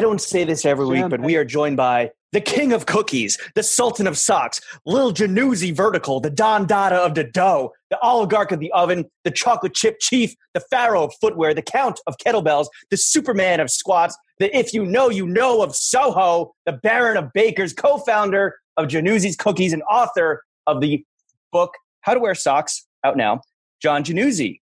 I 0.00 0.02
don't 0.02 0.18
say 0.18 0.44
this 0.44 0.64
every 0.64 0.86
week, 0.86 1.10
but 1.10 1.20
we 1.20 1.36
are 1.36 1.44
joined 1.44 1.76
by 1.76 2.12
the 2.32 2.40
king 2.40 2.72
of 2.72 2.86
cookies, 2.86 3.36
the 3.54 3.62
sultan 3.62 4.06
of 4.06 4.16
socks, 4.16 4.58
Lil 4.86 5.12
Jannuzzi 5.12 5.76
vertical, 5.76 6.20
the 6.20 6.30
Don 6.30 6.66
Dada 6.66 6.96
of 6.96 7.14
the 7.14 7.22
dough, 7.22 7.74
the 7.90 7.98
oligarch 8.02 8.50
of 8.50 8.60
the 8.60 8.72
oven, 8.72 9.04
the 9.24 9.30
chocolate 9.30 9.74
chip 9.74 9.98
chief, 10.00 10.34
the 10.54 10.60
pharaoh 10.70 11.04
of 11.04 11.12
footwear, 11.20 11.52
the 11.52 11.60
count 11.60 12.00
of 12.06 12.16
kettlebells, 12.16 12.68
the 12.90 12.96
superman 12.96 13.60
of 13.60 13.70
squats, 13.70 14.16
the 14.38 14.56
if 14.56 14.72
you 14.72 14.86
know 14.86 15.10
you 15.10 15.26
know 15.26 15.60
of 15.60 15.76
Soho, 15.76 16.54
the 16.64 16.72
baron 16.72 17.18
of 17.18 17.30
bakers, 17.34 17.74
co-founder 17.74 18.56
of 18.78 18.88
Jannuzzi's 18.88 19.36
cookies 19.36 19.74
and 19.74 19.82
author 19.82 20.42
of 20.66 20.80
the 20.80 21.04
book 21.52 21.74
How 22.00 22.14
to 22.14 22.20
Wear 22.20 22.34
Socks, 22.34 22.86
out 23.04 23.18
now, 23.18 23.42
John 23.82 24.02
Jannuzzi. 24.02 24.60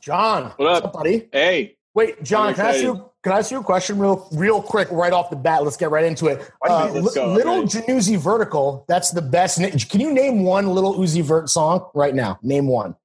John, 0.00 0.52
What 0.56 0.84
up? 0.84 0.92
buddy? 0.92 1.28
Hey, 1.32 1.78
Wait, 1.94 2.22
John, 2.22 2.54
can 2.54 2.64
I 2.64 2.68
ask 2.70 2.82
you? 2.82 3.11
Can 3.22 3.32
I 3.32 3.38
ask 3.38 3.52
you 3.52 3.60
a 3.60 3.62
question, 3.62 3.98
real, 3.98 4.28
real 4.32 4.60
quick, 4.60 4.88
right 4.90 5.12
off 5.12 5.30
the 5.30 5.36
bat? 5.36 5.62
Let's 5.62 5.76
get 5.76 5.90
right 5.90 6.04
into 6.04 6.26
it. 6.26 6.50
Uh, 6.68 6.90
Let's 6.92 7.14
go. 7.14 7.28
Little 7.32 7.60
Ready. 7.60 7.68
Jannuzzi 7.68 8.16
Vertical. 8.18 8.84
That's 8.88 9.12
the 9.12 9.22
best. 9.22 9.60
na- 9.60 9.68
Can 9.88 10.00
you 10.00 10.12
name 10.12 10.42
one 10.42 10.66
Little 10.66 10.94
Uzi 10.94 11.22
Vert 11.22 11.48
song 11.48 11.88
right 11.94 12.14
now? 12.14 12.38
Name 12.42 12.66
one. 12.66 12.96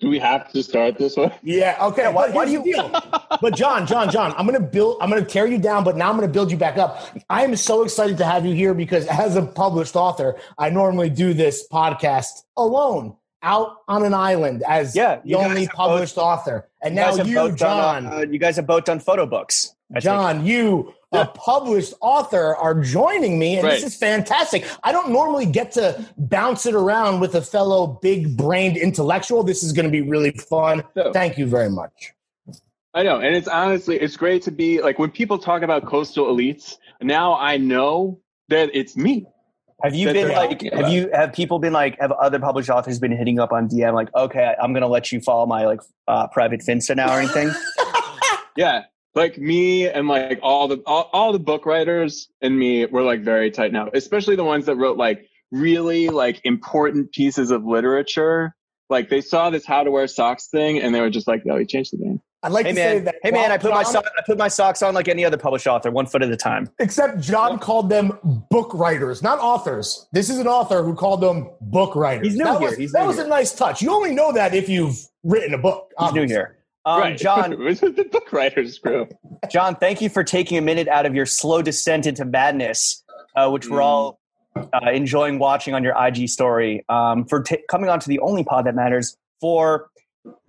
do 0.00 0.08
we 0.10 0.18
have 0.18 0.50
to 0.52 0.62
start 0.62 0.96
this 0.98 1.16
way? 1.16 1.30
Yeah. 1.42 1.76
Okay. 1.88 2.10
why- 2.12 2.30
why 2.30 2.46
do 2.46 2.58
the 2.58 2.64
deal. 2.64 2.90
but 3.42 3.54
John, 3.54 3.86
John, 3.86 4.10
John, 4.10 4.32
I'm 4.38 4.46
gonna 4.46 4.60
build. 4.60 4.96
I'm 5.02 5.10
gonna 5.10 5.24
tear 5.24 5.46
you 5.46 5.58
down, 5.58 5.84
but 5.84 5.96
now 5.96 6.08
I'm 6.08 6.16
gonna 6.16 6.28
build 6.28 6.50
you 6.50 6.56
back 6.56 6.78
up. 6.78 7.02
I 7.28 7.44
am 7.44 7.54
so 7.56 7.82
excited 7.82 8.16
to 8.18 8.24
have 8.24 8.46
you 8.46 8.54
here 8.54 8.72
because 8.74 9.06
as 9.06 9.36
a 9.36 9.42
published 9.42 9.96
author, 9.96 10.36
I 10.58 10.70
normally 10.70 11.10
do 11.10 11.34
this 11.34 11.66
podcast 11.68 12.42
alone, 12.56 13.16
out 13.42 13.78
on 13.88 14.04
an 14.04 14.14
island 14.14 14.62
as 14.68 14.94
Yeah, 14.94 15.20
the 15.24 15.34
only 15.34 15.66
published 15.68 16.18
author. 16.18 16.68
And 16.82 16.94
You 16.94 17.00
now 17.00 17.14
you, 17.16 17.52
John. 17.52 18.04
done, 18.04 18.12
uh, 18.12 18.26
you 18.30 18.38
guys 18.38 18.56
have 18.56 18.66
both 18.66 18.84
done 18.84 19.00
photo 19.00 19.26
books. 19.26 19.74
I 19.90 19.94
think. 19.94 20.04
John, 20.04 20.46
you, 20.46 20.94
a 21.12 21.26
published 21.26 21.94
author, 22.00 22.54
are 22.56 22.80
joining 22.80 23.38
me, 23.38 23.58
and 23.58 23.66
this 23.66 23.82
is 23.82 23.96
fantastic. 23.96 24.64
I 24.84 24.92
don't 24.92 25.10
normally 25.10 25.46
get 25.46 25.72
to 25.72 26.06
bounce 26.16 26.64
it 26.64 26.74
around 26.74 27.20
with 27.20 27.34
a 27.34 27.42
fellow 27.42 27.98
big 28.00 28.36
brained 28.36 28.76
intellectual. 28.76 29.42
This 29.42 29.64
is 29.64 29.72
going 29.72 29.86
to 29.86 29.90
be 29.90 30.02
really 30.02 30.30
fun. 30.30 30.84
No. 30.94 31.12
Thank 31.12 31.38
you 31.38 31.46
very 31.46 31.70
much. 31.70 32.12
I 32.94 33.02
know, 33.02 33.20
and 33.20 33.36
it's 33.36 33.48
honestly, 33.48 34.00
it's 34.00 34.16
great 34.16 34.42
to 34.42 34.50
be 34.50 34.80
like 34.80 34.98
when 34.98 35.10
people 35.10 35.38
talk 35.38 35.62
about 35.62 35.86
coastal 35.86 36.26
elites. 36.34 36.76
Now 37.00 37.36
I 37.36 37.56
know 37.56 38.20
that 38.48 38.70
it's 38.74 38.96
me. 38.96 39.26
Have 39.82 39.94
you 39.94 40.06
been 40.06 40.28
they're 40.28 40.36
like? 40.36 40.62
Have 40.62 40.72
about. 40.72 40.92
you 40.92 41.10
have 41.12 41.32
people 41.32 41.58
been 41.58 41.72
like? 41.72 41.98
Have 42.00 42.12
other 42.12 42.38
published 42.38 42.70
authors 42.70 42.98
been 42.98 43.12
hitting 43.12 43.38
up 43.38 43.52
on 43.52 43.68
DM 43.68 43.94
like, 43.94 44.14
okay, 44.14 44.54
I'm 44.60 44.72
gonna 44.72 44.88
let 44.88 45.12
you 45.12 45.20
follow 45.20 45.46
my 45.46 45.64
like 45.66 45.80
uh, 46.08 46.26
private 46.28 46.60
Finsta 46.60 46.96
now 46.96 47.14
or 47.14 47.20
anything? 47.20 47.50
Yeah, 48.56 48.82
like 49.14 49.38
me 49.38 49.88
and 49.88 50.08
like 50.08 50.40
all 50.42 50.68
the 50.68 50.82
all, 50.86 51.08
all 51.12 51.32
the 51.32 51.38
book 51.38 51.66
writers 51.66 52.28
and 52.40 52.58
me 52.58 52.86
we're 52.86 53.02
like 53.02 53.22
very 53.22 53.50
tight 53.50 53.72
now. 53.72 53.88
Especially 53.92 54.36
the 54.36 54.44
ones 54.44 54.66
that 54.66 54.76
wrote 54.76 54.96
like 54.96 55.26
really 55.50 56.08
like 56.08 56.40
important 56.44 57.12
pieces 57.12 57.50
of 57.50 57.64
literature. 57.64 58.54
Like 58.88 59.08
they 59.08 59.20
saw 59.20 59.50
this 59.50 59.64
how 59.64 59.84
to 59.84 59.90
wear 59.90 60.06
socks 60.08 60.48
thing 60.48 60.80
and 60.80 60.94
they 60.94 61.00
were 61.00 61.10
just 61.10 61.28
like, 61.28 61.46
no, 61.46 61.56
he 61.56 61.64
changed 61.64 61.92
the 61.92 61.98
game. 61.98 62.20
I'd 62.42 62.52
like 62.52 62.64
hey 62.66 62.72
to 62.72 62.76
say 62.76 62.98
that. 63.00 63.16
hey 63.22 63.30
man, 63.32 63.52
I 63.52 63.58
put 63.58 63.70
my 63.70 63.82
so- 63.82 64.00
I 64.00 64.22
put 64.24 64.38
my 64.38 64.48
socks 64.48 64.82
on 64.82 64.94
like 64.94 65.08
any 65.08 65.24
other 65.24 65.36
published 65.36 65.66
author, 65.66 65.90
one 65.90 66.06
foot 66.06 66.22
at 66.22 66.30
a 66.30 66.36
time. 66.36 66.70
Except 66.78 67.20
John 67.20 67.58
called 67.58 67.90
them 67.90 68.18
book 68.50 68.72
writers, 68.72 69.22
not 69.22 69.38
authors. 69.40 70.06
This 70.12 70.30
is 70.30 70.38
an 70.38 70.46
author 70.46 70.82
who 70.82 70.94
called 70.94 71.20
them 71.20 71.50
book 71.60 71.94
writers. 71.94 72.26
He's 72.28 72.36
new 72.36 72.44
that 72.44 72.58
here. 72.60 72.68
Was, 72.70 72.78
He's 72.78 72.92
that 72.92 73.02
new 73.02 73.06
was 73.08 73.16
here. 73.16 73.26
a 73.26 73.28
nice 73.28 73.52
touch. 73.54 73.82
You 73.82 73.92
only 73.92 74.14
know 74.14 74.32
that 74.32 74.54
if 74.54 74.68
you've 74.70 74.96
written 75.22 75.52
a 75.52 75.58
book. 75.58 75.90
He's 75.98 76.12
new 76.12 76.26
here. 76.26 76.56
Um, 76.86 76.98
right, 77.00 77.18
John, 77.18 77.50
the 77.50 78.08
book 78.10 78.32
writers 78.32 78.78
crew. 78.78 79.06
John, 79.50 79.76
thank 79.76 80.00
you 80.00 80.08
for 80.08 80.24
taking 80.24 80.56
a 80.56 80.62
minute 80.62 80.88
out 80.88 81.04
of 81.04 81.14
your 81.14 81.26
slow 81.26 81.60
descent 81.60 82.06
into 82.06 82.24
madness, 82.24 83.04
uh, 83.36 83.50
which 83.50 83.68
we're 83.68 83.80
Mm. 83.80 83.84
all 83.84 84.20
uh, 84.56 84.90
enjoying 84.90 85.38
watching 85.38 85.74
on 85.74 85.84
your 85.84 85.94
IG 86.06 86.26
story. 86.30 86.86
Um, 86.88 87.26
for 87.26 87.42
t- 87.42 87.58
coming 87.68 87.90
on 87.90 88.00
to 88.00 88.08
the 88.08 88.18
only 88.20 88.44
pod 88.44 88.64
that 88.64 88.74
matters 88.74 89.14
for 89.42 89.89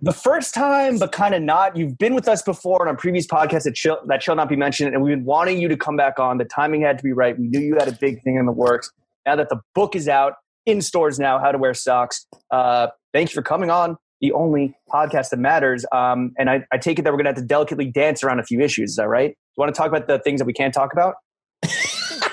the 0.00 0.12
first 0.12 0.54
time, 0.54 0.98
but 0.98 1.12
kind 1.12 1.34
of 1.34 1.42
not. 1.42 1.76
You've 1.76 1.96
been 1.98 2.14
with 2.14 2.28
us 2.28 2.42
before 2.42 2.82
on 2.82 2.88
our 2.88 2.96
previous 2.96 3.26
podcast 3.26 3.64
that 3.64 3.76
shall, 3.76 4.00
that 4.06 4.22
shall 4.22 4.36
not 4.36 4.48
be 4.48 4.56
mentioned, 4.56 4.94
and 4.94 5.02
we've 5.02 5.16
been 5.16 5.24
wanting 5.24 5.60
you 5.60 5.68
to 5.68 5.76
come 5.76 5.96
back 5.96 6.18
on. 6.18 6.38
The 6.38 6.44
timing 6.44 6.82
had 6.82 6.98
to 6.98 7.04
be 7.04 7.12
right. 7.12 7.38
We 7.38 7.48
knew 7.48 7.60
you 7.60 7.76
had 7.76 7.88
a 7.88 7.92
big 7.92 8.22
thing 8.22 8.36
in 8.36 8.46
the 8.46 8.52
works. 8.52 8.90
Now 9.26 9.36
that 9.36 9.48
the 9.48 9.60
book 9.74 9.94
is 9.94 10.08
out 10.08 10.34
in 10.66 10.80
stores 10.80 11.18
now, 11.18 11.38
how 11.38 11.52
to 11.52 11.58
wear 11.58 11.74
socks. 11.74 12.26
Uh, 12.50 12.88
thank 13.12 13.30
you 13.30 13.34
for 13.34 13.42
coming 13.42 13.70
on 13.70 13.96
the 14.22 14.32
only 14.32 14.74
podcast 14.88 15.30
that 15.30 15.38
matters. 15.38 15.84
Um, 15.92 16.32
and 16.38 16.48
I, 16.48 16.64
I 16.72 16.78
take 16.78 16.98
it 16.98 17.02
that 17.02 17.12
we're 17.12 17.18
going 17.18 17.24
to 17.24 17.30
have 17.30 17.42
to 17.42 17.44
delicately 17.44 17.90
dance 17.90 18.22
around 18.22 18.38
a 18.38 18.44
few 18.44 18.60
issues. 18.60 18.90
Is 18.90 18.96
that 18.96 19.08
right? 19.08 19.30
Do 19.30 19.34
you 19.56 19.60
want 19.60 19.74
to 19.74 19.78
talk 19.78 19.88
about 19.88 20.06
the 20.06 20.20
things 20.20 20.40
that 20.40 20.46
we 20.46 20.52
can't 20.52 20.72
talk 20.72 20.92
about? 20.92 21.16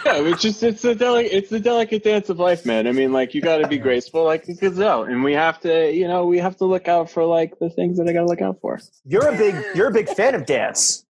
Yeah, 0.10 0.28
it's 0.28 0.42
just 0.42 0.64
it's 0.64 0.82
the 0.82 0.96
delicate 0.96 1.32
it's 1.32 1.50
the 1.50 1.60
delicate 1.60 2.04
dance 2.04 2.30
of 2.30 2.40
life, 2.40 2.66
man. 2.66 2.88
I 2.88 2.92
mean, 2.92 3.14
like 3.14 3.34
you 3.34 3.42
got 3.42 3.58
to 3.58 3.68
be 3.68 3.78
graceful, 3.78 4.24
like 4.24 4.48
a 4.48 4.54
gazelle, 4.54 5.04
and 5.04 5.24
we 5.24 5.34
have 5.34 5.60
to, 5.62 5.92
you 5.94 6.08
know, 6.08 6.26
we 6.26 6.40
have 6.40 6.58
to 6.58 6.66
look 6.66 6.88
out 6.88 7.10
for 7.10 7.26
like 7.26 7.60
the 7.60 7.70
things 7.70 7.98
that 7.98 8.08
I 8.08 8.14
got 8.14 8.22
to 8.22 8.26
look 8.26 8.42
out 8.42 8.60
for. 8.60 8.80
You're 9.06 9.28
a 9.28 9.38
big 9.38 9.56
you're 9.76 9.88
a 9.88 9.92
big 9.92 10.10
fan 10.10 10.36
of 10.36 10.46
dance. 10.46 11.06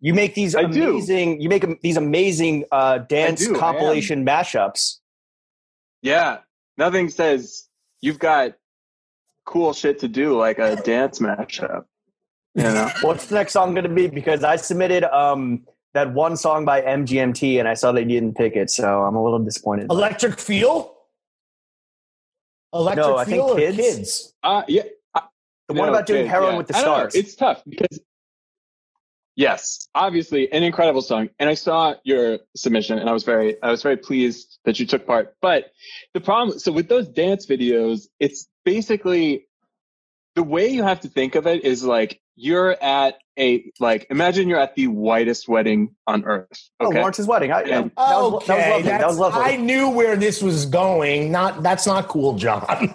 You 0.00 0.14
make 0.14 0.34
these 0.34 0.54
I 0.54 0.64
do. 0.64 0.90
amazing 0.90 1.40
you 1.40 1.48
make 1.48 1.80
these 1.82 1.96
amazing 1.96 2.64
uh, 2.72 2.98
dance 2.98 3.40
do, 3.40 3.56
compilation 3.56 4.24
mashups. 4.24 4.98
Yeah, 6.00 6.38
nothing 6.76 7.10
says 7.10 7.68
you've 8.00 8.18
got 8.18 8.54
cool 9.44 9.72
shit 9.72 9.98
to 10.00 10.08
do 10.08 10.38
like 10.38 10.58
a 10.58 10.76
dance 10.76 11.18
mashup. 11.18 11.84
You 12.54 12.64
know, 12.64 12.90
What's 13.02 13.26
the 13.26 13.36
next 13.36 13.52
song 13.52 13.74
going 13.74 13.84
to 13.84 13.94
be? 13.94 14.08
Because 14.08 14.42
I 14.42 14.56
submitted 14.56 15.04
um, 15.04 15.64
that 15.94 16.12
one 16.12 16.36
song 16.36 16.64
by 16.64 16.82
MGMT 16.82 17.58
and 17.58 17.68
I 17.68 17.74
saw 17.74 17.92
they 17.92 18.04
didn't 18.04 18.34
pick 18.34 18.56
it, 18.56 18.70
so 18.70 19.02
I'm 19.02 19.16
a 19.16 19.22
little 19.22 19.38
disappointed. 19.38 19.90
Electric 19.90 20.38
Feel? 20.38 20.94
Electric 22.72 23.06
No, 23.06 23.16
I 23.16 23.24
think 23.24 23.36
Feel 23.36 23.50
or 23.50 23.56
Kids. 23.56 23.76
kids? 23.76 24.34
uh, 24.42 24.62
yeah. 24.68 24.82
the 25.14 25.74
one 25.74 25.86
no, 25.86 25.94
about 25.94 26.06
doing 26.06 26.22
okay, 26.22 26.28
heroin 26.28 26.52
yeah. 26.52 26.58
with 26.58 26.66
the 26.68 26.76
I 26.76 26.80
know, 26.80 26.84
stars. 26.84 27.14
It's 27.14 27.34
tough 27.34 27.62
because 27.66 28.00
yes, 29.36 29.88
obviously 29.94 30.52
an 30.52 30.62
incredible 30.62 31.00
song, 31.00 31.30
and 31.38 31.48
I 31.48 31.54
saw 31.54 31.94
your 32.04 32.40
submission, 32.54 32.98
and 32.98 33.08
I 33.08 33.12
was 33.12 33.24
very, 33.24 33.60
I 33.62 33.70
was 33.70 33.82
very 33.82 33.96
pleased 33.96 34.58
that 34.64 34.78
you 34.78 34.86
took 34.86 35.06
part. 35.06 35.34
But 35.40 35.72
the 36.12 36.20
problem, 36.20 36.58
so 36.58 36.70
with 36.72 36.88
those 36.88 37.08
dance 37.08 37.46
videos, 37.46 38.08
it's 38.20 38.48
basically 38.64 39.46
the 40.34 40.42
way 40.42 40.68
you 40.68 40.82
have 40.82 41.00
to 41.00 41.08
think 41.08 41.34
of 41.34 41.46
it 41.46 41.64
is 41.64 41.82
like 41.82 42.20
you're 42.38 42.76
at 42.82 43.18
a 43.38 43.70
like 43.80 44.06
imagine 44.10 44.48
you're 44.48 44.60
at 44.60 44.74
the 44.76 44.86
whitest 44.86 45.48
wedding 45.48 45.94
on 46.06 46.24
earth. 46.24 46.70
Oh, 46.80 46.88
Lawrence's 46.88 47.26
wedding. 47.26 47.50
I, 47.52 47.62
And- 47.62 47.90
that, 47.90 47.92
was, 47.96 48.46
that 48.46 48.56
was 48.56 48.62
Okay, 48.64 48.70
lovely. 48.70 48.88
That 48.90 49.06
was 49.08 49.18
lovely. 49.18 49.40
I 49.42 49.56
knew 49.56 49.90
where 49.90 50.16
this 50.16 50.40
was 50.42 50.64
going. 50.66 51.32
Not 51.32 51.62
that's 51.62 51.86
not 51.86 52.06
cool, 52.08 52.34
John. 52.34 52.64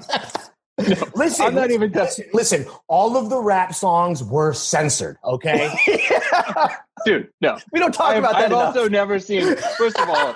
listen, 1.15 1.45
I'm 1.45 1.55
not 1.55 1.71
even 1.71 1.91
listen, 1.91 2.25
listen. 2.33 2.65
All 2.87 3.17
of 3.17 3.29
the 3.29 3.37
rap 3.39 3.73
songs 3.75 4.23
were 4.23 4.53
censored. 4.53 5.17
Okay, 5.23 5.69
dude. 7.05 7.29
No, 7.41 7.59
we 7.71 7.79
don't 7.79 7.93
talk 7.93 8.11
I've, 8.11 8.19
about 8.19 8.33
that 8.33 8.45
I've 8.45 8.51
enough. 8.51 8.75
also 8.75 8.89
never 8.89 9.19
seen. 9.19 9.55
First 9.77 9.99
of 9.99 10.09
all, 10.09 10.35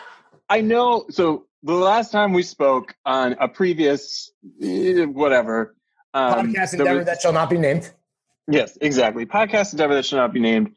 I 0.50 0.62
know. 0.62 1.06
So 1.10 1.46
the 1.64 1.74
last 1.74 2.12
time 2.12 2.34
we 2.34 2.44
spoke 2.44 2.94
on 3.06 3.34
a 3.40 3.48
previous 3.48 4.32
eh, 4.62 5.06
whatever 5.06 5.76
um, 6.14 6.54
podcast 6.54 6.74
endeavor 6.74 6.98
was- 6.98 7.06
that 7.06 7.22
shall 7.22 7.34
not 7.34 7.50
be 7.50 7.58
named. 7.58 7.92
Yes, 8.48 8.78
exactly. 8.82 9.26
Podcast 9.26 9.74
endeavor 9.74 9.94
that 9.96 10.06
should 10.06 10.18
not 10.18 10.34
be 10.34 10.40
named. 10.40 10.72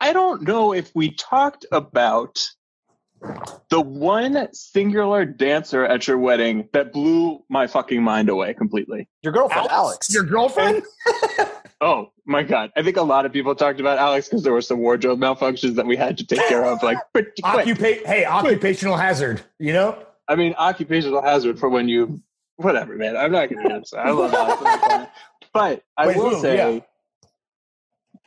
I 0.00 0.12
don't 0.12 0.42
know 0.42 0.72
if 0.74 0.90
we 0.94 1.10
talked 1.12 1.64
about 1.72 2.46
the 3.70 3.80
one 3.80 4.48
singular 4.52 5.24
dancer 5.24 5.84
at 5.84 6.06
your 6.06 6.18
wedding 6.18 6.68
that 6.72 6.92
blew 6.92 7.42
my 7.48 7.66
fucking 7.66 8.02
mind 8.02 8.28
away 8.28 8.52
completely. 8.54 9.08
Your 9.22 9.32
girlfriend, 9.32 9.68
Alex. 9.70 10.12
your 10.12 10.24
girlfriend. 10.24 10.82
Oh 11.80 12.10
my 12.24 12.42
god! 12.42 12.72
I 12.74 12.82
think 12.82 12.96
a 12.96 13.02
lot 13.02 13.26
of 13.26 13.32
people 13.34 13.54
talked 13.54 13.80
about 13.80 13.98
Alex 13.98 14.28
because 14.28 14.42
there 14.42 14.52
were 14.52 14.62
some 14.62 14.78
wardrobe 14.78 15.18
malfunctions 15.18 15.74
that 15.74 15.84
we 15.86 15.94
had 15.94 16.16
to 16.18 16.26
take 16.26 16.40
care 16.48 16.64
of, 16.64 16.82
like. 16.82 16.96
Occupa- 17.14 18.04
hey, 18.06 18.24
occupational 18.24 18.96
hazard. 18.96 19.42
You 19.58 19.74
know, 19.74 19.98
I 20.26 20.36
mean, 20.36 20.54
occupational 20.56 21.20
hazard 21.20 21.58
for 21.58 21.68
when 21.68 21.88
you, 21.88 22.22
whatever, 22.56 22.96
man. 22.96 23.14
I'm 23.16 23.30
not 23.30 23.50
going 23.50 23.68
to 23.68 23.74
answer. 23.74 23.98
I 23.98 24.10
love 24.10 24.32
Alex. 24.32 25.10
but 25.52 25.82
I 25.98 26.06
Wait, 26.06 26.16
will 26.16 26.36
who? 26.36 26.40
say, 26.40 26.76
Yeah. 26.76 26.80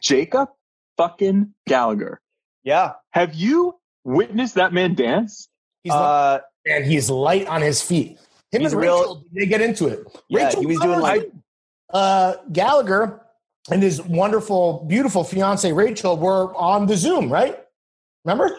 Jacob 0.02 0.50
fucking 0.98 1.54
Gallagher. 1.68 2.22
yeah. 2.64 2.94
Have 3.12 3.34
you 3.34 3.76
witnessed 4.04 4.56
that 4.56 4.74
man 4.74 4.94
dance? 4.96 5.50
he's 5.84 5.92
like, 5.92 6.02
Uh, 6.02 6.40
and 6.68 6.86
he's 6.86 7.10
light 7.10 7.48
on 7.48 7.62
his 7.62 7.82
feet. 7.82 8.20
Him 8.52 8.62
he's 8.62 8.74
and 8.74 8.82
real- 8.82 8.98
Rachel, 9.00 9.24
they 9.34 9.46
get 9.46 9.62
into 9.62 9.88
it. 9.88 10.06
Yeah, 10.28 10.46
Rachel 10.46 10.62
he 10.62 10.68
was 10.68 10.80
doing 10.80 11.00
like 11.00 11.32
uh, 11.94 12.36
Gallagher 12.52 13.22
and 13.72 13.82
his 13.82 14.02
wonderful, 14.02 14.86
beautiful 14.88 15.24
fiance 15.24 15.72
Rachel 15.72 16.18
were 16.18 16.54
on 16.56 16.86
the 16.88 16.96
Zoom, 16.98 17.32
right? 17.32 17.60
Remember? 18.26 18.50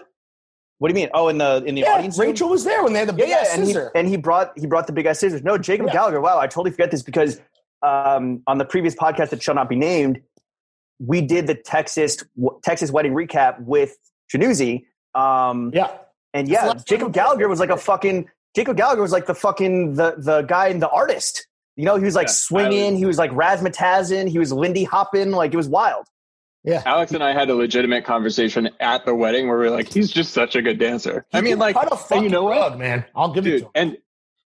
What 0.78 0.88
do 0.88 0.94
you 0.98 1.02
mean? 1.04 1.10
Oh, 1.12 1.28
in 1.28 1.37
the 1.38 1.62
in 1.66 1.75
the 1.75 1.82
Yeah, 1.82 1.92
audience, 1.92 2.19
room? 2.19 2.28
Rachel 2.28 2.48
was 2.48 2.64
there 2.64 2.82
when 2.82 2.92
they 2.94 3.00
had 3.00 3.08
the 3.08 3.12
Yeah, 3.12 3.25
big 3.25 3.28
yeah, 3.28 3.37
ass 3.37 3.54
and 3.58 3.69
he, 3.69 3.76
and 3.94 4.08
he 4.08 4.16
brought 4.16 4.58
he 4.58 4.66
brought 4.66 4.87
the 4.87 4.94
big 4.94 5.04
ass 5.06 5.19
scissors. 5.19 5.42
No, 5.42 5.58
Jacob 5.58 5.87
Yeah. 5.88 5.92
Gallagher. 5.92 6.20
Wow, 6.22 6.38
I 6.38 6.46
totally 6.46 6.70
forget 6.70 6.90
this 6.90 7.02
because 7.02 7.38
um, 7.82 8.42
on 8.46 8.56
the 8.58 8.64
previous 8.64 8.94
podcast 8.94 9.28
that 9.31 9.42
shall 9.42 9.54
not 9.54 9.69
be 9.69 9.76
named, 9.76 10.22
we 11.05 11.20
did 11.20 11.47
the 11.47 11.55
Texas 11.55 12.23
Texas 12.62 12.91
wedding 12.91 13.12
recap 13.14 13.61
with 13.62 13.97
Jannuzzi. 14.32 14.85
Um, 15.14 15.70
yeah, 15.75 15.91
and 16.35 16.49
yeah, 16.49 16.75
Jacob 16.87 17.12
Gallagher 17.12 17.49
was 17.49 17.58
like 17.61 17.70
a 17.70 17.76
fucking 17.76 18.29
Jacob 18.55 18.76
Gallagher 18.76 19.02
was 19.02 19.12
like 19.12 19.26
the 19.26 19.35
fucking 19.35 19.94
the 19.94 20.14
the 20.19 20.43
guy 20.43 20.69
and 20.69 20.81
the 20.81 20.88
artist. 20.88 21.47
You 21.76 21.85
know, 21.85 21.97
he 21.97 22.05
was 22.05 22.14
like 22.14 22.26
Yeah, 22.26 22.32
swinging. 22.32 22.93
was- 22.93 22.99
he 23.00 23.06
was 23.06 23.19
like 23.19 23.31
razzmatazzing. 23.31 24.29
He 24.29 24.38
was 24.38 24.52
Lindy 24.52 24.85
hopping. 24.85 25.31
Like 25.31 25.55
it 25.55 25.56
was 25.56 25.69
wild. 25.69 26.06
yeah. 26.62 26.82
Alex 26.85 27.12
and 27.12 27.23
I 27.25 27.32
had 27.32 27.49
a 27.49 27.55
legitimate 27.55 28.05
conversation 28.05 28.69
at 28.81 29.06
the 29.06 29.14
wedding 29.14 29.49
where 29.49 29.58
we 29.58 29.67
are 29.67 29.70
like, 29.70 29.88
he's 29.88 30.11
just 30.11 30.35
such 30.35 30.55
a 30.56 30.62
good 30.62 30.79
dancer. 30.79 31.25
I 31.32 31.41
mean, 31.41 31.58
like, 31.58 31.76
a 31.76 31.99
and 32.12 32.23
you 32.25 32.29
know 32.29 32.44
what? 32.44 32.79
man. 32.79 33.05
I'll 33.17 33.32
give 33.32 33.47
it 33.47 33.50
dude, 33.50 33.58
to 33.61 33.64
him. 33.67 33.70
and 33.76 33.99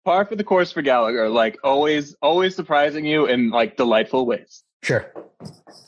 par 0.03 0.25
for 0.25 0.36
the 0.36 0.44
course 0.44 0.71
for 0.74 0.81
Gallagher, 0.81 1.30
like 1.30 1.57
always, 1.63 2.15
always 2.21 2.53
surprising 2.56 3.06
you 3.06 3.27
in 3.27 3.50
like 3.50 3.77
delightful 3.77 4.25
ways. 4.25 4.63
Sure. 4.83 5.11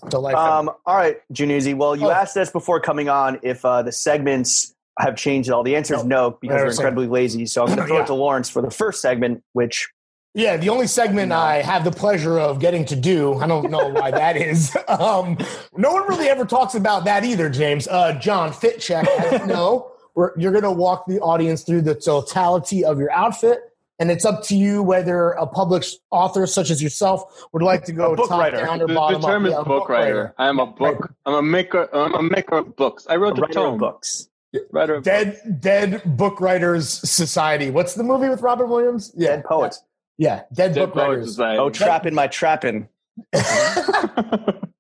Delightful. 0.09 0.43
Um, 0.43 0.69
all 0.85 0.95
right, 0.95 1.17
Jannuzzi. 1.33 1.75
Well, 1.75 1.95
you 1.95 2.07
Oh. 2.07 2.11
asked 2.11 2.37
us 2.37 2.51
before 2.51 2.79
coming 2.79 3.09
on 3.09 3.39
if 3.43 3.63
uh, 3.65 3.81
the 3.81 3.91
segments 3.91 4.73
have 4.99 5.15
changed 5.15 5.49
at 5.49 5.55
all. 5.55 5.63
The 5.63 5.75
answer 5.75 5.95
is 5.95 6.03
No. 6.03 6.29
no, 6.29 6.37
because 6.41 6.61
we're 6.61 6.69
incredibly 6.69 7.07
lazy. 7.07 7.45
So 7.45 7.61
I'm 7.63 7.67
going 7.67 7.79
to 7.81 7.85
throw 7.87 7.97
Yeah. 7.97 8.03
it 8.03 8.07
to 8.07 8.13
Lawrence 8.13 8.49
for 8.49 8.61
the 8.61 8.69
first 8.71 9.01
segment, 9.01 9.43
which 9.53 9.89
Yeah, 10.35 10.57
the 10.57 10.69
only 10.69 10.87
segment 10.87 11.31
I 11.31 11.61
have 11.61 11.83
the 11.83 11.91
pleasure 11.91 12.39
of 12.39 12.59
getting 12.59 12.85
to 12.85 12.95
do, 12.95 13.35
I 13.35 13.47
don't 13.47 13.69
know 13.71 13.87
why 13.89 14.11
that 14.11 14.35
is. 14.49 14.75
Um, 14.87 15.37
no 15.75 15.93
one 15.93 16.07
really 16.07 16.27
ever 16.29 16.45
talks 16.45 16.75
about 16.75 17.05
that 17.05 17.23
either, 17.23 17.49
James. 17.49 17.87
Uh, 17.87 18.13
John, 18.13 18.51
fit 18.53 18.79
check. 18.79 19.07
As 19.07 19.41
you 19.41 19.47
know, 19.47 19.91
we're, 20.15 20.31
you're 20.37 20.51
going 20.51 20.63
to 20.63 20.71
walk 20.71 21.05
the 21.07 21.19
audience 21.19 21.63
through 21.63 21.81
the 21.81 21.95
totality 21.95 22.83
of 22.85 22.99
your 22.99 23.11
outfit, 23.11 23.72
and 24.03 24.11
it's 24.11 24.25
up 24.25 24.44
to 24.44 24.53
you 24.57 24.83
whether 24.83 25.29
a 25.29 25.47
published 25.47 26.00
author 26.11 26.45
such 26.45 26.69
as 26.69 26.83
yourself 26.83 27.23
would 27.53 27.63
like 27.63 27.85
to 27.85 27.94
go 27.94 28.11
A 28.11 28.15
book 28.17 28.27
top 28.27 28.38
writer. 28.41 28.57
down 28.57 28.79
The, 28.79 28.83
or 28.83 28.88
the 28.89 28.94
bottom 28.95 29.21
term 29.21 29.44
up. 29.45 29.47
is 29.47 29.53
Yeah, 29.53 29.61
a 29.61 29.63
book 29.63 29.88
writer. 29.88 30.35
I 30.38 30.50
am 30.50 30.59
a 30.59 30.65
book. 30.65 31.13
I'm 31.25 31.35
a 31.35 31.41
maker. 31.41 31.88
I'm 31.95 32.13
a 32.15 32.21
maker 32.21 32.57
of 32.57 32.75
books. 32.75 33.07
I 33.09 33.15
wrote 33.15 33.38
the 33.38 33.44
writer 33.44 33.59
of 33.59 33.65
tome. 33.65 33.77
books. 33.79 34.27
Writer 34.73 34.95
of 34.95 35.03
Dead, 35.05 35.39
Dead 35.61 36.01
Book 36.17 36.41
Writers 36.41 36.89
Society. 37.09 37.69
What's 37.69 37.94
the 37.94 38.03
movie 38.03 38.27
with 38.27 38.41
Robert 38.41 38.65
Williams? 38.67 39.13
Yeah, 39.15 39.38
Dead 39.38 39.45
poets. 39.45 39.81
Yeah, 40.17 40.41
Dead, 40.53 40.73
Dead 40.75 40.88
Book 40.88 40.95
Writers. 40.95 41.27
Society. 41.29 41.59
Oh, 41.59 41.69
trapping 41.69 42.13
my 42.13 42.27
trapping. 42.27 42.89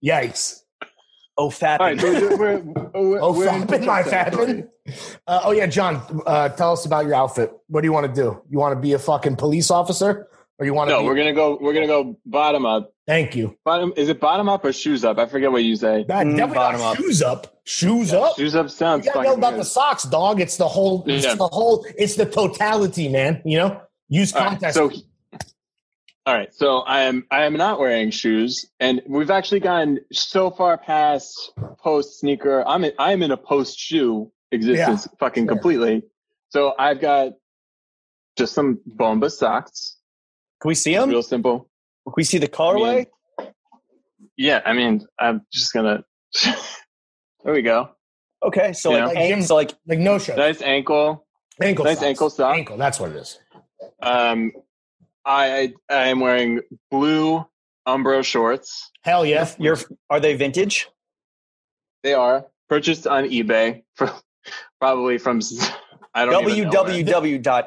Yikes. 0.05 0.62
Oh, 1.35 1.45
All 1.45 1.51
fapping. 1.51 1.79
right, 1.79 1.99
so 1.99 2.11
we're, 2.11 2.37
we're, 2.37 2.57
we're, 2.59 3.19
Oh, 3.21 3.33
we're 3.37 3.49
into 3.55 3.79
my 3.79 4.01
success 4.03 4.35
fapping. 4.35 4.67
Uh, 5.27 5.41
oh 5.45 5.51
yeah, 5.51 5.65
John. 5.65 6.21
Uh, 6.27 6.49
tell 6.49 6.73
us 6.73 6.85
about 6.85 7.05
your 7.05 7.15
outfit. 7.15 7.51
What 7.67 7.81
do 7.81 7.87
you 7.87 7.93
want 7.93 8.13
to 8.13 8.21
do? 8.21 8.41
You 8.49 8.59
want 8.59 8.75
to 8.75 8.79
be 8.81 8.93
a 8.93 8.99
fucking 8.99 9.37
police 9.37 9.71
officer, 9.71 10.27
or 10.59 10.65
you 10.65 10.73
want 10.73 10.89
to? 10.89 10.95
No, 10.95 11.01
be, 11.01 11.07
we're 11.07 11.15
gonna 11.15 11.33
go. 11.33 11.57
We're 11.59 11.73
gonna 11.73 11.87
go 11.87 12.17
bottom 12.25 12.65
up. 12.65 12.91
Thank 13.07 13.35
you. 13.35 13.57
Bottom 13.65 13.93
is 13.97 14.09
it 14.09 14.19
bottom 14.19 14.47
up 14.47 14.63
or 14.63 14.71
shoes 14.73 15.03
up? 15.03 15.17
I 15.17 15.25
forget 15.25 15.51
what 15.51 15.63
you 15.63 15.75
say. 15.75 16.05
God, 16.07 16.27
Mm, 16.27 16.31
definitely 16.37 16.55
bottom 16.55 16.81
up. 16.81 16.97
shoes 16.97 17.21
up. 17.21 17.59
Shoes 17.65 18.13
up. 18.13 18.35
Shoes 18.35 18.55
up 18.55 18.65
You 18.65 18.69
sounds 18.69 19.05
gotta 19.05 19.23
know 19.23 19.33
about 19.33 19.51
good. 19.51 19.61
the 19.61 19.65
socks, 19.65 20.03
dog. 20.03 20.39
It's 20.39 20.57
the 20.57 20.67
whole. 20.67 21.03
It's 21.07 21.25
Yeah. 21.25 21.35
the 21.35 21.47
whole. 21.47 21.85
It's 21.97 22.15
the 22.15 22.25
totality, 22.25 23.09
man. 23.09 23.41
You 23.43 23.57
know, 23.57 23.81
use 24.09 24.33
All 24.33 24.41
right, 24.41 24.49
context. 24.51 24.75
so, 24.75 24.91
all 26.25 26.33
right. 26.33 26.53
So 26.53 26.79
I 26.79 27.01
am 27.03 27.25
I 27.31 27.43
am 27.45 27.53
not 27.53 27.79
wearing 27.79 28.11
shoes, 28.11 28.65
and 28.79 29.01
we've 29.07 29.29
actually 29.31 29.59
gotten 29.59 29.99
so 30.11 30.49
far 30.51 30.77
past 30.77 31.51
post 31.81 32.19
sneaker. 32.19 32.63
I'm 32.67 32.83
in, 32.85 32.93
I'm 32.97 33.23
in 33.23 33.31
a 33.31 33.37
post 33.37 33.77
shoe 33.77 34.31
existence, 34.51 35.07
fucking 35.19 35.43
sure. 35.45 35.53
completely. 35.53 36.03
So 36.49 36.73
I've 36.77 37.01
got 37.01 37.33
just 38.37 38.53
some 38.53 38.79
Bomba 38.85 39.29
socks, 39.29 39.97
Can 40.61 40.69
we 40.69 40.75
see 40.75 40.95
them? 40.95 41.09
real 41.09 41.23
simple. 41.23 41.69
Can 42.05 42.13
we 42.17 42.23
see 42.23 42.37
the 42.37 42.47
colorway? 42.47 43.07
Yeah, 44.37 44.61
I 44.65 44.73
mean, 44.73 45.05
I'm 45.19 45.41
just 45.51 45.73
gonna. 45.73 46.03
there 47.43 47.53
we 47.53 47.61
go. 47.61 47.89
okay, 48.43 48.73
so 48.73 48.91
Yeah. 48.95 49.05
like, 49.07 49.15
Like 49.15 49.23
aim- 49.23 49.41
so 49.43 49.55
like 49.55 49.73
like 49.87 49.99
no 49.99 50.17
show. 50.19 50.35
Nice 50.35 50.61
ankle. 50.61 51.25
ankle. 51.61 51.85
nice 51.85 51.97
socks. 51.97 52.07
ankle 52.07 52.29
sock. 52.29 52.55
Ankle. 52.55 52.77
That's 52.77 52.99
what 52.99 53.11
it 53.11 53.17
is. 53.17 53.39
Um, 54.01 54.51
I 55.25 55.73
I 55.89 56.07
am 56.07 56.19
wearing 56.19 56.61
blue 56.91 57.45
Umbro 57.87 58.23
shorts. 58.23 58.91
Hell 59.03 59.25
yeah. 59.25 59.49
you're 59.59 59.77
are 60.09 60.19
they 60.19 60.35
vintage? 60.35 60.89
They 62.03 62.13
are 62.13 62.45
purchased 62.69 63.07
on 63.07 63.25
eBay 63.25 63.83
for 63.95 64.11
probably 64.79 65.17
from 65.17 65.39
I 66.13 66.25
don't 66.25 66.33
know 66.43 66.49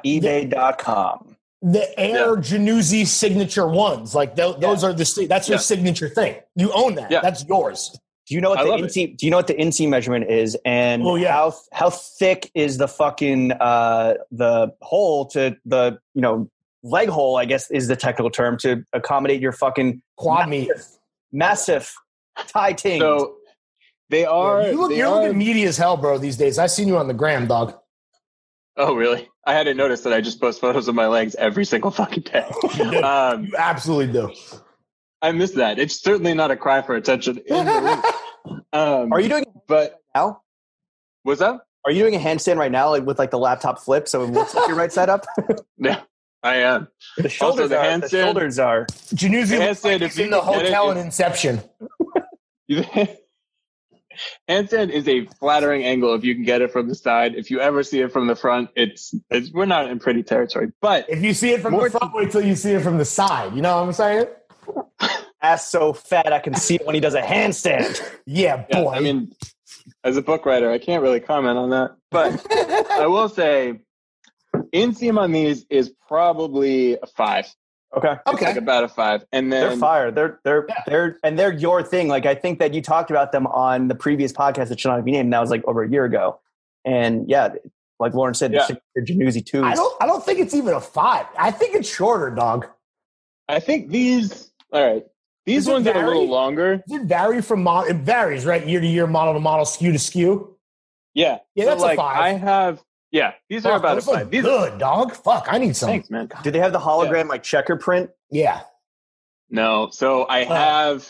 www.ebay.com. 0.03 1.37
The 1.63 1.99
Air 1.99 2.37
Jannuzzi 2.37 3.07
signature 3.07 3.67
ones, 3.67 4.15
like 4.15 4.37
tho- 4.37 4.59
those 4.59 4.85
are 4.85 4.93
the 4.93 5.27
that's 5.29 5.49
your 5.49 5.57
Yeah. 5.57 5.61
signature 5.63 6.09
thing. 6.09 6.37
You 6.55 6.71
own 6.73 6.95
that. 6.97 7.11
Yeah. 7.11 7.21
That's 7.23 7.45
yours. 7.47 7.99
Do 8.29 8.35
you 8.35 8.41
know 8.41 8.51
what 8.51 8.59
I 8.59 8.65
the 8.65 8.71
love 8.71 8.81
it. 8.81 8.87
inseam? 8.87 9.17
Do 9.17 9.25
you 9.27 9.31
know 9.31 9.37
what 9.39 9.47
the 9.47 9.55
inseam 9.55 9.89
measurement 9.89 10.29
is? 10.31 10.57
And 10.65 11.03
Oh, 11.05 11.15
yeah. 11.17 11.33
how 11.33 11.55
how 11.73 11.91
thick 11.91 12.51
is 12.55 12.77
the 12.77 12.89
fucking 12.89 13.53
uh, 13.53 14.15
the 14.31 14.75
hole 14.83 15.27
to 15.27 15.57
the 15.65 15.99
you 16.15 16.21
know 16.23 16.51
leg 16.87 17.09
hole? 17.09 17.37
I 17.37 17.45
guess 17.45 17.71
is 17.71 17.89
the 17.89 17.97
technical 17.97 18.31
term 18.31 18.57
to 18.59 18.83
accommodate 18.93 19.41
your 19.41 19.53
fucking 19.53 20.03
Quad 20.17 20.49
meat. 20.49 20.71
massive 21.33 21.93
tie 22.49 22.73
ting. 22.73 23.01
So 23.01 23.37
they 24.11 24.25
are. 24.25 24.69
you 24.69 24.81
look, 24.81 24.91
they 24.91 24.99
you're 24.99 25.07
are- 25.09 25.23
looking 25.23 25.39
meaty 25.39 25.65
as 25.65 25.77
hell, 25.77 25.97
bro. 25.97 26.19
These 26.19 26.37
days, 26.37 26.59
I've 26.59 26.71
seen 26.71 26.89
you 26.89 26.97
on 26.97 27.09
the 27.09 27.15
gram, 27.15 27.47
dog. 27.47 27.75
oh, 28.77 28.95
really? 28.95 29.29
I 29.47 29.55
hadn't 29.55 29.77
noticed 29.77 30.05
that 30.05 30.13
I 30.13 30.21
just 30.21 30.41
post 30.41 30.61
photos 30.61 30.89
of 30.89 30.95
my 30.95 31.07
legs 31.07 31.35
every 31.37 31.65
single 31.65 31.91
fucking 31.91 32.25
day. 32.25 32.51
You 32.77 33.01
um, 33.03 33.45
You 33.47 33.55
absolutely 33.57 34.13
do. 34.13 34.33
I 35.23 35.33
miss 35.33 35.53
that. 35.53 35.79
It's 35.79 36.01
certainly 36.03 36.35
not 36.35 36.51
a 36.51 36.57
cry 36.57 36.83
for 36.83 36.95
attention. 36.95 37.39
In 37.47 37.65
the 37.67 38.15
um, 38.73 39.13
are 39.13 39.21
you 39.21 39.29
doing 39.29 39.43
it 39.43 39.49
But 39.67 40.01
now? 40.15 40.43
what's 41.23 41.41
up? 41.41 41.65
Are 41.85 41.91
you 41.93 42.01
doing 42.03 42.17
a 42.17 42.19
handstand 42.19 42.57
right 42.59 42.71
now, 42.73 42.91
like 42.91 43.05
with 43.07 43.19
like 43.19 43.31
the 43.31 43.39
laptop 43.39 43.79
flip, 43.79 44.09
so 44.09 44.23
it 44.25 44.31
looks 44.31 44.55
like 44.55 44.67
you're 44.69 44.77
right 44.77 44.93
side 44.93 45.09
up? 45.09 45.25
Yeah, 45.79 46.03
I 46.47 46.57
am. 46.59 46.89
The 47.17 47.29
shoulders 47.29 47.71
the 47.71 47.79
are. 47.79 47.99
The 47.99 48.07
handstand- 48.07 48.11
shoulders 48.11 48.59
are. 48.59 48.87
Jannuzzi 48.87 49.59
like 49.59 50.03
if 50.03 50.19
in 50.19 50.31
the 50.31 50.41
can 50.41 50.53
get 50.53 50.63
it, 50.63 50.67
hotel 50.67 50.91
in 50.93 50.99
Inception. 50.99 51.61
Handstand 54.49 54.91
is 54.91 55.07
a 55.09 55.27
flattering 55.39 55.85
angle 55.85 56.15
if 56.15 56.25
you 56.25 56.35
can 56.35 56.45
get 56.45 56.63
it 56.63 56.71
from 56.73 56.89
the 56.89 56.95
side. 56.95 57.35
If 57.35 57.51
you 57.51 57.61
ever 57.61 57.83
see 57.83 58.01
it 58.01 58.13
from 58.13 58.29
the 58.29 58.37
front, 58.37 58.71
it's, 58.77 59.15
it's 59.31 59.53
we're 59.53 59.67
not 59.67 59.91
in 59.91 59.99
pretty 59.99 60.23
territory. 60.23 60.73
But 60.81 61.05
If 61.09 61.23
you 61.23 61.35
see 61.35 61.51
it 61.53 61.61
from 61.61 61.75
the 61.77 61.91
front, 61.91 62.15
wait 62.15 62.31
till 62.31 62.41
you 62.45 62.55
see 62.55 62.73
it 62.73 62.83
from 62.83 62.99
the 62.99 63.05
side. 63.05 63.55
You 63.55 63.63
know 63.63 63.77
what 63.77 63.87
I'm 63.87 63.93
saying? 63.93 64.27
Ass 65.43 65.69
so 65.69 65.93
fat 65.93 66.33
I 66.33 66.39
can 66.39 66.55
see 66.55 66.77
it 66.77 66.87
when 66.87 66.95
he 66.95 67.01
does 67.01 67.15
a 67.15 67.21
handstand. 67.21 68.01
Yeah, 68.25 68.65
yeah, 68.71 68.83
boy. 68.83 68.95
I 68.95 69.01
mean, 69.01 69.33
as 70.03 70.17
a 70.17 70.23
book 70.23 70.47
writer, 70.47 70.71
I 70.71 70.79
can't 70.79 71.03
really 71.03 71.21
comment 71.21 71.59
on 71.59 71.71
that. 71.71 71.97
But 72.11 72.45
I 72.91 73.07
will 73.07 73.29
say, 73.29 73.81
inseam 74.73 75.19
on 75.19 75.33
these 75.33 75.65
is 75.71 75.93
probably 76.09 76.95
a 77.03 77.07
five. 77.07 77.47
Okay. 77.97 78.13
It's 78.13 78.35
Okay. 78.35 78.47
like 78.47 78.57
about 78.57 78.85
a 78.85 78.89
five, 78.89 79.25
and 79.33 79.53
then 79.53 79.69
They're 79.69 79.77
fire. 79.79 80.11
They're 80.11 80.41
they're 80.45 80.67
Yeah. 80.69 80.75
they're 80.87 81.19
and 81.23 81.39
they're 81.39 81.53
your 81.53 81.83
thing. 81.83 82.09
Like 82.09 82.27
I 82.27 82.35
think 82.35 82.59
that 82.59 82.75
you 82.75 82.83
talked 82.83 83.11
about 83.11 83.33
them 83.33 83.47
on 83.47 83.89
the 83.89 83.95
previous 83.95 84.33
podcast 84.33 84.69
that 84.69 84.81
should 84.81 84.89
not 84.89 85.05
be 85.05 85.13
named. 85.13 85.33
That 85.33 85.41
was 85.41 85.51
like 85.51 85.65
over 85.67 85.83
a 85.83 85.89
year 85.89 86.05
ago. 86.05 86.41
And 86.85 87.29
yeah, 87.29 87.55
like 87.99 88.13
Lauren 88.15 88.35
said, 88.35 88.53
Yeah. 88.53 88.67
the 88.95 89.01
Jannuzzi 89.03 89.45
twos. 89.47 89.65
I 89.65 89.75
don't. 89.75 90.03
I 90.03 90.07
don't 90.07 90.25
think 90.25 90.41
it's 90.41 90.55
even 90.55 90.75
a 90.75 90.81
five. 90.81 91.27
I 91.39 91.51
think 91.51 91.75
it's 91.75 91.89
shorter, 91.89 92.31
dog. 92.31 92.67
I 93.49 93.61
think 93.61 93.91
these. 93.91 94.51
All 94.73 94.85
right, 94.85 95.05
these 95.47 95.65
Does 95.65 95.69
it 95.69 95.73
ones 95.73 95.87
are 95.87 96.03
a 96.05 96.07
little 96.07 96.29
longer. 96.29 96.83
Does 96.89 97.01
it 97.01 97.07
vary 97.07 97.41
from 97.41 97.63
model? 97.63 97.89
It 97.89 97.97
varies, 97.99 98.45
right? 98.45 98.67
Year 98.67 98.81
to 98.81 98.87
year, 98.87 99.07
model 99.07 99.33
to 99.35 99.41
model, 99.41 99.65
SKU 99.65 99.93
to 99.93 99.99
SKU. 99.99 100.49
Yeah, 101.15 101.39
Yeah, 101.55 101.65
So, 101.65 101.71
that's 101.71 101.83
a 101.95 101.97
five. 101.97 102.17
I 102.19 102.29
have. 102.33 102.83
Yeah, 103.11 103.35
these 103.49 103.65
are 103.65 103.73
Fuck, 103.73 103.81
about 103.81 103.93
a 103.93 103.95
those 103.97 104.07
look. 104.07 104.31
These 104.31 104.43
good, 104.43 104.79
dog. 104.79 105.13
Fuck, 105.15 105.47
I 105.49 105.59
need 105.59 105.77
some. 105.77 105.89
thanks, 105.89 106.11
man. 106.11 106.29
Do 106.43 106.51
they 106.51 106.59
have 106.59 106.73
the 106.73 106.81
hologram 106.81 107.29
like 107.29 107.43
checker 107.43 107.77
print? 107.77 108.11
Yeah. 108.31 108.63
No, 109.49 109.91
so 109.91 110.27
I 110.29 110.45
have 110.45 111.09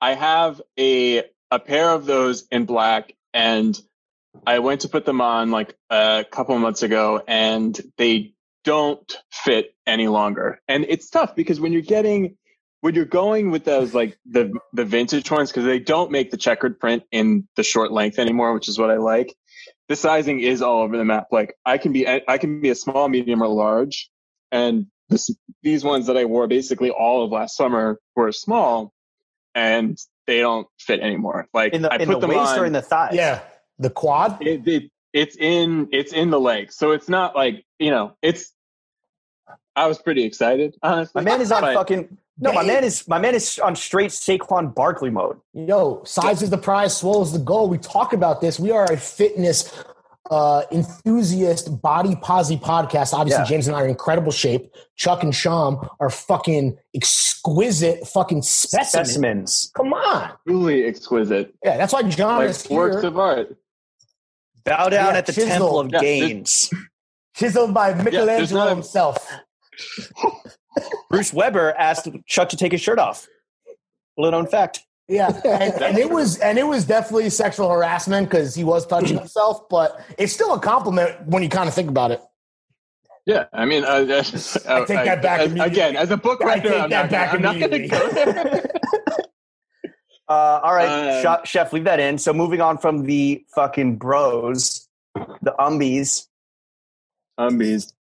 I 0.00 0.14
have 0.14 0.60
a 0.78 1.24
a 1.50 1.58
pair 1.58 1.90
of 1.90 2.06
those 2.06 2.46
in 2.50 2.64
black, 2.64 3.14
and 3.32 3.80
I 4.46 4.58
went 4.58 4.82
to 4.82 4.88
put 4.88 5.04
them 5.04 5.20
on 5.20 5.50
like 5.50 5.76
a 5.90 6.24
couple 6.30 6.58
months 6.58 6.82
ago, 6.82 7.22
and 7.26 7.78
they 7.96 8.34
don't 8.64 9.16
fit 9.30 9.74
any 9.86 10.08
longer. 10.08 10.60
And 10.66 10.84
it's 10.88 11.08
tough 11.08 11.36
because 11.36 11.60
when 11.60 11.72
you're 11.72 11.82
getting 11.82 12.36
when 12.80 12.94
you're 12.94 13.04
going 13.04 13.50
with 13.50 13.64
those 13.64 13.94
like 13.94 14.18
the 14.26 14.52
the 14.72 14.84
vintage 14.84 15.30
ones 15.30 15.50
because 15.50 15.64
they 15.64 15.78
don't 15.78 16.10
make 16.10 16.30
the 16.30 16.36
checkered 16.36 16.78
print 16.78 17.04
in 17.10 17.46
the 17.56 17.62
short 17.62 17.92
length 17.92 18.18
anymore, 18.18 18.52
which 18.52 18.68
is 18.68 18.78
what 18.78 18.90
I 18.90 18.96
like. 18.96 19.34
The 19.88 19.96
sizing 19.96 20.40
is 20.40 20.62
all 20.62 20.82
over 20.82 20.96
the 20.96 21.04
map. 21.04 21.28
Like 21.30 21.54
I 21.64 21.78
can 21.78 21.92
be 21.92 22.06
I 22.08 22.38
can 22.38 22.60
be 22.60 22.70
a 22.70 22.74
small, 22.74 23.08
medium, 23.08 23.42
or 23.42 23.48
large, 23.48 24.10
and 24.50 24.86
this, 25.08 25.30
these 25.62 25.84
ones 25.84 26.06
that 26.08 26.16
I 26.16 26.24
wore 26.24 26.48
basically 26.48 26.90
all 26.90 27.24
of 27.24 27.30
last 27.30 27.56
summer 27.56 28.00
were 28.16 28.32
small, 28.32 28.92
and 29.54 29.96
they 30.26 30.40
don't 30.40 30.66
fit 30.80 30.98
anymore. 31.00 31.46
Like 31.54 31.72
In 31.72 31.82
the 31.82 31.92
I 31.92 31.96
in 31.96 32.06
put 32.08 32.14
the 32.20 32.26
them 32.26 32.30
waist 32.30 32.54
on. 32.54 32.58
or 32.58 32.64
in 32.66 32.72
the 32.72 32.82
thighs? 32.82 33.14
Yeah, 33.14 33.42
the 33.78 33.90
quad. 33.90 34.44
it, 34.44 34.66
it, 34.66 34.90
it's 35.12 35.36
in 35.36 35.88
it's 35.92 36.12
in 36.12 36.30
the 36.30 36.40
leg, 36.40 36.72
so 36.72 36.90
it's 36.90 37.08
not 37.08 37.36
like 37.36 37.64
you 37.78 37.90
know 37.90 38.16
it's. 38.22 38.52
I 39.76 39.86
was 39.86 39.98
pretty 39.98 40.24
excited, 40.24 40.76
honestly. 40.82 41.22
My 41.22 41.30
man 41.30 41.40
is 41.40 41.52
on 41.52 41.60
but- 41.60 41.74
fucking 41.74 42.16
no. 42.38 42.52
My 42.52 42.62
man 42.64 42.84
is 42.84 43.06
my 43.08 43.18
man 43.18 43.34
is 43.34 43.58
on 43.58 43.76
straight 43.76 44.10
Saquon 44.10 44.74
Barkley 44.74 45.10
mode. 45.10 45.38
Yo, 45.54 46.02
size 46.04 46.42
is 46.42 46.50
the 46.50 46.58
prize, 46.58 46.96
swole 46.96 47.22
is 47.22 47.32
the 47.32 47.38
goal. 47.38 47.68
We 47.68 47.78
talk 47.78 48.12
about 48.12 48.40
this. 48.42 48.58
We 48.60 48.70
are 48.72 48.84
a 48.84 48.96
fitness 48.96 49.72
uh, 50.30 50.64
enthusiast, 50.72 51.80
body 51.80 52.14
posy 52.16 52.56
podcast. 52.58 53.12
Obviously, 53.14 53.42
Yeah. 53.42 53.48
James 53.48 53.68
and 53.68 53.76
I 53.76 53.80
are 53.80 53.84
in 53.84 53.90
incredible 53.90 54.32
shape. 54.32 54.70
Chuck 54.96 55.22
and 55.22 55.34
Sham 55.34 55.78
are 56.00 56.10
fucking 56.10 56.76
exquisite 56.94 58.06
fucking 58.06 58.42
specimens. 58.42 58.90
Specimens. 59.08 59.72
Come 59.76 59.92
on. 59.94 60.32
truly 60.46 60.84
exquisite, 60.84 61.54
Yeah, 61.64 61.76
that's 61.78 61.92
why 61.92 62.02
John 62.02 62.38
like 62.38 62.50
is 62.50 62.66
here. 62.66 62.76
works 62.76 63.04
of 63.04 63.18
art. 63.18 63.56
Bow 64.64 64.88
down 64.88 65.12
Yeah, 65.12 65.18
at 65.18 65.26
the 65.26 65.32
chisel. 65.32 65.48
temple 65.48 65.80
of 65.80 65.90
Yeah, 65.92 66.00
this- 66.00 66.20
Gaines. 66.20 66.70
Chiseled 67.36 67.72
by 67.74 67.92
there's 67.92 68.04
Michelangelo 68.04 68.64
not 68.64 68.70
himself. 68.70 69.32
Bruce 71.10 71.32
Weber 71.32 71.74
asked 71.78 72.08
Chuck 72.26 72.48
to 72.50 72.56
take 72.56 72.72
his 72.72 72.80
shirt 72.80 72.98
off. 72.98 73.26
Little 74.18 74.40
known 74.40 74.48
fact. 74.48 74.80
Yeah, 75.08 75.28
and, 75.44 75.72
and 75.82 75.98
it 75.98 76.10
was 76.10 76.38
and 76.38 76.58
it 76.58 76.66
was 76.66 76.84
definitely 76.84 77.30
sexual 77.30 77.70
harassment 77.70 78.28
because 78.28 78.54
he 78.54 78.64
was 78.64 78.86
touching 78.86 79.18
himself, 79.18 79.68
but 79.68 80.00
it's 80.18 80.32
still 80.32 80.54
a 80.54 80.60
compliment 80.60 81.26
when 81.26 81.42
you 81.42 81.48
kind 81.48 81.68
of 81.68 81.74
think 81.74 81.88
about 81.88 82.10
it. 82.10 82.20
Yeah, 83.24 83.46
I 83.52 83.64
mean, 83.64 83.84
uh, 83.84 83.88
uh, 83.88 84.02
I 84.68 84.84
take 84.84 85.04
that 85.04 85.20
back 85.22 85.40
as- 85.40 85.46
immediately. 85.50 85.72
again. 85.72 85.96
As 85.96 86.10
a 86.10 86.16
book 86.16 86.40
I 86.42 86.46
writer, 86.46 86.68
take 86.70 86.80
I'm 86.80 86.90
that 86.90 87.02
not, 87.02 87.10
back 87.10 87.32
gonna, 87.32 87.48
I'm 87.48 87.60
not 87.60 87.70
going 87.70 87.82
to 87.82 87.88
go 87.88 88.08
there. 88.10 88.70
Uh, 90.28 90.60
all 90.62 90.74
right, 90.74 91.24
Um, 91.24 91.38
chef, 91.44 91.72
leave 91.72 91.84
that 91.84 92.00
in. 92.00 92.18
So 92.18 92.32
moving 92.32 92.60
on 92.60 92.78
from 92.78 93.04
the 93.04 93.44
fucking 93.54 93.96
bros, 93.96 94.88
the 95.14 95.54
umbies. 95.58 96.26
Umbies. 97.38 97.92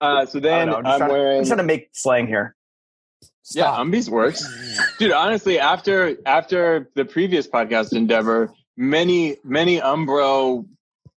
Uh, 0.00 0.26
so 0.26 0.40
then 0.40 0.68
I'm 0.70 0.86
I'm 0.86 0.98
trying, 0.98 1.10
wearing. 1.10 1.38
I'm 1.40 1.46
trying 1.46 1.58
to 1.58 1.64
make 1.64 1.90
slang 1.92 2.26
here. 2.26 2.56
yeah, 3.52 3.72
Stop. 3.72 3.86
Umbies 3.86 4.08
works, 4.08 4.44
dude. 4.98 5.12
Honestly, 5.12 5.58
after 5.58 6.16
after 6.26 6.90
the 6.94 7.04
previous 7.04 7.46
podcast 7.46 7.92
endeavor, 7.92 8.52
many 8.76 9.36
many 9.44 9.78
Umbro, 9.80 10.66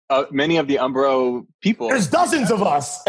uh, 0.10 0.24
many 0.32 0.58
of 0.58 0.68
the 0.68 0.78
Umbro 0.78 1.46
people. 1.62 1.90
There's 1.90 2.08
dozens 2.08 2.50
of 2.50 2.64
us. 2.64 3.00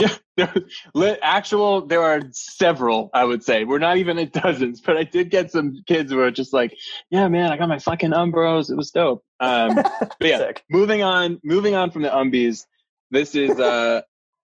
yeah, 0.36 0.52
there, 0.94 1.18
actual. 1.22 1.86
There 1.86 2.02
are 2.02 2.20
several. 2.32 3.10
I 3.14 3.24
would 3.24 3.44
say 3.44 3.64
we're 3.64 3.78
not 3.78 3.98
even 3.98 4.18
at 4.18 4.32
dozens, 4.32 4.80
but 4.80 4.96
I 4.96 5.04
did 5.04 5.30
get 5.30 5.52
some 5.52 5.84
kids 5.86 6.10
who 6.10 6.18
are 6.20 6.32
just 6.32 6.52
like, 6.52 6.76
"Yeah, 7.10 7.28
man, 7.28 7.52
I 7.52 7.56
got 7.56 7.68
my 7.68 7.78
fucking 7.78 8.10
Umbros. 8.10 8.68
It 8.68 8.76
was 8.76 8.90
dope." 8.90 9.24
Um, 9.38 9.74
but 10.00 10.16
yeah, 10.20 10.38
Sick. 10.38 10.64
moving 10.68 11.02
on 11.04 11.40
moving 11.44 11.76
on 11.76 11.92
from 11.92 12.02
the 12.02 12.08
umbies 12.10 12.66
this 13.10 13.34
is 13.34 13.58
uh 13.60 14.00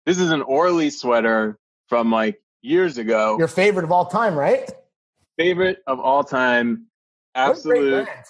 this 0.06 0.20
is 0.20 0.32
an 0.32 0.42
Orley 0.42 0.90
sweater 0.90 1.58
from 1.88 2.12
like 2.12 2.42
years 2.62 2.98
ago 2.98 3.38
Your 3.38 3.48
favorite 3.48 3.84
of 3.84 3.92
all 3.92 4.06
time, 4.06 4.36
right? 4.36 4.70
favorite 5.38 5.80
of 5.88 6.00
all 6.00 6.24
time 6.24 6.86
What 7.34 7.42
a 7.42 7.46
great 7.46 7.50
absolute 7.52 8.04
brand. 8.06 8.26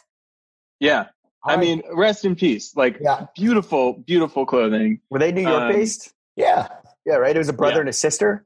yeah 0.80 1.06
i 1.44 1.52
like 1.52 1.60
mean 1.60 1.82
rest 1.94 2.24
in 2.24 2.34
peace 2.36 2.76
like 2.78 2.98
Yeah. 3.02 3.26
beautiful 3.36 3.94
beautiful 3.94 4.46
clothing 4.46 5.02
Were 5.10 5.20
they 5.20 5.32
New 5.34 5.42
York 5.42 5.64
Um, 5.64 5.72
based? 5.74 6.14
Yeah. 6.38 6.68
Yeah, 7.06 7.16
right. 7.16 7.36
It 7.36 7.40
was 7.40 7.50
a 7.50 7.54
brother 7.54 7.76
yeah. 7.76 7.80
and 7.82 7.90
a 7.90 7.94
sister. 7.94 8.46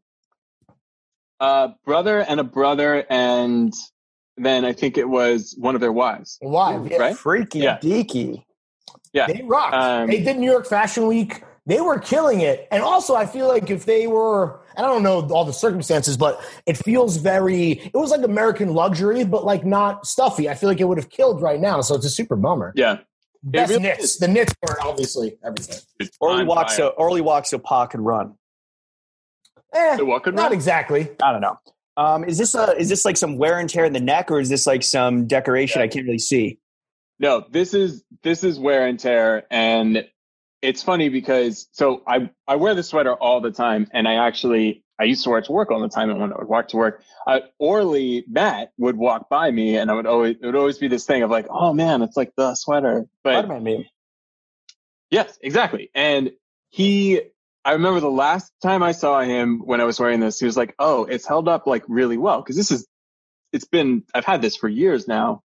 uh 1.40 1.70
brother 1.86 2.20
and 2.22 2.40
a 2.40 2.44
brother 2.44 3.06
and 3.12 3.74
then 4.38 4.66
i 4.66 4.74
think 4.74 4.98
it 4.98 5.08
was 5.08 5.56
one 5.60 5.76
of 5.76 5.82
their 5.82 5.92
wives 5.94 6.38
Why? 6.42 6.82
Yeah. 6.90 6.98
right 6.98 7.16
Freaky 7.18 7.60
Yeah. 7.60 7.78
deaky. 7.78 8.44
yeah 9.14 9.28
They 9.28 9.44
rocked. 9.44 9.76
Um, 9.76 10.08
they 10.08 10.24
did 10.24 10.38
New 10.40 10.50
York 10.52 10.66
Fashion 10.68 11.06
Week. 11.08 11.44
They 11.68 11.82
were 11.82 12.00
killing 12.00 12.42
it. 12.42 12.68
And 12.72 12.82
also, 12.82 13.14
I 13.14 13.26
feel 13.26 13.48
like 13.48 13.70
if 13.70 13.86
they 13.86 14.08
were, 14.08 14.62
I 14.78 14.82
don't 14.82 15.04
know 15.04 15.22
all 15.30 15.44
the 15.46 15.52
circumstances, 15.54 16.16
but 16.18 16.42
it 16.66 16.78
feels 16.78 17.18
very, 17.18 17.72
it 17.74 17.94
was 17.94 18.10
like 18.10 18.24
American 18.24 18.74
luxury, 18.74 19.24
but 19.26 19.44
like 19.46 19.66
not 19.66 20.08
stuffy. 20.08 20.50
I 20.50 20.56
feel 20.56 20.70
like 20.70 20.80
it 20.80 20.86
would 20.86 20.98
have 20.98 21.10
killed 21.10 21.42
right 21.42 21.60
now. 21.60 21.82
So 21.82 21.94
it's 21.96 22.06
a 22.06 22.10
super 22.10 22.36
bummer. 22.38 22.72
yeah 22.76 23.00
Best 23.44 23.70
really 23.70 23.84
knits. 23.84 24.04
is. 24.04 24.18
The 24.18 24.28
knits 24.30 24.54
were 24.62 24.82
obviously 24.82 25.38
everything. 25.44 25.78
It's 26.00 26.18
Orley 26.20 26.44
walks 26.46 26.76
fire. 26.78 26.88
so 26.88 26.96
Orley 26.98 27.22
walks 27.22 27.50
so 27.52 27.60
Pa 27.60 27.86
could 27.86 28.02
run. 28.02 28.34
Eh, 29.74 29.98
So 29.98 30.06
what 30.06 30.24
could 30.24 30.36
not 30.36 30.44
run? 30.46 30.54
exactly. 30.54 31.10
I 31.22 31.32
don't 31.34 31.42
know. 31.42 31.60
Um, 31.98 32.24
is 32.24 32.38
this 32.38 32.56
a 32.56 32.76
is 32.78 32.90
this 32.90 33.06
like 33.06 33.18
some 33.18 33.38
wear 33.38 33.60
and 33.60 33.70
tear 33.70 33.84
in 33.86 33.92
the 33.94 34.00
neck, 34.00 34.32
or 34.32 34.40
is 34.40 34.50
this 34.50 34.66
like 34.68 34.84
some 34.84 35.28
decoration 35.28 35.82
I 35.82 35.88
can't 35.88 36.06
really 36.06 36.20
see? 36.20 36.60
No, 37.20 37.44
this 37.50 37.74
is 37.74 38.04
this 38.24 38.44
is 38.44 38.60
wear 38.60 38.86
and 38.88 39.00
tear, 39.00 39.46
and 39.50 40.06
it's 40.62 40.84
funny 40.84 41.10
because 41.10 41.68
so 41.72 42.02
I 42.08 42.30
I 42.48 42.56
wear 42.56 42.76
the 42.76 42.84
sweater 42.84 43.14
all 43.14 43.42
the 43.42 43.52
time, 43.52 43.88
and 43.94 44.08
I 44.08 44.28
actually 44.28 44.84
I 45.00 45.04
used 45.04 45.24
to 45.24 45.30
wear 45.30 45.40
it 45.40 45.46
to 45.46 45.52
work 45.52 45.72
all 45.72 45.80
the 45.80 45.90
time, 45.90 46.10
and 46.10 46.20
when 46.20 46.34
I 46.34 46.38
would 46.38 46.48
walk 46.48 46.70
to 46.70 46.78
work, 46.78 47.04
Orley 47.60 48.26
Matt 48.28 48.72
would 48.78 48.98
walk 48.98 49.30
by 49.30 49.52
me, 49.52 49.78
and 49.78 49.92
I 49.92 49.94
would 49.94 50.08
always 50.08 50.38
it 50.42 50.46
would 50.46 50.56
always 50.56 50.78
be 50.78 50.88
this 50.88 51.06
thing 51.06 51.24
of 51.24 51.30
like, 51.30 51.48
oh 51.50 51.74
man, 51.74 52.02
it's 52.02 52.18
like 52.18 52.34
the 52.36 52.56
sweater, 52.56 53.06
but 53.24 53.44
Spider-Man 53.44 53.64
meme. 53.64 53.86
Yes, 55.10 55.38
exactly. 55.42 55.90
And 55.96 56.32
he, 56.70 57.22
I 57.64 57.74
remember 57.74 58.00
the 58.00 58.10
last 58.10 58.52
time 58.62 58.84
I 58.84 58.92
saw 58.92 59.22
him 59.22 59.62
when 59.64 59.80
I 59.80 59.86
was 59.86 60.00
wearing 60.00 60.20
this, 60.20 60.40
he 60.40 60.46
was 60.46 60.58
like, 60.58 60.76
"Oh, 60.80 61.06
it's 61.06 61.26
held 61.26 61.48
up 61.48 61.68
like 61.68 61.84
really 61.88 62.18
well 62.18 62.42
because 62.42 62.56
this 62.56 62.72
is, 62.72 62.88
it's 63.54 63.66
been, 63.66 64.04
I've 64.14 64.26
had 64.26 64.42
this 64.42 64.56
for 64.56 64.68
years 64.68 65.08
now." 65.08 65.44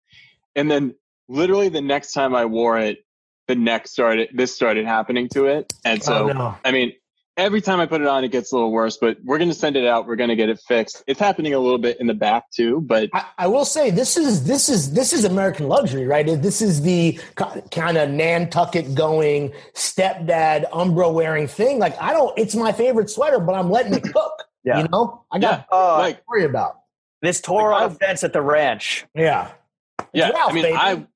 And 0.57 0.71
then 0.71 0.95
literally 1.28 1.69
the 1.69 1.81
next 1.81 2.12
time 2.12 2.35
I 2.35 2.47
wore 2.47 2.78
it, 2.78 3.04
the 3.49 3.54
neck 3.54 3.87
started, 3.88 4.30
this 4.34 4.54
started 4.54 4.87
happening 4.87 5.28
to 5.30 5.46
it, 5.46 5.72
and 5.84 6.02
so 6.02 6.30
oh, 6.30 6.32
no. 6.32 6.56
I 6.64 6.70
mean. 6.72 6.92
Every 7.38 7.62
time 7.62 7.80
I 7.80 7.87
put 7.87 8.02
it 8.02 8.06
on, 8.06 8.25
it 8.25 8.30
gets 8.30 8.52
a 8.52 8.56
little 8.56 8.70
worse, 8.70 8.99
but 8.99 9.16
we're 9.25 9.38
going 9.38 9.49
to 9.49 9.54
send 9.54 9.75
it 9.75 9.87
out. 9.87 10.06
We're 10.06 10.16
going 10.16 10.28
to 10.28 10.37
get 10.37 10.50
it 10.50 10.61
fixed. 10.68 11.02
It's 11.06 11.18
happening 11.18 11.54
a 11.54 11.58
little 11.58 11.78
bit 11.78 11.99
in 11.99 12.06
the 12.06 12.12
back 12.12 12.44
too, 12.50 12.82
but 12.82 13.08
I, 13.14 13.25
I 13.38 13.46
will 13.46 13.64
say 13.64 13.90
this 13.90 14.18
is 14.18 14.44
this 14.44 14.68
is 14.68 14.92
this 14.92 15.14
is 15.14 15.25
American 15.25 15.66
luxury, 15.66 16.06
right? 16.06 16.26
This 16.26 16.61
is 16.61 16.82
the 16.82 17.18
kind 17.70 17.96
of 17.96 18.11
Nantucket 18.11 18.94
going 18.94 19.50
stepdad 19.75 20.68
Umbro 20.72 21.11
wearing 21.14 21.46
thing. 21.49 21.78
Like 21.78 21.99
I 21.99 22.12
don't, 22.12 22.38
it's 22.38 22.54
my 22.54 22.70
favorite 22.70 23.08
sweater, 23.08 23.38
but 23.38 23.54
I'm 23.54 23.70
letting 23.70 23.94
it 23.94 24.02
cook. 24.02 24.32
Yeah. 24.64 24.82
You 24.82 24.88
know, 24.92 25.25
I 25.32 25.38
got 25.38 25.66
yeah, 25.72 25.76
Uh, 25.76 25.99
like, 25.99 26.18
to 26.18 26.22
worry 26.28 26.44
about. 26.44 26.80
this 27.22 27.40
tore 27.40 27.70
Like, 27.70 27.82
on 27.82 27.90
a 27.90 27.94
I- 27.94 27.96
fence 27.96 28.22
at 28.25 28.34
the 28.34 28.42
ranch. 28.42 29.06
Yeah, 29.14 29.50
yeah. 30.12 30.28
Ralph, 30.30 30.50
I 30.50 30.52
mean, 30.52 30.62
baby. 30.64 30.76
I 30.76 31.06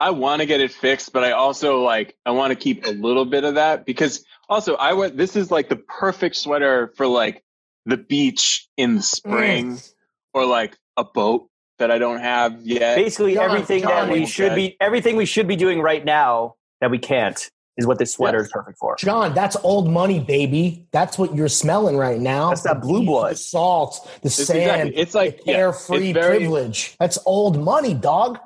I 0.00 0.10
want 0.10 0.40
to 0.40 0.46
get 0.46 0.60
it 0.60 0.72
fixed, 0.72 1.12
but 1.12 1.24
I 1.24 1.32
also 1.32 1.82
like 1.82 2.16
I 2.24 2.30
want 2.30 2.52
to 2.52 2.56
keep 2.56 2.86
a 2.86 2.90
little 2.90 3.26
bit 3.26 3.44
of 3.44 3.56
that 3.56 3.84
because 3.84 4.24
also 4.48 4.74
I 4.76 4.94
went. 4.94 5.16
This 5.16 5.36
is 5.36 5.50
like 5.50 5.68
the 5.68 5.76
perfect 5.76 6.36
sweater 6.36 6.92
for 6.96 7.06
like 7.06 7.44
the 7.84 7.96
beach 7.96 8.68
in 8.76 8.96
the 8.96 9.02
spring 9.02 9.76
mm. 9.76 9.92
or 10.32 10.46
like 10.46 10.76
a 10.96 11.04
boat 11.04 11.48
that 11.78 11.90
I 11.90 11.98
don't 11.98 12.20
have 12.20 12.62
yet. 12.62 12.96
Basically, 12.96 13.34
John, 13.34 13.44
everything 13.50 13.82
John, 13.82 14.08
that 14.08 14.12
we 14.12 14.26
should 14.26 14.54
be 14.54 14.76
everything 14.80 15.16
we 15.16 15.26
should 15.26 15.46
be 15.46 15.56
doing 15.56 15.82
right 15.82 16.04
now 16.04 16.54
that 16.80 16.90
we 16.90 16.98
can't 16.98 17.50
is 17.76 17.86
what 17.86 17.98
this 17.98 18.12
sweater 18.12 18.38
Yes. 18.38 18.46
is 18.46 18.52
perfect 18.52 18.78
for. 18.78 18.96
John, 18.96 19.34
that's 19.34 19.56
old 19.62 19.90
money, 19.90 20.20
baby. 20.20 20.86
That's 20.92 21.18
what 21.18 21.34
you're 21.34 21.48
smelling 21.48 21.96
right 21.96 22.20
now. 22.20 22.50
That's 22.50 22.62
that 22.62 22.80
blue 22.80 23.00
The 23.00 23.06
blood. 23.06 23.38
salt, 23.38 24.08
the 24.22 24.26
It's 24.26 24.46
sand, 24.46 24.58
exactly. 24.58 24.96
It's 24.96 25.14
like 25.14 25.36
the 25.38 25.52
yeah, 25.52 25.56
carefree 25.56 26.10
it's 26.10 26.18
very, 26.18 26.38
privilege. 26.38 26.96
That's 26.98 27.18
old 27.26 27.62
money, 27.62 27.94
dog. 27.94 28.38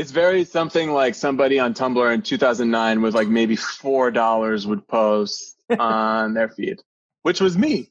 It's 0.00 0.12
very 0.12 0.44
something 0.44 0.92
like 0.92 1.14
somebody 1.14 1.58
on 1.58 1.74
Tumblr 1.74 2.14
in 2.14 2.22
2009 2.22 3.02
with 3.02 3.14
like 3.14 3.28
maybe 3.28 3.54
four 3.54 4.10
dollars 4.10 4.66
would 4.66 4.88
post 4.88 5.56
on 5.78 6.32
their 6.32 6.48
feed, 6.48 6.80
which 7.22 7.38
was 7.38 7.58
me. 7.58 7.90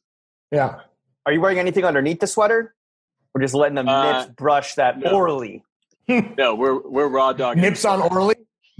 Yeah. 0.51 0.79
Are 1.27 1.31
you 1.31 1.39
wearing 1.39 1.59
anything 1.59 1.85
underneath 1.85 2.19
the 2.19 2.25
sweater? 2.25 2.73
Or 3.35 3.41
just 3.41 3.53
letting 3.53 3.75
the 3.75 3.85
Uh, 3.87 4.21
nips 4.23 4.31
brush 4.35 4.73
that 4.75 4.97
no. 4.97 5.11
orally? 5.11 5.63
No, 6.35 6.55
we're 6.55 6.81
we're 6.81 7.07
raw 7.07 7.33
dog 7.33 7.57
Nips 7.57 7.85
on 7.85 8.01
Orley. 8.01 8.33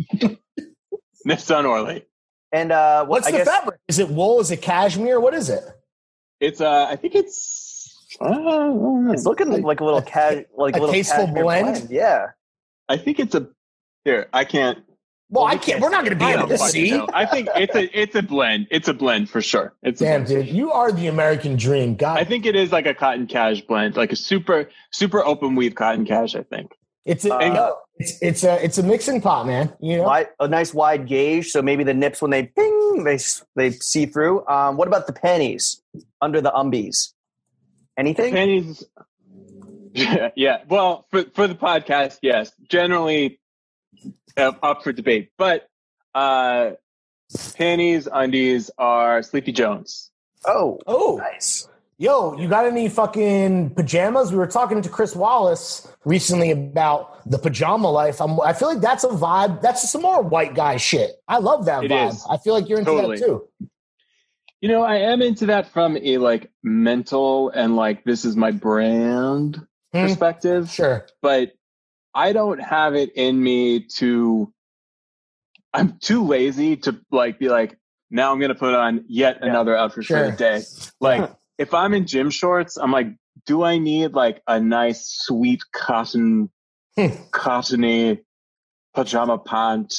nips 1.25 1.51
on 1.51 1.67
Orley. 1.67 2.07
And 2.51 2.71
uh, 2.71 3.01
what 3.05 3.09
What's 3.09 3.27
I 3.27 3.31
the 3.31 3.37
guess 3.37 3.47
fabric? 3.47 3.79
Is 3.87 3.99
it 3.99 4.09
wool? 4.09 4.39
Is 4.39 4.49
it 4.49 4.63
cashmere? 4.63 5.19
What 5.19 5.35
is 5.35 5.49
it? 5.51 5.63
It's 6.39 6.61
uh, 6.61 6.87
I 6.89 6.95
think 6.95 7.13
it's. 7.13 7.95
Uh, 8.19 9.11
it's 9.13 9.25
looking 9.25 9.61
like 9.61 9.81
a 9.81 9.85
little 9.85 10.01
ca- 10.01 10.45
like 10.57 10.75
a, 10.75 10.79
a 10.79 10.81
little 10.81 10.91
tasteful 10.91 11.25
cashmere 11.27 11.43
blend? 11.43 11.87
Yeah. 11.91 12.29
I 12.89 12.97
think 12.97 13.19
it's 13.19 13.35
a. 13.35 13.47
Here, 14.03 14.27
I 14.33 14.43
can't. 14.45 14.79
Well, 15.29 15.43
Well, 15.43 15.45
I 15.45 15.51
can't. 15.57 15.63
can't 15.63 15.81
We're 15.81 15.89
not 15.91 16.03
going 16.05 16.17
to 16.17 16.25
be 16.25 16.31
able 16.31 16.47
to 16.47 16.57
see. 16.57 16.91
know. 16.91 17.07
I 17.13 17.25
think 17.25 17.47
it's 17.55 17.75
a 17.75 17.99
it's 17.99 18.15
a 18.15 18.23
blend. 18.23 18.67
It's 18.71 18.87
a 18.87 18.93
blend 18.93 19.29
for 19.29 19.41
sure. 19.41 19.73
It's 19.83 20.01
a 20.01 20.05
Damn, 20.05 20.23
blend. 20.23 20.47
dude, 20.47 20.55
you 20.55 20.71
are 20.71 20.91
the 20.91 21.07
American 21.07 21.55
dream. 21.55 21.95
God, 21.95 22.17
I 22.17 22.23
think 22.23 22.45
it 22.47 22.55
is 22.55 22.71
like 22.71 22.87
a 22.87 22.93
cotton 22.95 23.27
cash 23.27 23.61
blend, 23.61 23.95
like 23.95 24.11
a 24.11 24.15
super 24.15 24.69
super 24.91 25.23
open 25.23 25.55
weave 25.55 25.75
cotton 25.75 26.05
cash. 26.05 26.35
I 26.35 26.41
think. 26.43 26.71
It's 27.05 27.25
a 27.25 27.33
Uh, 27.35 27.73
it's 27.97 28.17
it's 28.21 28.43
a 28.43 28.63
it's 28.63 28.77
a 28.79 28.83
mixing 28.83 29.21
pot, 29.21 29.45
man. 29.45 29.71
You 29.79 29.97
know, 29.97 30.03
Wide, 30.03 30.27
a 30.39 30.47
nice 30.47 30.73
wide 30.73 31.07
gauge, 31.07 31.49
so 31.51 31.61
maybe 31.61 31.83
the 31.83 31.93
nips 31.93 32.21
when 32.21 32.31
they 32.31 32.43
ping, 32.47 33.03
they 33.03 33.19
they 33.55 33.71
see 33.71 34.05
through. 34.07 34.47
Um, 34.47 34.77
what 34.77 34.87
about 34.87 35.05
the 35.07 35.13
pennies 35.13 35.81
under 36.21 36.41
the 36.41 36.51
umbies? 36.51 37.13
Anything? 37.97 38.33
Panties. 38.33 38.83
Yeah, 39.99 40.29
yeah. 40.35 40.57
Well, 40.67 41.05
for 41.11 41.23
for 41.35 41.47
the 41.47 41.55
podcast, 41.55 42.19
yes. 42.21 42.51
Generally, 42.69 43.39
uh, 44.37 44.53
up 44.63 44.83
for 44.83 44.91
debate, 44.93 45.31
but 45.37 45.67
uh, 46.15 46.71
panties, 47.55 48.07
undies 48.11 48.71
are 48.77 49.21
Sleepy 49.23 49.51
Jones. 49.51 50.11
Oh, 50.45 50.79
oh, 50.87 51.17
nice. 51.21 51.67
Yo, 51.97 52.37
you 52.37 52.47
got 52.47 52.65
any 52.65 52.87
fucking 52.87 53.71
pajamas? 53.71 54.31
We 54.31 54.37
were 54.37 54.47
talking 54.47 54.81
to 54.81 54.87
Chris 54.87 55.17
Wallace 55.17 55.85
recently 56.05 56.49
about 56.51 57.29
the 57.29 57.37
pajama 57.37 57.91
life. 57.91 58.21
I'm, 58.21 58.39
I 58.39 58.53
feel 58.53 58.69
like 58.69 58.79
that's 58.79 59.03
a 59.03 59.09
vibe. 59.09 59.61
That's 59.61 59.91
some 59.91 60.01
more 60.03 60.21
white 60.21 60.55
guy 60.55 60.77
shit. 60.77 61.11
I 61.27 61.39
love 61.39 61.65
that 61.65 61.83
It 61.83 61.91
vibe. 61.91 62.11
is. 62.11 62.25
I 62.29 62.37
feel 62.37 62.53
like 62.53 62.69
you're 62.69 62.79
into 62.79 62.91
Totally. 62.91 63.17
that 63.17 63.25
too. 63.25 63.43
You 64.61 64.69
know, 64.69 64.81
I 64.81 64.95
am 65.11 65.21
into 65.21 65.47
that 65.47 65.73
from 65.73 65.97
a 65.97 66.17
like 66.19 66.49
mental 66.63 67.49
and 67.49 67.75
like 67.75 68.05
this 68.05 68.23
is 68.23 68.37
my 68.37 68.51
brand 68.51 69.59
Hmm, 69.93 70.03
perspective, 70.03 70.69
Sure. 70.69 71.05
but 71.21 71.51
I 72.13 72.33
don't 72.33 72.59
have 72.59 72.95
it 72.95 73.11
in 73.15 73.41
me 73.41 73.81
to. 73.97 74.51
I'm 75.73 75.99
too 75.99 76.25
lazy 76.25 76.77
to 76.77 76.99
like 77.11 77.37
be 77.39 77.49
like 77.49 77.77
now 78.09 78.31
I'm 78.31 78.39
gonna 78.39 78.55
put 78.55 78.73
on 78.73 79.05
yet 79.07 79.37
Yeah. 79.41 79.49
another 79.49 79.75
outfit 79.77 80.05
for 80.05 80.23
the 80.23 80.31
day. 80.31 80.63
Like 80.99 81.31
if 81.59 81.73
I'm 81.73 81.93
in 81.93 82.07
gym 82.07 82.29
shorts, 82.31 82.77
I'm 82.77 82.91
like, 82.91 83.07
do 83.45 83.63
I 83.63 83.77
need 83.77 84.13
like 84.13 84.41
a 84.47 84.59
nice 84.59 85.05
sweet 85.07 85.61
cotton, 85.71 86.49
Hmm. 86.97 87.09
cottony 87.31 88.19
pajama 88.95 89.37
pant 89.37 89.93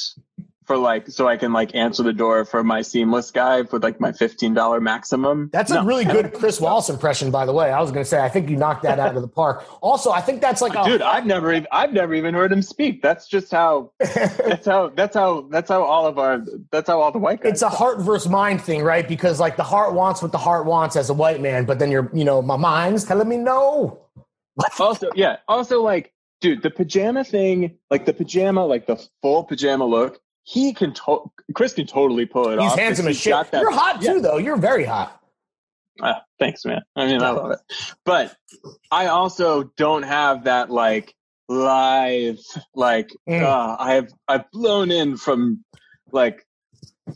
for 0.65 0.77
like 0.77 1.07
so 1.07 1.27
I 1.27 1.37
can 1.37 1.53
like 1.53 1.75
answer 1.75 2.03
the 2.03 2.13
door 2.13 2.45
for 2.45 2.63
my 2.63 2.81
seamless 2.81 3.31
guy 3.31 3.63
for 3.63 3.79
like 3.79 3.99
my 3.99 4.11
fifteen 4.11 4.53
dollar 4.53 4.79
maximum? 4.79 5.49
That's 5.51 5.71
a 5.71 5.83
really 5.83 6.05
good 6.05 6.33
Chris 6.33 6.61
Wallace 6.61 6.89
impression, 6.89 7.31
by 7.31 7.45
the 7.45 7.53
way. 7.53 7.71
I 7.71 7.81
was 7.81 7.91
going 7.91 8.03
to 8.03 8.09
say, 8.09 8.21
I 8.21 8.29
think 8.29 8.49
you 8.49 8.55
knocked 8.55 8.83
that 8.83 8.99
out 8.99 9.15
of 9.15 9.21
the 9.21 9.27
park. 9.27 9.65
Also, 9.81 10.11
I 10.11 10.21
think 10.21 10.41
that's 10.41 10.61
like 10.61 10.75
a 10.75 10.83
Dude, 10.83 11.01
I've 11.01 11.25
never 11.25 11.51
even 11.51 11.67
I've 11.71 11.93
never 11.93 12.13
even 12.13 12.33
heard 12.33 12.51
him 12.51 12.61
speak. 12.61 13.01
That's 13.01 13.27
just 13.27 13.51
how 13.51 13.91
that's 13.99 14.65
how 14.65 14.89
that's 14.89 15.15
how 15.15 15.47
that's 15.49 15.69
how 15.69 15.83
all 15.83 16.05
of 16.05 16.19
our 16.19 16.43
that's 16.71 16.87
how 16.89 17.01
all 17.01 17.11
the 17.11 17.19
white 17.19 17.41
guys 17.41 17.53
it's 17.53 17.61
a 17.61 17.69
heart 17.69 17.99
versus 17.99 18.29
mind 18.29 18.61
thing, 18.61 18.83
right? 18.83 19.07
Because 19.07 19.39
like 19.39 19.57
the 19.57 19.63
heart 19.63 19.93
wants 19.93 20.21
what 20.21 20.31
the 20.31 20.37
heart 20.37 20.65
wants 20.65 20.95
as 20.95 21.09
a 21.09 21.13
white 21.13 21.41
man, 21.41 21.65
but 21.65 21.79
then 21.79 21.91
you're, 21.91 22.09
you 22.13 22.23
know, 22.23 22.41
my 22.41 22.57
mind's 22.57 23.03
telling 23.03 23.27
me 23.27 23.37
no. 23.37 24.01
also 24.79 25.09
yeah 25.15 25.37
also 25.47 25.81
like 25.81 26.13
dude 26.41 26.61
the 26.61 26.69
pajama 26.69 27.23
thing 27.23 27.77
like 27.89 28.05
the 28.05 28.13
pajama 28.13 28.65
like 28.65 28.85
the 28.85 28.97
full 29.21 29.43
pajama 29.43 29.85
look 29.85 30.19
he 30.43 30.73
can 30.73 30.93
to- 30.93 31.31
chris 31.53 31.73
can 31.73 31.85
totally 31.87 32.25
pull 32.25 32.49
it 32.49 32.57
off. 32.59 32.63
He's 32.63 32.71
off 32.73 32.79
handsome 32.79 33.07
as 33.07 33.15
He's 33.15 33.21
shit. 33.23 33.31
got 33.31 33.51
that- 33.51 33.61
You're 33.61 33.71
hot 33.71 34.01
Yeah. 34.01 34.13
too, 34.13 34.21
though. 34.21 34.37
You're 34.37 34.57
very 34.57 34.83
hot. 34.85 35.17
Ah, 36.01 36.23
thanks 36.39 36.63
man 36.65 36.81
i 36.95 37.05
mean 37.05 37.21
i 37.21 37.29
love 37.29 37.51
it 37.51 37.59
but 38.05 38.33
i 38.91 39.07
also 39.07 39.63
don't 39.77 40.01
have 40.03 40.45
that 40.45 40.71
like 40.71 41.13
live 41.49 42.39
like 42.73 43.09
Mm. 43.29 43.43
uh, 43.43 43.75
i've 43.77 44.11
i've 44.27 44.49
blown 44.51 44.89
in 44.89 45.17
from 45.17 45.63
like 46.11 46.47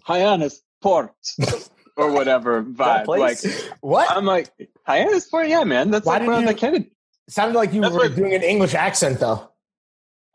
hyannis 0.04 0.62
port 0.84 1.14
or 1.98 2.12
whatever 2.12 2.64
vibe 2.64 3.08
like? 3.08 3.38
What? 3.82 4.12
i'm 4.12 4.26
like 4.26 4.52
hyannis 4.86 5.30
port 5.30 5.48
yeah 5.48 5.64
man 5.64 5.90
that's 5.90 6.06
Why 6.06 6.18
like 6.20 6.28
where 6.28 6.40
you- 6.42 6.48
the 6.48 6.54
kennedy 6.54 6.92
Sounded 7.28 7.58
like 7.58 7.74
you 7.74 7.82
That's 7.82 7.94
were 7.94 8.02
what- 8.02 8.16
doing 8.16 8.36
an 8.36 8.44
English 8.44 8.76
accent, 8.76 9.20
though. 9.20 9.50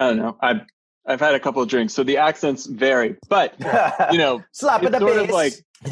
i 0.01 0.09
don't 0.09 0.17
know 0.17 0.37
i've 0.41 0.63
i've 1.07 1.21
had 1.21 1.35
a 1.35 1.41
couple 1.41 1.63
of 1.63 1.69
drinks 1.69 1.93
so 1.95 2.03
the 2.03 2.17
accents 2.19 2.67
vary 2.67 3.17
but 3.29 3.55
you 4.13 4.19
know 4.19 4.43
Slap 4.53 4.83
in 4.83 4.89
it's 4.89 4.99
the 4.99 5.01
sort 5.01 5.17
of 5.19 5.27
face. 5.27 5.33
like 5.35 5.53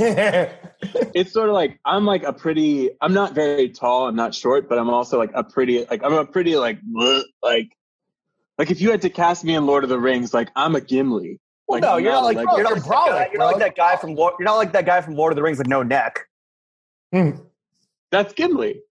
it's 1.14 1.32
sort 1.32 1.48
of 1.48 1.54
like 1.54 1.78
I'm 1.84 2.04
like 2.04 2.22
a 2.22 2.32
pretty 2.32 2.90
I'm 3.00 3.14
not 3.14 3.32
very 3.34 3.70
tall, 3.70 4.06
I'm 4.06 4.16
not 4.16 4.34
short, 4.34 4.68
but 4.68 4.78
I'm 4.78 4.90
also 4.90 5.16
like 5.18 5.30
a 5.32 5.42
pretty 5.42 5.86
like 5.86 6.02
I'm 6.04 6.12
a 6.12 6.26
pretty 6.26 6.56
like 6.56 6.78
bleh, 6.82 7.22
like 7.42 7.72
like 8.58 8.70
if 8.70 8.82
you 8.82 8.90
had 8.90 9.00
to 9.00 9.08
cast 9.08 9.44
me 9.44 9.54
in 9.54 9.64
Lord 9.64 9.84
of 9.84 9.88
the 9.90 9.98
Rings, 9.98 10.34
like 10.34 10.50
I'm 10.54 10.74
a 10.76 10.82
Gimli. 10.82 11.38
well, 11.68 11.80
Like, 11.80 11.82
no, 11.82 11.96
you're 11.96 12.12
not 12.12 12.24
like 12.24 12.36
like- 12.36 12.46
you're 12.58 12.64
not 12.64 12.76
You're 12.76 12.84
like, 12.84 12.84
that 12.84 13.08
guy, 13.08 13.28
you're 13.32 13.38
not 13.38 13.46
like 13.46 13.58
that 13.60 13.76
guy 13.76 13.96
from 13.96 14.14
Lord, 14.14 14.34
you're 14.38 14.44
not 14.44 14.56
like 14.56 14.72
that 14.72 14.84
guy 14.84 15.00
from 15.00 15.14
Lord 15.14 15.32
of 15.32 15.36
the 15.36 15.42
Rings 15.42 15.56
with 15.56 15.68
no 15.68 15.82
neck. 15.82 16.26
Hmm. 17.12 17.30
That's 18.10 18.34
Gimli. 18.34 18.82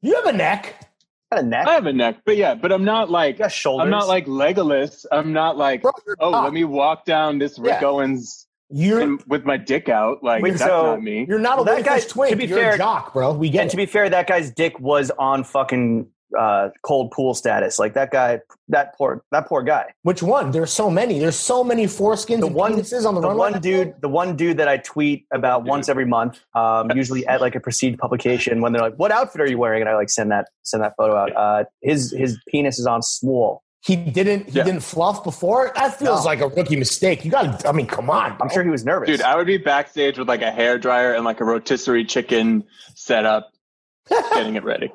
you 0.00 0.14
have 0.14 0.24
a 0.24 0.32
neck. 0.32 0.88
Got 1.32 1.42
a 1.42 1.46
neck. 1.46 1.66
I 1.66 1.72
have 1.74 1.86
a 1.86 1.92
neck, 1.92 2.18
but 2.24 2.36
yeah, 2.36 2.54
but 2.54 2.70
I'm 2.70 2.84
not 2.84 3.10
like 3.10 3.34
You 3.36 3.44
got 3.44 3.52
shoulders. 3.52 3.84
I'm 3.84 3.90
not 3.90 4.06
like 4.06 4.26
Legolas. 4.26 5.04
I'm 5.10 5.32
not 5.32 5.56
like 5.56 5.82
Bro, 5.82 5.92
oh, 6.20 6.30
top. 6.30 6.44
let 6.44 6.52
me 6.52 6.62
walk 6.64 7.04
down 7.04 7.38
this 7.38 7.58
Rick 7.58 7.80
Yeah. 7.80 7.88
Owens 7.88 8.46
You're 8.70 9.00
and 9.00 9.20
with 9.26 9.44
my 9.44 9.56
dick 9.56 9.88
out. 9.88 10.22
Like 10.22 10.42
Wait, 10.42 10.50
that's 10.50 10.62
so 10.62 10.82
not 10.94 11.02
me. 11.02 11.26
you're 11.28 11.40
not 11.40 11.58
Well, 11.58 11.68
a 11.68 11.76
that 11.76 11.84
guy- 11.84 11.98
Wayfish 11.98 12.08
twink. 12.10 12.30
to 12.30 12.36
be 12.36 12.46
you're 12.46 12.58
fair- 12.58 12.74
a 12.74 12.78
jock, 12.78 13.12
bro. 13.12 13.32
We 13.32 13.50
get 13.50 13.62
and 13.62 13.68
it. 13.68 13.70
to 13.72 13.76
be 13.76 13.86
fair, 13.86 14.08
that 14.08 14.28
guy's 14.28 14.52
dick 14.52 14.78
was 14.78 15.10
on 15.18 15.42
fucking 15.42 16.06
uh, 16.38 16.70
cold 16.82 17.10
pool 17.12 17.34
status. 17.34 17.78
Like 17.78 17.94
that 17.94 18.10
guy, 18.10 18.40
that 18.68 18.96
poor, 18.96 19.22
that 19.32 19.46
poor 19.48 19.62
guy. 19.62 19.92
Which 20.02 20.22
one? 20.22 20.50
There's 20.50 20.72
so 20.72 20.90
many. 20.90 21.18
There's 21.18 21.36
so 21.36 21.62
many 21.62 21.84
foreskins 21.84 22.40
The 22.40 22.46
and 22.46 22.54
one- 22.54 22.72
penises 22.74 23.06
on 23.06 23.14
the, 23.14 23.20
The 23.20 23.28
one 23.34 23.60
dude, 23.60 23.94
the 24.00 24.08
one 24.08 24.36
dude 24.36 24.56
that 24.58 24.68
I 24.68 24.78
tweet 24.78 25.26
about 25.32 25.60
Dude. 25.64 25.68
once 25.70 25.88
every 25.88 26.06
month, 26.06 26.40
um, 26.54 26.90
usually 26.94 27.26
at 27.26 27.40
like 27.40 27.54
a 27.54 27.60
prestige 27.60 27.96
publication, 27.98 28.60
when 28.60 28.72
they're 28.72 28.82
like, 28.82 28.96
"What 28.96 29.12
outfit 29.12 29.40
are 29.40 29.46
you 29.48 29.58
wearing?" 29.58 29.82
and 29.82 29.88
I 29.88 29.94
like 29.94 30.10
send 30.10 30.30
that 30.32 30.48
send 30.62 30.82
that 30.82 30.94
photo 30.96 31.16
out. 31.16 31.36
Uh, 31.36 31.64
his 31.82 32.10
his 32.10 32.38
penis 32.48 32.78
is 32.78 32.86
on 32.86 33.02
swole. 33.02 33.62
He 33.82 33.94
didn't. 33.94 34.46
He 34.46 34.56
Yeah. 34.58 34.64
didn't 34.64 34.80
fluff 34.80 35.22
before. 35.22 35.70
That 35.76 35.96
feels 35.96 36.22
No. 36.24 36.26
like 36.26 36.40
a 36.40 36.48
rookie 36.48 36.74
mistake. 36.74 37.24
You 37.24 37.30
got. 37.30 37.60
to 37.60 37.68
I 37.68 37.72
mean, 37.72 37.86
come 37.86 38.10
on. 38.10 38.36
I'm 38.40 38.48
sure 38.50 38.64
he 38.64 38.70
was 38.70 38.84
nervous. 38.84 39.06
Dude, 39.08 39.22
I 39.22 39.36
would 39.36 39.46
be 39.46 39.58
backstage 39.58 40.18
with 40.18 40.26
like 40.26 40.42
a 40.42 40.50
hair 40.50 40.76
dryer 40.76 41.12
and 41.14 41.24
like 41.24 41.40
a 41.40 41.44
rotisserie 41.44 42.04
chicken 42.04 42.64
setup, 42.96 43.52
getting 44.08 44.56
it 44.56 44.64
ready. 44.64 44.90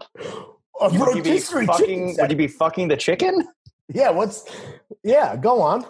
A 0.82 0.90
would 0.90 1.16
you 1.16 1.24
be 1.24 1.30
rotisserie 1.32 1.66
fucking? 1.66 1.86
chicken 2.10 2.16
Would 2.20 2.32
you 2.32 2.38
be 2.38 2.48
fucking 2.48 2.88
the 2.88 2.98
chicken? 2.98 3.48
Yeah. 3.94 4.10
What's? 4.12 4.46
Yeah. 5.04 5.36
Go 5.36 5.62
on. 5.62 5.86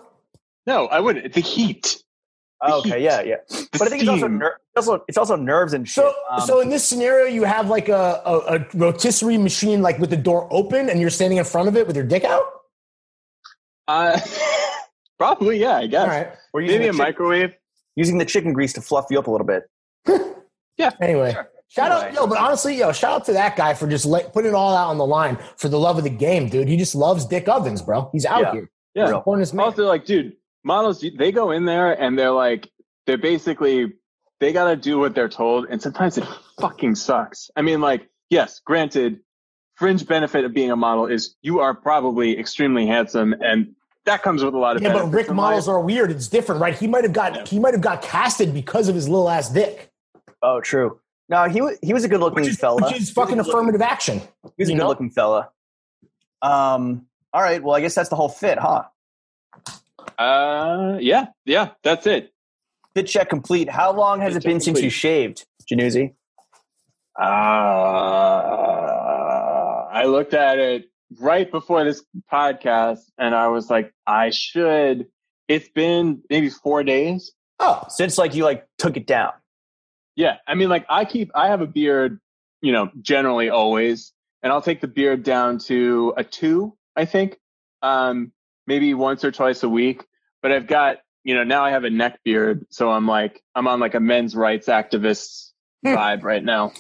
No, 0.68 0.88
I 0.88 1.00
wouldn't. 1.00 1.34
The 1.34 1.42
heat. 1.42 1.98
The 2.62 2.74
okay, 2.76 2.90
heat. 2.90 3.02
yeah, 3.02 3.22
yeah. 3.22 3.36
The 3.50 3.68
But 3.74 3.82
I 3.84 3.86
think 3.90 4.02
it's 4.04 4.10
also, 4.10 4.28
ner- 4.28 4.58
it's 4.76 4.88
also 4.88 5.04
it's 5.08 5.18
also 5.18 5.36
nerves 5.36 5.74
and 5.74 5.88
shit. 5.88 6.04
So, 6.04 6.14
Um, 6.30 6.42
so 6.42 6.60
in 6.60 6.70
this 6.70 6.88
scenario, 6.88 7.26
you 7.26 7.44
have 7.44 7.70
like 7.70 7.90
a, 7.90 8.22
a, 8.24 8.56
a 8.58 8.68
rotisserie 8.76 9.38
machine, 9.40 9.82
like 9.82 9.98
with 9.98 10.12
the 10.12 10.18
door 10.18 10.48
open, 10.52 10.88
and 10.90 11.00
you're 11.02 11.10
standing 11.10 11.40
in 11.40 11.44
front 11.46 11.68
of 11.68 11.76
it 11.78 11.88
with 11.88 11.96
your 11.96 12.06
dick 12.06 12.24
out. 12.24 12.44
Uh, 13.88 14.20
probably, 15.18 15.60
yeah, 15.60 15.78
I 15.78 15.88
guess. 15.88 16.02
All 16.04 16.08
right. 16.08 16.28
we're 16.54 16.62
using 16.62 16.78
Maybe 16.80 16.86
the 16.86 16.90
a 16.90 16.94
chick- 16.94 17.00
microwave. 17.00 17.54
using 17.96 18.18
the 18.20 18.26
chicken 18.26 18.54
grease 18.54 18.74
to 18.74 18.82
fluff 18.82 19.06
you 19.10 19.18
up 19.20 19.28
a 19.28 19.32
little 19.32 19.48
bit. 19.48 19.64
Yeah. 20.78 20.92
Anyway, 21.00 21.34
Sure. 21.34 21.48
Shout 21.72 21.92
out, 21.92 22.04
Anyway. 22.04 22.16
yo, 22.16 22.28
but 22.28 22.38
honestly, 22.38 22.78
yo, 22.78 22.92
shout 22.92 23.14
out 23.14 23.26
to 23.26 23.34
that 23.34 23.56
guy 23.56 23.74
for 23.74 23.88
just 23.88 24.06
like 24.06 24.34
putting 24.34 24.52
it 24.52 24.56
all 24.56 24.76
out 24.76 24.90
on 24.90 24.98
the 24.98 25.06
line 25.06 25.38
for 25.58 25.70
the 25.70 25.80
love 25.80 25.98
of 25.98 26.04
the 26.04 26.10
game, 26.10 26.50
dude. 26.50 26.68
He 26.68 26.78
just 26.78 26.94
loves 26.96 27.26
Dick 27.26 27.48
Ovens, 27.48 27.82
bro. 27.82 28.10
He's 28.12 28.26
out 28.26 28.42
Yeah. 28.42 28.52
here. 28.52 28.70
Yeah. 28.94 29.04
Real. 29.08 29.20
Supporting 29.20 29.40
his 29.40 29.54
man. 29.54 29.66
Also, 29.66 29.86
like, 29.88 30.06
dude, 30.06 30.34
models, 30.64 31.04
they 31.18 31.32
go 31.32 31.52
in 31.52 31.66
there 31.66 31.94
and 32.00 32.18
they're 32.20 32.32
like, 32.32 32.70
they're 33.08 33.18
basically, 33.18 33.94
they 34.40 34.52
got 34.54 34.70
to 34.70 34.76
do 34.76 35.00
what 35.00 35.16
they're 35.16 35.30
told. 35.30 35.66
And 35.70 35.82
sometimes 35.82 36.18
it 36.18 36.26
fucking 36.60 36.96
sucks. 36.96 37.50
I 37.56 37.62
mean, 37.62 37.80
like, 37.82 38.10
yes, 38.30 38.60
granted, 38.60 39.22
fringe 39.76 40.06
benefit 40.06 40.44
of 40.46 40.54
being 40.54 40.72
a 40.72 40.76
model 40.76 41.08
is 41.08 41.36
you 41.42 41.60
are 41.62 41.74
probably 41.74 42.38
extremely 42.38 42.86
handsome 42.86 43.34
and 43.42 43.74
that 44.06 44.24
comes 44.24 44.44
with 44.44 44.54
a 44.56 44.58
lot 44.58 44.76
of 44.76 44.82
Yeah, 44.82 44.94
but 44.94 45.12
Rick 45.12 45.30
models 45.32 45.68
life. 45.68 45.74
are 45.76 45.80
weird. 45.80 46.10
It's 46.12 46.28
different, 46.28 46.60
right? 46.60 46.74
He 46.78 46.88
might 46.88 47.04
have 47.04 47.14
got 47.14 47.36
Yeah. 47.36 47.46
he 47.46 47.60
might 47.60 47.74
have 47.76 47.82
got 47.82 48.02
casted 48.02 48.52
because 48.54 48.90
of 48.90 48.96
his 48.96 49.08
little 49.08 49.30
ass 49.30 49.50
dick, 49.50 49.92
Oh, 50.44 50.60
true. 50.60 51.00
No, 51.30 51.48
he 51.48 51.62
was 51.62 51.78
he 51.82 51.94
was 51.94 52.04
a 52.04 52.08
good 52.10 52.20
looking 52.20 52.42
which 52.42 52.50
is, 52.50 52.58
fella. 52.60 52.82
which 52.84 52.94
is 52.96 53.10
fucking 53.12 53.38
Really 53.38 53.46
good 53.46 53.54
affirmative 53.54 53.82
action. 53.82 54.22
He's 54.58 54.70
a 54.70 54.74
good 54.74 54.80
know? 54.80 54.88
looking 54.88 55.10
fella. 55.10 55.50
Um. 56.42 57.06
All 57.34 57.42
right. 57.42 57.64
Well, 57.64 57.76
I 57.76 57.82
guess 57.82 57.96
that's 57.96 58.10
the 58.10 58.16
whole 58.16 58.30
fit, 58.30 58.58
huh? 58.58 58.84
Uh, 60.20 60.98
yeah, 61.00 61.28
yeah, 61.46 61.70
that's 61.84 62.06
it. 62.06 62.34
Fit 62.94 63.08
check 63.08 63.30
complete. 63.30 63.70
How 63.70 63.94
long 63.94 64.20
has 64.22 64.34
Fit 64.34 64.44
it 64.44 64.48
been 64.48 64.58
check 64.58 64.64
since 64.66 64.82
you 64.82 64.90
shaved, 64.90 65.46
Jannuzzi? 65.72 66.14
Uh, 67.20 67.24
I 69.92 70.06
looked 70.06 70.34
at 70.34 70.60
it 70.60 70.86
right 71.20 71.50
before 71.50 71.84
this 71.84 72.04
podcast 72.32 73.00
and 73.18 73.36
I 73.36 73.48
was 73.48 73.70
like, 73.70 73.94
I 74.08 74.30
should. 74.30 75.08
It's 75.48 75.70
been 75.70 76.22
maybe 76.30 76.50
four 76.50 76.84
days. 76.84 77.32
Oh, 77.60 77.84
Since 77.90 78.18
like 78.18 78.34
you 78.36 78.44
like 78.44 78.68
took 78.78 78.98
it 78.98 79.06
down. 79.06 79.32
Yeah. 80.16 80.38
I 80.48 80.56
mean, 80.56 80.70
like, 80.70 80.86
I 80.90 81.06
keep, 81.06 81.32
I 81.36 81.48
have 81.48 81.62
a 81.62 81.68
beard, 81.68 82.20
you 82.62 82.72
know, 82.72 82.90
generally 83.02 83.50
always, 83.50 84.14
and 84.44 84.52
I'll 84.52 84.62
take 84.62 84.82
the 84.82 84.88
beard 84.88 85.24
down 85.24 85.58
to 85.66 86.14
a 86.18 86.24
two, 86.24 86.76
I 86.96 87.06
think, 87.06 87.38
um, 87.82 88.32
maybe 88.68 88.94
once 88.94 89.24
or 89.24 89.32
twice 89.32 89.64
a 89.64 89.70
week. 89.70 90.04
But 90.42 90.52
I've 90.52 90.68
got, 90.68 90.98
you 91.24 91.36
know, 91.36 91.44
now 91.44 91.64
I 91.64 91.72
have 91.72 91.84
a 91.84 91.90
neck 91.90 92.20
beard. 92.26 92.66
So 92.72 92.90
I'm 92.92 93.08
like, 93.08 93.42
I'm 93.56 93.68
on 93.68 93.80
like 93.80 93.94
a 93.96 94.00
men's 94.00 94.36
rights 94.36 94.68
activist 94.68 95.48
Hmm. 95.84 95.96
vibe 95.96 96.24
right 96.24 96.44
now. 96.44 96.74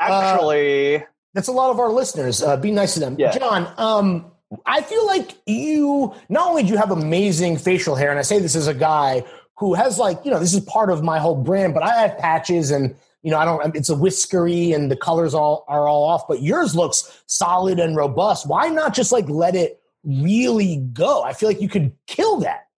Actually, 0.00 1.04
that's 1.34 1.48
a 1.48 1.52
lot 1.52 1.70
of 1.70 1.78
our 1.78 1.90
listeners. 1.90 2.42
Uh, 2.42 2.56
be 2.56 2.70
nice 2.72 2.94
to 2.94 3.00
them, 3.00 3.16
Yeah. 3.18 3.30
John. 3.36 3.72
Um, 3.76 4.32
I 4.66 4.80
feel 4.80 5.06
like 5.06 5.36
you 5.46 6.14
not 6.28 6.48
only 6.48 6.62
do 6.62 6.70
you 6.70 6.76
have 6.78 6.90
amazing 6.90 7.58
facial 7.58 7.94
hair, 7.94 8.10
and 8.10 8.18
I 8.18 8.22
say 8.22 8.38
this 8.38 8.56
as 8.56 8.66
a 8.66 8.74
guy 8.74 9.24
who 9.58 9.74
has 9.74 9.98
like 9.98 10.24
you 10.24 10.30
know 10.30 10.38
this 10.38 10.54
is 10.54 10.60
part 10.60 10.90
of 10.90 11.02
my 11.02 11.18
whole 11.18 11.36
brand, 11.36 11.74
but 11.74 11.82
I 11.82 11.94
have 12.00 12.18
patches 12.18 12.70
and 12.70 12.94
you 13.22 13.30
know 13.30 13.38
I 13.38 13.44
don't. 13.44 13.76
It's 13.76 13.88
a 13.88 13.96
whiskery 13.96 14.72
and 14.72 14.90
the 14.90 14.96
colors 14.96 15.34
all 15.34 15.64
are 15.68 15.86
all 15.86 16.04
off, 16.04 16.26
but 16.28 16.42
yours 16.42 16.74
looks 16.74 17.22
solid 17.26 17.78
and 17.78 17.96
robust. 17.96 18.48
Why 18.48 18.68
not 18.68 18.94
just 18.94 19.12
like 19.12 19.28
let 19.28 19.54
it 19.54 19.80
really 20.04 20.76
go? 20.76 21.22
I 21.22 21.32
feel 21.32 21.48
like 21.48 21.60
you 21.60 21.68
could 21.68 21.92
kill 22.06 22.38
that, 22.40 22.68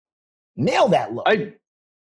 nail 0.57 0.89
that 0.89 1.15
look. 1.15 1.25
I 1.29 1.55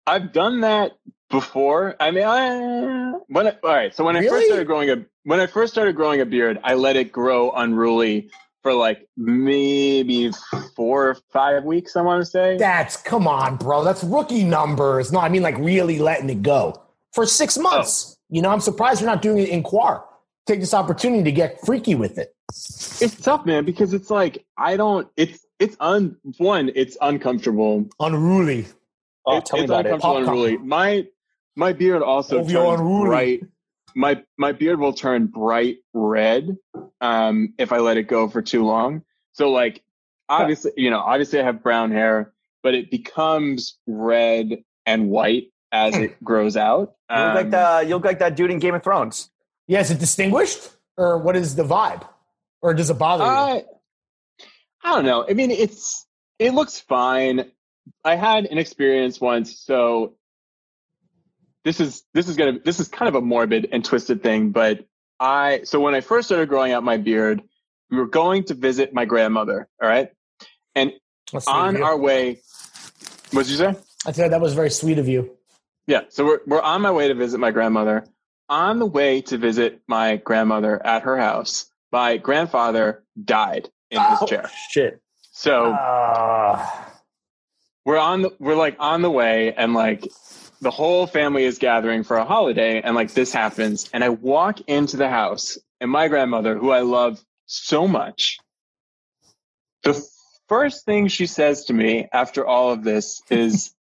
I've 0.06 0.32
done 0.32 0.60
that 0.60 0.92
before. 1.30 1.96
I 1.98 2.10
mean, 2.10 2.24
I, 2.24 3.18
when 3.28 3.48
I, 3.48 3.50
all 3.62 3.74
right. 3.74 3.94
So 3.94 4.04
when 4.04 4.16
I 4.16 4.26
first 4.26 4.46
started 4.46 4.66
growing 4.66 4.90
a 4.90 5.04
when 5.24 5.40
I 5.40 5.46
first 5.46 5.72
started 5.72 5.96
growing 5.96 6.20
a 6.20 6.26
beard, 6.26 6.60
I 6.62 6.74
let 6.74 6.96
it 6.96 7.10
grow 7.12 7.50
unruly 7.50 8.30
for 8.66 8.74
like 8.74 9.08
maybe 9.16 10.32
four 10.74 11.10
or 11.10 11.14
five 11.32 11.62
weeks. 11.62 11.94
I 11.94 12.02
want 12.02 12.20
to 12.22 12.26
say. 12.26 12.56
That's 12.56 12.96
come 12.96 13.28
on, 13.28 13.58
bro. 13.58 13.84
That's 13.84 14.02
rookie 14.02 14.42
numbers. 14.42 15.12
No, 15.12 15.20
I 15.20 15.28
mean 15.28 15.42
like 15.42 15.56
really 15.58 16.00
letting 16.00 16.28
it 16.30 16.42
go 16.42 16.82
for 17.12 17.26
six 17.26 17.56
oh. 17.56 17.62
months. 17.62 18.16
You 18.28 18.42
know, 18.42 18.50
I'm 18.50 18.58
surprised 18.58 19.00
you're 19.00 19.08
not 19.08 19.22
doing 19.22 19.38
it 19.38 19.50
in 19.50 19.62
Quar. 19.62 20.04
Take 20.48 20.58
this 20.58 20.74
opportunity 20.74 21.22
to 21.22 21.30
get 21.30 21.60
freaky 21.64 21.94
with 21.94 22.18
it. 22.18 22.34
It's 22.48 23.14
tough, 23.20 23.46
man, 23.46 23.64
because 23.64 23.94
it's 23.94 24.10
like 24.10 24.44
I 24.58 24.76
don't. 24.76 25.06
It's 25.16 25.46
it's 25.60 25.76
un 25.78 26.16
one. 26.38 26.72
It's 26.74 26.96
uncomfortable. 27.00 27.88
Unruly. 28.00 28.66
Oh, 29.24 29.36
It's- 29.36 29.48
tell 29.48 29.60
me 29.60 29.66
about 29.66 29.86
it. 29.86 29.92
uncomfortable 29.92 30.16
and 30.16 30.28
unruly. 30.28 30.58
My 30.58 31.06
my 31.54 31.72
beard 31.72 32.02
also 32.02 32.40
Oh, 32.40 32.48
you're 32.48 32.64
turns 32.66 32.80
unruly. 32.80 33.06
bright. 33.06 33.40
My 33.96 34.22
my 34.36 34.52
beard 34.52 34.78
will 34.78 34.92
turn 34.92 35.26
bright 35.26 35.78
red 35.94 36.56
um, 37.00 37.54
if 37.58 37.72
I 37.72 37.78
let 37.78 37.96
it 37.96 38.04
go 38.04 38.28
for 38.28 38.42
too 38.42 38.64
long. 38.64 39.02
So 39.32 39.50
like 39.50 39.82
obviously, 40.28 40.72
you 40.76 40.90
know, 40.90 40.98
obviously 41.00 41.40
I 41.40 41.44
have 41.44 41.62
brown 41.62 41.90
hair, 41.90 42.32
but 42.62 42.74
it 42.74 42.90
becomes 42.90 43.78
red 43.86 44.62
and 44.84 45.08
white 45.08 45.44
as 45.72 45.96
it 45.96 46.22
grows 46.22 46.56
out. 46.56 46.94
You 47.10 47.16
look 47.16 47.34
like 47.34 47.44
Um, 47.46 47.50
the 47.50 47.84
you 47.88 47.94
look 47.96 48.04
like 48.04 48.18
that 48.18 48.36
dude 48.36 48.50
in 48.50 48.58
Game 48.58 48.74
of 48.74 48.82
Thrones. 48.84 49.30
Yeah, 49.66 49.80
is 49.80 49.90
it 49.90 49.98
distinguished? 49.98 50.68
Or 50.98 51.18
what 51.18 51.34
is 51.34 51.56
the 51.56 51.64
vibe? 51.64 52.06
Or 52.62 52.74
does 52.74 52.90
it 52.90 52.98
bother 52.98 53.24
you? 53.24 53.30
Uh, 53.30 53.60
I 54.84 54.94
don't 54.94 55.04
know. 55.06 55.26
I 55.28 55.32
mean, 55.32 55.50
it's 55.50 56.06
it 56.38 56.52
looks 56.52 56.78
fine. 56.80 57.50
I 58.04 58.16
had 58.16 58.44
an 58.46 58.58
experience 58.58 59.20
once, 59.20 59.58
so 59.58 60.14
this 61.66 61.80
is 61.80 62.04
this 62.14 62.28
is 62.28 62.36
gonna 62.36 62.60
this 62.64 62.78
is 62.78 62.86
kind 62.88 63.08
of 63.08 63.16
a 63.16 63.20
morbid 63.20 63.68
and 63.72 63.84
twisted 63.84 64.22
thing, 64.22 64.50
but 64.50 64.86
I 65.18 65.62
so 65.64 65.80
when 65.80 65.94
I 65.96 66.00
first 66.00 66.28
started 66.28 66.48
growing 66.48 66.70
out 66.72 66.84
my 66.84 66.96
beard, 66.96 67.42
we 67.90 67.96
were 67.98 68.06
going 68.06 68.44
to 68.44 68.54
visit 68.54 68.94
my 68.94 69.04
grandmother. 69.04 69.68
All 69.82 69.88
right, 69.88 70.10
That's 70.74 70.94
of 71.34 71.42
on 71.48 71.82
our 71.82 71.96
way. 71.98 72.38
What 73.32 73.42
did 73.42 73.50
you 73.50 73.56
say? 73.56 73.74
I 74.06 74.12
said 74.12 74.30
that 74.30 74.40
was 74.40 74.54
very 74.54 74.70
sweet 74.70 74.98
of 74.98 75.08
you. 75.08 75.32
Yeah, 75.88 76.02
so 76.08 76.24
we're 76.24 76.40
we're 76.46 76.60
on 76.62 76.82
my 76.82 76.92
way 76.92 77.08
to 77.08 77.14
visit 77.14 77.38
my 77.38 77.50
grandmother. 77.50 78.06
On 78.48 78.78
the 78.78 78.86
way 78.86 79.22
to 79.22 79.36
visit 79.36 79.80
my 79.88 80.16
grandmother 80.18 80.80
at 80.86 81.02
her 81.02 81.18
house, 81.18 81.66
my 81.90 82.16
grandfather 82.16 83.02
died 83.24 83.68
in 83.90 83.98
Oh. 84.00 84.16
his 84.20 84.28
chair. 84.28 84.48
Shit. 84.70 85.00
So 85.32 85.74
Ah. 85.76 86.92
we're 87.84 87.98
on 87.98 88.22
the, 88.22 88.30
we're 88.38 88.54
like 88.54 88.76
on 88.78 89.02
the 89.02 89.10
way 89.10 89.52
and 89.52 89.74
like 89.74 90.06
the 90.60 90.70
whole 90.70 91.06
family 91.06 91.44
is 91.44 91.58
gathering 91.58 92.02
for 92.04 92.16
a 92.16 92.24
holiday 92.24 92.80
and 92.80 92.94
like 92.94 93.12
this 93.12 93.32
happens 93.32 93.88
and 93.92 94.02
I 94.02 94.08
walk 94.10 94.60
into 94.68 94.96
the 94.96 95.08
house 95.08 95.58
and 95.80 95.90
my 95.90 96.08
grandmother 96.08 96.56
who 96.56 96.70
I 96.70 96.80
love 96.80 97.22
so 97.46 97.86
much 97.86 98.38
the 99.82 100.02
first 100.48 100.84
thing 100.84 101.08
she 101.08 101.26
says 101.26 101.66
to 101.66 101.72
me 101.72 102.08
after 102.12 102.46
all 102.46 102.70
of 102.72 102.84
this 102.84 103.20
is 103.30 103.74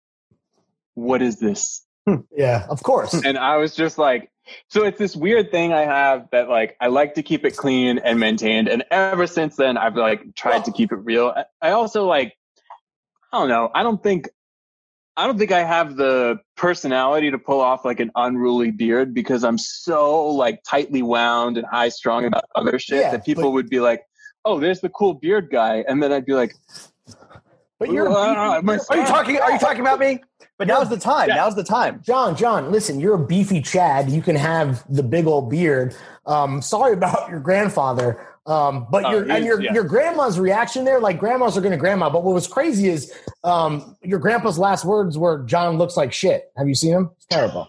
what 0.94 1.22
is 1.22 1.38
this 1.38 1.84
Yeah, 2.36 2.66
of 2.68 2.82
course. 2.82 3.14
and 3.24 3.36
I 3.38 3.56
was 3.56 3.74
just 3.74 3.98
like, 3.98 4.30
so 4.68 4.84
it's 4.84 4.98
this 4.98 5.16
weird 5.16 5.50
thing 5.50 5.72
I 5.72 5.80
have 5.82 6.28
that 6.30 6.48
like 6.48 6.76
I 6.80 6.86
like 6.86 7.14
to 7.14 7.22
keep 7.24 7.44
it 7.44 7.56
clean 7.56 7.98
and 7.98 8.20
maintained, 8.20 8.68
and 8.68 8.84
ever 8.92 9.26
since 9.26 9.56
then 9.56 9.76
I've 9.76 9.96
like 9.96 10.36
tried 10.36 10.66
to 10.66 10.72
keep 10.72 10.92
it 10.92 10.96
real. 10.98 11.34
I- 11.60 11.70
also 11.72 12.04
like, 12.06 12.36
I 13.32 13.40
don't 13.40 13.48
know, 13.48 13.70
I 13.74 13.82
don't 13.82 14.00
think, 14.00 14.28
I 15.16 15.26
don't 15.26 15.38
think 15.38 15.52
I 15.52 15.64
have 15.64 15.96
the 15.96 16.38
personality 16.56 17.30
to 17.30 17.38
pull 17.38 17.60
off 17.60 17.84
like 17.84 18.00
an 18.00 18.10
unruly 18.16 18.70
beard 18.70 19.14
because 19.14 19.44
I'm 19.44 19.56
so 19.58 20.26
like 20.26 20.60
tightly 20.68 21.02
wound 21.02 21.56
and 21.56 21.66
high 21.66 21.88
strung 21.88 22.24
about 22.26 22.44
other 22.54 22.78
shit 22.78 23.00
Yeah, 23.00 23.10
that 23.12 23.24
people 23.24 23.44
but- 23.44 23.50
would 23.52 23.68
be 23.70 23.80
like, 23.80 24.02
oh, 24.44 24.60
there's 24.60 24.80
the 24.80 24.88
cool 24.90 25.14
beard 25.14 25.48
guy, 25.50 25.84
and 25.88 26.02
then 26.02 26.12
I'd 26.12 26.24
be 26.26 26.34
like, 26.34 26.54
But 27.78 27.90
you're, 27.90 28.08
"Well, 28.08 28.16
I 28.18 28.26
don't 28.34 28.64
know, 28.64 28.78
Are 28.90 28.96
you 28.96 29.04
talking? 29.06 29.38
Are 29.38 29.50
you 29.52 29.58
talking 29.58 29.80
about 29.80 29.98
me? 29.98 30.22
But 30.58 30.68
now's 30.68 30.88
the 30.88 30.96
time. 30.96 31.28
Yeah. 31.28 31.34
Now's 31.36 31.54
the 31.56 31.64
time. 31.64 32.00
John, 32.02 32.34
John, 32.36 32.70
listen, 32.72 32.98
you're 33.00 33.14
a 33.14 33.26
beefy 33.26 33.60
Chad. 33.60 34.08
You 34.08 34.22
can 34.22 34.36
have 34.36 34.84
the 34.88 35.02
big 35.02 35.26
old 35.26 35.50
beard. 35.50 35.94
Um, 36.24 36.62
sorry 36.62 36.94
about 36.94 37.28
your 37.28 37.40
grandfather. 37.40 38.26
Um, 38.46 38.86
but 38.90 39.04
Oh, 39.04 39.10
your 39.10 39.30
and 39.30 39.44
your 39.44 39.60
yeah. 39.60 39.72
your 39.74 39.84
grandma's 39.84 40.38
reaction 40.38 40.84
there, 40.84 41.00
like 41.00 41.18
grandmas 41.18 41.56
are 41.56 41.60
gonna 41.60 41.76
grandma. 41.76 42.08
But 42.10 42.22
what 42.22 42.34
was 42.34 42.46
crazy 42.46 42.88
is 42.88 43.12
um, 43.44 43.96
your 44.02 44.18
grandpa's 44.20 44.58
last 44.58 44.84
words 44.84 45.18
were 45.18 45.42
John 45.44 45.78
looks 45.78 45.96
like 45.96 46.12
shit. 46.12 46.52
Have 46.56 46.68
you 46.68 46.74
seen 46.74 46.92
him? 46.92 47.10
It's 47.16 47.26
terrible. 47.26 47.68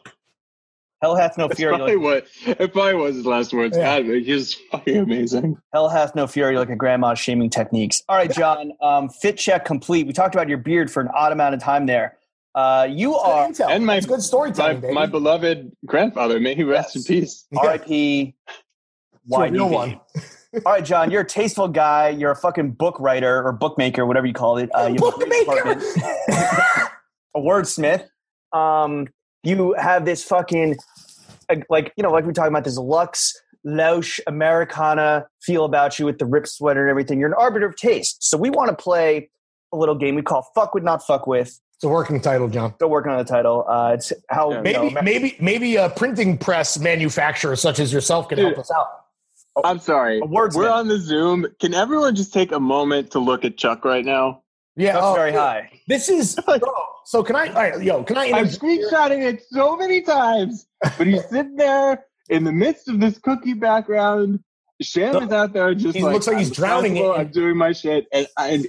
Hell 1.02 1.16
hath 1.16 1.38
no 1.38 1.48
That's 1.48 1.60
fury. 1.60 1.76
probably 1.78 1.96
Like, 1.96 2.26
what 2.48 2.60
it 2.60 2.74
probably 2.74 2.96
was 2.96 3.16
his 3.16 3.26
last 3.26 3.54
words. 3.54 3.78
Yeah. 3.78 4.02
God, 4.02 4.16
he's 4.16 4.56
fucking 4.72 4.98
amazing. 4.98 5.58
hell 5.72 5.90
hath 5.90 6.16
no 6.16 6.26
fury 6.26 6.58
like 6.58 6.70
a 6.72 6.76
grandma's 6.76 7.20
shaming 7.20 7.50
techniques. 7.52 8.02
All 8.10 8.16
right, 8.16 8.32
John. 8.32 8.72
Um, 8.82 9.08
fit 9.10 9.38
check 9.38 9.64
complete. 9.66 10.08
We 10.08 10.14
talked 10.14 10.34
about 10.34 10.50
your 10.50 10.58
beard 10.58 10.90
for 10.92 11.02
an 11.02 11.10
odd 11.16 11.32
amount 11.32 11.54
of 11.54 11.62
time 11.62 11.86
there. 11.86 12.18
Uh, 12.56 12.88
you 12.90 13.12
Good 13.12 13.18
are 13.20 13.48
intel. 13.48 13.70
and 13.70 13.86
my- 13.86 13.98
It's 13.98 14.08
good 14.08 14.14
my, 14.16 14.20
storytelling, 14.22 14.80
baby. 14.82 14.94
my 14.96 15.06
beloved 15.06 15.72
grandfather, 15.86 16.40
may 16.40 16.56
he 16.56 16.64
rest 16.64 16.96
Yes. 16.96 17.08
in 17.08 17.16
peace. 17.22 17.46
R.I.P. 17.56 18.36
It's 19.30 19.38
a 19.38 19.52
real 19.52 19.70
one. 19.70 20.00
All 20.54 20.62
right, 20.74 20.84
John. 20.86 21.12
You're 21.12 21.22
a 21.22 21.28
tasteful 21.28 21.68
guy. 21.68 22.10
You're 22.10 22.32
a 22.32 22.36
fucking 22.36 22.72
book 22.72 23.00
writer 23.00 23.44
or 23.44 23.52
bookmaker, 23.52 24.06
whatever 24.06 24.26
you 24.28 24.34
call 24.34 24.58
it. 24.58 24.70
Uh, 24.74 24.88
you 24.98 25.04
have 25.06 25.16
a 25.22 25.26
great 25.26 25.46
Bookmaker. 25.46 25.82
a 27.36 27.40
wordsmith. 27.40 28.08
Um, 28.54 29.08
you 29.44 29.74
have 29.78 30.06
this 30.06 30.24
fucking 30.24 30.78
like, 31.50 31.66
like 31.70 31.94
you 31.98 32.04
know, 32.04 32.10
like 32.12 32.26
we 32.26 32.34
talking 32.34 32.52
about 32.52 32.64
this 32.64 32.78
luxe, 32.78 33.40
Lausch 33.66 34.20
Americana 34.28 35.28
feel 35.42 35.66
about 35.66 36.00
you 36.00 36.06
with 36.06 36.18
the 36.18 36.26
rip 36.26 36.48
sweater 36.48 36.82
and 36.82 36.90
everything. 36.90 37.20
You're 37.20 37.30
an 37.30 37.36
arbiter 37.38 37.68
of 37.68 37.76
taste. 37.76 38.18
So 38.24 38.38
we 38.38 38.50
want 38.50 38.70
to 38.70 38.76
play 38.76 39.30
a 39.74 39.78
little 39.78 39.96
game 39.96 40.16
we 40.16 40.22
call 40.22 40.48
"Fuck 40.56 40.74
with 40.74 40.84
Not 40.84 41.06
Fuck 41.06 41.28
with." 41.28 41.60
It's 41.76 41.84
a 41.84 41.90
working 41.90 42.20
title, 42.22 42.48
John. 42.48 42.74
Still 42.76 42.90
working 42.90 43.12
on 43.12 43.20
the 43.20 43.24
title. 43.26 43.64
Uh, 43.70 43.92
it's 43.94 44.12
how 44.30 44.50
Yeah. 44.50 44.58
you 44.58 44.64
Maybe, 44.64 44.94
know, 44.96 45.02
maybe, 45.04 45.38
maybe 45.40 45.76
a 45.76 45.90
printing 45.90 46.38
press 46.38 46.80
manufacturer 46.80 47.56
such 47.56 47.80
as 47.80 47.94
yourself 47.94 48.30
can 48.30 48.40
help 48.40 48.52
Dude. 48.54 48.60
us 48.62 48.72
out. 48.72 48.88
I'm 49.64 49.80
sorry. 49.80 50.22
We're 50.22 50.70
on 50.70 50.88
the 50.88 51.00
Zoom. 51.00 51.48
Can 51.60 51.74
everyone 51.74 52.16
just 52.16 52.34
take 52.34 52.52
a 52.52 52.60
moment 52.60 53.12
to 53.12 53.20
look 53.20 53.46
at 53.46 53.58
Chuck 53.58 53.86
right 53.86 54.06
now? 54.06 54.44
Yeah, 54.76 54.94
Chuck's 54.94 55.06
oh, 55.06 55.14
very 55.16 55.34
high. 55.34 55.72
This 55.88 56.08
is 56.08 56.36
bro, 56.46 56.60
so. 57.06 57.24
Can 57.24 57.36
I? 57.36 57.48
All 57.48 57.54
right, 57.54 57.82
yo, 57.82 58.04
can 58.04 58.18
I? 58.18 58.26
I'm 58.26 58.46
introduce- 58.46 58.58
screenshotting 58.60 59.24
it 59.24 59.44
so 59.50 59.76
many 59.76 60.02
times, 60.02 60.68
but 60.98 61.08
he's 61.08 61.26
sitting 61.30 61.56
there 61.56 62.06
in 62.30 62.44
the 62.44 62.52
midst 62.52 62.88
of 62.88 63.00
this 63.00 63.18
cookie 63.18 63.54
background. 63.54 64.40
Sham 64.80 65.16
is 65.24 65.32
out 65.32 65.54
there 65.54 65.74
just 65.74 65.98
He 65.98 66.04
like, 66.04 66.14
looks 66.14 66.28
like 66.28 66.38
he's 66.38 66.50
I'm 66.50 66.54
drowning 66.54 66.94
responsible, 66.94 67.20
I'm 67.20 67.32
doing 67.32 67.58
my 67.58 67.72
shit, 67.72 68.06
and, 68.12 68.28
and 68.38 68.68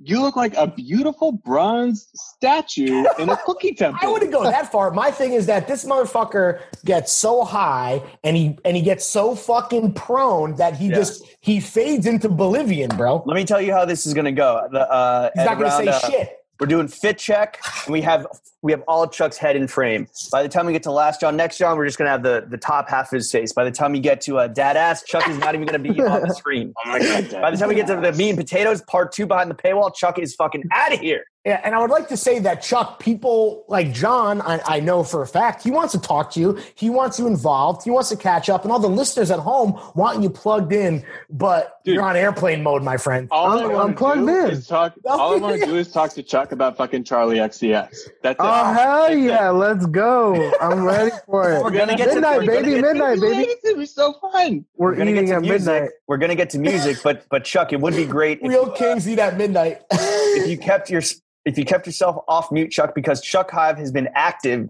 you 0.00 0.20
look 0.22 0.36
like 0.36 0.54
a 0.56 0.66
beautiful 0.66 1.32
bronze 1.32 2.08
statue 2.14 3.04
in 3.18 3.28
a 3.28 3.36
cookie 3.38 3.74
temple. 3.74 3.98
I 4.02 4.10
wouldn't 4.10 4.30
go 4.32 4.44
that 4.44 4.70
far. 4.70 4.90
My 4.92 5.10
thing 5.10 5.32
is 5.32 5.46
that 5.46 5.66
this 5.66 5.84
motherfucker 5.84 6.60
gets 6.84 7.12
so 7.12 7.44
high 7.44 8.00
and 8.22 8.36
he 8.36 8.56
and 8.64 8.76
he 8.76 8.82
gets 8.82 9.04
so 9.04 9.34
fucking 9.34 9.94
prone 9.94 10.54
that 10.56 10.76
he 10.76 10.88
Yeah. 10.88 10.96
just 10.96 11.24
he 11.40 11.58
fades 11.60 12.06
into 12.06 12.28
Bolivian, 12.28 12.90
bro. 12.96 13.22
Let 13.26 13.34
me 13.34 13.44
tell 13.44 13.60
you 13.60 13.72
how 13.72 13.84
this 13.84 14.06
is 14.06 14.14
going 14.14 14.26
to 14.26 14.32
go. 14.32 14.68
The, 14.70 14.88
uh, 14.90 15.30
He's 15.34 15.44
not 15.44 15.54
gonna 15.58 15.64
around, 15.66 15.84
say 15.84 15.88
uh, 15.88 15.98
shit. 16.10 16.34
We're 16.60 16.66
doing 16.66 16.88
fit 16.88 17.18
check, 17.18 17.60
and 17.86 17.92
we 17.92 18.00
have 18.02 18.26
we 18.62 18.72
have 18.72 18.82
all 18.88 19.06
Chuck's 19.06 19.36
head 19.36 19.54
in 19.56 19.68
frame. 19.68 20.06
By 20.32 20.42
the 20.42 20.48
time 20.48 20.66
we 20.66 20.72
get 20.72 20.82
to 20.84 20.90
last 20.90 21.20
John, 21.20 21.36
next 21.36 21.58
John, 21.58 21.76
we're 21.76 21.86
just 21.86 21.98
gonna 21.98 22.10
have 22.10 22.22
the 22.22 22.46
the 22.48 22.58
top 22.58 22.88
half 22.88 23.12
of 23.12 23.16
his 23.16 23.30
face. 23.30 23.52
By 23.52 23.64
the 23.64 23.70
time 23.70 23.92
we 23.92 24.00
get 24.00 24.20
to 24.22 24.38
uh, 24.38 24.48
dad 24.48 24.76
ass, 24.76 25.02
Chuck 25.04 25.28
is 25.28 25.38
not 25.38 25.54
even 25.54 25.66
gonna 25.66 25.78
be 25.78 25.90
on 26.02 26.22
the 26.22 26.34
screen. 26.36 26.74
Oh 26.84 26.90
my 26.90 26.98
god! 26.98 27.30
By 27.40 27.50
the 27.50 27.56
time 27.56 27.68
we 27.68 27.74
get 27.74 27.86
to 27.88 27.96
the 27.96 28.12
meat 28.12 28.30
and 28.30 28.38
potatoes 28.38 28.82
part 28.82 29.12
two 29.12 29.26
behind 29.26 29.50
the 29.50 29.54
paywall, 29.54 29.94
Chuck 29.94 30.18
is 30.18 30.34
fucking 30.34 30.64
out 30.72 30.92
of 30.92 31.00
here. 31.00 31.24
Yeah, 31.46 31.60
and 31.64 31.74
I 31.74 31.78
would 31.78 31.88
like 31.88 32.08
to 32.08 32.16
say 32.16 32.40
that 32.40 32.60
Chuck, 32.62 32.98
people 32.98 33.64
like 33.68 33.92
John, 33.94 34.42
I, 34.42 34.60
I 34.66 34.80
know 34.80 35.02
for 35.02 35.22
a 35.22 35.26
fact, 35.26 35.62
he 35.62 35.70
wants 35.70 35.92
to 35.92 36.00
talk 36.00 36.30
to 36.32 36.40
you. 36.40 36.58
He 36.74 36.90
wants 36.90 37.18
you 37.18 37.26
involved. 37.26 37.84
He 37.84 37.90
wants 37.90 38.10
to 38.10 38.16
catch 38.16 38.50
up, 38.50 38.64
and 38.64 38.72
all 38.72 38.80
the 38.80 38.88
listeners 38.88 39.30
at 39.30 39.38
home 39.38 39.80
want 39.94 40.22
you 40.22 40.28
plugged 40.28 40.72
in. 40.74 41.02
But 41.30 41.78
Dude. 41.84 41.94
you're 41.94 42.04
on 42.04 42.16
airplane 42.16 42.62
mode, 42.62 42.82
my 42.82 42.96
friend. 42.98 43.28
All 43.30 43.46
I'm- 43.56 43.70
I 43.70 43.72
want 43.72 43.88
I'm 43.90 43.94
plugged 43.94 44.26
to 44.26 44.26
do 44.26 44.38
in. 44.46 44.50
is 44.50 44.66
talk. 44.66 44.94
All 45.06 45.34
I 45.34 45.38
want 45.38 45.60
to 45.60 45.66
do 45.66 45.76
is 45.76 45.90
talk 45.90 46.12
to 46.14 46.22
Chuck 46.22 46.52
about 46.52 46.76
fucking 46.76 47.04
Charli 47.04 47.36
XCX. 47.36 47.96
That's 48.22 48.38
it. 48.38 48.42
Oh, 48.48 48.60
oh 48.70 48.72
hell 48.72 49.14
yeah, 49.16 49.50
let's 49.50 49.86
go! 49.86 50.52
I'm 50.60 50.84
ready 50.84 51.10
for 51.26 51.52
it. 51.52 51.62
We're 51.62 51.70
gonna 51.70 51.96
get 51.96 52.08
to- 52.08 52.14
midnight, 52.14 52.38
we're 52.40 52.46
gonna 52.46 52.60
baby, 52.62 52.70
get 52.70 52.76
to- 52.76 52.82
midnight, 52.94 53.20
baby. 53.20 53.42
It's 53.50 53.62
gonna 53.64 53.76
be 53.78 53.86
so 53.86 54.12
fun. 54.14 54.64
We're, 54.76 54.90
We're 54.90 54.96
gonna 54.96 55.12
get 55.12 55.16
eating 55.24 55.30
to 55.30 55.34
at 55.36 55.42
music. 55.42 55.66
midnight. 55.72 55.90
We're 56.06 56.16
gonna 56.18 56.34
get 56.34 56.50
to 56.50 56.58
music, 56.58 56.96
but 57.02 57.24
but 57.30 57.44
Chuck, 57.44 57.72
it 57.72 57.80
would 57.80 57.94
be 57.94 58.04
great 58.06 58.40
if, 58.42 58.48
Real 58.48 58.70
kings 58.70 59.08
eat 59.08 59.18
at 59.18 59.36
midnight. 59.36 59.82
if 59.90 60.48
you 60.48 60.56
kept 60.58 60.90
your 60.90 61.02
if 61.44 61.56
you 61.58 61.64
kept 61.64 61.86
yourself 61.86 62.24
off 62.28 62.50
mute, 62.52 62.70
Chuck, 62.70 62.94
because 62.94 63.20
Chuck 63.20 63.50
Hive 63.50 63.78
has 63.78 63.90
been 63.92 64.08
active, 64.14 64.68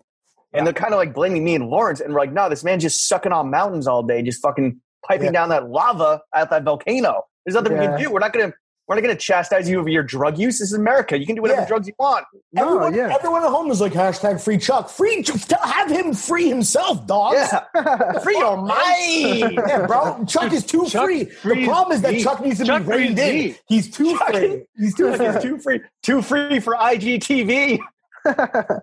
and 0.52 0.66
they're 0.66 0.72
kind 0.74 0.92
of 0.94 0.98
like 0.98 1.14
blaming 1.14 1.44
me 1.44 1.54
and 1.54 1.68
Lawrence, 1.68 2.00
and 2.00 2.12
we're 2.14 2.20
like, 2.20 2.32
no, 2.32 2.48
this 2.48 2.62
man's 2.64 2.82
just 2.82 3.08
sucking 3.08 3.32
on 3.32 3.50
mountains 3.50 3.86
all 3.86 4.02
day, 4.02 4.22
just 4.22 4.40
fucking 4.42 4.80
piping 5.06 5.26
Yeah. 5.26 5.32
down 5.32 5.48
that 5.50 5.68
lava 5.70 6.22
at 6.34 6.50
that 6.50 6.62
volcano. 6.64 7.24
There's 7.44 7.54
nothing 7.54 7.72
we 7.78 7.84
Yeah. 7.84 7.96
can 7.96 8.00
do. 8.00 8.10
We're 8.12 8.18
not 8.20 8.32
gonna 8.32 8.52
we're 8.88 8.94
not 8.94 9.02
gonna 9.02 9.14
chastise 9.16 9.68
you 9.68 9.78
over 9.78 9.88
your 9.88 10.02
drug 10.02 10.38
use. 10.38 10.58
This 10.58 10.72
is 10.72 10.74
America. 10.78 11.18
You 11.18 11.26
can 11.26 11.36
do 11.36 11.42
whatever 11.42 11.60
Yeah. 11.60 11.66
drugs 11.68 11.86
you 11.86 11.92
want. 11.98 12.24
No, 12.52 12.64
everyone, 12.64 12.94
yeah. 12.94 13.14
everyone 13.14 13.44
at 13.44 13.50
home 13.50 13.70
is 13.70 13.80
like 13.80 13.92
hashtag 13.92 14.40
free 14.42 14.56
Chuck. 14.58 14.88
Free, 14.88 15.24
have 15.62 15.90
him 15.90 16.14
free 16.14 16.48
himself, 16.48 17.06
dog. 17.06 17.34
Yeah, 17.34 17.60
free 18.22 18.38
your 18.38 18.56
mind. 18.62 19.58
Yeah, 19.66 19.86
bro. 19.86 20.24
Chuck 20.26 20.52
is 20.52 20.64
too 20.64 20.86
Chuck 20.86 21.04
free. 21.04 21.24
The 21.24 21.64
problem 21.66 21.94
is 21.96 22.02
that 22.02 22.12
me. 22.14 22.22
Chuck 22.24 22.40
needs 22.42 22.58
to 22.58 22.64
Chuck 22.64 22.82
be 22.84 22.88
reined 22.88 23.18
frees 23.18 23.28
in. 23.28 23.34
me. 23.36 23.56
He's 23.68 23.90
too 23.90 24.16
Chuck- 24.16 24.32
free. 24.32 24.62
He's 24.76 24.94
too 24.96 25.16
Chuck 25.16 25.32
free. 25.34 25.42
too 25.42 25.58
free, 25.58 25.80
too 26.02 26.22
free 26.22 26.60
for 26.60 26.74
IGTV. 26.74 27.78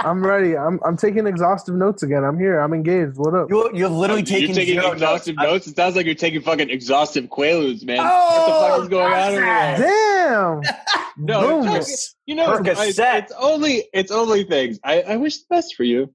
I'm 0.00 0.24
ready. 0.24 0.56
I'm 0.56 0.78
I'm 0.84 0.96
taking 0.96 1.26
exhaustive 1.26 1.74
notes 1.74 2.02
again. 2.02 2.22
I'm 2.24 2.38
here. 2.38 2.58
I'm 2.60 2.72
engaged. 2.72 3.16
What 3.16 3.34
up? 3.34 3.50
You 3.50 3.70
you've 3.74 3.90
literally 3.92 4.22
You're 4.22 4.48
taking 4.54 4.78
exhaustive 4.78 5.36
notes. 5.36 5.46
notes. 5.50 5.66
It 5.66 5.76
sounds 5.76 5.96
like 5.96 6.06
you're 6.06 6.14
taking 6.14 6.42
fucking 6.42 6.70
exhaustive 6.70 7.26
quaaludes, 7.26 7.84
man. 7.84 7.98
Oh, 8.00 8.04
what 8.04 8.46
the 8.46 8.52
oh, 8.54 8.68
fuck 8.70 8.82
is 8.82 8.88
going 8.88 9.12
on 9.12 9.28
over 9.32 9.40
that's 9.40 9.80
there? 9.80 9.88
Damn. 10.28 10.62
No, 11.18 11.62
Boom. 11.62 11.68
it's- 11.68 12.14
you 12.26 12.34
know, 12.34 12.44
I- 12.52 12.58
Percocet. 12.58 13.22
it's 13.22 13.32
only 13.38 13.84
it's 13.94 14.12
only 14.12 14.44
things. 14.44 14.78
I, 14.84 15.00
I 15.00 15.16
wish 15.16 15.38
the 15.38 15.46
best 15.48 15.74
for 15.74 15.82
you. 15.84 16.12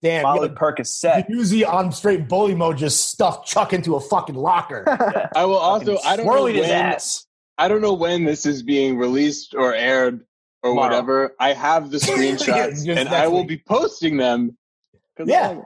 Damn. 0.00 0.22
Molly 0.22 0.48
yo, 0.48 0.54
Percocet. 0.54 1.28
Uzi 1.28 1.66
on 1.68 1.90
straight 1.90 2.28
bully 2.28 2.54
mode 2.54 2.76
just 2.78 3.08
stuffed 3.08 3.48
Chuck 3.48 3.72
into 3.72 3.96
a 3.96 4.00
fucking 4.00 4.36
locker. 4.36 4.84
I 5.34 5.44
will 5.44 5.56
also. 5.56 5.98
I 6.04 6.14
don't 6.16 6.26
know 6.26 6.32
Swirling 6.32 6.54
his 6.54 6.62
when. 6.68 6.70
ass. 6.70 7.26
I 7.58 7.66
don't 7.68 7.80
know 7.80 7.94
when 7.94 8.24
this 8.24 8.46
is 8.46 8.62
being 8.62 8.96
released 8.96 9.54
or 9.56 9.74
aired 9.74 10.24
or 10.64 10.70
Tomorrow. 10.70 10.88
whatever. 10.88 11.34
I 11.38 11.52
have 11.52 11.90
the 11.90 11.98
screenshots 12.06 12.70
Just 12.70 12.86
and 12.88 12.94
next 12.96 13.12
I 13.12 13.26
will 13.28 13.44
be 13.44 13.58
posting 13.58 14.16
them. 14.16 14.56
'cause 15.16 15.28
Yeah. 15.28 15.50
I, 15.50 15.62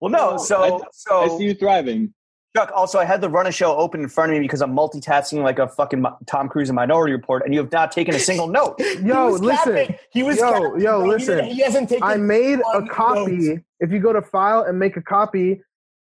Well, 0.00 0.10
no. 0.10 0.38
So, 0.38 0.78
I- 0.82 0.86
so 0.92 1.20
I 1.20 1.28
see 1.38 1.44
you 1.44 1.54
thriving. 1.54 2.14
Chuck. 2.56 2.72
Also, 2.74 2.98
I 2.98 3.04
had 3.04 3.20
the 3.20 3.28
run 3.28 3.46
a 3.46 3.52
show 3.52 3.76
open 3.76 4.00
in 4.00 4.08
front 4.08 4.32
of 4.32 4.36
me 4.38 4.40
because 4.42 4.60
I'm 4.60 4.74
multitasking 4.74 5.44
like 5.44 5.60
a 5.60 5.68
fucking 5.68 6.04
Tom 6.26 6.48
Cruise 6.48 6.68
in 6.68 6.74
Minority 6.74 7.12
Report, 7.12 7.44
and 7.44 7.54
you 7.54 7.60
have 7.60 7.70
not 7.70 7.92
taken 7.92 8.12
a 8.12 8.18
single 8.18 8.48
note. 8.48 8.74
Yo, 8.80 9.26
he 9.26 9.32
was 9.32 9.40
listen. 9.40 9.74
capping. 9.76 9.96
He 10.10 10.22
was 10.24 10.36
Yo, 10.38 10.50
capping, 10.50 10.80
yo, 10.80 10.98
bro. 10.98 11.04
He 11.04 11.08
listen. 11.10 11.44
He, 11.44 11.60
hasn't 11.62 11.88
taken. 11.90 12.02
I 12.02 12.16
made 12.16 12.58
a 12.74 12.82
copy. 12.88 13.36
note. 13.36 13.60
If 13.78 13.92
you 13.92 14.00
go 14.00 14.12
to 14.12 14.20
file 14.20 14.62
and 14.62 14.76
make 14.80 14.96
a 14.96 15.02
copy, 15.02 15.60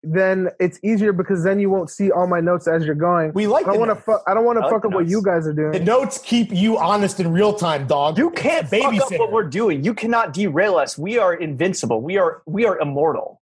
then 0.03 0.51
it's 0.59 0.79
easier 0.83 1.13
because 1.13 1.45
then 1.45 1.61
you 1.61 1.71
won't 1.71 1.91
see 1.91 2.11
all 2.11 2.27
my 2.27 2.41
notes 2.41 2.67
as 2.67 2.85
you're 2.85 2.95
going. 2.95 3.33
we 3.35 3.47
like. 3.47 3.67
I 3.67 3.71
don't 3.71 3.79
want 3.79 3.91
to 3.91 3.95
notes. 3.95 4.05
fuck. 4.05 4.23
I 4.27 4.35
don't 4.35 4.45
want 4.45 4.57
to 4.57 4.61
like 4.61 4.71
fuck 4.71 4.83
the 4.83 4.89
up 4.89 4.95
what 4.95 5.07
you 5.07 5.23
guys 5.23 5.47
are 5.47 5.53
doing. 5.53 5.73
The 5.73 5.81
notes 5.81 6.19
keep 6.19 6.53
you 6.53 6.79
honest 6.79 7.21
in 7.21 7.33
real 7.33 7.55
time, 7.55 7.87
dog. 7.87 8.19
You 8.19 8.31
can't 8.31 8.69
fuck 8.69 8.95
up 8.95 9.11
what 9.13 9.33
we're 9.33 9.45
doing. 9.45 9.85
You 9.85 9.95
cannot 9.95 10.33
derail 10.33 10.77
us. 10.77 10.99
We 10.99 11.19
are 11.19 11.35
invincible. 11.35 12.01
We 12.01 12.17
are 12.19 12.43
we 12.47 12.67
are 12.67 12.79
immortal. 12.79 13.41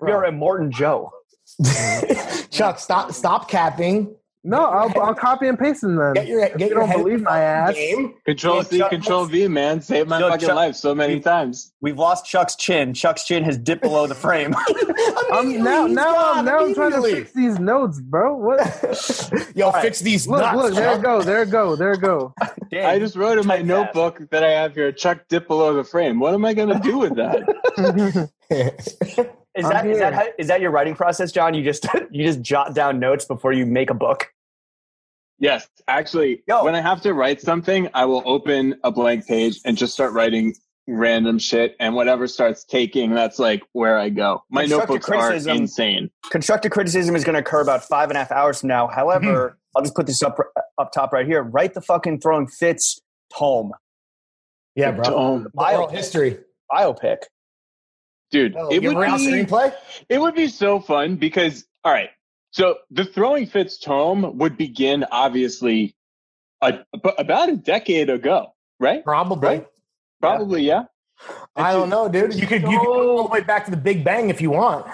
We 0.00 0.12
are 0.12 0.24
Immortan 0.24 0.70
Joe. 0.70 1.12
Chuck, 2.50 2.78
stop, 2.78 3.12
stop 3.12 3.48
capping. 3.48 4.14
No, 4.44 4.64
I'll, 4.64 4.92
I'll 5.02 5.14
copy 5.14 5.48
and 5.48 5.58
paste 5.58 5.80
them 5.80 5.96
then. 5.96 6.14
Get 6.14 6.28
your, 6.28 6.48
get 6.50 6.60
you 6.60 6.66
your 6.68 6.78
don't 6.80 6.88
head 6.88 6.98
believe 6.98 7.22
my 7.22 7.40
ass. 7.40 7.74
Game. 7.74 8.14
Control 8.24 8.62
C, 8.62 8.78
Chuck- 8.78 8.90
Control 8.90 9.24
V, 9.26 9.48
man. 9.48 9.80
Saved 9.80 10.08
my 10.08 10.20
Yo, 10.20 10.28
fucking 10.30 10.46
Chuck- 10.46 10.56
life 10.56 10.74
so 10.76 10.94
many 10.94 11.18
times. 11.18 11.72
We've 11.80 11.98
lost 11.98 12.24
Chuck's 12.24 12.54
chin. 12.54 12.94
Chuck's 12.94 13.24
chin 13.24 13.42
has 13.44 13.58
dipped 13.58 13.82
below 13.82 14.06
the 14.06 14.14
frame. 14.14 14.54
I'm 15.32 15.62
now 15.62 15.86
now 15.86 16.14
gone 16.14 16.38
I'm 16.38 16.44
now 16.44 16.58
I'm 16.60 16.74
trying 16.74 16.92
to 16.92 17.02
fix 17.02 17.32
these 17.32 17.58
notes, 17.58 18.00
bro. 18.00 18.36
What? 18.36 18.60
Yo, 19.56 19.70
right. 19.70 19.82
fix 19.82 19.98
these 20.00 20.26
Look, 20.28 20.40
nuts. 20.40 20.56
look, 20.56 20.74
there 20.74 20.96
it 20.96 21.02
go, 21.02 21.20
there 21.22 21.42
it 21.42 21.50
go, 21.50 21.74
there 21.76 21.92
it 21.92 22.00
go. 22.00 22.32
Damn, 22.70 22.88
I 22.90 22.98
just 22.98 23.16
wrote 23.16 23.38
in 23.38 23.46
my 23.46 23.56
type 23.56 23.66
notebook 23.66 24.22
that 24.30 24.44
I 24.44 24.50
have 24.52 24.74
here, 24.74 24.92
Chuck 24.92 25.22
dip 25.28 25.48
below 25.48 25.74
the 25.74 25.84
frame. 25.84 26.20
What 26.20 26.32
am 26.34 26.44
I 26.44 26.54
going 26.54 26.68
to 26.68 26.78
do 26.78 26.98
with 26.98 27.16
that? 27.16 28.30
Is 29.58 29.64
I'm 29.66 29.72
that 29.72 29.86
is 29.86 29.98
that 29.98 30.12
how, 30.14 30.26
is 30.38 30.46
that 30.48 30.60
your 30.60 30.70
writing 30.70 30.94
process, 30.94 31.32
John? 31.32 31.54
You 31.54 31.62
just 31.62 31.86
you 32.10 32.24
just 32.24 32.40
jot 32.40 32.74
down 32.74 32.98
notes 32.98 33.24
before 33.24 33.52
you 33.52 33.66
make 33.66 33.90
a 33.90 33.94
book. 33.94 34.32
yes, 35.38 35.68
actually, 35.86 36.42
Yo. 36.46 36.64
when 36.64 36.74
I 36.74 36.80
have 36.80 37.00
to 37.02 37.14
write 37.14 37.40
something, 37.40 37.88
I 37.94 38.04
will 38.04 38.22
open 38.24 38.78
a 38.84 38.90
blank 38.90 39.26
page 39.26 39.60
and 39.64 39.76
just 39.76 39.92
start 39.92 40.12
writing 40.12 40.54
random 40.86 41.38
shit. 41.38 41.76
And 41.80 41.94
whatever 41.94 42.26
starts 42.26 42.64
taking, 42.64 43.12
that's 43.14 43.38
like 43.38 43.62
where 43.72 43.98
I 43.98 44.08
go. 44.08 44.42
My 44.50 44.62
Constructive 44.62 45.08
notebooks 45.08 45.46
are 45.46 45.52
insane. 45.52 46.10
Constructive 46.30 46.72
criticism 46.72 47.14
is 47.14 47.24
going 47.24 47.34
to 47.34 47.40
occur 47.40 47.60
about 47.60 47.84
five 47.84 48.08
and 48.08 48.16
a 48.16 48.20
half 48.20 48.32
hours 48.32 48.60
from 48.60 48.68
now. 48.68 48.86
However, 48.86 49.58
I'll 49.76 49.82
just 49.82 49.94
put 49.94 50.06
this 50.06 50.22
up 50.22 50.38
up 50.78 50.92
top 50.92 51.12
right 51.12 51.26
here. 51.26 51.42
Write 51.42 51.74
the 51.74 51.82
fucking 51.82 52.20
throwing 52.20 52.46
fits 52.46 53.00
tome 53.36 53.72
yeah, 54.78 54.92
bro. 54.92 55.06
Um, 55.06 55.48
The 55.54 55.60
oral 55.60 55.88
biopic. 55.88 55.90
history. 55.90 56.38
biopic. 56.70 57.18
Dude, 58.30 58.56
Oh, 58.56 58.68
it 58.68 58.82
would 58.82 58.94
be 58.96 59.02
screenplay. 59.12 59.72
It 60.08 60.20
would 60.20 60.34
be 60.34 60.48
so 60.48 60.80
fun 60.80 61.16
because, 61.16 61.64
all 61.84 61.92
right, 61.92 62.10
so 62.50 62.76
the 62.90 63.04
Throwing 63.04 63.46
Fits 63.46 63.78
tome 63.78 64.38
would 64.38 64.56
begin 64.56 65.04
obviously 65.10 65.94
a, 66.62 66.80
ab- 66.94 67.14
about 67.18 67.48
a 67.50 67.56
decade 67.56 68.10
ago, 68.10 68.54
right? 68.80 69.04
Probably. 69.04 69.48
Right. 69.48 69.66
Probably, 70.20 70.62
yeah. 70.62 70.84
I 71.56 71.72
don't 71.72 71.88
know, 71.88 72.08
dude. 72.08 72.34
You 72.34 72.46
could 72.46 72.62
you 72.62 72.68
could 72.78 72.86
go 72.86 73.10
all 73.18 73.24
the 73.24 73.30
way 73.32 73.40
back 73.40 73.64
to 73.64 73.70
the 73.72 73.76
Big 73.76 74.04
Bang 74.04 74.30
if 74.30 74.40
you 74.40 74.50
want. 74.50 74.86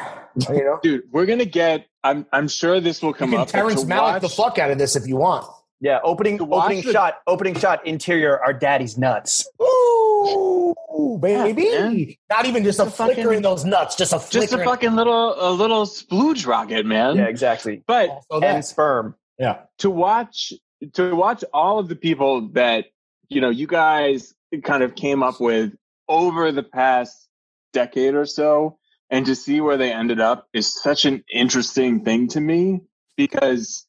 You 0.50 0.64
know, 0.64 0.80
Dude, 0.82 1.02
we're 1.12 1.26
gonna 1.26 1.44
get. 1.44 1.86
I'm 2.02 2.26
I'm 2.32 2.48
sure 2.48 2.80
this 2.80 3.02
will 3.02 3.10
you 3.10 3.14
come 3.14 3.30
can 3.30 3.40
up. 3.40 3.48
Terrence 3.48 3.84
Malick 3.84 3.98
watch- 3.98 4.22
the 4.22 4.28
fuck 4.30 4.58
out 4.58 4.70
of 4.70 4.78
this 4.78 4.96
if 4.96 5.06
you 5.06 5.16
want. 5.16 5.46
Yeah, 5.84 6.00
opening 6.02 6.40
opening 6.40 6.80
the- 6.80 6.92
shot, 6.92 7.18
opening 7.26 7.54
shot, 7.56 7.86
interior. 7.86 8.42
Our 8.42 8.54
daddy's 8.54 8.96
nuts. 8.96 9.46
Ooh, 9.60 11.18
baby! 11.20 11.62
Yeah. 11.70 12.14
Not 12.34 12.46
even 12.46 12.64
just 12.64 12.80
a 12.80 12.84
Just 12.84 12.94
a 12.94 13.04
flicker 13.04 13.22
fucking- 13.24 13.36
in 13.36 13.42
those 13.42 13.66
nuts, 13.66 13.94
just 13.94 14.14
a 14.14 14.18
flicker. 14.18 14.46
Just 14.46 14.54
a 14.54 14.64
fucking 14.64 14.94
little 14.94 15.34
a 15.38 15.52
little 15.52 15.84
splooge 15.84 16.46
rocket, 16.46 16.86
man. 16.86 17.16
Yeah, 17.16 17.24
exactly. 17.26 17.82
But 17.86 18.08
oh, 18.08 18.22
Also 18.30 18.40
that. 18.40 18.54
And 18.54 18.64
sperm. 18.64 19.14
yeah. 19.38 19.58
to 19.80 19.90
watch 19.90 20.54
to 20.94 21.14
watch 21.14 21.44
all 21.52 21.78
of 21.78 21.88
the 21.88 21.96
people 21.96 22.48
that 22.52 22.86
you 23.28 23.42
know 23.42 23.50
you 23.50 23.66
guys 23.66 24.32
kind 24.62 24.82
of 24.82 24.94
came 24.94 25.22
up 25.22 25.38
with 25.38 25.74
over 26.08 26.50
the 26.50 26.62
past 26.62 27.28
decade 27.74 28.14
or 28.14 28.24
so 28.24 28.78
and 29.10 29.26
to 29.26 29.34
see 29.34 29.60
where 29.60 29.76
they 29.76 29.92
ended 29.92 30.18
up 30.20 30.46
is 30.54 30.72
such 30.80 31.04
an 31.04 31.24
interesting 31.30 32.04
thing 32.04 32.28
to 32.28 32.40
me 32.40 32.80
because 33.18 33.86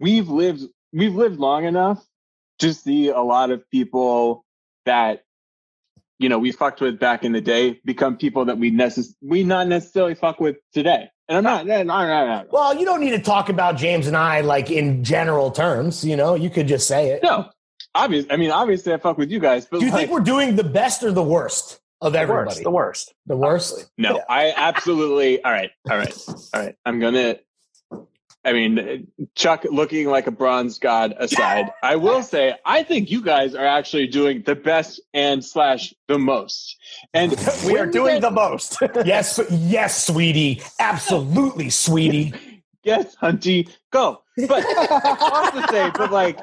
we've 0.00 0.28
lived 0.28 0.62
we've 0.92 1.14
lived 1.14 1.38
long 1.38 1.64
enough 1.64 2.04
to 2.60 2.74
see 2.74 3.08
a 3.08 3.20
lot 3.20 3.50
of 3.50 3.68
people 3.70 4.44
that 4.86 5.22
you 6.18 6.28
know 6.28 6.38
we 6.38 6.50
fucked 6.52 6.80
with 6.80 6.98
back 6.98 7.24
in 7.24 7.32
the 7.32 7.40
day 7.40 7.80
become 7.84 8.16
people 8.16 8.44
that 8.46 8.58
we 8.58 8.70
necess- 8.72 9.14
we 9.22 9.44
not 9.44 9.68
necessarily 9.68 10.14
fuck 10.14 10.40
with 10.40 10.56
today 10.72 11.08
and 11.28 11.38
i'm 11.38 11.44
not 11.44 11.66
no, 11.66 11.82
no, 11.82 12.06
no, 12.06 12.26
no. 12.26 12.44
Well, 12.50 12.76
you 12.76 12.84
don't 12.84 13.00
need 13.00 13.10
to 13.10 13.20
talk 13.20 13.48
about 13.48 13.76
James 13.76 14.06
and 14.06 14.16
I 14.16 14.40
like 14.40 14.70
in 14.70 15.04
general 15.04 15.50
terms. 15.50 16.04
You 16.04 16.16
know, 16.16 16.34
you 16.34 16.50
could 16.50 16.66
just 16.68 16.88
say 16.88 17.10
it. 17.10 17.22
no 17.22 17.48
obvious 17.94 18.26
i 18.30 18.36
mean 18.36 18.50
obviously 18.50 18.92
i 18.92 18.96
fuck 18.98 19.16
with 19.16 19.30
you 19.30 19.38
guys 19.40 19.66
but 19.70 19.80
Do 19.80 19.86
you 19.86 19.90
like, 19.92 20.00
think 20.00 20.12
we're 20.12 20.20
doing 20.20 20.56
the 20.56 20.64
best 20.64 21.02
or 21.02 21.10
the 21.10 21.22
worst 21.22 21.80
of 22.00 22.12
The 22.12 22.18
everybody? 22.20 22.46
worst. 22.48 22.62
The 22.62 22.70
worst. 22.70 23.14
The 23.26 23.36
worst. 23.36 23.90
No, 23.98 24.16
Yeah. 24.16 24.22
I 24.28 24.52
absolutely. 24.56 25.42
All 25.42 25.50
right, 25.50 25.70
all 25.90 25.96
right, 25.96 26.14
all 26.28 26.60
right. 26.60 26.74
I'm 26.84 27.00
gonna. 27.00 27.36
I 28.44 28.52
mean, 28.52 29.08
Chuck 29.34 29.64
looking 29.64 30.08
like 30.08 30.26
a 30.26 30.30
bronze 30.30 30.78
god 30.78 31.14
aside, 31.18 31.70
I 31.82 31.96
will 31.96 32.22
say 32.22 32.54
I 32.64 32.82
think 32.82 33.10
you 33.10 33.22
guys 33.22 33.54
are 33.54 33.66
actually 33.66 34.06
doing 34.06 34.42
the 34.46 34.54
best 34.54 35.00
and 35.12 35.44
slash 35.44 35.92
the 36.06 36.18
most. 36.18 36.76
And 37.12 37.34
We 37.66 37.78
are 37.78 37.86
doing 37.86 38.20
the 38.20 38.30
most. 38.30 38.78
Yes, 39.04 39.40
yes, 39.50 40.06
sweetie. 40.06 40.62
Absolutely, 40.78 41.70
sweetie. 41.70 42.32
yes, 42.84 43.16
Hunty, 43.16 43.68
go. 43.90 44.22
But 44.36 44.60
to 44.60 45.66
say, 45.70 45.90
but 45.94 46.12
like, 46.12 46.38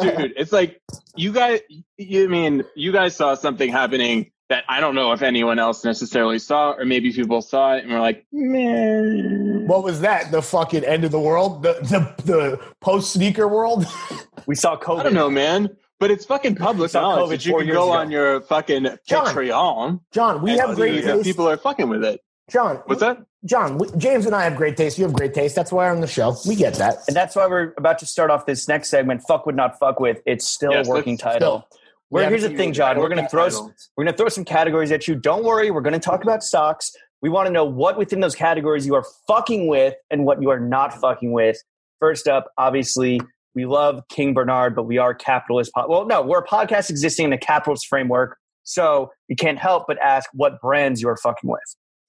dude, 0.00 0.34
it's 0.36 0.52
like 0.52 0.80
you 1.16 1.32
guys. 1.32 1.60
You 1.96 2.28
mean 2.28 2.64
you 2.74 2.92
guys 2.92 3.16
saw 3.16 3.34
something 3.34 3.70
happening 3.70 4.31
that 4.52 4.64
I 4.68 4.80
don't 4.80 4.94
know 4.94 5.12
if 5.12 5.22
anyone 5.22 5.58
else 5.58 5.82
necessarily 5.82 6.38
saw, 6.38 6.72
or 6.72 6.84
maybe 6.84 7.10
people 7.10 7.40
saw 7.40 7.74
it 7.74 7.84
and 7.84 7.92
were 7.92 8.00
like, 8.00 8.26
man. 8.32 9.66
What 9.66 9.82
was 9.82 10.00
that? 10.00 10.30
The 10.30 10.42
fucking 10.42 10.84
end 10.84 11.04
of 11.04 11.10
the 11.10 11.20
world? 11.20 11.62
The 11.62 11.74
the, 11.82 12.22
the 12.24 12.60
post 12.80 13.12
sneaker 13.14 13.48
world? 13.48 13.86
we 14.46 14.54
saw 14.54 14.76
COVID. 14.78 15.00
I 15.00 15.02
don't 15.04 15.14
know, 15.14 15.30
man. 15.30 15.74
but 15.98 16.10
it's 16.10 16.24
fucking 16.26 16.56
public 16.56 16.86
It's 16.86 16.94
not 16.94 17.16
knowledge 17.16 17.24
COVID 17.24 17.30
that 17.30 17.46
you 17.46 17.56
can 17.58 17.66
go 17.68 17.84
ago. 17.84 17.92
on 17.92 18.10
your 18.10 18.40
fucking 18.42 18.88
John, 19.06 19.26
Patreon. 19.26 20.00
John, 20.12 20.42
we 20.42 20.52
and 20.52 20.60
have 20.60 20.76
great 20.76 21.02
taste. 21.02 21.24
people 21.24 21.48
are 21.48 21.56
fucking 21.56 21.88
with 21.88 22.04
it. 22.04 22.20
John, 22.50 22.76
What's 22.86 23.00
that? 23.00 23.24
John, 23.46 23.80
James 23.98 24.26
and 24.26 24.34
I 24.34 24.44
have 24.44 24.56
great 24.56 24.76
taste. 24.76 24.98
You 24.98 25.04
have 25.04 25.14
great 25.14 25.32
taste. 25.32 25.54
That's 25.56 25.72
why 25.72 25.86
we're 25.86 25.92
on 25.94 26.00
the 26.00 26.06
show. 26.06 26.36
We 26.46 26.54
get 26.54 26.74
that. 26.74 26.96
And 27.08 27.16
that's 27.16 27.34
why 27.34 27.46
we're 27.46 27.72
about 27.78 27.98
to 28.00 28.06
start 28.06 28.30
off 28.30 28.44
this 28.46 28.68
next 28.68 28.88
segment. 28.90 29.22
Fuck 29.26 29.46
would 29.46 29.56
not 29.56 29.78
fuck 29.78 29.98
with. 29.98 30.20
It's 30.26 30.46
still 30.46 30.72
Yes, 30.72 30.86
a 30.86 30.90
working 30.90 31.16
title. 31.16 31.52
Where 31.52 31.81
Yeah, 32.12 32.28
here's 32.28 32.42
the 32.42 32.50
thing, 32.50 32.72
John. 32.72 32.98
We're 32.98 33.08
gonna 33.08 33.28
throw 33.28 33.48
we're 33.96 34.04
gonna 34.04 34.16
throw 34.16 34.28
some 34.28 34.44
categories 34.44 34.92
at 34.92 35.08
you. 35.08 35.14
Don't 35.14 35.44
worry. 35.44 35.70
We're 35.70 35.80
gonna 35.80 35.98
talk 35.98 36.22
about 36.22 36.42
stocks. 36.42 36.92
We 37.22 37.28
want 37.30 37.46
to 37.46 37.52
know 37.52 37.64
what 37.64 37.96
within 37.96 38.20
those 38.20 38.34
categories 38.34 38.86
you 38.86 38.94
are 38.94 39.04
fucking 39.28 39.68
with 39.68 39.94
and 40.10 40.24
what 40.24 40.42
you 40.42 40.50
are 40.50 40.58
not 40.60 40.92
fucking 41.00 41.32
with. 41.32 41.56
First 42.00 42.26
up, 42.26 42.50
obviously, 42.58 43.20
we 43.54 43.64
love 43.64 44.02
King 44.08 44.34
Bernard, 44.34 44.74
but 44.74 44.84
we 44.84 44.98
are 44.98 45.14
capitalist. 45.14 45.70
Po- 45.74 45.86
well, 45.88 46.04
no, 46.06 46.20
we're 46.22 46.40
a 46.40 46.46
podcast 46.46 46.90
existing 46.90 47.26
in 47.26 47.32
a 47.32 47.38
capitalist 47.38 47.86
framework, 47.86 48.36
so 48.64 49.10
you 49.28 49.36
can't 49.36 49.58
help 49.58 49.84
but 49.86 49.98
ask 50.00 50.28
what 50.34 50.60
brands 50.60 51.00
you 51.00 51.08
are 51.08 51.16
fucking 51.16 51.48
with. 51.48 51.60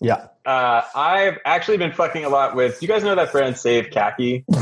Yeah. 0.01 0.27
Uh, 0.45 0.81
I've 0.95 1.37
actually 1.45 1.77
been 1.77 1.91
fucking 1.93 2.25
a 2.25 2.29
lot 2.29 2.55
with. 2.55 2.81
You 2.81 2.87
guys 2.87 3.03
know 3.03 3.13
that 3.15 3.31
brand 3.31 3.57
Save 3.57 3.91
Khaki? 3.91 4.43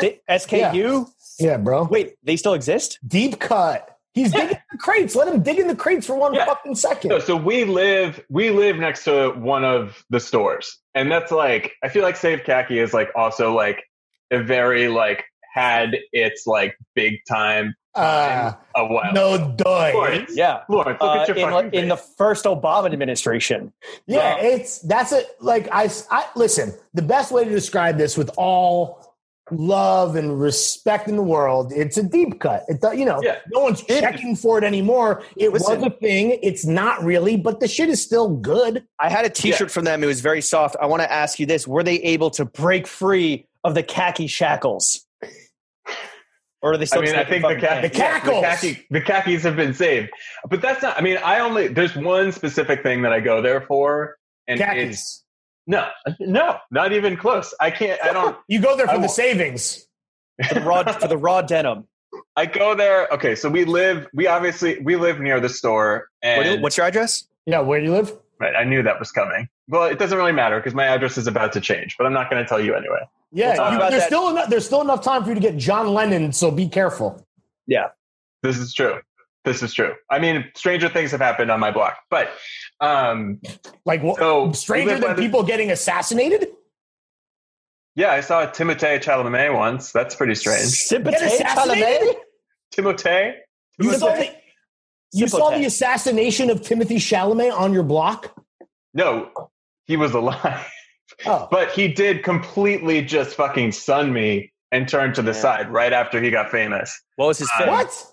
They- 0.00 0.20
SKU. 0.28 1.08
Yeah, 1.38 1.56
bro. 1.58 1.84
Wait, 1.84 2.14
they 2.24 2.36
still 2.36 2.54
exist? 2.54 2.98
Deep 3.06 3.38
cut. 3.38 3.88
He's 4.14 4.30
digging 4.32 4.58
the 4.70 4.78
crates. 4.78 5.14
Let 5.16 5.28
him 5.28 5.42
dig 5.42 5.58
in 5.58 5.68
the 5.68 5.74
crates 5.76 6.06
for 6.06 6.14
one 6.14 6.34
Yeah. 6.34 6.44
fucking 6.44 6.74
second. 6.74 7.08
No, 7.10 7.18
so 7.18 7.34
we 7.36 7.64
live 7.64 8.22
we 8.28 8.50
live 8.50 8.76
next 8.76 9.04
to 9.04 9.30
one 9.30 9.64
of 9.64 10.04
the 10.10 10.20
stores, 10.20 10.78
and 10.94 11.10
that's 11.10 11.32
like 11.32 11.72
I 11.82 11.88
feel 11.88 12.02
like 12.02 12.16
Save 12.16 12.44
Khaki 12.44 12.78
is 12.78 12.92
like 12.92 13.10
also 13.14 13.54
like 13.54 13.82
a 14.30 14.42
very 14.42 14.88
like 14.88 15.24
had 15.54 15.96
its 16.12 16.46
like 16.46 16.76
big 16.94 17.14
time 17.28 17.74
Uh, 17.94 18.52
a 18.74 18.86
while. 18.86 19.12
no 19.12 19.54
doy. 19.56 20.26
Yeah. 20.30 20.62
Lawrence, 20.68 20.98
look 21.00 21.10
Uh, 21.16 21.20
at 21.20 21.28
your 21.28 21.36
in, 21.38 21.50
fucking 21.50 21.74
in 21.74 21.88
the 21.88 21.96
first 21.96 22.44
Obama 22.46 22.86
administration. 22.92 23.72
Yeah, 24.06 24.36
it's 24.36 24.78
that's 24.80 25.12
it. 25.12 25.26
Like 25.40 25.68
I, 25.72 25.90
I 26.10 26.26
listen. 26.36 26.74
The 26.94 27.02
best 27.02 27.32
way 27.32 27.44
to 27.44 27.50
describe 27.50 27.96
this, 27.98 28.16
with 28.18 28.30
all 28.36 29.11
love 29.52 30.16
and 30.16 30.40
respect 30.40 31.08
in 31.08 31.16
the 31.16 31.22
world, 31.22 31.72
it's 31.74 31.96
a 31.96 32.02
deep 32.02 32.40
cut. 32.40 32.64
It, 32.68 32.80
do- 32.80 32.96
you 32.96 33.04
know, 33.04 33.20
Yeah. 33.22 33.38
no 33.52 33.60
one's 33.60 33.82
checking 33.84 34.34
for 34.36 34.58
it 34.58 34.64
anymore. 34.64 35.22
It 35.36 35.52
Listen. 35.52 35.80
was 35.80 35.86
a 35.86 35.90
thing. 35.98 36.38
It's 36.42 36.64
not 36.66 37.02
really, 37.04 37.36
but 37.36 37.60
the 37.60 37.68
shit 37.68 37.88
is 37.88 38.02
still 38.02 38.28
good. 38.36 38.84
I 38.98 39.08
had 39.08 39.24
a 39.24 39.30
T-shirt 39.30 39.70
from 39.70 39.84
them. 39.84 40.02
It 40.02 40.06
was 40.06 40.20
very 40.20 40.40
soft. 40.40 40.76
I 40.80 40.86
want 40.86 41.02
to 41.02 41.12
ask 41.12 41.38
you 41.38 41.46
this: 41.46 41.66
Were 41.68 41.82
they 41.82 41.96
able 41.96 42.30
to 42.30 42.44
break 42.44 42.86
free 42.86 43.46
of 43.64 43.74
the 43.74 43.82
khaki 43.82 44.26
shackles, 44.26 45.06
or 46.62 46.72
are 46.72 46.76
they 46.76 46.86
I 46.92 47.00
mean, 47.00 47.14
I 47.16 47.24
think 47.24 47.42
the, 47.42 47.48
fucking 47.48 47.60
ca- 47.60 47.68
pants? 47.68 47.96
The 47.96 47.98
yeah, 47.98 48.20
the, 48.20 48.40
khaki, 48.46 48.86
the 48.90 49.00
khakis 49.00 49.42
have 49.42 49.56
been 49.56 49.74
saved, 49.74 50.10
but 50.48 50.60
that's 50.62 50.82
not. 50.82 50.96
I 50.96 51.00
mean, 51.00 51.18
I 51.24 51.40
only 51.40 51.68
there's 51.68 51.94
one 51.96 52.32
specific 52.32 52.82
thing 52.82 53.02
that 53.02 53.12
I 53.12 53.20
go 53.20 53.42
there 53.42 53.60
for, 53.62 54.16
and 54.46 54.60
it's 54.60 54.66
Khakis. 54.68 55.24
No, 55.66 55.88
no, 56.20 56.58
not 56.70 56.92
even 56.92 57.16
close. 57.16 57.54
I 57.60 57.70
can't. 57.70 58.00
I 58.02 58.12
don't. 58.12 58.36
You 58.48 58.60
go 58.60 58.76
there 58.76 58.86
for 58.86 58.92
I 58.92 58.96
the 58.96 59.00
won't. 59.00 59.12
savings. 59.12 59.86
for 60.48 60.54
the 60.54 60.60
raw 60.60 60.82
for 60.92 61.08
the 61.08 61.16
raw 61.16 61.42
denim. 61.42 61.86
I 62.36 62.46
go 62.46 62.74
there. 62.74 63.08
Okay, 63.12 63.34
so 63.34 63.48
we 63.48 63.64
live. 63.64 64.06
We 64.14 64.26
obviously 64.26 64.78
we 64.80 64.96
live 64.96 65.20
near 65.20 65.40
the 65.40 65.48
store, 65.48 66.08
What- 66.22 66.46
and 66.46 66.62
what's 66.62 66.76
your 66.76 66.86
address? 66.86 67.26
Yeah, 67.46 67.60
where 67.60 67.80
do 67.80 67.86
you 67.86 67.92
live? 67.92 68.12
right, 68.38 68.54
I 68.56 68.64
knew 68.64 68.82
that 68.82 68.98
was 68.98 69.12
coming. 69.12 69.48
Well, 69.68 69.84
it 69.84 69.98
doesn't 70.00 70.18
really 70.18 70.32
matter 70.32 70.58
because 70.58 70.74
my 70.74 70.84
address 70.86 71.16
is 71.16 71.26
about 71.28 71.52
to 71.52 71.60
change, 71.60 71.96
but 71.96 72.06
I'm 72.06 72.12
not 72.12 72.28
going 72.28 72.42
to 72.42 72.48
tell 72.48 72.60
you 72.60 72.74
anyway. 72.74 72.98
Yeah, 73.32 73.54
talk 73.54 73.72
you- 73.72 73.78
there's 73.78 73.92
that. 74.02 74.06
still 74.08 74.28
enough. 74.30 74.50
There's 74.50 74.66
still 74.66 74.80
enough 74.80 75.02
time 75.02 75.22
for 75.22 75.28
you 75.30 75.34
to 75.36 75.40
get 75.40 75.56
John 75.56 75.88
Lennon. 75.94 76.32
So 76.32 76.50
be 76.50 76.68
careful. 76.68 77.24
Yeah, 77.66 77.88
this 78.42 78.58
is 78.58 78.74
true. 78.74 78.98
This 79.44 79.62
is 79.62 79.72
true. 79.74 79.94
I 80.10 80.18
mean, 80.20 80.44
stranger 80.54 80.88
things 80.88 81.10
have 81.12 81.20
happened 81.20 81.50
on 81.50 81.58
my 81.60 81.70
block, 81.72 81.98
but 82.10 82.30
um, 82.82 83.40
Like 83.86 84.02
what? 84.02 84.18
so 84.18 84.52
stranger 84.52 84.94
than 84.94 85.00
by 85.02 85.14
the- 85.14 85.22
people 85.22 85.42
getting 85.42 85.70
assassinated. 85.70 86.48
Yeah, 87.94 88.10
I 88.12 88.20
saw 88.22 88.46
Timothée 88.46 89.02
Chalamet 89.02 89.54
once. 89.54 89.92
That's 89.92 90.14
pretty 90.14 90.34
strange. 90.34 90.88
Get 90.88 91.02
Timothée 91.04 91.26
assassinated? 91.26 92.16
Timothée. 92.74 93.34
You 93.78 93.92
saw 93.94 94.14
the, 94.14 94.30
you 95.12 95.28
saw 95.28 95.50
the 95.50 95.64
assassination 95.66 96.48
of 96.50 96.60
Timothée 96.62 96.96
Chalamet 96.96 97.52
on 97.52 97.72
your 97.74 97.82
block. 97.82 98.34
No, 98.94 99.30
he 99.86 99.96
was 99.98 100.12
alive, 100.12 100.66
Oh, 101.26 101.48
but 101.50 101.70
he 101.72 101.88
did 101.88 102.22
completely 102.22 103.02
just 103.02 103.34
fucking 103.36 103.72
sun 103.72 104.12
me 104.12 104.52
and 104.70 104.88
turn 104.88 105.12
to 105.14 105.20
the 105.22 105.32
Yeah. 105.32 105.40
side 105.40 105.70
right 105.70 105.92
after 105.92 106.20
he 106.22 106.30
got 106.30 106.50
famous. 106.50 106.98
What 107.16 107.26
was 107.26 107.38
his 107.38 107.50
Uh, 107.54 107.58
fit? 107.58 107.68
what? 107.68 108.06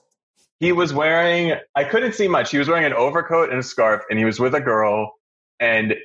He 0.60 0.72
was 0.72 0.93
wearing 0.93 1.54
i 1.76 1.84
couldn't 1.84 2.13
see 2.13 2.28
much. 2.28 2.52
He 2.52 2.58
was 2.58 2.67
wearing 2.67 2.86
an 2.86 2.93
overcoat 2.93 3.50
and 3.50 3.60
a 3.60 3.63
scarf 3.63 4.04
and 4.10 4.19
he 4.19 4.26
was 4.26 4.39
with 4.39 4.54
a 4.56 4.62
girl 4.62 5.13
and 5.60 5.95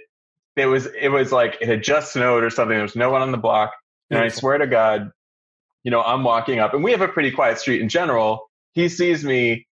it 0.57 0.67
was 0.67 0.87
it 0.87 1.09
was 1.09 1.33
like 1.33 1.59
it 1.61 1.69
had 1.69 1.83
just 1.83 2.13
snowed 2.13 2.45
or 2.45 2.51
something. 2.51 2.77
There 2.77 2.83
was 2.83 2.97
no 2.97 3.11
one 3.11 3.23
on 3.23 3.33
the 3.33 3.39
block 3.39 3.73
and 4.11 4.19
i 4.19 4.29
swear 4.29 4.59
to 4.59 4.67
god 4.67 5.11
you 5.83 5.91
know 5.91 6.03
i'm 6.03 6.23
walking 6.23 6.59
up 6.59 6.75
and 6.75 6.85
we 6.85 6.93
have 6.93 7.01
a 7.01 7.09
pretty 7.09 7.31
quiet 7.31 7.59
street 7.59 7.81
in 7.81 7.89
general. 7.89 8.51
He 8.73 8.89
sees 8.89 9.25
me 9.25 9.67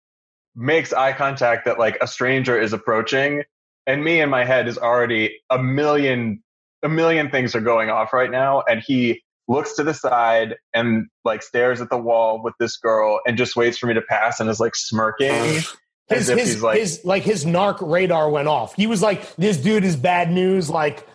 makes 0.54 0.92
eye 0.92 1.12
contact 1.12 1.64
that 1.64 1.78
like 1.78 1.96
a 2.00 2.06
stranger 2.06 2.60
is 2.60 2.72
approaching 2.72 3.44
and 3.86 4.04
me 4.04 4.20
in 4.20 4.28
my 4.28 4.44
head 4.44 4.68
is 4.68 4.78
already 4.78 5.38
a 5.50 5.62
million 5.62 6.42
a 6.82 6.88
million 6.88 7.30
things 7.30 7.54
are 7.54 7.60
going 7.60 7.90
off 7.90 8.12
right 8.12 8.30
now 8.30 8.62
and 8.68 8.82
he 8.84 9.22
looks 9.50 9.74
to 9.74 9.82
the 9.82 9.92
side 9.92 10.54
and 10.72 11.08
like 11.24 11.42
stares 11.42 11.80
at 11.80 11.90
the 11.90 11.98
wall 11.98 12.40
with 12.42 12.54
this 12.60 12.76
girl 12.76 13.20
and 13.26 13.36
just 13.36 13.56
waits 13.56 13.76
for 13.76 13.86
me 13.86 13.94
to 13.94 14.00
pass 14.00 14.38
and 14.38 14.48
is 14.48 14.60
like 14.60 14.76
smirking 14.76 15.60
His 16.08 16.28
his, 16.28 16.62
like 16.62 16.78
his 16.78 17.04
like 17.04 17.22
his 17.24 17.44
narc 17.44 17.78
radar 17.80 18.30
went 18.30 18.48
off. 18.48 18.74
He 18.74 18.86
was 18.86 19.00
like, 19.02 19.34
"This 19.36 19.56
dude 19.56 19.84
is 19.84 19.96
bad 19.96 20.30
news. 20.30 20.68
Like 20.70 21.06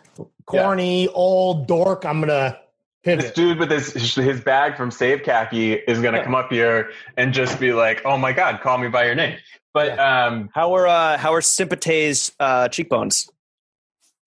corny 0.46 1.08
old 1.10 1.68
dork. 1.68 2.06
I'm 2.06 2.22
gonna 2.22 2.58
pivot. 3.04 3.26
this 3.26 3.34
dude 3.34 3.60
with 3.60 3.72
his 3.72 3.92
his 4.16 4.40
bag 4.42 4.78
from 4.78 4.92
Save 4.92 5.24
Khaki 5.24 5.74
is 5.74 6.00
gonna 6.02 6.24
come 6.24 6.36
up 6.36 6.50
here 6.52 6.92
and 7.18 7.34
just 7.34 7.60
be 7.60 7.74
like, 7.74 8.04
"Oh 8.06 8.18
my 8.18 8.32
god, 8.32 8.62
call 8.62 8.78
me 8.78 8.88
by 8.88 9.06
your 9.06 9.16
name." 9.16 9.38
But 9.74 10.00
um, 10.00 10.50
How 10.54 10.74
are 10.76 10.88
uh, 10.88 11.18
how 11.18 11.34
are 11.34 11.42
Sympathy's 11.42 12.32
uh, 12.40 12.70
cheekbones? 12.70 13.30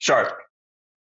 sharp, 0.00 0.38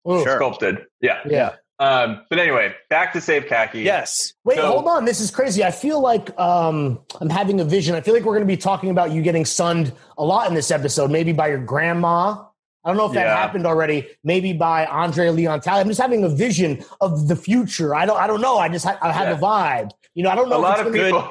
Ooh. 0.09 0.21
Sculpted, 0.23 0.85
yeah. 1.01 1.19
Yeah. 1.25 1.55
Um, 1.79 2.21
but 2.29 2.39
anyway, 2.39 2.73
back 2.89 3.13
to 3.13 3.21
Save 3.21 3.47
Khaki. 3.47 3.81
Yes. 3.81 4.33
Wait, 4.45 4.57
So- 4.57 4.67
hold 4.67 4.87
on. 4.87 5.05
This 5.05 5.19
is 5.19 5.31
crazy. 5.31 5.63
I 5.63 5.71
feel 5.71 5.99
like 6.01 6.37
um, 6.39 6.99
I'm 7.19 7.29
having 7.29 7.59
a 7.59 7.65
vision. 7.65 7.95
I 7.95 8.01
feel 8.01 8.13
like 8.13 8.23
we're 8.23 8.35
going 8.35 8.47
to 8.47 8.53
be 8.53 8.57
talking 8.57 8.89
about 8.89 9.11
you 9.11 9.21
getting 9.21 9.43
sunned 9.45 9.91
a 10.17 10.23
lot 10.23 10.47
in 10.47 10.53
this 10.53 10.71
episode, 10.71 11.09
maybe 11.11 11.33
by 11.33 11.47
your 11.49 11.57
grandma. 11.59 12.43
I 12.85 12.89
don't 12.89 12.97
know 12.97 13.05
if 13.07 13.13
that 13.13 13.25
Yeah. 13.25 13.35
happened 13.37 13.65
already. 13.65 14.07
Maybe 14.23 14.53
by 14.53 14.85
Andre 14.85 15.29
Leon 15.29 15.61
Talley. 15.61 15.81
I'm 15.81 15.87
just 15.87 16.01
having 16.01 16.23
a 16.23 16.29
vision 16.29 16.83
of 17.01 17.27
the 17.27 17.35
future. 17.35 17.95
I 17.95 18.05
don't. 18.05 18.19
I 18.19 18.27
don't 18.27 18.41
know. 18.41 18.57
I 18.57 18.67
just 18.69 18.85
ha- 18.85 18.99
I 19.01 19.11
have 19.11 19.29
Yeah. 19.29 19.37
a 19.37 19.39
vibe. 19.39 19.91
You 20.15 20.23
know, 20.23 20.29
I 20.29 20.35
don't 20.35 20.49
know. 20.49 20.57
a 20.57 20.59
if 20.59 20.63
lot 20.63 20.79
it's 20.79 20.87
of 20.87 20.93
people. 20.93 21.27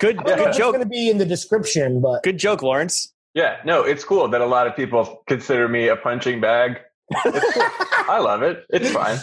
Good 0.00 0.16
Be, 0.16 0.18
I 0.18 0.22
don't 0.22 0.26
good 0.26 0.38
if 0.40 0.46
it's 0.48 0.58
joke. 0.58 0.72
going 0.74 0.82
to 0.84 0.88
be 0.88 1.08
in 1.10 1.18
the 1.18 1.26
description, 1.26 2.00
but 2.00 2.22
Good 2.24 2.38
joke, 2.38 2.62
Lawrence. 2.62 3.12
yeah, 3.34 3.58
no, 3.64 3.82
it's 3.82 4.02
cool 4.02 4.26
that 4.28 4.40
a 4.40 4.46
lot 4.46 4.66
of 4.66 4.74
people 4.74 5.22
consider 5.28 5.68
me 5.68 5.88
a 5.88 5.94
punching 5.96 6.40
bag. 6.40 6.78
It's 7.26 7.52
cool. 7.54 7.62
I 8.08 8.18
love 8.18 8.42
it. 8.42 8.64
It's 8.70 8.90
fine. 8.90 9.18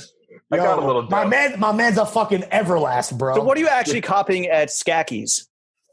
I 0.52 0.58
got 0.58 0.78
a 0.78 0.82
Yo, 0.82 0.88
little. 0.88 1.04
My 1.04 1.26
man, 1.26 1.60
my 1.60 1.72
man's 1.72 1.98
a 1.98 2.06
fucking 2.06 2.42
everlast, 2.44 3.18
bro. 3.18 3.36
So 3.36 3.44
what 3.44 3.58
are 3.58 3.62
you 3.62 3.70
actually 3.70 4.02
copying 4.02 4.48
at 4.48 4.70
Skackies? 4.70 5.48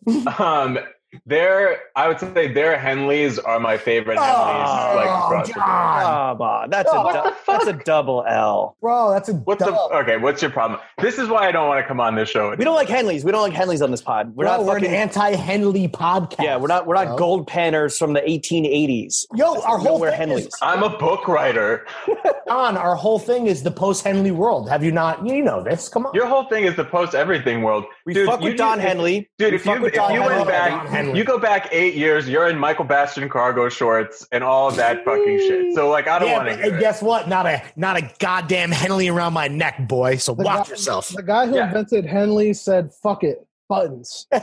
Um, 0.38 0.78
their, 1.26 1.78
I 1.96 2.08
would 2.08 2.20
say 2.20 2.52
their 2.52 2.76
Henleys 2.76 3.38
are 3.44 3.58
my 3.58 3.78
favorite 3.78 4.18
Henleys. 4.18 4.92
Oh, 4.92 4.96
like 4.96 5.06
oh, 5.08 5.24
across 5.26 5.46
the. 5.48 5.54
John, 5.54 6.02
Come 6.36 6.42
on, 6.42 6.70
that's 6.70 6.90
Oh, 6.92 7.08
a 7.08 7.12
du- 7.12 7.36
that's 7.46 7.66
a 7.66 7.72
double 7.72 8.24
L. 8.28 8.76
bro, 8.80 9.10
that's 9.10 9.28
a 9.28 9.32
What's 9.34 9.64
the 9.64 9.70
dub. 9.70 9.92
okay? 9.92 10.16
What's 10.18 10.42
your 10.42 10.50
problem? 10.50 10.80
This 11.00 11.18
is 11.18 11.28
why 11.28 11.48
I 11.48 11.52
don't 11.52 11.66
want 11.68 11.82
to 11.82 11.88
come 11.88 12.00
on 12.00 12.14
this 12.14 12.28
show. 12.28 12.54
We 12.56 12.64
don't 12.64 12.74
like 12.74 12.88
Henleys. 12.88 13.24
We 13.24 13.32
don't 13.32 13.42
like 13.42 13.52
Henleys 13.58 13.82
on 13.82 13.90
this 13.90 14.02
pod. 14.02 14.34
We're 14.34 14.44
Bro, 14.44 14.56
not 14.58 14.64
we're 14.66 14.74
fucking. 14.74 14.88
an 14.88 14.94
anti-Henley 14.94 15.88
podcast. 15.88 16.42
yeah, 16.44 16.56
we're 16.56 16.66
not. 16.68 16.86
We're 16.86 16.94
not 16.94 17.06
bro. 17.08 17.16
gold 17.16 17.48
panners 17.48 17.96
from 17.98 18.12
the 18.12 18.20
1880s. 18.20 19.26
Yo, 19.34 19.46
our 19.62 19.78
We 19.78 19.84
don't 19.84 19.86
whole 19.86 20.00
wear 20.00 20.10
thing 20.16 20.30
is, 20.32 20.46
Henleys. 20.46 20.50
I'm 20.62 20.82
a 20.82 20.90
book 20.98 21.26
writer. 21.28 21.86
John, 22.48 22.76
our 22.76 22.94
whole 22.96 23.18
thing 23.18 23.46
is 23.46 23.62
the 23.62 23.70
post-Henley 23.70 24.30
world. 24.30 24.68
Have 24.70 24.82
you 24.84 24.92
not? 24.92 25.24
You 25.26 25.42
know 25.42 25.62
this. 25.62 25.88
Come 25.88 26.06
on. 26.06 26.14
Your 26.14 26.26
whole 26.26 26.44
thing 26.44 26.64
is 26.64 26.76
the 26.76 26.84
post 26.84 27.14
everything 27.14 27.62
world. 27.62 27.84
We 28.06 28.14
Dude, 28.14 28.26
fuck 28.26 28.40
you 28.42 28.48
with 28.50 28.56
Don 28.58 28.78
need- 28.78 28.84
Henley. 28.86 29.30
Dude, 29.38 29.50
We 29.52 29.56
if 29.56 29.62
fuck 29.64 29.76
you 29.76 29.82
with 29.82 29.92
if 29.92 29.96
Don 29.98 30.12
you 30.14 30.20
Henley. 30.22 30.36
went 30.36 30.48
Don 30.48 30.80
back, 30.84 30.88
Henley. 31.06 31.18
you 31.18 31.24
go 31.24 31.38
back 31.38 31.68
eight 31.72 31.94
years. 31.94 32.28
You're 32.28 32.48
in 32.48 32.58
Michael 32.58 32.84
Bastian 32.84 33.28
cargo 33.28 33.68
shorts 33.68 34.26
and 34.32 34.44
all 34.44 34.70
that 34.72 35.04
fucking 35.04 35.38
shit. 35.38 35.74
So 35.74 35.88
like, 35.88 36.06
I 36.08 36.18
don't 36.18 36.28
yeah, 36.28 36.36
want 36.36 36.48
to. 36.50 36.56
but 36.56 36.72
hey, 36.74 36.80
guess 36.80 37.00
what? 37.02 37.28
Not 37.28 37.46
a 37.46 37.62
not 37.76 37.96
a 37.96 38.10
goddamn 38.18 38.70
Henley 38.70 39.08
around 39.08 39.32
my 39.32 39.48
neck, 39.48 39.88
boy. 39.88 40.16
So 40.16 40.34
The 40.34 40.44
watch 40.44 40.66
guy- 40.66 40.70
yourself. 40.70 41.08
The 41.08 41.22
guy 41.22 41.46
who 41.46 41.56
Yeah. 41.56 41.66
invented 41.68 42.06
Henley 42.06 42.52
said, 42.54 42.92
"Fuck 42.92 43.24
it, 43.24 43.46
buttons." 43.68 44.26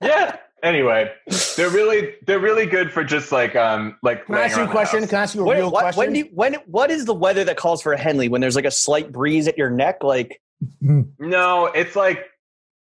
Yeah. 0.00 0.36
Anyway, 0.62 1.08
they're 1.56 1.70
really 1.70 2.14
they're 2.26 2.40
really 2.40 2.66
good 2.66 2.90
for 2.92 3.04
just 3.04 3.30
like 3.30 3.54
um 3.54 3.96
like. 4.02 4.26
Can 4.26 4.34
I 4.34 4.40
ask 4.42 4.56
you 4.56 4.56
a 4.56 4.56
laying 4.56 4.58
around 4.58 4.66
the 4.68 4.72
question? 4.72 5.00
house. 5.00 5.10
Can 5.10 5.18
I 5.18 5.22
ask 5.22 5.34
you 5.36 5.42
a 5.42 5.44
When, 5.44 5.56
real 5.58 5.70
what, 5.70 5.80
question? 5.82 5.98
when 5.98 6.12
do 6.12 6.18
you, 6.18 6.24
when 6.34 6.54
what 6.66 6.90
is 6.90 7.04
the 7.04 7.14
weather 7.14 7.44
that 7.44 7.56
calls 7.56 7.80
for 7.80 7.92
a 7.92 7.98
Henley 7.98 8.28
when 8.28 8.40
there's 8.40 8.56
like 8.56 8.64
a 8.64 8.70
slight 8.72 9.12
breeze 9.12 9.46
at 9.46 9.56
your 9.56 9.70
neck? 9.70 10.02
Like 10.02 10.40
No, 10.80 11.66
it's 11.66 11.94
like 11.94 12.24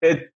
it. 0.03 0.33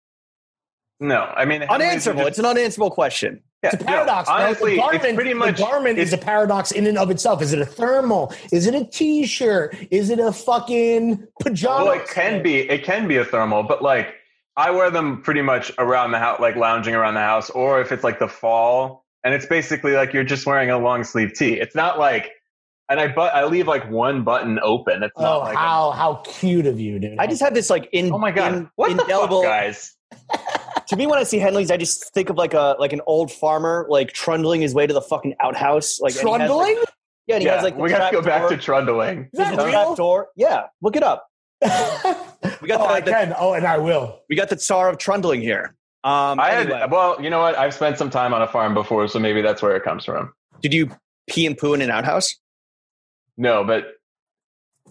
No, 1.02 1.22
I 1.36 1.46
mean 1.46 1.64
Unanswerable. 1.64 2.22
just- 2.22 2.30
It's 2.30 2.40
an 2.40 2.46
unanswerable 2.46 2.92
question. 2.92 3.42
yeah, 3.64 3.72
It's 3.74 3.82
a 3.82 3.86
no, 3.86 3.92
paradox. 3.92 4.30
bro. 4.30 4.36
honestly, 4.38 4.72
the 4.76 4.78
garment, 4.82 5.04
it's 5.06 5.16
pretty 5.16 5.34
much 5.34 5.58
the 5.58 5.64
garment 5.64 5.98
is 6.00 6.14
a 6.14 6.18
paradox 6.18 6.72
in 6.72 6.86
and 6.88 6.98
of 6.98 7.10
itself. 7.12 7.42
Is 7.42 7.52
it 7.54 7.60
a 7.60 7.66
thermal? 7.66 8.32
Is 8.52 8.68
it 8.68 8.76
a 8.76 8.86
t-shirt? 8.86 9.76
Is 9.92 10.10
it 10.12 10.20
a 10.20 10.32
fucking 10.32 11.28
pajama? 11.42 11.86
Well, 11.86 11.94
it 12.00 12.08
can 12.08 12.42
be. 12.44 12.60
It 12.70 12.84
can 12.84 13.08
be 13.08 13.18
a 13.18 13.26
thermal, 13.26 13.64
but 13.64 13.82
like 13.82 14.14
I 14.56 14.70
wear 14.72 14.90
them 14.92 15.22
pretty 15.24 15.42
much 15.42 15.72
around 15.80 16.12
the 16.12 16.20
house, 16.20 16.40
like 16.40 16.56
lounging 16.56 16.94
around 16.94 17.16
the 17.16 17.20
house, 17.22 17.50
or 17.50 17.82
if 17.82 17.92
it's 17.92 18.04
like 18.04 18.20
the 18.20 18.28
fall, 18.28 19.04
and 19.24 19.34
it's 19.34 19.46
basically 19.48 19.94
like 19.94 20.14
you're 20.14 20.24
just 20.24 20.46
wearing 20.46 20.70
a 20.70 20.78
long 20.78 21.04
sleeve 21.04 21.34
tee. 21.34 21.54
It's 21.54 21.74
not 21.76 21.98
like, 21.98 22.30
and 22.90 23.00
I 23.00 23.08
but 23.08 23.34
I 23.34 23.46
leave 23.46 23.68
like 23.68 23.90
one 23.90 24.24
button 24.24 24.60
open. 24.62 25.02
It's 25.02 25.18
not 25.18 25.36
Oh, 25.36 25.40
like. 25.40 25.56
a- 25.56 25.58
how 25.58 25.92
how 25.92 26.14
cute 26.26 26.68
of 26.68 26.80
you, 26.80 27.00
dude! 27.00 27.18
I 27.18 27.26
just 27.26 27.42
have 27.42 27.56
this 27.56 27.70
like 27.72 27.90
in, 27.92 28.12
oh 28.14 28.20
my 28.20 28.30
god! 28.32 28.54
in- 28.54 28.70
what 28.76 28.96
the 28.96 29.02
indelible. 29.02 29.42
fuck, 29.42 29.50
guys? 29.50 29.96
To 30.92 30.98
me, 30.98 31.08
when 31.08 31.18
I 31.18 31.24
see 31.24 31.38
Henleys, 31.40 31.72
I 31.72 31.78
just 31.78 32.14
think 32.14 32.30
of 32.30 32.36
like 32.36 32.54
a 32.54 32.76
like 32.78 32.92
an 32.92 33.00
old 33.08 33.32
farmer 33.32 33.86
like 33.90 34.12
trundling 34.12 34.60
his 34.60 34.74
way 34.74 34.86
to 34.86 34.94
the 34.94 35.02
fucking 35.02 35.36
outhouse. 35.40 36.02
Like 36.02 36.14
and 36.18 36.24
like- 36.26 36.38
trundling. 36.40 36.78
yeah, 37.28 37.36
and 37.36 37.42
he 37.42 37.48
Yeah, 37.48 37.56
has 37.56 37.64
like 37.64 37.76
the 37.78 37.82
we 37.82 37.90
got 37.90 38.10
to 38.10 38.16
go 38.18 38.22
trap 38.22 38.42
back 38.42 38.50
door. 38.50 38.58
to 38.58 38.58
trundling. 38.58 39.30
Is 39.32 39.40
that 39.40 39.58
real? 39.66 39.96
door. 39.96 40.28
Yeah, 40.36 40.64
look 40.82 40.98
it 40.98 41.04
up. 41.04 41.28
We 42.62 42.68
got 42.68 42.82
oh, 42.82 42.88
the- 42.88 42.94
I 42.94 43.00
the- 43.00 43.12
can. 43.12 43.36
Oh, 43.40 43.54
and 43.54 43.66
I 43.66 43.78
will. 43.78 44.20
We 44.30 44.36
got 44.36 44.50
the 44.50 44.56
tsar 44.58 44.90
of 44.90 44.98
trundling 44.98 45.42
here. 45.42 45.76
Um, 46.04 46.40
I 46.40 46.50
had 46.50 46.92
well, 46.92 47.22
you 47.22 47.30
know 47.30 47.40
what? 47.40 47.58
I've 47.58 47.74
spent 47.74 47.98
some 47.98 48.10
time 48.10 48.34
on 48.34 48.42
a 48.42 48.48
farm 48.48 48.74
before, 48.74 49.08
so 49.08 49.18
maybe 49.20 49.42
that's 49.42 49.62
where 49.62 49.76
it 49.78 49.84
comes 49.84 50.04
from. 50.04 50.34
did 50.62 50.74
you 50.74 50.90
pee 51.30 51.46
and 51.46 51.58
poo 51.58 51.74
in 51.74 51.82
an 51.82 51.90
outhouse? 51.92 52.36
No, 53.38 53.64
but 53.64 53.86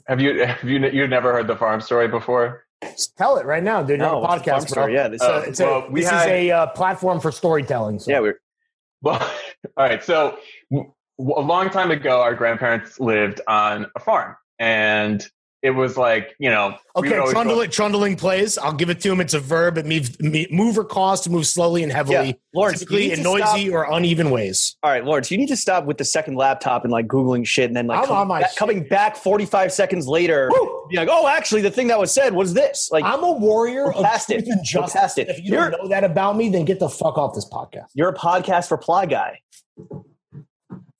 have 0.07 0.21
you 0.21 0.45
have 0.47 0.65
you 0.65 0.79
you've 0.89 1.11
never 1.11 1.33
heard 1.33 1.47
the 1.47 1.57
farm 1.57 1.81
story 1.83 2.09
before? 2.09 2.65
Tell 3.17 3.37
it 3.37 3.45
right 3.47 3.63
now, 3.63 3.83
dude. 3.83 3.99
You're 4.01 4.09
on 4.09 4.15
a 4.15 4.19
what's 4.21 4.43
the 4.45 4.51
farm 4.51 4.63
podcast, 4.65 4.75
bro. 4.75 4.87
Yeah, 4.87 5.09
this, 5.09 5.21
Uh, 5.23 5.45
it's 5.47 5.61
a, 5.61 5.65
well, 5.65 5.87
we 5.91 6.01
this 6.01 6.11
had- 6.11 6.23
is 6.23 6.33
a 6.33 6.51
uh, 6.51 6.67
platform 6.69 7.21
for 7.21 7.31
storytelling. 7.31 7.99
So. 7.99 8.11
yeah, 8.11 8.21
we're 8.21 8.41
Well, 9.03 9.21
all 9.77 9.85
right. 9.85 10.03
So 10.03 10.39
w- 10.71 10.93
a 11.21 11.41
long 11.43 11.69
time 11.71 11.91
ago, 11.91 12.21
our 12.23 12.35
grandparents 12.35 12.99
lived 12.99 13.41
on 13.47 13.87
a 13.95 14.01
farm, 14.01 14.35
and 14.59 15.27
it 15.63 15.71
was 15.71 15.97
like 15.97 16.35
you 16.39 16.51
know. 16.51 16.77
Okay, 16.97 17.17
always 17.17 17.33
go- 17.33 17.33
trundling, 17.33 17.71
trundling 17.71 18.17
plays. 18.17 18.59
I'll 18.59 18.73
give 18.73 18.91
it 18.91 19.01
to 19.03 19.13
him. 19.13 19.21
It's 19.21 19.35
a 19.35 19.41
verb. 19.41 19.79
It 19.79 19.87
means 19.87 20.19
me- 20.21 20.49
move 20.51 20.77
or 20.79 20.85
cause 20.85 21.21
to 21.23 21.31
move 21.31 21.47
slowly 21.47 21.83
and 21.83 21.93
heavily, 21.93 22.15
yeah. 22.29 22.33
Lawrence, 22.55 22.81
typically 22.81 23.13
in 23.13 23.23
noisy 23.23 23.67
stop- 23.69 23.73
or 23.75 23.85
uneven 23.93 24.31
ways. 24.31 24.77
All 24.83 24.91
right, 24.91 25.05
Lawrence, 25.05 25.31
you 25.31 25.39
need 25.39 25.49
to 25.49 25.57
stop 25.57 25.85
with 25.85 25.99
the 25.99 26.05
second 26.05 26.35
laptop 26.35 26.83
and 26.85 26.91
like 26.93 27.07
googling 27.07 27.47
shit, 27.47 27.67
and 27.69 27.77
then 27.77 27.87
like 27.87 28.01
I'm 28.01 28.07
coming, 28.07 28.21
on 28.21 28.29
my 28.29 28.41
back, 28.41 28.51
shit. 28.51 28.59
coming 28.59 28.89
back 28.89 29.17
forty 29.17 29.47
five 29.47 29.73
seconds 29.73 30.09
later, 30.09 30.51
Woo! 30.53 30.87
be 30.91 30.97
like, 30.97 31.09
oh, 31.11 31.29
actually, 31.29 31.61
the 31.63 31.71
thing 31.71 31.87
that 31.89 31.99
was 31.99 32.13
said 32.13 32.35
was 32.35 32.55
this. 32.55 32.89
Like, 32.91 33.05
I'm 33.05 33.23
a 33.23 33.31
warrior 33.33 33.85
We're 33.85 33.93
of 33.93 34.05
past 34.05 34.29
truth 34.29 34.43
it. 34.43 34.49
and 34.49 34.65
justice. 34.65 34.93
past 35.01 35.19
it. 35.19 35.29
If 35.29 35.39
you 35.39 35.53
You're- 35.53 35.71
don't 35.71 35.83
know 35.83 35.89
that 35.91 36.03
about 36.05 36.37
me, 36.37 36.49
then 36.49 36.65
get 36.65 36.81
the 36.81 36.89
fuck 36.89 37.17
off 37.19 37.35
this 37.35 37.49
podcast. 37.49 37.87
you're 37.95 38.09
a 38.09 38.15
podcast 38.15 38.67
for 38.69 38.77
Ply 38.79 39.07
Guy. 39.07 39.39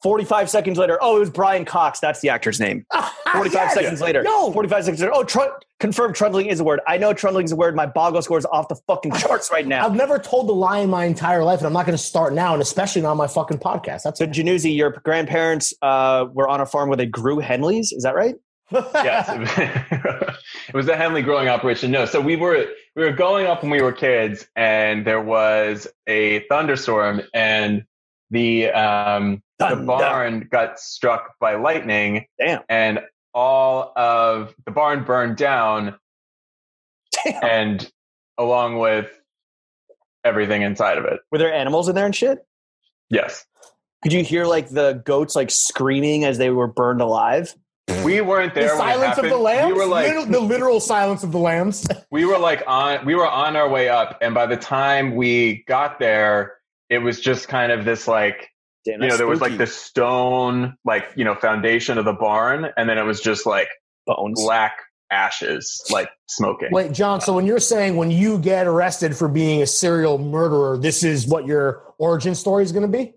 Forty 0.03 0.25
five 0.25 0.49
seconds 0.49 0.79
later, 0.79 0.99
oh, 1.03 1.17
it 1.17 1.21
was 1.21 1.31
Brian 1.31 1.65
Cox. 1.67 2.01
That's 2.01 2.21
the 2.21 2.31
actor's 2.31 2.59
name. 2.59 2.87
Forty 3.33 3.51
five 3.51 3.65
Yes. 3.67 3.75
seconds 3.75 4.01
later, 4.01 4.23
No. 4.23 4.51
forty 4.53 4.69
five 4.69 4.85
seconds 4.85 5.01
later, 5.01 5.13
oh, 5.15 5.25
tr- 5.25 5.41
confirmed 5.79 6.15
trundling 6.15 6.47
is 6.47 6.59
a 6.61 6.65
word. 6.65 6.81
I 6.89 6.97
know 6.97 7.13
trundling 7.13 7.45
is 7.45 7.53
a 7.53 7.57
word. 7.57 7.77
My 7.77 7.85
boggle 7.87 8.23
score 8.23 8.39
is 8.39 8.47
off 8.47 8.69
the 8.69 8.77
fucking 8.87 9.13
charts 9.13 9.51
right 9.53 9.67
now. 9.67 9.85
I've 9.85 9.95
never 9.95 10.19
told 10.19 10.49
the 10.49 10.55
lie 10.55 10.79
in 10.79 10.89
my 10.89 11.05
entire 11.05 11.45
life, 11.45 11.59
and 11.61 11.67
I'm 11.67 11.73
not 11.75 11.85
going 11.85 11.97
to 11.99 12.03
start 12.03 12.33
now, 12.33 12.55
and 12.55 12.63
especially 12.63 13.03
not 13.03 13.11
on 13.11 13.17
my 13.19 13.27
fucking 13.27 13.59
podcast. 13.59 14.03
That's 14.05 14.19
So, 14.19 14.27
Jannuzzi, 14.27 14.75
your 14.75 14.91
grandparents 15.05 15.75
uh, 15.83 16.27
were 16.33 16.49
on 16.49 16.61
a 16.63 16.67
farm 16.67 16.89
where 16.89 16.97
they 16.97 17.07
grew 17.07 17.37
Henleys. 17.41 17.93
Is 17.93 18.03
that 18.05 18.15
right? 18.15 18.35
yes, 18.73 19.29
it 20.69 20.75
was 20.75 20.89
a 20.89 20.97
Henley 20.97 21.23
growing 21.23 21.49
operation. 21.49 21.91
No, 21.91 22.05
so 22.07 22.21
we 22.21 22.37
were 22.37 22.67
we 22.97 23.03
were 23.05 23.13
going 23.13 23.47
up 23.47 23.63
when 23.63 23.71
we 23.71 23.83
were 23.83 23.93
kids, 23.93 24.47
and 24.57 25.05
there 25.05 25.21
was 25.21 25.89
a 26.07 26.41
thunderstorm, 26.49 27.23
and 27.35 27.85
the 28.31 28.71
um, 28.71 29.43
the 29.59 29.77
barn 29.77 30.49
got 30.51 30.79
struck 30.79 31.35
by 31.41 31.57
lightning, 31.57 32.27
Damn. 32.39 32.63
and 32.69 33.01
all 33.35 33.93
of 33.97 34.55
the 34.65 34.71
barn 34.71 35.05
burned 35.05 35.37
down, 35.37 35.97
Damn. 37.25 37.45
and 37.45 37.93
along 38.39 38.79
with 38.79 39.11
everything 40.25 40.63
inside 40.63 40.99
of 40.99 41.05
it. 41.05 41.21
Were 41.31 41.39
there 41.39 41.53
animals 41.53 41.89
in 41.89 41.95
there 41.95 42.07
and 42.07 42.15
shit? 42.15 42.39
Yes, 43.09 43.45
Could 44.03 44.13
you 44.13 44.23
hear 44.23 44.47
like 44.47 44.69
the 44.69 45.03
goats 45.05 45.35
like 45.35 45.51
screaming 45.51 46.25
as 46.25 46.39
they 46.39 46.51
were 46.51 46.69
burned 46.69 47.01
alive? 47.01 47.55
we 48.05 48.21
weren't 48.21 48.55
there. 48.55 48.69
the 48.69 48.79
when 48.79 48.89
it 48.89 48.93
silence 48.93 49.19
of 49.19 49.25
the 49.25 49.37
lambs. 49.37 49.73
We 49.73 49.79
were 49.79 49.87
like, 49.87 50.31
the 50.31 50.41
literal 50.41 50.81
silence 50.81 51.23
of 51.25 51.33
the 51.33 51.39
lambs. 51.39 51.87
we 52.11 52.25
were 52.25 52.39
like 52.39 52.63
on 52.67 53.05
we 53.05 53.15
were 53.15 53.29
on 53.29 53.57
our 53.57 53.69
way 53.69 53.89
up 53.89 54.19
and 54.21 54.35
by 54.35 54.47
the 54.47 54.57
time 54.57 55.17
we 55.17 55.65
got 55.67 55.99
there 55.99 56.55
it 56.91 56.99
was 56.99 57.21
just 57.21 57.49
kind 57.49 57.73
of 57.73 57.85
this 57.85 58.07
like 58.07 58.51
Damn, 58.85 58.95
you 58.95 58.99
know 59.01 59.07
that's 59.09 59.19
there 59.19 59.27
was 59.27 59.41
like 59.41 59.51
spooky. 59.53 59.65
the 59.65 59.71
stone 59.71 60.77
like 60.85 61.05
you 61.17 61.25
know 61.25 61.35
foundation 61.35 61.97
of 61.99 62.05
the 62.05 62.13
barn 62.13 62.67
and 62.77 62.89
then 62.89 62.99
it 62.99 63.05
was 63.05 63.21
just 63.21 63.47
like 63.47 63.69
bones. 64.07 64.43
black 64.43 64.77
ashes 65.13 65.83
like 65.91 66.09
smoking 66.29 66.69
Wait, 66.71 66.93
John. 66.93 67.21
So 67.21 67.35
when 67.35 67.45
you're 67.47 67.59
saying 67.59 67.97
when 67.97 68.11
you 68.11 68.39
get 68.39 68.67
arrested 68.67 69.17
for 69.17 69.27
being 69.29 69.61
a 69.61 69.67
serial 69.67 70.19
murderer, 70.19 70.79
this 70.79 71.03
is 71.03 71.27
what 71.27 71.47
your 71.47 71.83
origin 71.99 72.35
story 72.35 72.63
is 72.65 72.73
going 72.73 72.91
to 72.91 72.99
be? 72.99 73.15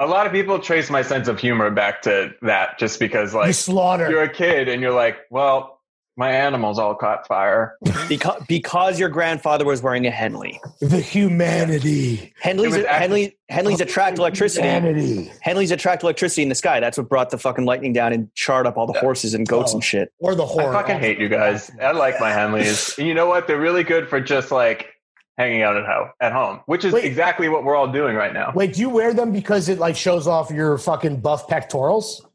a 0.00 0.06
lot 0.06 0.26
of 0.26 0.32
people 0.32 0.58
trace 0.58 0.90
my 0.90 1.02
sense 1.02 1.28
of 1.28 1.38
humor 1.38 1.70
back 1.70 2.02
to 2.02 2.34
that 2.42 2.76
just 2.80 2.98
because 2.98 3.32
you 3.32 3.38
like 3.38 3.54
slaughter. 3.54 4.10
you're 4.10 4.24
a 4.24 4.32
kid 4.32 4.68
and 4.68 4.82
you're 4.82 4.92
like 4.92 5.18
well 5.30 5.77
my 6.18 6.30
animals 6.32 6.78
all 6.78 6.94
caught 6.94 7.26
fire 7.26 7.76
because 8.08 8.42
because 8.48 8.98
your 8.98 9.08
grandfather 9.08 9.64
was 9.64 9.80
wearing 9.80 10.06
a 10.06 10.10
Henley. 10.10 10.60
the 10.80 11.00
humanity. 11.00 12.34
Henleys 12.42 12.74
It 12.74 12.78
was 12.78 12.86
Henley 12.86 13.38
Henleys 13.50 13.80
attract 13.80 14.18
electricity. 14.18 14.66
Humanity. 14.66 15.32
Henleys 15.46 15.70
attract 15.72 16.02
electricity 16.02 16.42
in 16.42 16.48
the 16.48 16.54
sky. 16.54 16.80
That's 16.80 16.98
what 16.98 17.08
brought 17.08 17.30
the 17.30 17.38
fucking 17.38 17.64
lightning 17.64 17.92
down 17.92 18.12
and 18.12 18.34
charred 18.34 18.66
up 18.66 18.76
all 18.76 18.86
the 18.86 18.98
horses 18.98 19.32
and 19.32 19.46
goats 19.48 19.72
Oh. 19.72 19.76
and 19.76 19.84
shit. 19.84 20.12
Or 20.18 20.34
the 20.34 20.44
horse. 20.46 20.66
i 20.74 20.82
fucking 20.82 20.98
hate 20.98 21.18
you 21.18 21.28
guys 21.28 21.70
i 21.80 21.92
like 21.92 22.20
my 22.20 22.30
henleys 22.32 22.98
and 22.98 23.06
you 23.08 23.14
know 23.14 23.26
what 23.26 23.46
they're 23.46 23.58
really 23.60 23.84
good 23.84 24.08
for 24.08 24.20
just 24.20 24.50
like 24.50 24.88
hanging 25.36 25.62
out 25.62 25.76
at 25.76 25.84
home 25.86 26.08
at 26.20 26.32
home 26.32 26.60
which 26.66 26.84
is 26.84 26.92
Wait. 26.92 27.04
exactly 27.04 27.48
what 27.48 27.62
we're 27.64 27.76
all 27.76 27.86
doing 27.90 28.16
right 28.16 28.32
now 28.32 28.52
Wait, 28.54 28.74
do 28.74 28.80
you 28.80 28.88
wear 28.88 29.14
them 29.14 29.30
because 29.32 29.68
it 29.68 29.78
like 29.78 29.94
shows 29.96 30.26
off 30.26 30.50
your 30.50 30.76
fucking 30.78 31.20
buff 31.20 31.46
pectorals? 31.48 32.26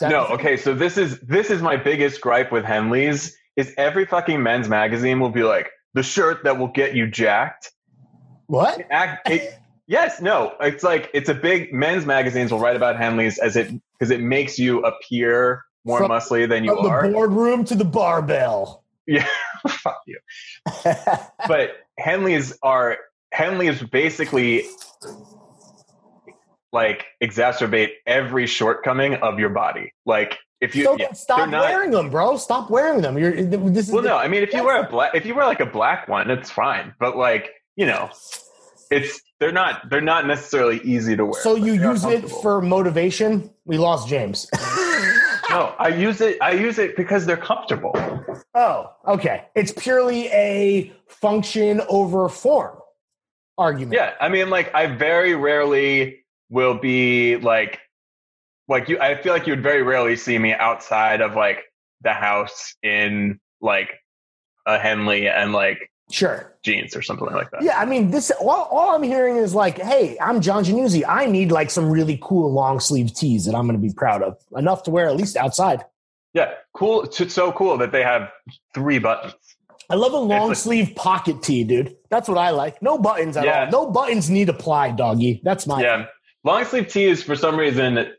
No, 0.00 0.26
okay, 0.28 0.56
so 0.56 0.74
this 0.74 0.96
is 0.96 1.20
this 1.20 1.50
is 1.50 1.60
my 1.60 1.76
biggest 1.76 2.20
gripe 2.20 2.50
with 2.50 2.64
Henleys 2.64 3.32
is 3.56 3.74
every 3.76 4.06
fucking 4.06 4.42
men's 4.42 4.68
magazine 4.68 5.20
will 5.20 5.30
be 5.30 5.42
like 5.42 5.70
the 5.94 6.02
shirt 6.02 6.44
that 6.44 6.58
will 6.58 6.68
get 6.68 6.94
you 6.94 7.06
jacked. 7.06 7.70
What? 8.46 8.86
Act, 8.90 9.28
it, 9.30 9.58
yes, 9.86 10.20
no, 10.20 10.54
it's 10.60 10.82
like 10.82 11.10
it's 11.12 11.28
a 11.28 11.34
big 11.34 11.72
men's 11.72 12.06
magazines 12.06 12.50
will 12.50 12.60
write 12.60 12.76
about 12.76 12.96
Henleys 12.96 13.38
as 13.38 13.56
it 13.56 13.70
because 13.98 14.10
it 14.10 14.20
makes 14.20 14.58
you 14.58 14.80
appear 14.80 15.62
more 15.84 15.98
From- 15.98 16.10
muscly 16.10 16.48
than 16.48 16.64
you 16.64 16.72
are. 16.72 16.76
From 16.76 16.84
the 16.84 16.90
are. 16.90 17.12
boardroom 17.12 17.64
to 17.66 17.74
the 17.74 17.84
barbell. 17.84 18.84
Yeah, 19.06 19.26
fuck 19.68 20.00
you. 20.06 20.18
But 21.48 21.70
Henleys 22.00 22.56
are 22.62 22.98
Henleys 23.34 23.90
basically 23.90 24.64
like 26.72 27.06
exacerbate 27.22 27.90
every 28.06 28.46
shortcoming 28.46 29.14
of 29.16 29.38
your 29.38 29.50
body. 29.50 29.92
Like 30.06 30.38
if 30.60 30.74
you 30.74 30.84
so 30.84 30.96
yeah, 30.98 31.12
stop 31.12 31.48
not- 31.50 31.62
wearing 31.64 31.90
them, 31.90 32.10
bro. 32.10 32.36
Stop 32.36 32.70
wearing 32.70 33.02
them. 33.02 33.18
You're 33.18 33.42
this 33.42 33.88
is 33.88 33.92
Well, 33.92 34.02
the- 34.02 34.08
no, 34.08 34.16
I 34.16 34.28
mean, 34.28 34.42
if 34.42 34.52
you 34.52 34.64
wear 34.64 34.82
a 34.82 34.88
black, 34.88 35.14
if 35.14 35.26
you 35.26 35.34
wear 35.34 35.44
like 35.44 35.60
a 35.60 35.66
black 35.66 36.08
one, 36.08 36.30
it's 36.30 36.50
fine. 36.50 36.94
But 36.98 37.16
like, 37.16 37.50
you 37.76 37.86
know, 37.86 38.10
it's 38.90 39.20
they're 39.40 39.52
not 39.52 39.90
they're 39.90 40.00
not 40.00 40.26
necessarily 40.26 40.80
easy 40.82 41.16
to 41.16 41.24
wear. 41.26 41.42
So 41.42 41.56
you 41.56 41.74
use 41.74 42.04
it 42.04 42.28
for 42.28 42.60
motivation. 42.62 43.50
We 43.64 43.76
lost 43.76 44.08
James. 44.08 44.48
no. 45.50 45.74
I 45.78 45.88
use 45.88 46.20
it. 46.20 46.38
I 46.40 46.52
use 46.52 46.78
it 46.78 46.96
because 46.96 47.26
they're 47.26 47.36
comfortable. 47.36 47.92
oh, 48.54 48.92
okay. 49.06 49.46
It's 49.54 49.72
purely 49.72 50.28
a 50.28 50.92
function 51.08 51.80
over 51.88 52.28
form 52.28 52.78
argument. 53.58 53.94
Yeah, 53.94 54.14
I 54.20 54.28
mean, 54.28 54.48
like 54.48 54.74
I 54.74 54.86
very 54.86 55.34
rarely 55.34 56.21
will 56.52 56.74
be 56.74 57.36
like 57.38 57.80
like 58.68 58.88
you. 58.88 59.00
I 59.00 59.20
feel 59.20 59.32
like 59.32 59.46
you 59.46 59.52
would 59.54 59.62
very 59.62 59.82
rarely 59.82 60.14
see 60.16 60.38
me 60.38 60.52
outside 60.52 61.20
of 61.20 61.34
like 61.34 61.64
the 62.02 62.12
house 62.12 62.74
in 62.82 63.40
like 63.60 63.90
a 64.66 64.78
Henley 64.78 65.28
and 65.28 65.52
like 65.52 65.88
Sure. 66.10 66.54
jeans 66.62 66.94
or 66.94 67.00
something 67.00 67.26
like 67.28 67.50
that. 67.52 67.62
Yeah, 67.62 67.78
I 67.78 67.86
mean, 67.86 68.10
this 68.10 68.30
all, 68.32 68.64
all 68.70 68.94
I'm 68.94 69.02
hearing 69.02 69.36
is 69.36 69.54
like, 69.54 69.78
hey, 69.80 70.18
I'm 70.20 70.42
John 70.42 70.62
Jannuzzi. 70.62 71.04
I 71.08 71.24
need 71.26 71.50
like 71.50 71.70
some 71.70 71.88
really 71.90 72.18
cool 72.22 72.52
long 72.52 72.80
sleeve 72.80 73.14
tees 73.14 73.46
that 73.46 73.54
I'm 73.54 73.66
going 73.66 73.80
to 73.80 73.82
be 73.88 73.94
proud 73.94 74.22
of, 74.22 74.36
enough 74.54 74.82
to 74.84 74.90
wear 74.90 75.06
at 75.08 75.16
least 75.16 75.36
outside. 75.36 75.84
Yeah, 76.34 76.50
cool. 76.74 77.04
It's 77.04 77.32
so 77.34 77.52
cool 77.52 77.78
that 77.78 77.92
they 77.92 78.02
have 78.02 78.30
three 78.74 78.98
buttons. 78.98 79.34
I 79.88 79.94
love 79.94 80.12
a 80.12 80.18
long 80.18 80.48
like- 80.48 80.56
sleeve 80.58 80.94
pocket 80.96 81.42
tee, 81.42 81.64
dude. 81.64 81.96
That's 82.10 82.28
what 82.28 82.36
I 82.38 82.50
like. 82.50 82.82
No 82.82 82.98
buttons 82.98 83.36
at 83.38 83.44
Yeah. 83.46 83.64
all. 83.64 83.70
No 83.86 83.90
buttons 83.90 84.28
need 84.28 84.48
apply, 84.50 84.90
doggy. 84.92 85.40
That's 85.44 85.66
my 85.66 85.80
Yeah, 85.80 86.06
long 86.44 86.64
sleeve 86.64 86.88
tees 86.88 87.22
for 87.22 87.36
some 87.36 87.56
reason. 87.56 88.12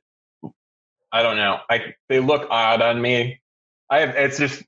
I 1.12 1.22
don't 1.24 1.38
know. 1.38 1.60
I 1.70 1.94
they 2.10 2.20
look 2.20 2.48
odd 2.50 2.82
on 2.82 3.02
me. 3.02 3.42
I 3.90 4.00
have 4.00 4.16
it's 4.16 4.38
just, 4.40 4.64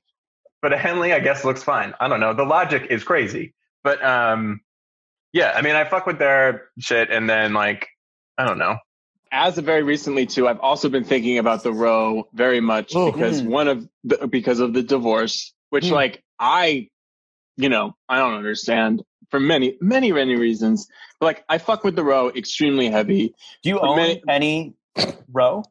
but 0.62 0.72
a 0.72 0.78
Henley 0.78 1.12
I 1.12 1.18
guess 1.20 1.44
looks 1.44 1.62
fine. 1.62 1.94
I 2.00 2.08
don't 2.08 2.20
know. 2.20 2.34
The 2.34 2.44
logic 2.44 2.86
is 2.90 3.02
crazy, 3.02 3.54
but 3.82 4.04
um, 4.04 4.60
yeah, 5.32 5.52
I 5.54 5.62
mean, 5.62 5.74
I 5.74 5.84
fuck 5.84 6.06
with 6.06 6.18
their 6.18 6.68
shit, 6.78 7.10
and 7.10 7.28
then 7.28 7.52
like, 7.52 7.88
I 8.38 8.44
don't 8.46 8.58
know. 8.58 8.76
as 9.32 9.58
of 9.58 9.64
very 9.64 9.82
recently 9.82 10.24
too, 10.26 10.46
I've 10.46 10.60
also 10.60 10.88
been 10.88 11.04
thinking 11.04 11.38
about 11.38 11.62
the 11.64 11.72
row 11.72 12.28
very 12.32 12.60
much 12.60 12.92
Oh. 12.94 13.10
because 13.10 13.42
Mm. 13.42 13.46
one 13.46 13.68
of 13.68 13.88
the, 14.04 14.28
because 14.28 14.60
of 14.60 14.72
the 14.72 14.82
divorce, 14.82 15.52
which 15.70 15.86
Mm. 15.86 15.90
like 15.92 16.22
I, 16.38 16.88
you 17.56 17.68
know, 17.68 17.96
I 18.08 18.18
don't 18.18 18.34
understand 18.34 19.02
for 19.30 19.40
many, 19.40 19.76
many, 19.80 20.12
many 20.12 20.36
reasons. 20.36 20.88
But 21.20 21.26
like 21.26 21.44
I 21.48 21.58
fuck 21.58 21.84
with 21.84 21.96
the 21.96 22.04
row 22.04 22.30
extremely 22.30 22.88
heavy. 22.90 23.34
Do 23.62 23.68
you 23.70 23.78
For 23.78 23.86
own 23.86 23.96
many- 23.96 24.22
any 24.28 24.74
row? 25.32 25.62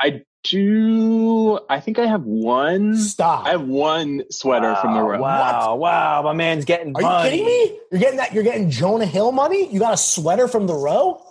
I 0.00 0.22
do. 0.44 1.60
I 1.70 1.78
think 1.80 1.98
I 1.98 2.06
have 2.06 2.24
one. 2.24 2.96
Stop. 2.96 3.46
I 3.46 3.50
have 3.50 3.62
one 3.62 4.24
sweater 4.30 4.74
from 4.80 4.94
the 4.94 5.00
row. 5.02 5.20
Wow, 5.20 5.76
wow, 5.76 6.22
my 6.22 6.32
man's 6.32 6.64
getting. 6.64 6.94
Are 6.96 7.02
you 7.02 7.30
kidding 7.30 7.46
me? 7.46 7.78
You're 7.92 8.00
getting 8.00 8.16
that? 8.16 8.32
You're 8.34 8.42
getting 8.42 8.70
Jonah 8.70 9.06
Hill 9.06 9.30
money? 9.32 9.72
You 9.72 9.78
got 9.78 9.94
a 9.94 9.96
sweater 9.96 10.48
from 10.48 10.66
the 10.66 10.74
row? 10.74 11.22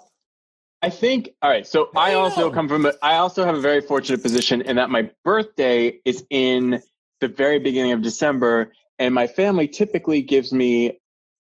I 0.82 0.90
think 0.90 1.32
all 1.42 1.50
right. 1.50 1.68
So 1.68 1.90
I 1.96 2.14
also 2.14 2.50
come 2.50 2.68
from. 2.70 2.86
A, 2.86 2.94
I 3.02 3.18
also 3.18 3.44
have 3.46 3.56
a 3.56 3.62
very 3.62 3.82
fortunate 3.82 4.24
position 4.24 4.62
in 4.62 4.78
that 4.78 4.90
my 4.90 5.10
birthday 5.26 6.00
is 6.06 6.26
in 6.30 6.82
the 7.20 7.28
very 7.28 7.60
beginning 7.60 7.92
of 7.92 8.02
December, 8.02 8.72
and 8.98 9.14
my 9.14 9.28
family 9.28 9.68
typically 9.68 10.22
gives 10.22 10.54
me 10.54 11.01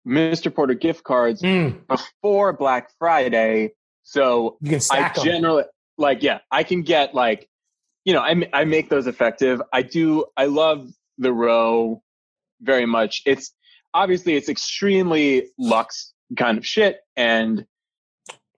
Mr. 0.07 0.53
Porter 0.53 0.73
gift 0.73 1.03
cards 1.03 1.41
Mm, 1.41 1.85
before 1.87 2.53
Black 2.53 2.89
Friday. 2.97 3.73
So 4.03 4.57
you 4.61 4.69
can 4.69 4.75
I 4.77 4.79
stack 4.79 5.17
'em. 5.19 5.23
generally 5.25 5.63
like, 5.97 6.23
yeah, 6.23 6.39
I 6.49 6.63
can 6.63 6.83
get 6.83 7.13
like, 7.13 7.49
you 8.05 8.13
know, 8.13 8.21
I 8.21 8.49
I 8.53 8.63
make 8.65 8.89
those 8.89 9.05
effective. 9.07 9.61
I 9.73 9.81
do. 9.81 10.25
I 10.37 10.45
love 10.45 10.89
the 11.17 11.33
row 11.33 12.01
very 12.61 12.85
much. 12.85 13.21
It's 13.25 13.51
obviously 13.93 14.35
it's 14.35 14.47
extremely 14.49 15.49
luxe 15.57 16.13
kind 16.37 16.57
of 16.57 16.65
shit, 16.65 16.99
and 17.17 17.65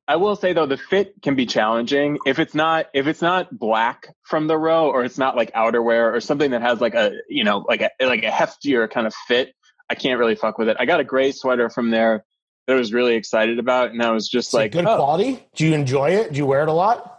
I 0.08 0.16
will 0.18 0.36
say 0.36 0.54
though 0.54 0.66
the 0.66 0.78
fit 0.78 1.14
can 1.22 1.36
be 1.36 1.46
challenging 1.46 2.18
if 2.26 2.38
it's 2.40 2.54
not 2.56 2.88
if 2.94 3.08
it's 3.08 3.22
not 3.22 3.58
black 3.58 4.08
from 4.24 4.48
the 4.48 4.58
row 4.58 4.90
or 4.90 5.04
it's 5.04 5.18
not 5.18 5.36
like 5.36 5.52
outerwear 5.54 6.14
or 6.14 6.20
something 6.20 6.52
that 6.52 6.62
has 6.62 6.82
like 6.82 6.94
a 6.96 7.14
you 7.30 7.44
know 7.44 7.66
like 7.68 7.82
a 7.82 7.90
like 8.02 8.24
a 8.24 8.30
heftier 8.32 8.90
kind 8.90 9.08
of 9.08 9.14
fit. 9.28 9.54
I 9.90 9.96
can't 9.96 10.20
really 10.20 10.36
fuck 10.36 10.58
with 10.58 10.70
it. 10.70 10.78
I 10.80 10.86
got 10.86 11.00
a 11.00 11.04
gray 11.04 11.32
sweater 11.32 11.70
from 11.70 11.90
there 11.90 12.24
that 12.68 12.74
I 12.74 12.80
was 12.80 12.94
really 12.94 13.16
excited 13.16 13.58
about, 13.60 13.92
and 13.92 14.02
I 14.04 14.12
was 14.12 14.28
just 14.30 14.50
Is 14.50 14.54
like, 14.54 14.72
good 14.72 14.86
oh. 14.86 14.96
quality? 14.98 15.44
Do 15.56 15.66
you 15.66 15.74
enjoy 15.74 16.12
it? 16.12 16.32
Do 16.32 16.38
you 16.38 16.46
wear 16.46 16.62
it 16.62 16.70
a 16.70 16.74
lot? 16.74 17.16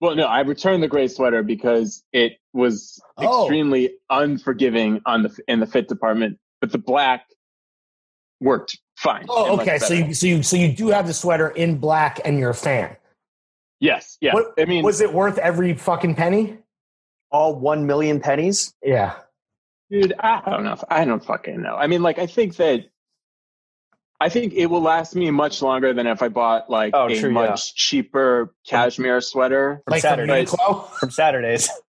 Well, 0.00 0.16
no, 0.16 0.24
I 0.26 0.40
returned 0.40 0.82
the 0.82 0.88
gray 0.88 1.06
sweater 1.06 1.42
because 1.44 2.02
it 2.12 2.32
was 2.52 3.00
Oh. 3.18 3.44
extremely 3.44 3.94
unforgiving 4.10 5.00
on 5.06 5.22
the 5.22 5.38
in 5.46 5.60
the 5.60 5.66
fit 5.66 5.86
department, 5.88 6.38
but 6.60 6.72
the 6.72 6.78
black 6.78 7.24
worked 8.40 8.76
fine. 8.96 9.26
Oh, 9.28 9.60
okay. 9.60 9.78
So 9.78 9.94
you 9.94 10.12
so 10.14 10.26
you 10.26 10.42
so 10.42 10.56
you 10.56 10.72
do 10.72 10.88
have 10.88 11.06
the 11.06 11.14
sweater 11.14 11.48
in 11.48 11.78
black, 11.78 12.20
and 12.24 12.36
you're 12.38 12.50
a 12.50 12.54
fan. 12.54 12.96
yes, 13.78 14.16
yeah. 14.20 14.34
What- 14.34 14.54
I 14.58 14.64
mean, 14.64 14.82
Was 14.84 15.00
it 15.00 15.12
worth 15.12 15.38
every 15.38 15.74
fucking 15.74 16.16
penny? 16.16 16.58
All 17.30 17.54
one 17.54 17.86
million 17.86 18.18
pennies. 18.20 18.74
Yeah. 18.82 19.14
Dude, 19.92 20.14
I 20.18 20.42
don't 20.50 20.64
know. 20.64 20.72
If, 20.72 20.84
I 20.88 21.04
don't 21.04 21.24
fucking 21.24 21.60
know. 21.60 21.76
I 21.76 21.86
mean, 21.86 22.02
like, 22.02 22.18
I 22.18 22.26
think 22.26 22.56
that 22.56 22.86
I 24.22 24.28
think 24.28 24.54
it 24.54 24.66
will 24.66 24.80
last 24.80 25.16
me 25.16 25.30
much 25.30 25.62
longer 25.62 25.92
than 25.92 26.06
if 26.06 26.22
I 26.22 26.28
bought 26.28 26.70
like 26.70 26.94
Oh, 26.94 27.06
a 27.06 27.18
true, 27.18 27.30
much 27.32 27.74
cheaper 27.74 28.54
cashmere 28.64 29.20
sweater. 29.20 29.82
From 29.84 29.92
like 29.92 30.02
Saturdays. 30.02 30.50
from 30.54 30.84
From 30.98 31.10
Saturdays. 31.10 31.68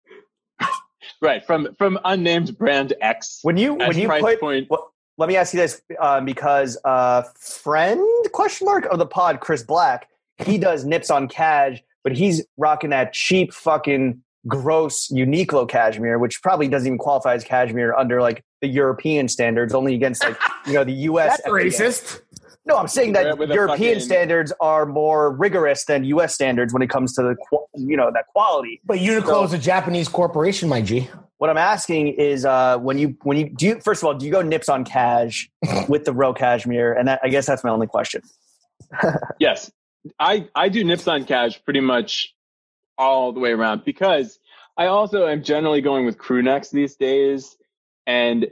Right 1.21 1.45
from 1.47 1.73
from 1.77 2.01
unnamed 2.05 2.59
brand 2.59 2.95
X. 3.01 3.39
When 3.43 3.57
you 3.57 3.75
when 3.75 3.97
you 3.97 4.09
price 4.09 4.23
put 4.23 4.41
point. 4.41 4.67
Well, 4.69 4.93
let 5.19 5.29
me 5.29 5.37
ask 5.37 5.55
you 5.55 5.61
this 5.61 5.81
um, 6.01 6.25
because 6.25 6.77
uh, 6.85 7.23
friend 7.39 8.05
question 8.33 8.65
mark 8.65 8.87
of 8.87 8.99
the 8.99 9.07
pod, 9.07 9.39
Chris 9.39 9.63
Black, 9.63 10.09
he 10.39 10.59
does 10.59 10.85
nips 10.85 11.11
on 11.11 11.29
cash, 11.29 11.81
but 12.03 12.13
he's 12.13 12.45
rocking 12.57 12.91
that 12.91 13.13
cheap 13.13 13.53
fucking 13.53 14.21
gross 14.47 15.09
Uniqlo 15.09 15.69
cashmere, 15.69 16.19
which 16.19 16.43
probably 16.43 16.69
doesn't 16.69 16.87
even 16.87 16.99
qualify 16.99 17.35
as 17.35 17.45
cashmere 17.45 17.95
under 17.95 18.21
like 18.21 18.45
the 18.61 18.69
European 18.69 19.29
standards, 19.29 19.75
only 19.75 19.95
against 19.95 20.23
like 20.25 20.37
you 20.67 20.75
know 20.75 20.85
the 20.85 20.93
U.S. 20.93 21.41
That's 21.45 21.49
FDA. 21.49 21.67
racist. 21.67 22.21
No, 22.65 22.77
I'm 22.77 22.87
saying 22.87 23.15
that 23.15 23.25
European 23.39 23.69
fucking- 23.69 24.01
standards 24.01 24.53
are 24.61 24.87
more 24.87 25.33
rigorous 25.33 25.85
than 25.85 26.05
U.S. 26.05 26.33
standards 26.33 26.73
when 26.73 26.83
it 26.83 26.91
comes 26.91 27.13
to 27.15 27.23
the 27.23 27.37
you 27.75 27.97
know 27.97 28.11
that 28.13 28.27
quality. 28.29 28.81
But 28.85 28.99
Uniqlo 28.99 29.45
is 29.45 29.53
a 29.53 29.59
Japanese 29.59 30.09
corporation, 30.09 30.69
my 30.69 30.81
G. 30.81 31.09
What 31.39 31.51
I'm 31.51 31.59
asking 31.59 32.09
is 32.09 32.45
uh, 32.45 32.79
when 32.79 32.99
you 32.99 33.17
when 33.23 33.37
you 33.37 33.49
do 33.49 33.67
you, 33.67 33.81
first 33.81 34.03
of 34.03 34.07
all 34.07 34.15
do 34.15 34.25
you 34.25 34.31
go 34.31 34.43
nips 34.43 34.69
on 34.69 34.85
cash 34.85 35.51
with 35.89 36.05
the 36.05 36.13
row 36.13 36.33
cashmere 36.33 36.93
and 36.93 37.09
that, 37.09 37.21
I 37.25 37.29
guess 37.29 37.47
that's 37.47 37.65
my 37.65 37.71
only 37.71 37.89
question. 37.89 38.23
Yes, 39.41 39.71
I 40.21 40.49
I 40.55 40.69
do 40.69 40.85
nips 40.85 41.09
on 41.09 41.25
cash 41.25 41.61
pretty 41.65 41.81
much 41.81 42.33
all 43.03 43.33
the 43.33 43.41
way 43.41 43.53
around 43.53 43.85
because 43.85 44.39
I 44.77 44.87
also 44.87 45.27
am 45.27 45.43
generally 45.43 45.81
going 45.81 46.07
with 46.07 46.17
crew 46.17 46.43
necks 46.43 46.71
these 46.71 46.97
days, 46.97 47.57
and 48.07 48.47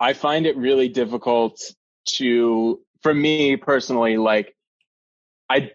I 0.00 0.12
find 0.14 0.46
it 0.46 0.56
really 0.56 0.88
difficult 0.88 1.60
to, 2.16 2.80
for 3.02 3.12
me 3.12 3.56
personally, 3.56 4.16
like 4.16 4.54
I. 5.50 5.72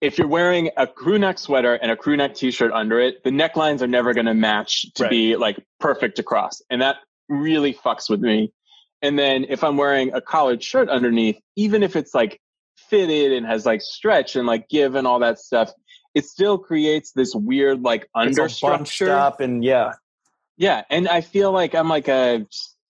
If 0.00 0.18
you're 0.18 0.28
wearing 0.28 0.68
a 0.76 0.86
crew 0.86 1.18
neck 1.18 1.38
sweater 1.38 1.74
and 1.74 1.90
a 1.90 1.96
crew 1.96 2.14
neck 2.14 2.34
t-shirt 2.34 2.70
under 2.72 3.00
it, 3.00 3.24
the 3.24 3.30
necklines 3.30 3.80
are 3.80 3.86
never 3.86 4.12
going 4.12 4.26
to 4.26 4.34
match 4.34 4.92
to 4.96 5.04
Right. 5.04 5.10
be 5.10 5.36
like 5.36 5.56
perfect 5.80 6.18
across. 6.18 6.60
And 6.68 6.82
that 6.82 6.96
really 7.30 7.72
fucks 7.72 8.10
with 8.10 8.20
me. 8.20 8.52
And 9.00 9.18
then 9.18 9.46
if 9.48 9.64
I'm 9.64 9.78
wearing 9.78 10.12
a 10.12 10.20
collared 10.20 10.62
shirt 10.62 10.90
underneath, 10.90 11.38
even 11.56 11.82
if 11.82 11.96
it's 11.96 12.12
like 12.14 12.38
fitted 12.76 13.32
and 13.32 13.46
has 13.46 13.64
like 13.64 13.80
stretch 13.80 14.36
and 14.36 14.46
like 14.46 14.68
give 14.68 14.94
and 14.94 15.06
all 15.06 15.20
that 15.20 15.38
stuff, 15.38 15.72
it 16.14 16.24
still 16.26 16.58
creates 16.58 17.12
this 17.12 17.34
weird 17.34 17.82
like 17.82 18.08
It's 18.16 18.38
all 18.38 18.70
bunched 18.70 19.00
understructure. 19.00 19.08
up 19.08 19.40
and 19.40 19.64
yeah. 19.64 19.92
Yeah, 20.56 20.84
and 20.88 21.08
I 21.08 21.20
feel 21.20 21.50
like 21.52 21.74
I'm 21.74 21.88
like 21.88 22.06
a 22.08 22.46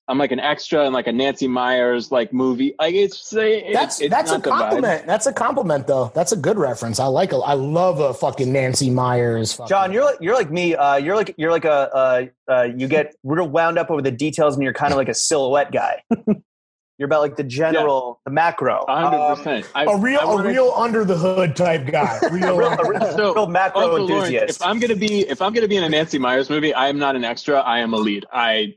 I'm 0.07 0.19
like 0.19 0.33
an 0.33 0.41
extra 0.41 0.87
in 0.87 0.93
like 0.93 1.07
a 1.07 1.13
Nancy 1.13 1.49
Meyers 1.49 2.13
like 2.13 2.31
movie. 2.31 2.75
Like 2.79 2.95
it's 2.95 3.33
it, 3.35 3.73
That's 3.73 4.03
it's 4.03 4.11
that's 4.11 4.31
a 4.31 4.35
not 4.35 4.43
vibe. 4.43 4.59
compliment. 4.59 5.07
That's 5.07 5.27
a 5.27 5.33
compliment, 5.33 5.87
though. 5.87 6.13
That's 6.15 6.33
a 6.33 6.37
good 6.37 6.59
reference. 6.59 7.01
I 7.01 7.07
like. 7.07 7.33
A, 7.33 7.37
I 7.37 7.55
love 7.55 8.01
a 8.01 8.13
fucking 8.13 8.53
Nancy 8.53 8.91
Meyers. 8.91 9.55
Fucking, 9.55 9.69
John, 9.71 9.93
you're 9.93 10.05
like 10.05 10.19
you're 10.21 10.35
like 10.35 10.51
me. 10.51 10.75
Uh, 10.75 10.97
you're 10.97 11.17
like 11.17 11.35
you're 11.39 11.51
like 11.51 11.65
a 11.65 11.71
uh, 11.95 12.27
uh, 12.49 12.69
you 12.77 12.87
get 12.87 13.15
real 13.23 13.49
wound 13.49 13.79
up 13.79 13.91
over 13.91 14.03
the 14.03 14.11
details 14.11 14.53
and 14.57 14.63
you're 14.63 14.75
kind 14.75 14.93
of 14.93 14.99
like 14.99 15.09
a 15.09 15.15
silhouette 15.15 15.73
guy. 15.73 16.03
you're 16.99 17.07
about 17.07 17.23
like 17.23 17.37
the 17.37 17.43
general, 17.45 18.21
the 18.25 18.31
macro, 18.31 18.85
A 18.87 18.97
hundred 19.11 19.19
Um. 19.59 19.65
I- 19.75 19.85
a 19.85 19.97
real 19.99 20.21
I 20.21 20.23
a 20.23 20.27
wanna- 20.29 20.49
real 20.49 20.73
under 20.77 21.05
the 21.05 21.17
hood 21.17 21.57
type 21.57 21.87
guy. 21.87 22.19
Real. 22.31 22.57
real, 22.57 22.69
a 22.73 22.89
real, 22.89 23.01
So, 23.17 23.35
real 23.35 23.47
macro 23.49 23.83
Uncle 23.83 23.99
Lawrence, 24.07 24.27
enthusiast. 24.29 24.61
if 24.63 24.67
I'm 24.67 24.79
gonna 24.79 24.95
be 24.97 25.21
if 25.29 25.43
I'm 25.43 25.53
gonna 25.53 25.67
be 25.69 25.77
in 25.77 25.85
a 25.85 25.89
Nancy 25.89 26.19
Meyers 26.19 26.49
movie, 26.51 26.73
I 26.73 26.89
am 26.89 26.99
not 26.99 27.17
an 27.17 27.25
extra. 27.25 27.59
I 27.61 27.81
am 27.81 27.95
a 27.95 27.97
lead. 27.97 28.27
I 28.33 28.75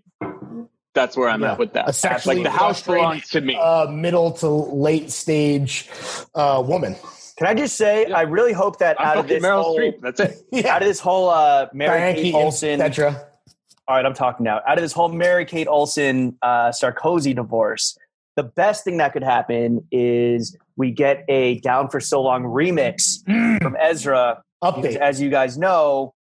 that's 0.93 1.15
where 1.15 1.29
I'm 1.29 1.41
Yeah. 1.43 1.51
at 1.53 1.59
with 1.59 1.73
that. 1.73 1.87
A 1.89 1.93
sexually 1.93 2.37
like 2.37 2.45
the 2.45 2.49
house 2.49 2.81
frustrated, 2.81 3.01
belongs 3.03 3.29
to 3.29 3.41
me. 3.41 3.55
uh, 3.55 3.85
middle 3.91 4.31
to 4.31 4.47
late 4.49 5.11
stage 5.11 5.87
uh, 6.33 6.63
woman. 6.65 6.95
Can 7.37 7.45
I 7.45 7.53
just 7.53 7.77
say, 7.77 8.05
I 8.07 8.21
really 8.23 8.51
hope 8.53 8.79
that 8.79 8.99
I'm 8.99 9.05
out 9.09 9.17
of 9.17 9.27
this 9.27 9.43
Meryl 9.43 9.61
whole, 9.61 9.77
Streep. 9.77 10.01
That's 10.01 10.19
it. 10.19 10.37
Yeah. 10.51 10.69
out 10.75 10.81
of 10.81 10.87
this 10.87 10.99
whole 10.99 11.29
uh, 11.29 11.67
Mary 11.71 11.99
Diane 11.99 12.15
Kate 12.15 12.21
Keaton, 12.23 12.41
Olsen. 12.41 12.79
Petra. 12.79 13.27
All 13.87 13.95
right, 13.95 14.05
I'm 14.07 14.15
talking 14.15 14.43
now. 14.43 14.59
Out 14.67 14.79
of 14.79 14.81
this 14.81 14.91
whole 14.91 15.09
Mary 15.09 15.45
Kate 15.45 15.67
Olsen 15.67 16.35
uh, 16.41 16.69
Sarkozy 16.69 17.35
divorce, 17.35 17.95
the 18.37 18.43
best 18.43 18.85
thing 18.85 18.97
that 18.97 19.11
could 19.11 19.23
happen 19.23 19.85
is 19.91 20.55
we 20.77 20.91
get 20.91 21.25
a 21.27 21.59
Down 21.59 21.89
for 21.89 21.99
So 21.99 22.21
Long 22.21 22.43
remix 22.43 23.21
from 23.61 23.75
Ezra. 23.79 24.41
Update. 24.63 24.95
as 24.95 25.19
you 25.21 25.29
guys 25.29 25.57
know, 25.57 26.13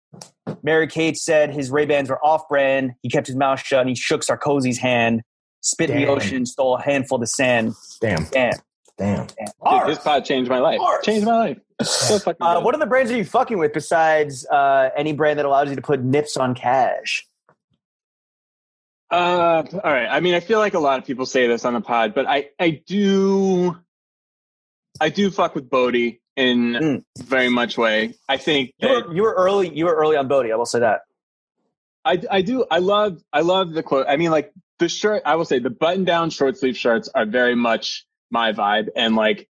Mary 0.63 0.87
Kate 0.89 1.17
said 1.17 1.53
his 1.53 1.71
Ray 1.71 1.85
Bans 1.87 2.09
were 2.09 2.25
off 2.25 2.49
brand. 2.49 2.93
He 3.03 3.09
kept 3.11 3.27
his 3.27 3.37
mouth 3.37 3.61
shut 3.61 3.81
and 3.81 3.89
he 3.89 3.95
shook 3.95 4.23
Sarkozy's 4.23 4.79
hand, 4.79 5.23
spit 5.61 5.91
in 5.91 5.97
the 5.99 6.07
ocean, 6.07 6.47
stole 6.47 6.77
a 6.77 6.83
handful 6.83 7.23
of 7.23 7.29
sand. 7.29 7.75
Damn. 8.01 8.25
Damn. 8.33 8.55
Damn. 8.97 9.27
Dude, 9.27 9.87
this 9.87 9.99
pod 9.99 10.25
changed 10.25 10.49
my 10.51 10.59
life. 10.61 10.79
Bars. 10.79 11.05
Changed 11.05 11.27
my 11.27 11.37
life. 11.37 11.59
So 11.85 12.21
fucking 12.21 12.39
Uh, 12.41 12.61
what 12.61 12.75
other 12.77 12.87
brands 12.87 13.11
are 13.11 13.17
you 13.17 13.25
fucking 13.25 13.59
with 13.59 13.73
besides 13.73 14.47
uh, 14.47 14.91
any 14.97 15.13
brand 15.13 15.41
that 15.41 15.45
allows 15.47 15.69
you 15.71 15.75
to 15.77 15.83
put 15.83 16.01
nips 16.03 16.37
on 16.37 16.55
cash? 16.55 17.27
Uh, 19.11 19.63
all 19.73 19.93
right. 19.93 20.09
I 20.09 20.21
mean, 20.21 20.35
I 20.35 20.41
feel 20.41 20.59
like 20.59 20.75
a 20.75 20.79
lot 20.81 20.99
of 20.99 21.07
people 21.07 21.27
say 21.27 21.47
this 21.47 21.65
on 21.65 21.75
the 21.75 21.81
pod, 21.81 22.15
but 22.15 22.27
I, 22.27 22.49
I 22.59 22.83
do, 22.87 23.77
I 25.01 25.09
do 25.11 25.31
fuck 25.31 25.55
with 25.55 25.69
Bode 25.71 25.95
in 26.37 26.73
Mm. 26.73 27.05
very 27.19 27.49
much 27.49 27.79
way. 27.79 28.15
I 28.29 28.39
think 28.39 28.73
You 28.79 28.89
were, 28.89 29.15
you 29.15 29.23
were 29.23 29.35
early. 29.35 29.73
You 29.73 29.85
were 29.85 29.95
early 29.95 30.17
on 30.17 30.27
Bode. 30.27 30.51
I 30.51 30.57
will 30.57 30.67
say 30.67 30.81
that. 30.81 31.03
I, 32.05 32.21
I 32.31 32.43
do. 32.43 32.67
I 32.71 32.79
love, 32.79 33.23
I 33.33 33.41
love 33.43 33.73
the 33.73 33.83
quote. 33.83 34.07
I 34.09 34.17
mean, 34.17 34.31
like 34.31 34.53
the 34.79 34.89
shirt, 34.89 35.23
I 35.25 35.37
will 35.37 35.45
say 35.45 35.59
the 35.61 35.71
button 35.71 36.05
down 36.05 36.31
short 36.31 36.59
sleeve 36.59 36.77
shirts 36.77 37.09
are 37.15 37.25
very 37.25 37.55
much 37.55 38.05
my 38.31 38.53
vibe. 38.53 38.89
And 38.97 39.15
like, 39.15 39.49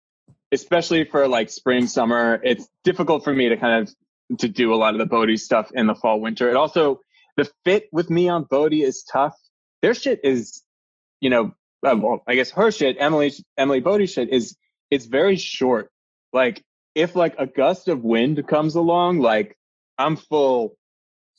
especially 0.51 1.05
for 1.05 1.27
like 1.27 1.49
spring, 1.49 1.87
summer, 1.87 2.39
it's 2.43 2.67
difficult 2.83 3.23
for 3.23 3.33
me 3.33 3.49
to 3.49 3.57
kind 3.57 3.87
of, 3.87 3.95
to 4.39 4.47
do 4.49 4.73
a 4.73 4.75
lot 4.75 4.93
of 4.93 4.99
the 4.99 5.05
Bode 5.05 5.39
stuff 5.39 5.71
in 5.73 5.87
the 5.87 5.95
fall, 5.95 6.19
winter. 6.19 6.49
It 6.49 6.55
also, 6.57 6.99
the 7.37 7.49
fit 7.63 7.87
with 7.91 8.09
me 8.09 8.29
on 8.29 8.43
Bode 8.43 8.73
is 8.73 9.03
tough. 9.03 9.35
Their 9.83 9.93
shit 9.93 10.21
is, 10.23 10.63
you 11.21 11.29
know, 11.29 11.53
uh, 11.85 11.95
well, 11.95 12.23
I 12.25 12.33
guess 12.33 12.49
her 12.51 12.71
shit, 12.71 12.97
Emily 12.99 13.31
Emily 13.57 13.81
Bode 13.81 14.09
shit 14.09 14.29
is 14.29 14.55
it's 14.89 15.05
very 15.05 15.35
short. 15.35 15.91
Like 16.31 16.63
if 16.95 17.15
like 17.15 17.35
a 17.37 17.45
gust 17.45 17.87
of 17.89 18.03
wind 18.03 18.47
comes 18.47 18.73
along, 18.75 19.19
like 19.19 19.55
I'm 19.99 20.15
full, 20.15 20.75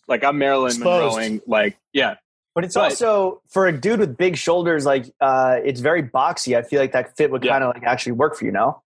like 0.06 0.22
I'm 0.22 0.38
Marilyn 0.38 0.68
Exposed. 0.68 1.16
Monroeing, 1.16 1.40
like 1.48 1.76
yeah, 1.92 2.16
But 2.54 2.64
it's 2.64 2.74
But- 2.74 2.84
also 2.90 3.40
for 3.48 3.66
a 3.66 3.72
dude 3.72 3.98
with 4.00 4.16
big 4.16 4.36
shoulders, 4.36 4.84
like 4.86 5.06
uh, 5.20 5.56
it's 5.64 5.80
very 5.80 6.02
boxy. 6.04 6.56
I 6.56 6.62
feel 6.62 6.80
like 6.80 6.92
that 6.92 7.16
fit 7.16 7.30
would 7.32 7.42
Yeah. 7.44 7.52
kind 7.52 7.64
of 7.64 7.74
like 7.74 7.82
actually 7.84 8.12
work 8.12 8.36
for 8.36 8.44
you, 8.44 8.52
no? 8.52 8.80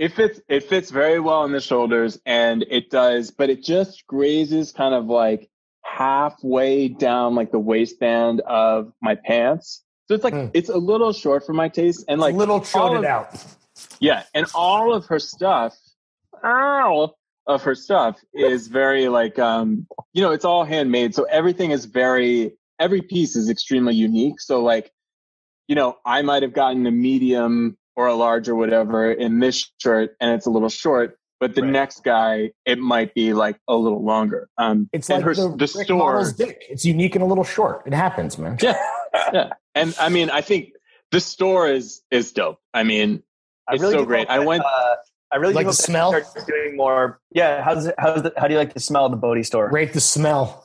it 0.00 0.12
fits 0.12 0.40
it 0.48 0.64
fits 0.64 0.90
very 0.90 1.20
well 1.20 1.42
on 1.42 1.52
the 1.52 1.60
shoulders, 1.60 2.18
and 2.26 2.64
it 2.68 2.90
does, 2.90 3.30
but 3.30 3.48
it 3.50 3.62
just 3.62 4.04
grazes 4.08 4.72
kind 4.72 4.92
of 4.94 5.06
like 5.06 5.48
halfway 5.98 6.88
down 6.88 7.34
like 7.34 7.52
the 7.52 7.58
waistband 7.58 8.40
of 8.40 8.92
my 9.00 9.14
pants. 9.14 9.82
So 10.08 10.14
it's 10.14 10.24
like 10.24 10.34
Hmm. 10.34 10.46
it's 10.52 10.68
a 10.68 10.76
little 10.76 11.12
short 11.12 11.46
for 11.46 11.52
my 11.52 11.68
taste, 11.68 12.04
and 12.08 12.20
like 12.20 12.34
a 12.34 12.38
little 12.38 12.56
of- 12.56 13.04
out. 13.04 13.28
Yeah, 14.00 14.24
and 14.34 14.46
all 14.54 14.92
of 14.92 15.06
her 15.06 15.18
stuff, 15.18 15.74
all 16.42 17.16
of 17.46 17.62
her 17.62 17.74
stuff 17.74 18.18
is 18.32 18.68
very 18.68 19.08
like 19.08 19.38
um, 19.38 19.86
you 20.12 20.22
know, 20.22 20.32
it's 20.32 20.44
all 20.44 20.64
handmade. 20.64 21.14
So 21.14 21.24
everything 21.24 21.70
is 21.70 21.84
very 21.84 22.54
every 22.78 23.00
piece 23.02 23.36
is 23.36 23.48
extremely 23.48 23.94
unique. 23.94 24.40
So 24.40 24.62
like, 24.62 24.90
you 25.68 25.74
know, 25.76 25.96
I 26.04 26.22
might 26.22 26.42
have 26.42 26.52
gotten 26.52 26.86
a 26.86 26.90
medium 26.90 27.76
or 27.96 28.08
a 28.08 28.14
large 28.14 28.48
or 28.48 28.56
whatever 28.56 29.12
in 29.12 29.38
this 29.38 29.70
shirt 29.80 30.16
and 30.20 30.32
it's 30.32 30.46
a 30.46 30.50
little 30.50 30.68
short, 30.68 31.16
but 31.40 31.54
the 31.54 31.62
Right. 31.62 31.70
next 31.70 32.04
guy 32.04 32.52
it 32.64 32.78
might 32.78 33.14
be 33.14 33.32
like 33.32 33.58
a 33.68 33.74
little 33.76 34.04
longer. 34.04 34.48
Um 34.58 34.88
It's 34.92 35.08
and 35.10 35.18
like 35.18 35.24
her 35.26 35.34
the, 35.34 35.48
the 35.56 35.72
Rick 35.76 35.86
store 35.86 36.32
dick. 36.36 36.64
It's 36.68 36.84
unique 36.84 37.14
and 37.14 37.22
a 37.22 37.26
little 37.26 37.44
short. 37.44 37.82
It 37.86 37.92
happens, 37.94 38.38
man. 38.38 38.58
Yeah. 38.60 38.76
yeah. 39.32 39.50
And 39.74 39.94
I 40.00 40.08
mean, 40.08 40.30
I 40.30 40.40
think 40.40 40.72
the 41.10 41.20
store 41.20 41.68
is 41.68 42.02
is 42.10 42.32
dope. 42.32 42.58
I 42.72 42.82
mean, 42.82 43.22
I 43.68 43.74
It's 43.74 43.82
really 43.82 43.94
so 43.94 44.04
great. 44.04 44.28
hope 44.28 44.30
I 44.30 44.38
that, 44.38 44.46
went- 44.46 44.64
Uh, 44.64 44.96
I 45.32 45.36
really 45.38 45.54
Like 45.54 45.66
the 45.66 45.72
smell? 45.72 46.10
start 46.12 46.46
doing 46.46 46.76
more. 46.76 47.20
Yeah, 47.32 47.62
how's 47.62 47.86
it, 47.86 47.94
how's 47.98 48.22
the, 48.22 48.32
how 48.36 48.46
do 48.46 48.52
you 48.54 48.58
like 48.58 48.72
the 48.74 48.78
smell 48.80 49.06
of 49.06 49.10
the 49.10 49.16
Bode 49.16 49.44
store? 49.44 49.68
Rate 49.70 49.92
the 49.92 50.00
smell. 50.00 50.64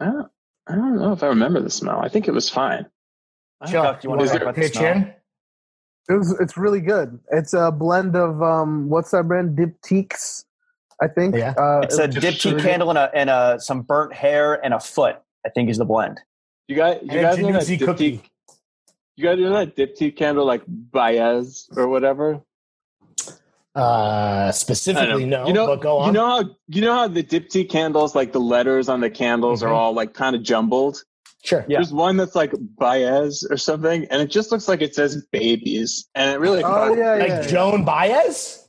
I 0.00 0.06
don't, 0.06 0.28
I 0.66 0.74
don't 0.76 0.96
know 0.98 1.12
if 1.12 1.22
I 1.22 1.26
remember 1.26 1.60
the 1.60 1.70
smell. 1.70 1.98
I 2.00 2.08
think 2.08 2.26
it 2.28 2.32
was 2.32 2.48
fine. 2.48 2.86
Chuck, 3.66 4.00
do 4.00 4.06
you 4.06 4.10
wanna 4.10 4.20
wanna 4.22 4.32
talk 4.32 4.42
about 4.42 4.54
the 4.54 4.60
pitch 4.62 4.74
smell? 4.76 4.92
in? 4.92 5.14
It 6.08 6.14
was, 6.14 6.32
it's 6.40 6.56
really 6.56 6.80
good. 6.80 7.18
It's 7.30 7.52
a 7.52 7.70
blend 7.70 8.16
of 8.16 8.42
um, 8.42 8.88
what's 8.88 9.10
that 9.10 9.24
brand? 9.28 9.58
Diptyques, 9.58 10.44
I 11.02 11.08
think. 11.08 11.34
Yeah. 11.36 11.50
Uh, 11.58 11.80
It's 11.82 11.98
a 11.98 12.04
it- 12.04 12.12
diptyque 12.12 12.60
candle 12.62 12.88
and 12.90 12.98
a 12.98 13.10
and 13.14 13.28
a 13.30 13.56
some 13.60 13.82
burnt 13.82 14.14
hair 14.14 14.54
and 14.64 14.72
a 14.74 14.80
foot. 14.80 15.16
I 15.46 15.50
think 15.50 15.68
is 15.70 15.78
the 15.78 15.84
blend. 15.84 16.20
You 16.66 16.76
guys, 16.76 16.98
you 17.02 17.10
And 17.12 17.20
guys 17.22 17.38
know 17.38 17.52
that 17.52 17.62
Jannuzzi 17.62 17.78
diptyque, 17.78 17.84
cookie. 17.86 18.22
you 19.16 19.24
guys 19.24 19.38
know 19.38 19.52
that 19.52 19.76
diptyque 19.76 20.16
candle 20.16 20.44
like 20.46 20.62
Baez 20.66 21.68
or 21.76 21.88
whatever? 21.88 22.40
Uh, 23.76 23.80
I 23.80 24.44
don't 24.46 24.52
specifically, 24.54 25.24
no. 25.26 25.46
You 25.46 25.52
know, 25.52 25.66
but 25.66 25.80
go 25.80 25.98
on. 25.98 26.06
you 26.08 26.12
know 26.12 26.26
how 26.26 26.44
you 26.68 26.80
know 26.80 26.94
how 26.94 27.06
the 27.08 27.22
diptyque 27.22 27.68
candles, 27.70 28.14
like 28.14 28.32
the 28.32 28.40
letters 28.40 28.88
on 28.88 29.00
the 29.00 29.10
candles, 29.10 29.62
Mhm. 29.62 29.66
are 29.68 29.72
all 29.72 29.92
like 29.92 30.14
kind 30.14 30.34
of 30.34 30.42
jumbled. 30.42 31.04
Sure. 31.44 31.64
Yeah. 31.68 31.78
There's 31.78 31.92
one 31.92 32.16
that's 32.16 32.34
like 32.34 32.52
Baez 32.76 33.46
or 33.48 33.56
something, 33.56 34.04
and 34.10 34.20
it 34.20 34.26
just 34.30 34.50
looks 34.50 34.66
like 34.68 34.82
it 34.82 34.94
says 34.94 35.24
babies, 35.30 36.08
and 36.14 36.32
it 36.34 36.40
really. 36.40 36.62
oh 36.64 36.94
yeah, 36.94 37.14
Like 37.14 37.28
yeah. 37.28 37.46
Joan 37.46 37.84
Baez? 37.84 38.68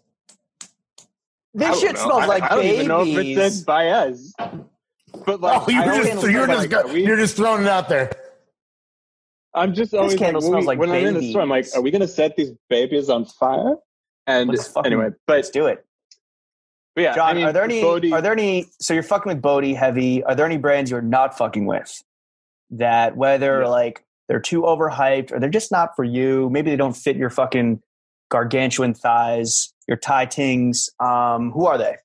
This 1.53 1.79
shit 1.79 1.93
know. 1.95 2.01
smells 2.03 2.23
I- 2.23 2.25
like 2.27 2.43
I 2.43 2.49
don't 2.49 2.59
babies. 2.59 2.73
even 2.75 2.87
know 2.87 3.01
if 3.05 3.17
it 3.17 3.35
says 3.35 3.63
Baez. 3.63 4.33
But 5.25 5.41
like, 5.41 5.67
oh, 5.67 5.71
you're 5.71 5.83
just, 6.03 6.23
you're, 6.27 6.47
just, 6.47 6.65
are 6.65 6.67
go- 6.67 6.93
we- 6.93 7.05
you're 7.05 7.17
just 7.17 7.35
throwing 7.35 7.63
it 7.63 7.67
out 7.67 7.89
there. 7.89 8.11
I'm 9.55 9.73
just 9.73 9.93
always 9.95 10.15
candle 10.15 10.41
like, 10.41 10.43
when, 10.43 10.51
smells 10.51 10.61
we- 10.61 10.67
like 10.67 10.79
when 10.79 10.91
I'm 10.91 11.05
in 11.07 11.13
the 11.15 11.29
store, 11.31 11.41
I'm 11.41 11.49
like, 11.49 11.65
are 11.75 11.81
we 11.81 11.89
going 11.89 12.01
to 12.01 12.07
set 12.07 12.35
these 12.35 12.51
babies 12.69 13.09
on 13.09 13.25
fire? 13.25 13.75
And 14.27 14.47
Let's 14.51 14.67
fucking- 14.67 14.93
anyway, 14.93 15.09
but, 15.25 15.37
Let's 15.37 15.49
do 15.49 15.65
it, 15.65 15.83
but 16.95 17.01
yeah, 17.01 17.15
John. 17.15 17.29
I 17.29 17.33
mean, 17.33 17.45
are 17.47 17.51
there 17.53 17.63
any? 17.63 17.81
Bode- 17.81 18.13
Are 18.13 18.21
there 18.21 18.31
any? 18.31 18.67
So 18.79 18.93
you're 18.93 19.01
fucking 19.01 19.27
with 19.33 19.41
Bode 19.41 19.65
heavy. 19.75 20.23
Are 20.23 20.35
there 20.35 20.45
any 20.45 20.57
brands 20.57 20.91
you're 20.91 21.01
not 21.01 21.35
fucking 21.35 21.65
with? 21.65 22.03
That 22.71 23.17
whether 23.17 23.61
Yeah. 23.61 23.67
like 23.67 24.03
they're 24.27 24.39
too 24.39 24.61
overhyped 24.61 25.31
or 25.31 25.39
they're 25.39 25.49
just 25.49 25.71
not 25.71 25.95
for 25.95 26.03
you. 26.03 26.49
Maybe 26.51 26.69
they 26.69 26.77
don't 26.77 26.95
fit 26.95 27.15
your 27.15 27.29
fucking 27.31 27.81
gargantuan 28.29 28.93
thighs, 28.93 29.73
your 29.87 29.97
Thai 29.97 30.25
tings. 30.27 30.89
Um, 30.99 31.51
who 31.51 31.65
are 31.65 31.77
they? 31.79 31.95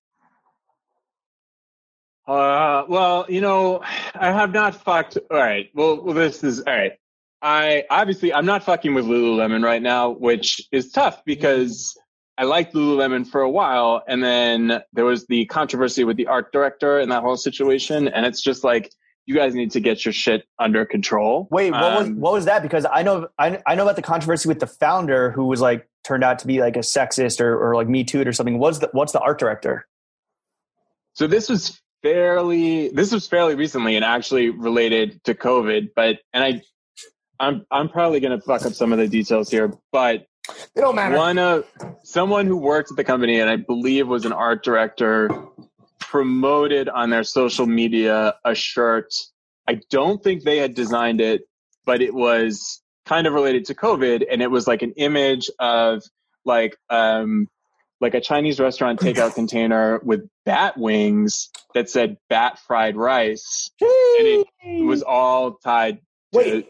Uh, 2.27 2.85
well, 2.89 3.27
you 3.29 3.41
know, 3.41 3.83
I 4.15 4.33
have 4.33 4.53
not 4.53 4.75
fucked. 4.75 5.19
All 5.31 5.37
right. 5.37 5.69
Well, 5.75 6.03
well, 6.03 6.15
this 6.15 6.43
is 6.43 6.61
all 6.61 6.73
right. 6.75 6.93
I 7.43 7.85
obviously 7.91 8.33
I'm 8.33 8.47
not 8.47 8.65
fucking 8.65 8.95
with 8.95 9.05
Lululemon 9.05 9.62
right 9.62 9.83
now, 9.83 10.09
which 10.11 10.67
is 10.73 10.91
tough 10.91 11.23
because 11.27 11.95
I 12.39 12.45
liked 12.45 12.73
Lululemon 12.75 13.27
for 13.27 13.43
a 13.43 13.51
while, 13.51 14.03
and 14.09 14.25
then 14.25 14.81
there 14.95 15.05
was 15.05 15.27
the 15.27 15.45
controversy 15.47 16.05
with 16.05 16.17
the 16.17 16.27
art 16.27 16.51
director 16.53 16.99
and 16.99 17.12
that 17.12 17.23
whole 17.23 17.37
situation, 17.37 18.09
and 18.09 18.25
it's 18.25 18.41
just 18.41 18.65
like 18.65 18.91
you 19.27 19.35
guys 19.35 19.55
need 19.55 19.70
to 19.72 19.81
get 19.81 20.05
your 20.05 20.12
shit 20.12 20.47
under 20.59 20.85
control. 20.85 21.49
Wait, 21.51 21.70
what 21.72 21.99
was 21.99 22.07
Um, 22.09 22.20
what 22.20 22.33
was 22.33 22.45
that? 22.45 22.62
Because 22.62 22.87
I 22.91 23.03
know 23.03 23.29
I, 23.39 23.61
I 23.66 23.75
know 23.75 23.85
about 23.85 23.97
the 23.97 24.03
controversy 24.03 24.49
with 24.49 24.61
the 24.61 24.66
founder 24.66 25.31
who 25.31 25.47
was 25.47 25.61
like 25.61 25.89
turned 26.05 26.22
out 26.25 26.39
to 26.41 26.47
be 26.47 26.61
like 26.61 26.77
a 26.77 26.81
sexist 26.81 27.41
or, 27.41 27.57
or 27.59 27.75
like 27.75 27.89
me 27.89 28.05
too 28.05 28.20
or 28.27 28.33
something. 28.33 28.59
What's 28.59 28.79
the 28.79 28.89
what's 28.93 29.12
the 29.12 29.20
art 29.20 29.39
director? 29.39 29.87
So 31.14 31.27
this 31.27 31.49
was 31.49 31.81
fairly 32.03 32.89
this 32.91 33.12
was 33.12 33.27
fairly 33.27 33.55
recently 33.55 33.97
and 33.97 34.05
actually 34.05 34.51
related 34.51 35.22
to 35.25 35.35
COVID, 35.35 35.91
but 35.97 36.18
and 36.33 36.45
I 36.45 36.62
I'm 37.41 37.64
I'm 37.70 37.89
probably 37.89 38.20
gonna 38.20 38.41
fuck 38.41 38.64
up 38.66 38.75
some 38.75 38.93
of 38.93 38.99
the 38.99 39.09
details 39.09 39.51
here, 39.51 39.72
but 39.91 40.27
It 40.77 40.81
don't 40.81 40.95
matter. 40.95 41.16
one 41.16 41.39
of 41.39 41.64
someone 42.03 42.47
who 42.47 42.57
worked 42.57 42.91
at 42.91 42.97
the 42.97 43.05
company 43.05 43.41
and 43.41 43.49
I 43.49 43.57
believe 43.57 44.07
was 44.07 44.25
an 44.27 44.33
art 44.33 44.62
director 44.62 45.31
promoted 46.09 46.89
on 46.89 47.11
their 47.11 47.25
social 47.25 47.67
media 47.67 48.35
a 48.45 48.55
shirt. 48.55 49.15
I 49.69 49.81
don't 49.91 50.23
think 50.23 50.43
they 50.43 50.59
had 50.59 50.75
designed 50.75 51.21
it, 51.21 51.43
but 51.85 52.03
it 52.03 52.15
was 52.15 52.83
kind 53.07 53.27
of 53.27 53.33
related 53.33 53.65
to 53.67 53.75
COVID 53.75 54.25
and 54.31 54.43
it 54.43 54.51
was 54.51 54.67
like 54.67 54.83
an 54.83 54.93
image 54.97 55.51
of 55.59 56.03
like 56.45 56.77
um 56.91 57.49
like 58.01 58.15
a 58.15 58.21
Chinese 58.21 58.61
restaurant 58.61 59.01
takeout 59.01 59.35
container 59.41 60.01
with 60.03 60.29
bat 60.45 60.77
wings 60.77 61.49
that 61.75 61.89
said 61.89 62.17
bat 62.29 62.59
fried 62.67 62.97
rice 62.97 63.71
and 63.81 64.45
it 64.63 64.85
was 64.85 65.03
all 65.03 65.53
tied 65.65 65.99
to 66.33 66.65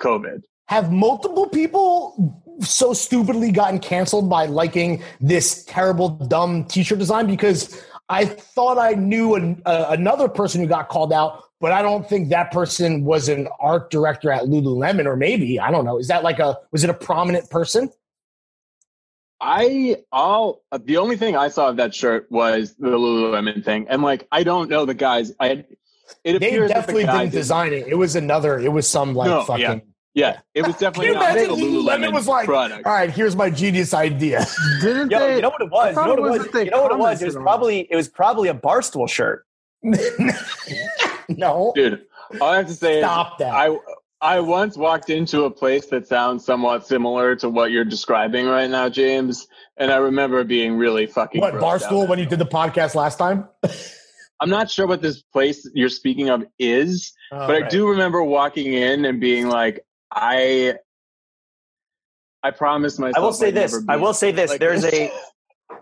COVID. 0.00 0.42
Have 0.68 0.92
multiple 0.92 1.48
people 1.48 2.44
so 2.60 2.92
stupidly 2.92 3.50
gotten 3.50 3.78
canceled 3.78 4.28
by 4.28 4.46
liking 4.46 5.02
this 5.20 5.64
terrible, 5.64 6.10
dumb 6.10 6.64
t-shirt 6.64 6.98
design? 6.98 7.26
Because 7.26 7.82
I 8.08 8.24
thought 8.24 8.78
I 8.78 8.92
knew 8.92 9.34
an, 9.34 9.62
uh, 9.66 9.86
another 9.90 10.28
person 10.28 10.60
who 10.60 10.66
got 10.66 10.88
called 10.88 11.12
out, 11.12 11.44
but 11.60 11.72
I 11.72 11.82
don't 11.82 12.08
think 12.08 12.30
that 12.30 12.50
person 12.50 13.04
was 13.04 13.28
an 13.28 13.48
art 13.60 13.90
director 13.90 14.30
at 14.30 14.44
Lululemon, 14.44 15.06
or 15.06 15.16
maybe 15.16 15.60
I 15.60 15.70
don't 15.70 15.84
know. 15.84 15.98
Is 15.98 16.08
that 16.08 16.22
like 16.22 16.38
a 16.38 16.58
was 16.72 16.84
it 16.84 16.90
a 16.90 16.94
prominent 16.94 17.50
person? 17.50 17.90
I 19.40 19.98
all 20.10 20.62
the 20.84 20.96
only 20.96 21.16
thing 21.16 21.36
I 21.36 21.48
saw 21.48 21.68
of 21.68 21.76
that 21.76 21.94
shirt 21.94 22.26
was 22.30 22.74
the 22.74 22.88
Lululemon 22.88 23.64
thing, 23.64 23.86
and 23.88 24.02
like 24.02 24.26
I 24.32 24.42
don't 24.42 24.68
know 24.68 24.84
the 24.84 24.94
guys. 24.94 25.32
I 25.38 25.64
it 26.24 26.40
They 26.40 26.56
definitely 26.66 27.04
the 27.04 27.12
didn't 27.12 27.32
design 27.32 27.72
it. 27.72 27.86
It 27.86 27.94
was 27.96 28.16
another. 28.16 28.58
It 28.58 28.72
was 28.72 28.88
some 28.88 29.14
like 29.14 29.28
No, 29.28 29.44
fucking. 29.44 29.62
yeah. 29.62 29.78
Yeah, 30.14 30.40
it 30.54 30.66
was 30.66 30.74
Can 30.76 30.80
definitely 30.92 31.06
you 31.08 31.14
not 31.14 31.36
imagine 31.36 31.50
a 31.50 31.54
Lululemon 31.54 32.08
Lululemon 32.08 32.12
was 32.12 32.26
like, 32.26 32.46
product. 32.46 32.86
all 32.86 32.92
right, 32.92 33.10
here's 33.10 33.36
my 33.36 33.50
genius 33.50 33.94
idea. 33.94 34.44
Didn't 34.80 35.10
Yo, 35.12 35.18
they? 35.18 35.36
you 35.36 35.42
know 35.42 35.50
what 35.50 35.60
it 35.62 35.70
was? 35.70 35.96
I 35.96 36.06
You 36.06 36.06
know 36.06 36.10
what 36.14 36.18
it 36.18 36.22
it 36.22 36.22
was 36.44 36.52
was? 36.52 36.64
You 36.64 36.70
know 36.70 36.82
what 36.82 36.92
it 36.92 36.98
was? 36.98 37.22
It 37.22 37.26
was 37.26 37.36
probably 37.36 37.86
it 37.90 37.94
was 37.96 38.08
probably 38.08 38.48
a 38.48 38.54
barstool 38.54 39.08
shirt. 39.08 39.44
no, 41.28 41.72
Dude, 41.74 42.02
all 42.40 42.50
I 42.50 42.56
have 42.58 42.66
to 42.66 42.74
say 42.74 43.00
stop 43.00 43.34
is 43.40 43.46
that. 43.46 43.54
I 43.54 43.76
I 44.20 44.40
once 44.40 44.76
walked 44.76 45.10
into 45.10 45.44
a 45.44 45.50
place 45.50 45.86
that 45.86 46.08
sounds 46.08 46.44
somewhat 46.44 46.86
similar 46.86 47.36
to 47.36 47.48
what 47.48 47.70
you're 47.70 47.84
describing 47.84 48.46
right 48.46 48.68
now, 48.68 48.88
James, 48.88 49.46
and 49.76 49.92
I 49.92 49.96
remember 49.98 50.42
being 50.42 50.76
really 50.76 51.06
fucking. 51.06 51.40
what 51.40 51.54
barstool 51.54 52.08
when 52.08 52.18
you 52.18 52.26
did 52.26 52.38
the 52.40 52.46
podcast 52.46 52.94
last 52.96 53.16
time? 53.18 53.48
I'm 54.40 54.50
not 54.50 54.70
sure 54.70 54.86
what 54.86 55.02
this 55.02 55.20
place 55.22 55.68
you're 55.74 55.88
speaking 55.88 56.30
of 56.30 56.44
is, 56.60 57.12
Oh, 57.32 57.46
but 57.46 57.62
I 57.62 57.68
do 57.68 57.88
remember 57.88 58.22
walking 58.22 58.72
in 58.72 59.04
and 59.04 59.20
being 59.20 59.48
like, 59.48 59.84
I. 60.12 60.74
I 62.42 62.50
promise 62.52 62.98
myself. 62.98 63.16
I 63.16 63.20
will 63.20 63.32
say 63.32 63.48
I'd 63.48 63.54
this. 63.54 63.84
I 63.88 63.96
will 63.96 64.14
say 64.14 64.30
this. 64.30 64.50
like 64.50 64.60
There's 64.60 64.84
a 64.84 65.10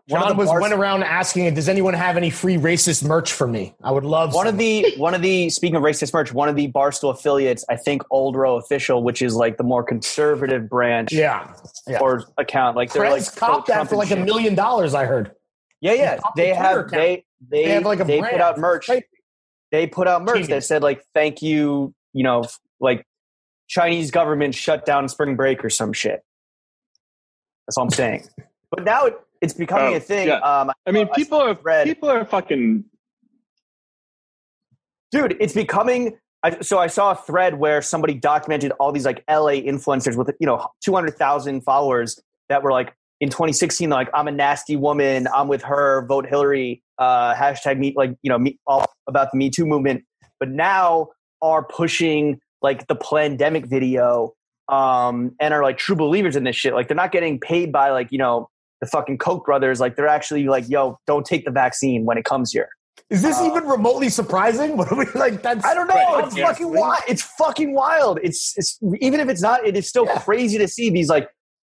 one 0.09 0.23
of 0.23 0.29
John 0.29 0.37
was 0.37 0.49
bars- 0.49 0.63
went 0.63 0.75
around 0.75 1.03
asking, 1.03 1.53
"Does 1.55 1.69
anyone 1.69 1.93
have 1.93 2.17
any 2.17 2.31
free 2.31 2.57
racist 2.57 3.05
merch 3.05 3.33
for 3.33 3.49
me? 3.49 3.75
I 3.83 3.91
would 3.91 4.05
love 4.05 4.35
one 4.35 4.47
of 4.47 4.57
the 4.57 4.95
one 4.97 5.15
of 5.15 5.23
the 5.23 5.51
speaking 5.51 5.77
of 5.77 5.83
racist 5.83 6.15
merch, 6.15 6.33
one 6.33 6.49
of 6.49 6.55
the 6.55 6.71
barstool 6.71 7.11
affiliates, 7.11 7.65
I 7.69 7.77
think 7.77 8.03
Old 8.11 8.37
Row 8.37 8.57
Official, 8.57 9.03
which 9.03 9.21
is 9.21 9.35
like 9.35 9.57
the 9.57 9.65
more 9.65 9.83
conservative 9.83 10.69
branch 10.69 11.13
yeah. 11.13 11.53
yeah. 11.89 11.99
or 11.99 12.25
account. 12.39 12.77
Like 12.77 12.93
they're 12.93 13.11
like 13.11 13.23
Preds 13.23 13.37
copped 13.37 13.67
that 13.67 13.89
for 13.89 13.97
like 13.97 14.13
a 14.13 14.17
million 14.17 14.55
dollars. 14.55 14.95
I 14.95 15.07
heard. 15.07 15.33
Yeah, 15.81 15.93
yeah. 15.95 16.17
Top 16.17 16.37
They 16.37 16.55
have 16.55 16.89
they 16.89 17.25
they 17.51 17.65
They 17.65 17.71
have, 17.71 17.85
like, 17.85 18.01
a 18.01 18.05
they 18.05 18.21
brand. 18.21 18.33
put 18.35 18.41
out 18.41 18.59
merch. 18.59 18.89
They 19.73 19.87
put 19.89 20.07
out 20.07 20.23
merch 20.23 20.37
Genius. 20.37 20.49
that 20.49 20.65
said 20.65 20.83
like 20.83 21.03
thank 21.15 21.43
you, 21.43 21.93
you 22.13 22.23
know, 22.23 22.45
like 22.81 23.05
Chinese 23.69 24.11
government 24.11 24.55
shut 24.55 24.85
down 24.87 25.09
spring 25.09 25.37
break 25.37 25.65
or 25.65 25.71
some 25.71 25.93
shit. 25.93 26.23
That's 27.67 27.77
all 27.77 27.85
I'm 27.85 27.91
saying. 27.91 28.25
but 28.71 28.85
now 28.85 29.07
it, 29.07 29.19
it's 29.41 29.55
becoming 29.55 29.95
Oh, 29.95 29.97
a 29.97 30.01
thing. 30.01 30.29
yeah. 30.29 30.39
Um, 30.39 30.71
I 30.87 30.93
mean, 30.93 31.09
I 31.13 31.15
people 31.17 31.39
are 31.41 31.57
read- 31.63 31.87
people 31.87 32.09
are 32.11 32.25
fucking. 32.25 32.85
dude 35.13 35.37
it's 35.41 35.55
becoming 35.55 36.17
I, 36.43 36.61
so 36.61 36.79
i 36.79 36.87
saw 36.89 37.13
a 37.13 37.15
thread 37.15 37.59
where 37.59 37.81
somebody 37.83 38.15
documented 38.15 38.73
all 38.81 38.93
these 38.93 39.05
like 39.07 39.23
la 39.29 39.51
influencers 39.53 40.17
with 40.17 40.31
you 40.41 40.47
know 40.47 40.67
200000 40.85 41.61
followers 41.63 42.21
that 42.49 42.63
were 42.63 42.73
like 42.73 42.95
in 43.21 43.29
2016 43.31 43.89
like 43.89 44.09
i'm 44.15 44.27
a 44.29 44.33
nasty 44.33 44.77
woman 44.77 45.29
i'm 45.35 45.49
with 45.49 45.63
her 45.63 46.05
vote 46.07 46.27
hillary 46.27 46.83
uh 46.99 47.35
hashtag 47.35 47.79
me 47.79 47.95
like 47.97 48.17
you 48.23 48.29
know 48.31 48.39
me 48.39 48.59
all 48.67 48.85
about 49.07 49.31
the 49.33 49.39
me 49.39 49.49
too 49.51 49.65
movement 49.67 50.05
but 50.41 50.49
now 50.51 51.09
are 51.41 51.63
pushing 51.65 52.41
like 52.63 52.87
the 52.87 52.95
pandemic 52.97 53.67
video 53.67 54.33
um 54.69 55.33
and 55.41 55.55
are 55.55 55.63
like 55.63 55.79
true 55.79 55.97
believers 55.97 56.35
in 56.37 56.45
this 56.45 56.57
shit 56.57 56.75
like 56.75 56.89
they're 56.89 56.97
not 56.97 57.13
getting 57.13 57.39
paid 57.39 57.71
by 57.71 57.91
like 57.91 58.09
you 58.11 58.19
know 58.19 58.49
the 58.81 58.87
fucking 58.87 59.17
koch 59.19 59.45
brothers 59.45 59.79
like 59.81 59.95
they're 59.97 60.09
actually 60.09 60.47
like 60.47 60.69
yo 60.69 60.99
don't 61.07 61.25
take 61.25 61.45
the 61.45 61.51
vaccine 61.51 62.05
when 62.05 62.19
it 62.19 62.25
comes 62.25 62.51
here 62.53 62.69
Is 63.09 63.23
this 63.23 63.39
Uh, 63.39 63.47
even 63.47 63.65
remotely 63.69 64.09
surprising? 64.09 64.77
What 64.79 64.91
are 64.91 64.97
we 64.99 65.07
like? 65.15 65.41
That's 65.43 65.65
I 65.65 65.75
don't 65.75 65.87
know. 65.87 65.95
Right, 65.95 66.25
it's 66.27 66.37
yeah. 66.37 66.47
fucking 66.49 66.73
wild. 66.75 67.03
It's 67.07 67.23
fucking 67.39 67.73
wild. 67.75 68.19
It's 68.23 68.55
it's 68.57 68.79
even 69.01 69.21
if 69.21 69.29
it's 69.29 69.43
not, 69.43 69.65
it 69.65 69.77
is 69.77 69.87
still 69.89 70.07
Yeah. 70.07 70.19
crazy 70.19 70.59
to 70.59 70.67
see 70.67 70.91
these 70.91 71.09
like 71.09 71.29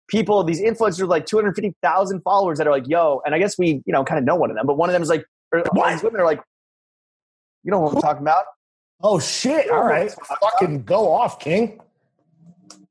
people, 0.08 0.42
these 0.42 0.60
influencers, 0.60 1.00
with, 1.02 1.10
like 1.10 1.26
two 1.26 1.36
hundred 1.36 1.54
fifty 1.54 1.72
thousand 1.82 2.22
followers 2.22 2.58
that 2.58 2.66
are 2.66 2.72
like, 2.72 2.88
yo, 2.88 3.20
and 3.24 3.34
I 3.34 3.38
guess 3.38 3.56
we 3.56 3.68
you 3.86 3.92
know 3.94 4.02
kind 4.02 4.18
of 4.18 4.24
know 4.24 4.34
one 4.34 4.50
of 4.50 4.56
them, 4.56 4.66
but 4.66 4.76
one 4.76 4.88
of 4.88 4.92
them 4.94 5.02
is 5.02 5.08
like, 5.08 5.24
or 5.52 5.62
these 5.90 6.02
women 6.02 6.20
are 6.20 6.26
like, 6.26 6.40
you 7.62 7.70
know 7.70 7.78
what 7.80 7.94
I'm 7.94 8.00
talking 8.02 8.22
about? 8.22 8.44
Oh 9.02 9.18
shit! 9.18 9.70
All 9.70 9.84
right, 9.84 10.12
fucking 10.40 10.84
go 10.84 11.12
off, 11.12 11.38
King. 11.40 11.80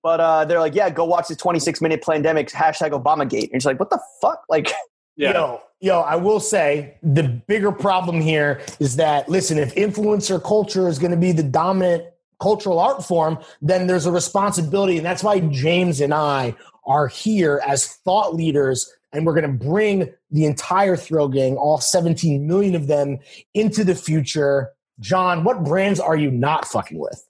But 0.02 0.20
uh, 0.20 0.46
they're 0.46 0.60
like, 0.60 0.76
yeah, 0.76 0.90
go 0.90 1.06
watch 1.06 1.28
this 1.28 1.38
twenty 1.38 1.60
six 1.60 1.82
minute 1.82 2.04
pandemic 2.04 2.50
hashtag 2.50 2.92
Obamagate. 2.92 3.44
And 3.44 3.56
it's 3.56 3.66
like, 3.66 3.80
what 3.80 3.90
the 3.90 4.00
fuck? 4.22 4.44
Like, 4.50 4.72
Yeah. 5.20 5.34
Yo, 5.34 5.62
yo, 5.82 6.00
I 6.00 6.16
will 6.16 6.40
say 6.40 6.96
the 7.04 7.24
bigger 7.24 7.74
problem 7.74 8.22
here 8.22 8.62
is 8.80 8.96
that 8.96 9.28
listen, 9.28 9.58
if 9.58 9.76
influencer 9.76 10.42
culture 10.42 10.88
is 10.88 10.98
going 10.98 11.12
to 11.12 11.18
be 11.18 11.34
the 11.34 11.44
dominant 11.44 12.06
cultural 12.40 12.80
art 12.80 13.04
form, 13.04 13.38
then 13.62 13.88
there's 13.88 14.06
a 14.06 14.14
responsibility, 14.14 14.96
and 14.96 15.06
that's 15.06 15.22
why 15.22 15.42
James 15.42 16.00
and 16.00 16.14
I 16.14 16.56
are 16.86 17.08
here 17.08 17.62
as 17.68 17.86
thought 17.86 18.34
leaders, 18.34 18.90
and 19.12 19.26
we're 19.26 19.34
going 19.34 19.60
to 19.60 19.66
bring 19.66 20.10
the 20.32 20.46
entire 20.46 20.96
Thrill 20.96 21.28
Gang, 21.28 21.58
all 21.58 21.82
17 21.82 22.48
million 22.48 22.74
of 22.74 22.88
them, 22.88 23.20
into 23.54 23.84
the 23.84 23.96
future. 23.96 24.72
John, 25.00 25.44
what 25.44 25.64
brands 25.64 26.00
are 26.00 26.16
you 26.16 26.30
not 26.32 26.68
fucking 26.68 26.98
with 27.00 27.24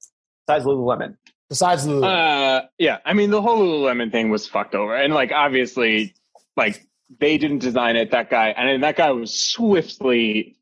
besides 0.47 0.65
Lululemon. 0.65 1.17
besides 1.49 1.85
Lulu? 1.87 2.05
Uh, 2.05 2.61
yeah. 2.77 2.97
I 3.05 3.13
mean, 3.13 3.29
the 3.31 3.41
whole 3.41 3.59
Lululemon 3.59 4.11
thing 4.11 4.29
was 4.29 4.47
fucked 4.47 4.75
over, 4.75 4.95
and 4.95 5.13
like 5.13 5.31
obviously, 5.31 6.13
like 6.57 6.85
they 7.19 7.37
didn't 7.37 7.59
design 7.59 7.95
it. 7.95 8.11
That 8.11 8.29
guy, 8.29 8.49
and 8.49 8.67
then 8.69 8.81
that 8.81 8.95
guy 8.95 9.11
was 9.11 9.37
swiftly 9.37 10.57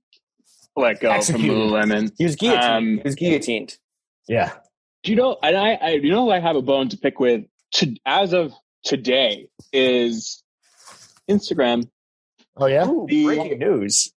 let 0.76 1.00
go 1.00 1.12
Executed. 1.12 1.48
from 1.48 1.56
Lululemon. 1.56 2.12
He 2.18 2.24
was 2.26 2.36
guillotined. 2.36 2.64
Um, 2.72 2.98
he 2.98 3.02
was 3.04 3.16
guillotined. 3.16 3.78
yeah, 4.28 4.54
Do 5.04 5.12
you 5.12 5.16
know? 5.18 5.38
And 5.42 5.56
I, 5.58 5.74
I, 5.74 5.90
you 5.94 6.12
know, 6.12 6.26
who 6.26 6.32
I 6.32 6.40
have 6.40 6.56
a 6.56 6.62
bone 6.62 6.90
to 6.90 6.98
pick 6.98 7.20
with 7.20 7.46
to, 7.76 7.96
as 8.06 8.34
of 8.34 8.54
today 8.84 9.48
is 9.74 10.44
Instagram. 11.30 11.90
oh 12.58 12.68
yeah. 12.68 12.88
Ooh, 12.88 13.06
the- 13.10 13.26
breaking 13.26 13.60
news. 13.60 14.14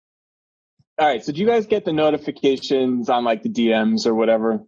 All 0.99 1.07
right. 1.07 1.23
So 1.23 1.31
do 1.31 1.39
you 1.39 1.47
guys 1.47 1.65
get 1.65 1.85
the 1.85 1.93
notifications 1.93 3.09
on 3.09 3.23
like 3.23 3.43
the 3.43 3.49
DMs 3.49 4.05
or 4.05 4.13
whatever? 4.15 4.61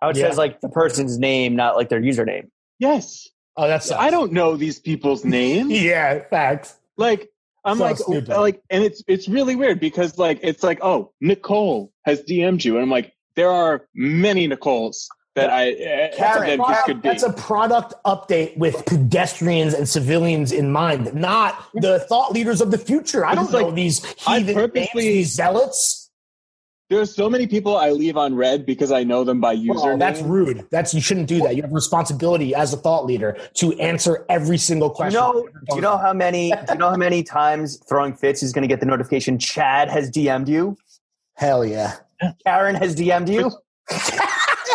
How 0.00 0.10
it 0.10 0.16
Yeah. 0.16 0.28
says 0.28 0.38
like 0.38 0.60
the 0.60 0.68
person's 0.68 1.18
name, 1.18 1.56
not 1.56 1.76
like 1.76 1.88
their 1.88 2.00
username. 2.02 2.48
Yes. 2.78 3.28
Oh, 3.56 3.66
that's 3.68 3.90
I 3.90 4.10
don't 4.10 4.32
know 4.32 4.56
these 4.56 4.78
people's 4.80 5.24
names. 5.38 5.70
Yeah, 5.72 6.24
facts. 6.28 6.76
Like 6.96 7.30
I'm 7.64 7.78
So 7.78 7.84
like 7.84 7.96
stupid. 7.96 8.28
like 8.28 8.62
and 8.68 8.84
it's 8.84 9.02
it's 9.08 9.28
really 9.28 9.56
weird 9.56 9.80
because 9.80 10.18
like 10.18 10.38
it's 10.42 10.62
like 10.62 10.80
oh 10.82 11.12
Nicole 11.20 11.92
has 12.04 12.22
DM'd 12.22 12.64
you 12.64 12.74
and 12.74 12.82
I'm 12.82 12.90
like 12.90 13.12
there 13.36 13.50
are 13.50 13.86
many 13.94 14.46
Nicoles 14.48 15.06
that 15.34 15.50
I 15.50 15.72
uh, 15.72 16.16
Karen, 16.16 16.58
that 16.58 16.68
this 16.68 16.82
could 16.84 17.02
be. 17.02 17.08
That's 17.08 17.22
a 17.22 17.32
product 17.32 17.94
update 18.06 18.56
with 18.56 18.84
pedestrians 18.86 19.74
and 19.74 19.88
civilians 19.88 20.52
in 20.52 20.70
mind, 20.70 21.12
not 21.14 21.66
the 21.74 22.00
thought 22.00 22.32
leaders 22.32 22.60
of 22.60 22.70
the 22.70 22.78
future. 22.78 23.24
I 23.26 23.34
don't 23.34 23.50
know 23.50 23.66
like, 23.66 23.74
these 23.74 24.04
I 24.26 24.38
heathen 24.38 24.54
purposely- 24.54 24.80
names, 25.02 25.14
these 25.14 25.32
zealots. 25.34 26.00
There's 26.90 27.14
so 27.16 27.30
many 27.30 27.46
people 27.46 27.76
I 27.78 27.90
leave 27.90 28.18
on 28.18 28.34
red 28.36 28.66
because 28.66 28.92
I 28.92 29.04
know 29.04 29.24
them 29.24 29.40
by 29.40 29.54
Well, 29.54 29.82
username. 29.82 29.98
that's 29.98 30.20
rude. 30.20 30.66
That's 30.70 30.92
you 30.92 31.00
shouldn't 31.00 31.28
do 31.28 31.40
that. 31.40 31.56
You 31.56 31.62
have 31.62 31.70
a 31.70 31.74
responsibility 31.74 32.54
as 32.54 32.74
a 32.74 32.76
thought 32.76 33.06
leader 33.06 33.38
to 33.54 33.72
answer 33.80 34.26
every 34.28 34.58
single 34.58 34.88
Do 34.90 34.92
you 34.92 34.96
question. 34.96 35.20
know? 35.20 35.48
Do 35.70 35.76
you 35.76 35.80
know 35.80 35.96
how 35.96 36.12
many? 36.12 36.50
Do 36.50 36.72
you 36.74 36.78
know 36.78 36.90
how 36.90 36.96
many 36.96 37.22
times 37.22 37.78
throwing 37.88 38.14
fits 38.14 38.42
is 38.42 38.52
going 38.52 38.62
to 38.62 38.68
get 38.68 38.80
the 38.80 38.86
notification? 38.86 39.38
Chad 39.38 39.88
has 39.90 40.10
DM'd 40.10 40.48
you. 40.48 40.76
Hell 41.36 41.64
yeah. 41.64 41.94
Karen 42.46 42.74
has 42.76 42.94
DM'd 42.94 43.30
you. 43.30 43.50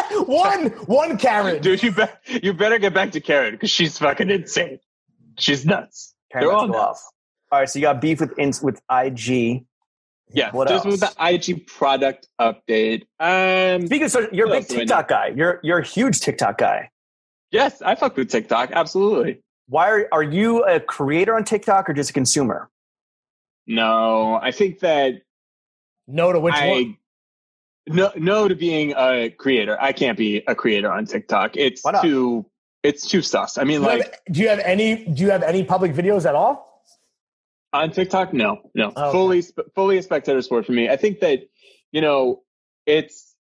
one, 0.26 0.68
one 0.86 1.18
Karen. 1.18 1.62
Dude, 1.62 1.82
you, 1.84 1.92
be- 1.92 2.40
you 2.44 2.54
better 2.54 2.78
get 2.80 2.94
back 2.94 3.12
to 3.12 3.20
Karen 3.22 3.54
because 3.54 3.72
she's 3.72 3.98
fucking 3.98 4.30
insane. 4.30 4.80
She's 5.38 5.66
nuts. 5.66 6.14
Karen, 6.32 6.48
They're 6.48 6.56
all 6.56 6.68
nuts. 6.68 6.78
off. 6.80 7.02
All 7.52 7.60
right, 7.60 7.70
so 7.70 7.80
you 7.80 7.84
got 7.84 8.02
beef 8.02 8.20
with 8.20 8.38
ins 8.38 8.62
with 8.62 8.82
IG. 8.92 9.66
Yeah. 10.32 10.52
What 10.52 10.68
just 10.68 10.86
else? 10.86 11.02
with 11.02 11.16
the 11.16 11.26
IG 11.52 11.66
product 11.68 12.28
update. 12.40 13.04
Um, 13.20 13.88
Speaking 13.88 14.06
of, 14.06 14.12
social- 14.12 14.34
you're 14.34 14.46
a 14.48 14.50
big 14.52 14.58
else 14.58 14.68
do 14.68 14.76
I 14.76 14.80
TikTok 14.80 15.08
guy. 15.08 15.28
You're 15.36 15.60
you're 15.64 15.80
a 15.80 15.86
huge 15.86 16.20
TikTok 16.20 16.58
guy. 16.60 16.92
yes, 17.52 17.82
I 17.82 17.96
fuck 17.96 18.16
with 18.16 18.30
TikTok. 18.30 18.70
Absolutely. 18.72 19.42
Why 19.68 19.90
are 19.90 20.08
are 20.12 20.24
you 20.24 20.64
a 20.64 20.80
creator 20.80 21.36
on 21.36 21.44
TikTok 21.46 21.90
or 21.90 21.94
just 21.94 22.12
a 22.12 22.14
consumer? 22.14 22.70
No, 23.66 24.36
I 24.42 24.52
think 24.52 24.80
that 24.80 25.22
No 26.08 26.32
to 26.32 26.40
which 26.40 26.54
I 26.56 26.68
one? 26.70 26.98
No 27.88 28.12
no 28.16 28.48
to 28.48 28.56
being 28.56 28.94
a 28.96 29.30
creator. 29.30 29.78
I 29.80 29.92
can't 29.92 30.18
be 30.18 30.44
a 30.48 30.56
creator 30.56 30.92
on 30.92 31.06
TikTok. 31.06 31.58
It's 31.58 31.82
too 32.02 32.46
it's 32.84 33.08
too 33.08 33.22
sus. 33.22 33.58
I 33.58 33.64
mean, 33.64 33.82
Do 33.82 33.84
you, 33.84 33.88
like 33.88 34.04
have, 34.04 34.14
do 34.32 34.40
you 34.42 34.50
have 34.50 34.60
any? 34.60 35.06
Do 35.06 35.24
you 35.24 35.32
have 35.32 35.44
any 35.44 35.64
public 35.64 35.94
videos 35.94 36.26
at 36.26 36.36
all? 36.36 36.68
on 37.72 37.92
TikTok, 37.92 38.34
no, 38.34 38.62
no, 38.74 38.92
Oh, 38.96 39.04
okay. 39.04 39.12
fully 39.12 39.42
sp- 39.46 39.70
fully 39.76 39.98
a 40.00 40.02
spectator 40.04 40.42
sport 40.42 40.66
for 40.66 40.72
me. 40.72 40.90
I 40.90 40.96
think 40.96 41.20
that 41.20 41.42
you 41.92 42.02
know 42.02 42.42
it's 42.86 43.36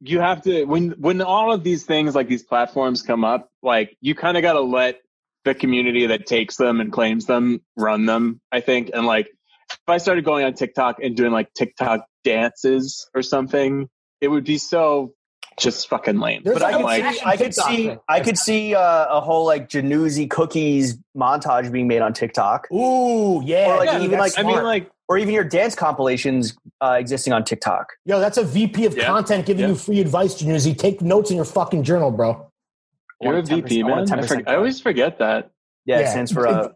you 0.00 0.18
have 0.20 0.42
to 0.42 0.64
when 0.64 0.90
when 0.98 1.22
all 1.22 1.52
of 1.52 1.62
these 1.62 1.84
things 1.84 2.14
like 2.14 2.28
these 2.28 2.42
platforms 2.42 3.02
come 3.02 3.24
up, 3.24 3.50
like 3.62 3.96
you 4.00 4.14
kind 4.14 4.36
of 4.36 4.42
got 4.42 4.54
to 4.54 4.60
let 4.60 5.00
the 5.44 5.54
community 5.54 6.06
that 6.08 6.26
takes 6.26 6.56
them 6.56 6.80
and 6.80 6.90
claims 6.92 7.26
them 7.26 7.60
run 7.76 8.04
them. 8.06 8.40
I 8.50 8.60
think, 8.60 8.90
and 8.92 9.06
like 9.06 9.28
if 9.70 9.78
I 9.88 9.98
started 9.98 10.24
going 10.24 10.44
on 10.44 10.54
TikTok 10.54 10.98
and 11.02 11.16
doing 11.16 11.32
like 11.32 11.52
TikTok 11.54 12.06
dances 12.24 13.08
or 13.14 13.22
something, 13.22 13.88
it 14.20 14.28
would 14.28 14.44
be 14.44 14.58
so 14.58 15.14
just 15.58 15.88
fucking 15.88 16.18
lame. 16.18 16.42
There's 16.44 16.58
But 16.58 16.62
I 16.74 16.76
like 16.76 17.02
could 17.02 17.10
a 17.12 17.14
see, 17.14 17.24
I 17.24 17.36
could 17.36 17.54
see. 17.54 17.96
I 18.08 18.20
could 18.20 18.38
see 18.38 18.74
uh, 18.74 19.06
a 19.08 19.20
whole 19.20 19.46
like 19.46 19.68
Jannuzzi 19.68 20.28
cookies 20.28 20.98
montage 21.16 21.72
being 21.72 21.88
made 21.88 22.02
on 22.02 22.12
TikTok, 22.12 22.68
Ooh, 22.72 23.42
yeah. 23.44 23.70
Or, 23.72 23.76
like, 23.78 23.90
dude, 23.90 24.02
even, 24.02 24.18
that's 24.18 24.36
like, 24.36 24.44
I 24.44 24.48
mean, 24.48 24.62
like 24.62 24.90
or 25.08 25.18
even 25.18 25.32
your 25.32 25.44
dance 25.44 25.74
compilations 25.74 26.56
uh, 26.82 26.96
existing 26.98 27.32
on 27.32 27.44
TikTok. 27.44 27.92
Yo, 28.04 28.18
that's 28.18 28.38
a 28.38 28.44
VP 28.44 28.86
of 28.86 28.96
Yeah. 28.96 29.06
content 29.06 29.46
giving 29.46 29.62
Yeah. 29.62 29.68
you 29.68 29.74
free 29.76 30.00
advice, 30.00 30.34
Jannuzzi. 30.42 30.76
Take 30.76 31.00
notes 31.00 31.30
in 31.30 31.36
your 31.36 31.44
fucking 31.44 31.84
journal, 31.84 32.10
bro. 32.10 32.50
you're 33.20 33.38
a 33.38 33.42
VP, 33.42 33.82
I 33.82 33.86
man. 33.86 33.98
a 33.98 34.02
I, 34.02 34.04
10% 34.04 34.42
I 34.48 34.56
always 34.56 34.80
forget 34.80 35.18
that. 35.20 35.50
Yeah, 35.86 36.00
Yeah. 36.00 36.06
it 36.06 36.10
stands 36.10 36.32
for 36.32 36.46
uh, 36.46 36.68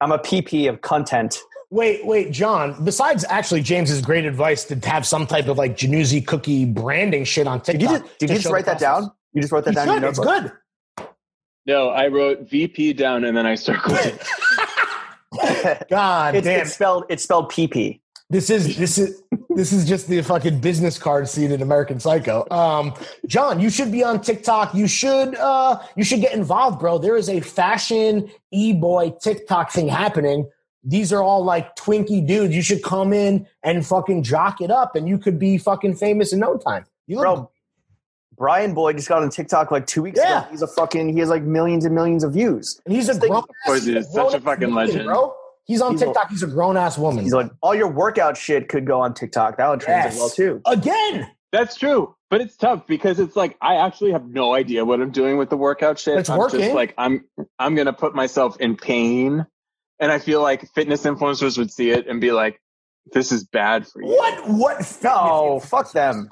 I'm 0.00 0.12
a 0.12 0.18
PP 0.18 0.68
of 0.68 0.80
content. 0.80 1.38
Wait, 1.70 2.06
wait, 2.06 2.30
John. 2.30 2.82
Besides, 2.84 3.24
actually, 3.28 3.62
James's 3.62 4.00
great 4.00 4.24
advice 4.24 4.64
to 4.64 4.76
have 4.88 5.06
some 5.06 5.26
type 5.26 5.48
of 5.48 5.58
like 5.58 5.76
Jannuzzi 5.76 6.24
cookie 6.26 6.64
branding 6.64 7.24
shit 7.24 7.46
on 7.46 7.58
Did 7.58 7.80
TikTok. 7.80 7.80
you 7.90 7.98
just, 7.98 8.18
did 8.18 8.30
you 8.30 8.36
just 8.36 8.50
write 8.50 8.66
that 8.66 8.78
down? 8.78 9.10
You 9.32 9.40
just 9.42 9.52
wrote 9.52 9.64
that 9.64 9.70
You 9.72 9.74
down. 9.76 9.88
in 9.88 9.94
should. 9.94 10.02
your 10.02 10.10
It's 10.10 10.18
good. 10.18 10.52
No, 11.66 11.88
I 11.88 12.06
wrote 12.06 12.48
VP 12.48 12.92
down 12.92 13.24
and 13.24 13.36
then 13.36 13.44
I 13.46 13.56
circled 13.56 13.98
it. 14.00 14.22
God 15.90 16.36
it's, 16.36 16.44
damn. 16.46 16.60
it's 16.60 16.72
spelled 16.74 17.04
it's 17.08 17.24
spelled 17.24 17.50
PP. 17.50 18.00
This 18.30 18.50
is 18.50 18.76
this 18.76 18.98
is 18.98 19.22
this 19.50 19.72
is 19.72 19.86
just 19.86 20.08
the 20.08 20.22
fucking 20.22 20.60
business 20.60 20.98
card 20.98 21.28
scene 21.28 21.50
in 21.52 21.62
American 21.62 21.98
Psycho. 22.00 22.46
Um, 22.50 22.94
John, 23.26 23.60
you 23.60 23.68
should 23.70 23.90
be 23.92 24.02
on 24.04 24.20
TikTok. 24.20 24.74
You 24.74 24.86
should 24.86 25.34
uh 25.36 25.78
you 25.96 26.04
should 26.04 26.20
get 26.20 26.32
involved, 26.34 26.78
bro. 26.78 26.98
There 26.98 27.16
is 27.16 27.28
a 27.28 27.40
fashion 27.40 28.30
e-boy 28.52 29.10
TikTok 29.20 29.72
thing 29.72 29.88
happening. 29.88 30.48
These 30.88 31.12
are 31.12 31.22
all 31.22 31.42
like 31.44 31.74
twinky 31.76 32.24
dudes. 32.24 32.54
You 32.54 32.62
should 32.62 32.82
come 32.82 33.12
in 33.12 33.46
and 33.64 33.84
fucking 33.84 34.22
jock 34.22 34.60
it 34.60 34.70
up, 34.70 34.94
and 34.94 35.08
you 35.08 35.18
could 35.18 35.38
be 35.38 35.58
fucking 35.58 35.96
famous 35.96 36.32
in 36.32 36.38
no 36.38 36.56
time. 36.56 36.84
You 37.08 37.16
look 37.16 37.24
Bro, 37.24 37.50
Brian 38.36 38.74
Boyd 38.74 38.96
just 38.96 39.08
got 39.08 39.22
on 39.22 39.30
TikTok 39.30 39.70
like 39.70 39.86
two 39.86 40.02
weeks 40.02 40.20
Yeah. 40.22 40.40
ago. 40.42 40.48
He's 40.50 40.62
a 40.62 40.66
fucking 40.66 41.08
he 41.12 41.18
has 41.20 41.28
like 41.28 41.42
millions 41.42 41.84
and 41.84 41.94
millions 41.94 42.22
of 42.22 42.32
views. 42.32 42.80
and 42.86 42.94
he's 42.94 43.08
a 43.08 43.14
Think- 43.14 43.30
grown 43.32 43.42
course 43.64 43.84
he 43.84 43.96
is. 43.96 44.12
Such 44.12 44.34
a 44.34 44.40
fucking 44.40 44.72
legend. 44.74 45.06
bro. 45.06 45.34
He's 45.64 45.80
on 45.82 45.92
He's 45.92 46.02
a- 46.02 46.06
TikTok. 46.06 46.30
he's 46.30 46.42
a 46.42 46.46
grown 46.46 46.76
ass 46.76 46.96
woman. 46.98 47.24
He's 47.24 47.32
like 47.32 47.50
all 47.62 47.74
your 47.74 47.88
workout 47.88 48.36
shit 48.36 48.68
could 48.68 48.86
go 48.86 49.00
on 49.00 49.14
TikTok. 49.14 49.56
That 49.56 49.68
would 49.68 49.80
translate 49.80 50.12
Yes. 50.12 50.20
well 50.20 50.30
too. 50.30 50.60
Again, 50.66 51.28
That's 51.52 51.76
true, 51.76 52.14
but 52.28 52.40
it's 52.42 52.56
tough 52.56 52.86
because 52.86 53.18
it's 53.18 53.34
like 53.36 53.56
I 53.62 53.76
actually 53.76 54.12
have 54.12 54.26
no 54.28 54.52
idea 54.54 54.84
what 54.84 55.00
I'm 55.00 55.10
doing 55.10 55.38
with 55.38 55.48
the 55.48 55.56
workout 55.56 55.98
shit. 55.98 56.18
It's 56.18 56.28
I'm 56.28 56.38
working. 56.38 56.60
just 56.60 56.74
like 56.74 56.92
I'm 56.98 57.24
I'm 57.58 57.74
gonna 57.74 57.92
put 57.94 58.14
myself 58.14 58.60
in 58.60 58.76
pain, 58.76 59.46
and 60.00 60.12
I 60.12 60.18
feel 60.18 60.42
like 60.42 60.68
fitness 60.74 61.04
influencers 61.04 61.56
would 61.58 61.70
see 61.70 61.90
it 61.90 62.06
and 62.06 62.20
be 62.20 62.32
like, 62.32 62.60
"This 63.12 63.32
is 63.32 63.44
bad 63.44 63.86
for 63.86 64.02
you." 64.02 64.08
What? 64.08 64.48
What? 64.48 64.98
No, 65.02 65.60
fuck 65.60 65.92
them. 65.92 66.28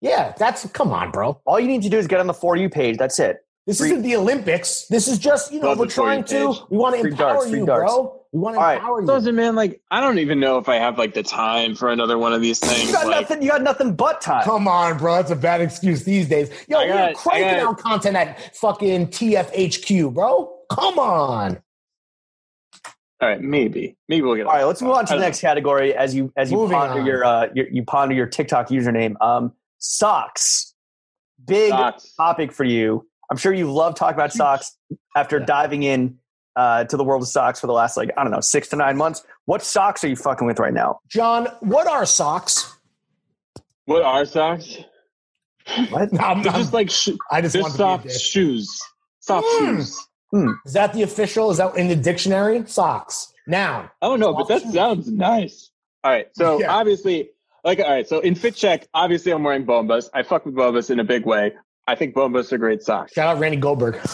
Yeah, 0.00 0.34
that's 0.36 0.66
come 0.72 0.92
on, 0.92 1.10
bro. 1.10 1.40
All 1.46 1.58
you 1.58 1.68
need 1.68 1.82
to 1.82 1.88
do 1.88 1.98
is 1.98 2.06
get 2.06 2.20
on 2.20 2.26
the 2.26 2.34
For 2.34 2.56
You 2.56 2.68
page. 2.68 2.98
That's 2.98 3.18
it. 3.18 3.38
This 3.66 3.78
Free- 3.78 3.88
isn't 3.92 4.02
the 4.02 4.16
Olympics. 4.16 4.86
This 4.88 5.08
is 5.08 5.18
just 5.18 5.50
you 5.52 5.60
know 5.60 5.68
we're 5.68 5.74
the 5.74 5.78
For 5.80 5.84
You 5.86 5.90
trying 5.90 6.24
to. 6.24 6.52
page. 6.52 6.62
We 6.70 6.76
want 6.76 6.94
to 6.96 7.00
Free 7.00 7.10
empower 7.12 7.34
darts, 7.34 7.50
you, 7.50 7.64
darts. 7.66 7.90
bro. 7.92 8.20
We 8.32 8.40
want 8.40 8.56
to 8.56 8.60
All 8.60 8.66
right. 8.66 8.74
empower 8.78 9.00
you. 9.00 9.06
Listen, 9.06 9.34
man, 9.36 9.54
like 9.54 9.80
I 9.90 10.00
don't 10.00 10.18
even 10.18 10.40
know 10.40 10.58
if 10.58 10.68
I 10.68 10.74
have 10.76 10.98
like 10.98 11.14
the 11.14 11.22
time 11.22 11.74
for 11.74 11.88
another 11.90 12.18
one 12.18 12.34
of 12.34 12.42
these 12.42 12.58
things. 12.58 12.88
You 12.88 12.92
got 12.92 13.06
like, 13.06 13.20
nothing. 13.22 13.42
You 13.42 13.48
got 13.50 13.62
nothing 13.62 13.94
but 13.94 14.20
time. 14.20 14.44
Come 14.44 14.68
on, 14.68 14.98
bro. 14.98 15.14
That's 15.14 15.30
a 15.30 15.36
bad 15.36 15.62
excuse 15.62 16.04
these 16.04 16.28
days. 16.28 16.50
Yo, 16.68 16.78
I 16.80 16.84
we're 16.84 16.92
got- 16.92 17.14
cranking 17.14 17.60
out 17.60 17.78
content 17.78 18.16
at 18.16 18.54
fucking 18.56 19.06
TFHQ, 19.06 20.12
bro. 20.12 20.52
Come 20.70 20.98
on. 20.98 21.62
All 23.24 23.30
right, 23.30 23.40
maybe, 23.40 23.96
maybe 24.08 24.22
we'll 24.22 24.36
get. 24.36 24.42
On. 24.42 24.48
All 24.48 24.54
right, 24.58 24.64
let's 24.64 24.82
move 24.82 24.92
on 24.92 25.06
to 25.06 25.14
the 25.14 25.20
next 25.20 25.40
category 25.40 25.94
as 25.94 26.14
you 26.14 26.32
as 26.36 26.50
you 26.50 26.58
Moving 26.58 26.76
ponder 26.76 27.00
on. 27.00 27.06
your 27.06 27.24
uh 27.24 27.46
your, 27.54 27.68
you 27.68 27.82
ponder 27.84 28.14
your 28.14 28.26
TikTok 28.26 28.68
username. 28.68 29.14
Um, 29.22 29.52
socks, 29.78 30.74
big 31.44 31.70
Socks. 31.70 32.12
topic 32.16 32.52
for 32.52 32.64
you. 32.64 33.06
I'm 33.30 33.36
sure 33.38 33.52
you 33.52 33.72
love 33.72 33.94
talking 33.94 34.14
about 34.14 34.32
socks 34.32 34.76
after 35.16 35.38
Yeah. 35.38 35.46
diving 35.46 35.82
in 35.82 36.18
uh, 36.56 36.84
to 36.84 36.96
the 36.96 37.02
world 37.04 37.22
of 37.22 37.28
socks 37.28 37.58
for 37.60 37.66
the 37.66 37.72
last 37.72 37.96
like 37.96 38.10
I 38.16 38.22
don't 38.22 38.30
know 38.32 38.40
six 38.40 38.68
to 38.68 38.76
nine 38.76 38.96
months. 38.96 39.24
What 39.46 39.62
socks 39.62 40.04
are 40.04 40.08
you 40.08 40.16
fucking 40.16 40.46
with 40.46 40.58
right 40.58 40.74
now? 40.74 41.00
John, 41.08 41.48
what 41.60 41.86
are 41.86 42.04
socks? 42.06 42.76
What 43.86 44.02
are 44.02 44.24
socks? 44.26 44.76
What? 45.90 46.12
I'm, 46.20 46.20
I'm- 46.20 46.42
just 46.42 46.72
like 46.74 46.90
sh- 46.90 47.10
I 47.30 47.40
just 47.40 47.54
they're 47.54 47.62
want 47.62 47.72
to 47.74 47.78
be 47.78 47.82
a 47.82 47.86
soft 47.86 48.02
dick. 48.04 48.12
shoes. 48.20 48.80
Soft 49.20 49.46
Mm. 49.46 49.76
shoes. 49.76 50.08
Hmm. 50.34 50.50
Is 50.66 50.72
that 50.72 50.92
the 50.92 51.02
official? 51.02 51.50
Is 51.52 51.58
that 51.58 51.76
in 51.76 51.86
the 51.86 51.94
dictionary? 51.94 52.64
Socks. 52.66 53.32
Noun. 53.46 53.88
I 54.02 54.06
don't 54.08 54.18
know, 54.18 54.32
but 54.34 54.48
that 54.48 54.62
shoes. 54.62 54.74
sounds 54.74 55.08
nice. 55.08 55.70
All 56.02 56.10
right, 56.10 56.26
so 56.32 56.58
Yeah. 56.60 56.72
obviously, 56.74 57.30
like, 57.62 57.78
all 57.78 57.88
right, 57.88 58.06
so 58.08 58.18
in 58.18 58.34
fit 58.34 58.56
check, 58.56 58.88
obviously, 58.94 59.30
I'm 59.32 59.44
wearing 59.44 59.64
Bombas. 59.64 60.10
I 60.12 60.22
fuck 60.24 60.44
with 60.44 60.54
Bombas 60.56 60.90
in 60.90 60.98
a 60.98 61.04
big 61.04 61.24
way. 61.24 61.52
I 61.86 61.94
think 61.94 62.14
Bombas 62.16 62.52
are 62.52 62.58
great 62.58 62.82
socks. 62.82 63.12
Shout 63.12 63.28
out 63.36 63.40
Randy 63.40 63.58
Goldberg. 63.58 63.96
Uh, 63.96 64.08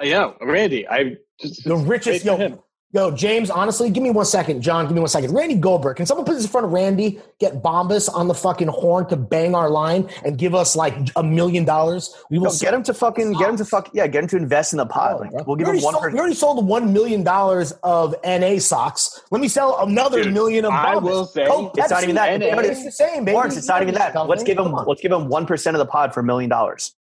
I 0.00 0.08
know, 0.08 0.36
Randy. 0.40 0.88
I 0.88 1.16
just 1.40 1.64
The 1.64 1.76
richest. 1.76 2.24
Yo, 2.24 2.36
him. 2.36 2.58
Yo, 2.96 3.10
James, 3.10 3.50
honestly, 3.50 3.90
give 3.90 4.02
me 4.02 4.08
one 4.10 4.24
second. 4.24 4.62
John, 4.62 4.86
give 4.86 4.94
me 4.94 5.00
one 5.00 5.08
second. 5.10 5.34
Randy 5.34 5.54
Goldberg. 5.54 5.96
Can 5.98 6.06
someone 6.06 6.24
put 6.24 6.32
this 6.34 6.44
in 6.44 6.50
front 6.50 6.64
of 6.66 6.72
Randy, 6.72 7.20
get 7.38 7.62
Bombas 7.62 8.08
on 8.12 8.26
the 8.26 8.32
fucking 8.34 8.68
horn 8.68 9.06
to 9.08 9.16
bang 9.16 9.54
our 9.54 9.68
line 9.68 10.08
and 10.24 10.38
give 10.38 10.54
us 10.54 10.74
like 10.74 10.94
a 11.14 11.22
million 11.22 11.66
dollars? 11.66 12.16
We 12.30 12.38
will 12.38 12.46
No, 12.46 12.52
get 12.58 12.72
him 12.72 12.82
to 12.84 12.94
fucking 12.94 13.34
get 13.34 13.50
him 13.50 13.56
to 13.58 13.64
fuck 13.66 13.90
yeah, 13.92 14.06
get 14.06 14.22
him 14.22 14.28
to 14.30 14.36
invest 14.38 14.72
in 14.72 14.78
the 14.78 14.86
pod. 14.86 15.16
Oh, 15.30 15.36
Like, 15.36 15.46
we'll 15.46 15.56
give 15.56 15.68
we, 15.68 15.78
him 15.78 15.84
already 15.84 15.84
one 15.84 15.92
sold, 15.92 16.02
per- 16.04 16.10
we 16.10 16.18
already 16.18 16.34
sold 16.34 16.66
one 16.66 16.92
million 16.94 17.22
dollars 17.22 17.72
of 17.82 18.14
NA 18.24 18.58
socks. 18.58 19.20
Let 19.30 19.42
me 19.42 19.48
sell 19.48 19.78
another 19.84 20.22
Dude, 20.22 20.32
million 20.32 20.64
of 20.64 20.72
I 20.72 20.94
Bombas. 20.94 21.02
will 21.02 21.26
say- 21.26 21.46
Coke, 21.46 21.74
It's 21.76 21.90
not 21.90 22.02
even 22.02 22.14
that. 22.14 22.40
NA, 22.40 22.54
NA. 22.54 22.62
It's 22.62 22.82
the 22.84 22.90
same, 22.92 23.26
baby. 23.26 23.34
Lawrence, 23.34 23.58
it's 23.58 23.68
not 23.68 23.82
even 23.82 23.94
that. 23.94 24.14
Let's 24.26 24.42
give 24.42 24.58
him 24.58 24.72
let's 24.72 25.02
give 25.02 25.12
him 25.12 25.28
one 25.28 25.44
percent 25.44 25.76
of 25.76 25.80
the 25.80 25.86
pod 25.86 26.14
for 26.14 26.20
a 26.20 26.24
million 26.24 26.48
dollars. 26.48 26.94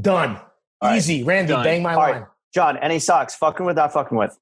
done. 0.00 0.40
All 0.82 0.90
right. 0.90 0.96
Easy, 0.96 1.22
Randy. 1.22 1.52
Done. 1.52 1.62
Bang 1.64 1.82
my 1.84 1.94
All 1.94 2.00
right. 2.00 2.14
line. 2.16 2.26
John, 2.52 2.76
any 2.78 2.98
socks? 2.98 3.34
Fucking 3.36 3.64
with, 3.64 3.76
not 3.76 3.92
fucking 3.92 4.16
with. 4.18 4.36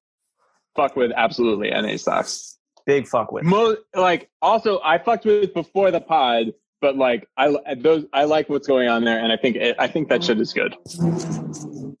Fuck 0.75 0.95
with 0.95 1.11
absolutely 1.15 1.69
NA 1.69 1.97
socks. 1.97 2.57
Big 2.85 3.07
fuck 3.07 3.31
with. 3.31 3.43
Mo- 3.43 3.77
like 3.95 4.29
also, 4.41 4.79
I 4.83 4.97
fucked 4.99 5.25
with 5.25 5.53
before 5.53 5.89
the 5.91 6.01
pod, 6.01 6.53
but 6.81 6.95
like 6.97 7.27
I 7.37 7.55
those 7.77 8.05
I 8.13 8.25
like 8.25 8.47
what's 8.49 8.67
going 8.67 8.87
on 8.89 9.03
there, 9.03 9.19
and 9.19 9.31
I 9.31 9.37
think 9.37 9.55
it, 9.55 9.75
I 9.79 9.87
think 9.87 10.09
that 10.09 10.23
shit 10.23 10.39
is 10.39 10.53
good. 10.53 10.75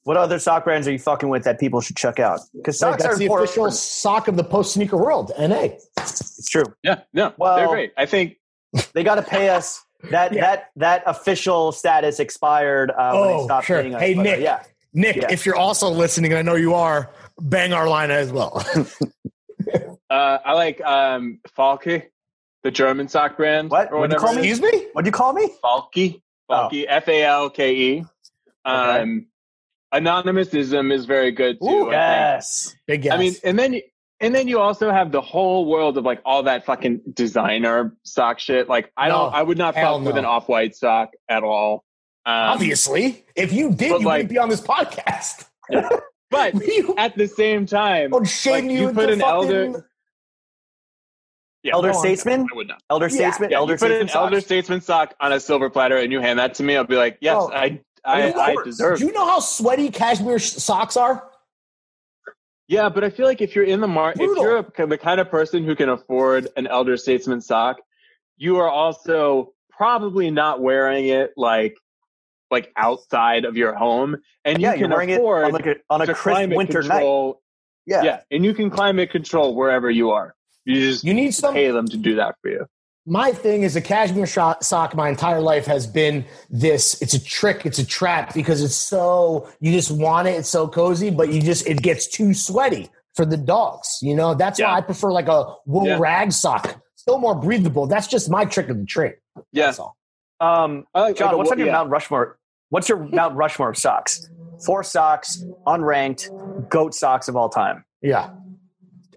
What 0.03 0.17
other 0.17 0.37
sock 0.37 0.63
brands 0.65 0.87
are 0.87 0.91
you 0.91 0.99
fucking 0.99 1.29
with 1.29 1.43
that 1.45 1.59
people 1.59 1.81
should 1.81 1.95
check 1.95 2.19
out? 2.19 2.39
Because 2.53 2.79
Right, 2.81 2.91
socks 2.91 3.03
that's 3.03 3.15
are 3.15 3.17
the 3.17 3.25
important. 3.25 3.49
official 3.49 3.71
sock 3.71 4.27
of 4.27 4.35
the 4.35 4.43
post 4.43 4.73
sneaker 4.73 4.97
world. 4.97 5.31
NA. 5.39 5.69
It's 5.97 6.47
true. 6.47 6.65
Yeah, 6.83 7.01
no, 7.13 7.33
Well- 7.37 7.55
they're 7.57 7.67
great. 7.67 7.93
I 7.97 8.05
think 8.05 8.35
They 8.93 9.03
got 9.03 9.15
to 9.15 9.21
pay 9.23 9.49
us. 9.49 9.81
That 10.11 10.33
Yeah. 10.33 10.41
that 10.41 10.69
that 10.75 11.03
official 11.07 11.71
status 11.71 12.19
expired 12.19 12.91
uh, 12.91 13.11
when 13.13 13.23
Oh, 13.23 13.37
they 13.39 13.43
stopped 13.45 13.65
sure. 13.65 13.81
paying 13.81 13.95
us. 13.95 14.01
Hey, 14.01 14.13
But, 14.13 14.19
uh, 14.19 14.23
Nick. 14.31 14.39
yeah, 14.41 14.63
Nick, 14.93 15.15
Yeah. 15.15 15.27
if 15.31 15.45
you're 15.47 15.55
also 15.55 15.89
listening, 15.89 16.31
and 16.33 16.37
I 16.37 16.41
know 16.43 16.55
you 16.55 16.75
are, 16.75 17.09
bang 17.39 17.73
our 17.73 17.87
line 17.87 18.11
as 18.11 18.31
well. 18.31 18.63
uh, 20.09 20.37
I 20.45 20.53
like 20.53 20.81
um, 20.81 21.39
Falke, 21.57 22.03
the 22.63 22.71
German 22.71 23.07
sock 23.07 23.37
brand. 23.37 23.69
What? 23.71 23.91
What'd 23.91 24.11
you 24.13 24.19
call 24.19 24.33
me? 24.35 24.49
Excuse 24.49 24.61
me? 24.61 24.87
What 24.93 25.03
do 25.03 25.07
you 25.07 25.11
call 25.13 25.33
me? 25.33 25.49
Falke, 25.63 26.21
Falke, 26.49 26.85
F 26.87 27.07
A 27.07 27.23
L 27.23 27.49
K 27.49 27.75
E. 27.75 28.05
Um, 28.65 29.27
Anonymous 29.91 30.53
Ism 30.53 30.91
is 30.91 31.05
very 31.05 31.31
good 31.31 31.59
too. 31.61 31.67
Ooh, 31.67 31.81
I 31.83 31.83
think. 31.83 31.91
yes. 31.91 32.75
Big 32.87 33.05
yes. 33.05 33.13
I 33.13 33.17
mean, 33.17 33.33
and 33.43 33.57
then 33.59 33.81
and 34.19 34.33
then 34.33 34.47
you 34.47 34.59
also 34.59 34.91
have 34.91 35.11
the 35.11 35.21
whole 35.21 35.65
world 35.65 35.97
of 35.97 36.03
like 36.05 36.21
all 36.25 36.43
that 36.43 36.65
fucking 36.65 37.01
designer 37.13 37.95
sock 38.03 38.39
shit. 38.39 38.67
Like 38.67 38.91
I 38.97 39.09
No, 39.09 39.15
don't, 39.25 39.33
I 39.35 39.43
would 39.43 39.57
not 39.57 39.75
hell 39.75 39.97
fuck 39.99 40.07
with 40.07 40.17
an 40.17 40.25
off 40.25 40.49
white 40.49 40.75
sock 40.75 41.11
at 41.29 41.43
all. 41.43 41.83
Um, 42.25 42.33
obviously, 42.33 43.23
if 43.35 43.53
you 43.53 43.71
did, 43.71 43.89
you 43.89 43.93
like- 43.99 44.05
wouldn't 44.05 44.29
be 44.29 44.37
on 44.39 44.49
this 44.49 44.61
podcast. 44.61 45.45
But 46.53 46.53
We 46.67 46.93
at 46.97 47.15
the 47.17 47.27
same 47.27 47.65
time, 47.65 48.11
would 48.11 48.27
shame 48.27 48.65
like, 48.67 48.73
you, 48.75 48.87
you 48.87 48.93
put 48.93 49.09
an 49.09 49.19
fucking, 49.19 49.29
elder- 49.51 49.89
yeah, 51.63 51.73
Elder 51.73 51.91
go 51.93 51.99
statesman. 51.99 52.41
I 52.51 52.55
would 52.55 52.67
not. 52.67 52.81
Elder 52.89 53.07
Yeah, 53.07 53.31
statesman. 53.31 53.49
Yeah, 53.51 53.57
elder 53.57 53.73
you 53.73 53.77
put 53.77 53.85
statesman. 53.87 54.01
an 54.01 54.07
socks? 54.09 54.15
elder 54.23 54.41
statesman 54.41 54.81
sock 54.81 55.15
on 55.19 55.33
a 55.33 55.39
silver 55.39 55.69
platter 55.69 55.97
and 55.97 56.11
you 56.11 56.19
hand 56.19 56.37
that 56.39 56.53
to 56.55 56.63
me, 56.63 56.75
I'll 56.75 56.83
be 56.83 56.95
like, 56.95 57.17
yes, 57.21 57.35
Oh. 57.39 57.51
I, 57.51 57.81
I, 58.05 58.27
You 58.27 58.33
I 58.39 58.53
what? 58.53 58.65
deserve. 58.65 58.99
Do 58.99 59.05
you 59.07 59.11
know 59.11 59.25
how 59.25 59.39
sweaty 59.39 59.89
cashmere 59.89 60.37
sh- 60.37 60.51
socks 60.51 60.95
are? 60.95 61.27
Yeah, 62.67 62.89
but 62.89 63.03
I 63.03 63.09
feel 63.09 63.25
like 63.25 63.41
if 63.41 63.55
you're 63.55 63.65
in 63.65 63.79
the 63.81 63.87
market, 63.87 64.21
if 64.23 64.37
you're 64.37 64.57
a, 64.57 64.87
the 64.87 64.97
kind 64.97 65.19
of 65.19 65.29
person 65.29 65.63
who 65.63 65.75
can 65.75 65.89
afford 65.89 66.47
an 66.55 66.67
elder 66.67 66.97
statesman 66.97 67.41
sock, 67.41 67.77
you 68.37 68.57
are 68.57 68.69
also 68.69 69.53
probably 69.71 70.29
not 70.31 70.61
wearing 70.61 71.07
it 71.07 71.31
like 71.35 71.77
like 72.51 72.71
outside 72.77 73.45
of 73.45 73.57
your 73.57 73.73
home, 73.73 74.17
and 74.43 74.59
you 74.59 74.63
Yeah, 74.67 74.73
you're 74.75 74.87
can 74.87 74.91
wearing 74.91 75.09
it 75.09 75.15
afford 75.19 75.45
on, 75.45 75.51
like 75.51 75.65
a, 75.65 75.75
on 75.89 76.01
a 76.01 76.05
crisp 76.05 76.21
climate 76.21 76.57
winter 76.57 76.81
night. 76.81 76.89
control. 76.89 77.41
Yeah. 77.87 78.03
Yeah. 78.03 78.19
and 78.31 78.43
you 78.43 78.53
can 78.53 78.69
climate 78.71 79.11
control 79.11 79.55
wherever 79.55 79.89
you 79.91 80.09
are. 80.11 80.35
You 80.65 80.75
just 80.75 81.03
You 81.03 81.13
need 81.13 81.33
some. 81.35 81.53
pay 81.53 81.69
them 81.69 81.87
to 81.87 81.97
do 81.97 82.15
that 82.15 82.35
for 82.41 82.49
you. 82.49 82.65
My 83.05 83.31
thing 83.31 83.61
is 83.61 83.75
a 83.75 83.81
cashmere 83.81 84.25
shot 84.25 84.63
sock. 84.63 84.95
My 84.95 85.09
entire 85.09 85.39
life 85.39 85.67
has 85.67 85.85
been 85.85 86.25
this. 86.49 86.99
It's 87.03 87.13
a 87.13 87.23
trick. 87.23 87.63
It's 87.63 87.77
a 87.77 87.85
trap 87.85 88.33
because 88.33 88.63
it's 88.63 88.73
so 88.75 89.47
you 89.59 89.71
just 89.71 89.91
want 89.91 90.27
it. 90.27 90.31
It's 90.31 90.49
so 90.49 90.67
cozy, 90.67 91.11
but 91.11 91.31
you 91.31 91.39
just 91.39 91.67
it 91.67 91.83
gets 91.83 92.07
too 92.07 92.33
sweaty 92.33 92.89
for 93.15 93.23
the 93.25 93.37
dogs. 93.37 93.99
You 94.01 94.15
know 94.15 94.33
that's 94.33 94.57
Yeah. 94.57 94.71
why 94.71 94.77
I 94.77 94.81
prefer 94.81 95.11
like 95.11 95.27
a 95.27 95.53
wool 95.67 95.85
Yeah. 95.85 95.97
rag 95.99 96.31
sock. 96.31 96.81
Still 96.95 97.19
more 97.19 97.35
breathable. 97.35 97.85
That's 97.85 98.07
just 98.07 98.27
my 98.31 98.45
trick 98.45 98.69
of 98.69 98.77
the 98.79 98.85
trade. 98.85 99.13
Yeah, 99.51 99.67
That's 99.67 99.77
all. 99.77 99.94
Um, 100.39 100.85
I 100.93 101.01
like, 101.01 101.15
John, 101.15 101.27
like 101.27 101.33
a 101.33 101.37
what's 101.37 101.47
wo- 101.49 101.53
on 101.53 101.57
your 101.59 101.67
yeah. 101.67 101.73
Mount 101.73 101.89
Rushmore? 101.89 102.37
What's 102.69 102.89
your 102.89 102.99
Mount 102.99 103.35
Rushmore 103.37 103.69
of 103.69 103.77
socks? 103.77 104.29
Four 104.65 104.83
socks, 104.83 105.43
unranked, 105.67 106.69
goat 106.69 106.93
socks 106.93 107.27
of 107.27 107.35
all 107.35 107.49
time. 107.49 107.83
Yeah. 108.01 108.31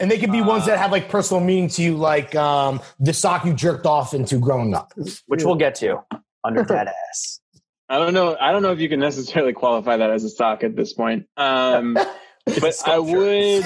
And 0.01 0.11
they 0.11 0.19
could 0.19 0.31
be 0.33 0.41
ones 0.41 0.67
that 0.67 0.79
have 0.79 0.93
like 0.93 1.09
personal 1.09 1.43
meaning 1.43 1.69
to 1.71 1.83
you, 1.83 1.97
like 1.97 2.35
um, 2.37 2.81
the 3.01 3.13
sock 3.13 3.45
you 3.45 3.53
jerked 3.53 3.85
off 3.87 4.15
into 4.15 4.39
growing 4.39 4.75
up. 4.75 4.93
which 5.27 5.45
we'll 5.45 5.57
get 5.57 5.75
to 5.77 6.01
under 6.45 6.63
that 6.69 6.89
ass. 7.11 7.41
I 7.89 7.99
don't 7.99 8.15
know. 8.15 8.37
I 8.41 8.53
don't 8.53 8.63
know 8.63 8.73
if 8.73 8.79
you 8.81 8.89
can 8.89 9.01
necessarily 9.01 9.53
qualify 9.55 9.97
that 9.97 10.11
as 10.11 10.23
a 10.23 10.29
sock 10.29 10.63
at 10.63 10.77
this 10.77 10.93
point. 10.93 11.27
Um, 11.37 11.95
but 12.45 12.75
I 12.87 12.99
would. 12.99 13.65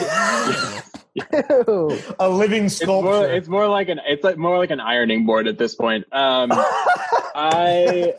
Ew. 1.14 1.98
A 2.18 2.28
living 2.28 2.66
It's 2.66 2.76
sculpture. 2.76 3.10
more, 3.10 3.26
it's 3.26 3.48
more 3.48 3.68
like 3.68 3.88
an 3.90 4.00
it's 4.06 4.24
like 4.24 4.38
more 4.38 4.56
like 4.56 4.70
an 4.70 4.80
ironing 4.80 5.26
board 5.26 5.46
at 5.46 5.58
this 5.58 5.74
point. 5.74 6.06
Um, 6.12 6.50
I 7.34 8.14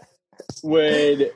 would. 0.63 1.31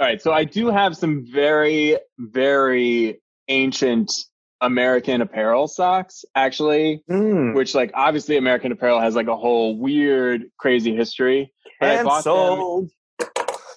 All 0.00 0.06
right, 0.06 0.22
so 0.22 0.32
I 0.32 0.44
do 0.44 0.68
have 0.68 0.96
some 0.96 1.26
very 1.30 1.96
very 2.18 3.20
ancient 3.48 4.12
American 4.60 5.20
apparel 5.22 5.66
socks, 5.68 6.24
actually, 6.34 7.02
Mm. 7.10 7.54
which 7.54 7.74
like 7.74 7.90
obviously 7.94 8.36
American 8.36 8.72
apparel 8.72 9.00
has 9.00 9.14
like 9.14 9.26
a 9.28 9.36
whole 9.36 9.76
weird, 9.76 10.44
crazy 10.58 10.94
history. 10.94 11.52
But 11.80 11.90
I 11.98 12.02
bought 12.04 12.24
them. 12.24 12.90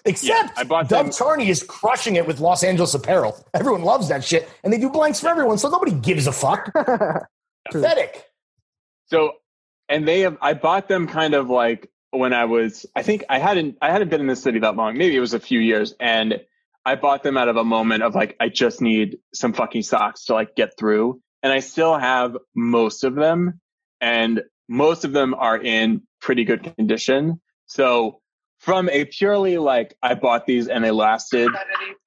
Except 0.03 0.49
Yeah, 0.49 0.49
I 0.57 0.63
bought 0.63 0.89
Dove 0.89 1.05
them- 1.05 1.13
Charney 1.13 1.49
is 1.49 1.61
crushing 1.61 2.15
it 2.15 2.25
with 2.25 2.39
Los 2.39 2.63
Angeles 2.63 2.95
apparel. 2.95 3.37
Everyone 3.53 3.83
loves 3.83 4.09
that 4.09 4.23
shit. 4.23 4.49
And 4.63 4.73
they 4.73 4.79
do 4.79 4.89
blanks 4.89 5.19
for 5.19 5.27
everyone, 5.27 5.59
so 5.59 5.69
nobody 5.69 5.91
gives 5.91 6.25
a 6.25 6.31
fuck. 6.31 6.71
Pathetic. 7.71 8.25
So, 9.07 9.33
and 9.89 10.07
they 10.07 10.21
have. 10.21 10.37
I 10.41 10.55
bought 10.55 10.87
them 10.87 11.07
kind 11.07 11.35
of 11.35 11.49
like 11.51 11.87
when 12.11 12.33
I 12.33 12.45
was. 12.45 12.85
I 12.95 13.01
think 13.03 13.23
I 13.29 13.39
hadn't. 13.39 13.77
I 13.81 13.91
hadn't 13.91 14.09
been 14.09 14.21
in 14.21 14.27
the 14.27 14.35
city 14.35 14.59
that 14.59 14.75
long. 14.75 14.97
Maybe 14.97 15.15
it 15.15 15.19
was 15.19 15.33
a 15.33 15.39
few 15.39 15.59
years, 15.59 15.93
and 15.99 16.39
I 16.85 16.95
bought 16.95 17.23
them 17.23 17.37
out 17.37 17.47
of 17.47 17.57
a 17.57 17.63
moment 17.63 18.03
of 18.03 18.15
like 18.15 18.35
I 18.39 18.49
just 18.49 18.81
need 18.81 19.17
some 19.33 19.53
fucking 19.53 19.83
socks 19.83 20.25
to 20.25 20.33
like 20.33 20.55
get 20.55 20.77
through, 20.77 21.21
and 21.41 21.51
I 21.51 21.59
still 21.59 21.97
have 21.97 22.37
most 22.55 23.03
of 23.03 23.15
them, 23.15 23.59
and 23.99 24.41
most 24.67 25.05
of 25.05 25.11
them 25.11 25.33
are 25.33 25.57
in 25.57 26.03
pretty 26.21 26.43
good 26.43 26.75
condition. 26.75 27.41
So 27.65 28.21
from 28.59 28.89
a 28.89 29.05
purely 29.05 29.57
like 29.57 29.95
I 30.01 30.13
bought 30.13 30.45
these 30.45 30.67
and 30.67 30.83
they 30.83 30.91
lasted, 30.91 31.49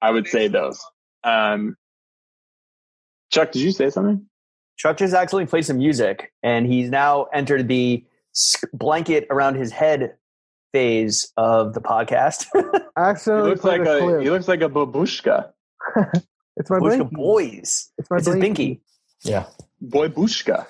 I 0.01 0.11
would 0.11 0.27
say 0.27 0.47
those. 0.47 0.81
Um, 1.23 1.75
Chuck, 3.31 3.51
did 3.51 3.61
you 3.61 3.71
say 3.71 3.89
something? 3.89 4.25
Chuck 4.77 4.97
just 4.97 5.13
actually 5.13 5.45
played 5.45 5.65
some 5.65 5.77
music, 5.77 6.31
and 6.43 6.65
he's 6.65 6.89
now 6.89 7.25
entered 7.33 7.67
the 7.67 8.05
blanket 8.73 9.27
around 9.29 9.55
his 9.55 9.71
head 9.71 10.15
phase 10.73 11.31
of 11.37 11.73
the 11.73 11.81
podcast. 11.81 12.45
He 13.25 13.31
looks 13.31 13.63
like 13.65 13.81
a 13.81 13.97
a 13.97 13.99
clip. 13.99 14.21
he 14.21 14.29
looks 14.29 14.47
like 14.47 14.61
a 14.61 14.69
babushka, 14.69 15.51
it's 16.57 16.69
my 16.69 16.79
Bushka 16.79 17.01
blankie. 17.09 17.11
boys. 17.11 17.91
It's 17.97 18.09
my 18.09 18.17
It's 18.17 18.27
his 18.27 18.35
binky. 18.35 18.79
Yeah. 19.23 19.45
boy 19.81 20.07
bushka. 20.09 20.65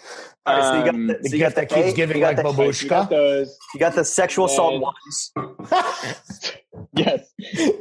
All 0.48 0.56
right, 0.58 0.64
so 0.64 0.78
you 0.80 0.86
got 0.86 0.96
Um, 0.96 1.08
the, 1.08 1.14
The 1.22 1.30
so 1.30 1.36
you 1.36 1.42
got 1.42 1.56
that 1.56 1.70
the 1.70 1.76
keeps 1.76 1.94
A- 1.94 1.96
giving 1.96 2.18
you 2.18 2.22
got 2.24 2.36
like 2.36 2.38
the, 2.38 2.44
Right, 2.64 2.82
you 2.82 2.90
got 2.90 3.08
babushka. 3.08 3.10
those. 3.10 3.58
you 3.74 3.80
got 3.80 3.94
the 3.96 4.06
sexual 4.06 4.46
assault 4.46 4.74
And- 4.74 4.82
ones. 4.84 5.32
yes, 6.94 7.28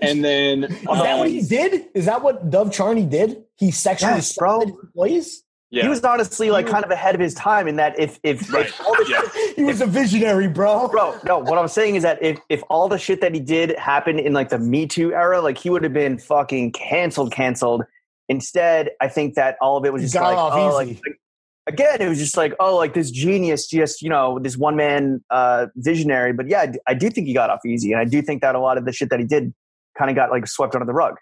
and 0.03 0.25
then 0.25 0.65
Is 0.65 0.83
that 0.85 1.19
what 1.19 1.29
he 1.29 1.41
um, 1.41 1.47
did? 1.47 1.87
Is 1.95 2.07
that 2.07 2.23
what 2.23 2.51
Dov 2.51 2.73
Charney 2.73 3.05
did? 3.07 3.45
He 3.57 3.71
sexually 3.71 4.15
Yes, 4.15 4.37
bro. 4.37 4.59
assaulted 4.61 4.75
employees? 4.83 5.44
Yeah, 5.75 5.83
He 5.83 5.89
was 5.89 6.05
honestly 6.05 6.51
like 6.51 6.69
kind 6.69 6.85
of 6.85 6.91
ahead 6.93 7.17
of 7.17 7.21
his 7.21 7.35
time 7.35 7.67
in 7.67 7.77
that 7.77 7.99
if 7.99 8.21
if, 8.23 8.53
right. 8.53 8.67
if 8.67 8.81
all 8.81 8.95
the 8.95 9.07
yeah. 9.11 9.55
He 9.57 9.65
was 9.65 9.81
a 9.81 9.87
visionary, 9.87 10.47
bro. 10.47 10.89
bro 10.89 11.19
no 11.25 11.39
what 11.39 11.59
i'm 11.59 11.69
saying 11.69 11.97
is 11.97 12.03
that 12.05 12.23
if 12.23 12.39
if 12.49 12.63
all 12.71 12.89
the 12.89 12.99
shit 12.99 13.21
that 13.21 13.35
he 13.35 13.41
did 13.41 13.77
happened 13.79 14.21
in 14.21 14.33
like 14.33 14.51
the 14.51 14.59
me 14.59 14.87
too 14.87 15.13
era 15.13 15.41
like 15.41 15.59
he 15.59 15.71
would 15.71 15.83
have 15.83 15.93
been 15.93 16.17
fucking 16.19 16.71
canceled 16.73 17.33
canceled 17.33 17.83
instead 18.29 18.91
i 19.01 19.09
think 19.09 19.35
that 19.35 19.57
all 19.61 19.77
of 19.77 19.85
it 19.85 19.93
was 19.93 20.03
just 20.03 20.15
like 20.15 20.37
oh 20.37 20.75
like, 20.75 20.89
like- 20.89 21.21
again 21.67 22.01
it 22.01 22.09
was 22.09 22.19
just 22.19 22.37
like 22.37 22.55
oh 22.61 22.77
like 22.77 22.95
this 22.95 23.11
genius 23.11 23.67
just 23.67 24.01
you 24.01 24.09
know 24.09 24.39
this 24.39 24.57
one 24.57 24.77
man 24.77 25.23
uh 25.31 25.67
visionary 25.77 26.33
but 26.33 26.47
yeah 26.49 26.71
I 26.87 26.95
do 26.95 27.11
think 27.11 27.27
he 27.27 27.35
got 27.35 27.51
off 27.51 27.61
easy 27.67 27.93
and 27.93 28.01
i 28.01 28.05
do 28.05 28.23
think 28.23 28.43
that 28.43 28.55
a 28.55 28.61
lot 28.61 28.79
of 28.79 28.85
the 28.85 28.93
shit 28.93 29.11
that 29.11 29.19
he 29.19 29.27
did 29.27 29.53
kind 29.99 30.11
of 30.11 30.17
got 30.17 30.31
like 30.31 30.47
swept 30.47 30.75
under 30.75 30.87
the 30.87 30.93
rug 30.93 31.17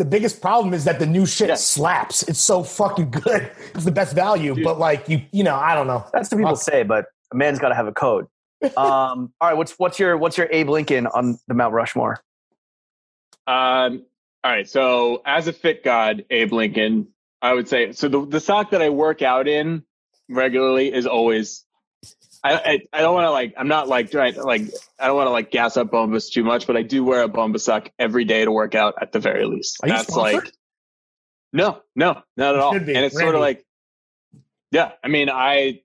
The 0.00 0.06
biggest 0.06 0.40
problem 0.40 0.72
is 0.72 0.84
that 0.84 0.98
the 0.98 1.04
new 1.06 1.26
shit 1.26 1.48
Yeah. 1.48 1.56
slaps. 1.56 2.22
It's 2.22 2.40
so 2.40 2.62
fucking 2.62 3.10
good. 3.10 3.50
It's 3.74 3.84
the 3.84 3.92
best 3.92 4.14
value, 4.14 4.54
Dude. 4.54 4.64
but 4.64 4.78
like 4.78 5.08
you, 5.10 5.20
you 5.30 5.44
know, 5.44 5.54
I 5.56 5.74
don't 5.74 5.86
know. 5.86 6.06
that's 6.12 6.30
what 6.32 6.38
people 6.38 6.54
Fuck. 6.56 6.62
say 6.62 6.82
but 6.84 7.04
a 7.32 7.36
man's 7.36 7.58
got 7.58 7.68
to 7.68 7.74
have 7.74 7.86
a 7.86 7.92
code 7.92 8.26
um 8.76 9.32
all 9.40 9.48
right 9.48 9.56
what's 9.56 9.72
what's 9.78 9.98
your 9.98 10.16
what's 10.16 10.36
your 10.38 10.48
abe 10.50 10.68
lincoln 10.70 11.06
on 11.06 11.38
the 11.48 11.54
mount 11.54 11.72
rushmore 11.74 12.18
Um, 13.46 14.04
all 14.42 14.50
right. 14.52 14.68
So 14.68 15.22
as 15.26 15.46
a 15.48 15.52
fit 15.52 15.84
god, 15.84 16.24
Abe 16.30 16.52
Lincoln, 16.52 17.08
I 17.42 17.52
would 17.54 17.68
say 17.68 17.92
so. 17.92 18.08
The 18.08 18.24
the 18.26 18.40
sock 18.40 18.70
that 18.70 18.80
I 18.82 18.88
work 18.90 19.20
out 19.22 19.46
in 19.48 19.84
regularly 20.30 20.92
is 20.92 21.06
always. 21.06 21.64
I 22.42 22.54
I, 22.54 22.80
I 22.92 23.00
don't 23.00 23.14
want 23.14 23.26
to 23.26 23.30
like. 23.30 23.54
I'm 23.56 23.68
not 23.68 23.88
like 23.88 24.10
trying 24.10 24.34
to, 24.34 24.42
like. 24.42 24.62
I 24.98 25.06
don't 25.06 25.16
want 25.16 25.26
to 25.26 25.32
like 25.32 25.50
gas 25.50 25.76
up 25.76 25.90
Bombas 25.90 26.32
too 26.32 26.44
much, 26.44 26.66
but 26.66 26.76
I 26.76 26.82
do 26.82 27.04
wear 27.04 27.22
a 27.22 27.28
Bombas 27.28 27.60
sock 27.60 27.90
every 27.98 28.24
day 28.24 28.44
to 28.44 28.52
work 28.52 28.74
out 28.74 28.94
at 29.00 29.12
the 29.12 29.18
very 29.18 29.46
least. 29.46 29.80
Are 29.82 29.88
That's 29.88 30.10
like. 30.10 30.50
No, 31.52 31.82
no, 31.96 32.22
not 32.36 32.54
at 32.54 32.60
all. 32.60 32.74
And 32.74 32.88
it's 32.88 33.18
sort 33.18 33.34
of 33.34 33.40
like. 33.40 33.64
Yeah, 34.72 34.92
I 35.02 35.08
mean, 35.08 35.28
I 35.28 35.80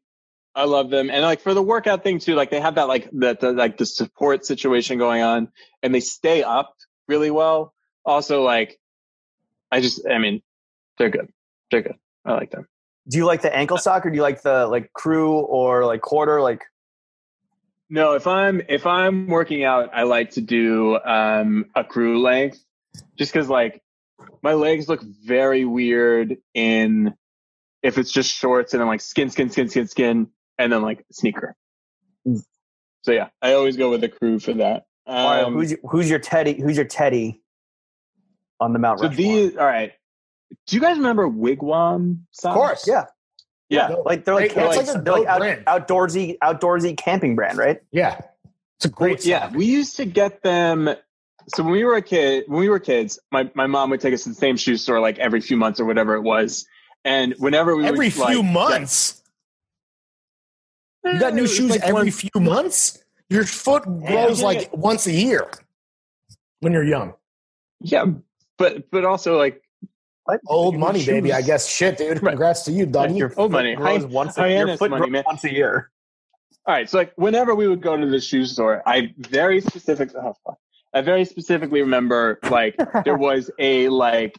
I 0.53 0.65
love 0.65 0.89
them, 0.89 1.09
and 1.09 1.21
like 1.23 1.41
for 1.41 1.53
the 1.53 1.63
workout 1.63 2.03
thing 2.03 2.19
too. 2.19 2.35
Like 2.35 2.51
they 2.51 2.61
have 2.61 2.75
that 2.75 2.87
like 2.87 3.09
that 3.13 3.41
the, 3.41 3.51
like 3.51 3.77
the 3.77 3.85
support 3.85 4.45
situation 4.45 4.97
going 4.97 5.21
on, 5.21 5.49
and 5.83 5.93
they 5.93 5.99
stay 5.99 6.43
up 6.43 6.75
really 7.07 7.31
well. 7.31 7.73
Also, 8.05 8.43
like 8.43 8.79
I 9.71 9.81
just, 9.81 10.07
I 10.07 10.19
mean, 10.19 10.41
they're 10.97 11.09
good. 11.09 11.27
They're 11.71 11.81
good. 11.81 11.97
I 12.23 12.33
like 12.33 12.51
them. 12.51 12.67
Do 13.07 13.17
you 13.17 13.25
like 13.25 13.41
the 13.41 13.55
ankle 13.55 13.77
sock 13.77 14.05
or 14.05 14.09
do 14.09 14.15
you 14.15 14.21
like 14.21 14.41
the 14.41 14.67
like 14.67 14.91
crew 14.93 15.39
or 15.39 15.85
like 15.85 16.01
quarter 16.01 16.41
like 16.41 16.63
No, 17.89 18.13
if 18.13 18.25
I'm 18.25 18.61
if 18.67 18.85
I'm 18.85 19.27
working 19.27 19.63
out, 19.63 19.91
I 19.93 20.03
like 20.03 20.31
to 20.31 20.41
do 20.41 20.97
um, 20.99 21.65
a 21.75 21.83
crew 21.83 22.21
length, 22.21 22.63
just 23.17 23.31
because 23.31 23.47
like 23.47 23.81
my 24.41 24.53
legs 24.53 24.89
look 24.89 25.01
very 25.03 25.65
weird 25.65 26.37
in 26.53 27.13
if 27.83 27.97
it's 27.97 28.11
just 28.11 28.33
shorts 28.33 28.73
and 28.73 28.81
then 28.81 28.87
like 28.87 29.01
skin, 29.01 29.29
skin, 29.29 29.49
skin, 29.51 29.69
skin, 29.69 29.87
skin, 29.87 30.27
and 30.57 30.73
then 30.73 30.81
like 30.81 31.05
sneaker. 31.11 31.55
So 33.03 33.11
yeah, 33.11 33.29
I 33.41 33.53
always 33.53 33.77
go 33.77 33.91
with 33.91 34.01
the 34.01 34.09
crew 34.09 34.39
for 34.39 34.53
that. 34.53 34.85
All 35.05 35.29
right, 35.29 35.43
Um, 35.43 35.53
who's 35.53 35.71
your, 35.71 35.79
who's 35.83 36.09
your 36.09 36.17
Teddy? 36.17 36.59
Who's 36.59 36.77
your 36.77 36.87
Teddy 36.87 37.43
on 38.59 38.73
the 38.73 38.79
Mount 38.79 38.99
so 38.99 39.07
Rushmore? 39.07 39.15
these, 39.17 39.55
all 39.55 39.65
right. 39.65 39.91
Do 40.67 40.75
you 40.75 40.81
guys 40.81 40.97
remember 40.97 41.27
Wigwam? 41.29 42.19
Of 42.43 42.53
course. 42.53 42.87
yeah, 42.87 43.05
Yeah. 43.69 43.89
Dope. 43.89 44.05
like 44.05 44.25
they're 44.25 44.33
like, 44.35 44.53
Great- 44.53 44.65
that's 44.65 44.77
like, 44.77 44.87
like 44.87 44.95
a 44.97 45.01
they're 45.01 45.19
like 45.19 45.63
out, 45.67 45.87
outdoorsy 45.87 46.37
outdoorsy 46.39 46.97
camping 46.97 47.35
brand, 47.35 47.57
right? 47.57 47.81
Yeah. 47.91 48.19
It's 48.77 48.85
a 48.85 48.89
great 48.89 49.25
yeah, 49.25 49.51
we 49.53 49.65
used 49.65 49.95
to 49.97 50.05
get 50.05 50.41
them. 50.43 50.89
So 51.55 51.63
when 51.63 51.71
we 51.71 51.83
were 51.83 51.95
a 51.95 52.01
kid, 52.01 52.45
when 52.47 52.59
we 52.59 52.69
were 52.69 52.79
kids, 52.79 53.19
my, 53.31 53.49
my 53.53 53.67
mom 53.67 53.89
would 53.91 54.01
take 54.01 54.13
us 54.13 54.23
to 54.23 54.29
the 54.29 54.35
same 54.35 54.57
shoe 54.57 54.77
store 54.77 54.99
like 54.99 55.17
every 55.19 55.39
few 55.41 55.55
months 55.57 55.79
or 55.79 55.85
whatever 55.85 56.15
it 56.15 56.21
was. 56.21 56.65
And 57.05 57.35
whenever 57.37 57.75
we 57.75 57.85
Every 57.85 58.07
would, 58.07 58.13
few 58.13 58.41
like, 58.41 58.45
months. 58.51 59.21
You 61.03 61.19
got 61.19 61.33
Eh, 61.33 61.35
new 61.35 61.47
shoes 61.47 61.69
like 61.69 61.81
every 61.81 61.93
one- 61.93 62.11
few 62.11 62.41
months? 62.41 63.03
Your 63.29 63.43
foot 63.43 63.83
grows 63.83 64.39
Yeah. 64.39 64.45
like 64.45 64.69
once 64.75 65.05
a 65.07 65.11
year 65.11 65.49
when 66.61 66.73
you're 66.73 66.83
young. 66.83 67.13
Yeah, 67.79 68.05
but 68.57 68.89
but 68.91 69.05
also 69.05 69.37
like 69.37 69.61
What? 70.25 70.41
Old 70.47 70.73
Your 70.73 70.79
money, 70.81 71.05
baby. 71.05 71.31
I 71.33 71.41
guess. 71.41 71.67
Shit, 71.67 71.97
dude. 71.97 72.19
Congrats 72.19 72.63
to 72.63 72.71
you, 72.71 72.85
Dougie. 72.87 73.17
Your 73.17 73.27
Old 73.37 73.51
foot 73.51 73.57
money. 73.57 73.75
grows 73.75 74.01
Hi- 74.03 74.07
once 74.09 74.37
a, 74.37 74.41
Hyannis 74.41 74.67
your 74.67 74.77
foot 74.77 74.91
money, 74.91 75.09
man. 75.09 75.23
once 75.25 75.43
a 75.43 75.53
year. 75.53 75.91
all 76.65 76.73
right. 76.73 76.89
So 76.89 76.97
like 76.97 77.13
whenever 77.15 77.53
we 77.55 77.67
would 77.67 77.81
go 77.81 77.95
to 77.95 78.05
the 78.07 78.19
shoe 78.19 78.45
store, 78.45 78.81
I 78.87 79.13
very 79.17 79.61
specific. 79.61 80.09
Oh. 80.15 80.33
I 80.93 81.01
very 81.01 81.25
specifically 81.25 81.81
remember 81.81 82.39
like 82.49 82.75
there 83.03 83.17
was 83.29 83.51
a 83.59 83.89
like 83.89 84.37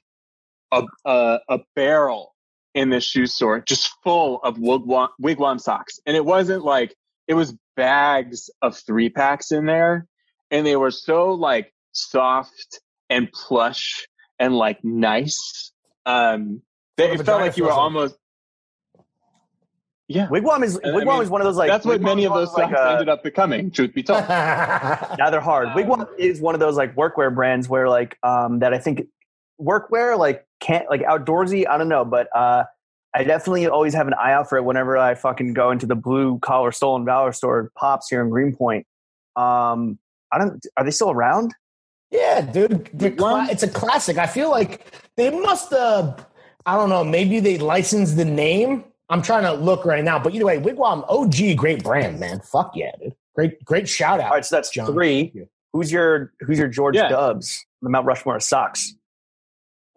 a 0.73 0.83
a, 1.05 1.39
a 1.49 1.59
barrel 1.77 2.35
in 2.75 2.91
the 2.91 3.01
shoe 3.01 3.27
store 3.27 3.61
just 3.61 3.91
full 4.03 4.41
of 4.43 4.57
wigwam, 4.57 5.09
wigwam 5.23 5.61
socks, 5.61 6.01
and 6.05 6.17
it 6.17 6.25
wasn't 6.25 6.65
like 6.65 6.95
it 7.29 7.35
was 7.35 7.55
bags 7.77 8.51
of 8.63 8.77
three 8.77 9.09
packs 9.09 9.53
in 9.53 9.67
there, 9.67 10.07
and 10.51 10.67
they 10.67 10.77
were 10.77 10.91
so 10.91 11.33
like 11.33 11.73
soft 11.93 12.81
and 13.09 13.31
plush 13.33 14.07
and 14.39 14.55
like 14.57 14.83
nice. 14.83 15.73
Um, 16.07 16.63
they, 16.97 17.11
it 17.11 17.25
felt 17.25 17.41
like 17.43 17.57
you 17.57 17.65
were 17.65 17.71
like. 17.71 17.79
almost. 17.79 18.17
Yeah, 20.09 20.29
Wigwam 20.29 20.63
is 20.63 20.77
And 20.77 20.95
I 20.97 21.01
Wigwam 21.01 21.15
mean, 21.15 21.23
is 21.25 21.31
one 21.31 21.41
of 21.41 21.47
those 21.47 21.57
like 21.57 21.69
that's 21.69 21.85
what 21.85 22.01
many 22.01 22.25
of 22.27 22.33
those 22.33 22.53
like 22.53 22.71
socks 22.71 22.81
a- 22.81 22.91
ended 22.93 23.09
up 23.09 23.25
becoming. 23.25 23.73
Truth 23.73 23.93
be 23.93 24.05
told. 24.05 24.21
Now 24.29 25.31
they're 25.31 25.41
hard. 25.41 25.69
Um, 25.69 25.75
Wigwam 25.75 26.07
is 26.17 26.41
one 26.41 26.55
of 26.55 26.61
those 26.61 26.77
like 26.77 26.95
workwear 26.95 27.35
brands 27.35 27.69
where 27.69 27.89
like 27.89 28.17
um 28.23 28.61
that 28.61 28.73
I 28.73 28.79
think 28.79 29.03
workwear 29.61 30.17
like 30.17 30.47
can't 30.61 30.89
like 30.89 31.01
outdoorsy. 31.03 31.67
I 31.69 31.77
don't 31.77 31.89
know, 31.89 32.05
but 32.05 32.29
uh 32.37 32.65
I 33.15 33.25
definitely 33.25 33.67
always 33.67 33.95
have 33.95 34.07
an 34.07 34.15
eye 34.15 34.33
out 34.33 34.49
for 34.49 34.57
it 34.59 34.63
whenever 34.63 34.97
I 34.97 35.17
fucking 35.17 35.55
go 35.55 35.73
into 35.73 35.87
the 35.87 35.97
blue 35.97 36.39
collar 36.39 36.71
stolen 36.71 37.05
valor 37.05 37.33
store 37.33 37.73
pops 37.77 38.09
here 38.09 38.23
in 38.23 38.31
Greenpoint. 38.31 38.87
Um 39.35 39.99
I 40.31 40.39
don't 40.39 40.65
are 40.77 40.85
they 40.85 40.93
still 40.93 41.11
around? 41.11 41.53
Yeah, 42.17 42.41
dude. 42.41 42.91
The 42.95 43.11
cla- 43.11 43.47
it's 43.51 43.63
a 43.63 43.69
classic. 43.69 44.17
I 44.19 44.27
feel 44.27 44.51
like 44.51 44.87
they 45.17 45.31
must 45.31 45.71
have, 45.71 46.27
I 46.65 46.77
don't 46.77 46.89
know, 46.89 47.05
maybe 47.05 47.41
they 47.41 47.59
licensed 47.59 48.17
the 48.17 48.25
name. 48.25 48.85
I'm 49.09 49.23
trying 49.23 49.43
to 49.45 49.53
look 49.53 49.85
right 49.85 50.03
now. 50.03 50.19
But 50.19 50.35
either 50.35 50.47
way, 50.47 50.59
Wigwam, 50.59 51.05
OG, 51.09 51.57
great 51.57 51.85
brand, 51.85 52.19
man. 52.19 52.41
Fuck 52.41 52.73
yeah, 52.75 52.91
dude. 53.01 53.15
Great, 53.35 53.63
great 53.65 53.89
shout 53.89 54.19
out. 54.19 54.29
All 54.31 54.35
right, 54.37 54.45
so 54.45 54.57
that's 54.57 54.71
John. 54.71 54.87
three. 54.87 55.33
Who's 55.73 55.93
your 55.93 56.33
who's 56.41 56.59
your 56.59 56.69
George 56.69 56.97
Yeah. 56.97 57.09
Dubs? 57.09 57.65
The 57.83 57.91
Mount 57.91 58.07
Rushmore 58.07 58.37
of 58.37 58.43
socks. 58.43 58.95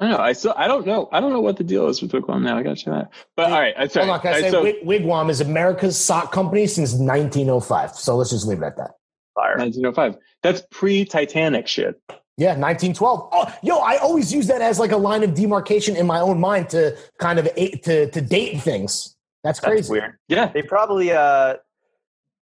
I 0.02 0.06
don't 0.06 0.18
know. 0.18 0.24
I 0.24 0.34
still 0.34 0.54
I 0.58 0.68
don't 0.68 0.86
know. 0.86 1.08
I 1.12 1.22
don't 1.22 1.32
know 1.32 1.40
what 1.42 1.56
the 1.58 1.64
deal 1.64 1.88
is 1.88 2.02
with 2.02 2.12
Wigwam 2.12 2.42
now. 2.44 2.58
I 2.58 2.64
got 2.64 2.76
to 2.78 2.84
check 2.84 2.94
that. 2.94 3.10
But 3.38 3.52
all 3.52 3.60
right, 3.60 3.74
I'm 3.78 3.90
sorry. 3.90 4.06
Hold 4.08 4.16
on, 4.18 4.22
can 4.22 4.34
I 4.34 4.36
All 4.36 4.42
right, 4.42 4.52
say 4.52 4.80
so 4.82 4.86
Wigwam 4.86 5.30
is 5.30 5.40
America's 5.42 5.98
sock 5.98 6.32
company 6.34 6.68
since 6.68 6.94
1905. 6.94 7.92
So 7.96 8.16
let's 8.18 8.30
just 8.30 8.46
leave 8.46 8.62
it 8.62 8.66
at 8.66 8.78
that. 8.78 8.92
Fire. 9.36 9.58
1905. 9.58 10.16
That's 10.44 10.62
pre-Titanic 10.72 11.68
shit. 11.68 12.02
Yeah, 12.38 12.56
1912. 12.58 13.30
Oh, 13.34 13.54
yo, 13.62 13.78
I 13.80 13.98
always 13.98 14.34
use 14.34 14.48
that 14.48 14.62
as 14.62 14.80
like 14.80 14.92
a 14.92 14.98
line 14.98 15.24
of 15.24 15.34
demarcation 15.34 15.96
in 15.98 16.08
my 16.08 16.20
own 16.22 16.40
mind 16.40 16.70
to 16.70 16.98
kind 17.20 17.38
of 17.40 17.50
a- 17.58 17.72
to 17.80 18.10
to 18.12 18.22
date 18.22 18.62
things. 18.62 19.16
That's 19.44 19.60
crazy. 19.60 19.78
That's 19.78 19.90
weird. 19.90 20.18
Yeah. 20.30 20.46
They 20.48 20.62
probably 20.62 21.12
uh 21.12 21.56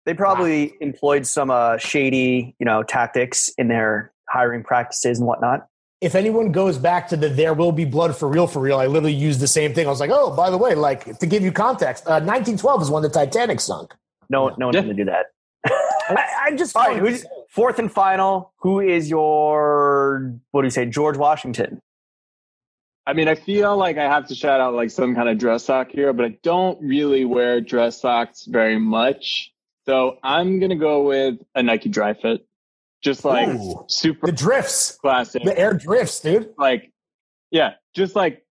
they 0.05 0.15
probably 0.15 0.75
employed 0.81 1.27
some 1.27 1.51
uh 1.51 1.79
shady, 1.79 2.55
you 2.59 2.65
know, 2.67 2.83
tactics 2.83 3.49
in 3.59 3.69
their 3.69 4.13
hiring 4.29 4.65
practices 4.65 5.19
and 5.19 5.27
whatnot. 5.27 5.67
If 6.01 6.15
anyone 6.15 6.53
goes 6.53 6.79
back 6.79 7.09
to 7.09 7.17
the 7.17 7.29
"There 7.29 7.55
will 7.55 7.73
be 7.73 7.85
blood 7.85 8.17
for 8.17 8.29
real, 8.29 8.47
for 8.47 8.61
real," 8.61 8.79
I 8.79 8.87
literally 8.87 9.15
used 9.15 9.41
the 9.41 9.49
same 9.49 9.73
thing. 9.73 9.87
I 9.87 9.91
was 9.91 10.01
like, 10.01 10.11
"Oh, 10.13 10.35
by 10.37 10.51
the 10.51 10.59
way, 10.59 10.75
like 10.75 11.19
to 11.21 11.27
give 11.27 11.43
you 11.43 11.53
context, 11.53 12.07
uh, 12.07 12.21
1912 12.21 12.83
is 12.83 12.91
when 12.91 13.03
the 13.03 13.09
Titanic 13.09 13.61
sunk." 13.61 13.95
No, 14.29 14.51
Yeah. 14.51 14.57
no 14.59 14.67
one's 14.67 14.75
Yeah. 14.77 14.83
gonna 14.83 14.95
do 14.95 15.05
that. 15.07 15.27
I, 16.09 16.27
I 16.47 16.57
just 16.57 16.77
All 16.77 16.87
right, 16.87 16.99
who's 16.99 17.25
fourth 17.51 17.79
and 17.79 17.91
final? 17.91 18.53
Who 18.61 18.81
is 18.81 19.09
your 19.11 20.35
what 20.51 20.63
do 20.63 20.67
you 20.67 20.71
say, 20.71 20.87
George 20.87 21.17
Washington? 21.17 21.81
I 23.07 23.13
mean, 23.13 23.29
I 23.29 23.37
feel 23.37 23.77
like 23.77 23.99
I 23.99 24.03
have 24.05 24.27
to 24.29 24.35
shout 24.35 24.61
out 24.61 24.75
like 24.75 24.91
some 24.91 25.15
kind 25.15 25.29
of 25.29 25.39
dress 25.39 25.65
sock 25.65 25.91
here, 25.91 26.13
but 26.13 26.25
I 26.25 26.39
don't 26.43 26.81
really 26.83 27.25
wear 27.25 27.61
dress 27.61 28.01
socks 28.01 28.45
very 28.47 28.79
much. 28.79 29.53
So 29.87 30.19
I'm 30.25 30.59
gonna 30.59 30.75
go 30.77 31.05
with 31.05 31.37
a 31.55 31.63
Nike 31.63 31.89
Dri-FIT. 31.89 32.45
just 33.03 33.25
like 33.25 33.49
Ooh. 33.49 33.85
super 33.89 34.27
The 34.27 34.33
drifts, 34.33 34.97
classic. 34.97 35.45
the 35.45 35.57
air 35.57 35.73
drifts, 35.75 36.21
dude. 36.21 36.53
like 36.59 36.93
yeah 37.53 37.75
just 37.95 38.17
like 38.17 38.43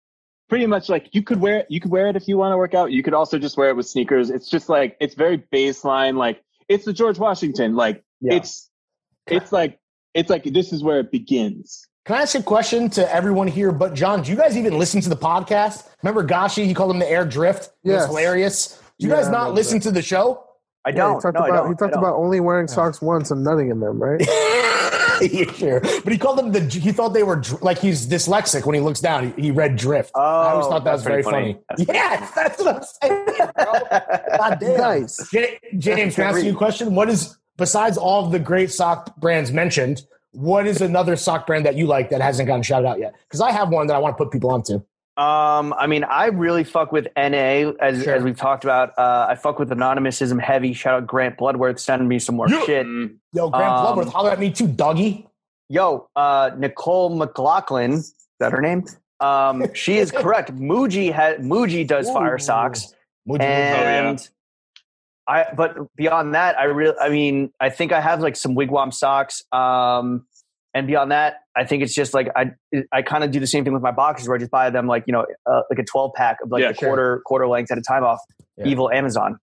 pretty 0.48 0.64
much 0.66 0.88
like 0.88 1.10
you 1.14 1.22
could 1.22 1.38
wear 1.38 1.58
it 1.58 1.66
you 1.68 1.78
could 1.80 1.90
wear 1.90 2.08
it 2.08 2.16
if 2.16 2.26
you 2.26 2.38
want 2.38 2.52
to 2.54 2.56
work 2.56 2.72
out 2.72 2.90
you 2.90 3.02
could 3.02 3.12
also 3.12 3.38
just 3.38 3.58
wear 3.58 3.68
it 3.68 3.76
with 3.76 3.86
sneakers 3.86 4.30
it's 4.30 4.48
just 4.48 4.70
like 4.70 4.96
it's 5.00 5.14
very 5.14 5.36
baseline 5.52 6.16
like 6.16 6.42
it's 6.68 6.84
the 6.84 6.92
george 6.92 7.18
washington 7.18 7.74
like 7.76 8.02
Yeah. 8.20 8.34
it's 8.34 8.70
it's 9.26 9.52
like 9.52 9.78
it's 10.14 10.30
like 10.30 10.44
this 10.44 10.72
is 10.72 10.82
where 10.82 11.00
it 11.00 11.10
begins 11.10 11.86
Can 12.06 12.16
I 12.16 12.22
ask 12.22 12.34
a 12.36 12.42
question 12.42 12.88
to 12.90 13.02
everyone 13.12 13.48
here? 13.48 13.72
But 13.72 13.94
John, 13.94 14.22
do 14.22 14.30
you 14.30 14.36
guys 14.36 14.56
even 14.56 14.78
listen 14.78 15.00
to 15.02 15.08
the 15.08 15.16
podcast? 15.16 15.88
Remember 16.04 16.22
Gashi? 16.24 16.64
He 16.64 16.72
called 16.72 16.92
him 16.92 17.00
the 17.00 17.10
air 17.10 17.24
drift. 17.26 17.70
It 17.82 17.90
was 17.90 18.06
hilarious. 18.06 18.78
Do 19.00 19.06
you 19.06 19.10
Yeah, 19.10 19.16
guys 19.16 19.28
not 19.28 19.46
love 19.48 19.54
listen 19.56 19.80
to 19.80 19.90
the 19.90 20.02
show? 20.02 20.44
I 20.84 20.90
Yeah, 20.90 20.94
don't. 20.98 21.14
he 21.16 21.20
talked 21.22 21.34
no, 21.34 21.40
I 21.44 21.48
about 21.48 21.56
don't. 21.64 21.66
he 21.66 21.72
I 21.72 21.76
talked 21.76 21.94
don't. 21.94 22.02
about 22.04 22.14
only 22.16 22.38
wearing 22.38 22.68
socks 22.68 23.02
once 23.02 23.32
and 23.32 23.42
nutting 23.42 23.70
in 23.70 23.80
them, 23.80 24.00
right? 24.00 24.20
yeah, 25.30 25.52
sure. 25.52 25.80
But 25.80 26.12
he 26.12 26.18
called 26.18 26.38
them 26.38 26.52
the. 26.52 26.60
He 26.60 26.92
thought 26.92 27.10
they 27.14 27.22
were 27.22 27.42
like 27.62 27.78
he's 27.78 28.06
dyslexic 28.06 28.64
when 28.66 28.74
he 28.74 28.80
looks 28.80 29.00
down. 29.00 29.32
He, 29.36 29.42
he 29.44 29.50
read 29.50 29.76
drift. 29.76 30.12
I 30.14 30.50
always 30.50 30.66
Oh, 30.66 30.70
thought 30.70 30.84
that 30.84 30.92
was 30.92 31.02
very 31.04 31.22
funny. 31.22 31.52
funny. 31.52 31.86
That's 31.86 31.88
yes, 31.88 32.30
that's 32.34 32.62
what 32.62 32.76
I'm 32.76 32.82
saying. 33.02 33.24
Bro. 33.54 33.72
God 34.38 34.58
damn. 34.60 34.76
Nice. 34.78 35.30
J- 35.30 35.58
James, 35.78 36.14
can 36.14 36.24
I 36.24 36.28
ask 36.30 36.44
you 36.44 36.52
a 36.52 36.56
question? 36.56 36.94
What 36.94 37.08
is 37.08 37.36
besides 37.56 37.96
all 37.98 38.24
of 38.26 38.32
the 38.32 38.38
great 38.38 38.70
sock 38.70 39.16
brands 39.16 39.52
mentioned? 39.52 40.02
What 40.32 40.66
is 40.66 40.80
another 40.82 41.16
sock 41.16 41.46
brand 41.46 41.64
that 41.64 41.76
you 41.76 41.86
like 41.86 42.10
that 42.10 42.20
hasn't 42.20 42.46
gotten 42.46 42.62
shouted 42.62 42.86
out 42.86 42.98
yet? 42.98 43.14
Because 43.26 43.40
I 43.40 43.52
have 43.52 43.70
one 43.70 43.86
that 43.86 43.94
I 43.96 43.98
want 43.98 44.18
to 44.18 44.22
put 44.24 44.30
people 44.32 44.50
onto. 44.50 44.82
Um, 45.16 45.72
I 45.78 45.86
mean, 45.86 46.04
I 46.04 46.26
really 46.26 46.62
fuck 46.64 46.92
with 46.92 47.06
NA 47.16 47.72
as 47.80 48.02
Sure. 48.04 48.14
as 48.14 48.22
we've 48.22 48.36
talked 48.36 48.64
about. 48.64 48.90
Uh, 48.98 49.26
I 49.30 49.34
fuck 49.34 49.58
with 49.58 49.72
Anonymous 49.72 50.20
Ism 50.20 50.38
heavy. 50.38 50.74
Shout 50.74 50.94
out 50.94 51.06
Grant 51.06 51.38
Bloodworth 51.38 51.78
sending 51.80 52.06
me 52.06 52.18
some 52.18 52.34
more 52.36 52.48
Yeah. 52.48 52.62
shit. 52.64 52.86
Mm, 52.86 53.16
Yo, 53.32 53.48
Grant 53.48 53.72
Um, 53.72 53.82
Bloodworth, 53.84 54.12
holler 54.12 54.30
at 54.30 54.38
me 54.38 54.50
too, 54.50 54.66
doggy. 54.68 55.26
Yo, 55.70 56.08
uh, 56.16 56.50
Nicole 56.58 57.16
McLaughlin, 57.16 57.92
is 57.94 58.14
that 58.40 58.52
her 58.52 58.60
name? 58.60 58.84
Um, 59.20 59.72
she 59.74 59.96
is 59.98 60.10
correct. 60.12 60.54
Muji 60.54 61.10
has 61.12 61.38
Muji 61.38 61.86
does 61.86 62.10
fire 62.10 62.34
Ooh. 62.34 62.38
socks, 62.38 62.94
Would 63.26 63.40
you- 63.40 63.46
and 63.48 64.28
I. 65.26 65.46
But 65.56 65.76
beyond 65.96 66.34
that, 66.34 66.58
I 66.58 66.64
really, 66.64 66.96
I 67.00 67.08
mean, 67.08 67.52
I 67.58 67.70
think 67.70 67.90
I 67.92 68.00
have 68.02 68.20
like 68.20 68.36
some 68.36 68.54
wigwam 68.54 68.92
socks. 68.92 69.42
Um, 69.50 70.26
and 70.76 70.86
beyond 70.86 71.10
that, 71.10 71.38
I 71.56 71.64
think 71.64 71.82
it's 71.82 71.94
just 71.94 72.14
like 72.14 72.28
I, 72.36 72.52
I 72.92 73.02
kind 73.02 73.24
of 73.24 73.30
do 73.30 73.40
the 73.40 73.46
same 73.46 73.64
thing 73.64 73.72
with 73.72 73.82
my 73.82 73.90
boxes 73.92 74.28
where 74.28 74.36
I 74.36 74.38
just 74.38 74.50
buy 74.50 74.70
them 74.70 74.86
like 74.86 75.04
you 75.06 75.12
know, 75.12 75.26
uh, 75.46 75.62
like 75.70 75.78
a 75.78 75.84
twelve 75.84 76.12
pack 76.14 76.36
of 76.42 76.50
like 76.50 76.62
Yeah, 76.62 76.68
the 76.72 76.74
sure. 76.74 76.88
quarter 76.88 77.22
quarter 77.26 77.48
length 77.48 77.70
at 77.72 77.78
a 77.78 77.82
time 77.82 78.04
off 78.04 78.20
Yeah. 78.56 78.66
evil 78.66 78.90
Amazon. 78.90 79.38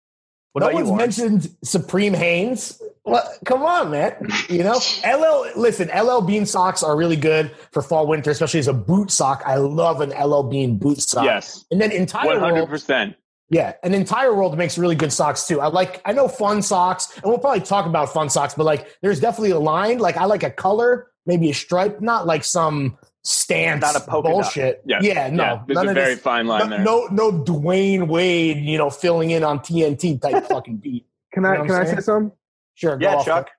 What 0.54 0.60
no 0.62 0.68
about 0.68 0.78
you? 0.78 0.86
one's 0.86 0.90
Lawrence? 0.92 1.18
mentioned 1.20 1.58
Supreme 1.64 2.14
Hanes. 2.14 2.80
What? 3.02 3.26
Come 3.46 3.64
on, 3.64 3.90
man. 3.92 4.16
You 4.50 4.64
know, 4.64 4.80
LL. 5.06 5.60
Listen, 5.60 5.90
LL 5.90 6.22
Bean 6.22 6.46
socks 6.46 6.84
are 6.84 6.96
really 6.96 7.16
good 7.18 7.52
for 7.72 7.82
fall 7.82 8.06
winter, 8.08 8.30
especially 8.32 8.60
as 8.60 8.68
a 8.68 8.74
boot 8.74 9.10
sock. 9.12 9.42
I 9.46 9.56
love 9.56 10.00
an 10.02 10.12
LL 10.12 10.44
Bean 10.44 10.78
boot 10.78 11.02
sock. 11.02 11.26
yes 11.26 11.66
And 11.72 11.82
then 11.82 11.92
entire 11.92 12.40
world, 12.40 12.70
100% 12.70 13.16
yeah, 13.50 13.74
an 13.84 13.94
entire 13.94 14.34
world 14.34 14.58
makes 14.58 14.78
really 14.78 14.96
good 14.96 15.12
socks 15.12 15.48
too. 15.48 15.60
I 15.62 15.68
like. 15.68 16.02
I 16.06 16.14
know 16.14 16.28
fun 16.28 16.62
socks, 16.62 17.14
and 17.16 17.26
we'll 17.26 17.38
probably 17.40 17.62
talk 17.62 17.86
about 17.86 18.14
fun 18.14 18.30
socks, 18.30 18.54
but 18.56 18.64
like, 18.64 18.88
there's 19.02 19.20
definitely 19.20 19.52
a 19.52 19.60
line. 19.60 20.00
Like, 20.00 20.18
I 20.18 20.26
like 20.26 20.42
a 20.44 20.50
color, 20.50 21.08
maybe 21.26 21.50
a 21.50 21.54
stripe, 21.54 22.02
not 22.02 22.26
like 22.26 22.44
some 22.44 22.98
stance 23.26 23.82
Not 23.82 23.96
a 23.96 24.02
polka 24.02 24.30
bullshit. 24.30 24.82
yeah 24.86 25.00
yeah, 25.02 25.30
no, 25.30 25.44
yeah, 25.44 25.64
there's 25.68 25.90
a 25.90 25.94
very 25.94 26.14
this- 26.16 26.20
fine 26.24 26.46
line 26.46 26.70
no, 26.70 26.76
there 26.76 26.80
no, 26.84 27.08
no 27.12 27.32
Dwyane 27.32 28.08
Wade, 28.08 28.58
you 28.58 28.78
know, 28.78 28.90
filling 28.90 29.32
in 29.32 29.44
on 29.44 29.60
TNT 29.60 30.22
type 30.22 30.44
fucking 30.50 30.78
beat. 30.78 31.06
Can 31.32 31.44
You 31.44 31.50
I 31.50 31.58
know 31.58 31.64
can 31.66 31.72
I'm 31.76 31.86
say 31.86 31.92
saying? 31.92 32.02
something? 32.02 32.38
Sure, 32.76 32.98
go 32.98 33.06
Yeah, 33.10 33.16
off, 33.16 33.26
Chuck. 33.26 33.50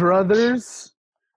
Druthers 0.00 0.90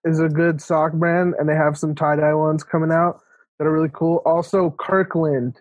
is 0.05 0.19
a 0.19 0.27
good 0.29 0.61
sock 0.61 0.93
brand, 0.93 1.35
and 1.39 1.47
they 1.47 1.55
have 1.55 1.77
some 1.77 1.95
tie 1.95 2.15
dye 2.15 2.33
ones 2.33 2.63
coming 2.63 2.91
out 2.91 3.21
that 3.57 3.65
are 3.65 3.71
really 3.71 3.89
cool. 3.93 4.21
Also, 4.25 4.75
Kirkland. 4.79 5.57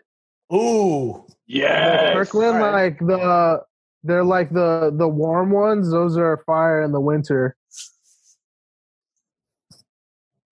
Ooh, 0.53 1.25
yeah. 1.47 2.13
Kirkland, 2.15 2.57
All 2.57 2.71
right. 2.73 2.85
like 2.85 2.99
the 3.01 3.63
they're 4.05 4.25
like 4.25 4.51
the 4.51 4.93
the 4.97 5.09
warm 5.09 5.51
ones. 5.51 5.91
Those 5.91 6.17
are 6.17 6.43
fire 6.47 6.83
in 6.83 6.93
the 6.93 7.01
winter. 7.01 7.57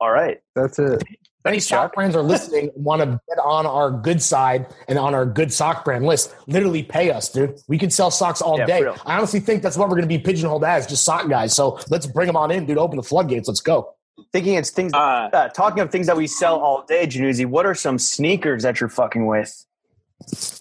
All 0.00 0.10
right. 0.10 0.40
That's 0.54 0.78
it. 0.78 1.02
Any 1.44 1.54
Thanks, 1.54 1.68
sock 1.68 1.84
Chuck. 1.84 1.94
brands 1.94 2.16
are 2.16 2.22
listening 2.22 2.70
and 2.74 2.84
want 2.84 3.02
to 3.02 3.20
get 3.28 3.38
on 3.38 3.66
our 3.66 3.90
good 3.90 4.20
side 4.20 4.66
and 4.88 4.98
on 4.98 5.14
our 5.14 5.24
good 5.24 5.52
sock 5.52 5.84
brand 5.84 6.04
list. 6.04 6.34
Literally 6.48 6.82
pay 6.82 7.10
us, 7.12 7.30
dude. 7.30 7.60
We 7.68 7.78
can 7.78 7.88
sell 7.90 8.10
socks 8.10 8.42
all 8.42 8.58
Yeah, 8.58 8.66
day. 8.66 8.84
I 9.06 9.16
honestly 9.16 9.38
think 9.38 9.62
that's 9.62 9.76
what 9.76 9.88
we're 9.88 9.94
going 9.94 10.08
to 10.08 10.08
be 10.08 10.18
pigeonholed 10.18 10.64
as, 10.64 10.88
just 10.88 11.04
sock 11.04 11.28
guys. 11.28 11.54
So 11.54 11.78
let's 11.88 12.04
bring 12.06 12.26
them 12.26 12.36
on 12.36 12.50
in, 12.50 12.66
dude. 12.66 12.78
Open 12.78 12.96
the 12.96 13.04
floodgates. 13.04 13.46
Let's 13.46 13.60
go. 13.60 13.94
Thinking 14.32 14.54
it's 14.54 14.70
things. 14.70 14.92
uh, 14.92 14.96
Uh, 15.32 15.48
talking 15.50 15.78
of 15.80 15.92
things 15.92 16.08
that 16.08 16.16
we 16.16 16.26
sell 16.26 16.58
all 16.58 16.84
day, 16.84 17.06
Jannuzzi, 17.06 17.46
what 17.46 17.64
are 17.64 17.74
some 17.76 17.96
sneakers 17.98 18.64
that 18.64 18.80
you're 18.80 18.88
fucking 18.88 19.26
with? 19.26 19.64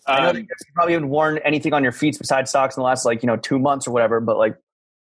I 0.06 0.20
know 0.20 0.26
that 0.34 0.36
um, 0.36 0.38
you 0.38 0.48
probably 0.76 0.94
haven't 0.94 1.10
worn 1.10 1.40
anything 1.40 1.74
on 1.74 1.82
your 1.82 1.94
feet 1.94 2.16
besides 2.20 2.52
socks 2.52 2.78
in 2.78 2.82
the 2.82 2.86
last 2.86 3.06
like 3.06 3.24
you 3.24 3.28
know 3.28 3.38
two 3.38 3.58
months 3.58 3.88
or 3.88 3.92
whatever. 3.92 4.20
But 4.20 4.38
like, 4.38 4.56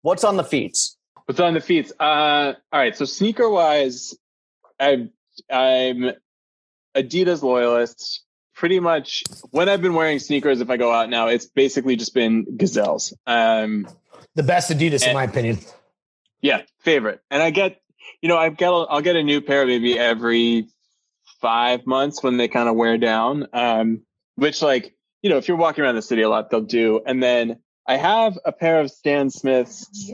what's 0.01 0.23
on 0.25 0.35
the 0.37 0.43
feet? 0.43 0.77
What's 1.29 1.39
on 1.39 1.53
the 1.53 1.61
feet? 1.61 1.91
Uh, 1.99 2.53
all 2.73 2.79
right. 2.79 2.97
So 2.97 3.05
sneaker 3.05 3.47
wise, 3.47 4.17
I'm 4.79 5.11
I'm 5.47 6.13
Adidas 6.95 7.43
loyalist. 7.43 8.23
Pretty 8.55 8.79
much 8.79 9.23
when 9.51 9.69
I've 9.69 9.79
been 9.79 9.93
wearing 9.93 10.17
sneakers, 10.17 10.59
if 10.59 10.71
I 10.71 10.77
go 10.77 10.91
out 10.91 11.07
now, 11.07 11.27
it's 11.27 11.45
basically 11.45 11.97
just 11.97 12.15
been 12.15 12.57
Gazelles. 12.57 13.13
Um, 13.27 13.87
The 14.33 14.41
best 14.41 14.71
Adidas, 14.71 15.07
in 15.07 15.13
my 15.13 15.25
opinion. 15.25 15.59
yeah, 16.41 16.63
favorite. 16.79 17.21
And 17.29 17.43
I 17.43 17.51
get, 17.51 17.79
you 18.23 18.29
know, 18.29 18.49
got, 18.49 18.73
a, 18.73 18.87
I'll 18.89 19.01
get 19.01 19.15
a 19.15 19.21
new 19.21 19.39
pair 19.39 19.67
maybe 19.67 19.99
every 19.99 20.67
five 21.41 21.85
months 21.85 22.23
when 22.23 22.37
they 22.37 22.47
kind 22.47 22.67
of 22.67 22.75
wear 22.75 22.97
down. 22.97 23.45
Um, 23.53 24.01
which 24.33 24.63
like, 24.63 24.95
you 25.21 25.29
know, 25.29 25.37
if 25.37 25.47
you're 25.47 25.57
walking 25.57 25.83
around 25.83 25.93
the 25.93 26.01
city 26.01 26.23
a 26.23 26.29
lot, 26.29 26.49
they'll 26.49 26.61
do. 26.61 27.01
And 27.05 27.21
then 27.21 27.59
I 27.85 27.97
have 27.97 28.39
a 28.43 28.51
pair 28.51 28.79
of 28.79 28.89
Stan 28.89 29.29
Smiths 29.29 30.11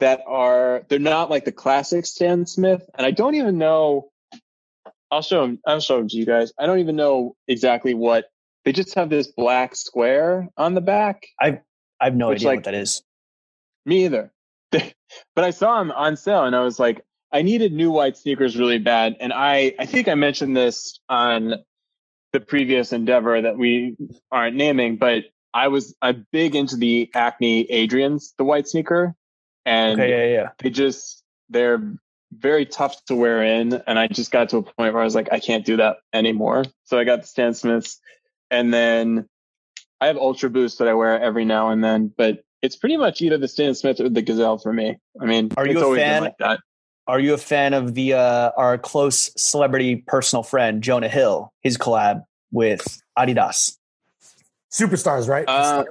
that 0.00 0.20
are, 0.26 0.82
they're 0.88 0.98
not 0.98 1.30
like 1.30 1.44
the 1.44 1.52
classic 1.52 2.06
Stan 2.06 2.46
Smith. 2.46 2.82
And 2.96 3.06
I 3.06 3.10
don't 3.10 3.34
even 3.34 3.58
know, 3.58 4.10
I'll 5.10 5.22
show 5.22 5.42
them, 5.42 5.58
I'll 5.66 5.80
show 5.80 5.98
them 5.98 6.08
to 6.08 6.16
you 6.16 6.26
guys. 6.26 6.52
I 6.58 6.66
don't 6.66 6.78
even 6.80 6.96
know 6.96 7.34
exactly 7.46 7.94
what, 7.94 8.26
they 8.64 8.72
just 8.72 8.94
have 8.96 9.08
this 9.08 9.28
black 9.28 9.74
square 9.74 10.48
on 10.56 10.74
the 10.74 10.80
back. 10.80 11.26
I 11.40 11.60
I 12.00 12.04
have 12.06 12.14
no 12.14 12.28
Which, 12.28 12.38
idea 12.38 12.48
like- 12.48 12.56
what 12.58 12.64
that 12.64 12.74
is. 12.74 13.02
Me 13.86 14.04
either. 14.04 14.30
but 14.70 15.44
I 15.44 15.50
saw 15.50 15.78
them 15.78 15.90
on 15.90 16.16
sale 16.16 16.44
and 16.44 16.54
I 16.54 16.60
was 16.60 16.78
like, 16.78 17.02
I 17.32 17.42
needed 17.42 17.72
new 17.72 17.90
white 17.90 18.16
sneakers 18.16 18.56
really 18.56 18.78
bad. 18.78 19.16
And 19.20 19.32
I, 19.32 19.74
I 19.78 19.86
think 19.86 20.08
I 20.08 20.14
mentioned 20.14 20.56
this 20.56 21.00
on 21.08 21.54
the 22.32 22.40
previous 22.40 22.92
endeavor 22.92 23.40
that 23.40 23.56
we 23.56 23.96
aren't 24.30 24.56
naming, 24.56 24.96
but 24.96 25.24
I 25.54 25.68
was 25.68 25.94
I'm 26.02 26.26
big 26.30 26.54
into 26.54 26.76
the 26.76 27.10
Acne 27.14 27.66
Adrians, 27.66 28.34
the 28.36 28.44
white 28.44 28.68
sneaker. 28.68 29.14
And 29.68 30.00
Okay, 30.00 30.10
yeah, 30.10 30.34
yeah. 30.40 30.48
they 30.58 30.70
just 30.70 31.22
they're 31.50 31.82
very 32.32 32.66
tough 32.66 33.04
to 33.06 33.14
wear 33.14 33.42
in. 33.42 33.74
And 33.86 33.98
I 33.98 34.06
just 34.08 34.30
got 34.30 34.48
to 34.50 34.58
a 34.58 34.62
point 34.62 34.92
where 34.94 35.00
I 35.00 35.04
was 35.04 35.14
like, 35.14 35.28
I 35.32 35.40
can't 35.40 35.64
do 35.64 35.76
that 35.78 35.98
anymore. 36.12 36.64
So 36.84 36.98
I 36.98 37.04
got 37.04 37.20
the 37.22 37.26
Stan 37.26 37.54
Smiths 37.54 38.00
and 38.50 38.72
then 38.72 39.28
I 40.00 40.06
have 40.06 40.16
Ultra 40.16 40.50
Boost 40.50 40.78
that 40.78 40.88
I 40.88 40.94
wear 40.94 41.20
every 41.20 41.44
now 41.44 41.70
and 41.70 41.82
then, 41.82 42.12
but 42.16 42.44
it's 42.62 42.76
pretty 42.76 42.96
much 42.96 43.20
either 43.22 43.38
the 43.38 43.48
Stan 43.48 43.74
Smith 43.74 44.00
or 44.00 44.08
the 44.08 44.22
Gazelle 44.22 44.58
for 44.58 44.72
me. 44.72 44.96
I 45.20 45.24
mean, 45.24 45.50
Are 45.56 45.66
you 45.66 45.72
it's 45.72 45.80
a 45.80 45.84
always 45.84 46.00
fan? 46.00 46.22
like 46.22 46.38
that. 46.38 46.60
Are 47.06 47.20
you 47.20 47.34
a 47.34 47.38
fan 47.38 47.72
of 47.74 47.94
the 47.94 48.14
uh, 48.14 48.50
our 48.56 48.76
close 48.78 49.30
celebrity 49.36 49.96
personal 50.06 50.42
friend 50.42 50.82
Jonah 50.82 51.08
Hill? 51.08 51.52
His 51.62 51.78
collab 51.78 52.22
with 52.52 53.00
Adidas 53.18 53.76
Superstars, 54.72 55.28
right? 55.28 55.46
Uh, 55.48 55.84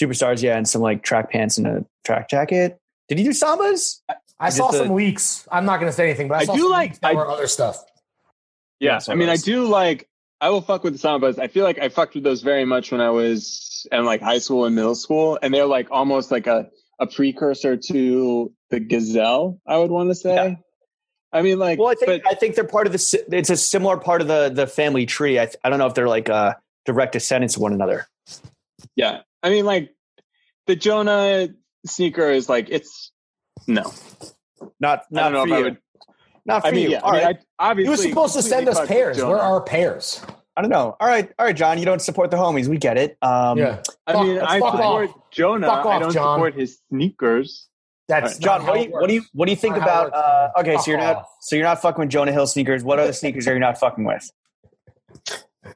Superstars, 0.00 0.42
yeah, 0.42 0.56
and 0.56 0.68
some 0.68 0.80
like 0.80 1.02
track 1.02 1.30
pants 1.30 1.58
and 1.58 1.66
a 1.66 1.84
track 2.04 2.30
jacket. 2.30 2.78
Did 3.08 3.18
he 3.18 3.24
do 3.24 3.30
sambas? 3.30 4.00
I 4.40 4.50
saw 4.50 4.68
just 4.70 4.82
a- 4.82 4.86
some 4.86 4.94
leaks. 4.94 5.46
I'm 5.50 5.64
not 5.64 5.80
going 5.80 5.90
to 5.90 5.96
say 5.96 6.04
anything, 6.04 6.28
but 6.28 6.34
I, 6.36 6.40
I 6.40 6.44
saw 6.44 6.54
do 6.54 6.60
some 6.62 6.70
like- 6.70 6.90
leaks 6.90 6.98
that 7.00 7.10
I- 7.10 7.14
were 7.14 7.28
other 7.28 7.46
stuff. 7.46 7.82
Yeah, 8.80 9.00
I 9.08 9.14
mean, 9.16 9.28
I 9.28 9.36
do 9.36 9.64
like. 9.66 10.08
I 10.40 10.50
will 10.50 10.60
fuck 10.60 10.84
with 10.84 10.92
the 10.92 11.00
Sambas. 11.08 11.36
I 11.40 11.48
feel 11.48 11.64
like 11.64 11.80
I 11.80 11.88
fucked 11.88 12.14
with 12.14 12.22
those 12.22 12.42
very 12.42 12.64
much 12.64 12.92
when 12.92 13.00
I 13.00 13.10
was 13.10 13.88
in 13.90 14.04
like 14.04 14.20
high 14.22 14.38
school 14.38 14.66
and 14.66 14.76
middle 14.76 14.94
school, 14.94 15.36
and 15.42 15.52
they're 15.52 15.66
like 15.66 15.88
almost 15.90 16.30
like 16.30 16.46
a 16.46 16.70
a 17.00 17.08
precursor 17.08 17.76
to 17.76 18.52
the 18.70 18.78
Gazelle. 18.78 19.58
I 19.66 19.78
would 19.78 19.90
want 19.90 20.10
to 20.10 20.14
say. 20.14 20.34
Yeah. 20.34 20.54
I 21.32 21.42
mean, 21.42 21.58
like, 21.58 21.78
Well, 21.80 21.88
I 21.88 21.94
think 21.94 22.22
but 22.22 22.30
I 22.30 22.34
think 22.36 22.54
they're 22.54 22.62
part 22.64 22.86
of 22.86 22.92
the. 22.92 23.24
It's 23.32 23.50
a 23.50 23.56
similar 23.56 23.96
part 23.96 24.20
of 24.20 24.28
the 24.28 24.48
the 24.48 24.68
family 24.68 25.06
tree. 25.06 25.40
I 25.40 25.48
I 25.64 25.70
don't 25.70 25.80
know 25.80 25.86
if 25.86 25.94
they're 25.94 26.08
like 26.08 26.28
uh, 26.30 26.54
direct 26.86 27.12
descendants 27.14 27.56
of 27.56 27.62
one 27.62 27.72
another. 27.72 28.06
yeah, 28.94 29.22
I 29.42 29.50
mean, 29.50 29.64
like 29.64 29.92
the 30.68 30.76
Jonah 30.76 31.48
sneaker 31.86 32.30
is 32.30 32.48
like 32.48 32.68
it's 32.70 33.12
no. 33.66 33.92
Not 34.80 35.04
don't 35.12 35.48
for 35.48 35.56
you. 35.58 35.64
would. 35.64 35.78
Not 36.46 36.62
for 36.62 36.68
I 36.68 36.70
mean, 36.72 36.84
you. 36.84 36.90
yeah. 36.90 37.00
All 37.00 37.10
I 37.12 37.16
mean, 37.16 37.24
right. 37.26 37.36
I, 37.58 37.70
obviously, 37.70 37.84
He 37.84 37.90
was 37.90 38.02
supposed 38.08 38.34
to 38.34 38.42
send 38.42 38.68
us 38.68 38.86
pairs. 38.86 39.16
Jonah. 39.18 39.30
Where 39.30 39.38
are 39.40 39.54
our 39.54 39.60
pairs? 39.62 40.24
I 40.56 40.60
don't 40.62 40.70
know. 40.70 40.96
All 40.98 41.06
right, 41.06 41.30
all 41.38 41.46
right, 41.46 41.54
John. 41.54 41.78
You 41.78 41.84
don't 41.84 42.02
support 42.02 42.30
the 42.32 42.36
homies. 42.36 42.66
We 42.66 42.78
get 42.78 42.96
it. 42.98 43.16
Um, 43.22 43.58
yeah. 43.58 43.80
I 44.08 44.12
Fuck- 44.14 44.26
mean, 44.26 44.38
I 44.40 44.58
fuck 44.58 44.72
support 44.72 45.10
off. 45.10 45.30
Jonah. 45.30 45.66
Fuck 45.68 45.86
I 45.86 45.88
off, 45.94 46.02
don't 46.02 46.12
John. 46.12 46.36
support 46.36 46.54
his 46.54 46.78
sneakers. 46.88 47.68
That's 48.08 48.38
John, 48.38 48.64
what 48.66 48.74
do 48.74 48.80
you 48.84 48.90
what 48.90 49.06
do 49.08 49.14
you 49.14 49.22
what 49.34 49.44
do 49.44 49.52
you 49.52 49.56
think 49.56 49.76
Not 49.76 49.82
about? 49.82 50.14
Uh, 50.14 50.48
man. 50.56 50.64
okay, 50.64 50.82
so 50.82 50.90
you're 50.90 50.98
not 50.98 51.16
off. 51.16 51.26
so 51.42 51.54
you're 51.56 51.64
not 51.66 51.82
fucking 51.82 52.00
with 52.00 52.08
Jonah 52.08 52.32
Hill 52.32 52.46
sneakers. 52.46 52.82
What 52.82 52.98
other 52.98 53.12
sneakers 53.12 53.46
are 53.46 53.52
you 53.52 53.60
not 53.60 53.78
fucking 53.78 54.02
with? 54.02 54.30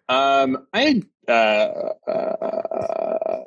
Um, 0.09 0.67
I 0.73 1.03
uh, 1.29 1.33
uh, 2.11 3.41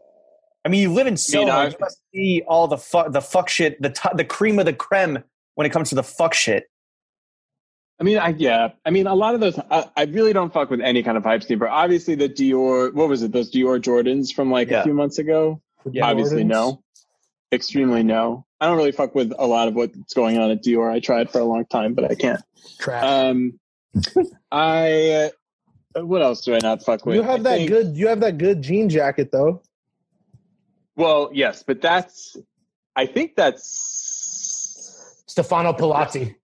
I 0.65 0.67
mean, 0.69 0.81
you 0.81 0.91
live 0.91 1.05
in 1.07 1.15
Soho. 1.15 1.47
I- 1.51 1.67
you 1.67 1.75
must 1.79 1.99
see 2.13 2.43
all 2.47 2.67
the 2.67 2.77
fuck 2.77 3.11
the 3.11 3.21
fuck 3.21 3.47
shit, 3.49 3.79
the 3.81 3.91
t- 3.91 4.09
the 4.15 4.25
cream 4.25 4.57
of 4.59 4.65
the 4.65 4.73
creme 4.73 5.23
when 5.53 5.65
it 5.67 5.69
comes 5.71 5.89
to 5.89 5.95
the 5.95 6.03
fuck 6.03 6.33
shit. 6.33 6.65
I 7.99 8.03
mean, 8.03 8.17
I 8.17 8.29
yeah. 8.37 8.69
I 8.85 8.89
mean, 8.89 9.07
a 9.07 9.15
lot 9.15 9.35
of 9.35 9.39
those. 9.41 9.57
I, 9.71 9.87
I 9.95 10.03
really 10.05 10.33
don't 10.33 10.51
fuck 10.51 10.69
with 10.69 10.81
any 10.81 11.01
kind 11.03 11.17
of 11.17 11.23
hype 11.23 11.43
sneaker. 11.43 11.67
Obviously, 11.69 12.15
the 12.15 12.27
Dior. 12.27 12.93
What 12.93 13.07
was 13.07 13.21
it? 13.23 13.31
Those 13.31 13.51
Dior 13.51 13.79
Jordans 13.79 14.33
from 14.33 14.51
like 14.51 14.69
Yeah. 14.69 14.81
a 14.81 14.83
few 14.83 14.93
months 14.93 15.17
ago. 15.19 15.61
Yeah. 15.89 16.07
Obviously, 16.07 16.43
Jordans. 16.43 16.47
no. 16.47 16.81
Extremely 17.53 18.03
no. 18.03 18.45
I 18.59 18.65
don't 18.65 18.75
really 18.75 18.91
fuck 18.91 19.13
with 19.15 19.31
a 19.37 19.45
lot 19.45 19.67
of 19.69 19.75
what's 19.75 20.13
going 20.13 20.37
on 20.39 20.49
at 20.51 20.63
Dior. 20.63 20.91
I 20.91 20.99
tried 20.99 21.29
for 21.29 21.39
a 21.39 21.45
long 21.45 21.65
time, 21.67 21.93
but 21.93 22.09
I 22.11 22.15
can't. 22.15 22.41
Trash. 22.79 23.03
Um, 23.03 23.59
I. 24.51 25.29
Uh, 25.95 26.05
what 26.05 26.21
else 26.21 26.43
do 26.43 26.53
I 26.53 26.59
not 26.61 26.83
fuck 26.83 27.05
with? 27.05 27.15
You 27.15 27.21
have 27.21 27.39
I 27.41 27.43
that 27.43 27.57
think- 27.59 27.69
good. 27.69 27.95
You 27.95 28.07
have 28.07 28.19
that 28.21 28.37
good 28.37 28.61
jean 28.61 28.89
jacket 28.89 29.31
though. 29.31 29.61
Well, 30.95 31.29
yes, 31.33 31.63
but 31.63 31.81
that's. 31.81 32.37
I 32.95 33.05
think 33.05 33.35
that's. 33.35 35.23
Stefano 35.27 35.73
Pilati. 35.73 36.35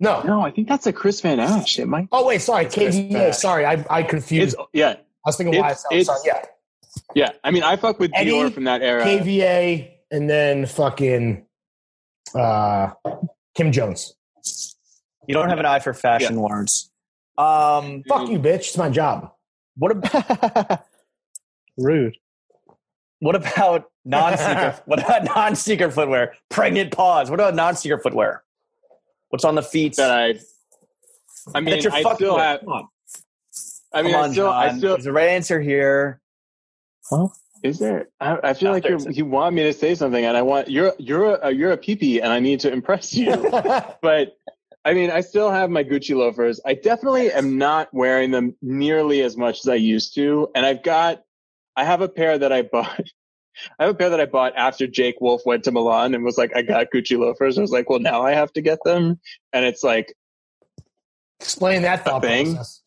No. 0.00 0.22
No, 0.22 0.42
I 0.42 0.50
think 0.50 0.68
that's 0.68 0.86
a 0.86 0.92
Kris 0.92 1.20
Van 1.22 1.38
Assche. 1.38 1.80
It 1.80 1.86
might. 1.86 2.08
Oh 2.12 2.26
wait, 2.26 2.42
sorry, 2.42 2.66
Chris 2.66 2.94
KVA. 2.96 3.12
Bash. 3.12 3.38
Sorry, 3.38 3.64
I 3.64 3.84
I 3.90 4.00
It's, 4.00 4.10
confused. 4.10 4.56
yeah, 4.72 4.90
I 4.90 4.96
was 5.24 5.36
thinking 5.36 5.54
it's- 5.54 5.84
YSL. 5.90 6.04
Sorry, 6.04 6.18
it's- 6.20 6.22
yeah. 6.26 6.44
yeah. 7.14 7.30
I 7.42 7.50
mean, 7.50 7.62
I 7.62 7.76
fuck 7.76 7.98
with 7.98 8.12
Hedi, 8.12 8.30
Dior 8.30 8.52
from 8.52 8.64
that 8.64 8.82
era. 8.82 9.02
KVA, 9.04 9.90
and 10.10 10.28
then 10.28 10.66
fucking 10.66 11.46
uh, 12.34 12.90
Kim 13.54 13.72
Jones. 13.72 14.14
You 15.26 15.34
don't 15.34 15.48
have 15.48 15.58
an 15.58 15.66
eye 15.66 15.78
for 15.80 15.92
fashion 15.94 16.40
words. 16.40 16.90
Um, 17.36 18.02
Fuck 18.08 18.28
you, 18.28 18.38
bitch. 18.38 18.68
It's 18.68 18.76
my 18.76 18.88
job. 18.90 19.32
what 19.76 19.92
about 19.92 20.82
Rude. 21.76 22.16
What 23.20 23.36
about 23.36 23.90
non 24.04 24.36
sneaker? 24.36 24.80
what 24.86 25.02
about 25.02 25.24
non 25.24 25.56
sneaker 25.56 25.90
footwear? 25.90 26.34
Pregnant 26.48 26.92
pause. 26.92 27.30
What 27.30 27.40
about 27.40 27.54
non 27.54 27.76
sneaker 27.76 27.98
footwear? 27.98 28.42
What's 29.30 29.44
on 29.44 29.54
the 29.54 29.62
feet? 29.62 29.96
that 29.96 30.10
I. 30.10 30.34
I 31.54 31.60
mean, 31.60 31.86
I 31.90 32.14
still 32.14 32.34
with? 32.34 32.42
have. 32.42 32.66
On, 32.66 32.88
I 33.92 34.02
mean, 34.02 34.12
Come 34.12 34.20
I 34.20 34.24
on, 34.24 34.32
still, 34.32 34.48
I 34.48 34.76
still. 34.76 34.94
There's 34.94 35.06
a 35.06 35.12
right 35.12 35.28
answer 35.28 35.60
here. 35.60 36.20
Is 37.62 37.78
there? 37.78 38.08
I, 38.20 38.38
I 38.42 38.54
feel 38.54 38.68
No, 38.68 38.74
like 38.74 38.84
you're, 38.84 39.00
you 39.10 39.24
want 39.24 39.54
me 39.54 39.62
to 39.64 39.72
say 39.72 39.94
something, 39.94 40.24
and 40.24 40.36
I 40.36 40.42
want 40.42 40.70
you're 40.70 40.94
you're 40.98 41.34
a, 41.36 41.46
uh, 41.46 41.48
you're 41.48 41.72
a 41.72 41.78
peepee, 41.78 42.22
and 42.22 42.32
I 42.32 42.38
need 42.38 42.60
to 42.60 42.72
impress 42.72 43.14
you. 43.14 43.34
but 44.02 44.36
I 44.84 44.94
mean, 44.94 45.10
I 45.10 45.22
still 45.22 45.50
have 45.50 45.70
my 45.70 45.82
Gucci 45.82 46.14
loafers. 46.14 46.60
I 46.64 46.74
definitely 46.74 47.32
am 47.32 47.58
not 47.58 47.92
wearing 47.92 48.30
them 48.30 48.54
nearly 48.62 49.22
as 49.22 49.36
much 49.36 49.60
as 49.60 49.68
I 49.68 49.74
used 49.74 50.14
to, 50.14 50.48
and 50.54 50.64
I've 50.64 50.82
got. 50.82 51.24
I 51.78 51.84
have 51.84 52.00
a 52.00 52.08
pair 52.08 52.36
that 52.38 52.52
I 52.52 52.62
bought. 52.62 53.00
I 53.78 53.84
have 53.84 53.94
a 53.94 53.98
pair 53.98 54.10
that 54.10 54.20
I 54.20 54.26
bought 54.26 54.52
after 54.56 54.86
Jake 54.86 55.16
Wolf 55.20 55.42
went 55.44 55.64
to 55.64 55.72
Milan 55.72 56.14
and 56.14 56.24
was 56.24 56.36
like, 56.38 56.54
"I 56.56 56.62
got 56.62 56.88
Gucci 56.94 57.18
loafers." 57.18 57.56
I 57.58 57.60
was 57.60 57.70
like, 57.70 57.88
"Well, 57.90 57.98
now 58.00 58.22
I 58.22 58.32
have 58.32 58.52
to 58.54 58.60
get 58.60 58.78
them," 58.84 59.18
and 59.52 59.64
it's 59.64 59.82
like, 59.82 60.14
Explain 61.40 61.82
that 61.82 62.04
thought 62.04 62.22
thing. 62.22 62.54
process. 62.54 62.82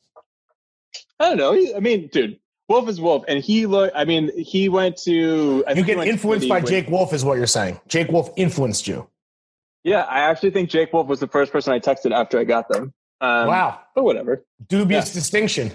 I 1.20 1.30
don't 1.30 1.38
know. 1.38 1.76
I 1.76 1.80
mean, 1.80 2.08
dude, 2.12 2.40
Wolf 2.68 2.90
is 2.90 3.00
Wolf, 3.00 3.24
and 3.28 3.44
he 3.44 3.66
look. 3.66 3.92
I 3.96 4.06
mean, 4.06 4.32
he 4.38 4.70
went 4.70 4.98
to. 5.04 5.64
I 5.68 5.74
You 5.74 5.84
get 5.84 6.06
influenced 6.08 6.48
by 6.50 6.62
Jake 6.62 6.90
Wolf, 6.90 7.14
is 7.14 7.24
what 7.24 7.38
you're 7.38 7.48
saying. 7.48 7.80
Jake 7.88 8.10
Wolf 8.10 8.30
influenced 8.38 8.88
you. 8.88 9.08
Yeah, 9.84 10.02
I 10.04 10.20
actually 10.22 10.52
think 10.52 10.70
Jake 10.70 10.94
Wolf 10.94 11.08
was 11.08 11.20
the 11.20 11.28
first 11.28 11.52
person 11.52 11.74
I 11.74 11.80
texted 11.80 12.12
after 12.12 12.38
I 12.40 12.44
got 12.44 12.70
them. 12.70 12.94
Um, 13.20 13.48
wow, 13.48 13.80
But 13.96 14.04
whatever. 14.04 14.44
dubious 14.68 15.12
distinction. 15.14 15.72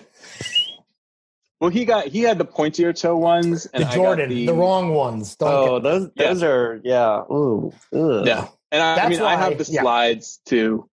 Well, 1.60 1.70
he 1.70 1.84
got 1.86 2.06
he 2.08 2.20
had 2.22 2.38
the 2.38 2.44
pointier 2.44 2.98
toe 2.98 3.16
ones, 3.16 3.66
and 3.66 3.82
The 3.82 3.88
I 3.88 3.96
got 3.96 4.18
Jordaan, 4.18 4.28
the, 4.28 4.46
the, 4.46 4.54
wrong 4.54 4.90
ones. 4.92 5.36
Don't 5.36 5.48
Oh, 5.50 5.80
get- 5.80 5.82
those 5.84 6.10
Yeah. 6.14 6.28
those 6.32 6.42
are 6.42 6.80
yeah. 6.84 7.22
Ooh, 7.30 7.72
ugh. 7.94 8.26
Yeah, 8.26 8.48
and 8.70 8.82
I, 8.82 8.92
I 8.92 8.96
That's 8.96 9.10
mean, 9.10 9.22
I 9.22 9.36
have 9.36 9.56
the 9.58 9.64
yeah. 9.72 9.80
slides 9.82 10.40
too. 10.44 10.88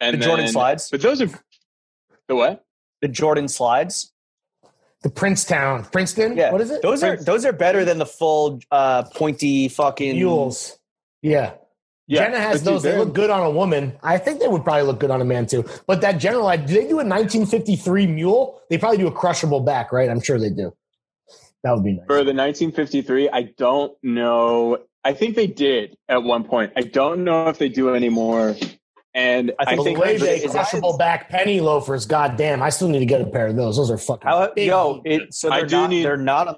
And 0.00 0.20
the 0.20 0.24
Jordan 0.24 0.48
slides. 0.48 0.88
but 0.90 1.02
those 1.02 1.20
are 1.20 1.28
the 2.28 2.36
what? 2.36 2.64
The 3.02 3.08
Jordan 3.08 3.48
slides. 3.48 4.12
the 5.02 5.10
Princetown, 5.10 5.84
Princetown. 5.86 6.36
Yeah. 6.36 6.52
What 6.52 6.60
is 6.60 6.70
it? 6.70 6.82
Those 6.82 7.02
are 7.02 7.16
those 7.16 7.44
are 7.44 7.52
better 7.52 7.84
than 7.84 7.98
the 7.98 8.06
full 8.06 8.60
uh, 8.70 9.02
pointy 9.14 9.68
fucking 9.68 10.16
Mules. 10.16 10.78
Yeah. 11.22 11.54
Yeah, 12.10 12.24
Jenna 12.24 12.40
has 12.40 12.60
but 12.62 12.70
those. 12.72 12.82
They 12.82 12.90
they're- 12.90 12.98
look 12.98 13.14
good 13.14 13.30
on 13.30 13.40
a 13.46 13.50
woman. 13.50 13.96
I 14.02 14.18
think 14.18 14.40
they 14.40 14.48
would 14.48 14.64
probably 14.64 14.82
look 14.82 14.98
good 14.98 15.12
on 15.12 15.20
a 15.20 15.24
man 15.24 15.46
too. 15.46 15.64
But 15.86 16.00
that 16.00 16.18
general, 16.18 16.42
like, 16.44 16.66
do 16.66 16.74
they 16.74 16.88
do 16.88 16.98
a 16.98 17.04
1953 17.06 18.08
mule? 18.08 18.60
They 18.68 18.78
probably 18.78 18.98
do 18.98 19.06
a 19.06 19.12
crushable 19.12 19.60
back, 19.60 19.92
right? 19.92 20.10
I'm 20.10 20.20
sure 20.20 20.36
they 20.38 20.50
do. 20.50 20.74
That 21.62 21.74
would 21.74 21.84
be 21.84 21.92
nice. 21.92 22.06
for 22.06 22.16
the 22.24 22.34
1953. 22.34 23.30
I 23.30 23.42
don't 23.56 23.92
know. 24.02 24.78
I 25.04 25.12
think 25.12 25.36
they 25.36 25.46
did 25.46 25.96
at 26.08 26.22
one 26.24 26.42
point. 26.44 26.72
I 26.76 26.82
don't 26.82 27.22
know 27.22 27.48
if 27.48 27.58
they 27.58 27.68
do 27.68 27.94
anymore. 27.94 28.56
And 29.14 29.52
I 29.58 29.72
I 29.72 29.76
think 29.76 29.84
the 29.96 30.00
way 30.00 30.16
they 30.16 30.42
is- 30.42 30.50
crushable 30.52 30.96
back 30.98 31.28
penny 31.28 31.60
loafers. 31.60 32.06
God 32.06 32.36
damn, 32.36 32.60
I 32.62 32.70
still 32.70 32.88
need 32.88 33.00
to 33.00 33.06
get 33.06 33.20
a 33.20 33.26
pair 33.26 33.46
of 33.46 33.56
those. 33.56 33.76
Those 33.76 33.90
are 33.90 33.98
fucking. 33.98 34.26
How, 34.28 34.52
big. 34.52 34.66
yo, 34.68 35.00
it, 35.04 35.32
so 35.34 35.50
I 35.52 35.58
they're 35.60 35.66
do 35.68 35.76
not, 35.76 35.90
need- 35.90 36.04
they're 36.04 36.16
not 36.16 36.48
on, 36.48 36.56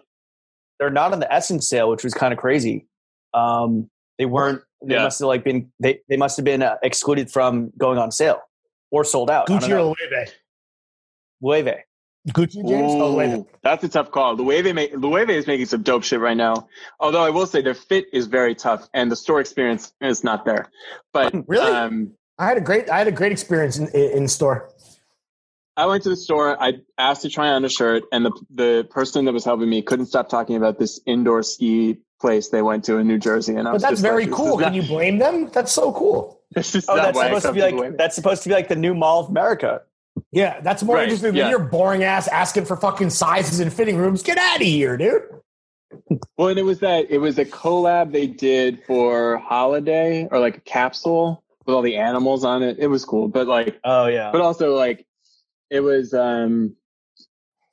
they're 0.79 0.91
not 0.91 1.13
on 1.13 1.21
the 1.21 1.27
SSENSE 1.31 1.65
sale, 1.65 1.91
which 1.91 2.05
was 2.05 2.15
kind 2.15 2.33
of 2.33 2.39
crazy. 2.39 2.87
Um, 3.35 3.91
they 4.19 4.25
weren't. 4.27 4.63
They 4.85 4.95
Yeah. 4.95 5.05
must 5.05 5.19
have 5.21 5.29
like 5.29 5.45
been. 5.45 5.71
They 5.81 6.01
they 6.09 6.17
must 6.17 6.37
have 6.37 6.45
been 6.45 6.63
uh, 6.63 6.77
excluded 6.83 7.31
from 7.31 7.73
going 7.79 7.99
on 7.99 8.11
sale 8.11 8.41
or 8.91 9.05
sold 9.05 9.31
out. 9.31 9.47
Gucci 9.49 9.69
know. 9.69 9.91
or 9.91 9.95
Loewe? 9.97 10.27
Loewe. 11.43 11.75
Gucci 12.29 12.67
James. 12.69 12.93
Oh, 12.93 13.15
Loewe. 13.17 13.39
Ooh, 13.39 13.47
that's 13.63 13.83
a 13.83 13.89
tough 13.89 14.11
call. 14.13 14.37
Loewe, 14.37 14.73
make, 14.73 14.93
Loewe 14.95 15.29
is 15.31 15.47
making 15.47 15.67
some 15.67 15.83
dope 15.83 16.05
shit 16.05 16.21
right 16.21 16.37
now. 16.37 16.69
Although 17.01 17.25
I 17.25 17.31
will 17.31 17.47
say 17.47 17.63
their 17.63 17.75
fit 17.75 18.07
is 18.13 18.27
very 18.27 18.55
tough, 18.55 18.89
and 18.95 19.11
the 19.11 19.17
store 19.17 19.41
experience 19.41 19.93
is 20.01 20.23
not 20.23 20.45
there. 20.45 20.69
But 21.13 21.35
Really? 21.49 21.71
um, 21.71 22.13
I 22.39 22.47
had 22.47 22.57
a 22.59 22.61
great. 22.61 22.89
I 22.89 22.99
had 22.99 23.09
a 23.09 23.13
great 23.13 23.33
experience 23.33 23.77
in, 23.79 23.89
in, 23.89 24.11
in 24.19 24.29
store. 24.29 24.69
I 25.77 25.87
went 25.87 26.03
to 26.03 26.11
the 26.11 26.17
store. 26.17 26.61
I 26.63 26.75
asked 26.99 27.23
to 27.23 27.31
try 27.31 27.49
on 27.49 27.65
a 27.65 27.69
shirt, 27.69 28.05
and 28.13 28.25
the 28.27 28.33
the 28.55 28.89
person 28.91 29.25
that 29.25 29.33
was 29.33 29.45
helping 29.45 29.69
me 29.69 29.83
couldn't 29.83 30.07
stop 30.07 30.29
talking 30.29 30.55
about 30.57 30.79
this 30.79 31.01
indoor 31.07 31.43
ski 31.43 31.99
place 32.23 32.49
they 32.49 32.63
went 32.63 32.85
to 32.85 32.97
in 32.97 33.07
New 33.07 33.19
Jersey. 33.19 33.55
And 33.57 33.69
I 33.69 33.73
But 33.73 33.75
was 33.75 33.83
that's 33.83 33.93
just 33.93 34.03
very 34.03 34.25
like, 34.25 34.33
cool. 34.35 34.53
Can 34.57 34.73
not, 34.73 34.75
you 34.75 34.83
blame 34.85 35.19
them? 35.19 35.51
That's 35.53 35.71
so 35.73 35.93
cool. 35.93 36.41
This 36.55 36.75
is 36.75 36.87
Oh, 36.89 36.97
that's 36.97 37.19
supposed 37.19 37.45
to 37.47 37.53
be 37.53 37.61
like 37.63 37.75
Loewe. 37.75 37.97
that's 37.97 38.15
supposed 38.15 38.43
to 38.45 38.49
be 38.51 38.55
like 38.55 38.69
the 38.69 38.77
new 38.77 38.95
Mall 38.95 39.21
of 39.21 39.29
America. 39.31 39.83
Yeah, 40.33 40.61
that's 40.61 40.83
more 40.83 40.97
Right, 40.97 41.05
interesting 41.05 41.35
yeah. 41.35 41.45
than 41.45 41.51
your 41.51 41.61
boring 41.61 42.05
ass 42.05 42.29
asking 42.29 42.67
for 42.67 42.77
fucking 42.77 43.09
sizes 43.11 43.61
and 43.61 43.73
fitting 43.73 43.97
rooms. 43.97 44.23
Get 44.23 44.37
out 44.39 44.57
of 44.61 44.67
here, 44.67 44.97
dude. 44.99 45.23
Well, 46.37 46.49
and 46.49 46.59
it 46.59 46.63
was 46.65 46.81
that 46.81 47.11
it 47.11 47.19
was 47.19 47.39
a 47.39 47.45
collab 47.47 48.13
they 48.13 48.27
did 48.27 48.83
for 48.87 49.39
holiday 49.39 50.29
or 50.31 50.39
like 50.41 50.59
a 50.59 50.61
capsule 50.61 51.43
with 51.67 51.75
all 51.75 51.83
the 51.83 51.97
animals 51.97 52.45
on 52.45 52.63
it. 52.63 52.77
It 52.79 52.87
was 52.89 53.05
cool, 53.05 53.29
but 53.29 53.47
like, 53.47 53.79
Oh 53.85 54.07
yeah. 54.07 54.31
but 54.31 54.41
also 54.43 54.75
like, 54.77 55.07
it 55.71 55.81
was 55.81 56.13
um, 56.15 56.77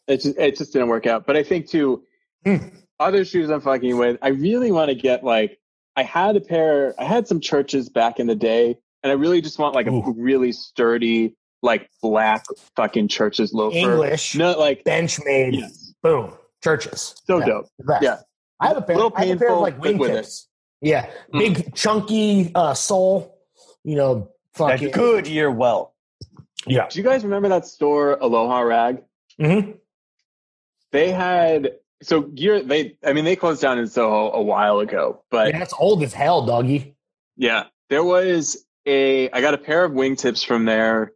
it 0.08 0.22
just 0.22 0.38
it 0.38 0.56
just 0.58 0.72
didn't 0.72 0.88
work 0.88 1.06
out. 1.06 1.26
But 1.28 1.36
I 1.36 1.44
think 1.44 1.68
too, 1.68 2.04
Hmm. 2.46 2.58
Other 3.00 3.24
shoes 3.26 3.50
I'm 3.50 3.62
fucking 3.62 3.98
with. 3.98 4.18
I 4.22 4.30
really 4.30 4.72
want 4.72 4.90
to 4.90 4.96
get 4.96 5.24
like, 5.24 5.58
I 5.96 6.04
had 6.04 6.36
a 6.36 6.42
pair. 6.42 6.94
I 7.00 7.06
had 7.06 7.28
some 7.28 7.40
Church's 7.40 7.90
back 7.90 8.20
in 8.20 8.28
the 8.28 8.36
day, 8.36 8.78
and 9.04 9.12
I 9.12 9.16
really 9.16 9.42
just 9.42 9.58
want 9.60 9.76
like 9.76 9.88
a 9.88 9.92
Ooh. 9.92 10.14
really 10.18 10.52
sturdy 10.52 11.36
like 11.62 11.90
black 12.02 12.46
fucking 12.76 13.08
Church's 13.10 13.54
loafer. 13.54 13.76
English, 13.78 14.36
No, 14.36 14.58
like 14.58 14.84
bench 14.86 15.20
made, 15.26 15.56
yes, 15.56 15.94
boom, 16.02 16.34
Church's. 16.64 17.16
so 17.26 17.40
Yeah, 17.40 17.46
dope. 17.46 17.66
Yeah. 18.02 18.18
I 18.62 18.68
have 18.68 18.78
a 18.78 18.82
pair. 18.82 18.96
Little 18.96 19.12
I 19.16 19.26
have 19.26 19.36
a 19.38 19.40
pair 19.40 19.50
of 19.50 19.54
painful, 19.56 19.62
like 19.62 19.82
but 19.82 19.98
with 19.98 20.12
it. 20.12 20.26
wingtips. 20.26 20.46
Yeah, 20.82 21.10
Mm. 21.34 21.40
big 21.40 21.76
chunky 21.76 22.52
uh, 22.56 22.74
sole. 22.74 23.38
You 23.84 23.96
know, 23.98 24.14
That 24.58 24.80
fucking 24.80 24.92
good 24.92 25.28
year 25.28 25.52
well. 25.52 25.96
Yeah. 26.68 26.88
Do 26.90 26.98
you 27.00 27.04
guys 27.04 27.24
remember 27.24 27.50
that 27.50 27.66
store 27.66 28.14
Aloha 28.22 28.60
Rag? 28.62 29.02
hmm 29.38 29.72
They 30.92 31.12
had 31.12 31.72
so 32.02 32.22
gear. 32.22 32.62
They, 32.64 32.96
I 33.06 33.14
mean, 33.14 33.26
they 33.26 33.36
closed 33.36 33.62
down 33.62 33.78
in 33.80 33.88
Soho 33.88 34.32
a 34.32 34.42
while 34.42 34.80
ago, 34.80 35.24
but 35.32 35.50
Yeah, 35.50 35.60
that's 35.60 35.74
old 35.78 36.02
as 36.04 36.14
hell, 36.14 36.46
doggy. 36.46 36.96
yeah, 37.38 37.66
there 37.90 38.04
was 38.04 38.66
a. 38.86 39.30
I 39.32 39.42
got 39.42 39.54
a 39.54 39.58
pair 39.58 39.84
of 39.84 39.92
wingtips 39.94 40.46
from 40.46 40.66
there 40.66 41.14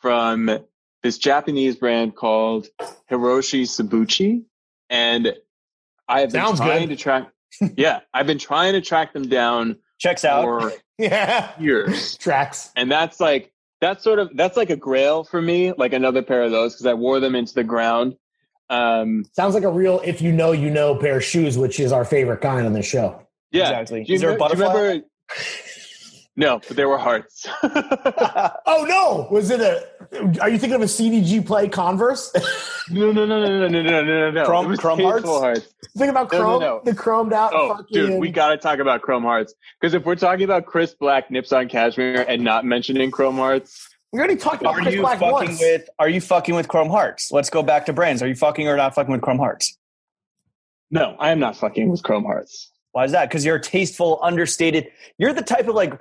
from 0.00 0.58
this 1.02 1.18
Japanese 1.18 1.76
brand 1.76 2.14
called 2.16 2.68
Hiroshi 3.10 3.62
Tsubouchi, 3.62 4.44
and 4.90 5.34
I 6.08 6.20
have 6.20 6.32
been 6.32 6.40
Sounds 6.42 6.58
trying 6.60 6.88
good. 6.88 6.96
to 6.98 7.02
track. 7.02 7.28
yeah, 7.76 8.00
I've 8.14 8.26
been 8.26 8.38
trying 8.38 8.72
to 8.74 8.80
track 8.80 9.12
them 9.12 9.28
down 9.28 9.76
Checks 9.98 10.24
out. 10.24 10.42
for 10.44 10.72
Yeah, 10.98 11.50
years. 11.60 12.16
tracks. 12.16 12.70
and 12.76 12.90
that's 12.90 13.18
like 13.20 13.52
that's 13.80 14.04
sort 14.04 14.18
of 14.20 14.30
that's 14.36 14.56
like 14.56 14.70
a 14.70 14.76
grail 14.76 15.24
for 15.24 15.42
me 15.42 15.72
like 15.72 15.92
another 15.92 16.22
pair 16.22 16.42
of 16.44 16.52
those 16.52 16.74
because 16.74 16.86
i 16.86 16.94
wore 16.94 17.18
them 17.18 17.34
into 17.34 17.52
the 17.54 17.64
ground 17.64 18.14
um 18.72 19.24
Sounds 19.32 19.54
like 19.54 19.64
a 19.64 19.70
real 19.70 20.00
if 20.04 20.20
you 20.22 20.32
know 20.32 20.52
you 20.52 20.70
know 20.70 20.94
pair 20.96 21.16
of 21.18 21.24
shoes, 21.24 21.56
which 21.58 21.78
is 21.78 21.92
our 21.92 22.04
favorite 22.04 22.40
kind 22.40 22.66
on 22.66 22.72
this 22.72 22.86
show. 22.86 23.20
yeah 23.50 23.68
Exactly. 23.80 24.04
do 24.04 24.12
you, 24.12 24.14
Is 24.16 24.20
there 24.22 24.30
a 24.30 24.34
remember, 24.34 24.54
do 24.54 24.58
you 24.62 24.64
butterfly? 24.64 24.82
remember 24.82 25.06
No, 26.34 26.60
but 26.66 26.78
there 26.78 26.88
were 26.88 26.96
hearts. 26.96 27.46
Oh 28.64 28.86
no! 28.88 29.28
Was 29.30 29.50
it 29.50 29.60
a? 29.60 29.86
Are 30.40 30.48
you 30.48 30.58
thinking 30.58 30.74
of 30.76 30.80
a 30.82 30.86
CDG 30.86 31.44
play 31.44 31.68
Converse? 31.68 32.32
no, 32.90 33.12
no, 33.12 33.26
no, 33.26 33.44
no, 33.44 33.68
no, 33.68 33.68
no, 33.68 33.82
no, 33.82 34.02
no, 34.02 34.30
no. 34.30 34.44
Chrome- 34.46 34.64
It 34.64 34.68
was 34.68 34.80
Chrome 34.80 34.98
tasteful 34.98 35.40
hearts? 35.40 35.68
Think 35.96 36.10
about 36.10 36.32
No, 36.32 36.38
no, 36.38 36.44
Chrome, 36.44 36.60
no. 36.60 36.80
the 36.84 36.92
chromed 36.92 37.32
out. 37.34 37.52
Oh, 37.54 37.68
fucking, 37.76 37.86
dude, 37.92 38.20
we 38.20 38.30
got 38.30 38.48
to 38.48 38.56
talk 38.56 38.78
about 38.78 39.02
Chrome 39.02 39.24
Hearts 39.24 39.52
because 39.78 39.92
if 39.92 40.04
we're 40.06 40.16
talking 40.16 40.44
about 40.44 40.64
Chris 40.64 40.94
Black 40.94 41.30
nips 41.30 41.52
on 41.52 41.68
Cashmere 41.68 42.24
and 42.26 42.42
not 42.42 42.64
mentioning 42.64 43.10
Chrome 43.10 43.36
Hearts, 43.36 43.88
we 44.12 44.18
already 44.18 44.36
talked 44.36 44.60
about 44.60 44.74
Are 44.74 44.82
Chris 44.82 44.94
you 44.94 45.00
Black 45.00 45.18
fucking 45.18 45.32
once. 45.32 45.60
with? 45.60 45.88
Are 45.98 46.08
you 46.08 46.20
fucking 46.20 46.54
with 46.54 46.68
Chrome 46.68 46.90
Hearts? 46.90 47.32
Let's 47.32 47.50
go 47.50 47.62
back 47.62 47.86
to 47.86 47.92
brands. 47.92 48.22
Are 48.22 48.28
you 48.28 48.34
fucking 48.34 48.68
or 48.68 48.76
not 48.76 48.94
fucking 48.94 49.10
with 49.12 49.22
Chrome 49.22 49.38
Hearts? 49.38 49.76
no, 50.90 51.16
I 51.18 51.30
am 51.30 51.38
not 51.38 51.56
fucking 51.56 51.88
with 51.88 52.02
Chrome 52.02 52.24
Hearts. 52.24 52.70
Why 52.92 53.04
is 53.04 53.12
that? 53.12 53.28
Because 53.30 53.44
you're 53.46 53.56
a 53.56 53.60
tasteful, 53.60 54.18
understated. 54.22 54.88
You're 55.18 55.32
the 55.32 55.42
type 55.42 55.66
of 55.68 55.74
like. 55.74 55.98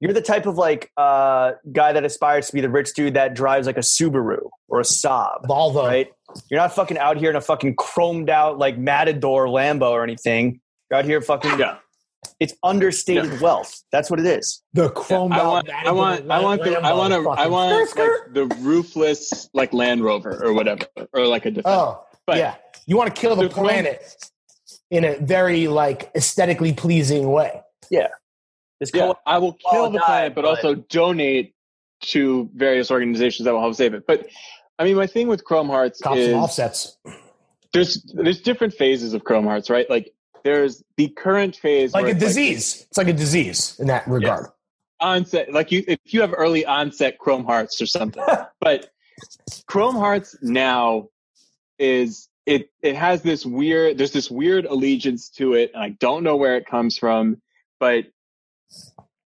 You're 0.00 0.12
the 0.12 0.20
type 0.20 0.44
of 0.44 0.58
like 0.58 0.90
uh, 0.98 1.52
guy 1.72 1.94
that 1.94 2.04
aspires 2.04 2.48
to 2.48 2.52
be 2.52 2.60
the 2.60 2.68
rich 2.68 2.92
dude 2.92 3.14
that 3.14 3.32
drives 3.34 3.66
like 3.66 3.78
a 3.78 3.80
Subaru 3.80 4.50
or 4.68 4.80
a 4.80 4.82
Saab, 4.82 5.44
Volvo. 5.44 5.86
right? 5.86 6.08
You're 6.50 6.60
not 6.60 6.74
fucking 6.74 6.98
out 6.98 7.16
here 7.16 7.30
in 7.30 7.36
a 7.36 7.40
fucking 7.40 7.76
chromed 7.76 8.28
out 8.28 8.58
like 8.58 8.76
Matador 8.76 9.46
Lambo 9.46 9.90
or 9.92 10.02
anything. 10.02 10.60
You're 10.90 10.98
out 10.98 11.04
here 11.06 11.22
fucking. 11.22 11.58
Yeah. 11.58 11.76
It's 12.40 12.54
understated 12.62 13.40
wealth. 13.40 13.82
That's 13.92 14.10
what 14.10 14.18
it 14.20 14.26
is. 14.26 14.62
The 14.72 14.90
chromed 14.90 15.32
I 15.32 15.38
out. 15.40 15.46
want, 15.46 15.70
I 15.70 15.92
want, 15.92 16.30
I 16.30 16.40
want, 16.40 16.62
the, 16.64 16.76
I 16.80 16.92
want, 16.92 17.12
a, 17.12 17.16
I 17.16 17.46
want 17.46 17.96
like 17.96 18.34
the 18.34 18.46
roofless 18.60 19.48
like 19.54 19.72
Land 19.72 20.02
Rover 20.04 20.44
or 20.44 20.52
whatever, 20.52 20.84
or 21.12 21.26
like 21.26 21.46
a 21.46 21.50
Defender. 21.52 21.68
Oh, 21.78 22.04
But- 22.26 22.38
yeah. 22.38 22.56
You 22.86 22.98
want 22.98 23.14
to 23.14 23.18
kill 23.18 23.34
the 23.34 23.48
The 23.48 23.54
Chrome- 23.54 23.66
planet 23.66 24.14
in 24.90 25.04
a 25.04 25.16
very 25.18 25.68
like 25.68 26.10
aesthetically 26.14 26.72
pleasing 26.74 27.30
way. 27.30 27.62
This 28.80 28.90
Yeah, 28.92 29.12
I 29.24 29.38
will 29.38 29.56
kill 29.70 29.88
the 29.90 30.00
planet, 30.00 30.34
but 30.34 30.42
but- 30.42 30.48
also 30.48 30.74
donate 30.74 31.54
to 32.02 32.50
various 32.54 32.90
organizations 32.90 33.44
that 33.46 33.52
will 33.54 33.60
help 33.60 33.74
save 33.76 33.94
it. 33.94 34.04
But 34.06 34.26
I 34.78 34.84
mean, 34.84 34.96
my 34.96 35.06
thing 35.06 35.28
with 35.28 35.44
Chrome 35.44 35.68
Hearts 35.68 36.00
Cops 36.00 36.18
is 36.18 36.34
offsets. 36.34 36.98
there's 37.72 38.02
there's 38.12 38.40
different 38.42 38.74
phases 38.74 39.14
of 39.14 39.24
Chrome 39.24 39.44
Hearts, 39.46 39.70
right? 39.70 39.88
Like 39.88 40.12
there's 40.44 40.82
the 40.96 41.08
current 41.08 41.56
phase, 41.56 41.94
Like 41.94 42.06
a 42.06 42.14
disease. 42.14 42.86
it's 42.88 42.98
like 42.98 43.08
a 43.08 43.12
disease 43.12 43.76
in 43.80 43.86
that 43.88 44.06
regard. 44.06 44.46
onset, 45.00 45.52
like 45.52 45.72
you 45.72 45.84
if 45.88 45.98
you 46.06 46.20
have 46.20 46.34
early 46.36 46.64
onset 46.66 47.18
Chrome 47.18 47.44
Hearts 47.44 47.80
or 47.80 47.86
something. 47.86 48.22
but 48.60 48.90
Chrome 49.66 49.96
Hearts 49.96 50.36
now 50.42 51.08
is 51.78 52.28
it 52.46 52.70
it 52.82 52.94
has 52.94 53.22
this 53.22 53.44
weird 53.44 53.98
there's 53.98 54.12
this 54.12 54.30
weird 54.30 54.66
allegiance 54.66 55.30
to 55.30 55.54
it, 55.54 55.72
and 55.74 55.82
I 55.82 55.90
don't 55.90 56.22
know 56.22 56.36
where 56.36 56.56
it 56.56 56.66
comes 56.66 56.98
from, 56.98 57.40
but 57.80 58.04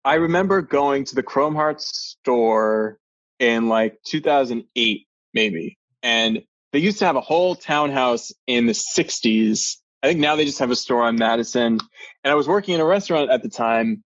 I 0.06 0.16
remember 0.16 0.62
going 0.62 1.06
to 1.06 1.16
the 1.16 1.24
Chrome 1.24 1.56
Hearts 1.56 2.18
store 2.20 2.98
in 3.40 3.70
like 3.70 4.00
2008, 4.06 5.08
maybe. 5.34 5.78
And 6.02 6.44
they 6.74 6.80
used 6.80 7.00
to 7.00 7.06
have 7.06 7.16
a 7.16 7.22
whole 7.22 7.56
townhouse 7.56 8.32
in 8.48 8.66
the 8.66 8.74
60s. 8.74 9.78
I 10.04 10.08
think 10.08 10.20
now 10.20 10.36
they 10.36 10.44
just 10.46 10.60
have 10.60 10.70
a 10.70 10.76
store 10.76 11.02
on 11.04 11.16
Madison. 11.16 11.80
And 12.24 12.32
I 12.32 12.36
was 12.36 12.48
working 12.48 12.76
in 12.76 12.82
a 12.82 12.86
restaurant 12.86 13.32
at 13.32 13.42
the 13.42 13.50
time. 13.50 14.04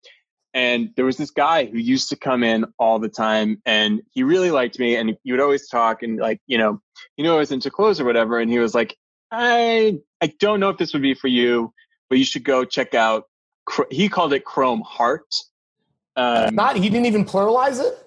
And 0.55 0.89
there 0.95 1.05
was 1.05 1.17
this 1.17 1.31
guy 1.31 1.65
who 1.65 1.77
used 1.77 2.09
to 2.09 2.15
come 2.15 2.43
in 2.43 2.65
all 2.79 2.99
the 2.99 3.09
time. 3.09 3.61
And 3.65 4.01
he 4.11 4.23
really 4.23 4.51
liked 4.51 4.79
me. 4.79 4.95
And 4.95 5.15
he 5.23 5.31
would 5.31 5.41
always 5.41 5.67
talk 5.69 6.01
and, 6.03 6.17
like, 6.19 6.41
you 6.47 6.57
know, 6.57 6.81
you 7.15 7.23
know, 7.23 7.35
I 7.35 7.39
was 7.39 7.51
into 7.51 7.69
clothes 7.69 7.99
or 7.99 8.05
whatever. 8.05 8.39
And 8.39 8.49
he 8.51 8.59
was 8.59 8.73
like, 8.73 8.97
I, 9.31 9.99
I 10.21 10.27
don't 10.39 10.59
know 10.59 10.69
if 10.69 10.77
this 10.77 10.93
would 10.93 11.01
be 11.01 11.13
for 11.13 11.27
you, 11.27 11.73
but 12.09 12.17
you 12.17 12.25
should 12.25 12.43
go 12.43 12.65
check 12.65 12.93
out. 12.95 13.25
He 13.89 14.09
called 14.09 14.33
it 14.33 14.45
Chrome 14.45 14.81
Heart. 14.81 15.25
Um, 16.15 16.53
Not 16.55 16.75
he 16.75 16.89
didn't 16.89 17.05
even 17.07 17.25
pluralize 17.25 17.79
it. 17.79 17.97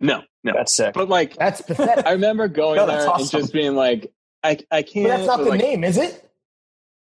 no, 0.00 0.22
no. 0.44 0.52
that's 0.54 0.72
sick. 0.74 0.94
But 0.94 1.08
like, 1.08 1.36
That's 1.36 1.60
pathetic. 1.60 2.06
I 2.06 2.12
remember 2.12 2.48
going 2.48 2.76
No, 2.76 2.86
there 2.86 3.02
that's 3.02 3.32
and 3.32 3.42
just 3.42 3.52
being 3.52 3.74
like, 3.74 4.12
I, 4.42 4.58
I 4.70 4.82
can't. 4.82 5.08
but 5.08 5.16
that's 5.16 5.26
not 5.26 5.38
the 5.38 5.50
like, 5.50 5.60
name, 5.60 5.84
is 5.84 5.98
it? 5.98 6.25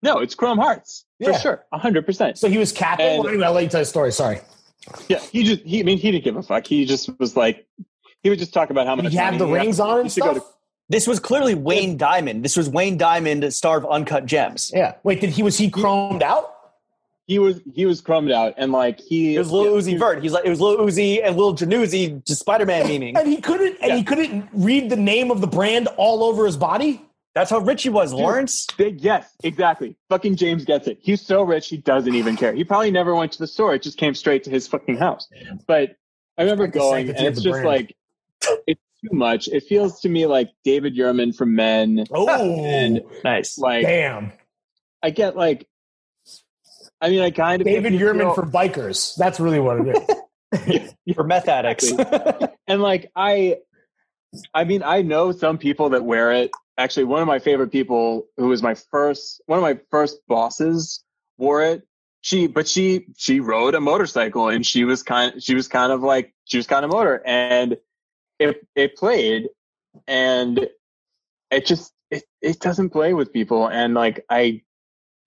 No, 0.04 0.18
it's 0.18 0.34
Chrome 0.34 0.58
Hearts 0.58 1.06
for 1.22 1.30
Yeah. 1.30 1.38
sure, 1.38 1.64
hundred 1.72 2.06
percent. 2.06 2.38
So 2.38 2.48
he 2.48 2.58
was 2.58 2.70
capping. 2.70 3.06
And- 3.06 3.18
well, 3.24 3.28
anyway, 3.32 3.46
I'll 3.46 3.52
let 3.52 3.64
you 3.64 3.70
tell 3.70 3.80
the 3.80 3.86
story. 3.86 4.12
Sorry. 4.12 4.40
Yeah, 5.08 5.18
he 5.32 5.42
just, 5.44 5.62
he, 5.62 5.80
I 5.80 5.82
mean, 5.82 5.96
he 5.98 6.12
didn't 6.12 6.24
give 6.24 6.36
a 6.36 6.42
fuck. 6.42 6.66
He 6.66 6.84
just 6.84 7.08
was 7.18 7.36
like, 7.36 7.66
he 8.22 8.28
would 8.30 8.38
just 8.38 8.52
talk 8.52 8.68
about 8.70 8.86
how 8.86 8.94
much 8.96 9.10
he 9.12 9.16
have 9.16 9.32
money 9.32 9.38
the 9.38 9.46
he 9.46 9.52
had. 9.52 9.60
rings 9.62 9.80
on 9.80 9.96
and 9.96 10.04
used 10.06 10.14
to 10.16 10.20
go 10.20 10.32
stuff? 10.34 10.44
to- 10.46 10.54
this 10.90 11.06
was 11.06 11.18
clearly 11.18 11.54
Wayne 11.54 11.96
Diamond. 11.96 12.44
This 12.44 12.56
was 12.58 12.68
Wayne 12.68 12.98
Diamond, 12.98 13.50
star 13.54 13.78
of 13.78 13.86
Uncut 13.86 14.26
Gems. 14.26 14.70
Yeah. 14.74 14.96
Wait, 15.02 15.22
did 15.22 15.30
he 15.30 15.42
was 15.42 15.56
he 15.56 15.70
chromed 15.70 16.20
out? 16.22 16.50
He 17.26 17.38
was, 17.38 17.58
he 17.74 17.86
was 17.86 18.02
chromed 18.02 18.30
out, 18.34 18.52
and 18.58 18.70
like 18.70 19.00
he, 19.00 19.34
It 19.36 19.38
was 19.38 19.50
Lil 19.50 19.64
yeah, 19.64 19.70
Uzi 19.80 19.88
he- 19.92 19.96
Vert. 19.96 20.22
He's 20.22 20.32
like 20.32 20.44
it 20.44 20.50
was 20.50 20.60
Lil 20.60 20.76
Uzi 20.76 21.22
and 21.24 21.38
Lil 21.38 21.54
Jannuzzi, 21.54 22.22
just 22.26 22.40
Spider 22.40 22.66
Man 22.66 22.86
meaning. 22.92 23.16
And 23.16 23.26
he 23.26 23.38
couldn't 23.38 23.78
and 23.80 23.88
Yeah. 23.92 23.96
he 23.96 24.02
couldn't 24.04 24.50
read 24.52 24.90
the 24.90 24.96
name 24.96 25.30
of 25.30 25.40
the 25.40 25.46
brand 25.46 25.88
all 25.96 26.22
over 26.22 26.44
his 26.44 26.58
body? 26.58 27.00
That's 27.34 27.50
how 27.50 27.58
rich 27.58 27.82
he 27.82 27.88
was, 27.88 28.12
Lawrence. 28.12 28.66
They- 28.78 28.90
Yes, 28.90 29.28
exactly. 29.42 29.96
Fucking 30.08 30.36
James 30.36 30.64
gets 30.64 30.86
it. 30.86 30.98
He's 31.02 31.20
so 31.20 31.42
rich, 31.42 31.68
he 31.68 31.76
doesn't 31.78 32.14
even 32.14 32.36
care. 32.36 32.52
He 32.54 32.62
probably 32.64 32.90
never 32.92 33.14
went 33.14 33.32
to 33.32 33.38
the 33.38 33.46
store. 33.48 33.74
It 33.74 33.82
just 33.82 33.98
came 33.98 34.14
straight 34.14 34.44
to 34.44 34.50
his 34.50 34.68
fucking 34.68 34.98
house. 34.98 35.28
But 35.66 35.96
I 36.38 36.42
remember 36.42 36.64
Like 36.64 36.72
going, 36.74 37.08
and 37.10 37.18
it's 37.26 37.42
just 37.42 37.52
brand. 37.52 37.66
like 37.66 37.96
it's 38.68 38.80
too 39.02 39.16
much. 39.16 39.48
It 39.48 39.64
feels 39.64 40.00
to 40.02 40.08
me 40.08 40.26
like 40.26 40.50
David 40.64 40.96
Yurman 40.96 41.34
from 41.34 41.54
Men. 41.56 42.04
Oh, 42.12 42.28
And 42.64 43.02
Nice. 43.24 43.58
like 43.58 43.82
damn. 43.84 44.32
I 45.02 45.10
get 45.10 45.36
like, 45.36 45.66
I 47.00 47.10
mean, 47.10 47.20
I 47.20 47.30
kind 47.30 47.60
of 47.60 47.66
David 47.66 47.94
if 47.94 48.00
you 48.00 48.06
Yurman 48.06 48.18
feel- 48.20 48.34
for 48.34 48.42
bikers. 48.46 49.16
That's 49.16 49.40
really 49.40 49.58
what 49.60 49.78
it 49.80 49.96
is. 49.96 50.94
For 51.14 51.24
meth 51.24 51.48
addicts. 51.48 51.92
and 52.68 52.80
like 52.80 53.10
I, 53.14 53.56
I 54.54 54.64
mean, 54.64 54.82
I 54.84 55.02
know 55.02 55.32
some 55.32 55.58
people 55.58 55.90
that 55.90 56.04
wear 56.04 56.30
it. 56.32 56.50
Actually, 56.76 57.04
one 57.04 57.22
of 57.22 57.28
my 57.28 57.38
favorite 57.38 57.70
people, 57.70 58.26
who 58.36 58.48
was 58.48 58.62
my 58.62 58.74
first, 58.74 59.40
one 59.46 59.58
of 59.58 59.62
my 59.62 59.78
first 59.90 60.18
bosses, 60.26 61.04
wore 61.38 61.62
it. 61.62 61.86
She, 62.20 62.46
but 62.46 62.66
she, 62.66 63.06
she 63.16 63.40
rode 63.40 63.74
a 63.74 63.80
motorcycle, 63.80 64.48
and 64.48 64.66
she 64.66 64.84
was 64.84 65.02
kind, 65.02 65.42
she 65.42 65.54
was 65.54 65.68
kind 65.68 65.92
of 65.92 66.02
like, 66.02 66.34
she 66.44 66.56
was 66.56 66.66
kind 66.66 66.84
of 66.84 66.90
motor, 66.90 67.22
and 67.24 67.76
it, 68.38 68.66
it 68.74 68.96
played, 68.96 69.48
and 70.08 70.68
it 71.50 71.66
just, 71.66 71.92
it, 72.10 72.24
it 72.40 72.60
doesn't 72.60 72.90
play 72.90 73.12
with 73.14 73.32
people, 73.32 73.68
and 73.68 73.94
like 73.94 74.24
I, 74.30 74.62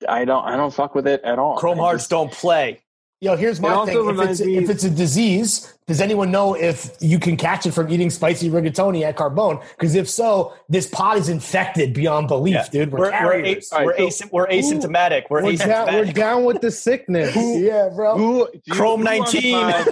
I 0.09 0.25
don't, 0.25 0.43
I 0.43 0.57
don't 0.57 0.73
fuck 0.73 0.95
with 0.95 1.07
it 1.07 1.21
at 1.23 1.37
all. 1.39 1.57
Chrome 1.57 1.77
Hearts 1.77 2.03
just- 2.03 2.09
don't 2.09 2.31
play. 2.31 2.81
Yo, 3.19 3.35
here's 3.35 3.59
my 3.59 3.69
also 3.69 4.11
thing. 4.13 4.19
If 4.21 4.29
it's, 4.29 4.41
me- 4.41 4.57
if 4.57 4.69
it's 4.69 4.83
a 4.83 4.91
disease, 4.91 5.73
does 5.87 6.01
anyone 6.01 6.29
know 6.29 6.53
if 6.53 6.95
you 7.01 7.17
can 7.17 7.35
catch 7.35 7.65
it 7.65 7.71
from 7.71 7.89
eating 7.91 8.11
spicy 8.11 8.47
rigatoni 8.47 9.01
at 9.03 9.17
Carbone? 9.17 9.59
Because 9.71 9.95
if 9.95 10.07
so, 10.07 10.53
this 10.69 10.85
pot 10.87 11.17
is 11.17 11.27
infected 11.27 11.95
beyond 11.95 12.27
belief, 12.27 12.53
Yeah. 12.53 12.67
dude. 12.71 12.91
We're, 12.91 12.99
We're, 12.99 13.09
we're, 13.09 13.11
a- 13.45 13.61
All 13.71 13.85
we're, 13.85 13.91
right, 13.93 13.97
asym- 13.99 14.31
we're 14.31 14.47
asymptomatic. 14.47 15.23
We're, 15.31 15.43
We're 15.43 15.55
down, 15.57 15.87
we're 15.95 16.05
down 16.13 16.43
with 16.45 16.61
the 16.61 16.69
sickness. 16.69 17.35
yeah, 17.35 17.89
bro. 17.89 18.17
Who, 18.17 18.49
you- 18.65 18.73
Chrome 18.73 18.99
who 18.99 19.05
19. 19.05 19.51
pod- 19.53 19.87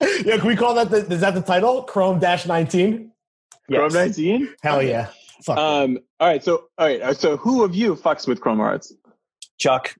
yeah, 0.24 0.36
can 0.38 0.46
we 0.48 0.56
call 0.56 0.74
that 0.74 0.90
the, 0.90 1.06
is 1.12 1.20
that 1.20 1.34
the 1.34 1.40
title? 1.42 1.84
Chrome 1.84 2.18
Dash 2.18 2.46
19? 2.46 3.12
Yes. 3.68 3.78
Chrome 3.78 3.92
19? 3.92 4.54
Hell 4.62 4.82
yeah. 4.82 5.06
Fuck. 5.44 5.56
Um, 5.56 5.98
all 6.18 6.26
right, 6.28 6.42
so 6.42 6.64
all 6.78 6.86
right, 6.88 7.00
uh, 7.00 7.14
so 7.14 7.36
who 7.36 7.62
of 7.62 7.76
you 7.76 7.94
fucks 7.94 8.26
with 8.26 8.40
Chrome 8.40 8.58
Hearts? 8.58 8.92
Chuck. 9.58 9.94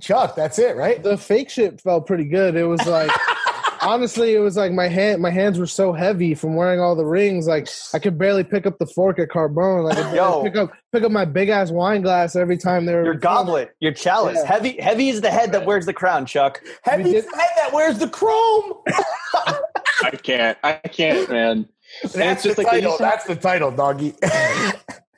Chuck, 0.00 0.34
that's 0.36 0.58
it, 0.58 0.76
right? 0.76 1.02
the 1.02 1.16
fake 1.16 1.50
shit 1.50 1.80
felt 1.80 2.06
pretty 2.06 2.24
good. 2.24 2.54
It 2.56 2.64
was 2.64 2.84
like 2.86 3.10
honestly, 3.82 4.34
it 4.34 4.40
was 4.40 4.56
like 4.56 4.72
my 4.72 4.88
hand 4.88 5.22
my 5.22 5.30
hands 5.30 5.58
were 5.58 5.66
so 5.66 5.92
heavy 5.92 6.34
from 6.34 6.56
wearing 6.56 6.80
all 6.80 6.94
the 6.96 7.06
rings. 7.06 7.46
Like 7.46 7.68
I 7.94 7.98
could 7.98 8.18
barely 8.18 8.44
pick 8.44 8.66
up 8.66 8.78
the 8.78 8.86
fork 8.86 9.18
at 9.18 9.28
Carbone. 9.28 9.84
Like 9.84 10.14
Yo. 10.14 10.42
pick 10.42 10.56
up 10.56 10.72
pick 10.92 11.02
up 11.04 11.10
my 11.12 11.24
big 11.24 11.48
ass 11.48 11.70
wine 11.70 12.02
glass 12.02 12.36
every 12.36 12.58
time 12.58 12.86
they 12.86 12.94
were 12.94 13.04
Your 13.04 13.14
goblet, 13.14 13.74
your 13.80 13.92
chalice. 13.92 14.38
Yeah. 14.42 14.46
Heavy 14.52 14.80
heavy 14.80 15.08
is 15.08 15.20
the 15.20 15.30
head 15.30 15.52
that 15.52 15.64
wears 15.64 15.86
the 15.86 15.94
crown, 15.94 16.26
Chuck. 16.26 16.60
Heavy 16.82 17.16
is 17.16 17.24
did- 17.24 17.34
head 17.34 17.50
that 17.56 17.72
wears 17.72 17.98
the 17.98 18.08
chrome. 18.08 18.74
I 20.02 20.10
can't, 20.22 20.56
I 20.62 20.74
can't, 20.74 21.28
man. 21.30 21.68
That's 22.14 22.42
just 22.44 22.56
the 22.56 22.62
like 22.62 22.72
they 22.72 22.80
title. 22.80 22.90
used 22.90 22.98
to- 22.98 23.02
That's 23.04 23.24
the 23.26 23.36
title, 23.36 23.70
doggy. 23.70 24.14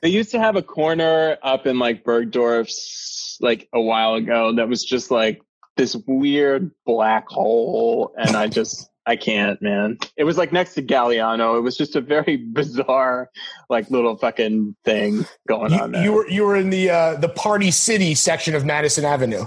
They 0.02 0.08
used 0.08 0.30
to 0.30 0.38
have 0.38 0.56
a 0.56 0.62
corner 0.62 1.36
up 1.42 1.66
in 1.66 1.78
like 1.78 2.04
Bergdorf's 2.04 3.19
like 3.40 3.68
a 3.72 3.80
while 3.80 4.14
ago 4.14 4.52
that 4.54 4.68
was 4.68 4.84
just 4.84 5.10
like 5.10 5.40
this 5.76 5.96
weird 6.06 6.70
black 6.86 7.26
hole, 7.28 8.12
and 8.18 8.36
I 8.36 8.46
just 8.48 8.88
I 9.06 9.16
can't, 9.16 9.60
man. 9.62 9.98
It 10.16 10.24
was 10.24 10.36
like 10.36 10.52
next 10.52 10.74
to 10.74 10.82
Galliano. 10.82 11.56
It 11.56 11.60
was 11.62 11.76
just 11.76 11.96
a 11.96 12.00
very 12.00 12.36
bizarre, 12.52 13.30
like 13.68 13.90
little 13.90 14.16
fucking 14.16 14.76
thing 14.84 15.24
going 15.48 15.72
on 15.72 15.88
you, 15.88 15.92
there. 15.92 16.02
you 16.04 16.12
were 16.12 16.28
you 16.28 16.42
were 16.44 16.56
in 16.56 16.70
the 16.70 16.90
uh, 16.90 17.14
the 17.16 17.28
Party 17.30 17.70
City 17.70 18.14
section 18.14 18.54
of 18.54 18.64
Madison 18.64 19.04
Avenue. 19.04 19.46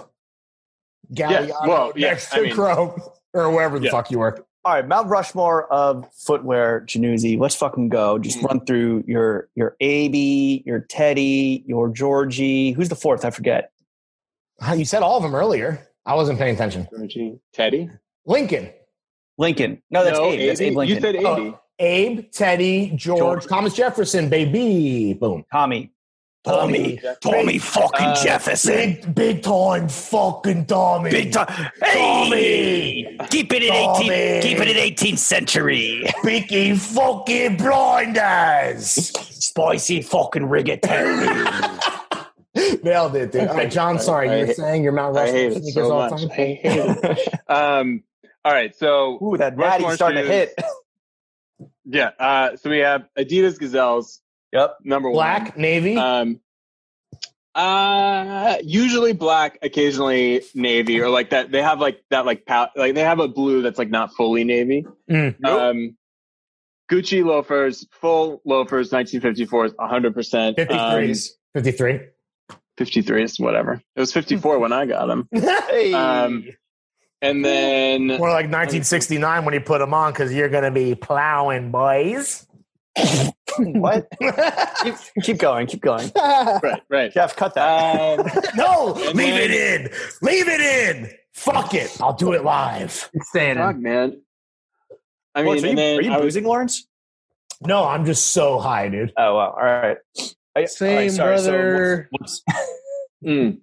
Galliano 1.14 1.68
well, 1.68 1.94
yeah, 1.96 2.10
next 2.12 2.32
to 2.32 2.38
I 2.40 2.42
mean- 2.44 2.54
Chrome 2.56 3.00
or 3.34 3.52
wherever 3.52 3.78
the 3.80 3.86
Yeah. 3.86 3.92
fuck 3.92 4.10
you 4.12 4.20
were. 4.20 4.46
All 4.66 4.74
right, 4.76 4.88
Mount 4.88 5.10
Rushmore 5.10 5.66
of 5.74 6.08
footwear, 6.14 6.86
Jannuzzi. 6.88 7.38
Let's 7.38 7.56
fucking 7.56 7.90
go. 7.90 8.18
Just 8.18 8.40
Mm. 8.40 8.44
run 8.46 8.66
through 8.66 9.04
your 9.06 9.50
your 9.56 9.76
AB, 9.82 10.64
your 10.66 10.80
Teddy, 10.80 11.66
your 11.68 11.90
Georgie. 11.90 12.72
Who's 12.72 12.88
the 12.88 12.96
fourth? 12.96 13.26
I 13.26 13.30
forget. 13.30 13.73
Huh, 14.64 14.74
You 14.76 14.86
said 14.86 15.04
all 15.04 15.18
of 15.18 15.24
them 15.24 15.36
earlier. 15.36 15.88
I 16.06 16.16
wasn't 16.16 16.40
paying 16.40 16.56
attention. 16.56 16.88
Teddy. 17.54 17.90
Lincoln, 18.26 18.70
Lincoln. 19.38 19.82
No, 19.92 20.04
that's 20.04 20.18
no, 20.18 20.26
Abe. 20.32 20.48
That's 20.48 20.62
Abe 20.62 20.76
Lincoln. 20.78 20.96
You 20.96 21.02
said 21.02 21.16
Oh. 21.26 21.60
Abe, 21.80 22.32
Teddy, 22.32 22.92
George, 22.96 23.20
George. 23.20 23.48
Thomas 23.48 23.74
Jefferson, 23.74 24.30
baby. 24.30 25.14
Boom. 25.14 25.44
Tommy. 25.52 25.92
Tommy. 26.46 27.02
Tommy 27.22 27.58
fucking 27.58 28.06
Uh, 28.06 28.24
Jefferson. 28.24 28.74
Big, 28.76 29.16
big 29.16 29.44
time 29.44 29.88
fucking 29.90 30.66
Tommy. 30.66 31.10
Big 31.10 31.32
time. 31.34 31.72
Hey! 31.82 33.18
Keep 33.30 33.54
it 33.54 33.64
in 33.64 33.72
Tommy. 33.74 34.10
18. 34.10 34.42
Keep 34.42 34.60
it 34.60 34.68
in 34.68 34.78
18th 34.78 35.18
century. 35.20 36.04
Biggie 36.24 36.78
fucking 36.78 37.58
blinders. 37.58 38.88
Spicy 39.44 40.02
fucking 40.02 40.44
rigatoni. 40.44 42.00
Nailed 42.84 43.16
it, 43.16 43.32
dude. 43.32 43.48
All 43.48 43.56
right, 43.56 43.72
John, 43.72 44.00
sorry. 44.00 44.30
I- 44.30 44.38
You're 44.40 44.54
saying 44.54 44.84
you're 44.84 44.92
Mount 44.94 45.18
I 45.18 45.22
Rushmore 45.24 45.40
hate 45.42 45.58
it 45.58 45.74
so 45.74 45.92
all 45.92 46.10
much. 46.10 46.22
time? 46.22 46.32
I 46.32 46.34
hate 46.36 46.60
it. 46.64 47.30
um, 47.50 48.04
all 48.46 48.52
right, 48.54 48.76
so 48.76 49.18
Ooh, 49.24 49.38
that 49.38 49.58
natty's 49.58 49.94
starting 49.96 50.24
to 50.24 50.30
hit. 50.30 50.54
yeah, 51.86 52.12
uh, 52.20 52.56
so 52.58 52.70
we 52.70 52.80
have 52.80 53.06
Adidas 53.18 53.58
Gazelles, 53.60 54.20
Yep. 54.52 54.78
number 54.84 55.10
one. 55.10 55.16
Black, 55.16 55.58
navy. 55.58 55.98
Um, 55.98 56.40
uh, 57.56 58.58
usually 58.64 59.14
black, 59.14 59.60
occasionally 59.62 60.42
navy, 60.56 61.00
or 61.02 61.10
like 61.10 61.30
that. 61.32 61.52
They 61.52 61.62
have 61.62 61.80
like 61.80 62.04
that, 62.10 62.26
like 62.26 62.46
pow- 62.46 62.70
like 62.76 62.96
they 62.96 63.02
have 63.02 63.20
a 63.20 63.28
blue 63.28 63.62
that's 63.62 63.78
like 63.78 63.90
not 63.90 64.14
fully 64.14 64.44
navy. 64.44 64.86
Mm. 65.10 65.44
Um, 65.46 65.98
Gucci 66.92 67.24
loafers, 67.24 67.88
full 67.92 68.42
loafers, 68.44 68.90
1954s, 68.92 69.74
100. 69.78 70.14
percent 70.14 70.58
53s. 70.58 71.30
53. 71.54 72.00
53s, 72.78 73.40
whatever. 73.40 73.82
It 73.96 74.00
was 74.00 74.12
54 74.14 74.60
when 74.60 74.74
I 74.74 74.86
got 74.86 75.08
them. 75.08 75.28
Hey. 75.34 75.94
Um, 75.94 76.46
and 77.22 77.44
then 77.44 78.08
More 78.08 78.30
like 78.30 78.52
1969 78.52 79.46
when 79.46 79.54
you 79.54 79.62
put 79.62 79.80
them 79.80 79.94
on 79.94 80.12
because 80.12 80.34
you're 80.34 80.50
going 80.50 80.66
to 80.66 80.72
be 80.72 80.94
plowing, 80.94 81.72
boys. 81.72 82.46
what? 83.58 84.08
keep, 84.84 84.96
keep 85.24 85.38
going. 85.38 85.68
Keep 85.68 85.82
going. 85.82 86.12
right, 86.16 86.82
right. 86.90 87.14
Jeff, 87.14 87.36
cut 87.36 87.54
that. 87.56 88.20
Um, 88.20 88.28
no, 88.56 88.94
leave 88.94 89.16
then- 89.16 89.40
it 89.40 89.52
in. 89.52 89.90
Leave 90.22 90.48
it 90.48 90.60
in. 90.62 91.12
Fuck 91.34 91.74
it. 91.74 91.98
I'll 92.02 92.14
do 92.14 92.34
it 92.34 92.44
live. 92.44 93.10
It's 93.14 93.30
staying 93.30 93.56
fuck, 93.56 93.76
in. 93.76 93.82
man. 93.82 94.22
I 95.34 95.40
mean, 95.42 95.46
Lawrence, 95.48 95.64
are 95.64 95.68
you, 95.68 95.76
then 95.76 96.00
are 96.00 96.02
you 96.04 96.12
I 96.12 96.18
was, 96.18 96.26
boozing, 96.26 96.44
Lawrence? 96.44 96.88
No, 97.62 97.86
I'm 97.86 98.06
just 98.06 98.28
so 98.28 98.60
high, 98.60 98.90
dude. 98.90 99.14
Oh, 99.18 99.36
wow. 99.36 99.56
All 99.58 99.64
right. 99.64 99.98
I- 100.56 100.66
Same, 100.66 100.90
all 100.92 100.96
right, 100.98 101.12
sorry, 101.12 101.38
so 101.40 101.52
brother. 101.52 102.08
what's- 102.12 102.42
what's- 102.46 102.70
Mm. 103.26 103.62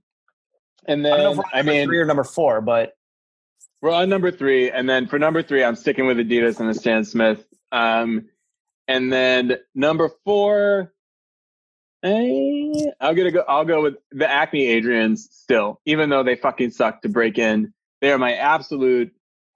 and 0.86 1.06
I 1.06 1.10
don't 1.10 1.18
know 1.18 1.22
then 1.22 1.32
if 1.32 1.36
we're 1.36 1.44
I 1.52 1.56
number 1.58 1.72
mean, 1.72 1.86
three 1.86 1.98
or 1.98 2.04
number 2.06 2.24
four, 2.24 2.60
but 2.62 2.94
we're 3.82 3.90
on 3.92 4.08
number 4.08 4.30
three, 4.30 4.70
and 4.70 4.88
then 4.88 5.06
for 5.06 5.18
number 5.18 5.42
three, 5.42 5.62
I'm 5.62 5.76
sticking 5.76 6.06
with 6.06 6.16
Adidas 6.18 6.60
and 6.60 6.68
the 6.68 6.74
Stan 6.74 7.04
Smith. 7.04 7.44
Um, 7.72 8.28
and 8.88 9.12
then 9.12 9.58
number 9.74 10.10
four, 10.24 10.92
eh, 12.02 12.72
I'll 13.00 13.14
get 13.14 13.26
a 13.26 13.30
go. 13.32 13.44
I'll 13.48 13.64
go 13.64 13.82
with 13.82 13.96
the 14.12 14.28
Acne 14.30 14.66
Adrians 14.80 15.18
still, 15.30 15.80
even 15.86 16.08
though 16.10 16.22
they 16.22 16.36
fucking 16.36 16.70
suck 16.70 17.02
to 17.02 17.08
break 17.08 17.38
in. 17.38 17.72
They 18.00 18.10
are 18.12 18.18
my 18.18 18.34
absolute. 18.34 19.12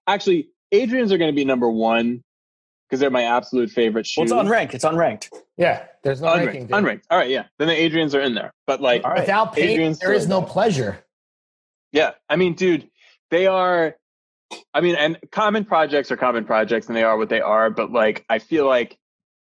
Actually, 0.07 0.51
Adrians 0.73 1.13
are 1.13 1.19
going 1.19 1.31
to 1.33 1.35
be 1.37 1.45
number 1.47 1.71
one 1.71 2.23
because 2.95 3.01
they're 3.01 3.11
my 3.11 3.25
absolute 3.25 3.71
favorite 3.71 4.07
shoe. 4.07 4.21
well, 4.21 4.41
it's 4.41 4.49
unranked. 4.49 4.73
It's 4.73 4.85
unranked. 4.85 5.31
Yeah, 5.57 5.85
there's 6.05 6.21
no 6.21 6.29
unranked. 6.29 6.47
ranking. 6.47 6.67
dude. 6.69 6.77
unranked. 6.77 7.03
All 7.11 7.19
right, 7.19 7.29
yeah. 7.29 7.47
Then 7.59 7.67
the 7.67 7.75
Adrians 7.75 8.15
are 8.15 8.21
in 8.21 8.35
there, 8.35 8.53
but 8.69 8.81
like, 8.81 9.03
All 9.03 9.11
right. 9.11 9.21
Without 9.21 9.53
pain, 9.53 9.71
Adrian's 9.71 9.99
there 9.99 10.13
is 10.13 10.25
still- 10.25 10.43
no 10.43 10.47
pleasure. 10.47 11.05
Yeah, 11.91 12.13
I 12.29 12.37
mean, 12.37 12.55
dude, 12.55 12.89
they 13.31 13.49
are. 13.49 13.97
I 14.73 14.81
mean, 14.81 14.95
and 14.95 15.19
common 15.33 15.65
projects 15.65 16.13
are 16.13 16.17
common 16.17 16.45
projects, 16.45 16.87
and 16.87 16.95
they 16.95 17.03
are 17.03 17.17
what 17.19 17.29
they 17.31 17.41
are. 17.41 17.69
But 17.69 17.91
like, 17.91 18.25
I 18.29 18.39
feel 18.39 18.67
like 18.67 18.97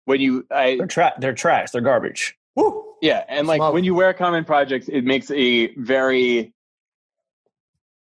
when 0.05 0.21
you, 0.21 0.45
I 0.49 0.77
They're, 0.77 0.87
tra- 0.87 1.13
they're 1.19 1.33
trash. 1.33 1.71
They're 1.71 1.81
garbage. 1.81 2.37
Woo. 2.55 2.85
yeah, 3.01 3.23
and 3.27 3.47
like 3.47 3.57
Smoke. 3.59 3.73
when 3.73 3.83
you 3.83 3.95
wear 3.95 4.13
common 4.13 4.45
projects, 4.45 4.87
it 4.87 5.03
makes 5.03 5.29
a 5.31 5.73
very. 5.75 6.53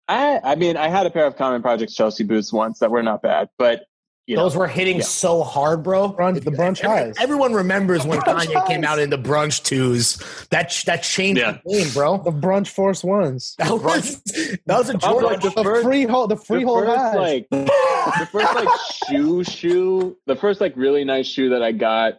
I 0.07 0.39
I 0.45 0.55
mean, 0.55 0.77
I 0.77 0.87
had 0.89 1.07
a 1.07 1.11
pair 1.11 1.27
of 1.27 1.37
common 1.37 1.63
projects 1.63 1.95
Chelsea 1.95 2.23
boots 2.23 2.53
once 2.53 2.79
that 2.79 2.93
were 2.93 3.03
not 3.03 3.23
bad, 3.23 3.49
but 3.59 3.87
you 4.33 4.37
know, 4.37 4.45
Those 4.45 4.57
were 4.57 4.67
hitting 4.67 4.97
Yeah. 4.97 5.03
so 5.05 5.43
hard, 5.43 5.83
bro. 5.83 6.11
Brunch- 6.13 6.43
the 6.43 6.51
brunch 6.51 6.83
Every- 6.83 6.89
highs. 7.07 7.15
Everyone 7.21 7.53
remembers 7.53 8.05
when 8.07 8.19
Brunch 8.21 8.47
Kanye 8.47 8.67
came 8.67 8.83
out 8.85 8.99
in 8.99 9.11
the 9.11 9.19
brunch 9.19 9.63
twos. 9.63 10.17
That 10.51 10.65
ch- 10.71 10.85
that 10.87 11.03
changed 11.03 11.41
Yeah. 11.41 11.59
the 11.65 11.73
game, 11.85 11.89
bro. 11.93 12.19
The 12.19 12.31
brunch 12.31 12.69
force 12.69 13.05
ones. 13.05 13.55
That 13.59 13.71
was 13.73 14.21
that 14.67 14.79
was 14.79 14.89
a 14.91 14.95
I'm 14.95 14.99
Jordan. 15.01 15.31
like 15.31 15.41
the 15.43 15.51
The 15.51 15.63
first- 15.63 15.85
freehold, 15.85 16.31
the 16.31 16.35
the 16.37 16.41
freehold 16.43 16.85
first 16.87 16.99
highs. 16.99 17.15
like 17.17 17.47
the 17.51 18.29
first 18.33 18.55
like 18.55 18.69
shoe 19.09 19.45
shoe 19.45 20.17
the 20.27 20.35
first 20.37 20.61
like 20.61 20.73
really 20.77 21.05
nice 21.05 21.27
shoe 21.27 21.51
that 21.51 21.63
i 21.63 21.71
got 21.73 22.15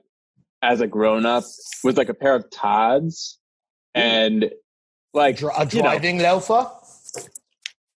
as 0.62 0.80
a 0.82 0.88
grown-up 0.88 1.44
was 1.84 1.98
like 1.98 2.10
a 2.10 2.14
pair 2.14 2.36
of 2.36 2.50
Tod's 2.50 3.38
and 3.96 4.50
like 5.14 5.38
Dri- 5.38 5.50
a 5.58 5.66
you 5.68 5.82
know, 5.82 5.90
driving 5.90 6.20
loafer. 6.20 6.70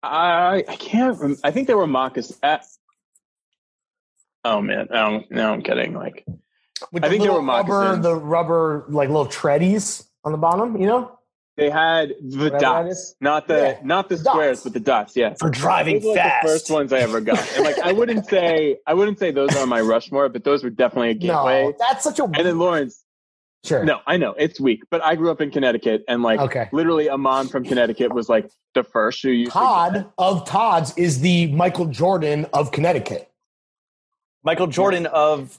i 0.02 0.64
i 0.68 0.76
can't 0.76 1.18
rem- 1.20 1.36
i 1.44 1.50
think 1.50 1.66
they 1.68 1.74
were 1.74 1.86
moccasins 1.86 2.38
uh, 2.42 2.58
oh 4.46 4.60
man 4.62 4.88
no 4.90 5.22
no 5.30 5.52
i'm 5.52 5.62
kidding 5.62 5.92
like 5.94 6.24
With 6.92 7.02
I 7.02 7.06
the 7.06 7.10
think 7.10 7.22
they 7.22 7.28
little 7.28 7.36
were 7.42 7.42
rubber, 7.42 7.82
moccasins. 7.82 8.02
the 8.02 8.14
rubber 8.16 8.84
like 8.88 9.08
little 9.08 9.26
treadies 9.26 10.06
on 10.24 10.32
the 10.32 10.38
bottom. 10.38 10.76
You 10.80 10.86
know, 10.86 11.18
they 11.56 11.70
had 11.70 12.10
the 12.20 12.50
Whatever 12.50 12.50
that 12.50 12.86
dots 12.86 12.92
is. 12.92 13.14
not 13.20 13.48
the 13.48 13.54
Yeah, 13.60 13.78
not 13.82 14.08
the 14.08 14.16
the 14.16 14.24
squares 14.24 14.58
dots. 14.58 14.64
but 14.64 14.72
the 14.74 14.80
dots 14.80 15.16
yeah 15.16 15.34
For 15.40 15.50
driving 15.50 15.96
those 15.96 16.04
were 16.04 16.10
like 16.12 16.22
fast. 16.22 16.42
the 16.42 16.48
first 16.48 16.70
ones 16.70 16.92
i 16.92 16.98
ever 17.00 17.20
got 17.20 17.52
and 17.54 17.64
like 17.64 17.78
i 17.80 17.92
wouldn't 17.92 18.26
say 18.36 18.78
i 18.86 18.94
wouldn't 18.94 19.18
say 19.18 19.30
those 19.30 19.54
are 19.54 19.66
my 19.66 19.80
rushmore 19.80 20.28
but 20.28 20.44
those 20.44 20.62
were 20.64 20.70
definitely 20.70 21.10
a 21.10 21.14
gateway 21.14 21.62
no, 21.64 21.74
that's 21.78 22.04
such 22.04 22.18
a 22.18 22.24
and 22.24 22.34
then 22.36 22.58
lawrence 22.58 23.04
sure. 23.64 23.84
No, 23.84 24.00
I 24.06 24.16
know 24.16 24.34
it's 24.38 24.60
weak, 24.60 24.82
but 24.90 25.02
I 25.04 25.16
grew 25.16 25.30
up 25.30 25.40
in 25.40 25.50
Connecticut, 25.50 26.04
and 26.08 26.22
like 26.22 26.40
Okay. 26.40 26.68
literally, 26.72 27.08
a 27.08 27.18
mom 27.18 27.48
from 27.48 27.64
Connecticut 27.64 28.12
was 28.14 28.28
like 28.28 28.48
the 28.74 28.84
first 28.84 29.18
shoe 29.18 29.32
you. 29.32 29.50
Todd 29.50 30.06
of 30.18 30.44
Tod's 30.46 30.96
is 30.96 31.20
the 31.20 31.48
Michael 31.52 31.86
Jordan 31.86 32.46
of 32.52 32.70
Connecticut. 32.70 33.28
Michael 34.46 34.68
Jordan 34.68 35.06
of 35.06 35.58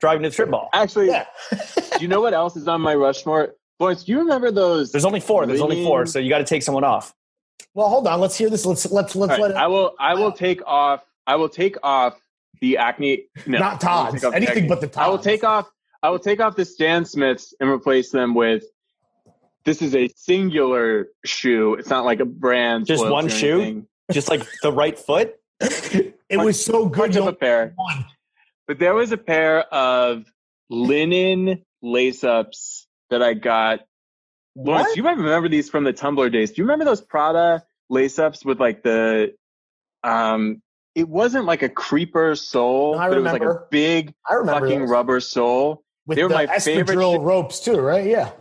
driving 0.00 0.22
to 0.22 0.30
the 0.30 0.32
strip 0.32 0.48
mall. 0.48 0.70
Actually, 0.72 1.08
Yeah. 1.08 1.26
do 1.52 1.82
you 2.00 2.08
know 2.08 2.22
what 2.22 2.32
else 2.32 2.56
is 2.56 2.66
on 2.66 2.80
my 2.80 2.94
Rushmore? 2.94 3.54
Boys, 3.78 4.02
do 4.02 4.12
you 4.12 4.18
remember 4.20 4.50
those? 4.50 4.90
There's 4.90 5.04
only 5.04 5.20
four. 5.20 5.44
There's 5.44 5.60
only 5.60 5.84
four, 5.84 6.06
so 6.06 6.18
you 6.18 6.30
got 6.30 6.38
to 6.38 6.44
take 6.44 6.62
someone 6.62 6.84
off. 6.84 7.14
Well, 7.74 7.90
hold 7.90 8.06
on. 8.06 8.18
Let's 8.18 8.36
hear 8.36 8.48
this. 8.48 8.64
Let's 8.64 8.90
let's 8.90 9.14
let's 9.14 9.32
All 9.32 9.36
right, 9.36 9.40
let 9.40 9.50
it. 9.50 9.56
I 9.58 9.66
will. 9.66 9.94
I 10.00 10.14
will 10.14 10.32
take 10.32 10.66
off. 10.66 11.04
I 11.26 11.36
will 11.36 11.50
take 11.50 11.76
off 11.82 12.18
the 12.62 12.78
Acne. 12.78 13.24
No, 13.46 13.58
not 13.58 13.84
I 13.84 14.04
will 14.04 14.10
Tod's. 14.10 14.14
take 14.14 14.24
off 14.24 14.30
the 14.32 14.36
Anything 14.36 14.56
Acne. 14.56 14.68
but 14.68 14.80
the 14.80 14.86
Tod's. 14.86 14.96
I 14.98 15.08
will 15.08 15.18
take 15.18 15.44
off. 15.44 15.70
I 16.02 16.08
will 16.08 16.18
take 16.18 16.40
off 16.40 16.56
the 16.56 16.64
Stan 16.64 17.04
Smiths 17.04 17.52
and 17.60 17.68
replace 17.68 18.10
them 18.10 18.34
with. 18.34 18.64
This 19.66 19.82
is 19.82 19.94
a 19.94 20.08
singular 20.16 21.08
shoe. 21.26 21.74
It's 21.74 21.90
not 21.90 22.06
like 22.06 22.20
a 22.20 22.24
brand. 22.24 22.86
Just 22.86 23.06
one 23.06 23.28
shoe? 23.28 23.86
Just 24.12 24.30
like 24.30 24.46
the 24.62 24.72
right 24.72 24.98
foot. 24.98 25.34
it 26.28 26.36
was 26.38 26.64
so 26.64 26.86
good. 26.86 27.14
Of 27.16 27.26
a 27.26 27.32
pair. 27.32 27.72
one. 27.76 28.04
But 28.66 28.78
there 28.78 28.94
was 28.94 29.12
a 29.12 29.16
pair 29.18 29.60
of 29.72 30.24
linen 30.70 31.62
lace 31.82 32.24
ups 32.24 32.86
that 33.10 33.22
I 33.22 33.34
got. 33.34 33.80
Lawrence, 34.56 34.88
What? 34.88 34.96
you 34.96 35.02
might 35.02 35.16
remember 35.16 35.48
these 35.48 35.68
from 35.68 35.84
the 35.84 35.92
Tumblr 35.92 36.30
days. 36.32 36.52
Do 36.52 36.62
you 36.62 36.64
remember 36.64 36.84
those 36.84 37.00
Prada 37.00 37.64
lace 37.90 38.18
ups 38.18 38.44
with 38.44 38.60
like 38.60 38.82
the 38.82 39.34
um 40.02 40.62
it 40.94 41.08
wasn't 41.08 41.44
like 41.44 41.62
a 41.62 41.68
creeper 41.68 42.36
sole, 42.36 42.96
I 42.98 43.08
but 43.08 43.18
it 43.18 43.20
was 43.22 43.32
like 43.32 43.42
a 43.42 43.46
remember. 43.46 43.66
big 43.70 44.14
fucking 44.28 44.80
those. 44.82 44.90
rubber 44.90 45.18
sole. 45.20 45.82
with 46.06 46.16
they 46.16 46.22
were 46.22 46.28
the 46.28 46.34
my 46.36 46.46
favorite 46.60 46.96
espadrille 46.96 47.16
shoe- 47.16 47.20
ropes 47.22 47.60
too, 47.60 47.80
right? 47.80 48.06
Yeah, 48.06 48.28
it 48.28 48.34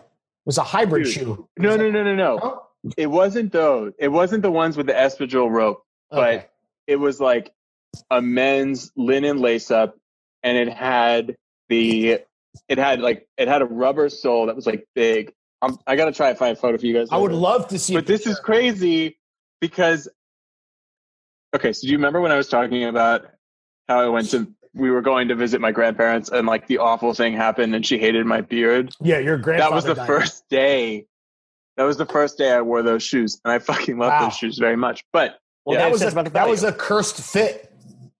was 0.45 0.59
a 0.59 0.63
hybrid 0.63 1.05
Dude, 1.05 1.13
shoe. 1.13 1.49
No, 1.57 1.75
no, 1.75 1.89
no, 1.89 2.03
no, 2.03 2.13
no. 2.15 2.39
Oh, 2.41 2.59
It 2.95 3.07
wasn't 3.07 3.51
those. 3.51 3.93
It 3.97 4.09
wasn't 4.09 4.43
the 4.43 4.51
ones 4.51 4.77
with 4.77 4.85
the 4.85 4.93
espadrille 4.93 5.49
rope. 5.49 5.83
okay. 6.11 6.37
but 6.37 6.51
it 6.85 6.97
was 6.97 7.19
like 7.19 7.51
a 8.09 8.21
men's 8.21 8.91
linen 8.95 9.37
lace 9.39 9.71
up 9.71 9.95
and 10.43 10.57
it 10.57 10.69
had 10.69 11.35
the 11.69 12.19
it 12.67 12.77
had 12.77 12.99
like 13.01 13.27
it 13.37 13.47
had 13.47 13.61
a 13.61 13.65
rubber 13.65 14.09
sole 14.09 14.47
that 14.47 14.55
was 14.55 14.65
like 14.65 14.85
big 14.95 15.31
I'm, 15.61 15.77
i 15.87 15.95
gotta 15.95 16.11
try 16.11 16.29
and 16.29 16.37
find 16.37 16.57
a 16.57 16.59
photo 16.59 16.77
for 16.77 16.85
you 16.85 16.93
guys 16.93 17.07
I 17.11 17.17
would 17.17 17.31
love 17.31 17.67
to 17.69 17.79
see. 17.79 17.93
a 17.93 17.97
but 17.97 18.05
this 18.07 18.25
is 18.27 18.39
crazy 18.39 19.17
because 19.61 20.07
okay 21.55 21.73
so 21.73 21.81
do 21.81 21.87
you 21.91 21.97
remember 21.97 22.21
when 22.21 22.31
i 22.31 22.37
was 22.37 22.47
talking 22.49 22.83
about 22.85 23.25
how 23.87 24.01
i 24.01 24.07
went 24.07 24.29
to 24.31 24.51
we 24.75 24.89
were 24.89 25.01
going 25.01 25.27
to 25.27 25.35
visit 25.35 25.61
my 25.61 25.71
grandparents 25.71 26.29
and 26.29 26.47
like 26.47 26.67
the 26.67 26.79
awful 26.79 27.13
thing 27.13 27.33
happened 27.33 27.75
and 27.75 27.85
she 27.85 27.99
hated 27.99 28.25
my 28.25 28.41
beard 28.41 28.91
yeah, 29.01 29.19
your 29.19 29.37
grandfather. 29.37 29.69
that 29.69 29.75
was 29.75 29.85
the 29.85 29.93
died. 29.93 30.07
first 30.07 30.43
day 30.49 31.05
that 31.77 31.83
was 31.83 31.97
the 31.97 32.05
first 32.05 32.37
day 32.37 32.51
i 32.51 32.61
wore 32.61 32.81
those 32.81 33.03
shoes 33.03 33.39
and 33.45 33.51
i 33.53 33.59
fucking 33.59 33.97
love 33.97 34.11
Wow. 34.11 34.25
those 34.25 34.35
shoes 34.37 34.57
very 34.57 34.75
much 34.77 35.03
but 35.13 35.37
Well, 35.65 35.77
Yeah, 35.77 35.85
That 35.85 35.91
was 35.91 36.01
a, 36.01 36.29
that 36.31 36.47
was 36.49 36.63
a 36.63 36.71
cursed 36.73 37.21
fit. 37.21 37.69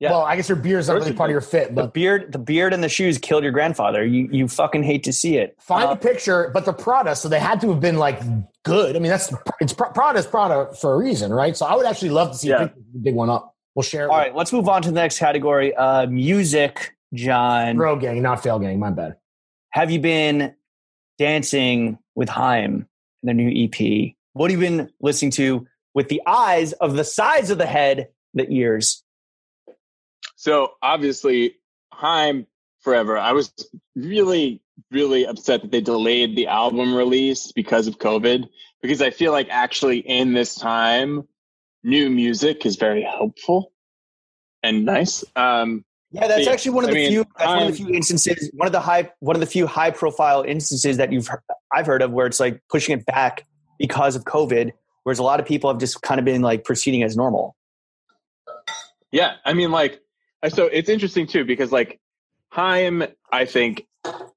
Yeah. 0.04 0.12
Well, 0.12 0.22
I 0.24 0.36
guess 0.36 0.50
your 0.50 0.58
beard 0.58 0.82
is 0.82 0.90
not 0.90 0.96
really 0.96 1.14
part 1.14 1.30
of 1.30 1.32
your 1.32 1.40
fit, 1.42 1.70
The 1.70 1.84
but 1.84 1.94
beard, 1.94 2.32
the 2.34 2.38
beard 2.38 2.74
and 2.74 2.84
the 2.84 2.90
shoes 2.90 3.18
killed 3.18 3.42
your 3.44 3.54
grandfather. 3.54 4.04
You 4.06 4.28
you 4.32 4.48
fucking 4.50 4.84
hate 4.84 5.04
to 5.06 5.14
see 5.14 5.38
it. 5.38 5.56
find 5.60 5.88
Uh, 5.88 5.94
a 5.94 5.96
picture. 5.96 6.52
But 6.54 6.66
the 6.66 6.74
Prada, 6.74 7.16
so 7.16 7.30
they 7.30 7.40
had 7.40 7.62
to 7.62 7.70
have 7.72 7.80
been 7.80 7.98
like 7.98 8.22
good. 8.64 8.98
I 8.98 9.00
mean, 9.00 9.10
that's 9.10 9.34
it's 9.62 9.72
Prada's 9.74 10.28
Prada 10.28 10.74
for 10.80 10.94
a 10.94 10.98
reason, 10.98 11.32
right? 11.32 11.56
So 11.56 11.66
I 11.66 11.76
would 11.76 11.86
actually 11.86 12.10
love 12.10 12.32
to 12.34 12.38
see 12.38 12.50
Yeah. 12.50 12.56
a 12.56 12.60
picture 12.68 12.80
if 12.82 12.96
you 12.96 13.00
dig 13.02 13.16
one 13.16 13.30
up. 13.30 13.56
We'll 13.76 13.84
share 13.84 14.06
it. 14.06 14.10
all 14.10 14.18
right, 14.18 14.36
let's 14.36 14.52
move 14.52 14.68
on 14.68 14.82
to 14.82 14.90
the 14.90 14.96
next 14.96 15.18
category. 15.20 15.74
Uh, 15.74 16.06
music, 16.08 16.96
John. 17.14 17.78
Bro 17.78 17.96
gang, 17.98 18.22
not 18.22 18.44
fail 18.44 18.60
gang. 18.60 18.78
My 18.80 18.92
bad. 18.92 19.16
Have 19.72 19.90
you 19.90 20.00
been 20.00 20.54
dancing 21.18 21.98
with 22.16 22.30
Haim 22.30 22.88
in 23.22 23.26
their 23.28 23.34
new 23.36 23.50
EP? 23.50 24.16
What 24.34 24.52
have 24.52 24.60
you 24.62 24.68
been 24.68 24.90
listening 25.02 25.32
to 25.32 25.66
with 25.94 26.10
the 26.10 26.22
eyes 26.26 26.74
of 26.74 26.96
the 26.96 27.04
size 27.04 27.50
of 27.52 27.58
the 27.58 27.66
head, 27.66 28.10
the 28.34 28.48
ears? 28.50 29.03
So 30.44 30.74
obviously, 30.82 31.56
Haim 31.94 32.48
forever. 32.82 33.18
I 33.18 33.32
was 33.32 33.54
really, 33.96 34.62
really 34.92 35.26
upset 35.26 35.62
that 35.62 35.72
they 35.72 35.80
delayed 35.80 36.36
the 36.36 36.48
album 36.48 36.94
release 36.94 37.54
because 37.54 37.88
of 37.88 37.98
COVID. 37.98 38.50
Because 38.82 39.02
I 39.02 39.12
feel 39.12 39.32
like 39.32 39.48
actually 39.50 40.00
in 40.00 40.34
this 40.34 40.56
time, 40.56 41.26
new 41.82 42.10
music 42.10 42.66
is 42.66 42.76
very 42.76 43.04
helpful 43.04 43.72
and 44.62 44.84
nice. 44.84 45.24
Um, 45.38 45.86
Yeah, 46.12 46.28
that's 46.28 46.48
actually 46.48 46.72
one 46.72 46.84
of 46.84 46.90
I 46.90 46.94
the 46.94 47.00
mean, 47.00 47.10
few. 47.12 47.26
That's 47.38 47.48
one 47.48 47.64
of 47.64 47.68
the 47.70 47.78
few 47.78 47.90
instances. 47.96 48.52
One 48.54 48.66
of 48.66 48.74
the 48.74 48.82
high. 48.82 49.12
One 49.20 49.38
of 49.38 49.40
the 49.40 49.48
few 49.48 49.66
high 49.66 49.92
profile 49.92 50.44
instances 50.46 50.98
that 50.98 51.14
you've 51.14 51.28
heard, 51.28 51.42
I've 51.72 51.86
heard 51.86 52.02
of 52.02 52.12
where 52.12 52.28
it's 52.28 52.42
like 52.42 52.62
pushing 52.70 53.00
it 53.00 53.06
back 53.06 53.48
because 53.80 54.18
of 54.18 54.26
COVID, 54.26 54.74
whereas 55.04 55.20
a 55.20 55.24
lot 55.24 55.40
of 55.40 55.46
people 55.46 55.72
have 55.72 55.80
just 55.80 56.02
kind 56.02 56.20
of 56.20 56.26
been 56.26 56.42
like 56.42 56.66
proceeding 56.66 57.02
as 57.02 57.16
normal. 57.16 57.56
Yeah, 59.14 59.36
I 59.46 59.54
mean, 59.54 59.72
like, 59.72 60.03
so 60.50 60.66
it's 60.66 60.90
interesting 60.90 61.28
too 61.28 61.46
because 61.46 61.72
like 61.72 62.00
Haim, 62.52 63.04
I 63.32 63.46
think 63.46 63.86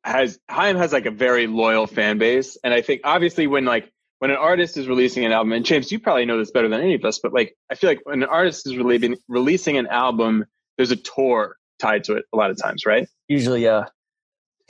has 0.04 0.38
Haim 0.48 0.76
has 0.76 0.92
like 0.92 1.06
a 1.06 1.10
very 1.10 1.46
loyal 1.46 1.86
fan 1.86 2.18
base, 2.18 2.56
and 2.62 2.72
I 2.72 2.80
think 2.80 3.02
obviously 3.04 3.46
when 3.46 3.64
like 3.64 3.90
when 4.18 4.30
an 4.30 4.36
artist 4.38 4.76
is 4.76 4.88
releasing 4.88 5.24
an 5.24 5.32
album, 5.32 5.52
and 5.52 5.64
James, 5.64 5.92
you 5.92 5.98
probably 5.98 6.24
know 6.24 6.38
this 6.38 6.50
better 6.50 6.68
than 6.68 6.80
any 6.80 6.94
of 6.94 7.04
us, 7.04 7.18
but 7.18 7.32
like 7.32 7.56
I 7.70 7.74
feel 7.74 7.90
like 7.90 8.00
when 8.04 8.22
an 8.22 8.28
artist 8.28 8.66
is 8.66 8.76
releasing 8.76 9.16
releasing 9.28 9.76
an 9.76 9.86
album, 9.86 10.46
there's 10.76 10.92
a 10.92 10.96
tour 10.96 11.56
tied 11.78 12.04
to 12.04 12.14
it 12.16 12.24
a 12.32 12.36
lot 12.36 12.50
of 12.50 12.60
times, 12.60 12.86
right? 12.86 13.08
Usually, 13.28 13.64
yeah. 13.64 13.86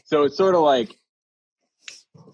So 0.05 0.25
it's 0.25 0.37
sort 0.37 0.55
of 0.55 0.63
like 0.63 0.97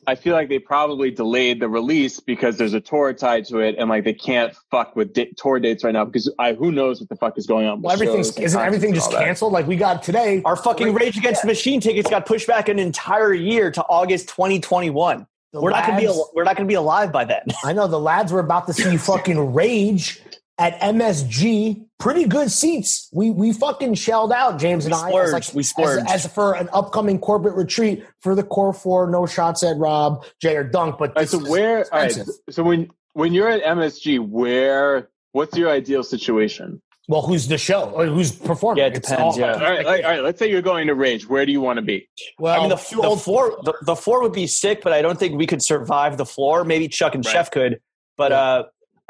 I 0.06 0.14
feel 0.16 0.34
like 0.34 0.48
they 0.48 0.58
probably 0.58 1.10
delayed 1.10 1.60
the 1.60 1.68
release 1.68 2.18
because 2.18 2.56
there's 2.56 2.74
a 2.74 2.80
tour 2.80 3.12
tied 3.12 3.44
to 3.46 3.58
it, 3.60 3.76
and 3.78 3.88
like 3.88 4.02
they 4.04 4.12
can't 4.12 4.52
fuck 4.70 4.96
with 4.96 5.12
di- 5.12 5.32
tour 5.36 5.60
dates 5.60 5.84
right 5.84 5.92
now 5.92 6.04
because 6.04 6.32
I 6.38 6.54
who 6.54 6.72
knows 6.72 6.98
what 7.00 7.08
the 7.08 7.16
fuck 7.16 7.38
is 7.38 7.46
going 7.46 7.66
on. 7.68 7.76
with 7.78 7.84
Well, 7.84 7.92
everything's 7.92 8.28
shows 8.28 8.38
isn't 8.38 8.60
everything 8.60 8.94
just 8.94 9.06
and 9.08 9.14
all 9.14 9.20
that. 9.20 9.26
canceled? 9.26 9.52
Like 9.52 9.66
we 9.68 9.76
got 9.76 10.02
today. 10.02 10.42
Our 10.44 10.56
fucking 10.56 10.92
Rage 10.92 11.16
Against 11.18 11.42
the 11.42 11.46
Machine 11.48 11.80
tickets 11.80 12.10
got 12.10 12.26
pushed 12.26 12.48
back 12.48 12.68
an 12.68 12.78
entire 12.78 13.32
year 13.32 13.70
to 13.70 13.82
August 13.84 14.28
2021. 14.30 15.26
The 15.52 15.60
we're 15.60 15.70
not 15.70 15.86
gonna 15.86 16.00
be 16.00 16.06
al- 16.06 16.30
we're 16.34 16.44
not 16.44 16.56
gonna 16.56 16.66
be 16.68 16.74
alive 16.74 17.12
by 17.12 17.24
then. 17.24 17.42
I 17.64 17.72
know 17.72 17.86
the 17.86 18.00
lads 18.00 18.32
were 18.32 18.40
about 18.40 18.66
to 18.68 18.72
see 18.72 18.96
fucking 18.96 19.52
rage 19.54 20.20
at 20.58 20.78
MSG. 20.80 21.86
Pretty 21.98 22.24
good 22.24 22.50
seats. 22.50 23.08
We 23.12 23.30
we 23.30 23.52
fucking 23.52 23.94
shelled 23.94 24.32
out, 24.32 24.58
James 24.58 24.84
We 24.86 24.92
and 24.92 25.14
I. 25.14 25.36
as. 25.36 25.54
We 25.54 25.62
splurged. 25.62 26.06
As, 26.08 26.24
as 26.26 26.32
for 26.32 26.54
an 26.54 26.68
upcoming 26.72 27.18
corporate 27.20 27.54
retreat 27.54 28.04
for 28.20 28.34
the 28.34 28.42
core 28.42 28.72
four. 28.72 29.08
No 29.08 29.24
shots 29.26 29.62
at 29.62 29.76
Rob, 29.76 30.24
Jay, 30.40 30.56
or 30.56 30.64
Dunk. 30.64 30.98
But 30.98 31.10
All 31.10 31.14
right, 31.14 31.20
this 31.22 31.30
so 31.30 31.40
is 31.40 31.48
where? 31.48 31.78
All 31.94 32.00
right, 32.00 32.06
expensive. 32.06 32.34
so 32.50 32.64
when 32.64 32.90
when 33.12 33.32
you're 33.32 33.48
at 33.48 33.62
MSG, 33.62 34.18
where? 34.18 35.08
What's 35.30 35.56
your 35.56 35.70
ideal 35.70 36.02
situation? 36.02 36.82
Well, 37.08 37.22
who's 37.22 37.48
the 37.48 37.58
show? 37.58 37.90
Or 37.90 38.06
who's 38.06 38.32
performing? 38.32 38.80
Yeah, 38.82 38.88
it 38.88 38.96
It's 38.96 39.08
depends, 39.08 39.36
yeah. 39.38 39.52
All 39.54 39.60
right, 39.60 39.84
like, 39.84 40.04
all 40.04 40.10
right. 40.10 40.22
Let's 40.22 40.38
say 40.38 40.48
you're 40.50 40.62
going 40.62 40.86
to 40.88 40.94
Rage. 40.94 41.28
Where 41.28 41.44
do 41.46 41.50
you 41.52 41.60
want 41.60 41.76
to 41.78 41.82
be? 41.82 42.08
Well, 42.38 42.54
I 42.56 42.60
mean, 42.60 42.68
the, 42.68 42.76
few 42.76 43.00
the 43.00 43.08
old- 43.08 43.22
floor 43.22 43.58
the, 43.64 43.74
the 43.82 43.96
floor 43.96 44.22
would 44.22 44.32
be 44.32 44.46
sick, 44.46 44.82
but 44.82 44.92
I 44.92 45.02
don't 45.02 45.18
think 45.18 45.36
we 45.38 45.46
could 45.46 45.62
survive 45.62 46.16
the 46.16 46.26
floor. 46.26 46.64
Maybe 46.64 46.88
Chuck 46.88 47.14
and 47.14 47.24
Right. 47.24 47.32
Chef 47.32 47.50
could, 47.50 47.80
but 48.16 48.30
Yeah. 48.32 48.40
uh, 48.40 48.62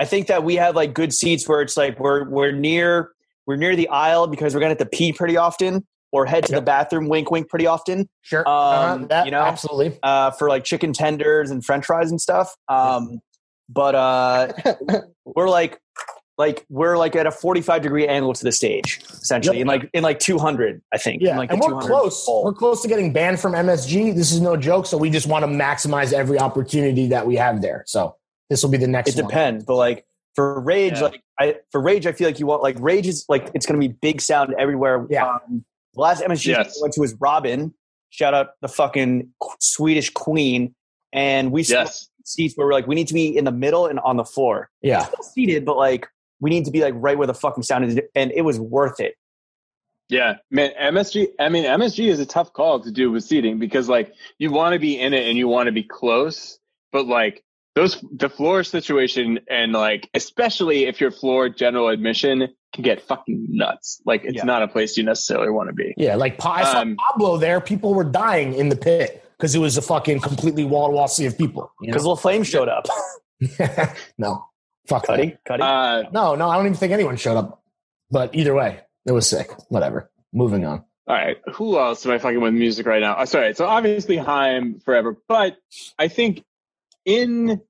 I 0.02 0.04
think 0.04 0.26
that 0.26 0.42
we 0.42 0.56
have 0.56 0.74
like 0.74 0.94
good 0.94 1.12
seats 1.12 1.48
where 1.48 1.60
it's 1.60 1.76
like 1.76 2.00
we're 2.00 2.28
we're 2.28 2.50
near 2.50 3.12
we're 3.46 3.54
near 3.56 3.76
the 3.76 3.88
aisle 3.88 4.26
because 4.26 4.52
we're 4.52 4.58
gonna 4.60 4.70
have 4.70 4.78
to 4.78 4.86
pee 4.86 5.12
pretty 5.12 5.36
often 5.36 5.86
or 6.10 6.26
head 6.26 6.44
to 6.46 6.52
the 6.52 6.60
bathroom, 6.60 7.08
wink, 7.08 7.30
wink, 7.30 7.48
pretty 7.48 7.66
often 7.68 8.08
Sure. 8.22 8.40
Um, 8.48 8.54
Uh-huh, 8.54 9.06
that, 9.10 9.24
you 9.26 9.30
know? 9.30 9.42
absolutely. 9.42 9.96
uh, 10.02 10.32
for 10.32 10.48
like 10.48 10.64
chicken 10.64 10.92
tenders 10.92 11.52
and 11.52 11.64
French 11.64 11.86
fries 11.86 12.10
and 12.10 12.20
stuff. 12.20 12.54
Um, 12.68 13.20
but 13.68 13.94
uh, 13.94 14.52
we're 15.24 15.48
like 15.48 15.78
like 16.36 16.66
we're 16.68 16.98
like 16.98 17.14
at 17.14 17.26
a 17.28 17.30
45 17.30 17.82
degree 17.82 18.08
angle 18.08 18.32
to 18.32 18.42
the 18.42 18.50
stage 18.50 19.00
essentially 19.08 19.58
Yep. 19.58 19.62
in 19.62 19.68
like 19.68 19.90
in 19.92 20.02
like 20.02 20.18
200 20.18 20.82
i 20.92 20.98
think 20.98 21.22
Yeah, 21.22 21.38
like 21.38 21.52
and 21.52 21.60
we're 21.60 21.80
close. 21.80 22.24
hole. 22.26 22.42
We're 22.44 22.54
close 22.54 22.82
to 22.82 22.88
getting 22.88 23.12
banned 23.12 23.38
from 23.38 23.52
MSG. 23.52 24.14
This 24.16 24.32
is 24.32 24.40
no 24.40 24.56
joke. 24.56 24.86
So 24.86 24.96
we 24.98 25.10
just 25.10 25.28
want 25.28 25.44
to 25.44 25.46
maximize 25.48 26.12
every 26.12 26.40
opportunity 26.40 27.06
that 27.08 27.24
we 27.26 27.36
have 27.36 27.62
there. 27.62 27.84
So 27.86 28.16
this 28.52 28.62
will 28.62 28.70
be 28.70 28.76
the 28.78 28.86
next. 28.86 29.10
it 29.10 29.16
one. 29.22 29.28
depends 29.30 29.64
but 29.64 29.74
like 29.76 30.04
for 30.34 30.60
rage 30.60 30.94
Yeah. 30.94 31.02
like 31.08 31.22
i 31.40 31.56
for 31.70 31.80
rage 31.80 32.06
i 32.06 32.12
feel 32.12 32.28
like 32.28 32.38
you 32.38 32.46
want 32.46 32.62
like 32.62 32.76
rage 32.78 33.06
is 33.06 33.24
like 33.28 33.50
it's 33.54 33.66
gonna 33.66 33.80
be 33.80 33.88
big 33.88 34.20
sound 34.20 34.54
everywhere 34.58 35.06
Yeah. 35.10 35.26
um, 35.34 35.64
the 35.94 36.00
last 36.00 36.22
msg 36.22 36.46
Yes. 36.46 36.78
I 36.78 36.82
went 36.82 36.94
to 36.94 37.00
was 37.00 37.14
Robyn 37.14 37.72
shout 38.10 38.34
out 38.34 38.50
the 38.60 38.68
fucking 38.68 39.28
swedish 39.58 40.10
queen 40.10 40.74
and 41.12 41.50
we 41.52 41.62
Yes. 41.62 42.08
seats 42.24 42.56
where 42.56 42.66
we're 42.66 42.72
like 42.72 42.86
we 42.86 42.94
need 42.94 43.08
to 43.08 43.14
be 43.14 43.36
in 43.36 43.44
the 43.44 43.52
middle 43.52 43.86
and 43.86 43.98
on 44.00 44.16
the 44.16 44.24
floor 44.24 44.70
Yeah. 44.82 45.04
still 45.04 45.22
seated 45.22 45.64
but 45.64 45.76
like 45.76 46.06
we 46.40 46.50
need 46.50 46.64
to 46.66 46.70
be 46.70 46.80
like 46.82 46.94
right 46.96 47.16
where 47.16 47.26
the 47.26 47.34
fucking 47.34 47.62
sound 47.62 47.84
is 47.86 48.00
and 48.14 48.30
it 48.32 48.42
was 48.42 48.58
worth 48.60 49.00
it 49.00 49.14
Yeah, 50.08 50.34
man. 50.50 50.72
MSG. 50.78 51.28
I 51.38 51.48
mean, 51.48 51.64
MSG 51.64 52.08
is 52.08 52.20
a 52.20 52.26
tough 52.26 52.52
call 52.52 52.80
to 52.80 52.90
do 52.90 53.10
with 53.10 53.24
seating 53.24 53.58
because 53.58 53.88
like 53.88 54.12
you 54.38 54.50
want 54.50 54.74
to 54.74 54.78
be 54.78 54.98
in 55.00 55.14
it 55.14 55.26
and 55.28 55.38
you 55.38 55.48
want 55.48 55.66
to 55.68 55.72
be 55.72 55.82
close, 55.84 56.58
but 56.90 57.06
like 57.06 57.42
those 57.74 58.02
the 58.14 58.28
floor 58.28 58.64
situation 58.64 59.40
and 59.48 59.72
like 59.72 60.08
especially 60.14 60.84
if 60.86 61.00
your 61.00 61.10
floor 61.10 61.48
general 61.48 61.88
admission 61.88 62.48
can 62.74 62.82
get 62.84 63.02
fucking 63.02 63.46
nuts. 63.50 64.00
Like 64.06 64.24
it's 64.24 64.36
Yeah. 64.36 64.44
not 64.44 64.62
a 64.62 64.68
place 64.68 64.96
you 64.96 65.04
necessarily 65.04 65.50
want 65.50 65.68
to 65.68 65.74
be. 65.74 65.94
Yeah. 65.96 66.16
Like 66.16 66.38
Pa- 66.38 66.52
I 66.52 66.64
saw 66.64 66.80
Um, 66.80 66.96
Pablo 66.96 67.36
there. 67.36 67.60
People 67.60 67.94
were 67.94 68.04
dying 68.04 68.54
in 68.54 68.68
the 68.68 68.76
pit 68.76 69.24
because 69.36 69.54
it 69.54 69.58
was 69.58 69.76
a 69.76 69.82
fucking 69.82 70.20
completely 70.20 70.64
wall 70.64 70.88
to 70.88 70.92
wall 70.94 71.08
sea 71.08 71.26
of 71.26 71.36
people. 71.38 71.70
You 71.80 71.86
because 71.88 72.02
little 72.02 72.16
flame 72.16 72.42
showed 72.44 72.68
up 72.68 72.86
no. 74.18 74.46
Fuck 74.88 75.02
that. 75.06 75.16
cuddy 75.16 75.36
cuddy 75.46 75.62
Uh, 75.62 76.02
No, 76.12 76.34
no, 76.34 76.48
I 76.48 76.56
don't 76.56 76.66
even 76.66 76.76
think 76.76 76.92
anyone 76.92 77.16
showed 77.16 77.36
up. 77.36 77.62
But 78.10 78.34
either 78.34 78.54
way, 78.54 78.80
it 79.06 79.12
was 79.12 79.26
sick. 79.28 79.50
Whatever. 79.68 80.10
Moving 80.32 80.64
on. 80.66 80.84
All 81.08 81.16
right. 81.16 81.38
Who 81.54 81.78
else 81.78 82.04
am 82.06 82.12
I 82.12 82.18
fucking 82.18 82.40
with 82.40 82.54
music 82.54 82.86
right 82.86 83.00
now? 83.00 83.16
Oh, 83.18 83.24
sorry. 83.24 83.54
So 83.54 83.66
obviously 83.66 84.16
Haim 84.16 84.80
forever, 84.84 85.16
but 85.28 85.56
I 85.98 86.08
think 86.08 86.44
in 87.04 87.60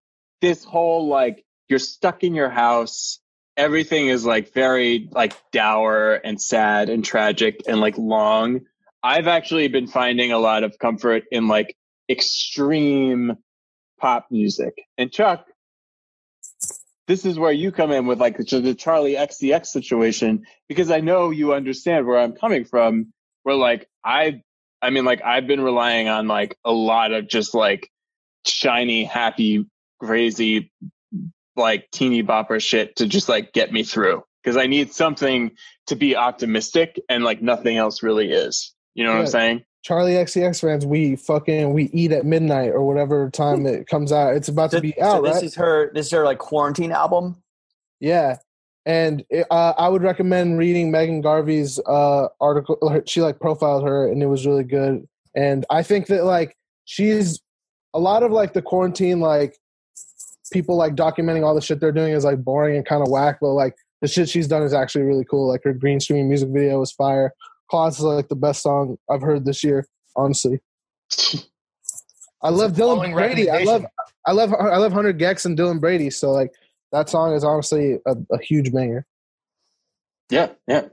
this 0.41 0.65
whole 0.65 1.09
like 1.09 1.45
you're 1.69 1.79
stuck 1.79 2.25
in 2.25 2.35
your 2.35 2.51
house, 2.51 3.21
everything 3.57 4.09
is 4.09 4.25
like 4.25 4.53
very 4.53 5.09
like 5.11 5.35
dour 5.53 6.15
and 6.15 6.41
sad 6.41 6.89
and 6.89 7.05
tragic 7.05 7.63
and 7.67 7.81
like 7.81 7.97
long. 7.99 8.61
I've 9.03 9.27
actually 9.27 9.69
been 9.69 9.87
finding 9.87 10.33
a 10.33 10.39
lot 10.39 10.65
of 10.65 10.79
comfort 10.79 11.25
in 11.31 11.49
like 11.49 11.77
extreme 12.09 13.37
pop 14.01 14.27
music. 14.31 14.75
And 14.99 15.11
Chuck, 15.11 15.47
this 17.09 17.25
is 17.25 17.39
where 17.39 17.53
you 17.53 17.73
come 17.73 17.91
in 17.91 18.07
with 18.07 18.21
like 18.21 18.37
the, 18.37 18.45
Charli 18.45 19.17
XCX 19.17 19.67
situation 19.67 20.45
because 20.69 20.91
I 20.91 21.01
know 21.01 21.31
you 21.31 21.55
understand 21.55 22.07
where 22.07 22.19
I'm 22.19 22.33
coming 22.33 22.65
from. 22.65 23.13
Where 23.43 23.57
like 23.57 23.89
I, 24.05 24.43
I 24.81 24.91
mean, 24.91 25.05
like 25.05 25.23
I've 25.23 25.47
been 25.47 25.61
relying 25.61 26.09
on 26.09 26.29
like 26.29 26.57
a 26.65 26.73
lot 26.73 27.13
of 27.13 27.29
just 27.29 27.55
like 27.55 27.91
shiny, 28.47 29.05
happy, 29.05 29.66
crazy, 30.01 30.73
like 31.56 31.90
teeny 31.93 32.23
bopper 32.23 32.60
shit 32.62 32.97
to 32.97 33.06
just 33.06 33.28
like 33.28 33.52
get 33.52 33.73
me 33.73 33.82
through 33.82 34.23
because 34.43 34.56
I 34.56 34.66
need 34.66 34.93
something 34.93 35.52
to 35.86 35.97
be 35.97 36.16
optimistic 36.16 37.01
and 37.09 37.24
like 37.24 37.43
nothing 37.43 37.77
else 37.77 38.02
really 38.02 38.31
is. 38.32 38.74
You 38.94 39.05
know 39.05 39.12
what 39.12 39.20
I'm 39.20 39.27
saying? 39.27 39.64
Charli 39.86 40.12
XCX 40.14 40.60
fans, 40.60 40.86
we 40.86 41.16
fucking 41.16 41.73
we 41.73 41.85
eat 41.93 42.12
at 42.12 42.24
midnight 42.24 42.70
or 42.70 42.82
whatever 42.86 43.28
time 43.31 43.66
it 43.66 43.86
comes 43.89 44.12
out. 44.12 44.35
It's 44.36 44.48
about 44.48 44.70
to 44.70 44.77
So- 44.77 44.81
be 44.81 44.94
so 44.97 45.02
out, 45.05 45.24
this 45.24 45.35
right? 45.36 45.44
is 45.44 45.55
her 45.56 45.90
this 45.93 46.06
is 46.06 46.12
her 46.12 46.24
like 46.24 46.39
quarantine 46.39 46.93
album 46.93 47.43
Yeah, 48.01 48.36
and 48.86 49.24
it, 49.28 49.47
uh, 49.51 49.74
I 49.77 49.89
would 49.89 50.02
recommend 50.02 50.59
reading 50.59 50.90
Meaghan 50.93 51.23
Garvey's 51.23 51.78
uh, 51.81 52.28
article. 52.40 52.78
her- 52.89 53.02
She 53.06 53.20
like 53.23 53.40
profiled 53.40 53.85
her, 53.85 54.09
and 54.10 54.23
it 54.23 54.27
was 54.27 54.47
really 54.47 54.64
good. 54.64 55.06
And 55.35 55.64
I 55.70 55.82
think 55.82 56.06
that 56.09 56.24
like 56.24 56.56
she's 56.85 57.40
a 57.94 57.98
lot 57.98 58.23
of 58.23 58.32
like 58.32 58.52
the 58.52 58.62
quarantine 58.62 59.20
like 59.20 59.56
people 60.52 60.77
like 60.77 60.94
documenting 60.94 61.44
all 61.44 61.55
the 61.55 61.60
shit 61.60 61.81
they're 61.81 61.93
doing 61.93 62.12
is 62.12 62.24
like 62.24 62.39
boring 62.43 62.77
and 62.77 62.86
kind 62.86 63.02
of 63.02 63.09
whack, 63.09 63.39
but 63.40 63.48
like 63.52 63.74
the 64.01 64.09
shit 64.09 64.28
she's 64.28 64.48
done 64.48 64.62
is 64.62 64.74
actually 64.74 65.05
really 65.05 65.24
cool. 65.24 65.48
Like 65.48 65.62
her 65.64 65.73
green 65.73 66.01
screen 66.01 66.28
music 66.28 66.48
video 66.51 66.81
was 66.81 66.93
fire. 66.93 67.32
Claws 67.70 67.98
is 67.98 68.05
like 68.05 68.28
the 68.28 68.36
best 68.36 68.62
song 68.62 68.98
I've 69.10 69.23
heard 69.23 69.44
this 69.44 69.64
year, 69.64 69.86
honestly. 70.16 70.60
I 72.43 72.51
love 72.51 72.73
Dylan 72.73 73.12
Brady. 73.12 73.48
I 73.51 73.62
love. 73.62 73.86
I 74.27 74.32
love 74.32 74.52
I 74.55 74.77
love 74.77 74.93
100 74.93 75.19
gecs 75.19 75.47
and 75.47 75.56
Dylan 75.59 75.81
Brady. 75.81 76.10
So 76.10 76.32
like 76.32 76.52
that 76.93 77.09
song 77.09 77.35
is 77.35 77.44
honestly 77.44 77.98
a, 78.06 78.16
a 78.31 78.39
huge 78.43 78.73
banger. 78.73 79.06
Yeah, 80.31 80.51
yeah. 80.66 80.86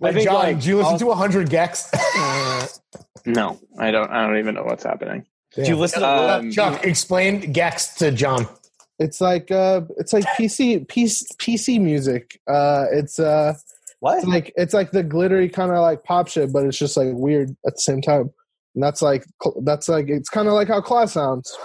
Wait, 0.00 0.10
I 0.10 0.12
think, 0.12 0.24
John, 0.24 0.34
like, 0.34 0.60
do 0.60 0.68
you 0.68 0.76
listen 0.78 0.92
I'll- 0.92 0.98
to 0.98 1.06
100 1.06 1.50
gecs? 1.50 2.80
No, 3.26 3.60
I 3.78 3.90
don't. 3.90 4.10
I 4.10 4.26
don't 4.26 4.38
even 4.38 4.54
know 4.54 4.62
what's 4.62 4.84
happening. 4.84 5.26
Do 5.54 5.62
you 5.64 5.76
listen 5.76 6.00
to 6.00 6.06
Um, 6.38 6.50
Chuck, 6.50 6.84
explain 6.84 7.52
gecs 7.52 7.96
to 7.96 8.10
John. 8.12 8.46
It's 8.98 9.20
like 9.20 9.50
uh, 9.50 9.82
it's 9.96 10.12
like 10.12 10.24
PC 10.36 10.86
PC, 10.86 11.24
PC 11.36 11.80
music. 11.80 12.40
Uh, 12.48 12.86
it's 12.92 13.18
uh, 13.18 13.54
what? 14.00 14.18
it's 14.18 14.26
like 14.26 14.52
it's 14.56 14.74
like 14.74 14.90
the 14.90 15.02
glittery 15.02 15.48
kind 15.48 15.70
of 15.70 15.78
like 15.78 16.04
pop 16.04 16.28
shit, 16.28 16.52
but 16.52 16.64
it's 16.64 16.76
just 16.78 16.96
like 16.96 17.08
weird 17.12 17.50
at 17.66 17.74
the 17.74 17.80
same 17.80 18.02
time. 18.02 18.30
And 18.74 18.82
that's 18.82 19.00
like 19.00 19.24
that's 19.62 19.88
like 19.88 20.08
it's 20.08 20.28
kind 20.28 20.48
of 20.48 20.54
like 20.54 20.68
how 20.68 20.80
Claw 20.80 21.06
sounds. 21.06 21.56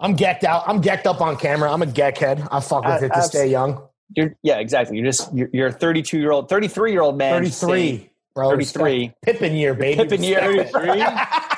I'm 0.00 0.16
gecked 0.16 0.44
out. 0.44 0.64
I'm 0.66 0.82
gecked 0.82 1.06
up 1.06 1.20
on 1.20 1.36
camera. 1.36 1.70
I'm 1.72 1.82
a 1.82 1.86
geck 1.86 2.18
head. 2.18 2.46
I 2.50 2.60
fuck 2.60 2.84
with 2.84 3.02
Uh, 3.02 3.06
it 3.06 3.08
to 3.10 3.16
abs- 3.18 3.26
stay 3.28 3.46
young. 3.48 3.82
You're, 4.16 4.34
yeah, 4.42 4.58
exactly. 4.58 4.96
You're 4.96 5.06
just 5.06 5.32
you're, 5.32 5.48
you're 5.52 5.66
a 5.68 5.72
32 5.72 6.18
year 6.18 6.32
old, 6.32 6.48
33 6.48 6.90
year 6.90 7.02
old 7.02 7.16
man. 7.16 7.44
33, 7.44 8.10
bro. 8.34 8.50
33. 8.50 9.12
Pippin 9.22 9.54
year, 9.54 9.74
baby. 9.74 10.02
Pippin 10.02 10.24
year. 10.24 10.40
33? 10.40 11.04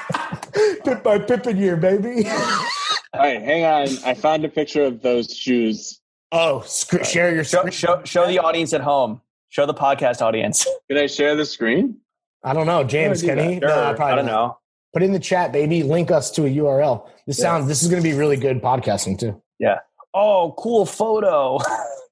Pip 0.85 1.05
my 1.05 1.19
Pippin 1.19 1.57
year, 1.57 1.77
baby. 1.77 2.29
All 3.15 3.21
right, 3.21 3.43
hang 3.43 3.65
on. 3.65 3.89
I 4.05 4.15
found 4.15 4.45
a 4.45 4.49
picture 4.49 4.85
of 4.85 5.03
those 5.03 5.35
shoes. 5.37 6.01
oh, 6.33 6.63
sc- 6.67 7.05
share 7.05 7.35
your 7.35 7.45
Show, 7.45 7.59
screen. 7.59 7.73
show 7.73 8.01
show 8.05 8.27
the 8.27 8.39
audience 8.39 8.73
at 8.73 8.81
home. 8.81 9.21
Show 9.51 9.67
the 9.67 9.75
podcast 9.75 10.23
audience. 10.23 10.67
Can 10.89 10.99
I 10.99 11.07
share 11.07 11.37
the 11.37 11.45
screen? 11.45 11.99
I 12.43 12.55
don't 12.55 12.67
know, 12.67 12.83
James. 12.85 13.21
do 13.21 13.29
Can 13.29 13.39
he? 13.39 13.59
Sure. 13.61 13.69
No, 13.69 13.95
probably 13.95 14.05
I 14.05 14.15
don't 14.17 14.27
not. 14.27 14.33
know. 14.33 14.59
Put 14.95 15.03
it 15.03 15.07
in 15.07 15.13
the 15.13 15.19
chat, 15.21 15.53
baby. 15.53 15.83
Link 15.83 16.11
us 16.11 16.31
to 16.33 16.45
a 16.47 16.49
URL. 16.51 17.07
This 17.27 17.39
Yeah. 17.39 17.43
sounds. 17.45 17.67
This 17.69 17.83
is 17.83 17.89
going 17.89 18.03
to 18.03 18.09
be 18.09 18.15
really 18.17 18.37
good 18.37 18.61
podcasting 18.63 19.19
too. 19.19 19.41
Yeah. 19.59 19.79
Oh, 20.15 20.55
cool 20.59 20.87
photo. 20.87 21.59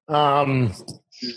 Um, 0.09 0.72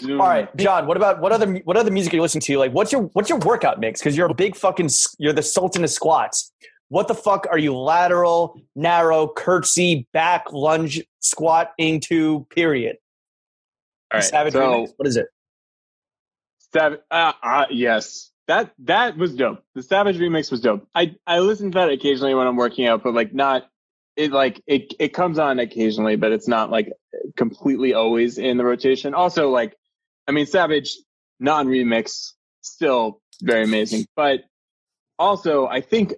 All 0.10 0.18
right, 0.18 0.56
John. 0.58 0.88
What 0.88 0.98
about 0.98 1.22
what 1.22 1.32
other 1.32 1.58
what 1.64 1.78
other 1.78 1.92
music 1.92 2.12
are 2.12 2.16
you 2.16 2.24
listening 2.24 2.42
to? 2.42 2.58
Like, 2.58 2.72
what's 2.72 2.92
your 2.92 3.04
what's 3.14 3.30
your 3.30 3.38
workout 3.38 3.80
mix? 3.80 4.00
Because 4.02 4.18
you're 4.18 4.26
a 4.28 4.34
big 4.34 4.56
fucking 4.56 4.90
you're 5.20 5.32
the 5.32 5.44
sultan 5.44 5.84
of 5.84 5.92
squats. 5.92 6.52
What 6.94 7.08
the 7.08 7.16
fuck 7.16 7.48
are 7.50 7.58
you 7.58 7.76
lateral, 7.76 8.62
narrow, 8.76 9.28
curtsy, 9.28 10.08
back, 10.14 10.54
lunge, 10.54 11.02
squatting 11.22 12.00
to? 12.02 12.46
Period. 12.52 12.98
All 14.12 14.20
right, 14.20 14.24
Savage 14.24 14.54
so 14.54 14.60
remix. 14.60 14.94
What 14.98 15.08
is 15.08 15.18
it? 15.18 15.26
Sav- 16.72 17.00
uh, 17.10 17.34
uh, 17.42 17.66
yes, 17.72 18.30
that 18.46 18.76
that 18.84 19.18
was 19.18 19.34
dope. 19.34 19.64
The 19.74 19.82
Savage 19.82 20.20
remix 20.20 20.52
was 20.52 20.62
dope. 20.62 20.88
I 20.94 21.16
I 21.26 21.40
listen 21.40 21.72
to 21.72 21.80
that 21.80 21.90
occasionally 21.90 22.36
when 22.36 22.46
I'm 22.46 22.58
working 22.58 22.86
out, 22.86 23.02
but 23.02 23.16
like 23.16 23.34
not 23.34 23.68
it 24.16 24.32
like 24.32 24.62
it 24.68 24.94
it 25.00 25.16
comes 25.16 25.40
on 25.40 25.58
occasionally, 25.58 26.16
but 26.16 26.32
it's 26.32 26.48
not 26.48 26.70
like 26.70 26.94
completely 27.36 27.96
always 27.96 28.38
in 28.38 28.58
the 28.58 28.64
rotation. 28.64 29.16
Also, 29.16 29.50
like 29.50 29.76
I 30.28 30.32
mean, 30.32 30.46
Savage 30.46 30.96
non 31.40 31.66
remix 31.66 32.34
still 32.62 33.20
very 33.42 33.64
amazing, 33.64 34.06
but 34.16 34.42
also 35.18 35.66
I 35.66 35.82
think 35.82 36.14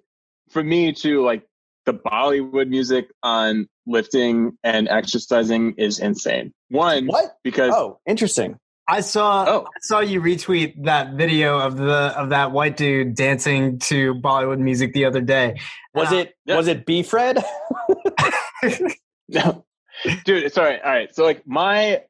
for 0.56 0.64
me 0.64 0.94
too, 0.94 1.22
like 1.24 1.44
the 1.86 1.94
Bollywood 1.94 2.70
music 2.70 3.08
on 3.22 3.68
lifting 3.86 4.58
and 4.64 4.88
exercising 4.88 5.76
is 5.78 6.00
insane. 6.00 6.54
One, 6.70 7.08
What? 7.08 7.38
because 7.44 7.74
Oh, 7.76 8.00
interesting. 8.08 8.58
I 8.88 9.02
saw 9.02 9.46
Oh. 9.48 9.66
I 9.68 9.80
saw 9.82 10.00
you 10.00 10.22
retweet 10.22 10.86
that 10.86 11.14
video 11.16 11.60
of 11.60 11.76
the 11.76 12.14
of 12.22 12.30
that 12.30 12.52
white 12.54 12.78
dude 12.78 13.16
dancing 13.16 13.80
to 13.90 14.14
Bollywood 14.16 14.60
music 14.60 14.94
the 14.94 15.06
other 15.06 15.22
day. 15.22 15.60
Was 15.94 16.12
Uh, 16.14 16.16
it 16.18 16.34
yeah. 16.46 16.56
was 16.56 16.68
it 16.68 16.86
B 16.86 17.04
Fred? 17.04 17.44
No, 19.28 19.66
dude, 20.26 20.52
sorry. 20.54 20.80
All 20.82 20.92
right. 20.92 21.14
So 21.16 21.24
like 21.24 21.42
my 21.48 22.04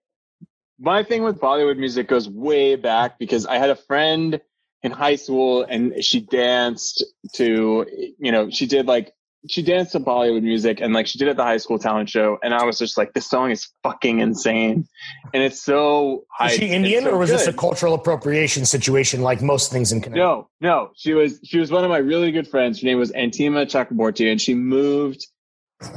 my 0.79 1.01
thing 1.03 1.23
with 1.23 1.39
Bollywood 1.39 1.77
music 1.77 2.09
goes 2.09 2.27
way 2.27 2.75
back 2.75 3.17
because 3.19 3.45
I 3.45 3.57
had 3.57 3.69
a 3.69 3.75
friend 3.75 4.41
in 4.85 4.91
high 4.91 5.15
school 5.15 5.65
and 5.67 6.03
she 6.03 6.19
danced 6.19 7.03
to 7.33 7.87
you 8.19 8.31
know 8.31 8.51
she 8.51 8.67
did 8.67 8.85
like 8.85 9.11
she 9.47 9.63
danced 9.63 9.93
to 9.93 9.99
Bollywood 9.99 10.43
music 10.43 10.79
and 10.79 10.93
like 10.93 11.07
she 11.07 11.17
did 11.17 11.27
at 11.27 11.37
the 11.37 11.43
high 11.43 11.57
school 11.57 11.79
talent 11.79 12.07
show 12.07 12.37
and 12.43 12.53
I 12.53 12.65
was 12.65 12.77
just 12.77 12.95
like 12.95 13.13
this 13.13 13.27
song 13.27 13.49
is 13.49 13.67
fucking 13.81 14.19
insane 14.19 14.87
and 15.33 15.41
it's 15.41 15.59
so 15.59 16.25
was 16.39 16.51
hyped 16.51 16.59
she 16.59 16.67
Indian 16.67 17.03
so 17.03 17.11
or 17.11 17.17
was 17.17 17.31
this 17.31 17.47
a 17.47 17.53
cultural 17.53 17.95
appropriation 17.95 18.63
situation 18.63 19.23
like 19.23 19.41
most 19.41 19.71
things 19.71 19.91
in 19.91 20.01
Connecticut? 20.01 20.23
No, 20.23 20.49
no. 20.61 20.91
She 20.95 21.13
was 21.13 21.39
she 21.43 21.57
was 21.57 21.71
one 21.71 21.83
of 21.83 21.89
my 21.89 21.97
really 21.97 22.31
good 22.31 22.47
friends. 22.47 22.79
Her 22.81 22.85
name 22.85 22.99
was 22.99 23.11
Antima 23.11 23.65
Chakraborty, 23.65 24.31
and 24.31 24.39
she 24.39 24.53
moved 24.53 25.25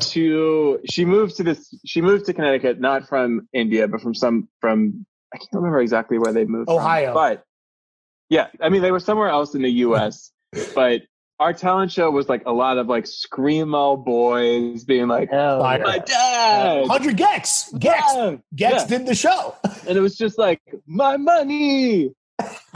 to 0.01 0.81
she 0.91 1.05
moved 1.05 1.37
to 1.37 1.43
this 1.43 1.75
she 1.85 2.01
moved 2.01 2.25
to 2.27 2.33
Connecticut 2.33 2.81
not 2.81 3.09
from 3.09 3.49
India 3.53 3.87
but 3.87 4.01
from 4.01 4.15
some 4.15 4.49
from 4.61 5.07
I 5.33 5.37
can't 5.39 5.53
remember 5.53 5.81
exactly 5.81 6.19
where 6.19 6.33
they 6.33 6.47
moved. 6.47 6.69
from. 6.69 6.77
Ohio. 6.77 7.13
but 7.13 7.45
yeah, 8.29 8.49
I 8.61 8.69
mean 8.69 8.83
they 8.83 8.93
were 8.93 9.01
somewhere 9.01 9.29
else 9.29 9.55
in 9.55 9.63
the 9.63 9.71
U.S. 9.71 10.31
but 10.75 11.03
our 11.41 11.53
talent 11.53 11.93
show 11.93 12.11
was 12.11 12.29
like 12.29 12.43
a 12.47 12.53
lot 12.53 12.79
of 12.79 12.89
like 12.89 13.05
screamo 13.05 14.03
boys 14.05 14.85
being 14.85 15.07
like, 15.09 15.31
Hell 15.31 15.61
Fire. 15.61 15.83
"My 15.85 15.99
dad, 15.99 16.81
100 16.89 17.17
gecs. 17.17 17.73
gecs. 17.75 18.13
gecs 18.15 18.41
Yeah. 18.57 18.87
did 18.87 19.07
the 19.07 19.15
show. 19.15 19.55
and 19.87 19.97
it 19.97 20.01
was 20.01 20.17
just 20.17 20.37
like 20.39 20.61
my 20.87 21.17
money, 21.17 22.11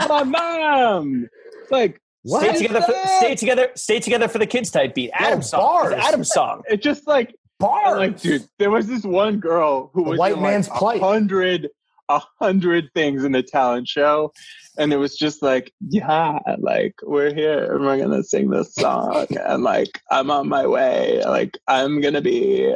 my 0.07 0.23
mom, 0.23 1.27
like 1.71 1.99
Stay 2.25 2.53
together, 2.53 2.81
for, 2.81 2.93
stay 3.17 3.35
together, 3.35 3.67
stay 3.75 3.99
together 3.99 4.29
for 4.29 4.37
the 4.37 4.47
kids 4.47 4.71
type 4.71 4.95
beat. 4.95 5.11
Adam's 5.13 5.49
song. 5.49 5.59
bars. 5.59 5.93
It's 5.97 6.33
song. 6.33 6.61
it 6.69 6.81
just 6.81 7.05
like 7.05 7.35
Bars. 7.59 7.83
And, 7.87 7.97
like, 7.97 8.19
dude, 8.21 8.47
there 8.59 8.71
was 8.71 8.87
this 8.87 9.03
one 9.03 9.39
girl 9.41 9.91
who 9.93 10.05
The 10.05 10.09
was 10.11 10.19
white 10.19 10.39
man's 10.39 10.69
like, 10.69 10.79
plight. 10.79 11.01
a 11.01 11.05
hundred, 11.05 11.69
a 12.07 12.21
hundred 12.41 12.89
things 12.93 13.25
in 13.25 13.33
the 13.33 13.43
talent 13.43 13.89
show, 13.89 14.31
and 14.77 14.91
it 14.93 14.97
was 14.97 15.15
just 15.17 15.41
like, 15.41 15.71
yeah, 15.87 16.39
like 16.59 16.95
we're 17.03 17.33
here 17.33 17.75
and 17.75 17.85
we're 17.85 17.97
gonna 17.97 18.23
sing 18.23 18.49
this 18.49 18.73
song, 18.75 19.27
and 19.29 19.63
like 19.63 19.89
I'm 20.11 20.31
on 20.31 20.47
my 20.49 20.65
way, 20.67 21.21
like 21.25 21.57
I'm 21.67 22.01
gonna 22.01 22.21
be 22.21 22.75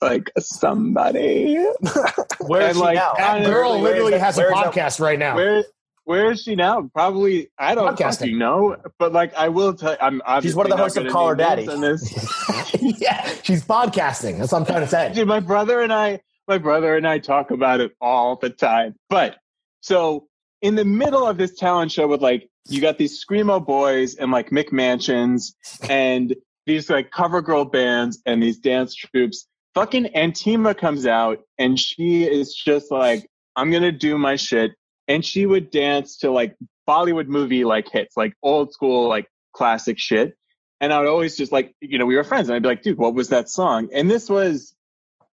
like 0.00 0.30
somebody. 0.38 1.54
Where 2.40 2.62
is 2.62 2.68
And, 2.68 2.76
she 2.76 2.80
like, 2.82 2.94
now? 2.96 3.12
that 3.16 3.44
girl 3.44 3.78
literally 3.80 4.18
has 4.18 4.38
a 4.38 4.46
is 4.46 4.50
that- 4.52 4.72
podcast 4.72 5.00
right 5.00 5.18
now. 5.18 5.34
Where 5.36 5.64
where 6.04 6.30
is 6.30 6.42
she 6.42 6.54
now? 6.54 6.88
Probably 6.94 7.50
I 7.58 7.74
don't 7.74 7.94
Podcasting. 7.94 8.18
fucking 8.20 8.38
know, 8.38 8.76
but 8.98 9.12
like 9.12 9.34
I 9.34 9.50
will 9.50 9.74
tell. 9.74 9.92
You 9.92 10.22
I'm 10.24 10.42
She's 10.42 10.54
one 10.54 10.64
of 10.64 10.70
the 10.70 10.76
hosts 10.78 10.96
of 10.96 11.06
Call 11.08 11.28
Her 11.28 11.34
Daddy. 11.34 11.64
yeah, 12.80 13.28
she's 13.42 13.62
podcasting. 13.62 14.38
That's 14.38 14.52
what 14.52 14.60
I'm 14.60 14.64
trying 14.66 14.80
to 14.80 14.86
say. 14.88 15.12
Dude, 15.12 15.28
my 15.28 15.40
brother 15.40 15.82
and 15.82 15.92
I, 15.92 16.20
my 16.46 16.56
brother 16.56 16.96
and 16.96 17.06
I 17.06 17.18
talk 17.18 17.50
about 17.50 17.80
it 17.80 17.92
all 18.00 18.36
the 18.36 18.48
time. 18.48 18.94
But 19.10 19.36
so 19.80 20.27
in 20.62 20.74
the 20.74 20.84
middle 20.84 21.26
of 21.26 21.36
this 21.36 21.54
talent 21.54 21.92
show 21.92 22.06
with 22.06 22.20
like, 22.20 22.48
you 22.68 22.80
got 22.80 22.98
these 22.98 23.24
screamo 23.24 23.64
boys 23.64 24.14
and 24.16 24.30
like 24.30 24.50
McMansions 24.50 25.54
and 25.88 26.34
these 26.66 26.90
like 26.90 27.10
cover 27.10 27.40
girl 27.40 27.64
bands 27.64 28.20
and 28.26 28.42
these 28.42 28.58
dance 28.58 28.94
troops. 28.94 29.46
Fucking 29.74 30.06
Antima 30.14 30.76
comes 30.76 31.06
out 31.06 31.38
and 31.58 31.78
she 31.78 32.24
is 32.24 32.54
just 32.54 32.90
like, 32.90 33.28
I'm 33.56 33.70
gonna 33.70 33.92
do 33.92 34.18
my 34.18 34.36
shit. 34.36 34.72
And 35.06 35.24
she 35.24 35.46
would 35.46 35.70
dance 35.70 36.18
to 36.18 36.30
like 36.30 36.56
Bollywood 36.86 37.28
movie 37.28 37.64
like 37.64 37.88
hits, 37.90 38.16
like 38.16 38.34
old 38.42 38.72
school, 38.72 39.08
like 39.08 39.26
classic 39.52 39.98
shit. 39.98 40.34
And 40.80 40.92
I 40.92 41.00
would 41.00 41.08
always 41.08 41.36
just 41.36 41.52
like, 41.52 41.74
you 41.80 41.98
know, 41.98 42.06
we 42.06 42.16
were 42.16 42.24
friends 42.24 42.48
and 42.48 42.56
I'd 42.56 42.62
be 42.62 42.68
like, 42.68 42.82
dude, 42.82 42.98
what 42.98 43.14
was 43.14 43.28
that 43.30 43.48
song? 43.48 43.88
And 43.92 44.10
this 44.10 44.28
was 44.28 44.74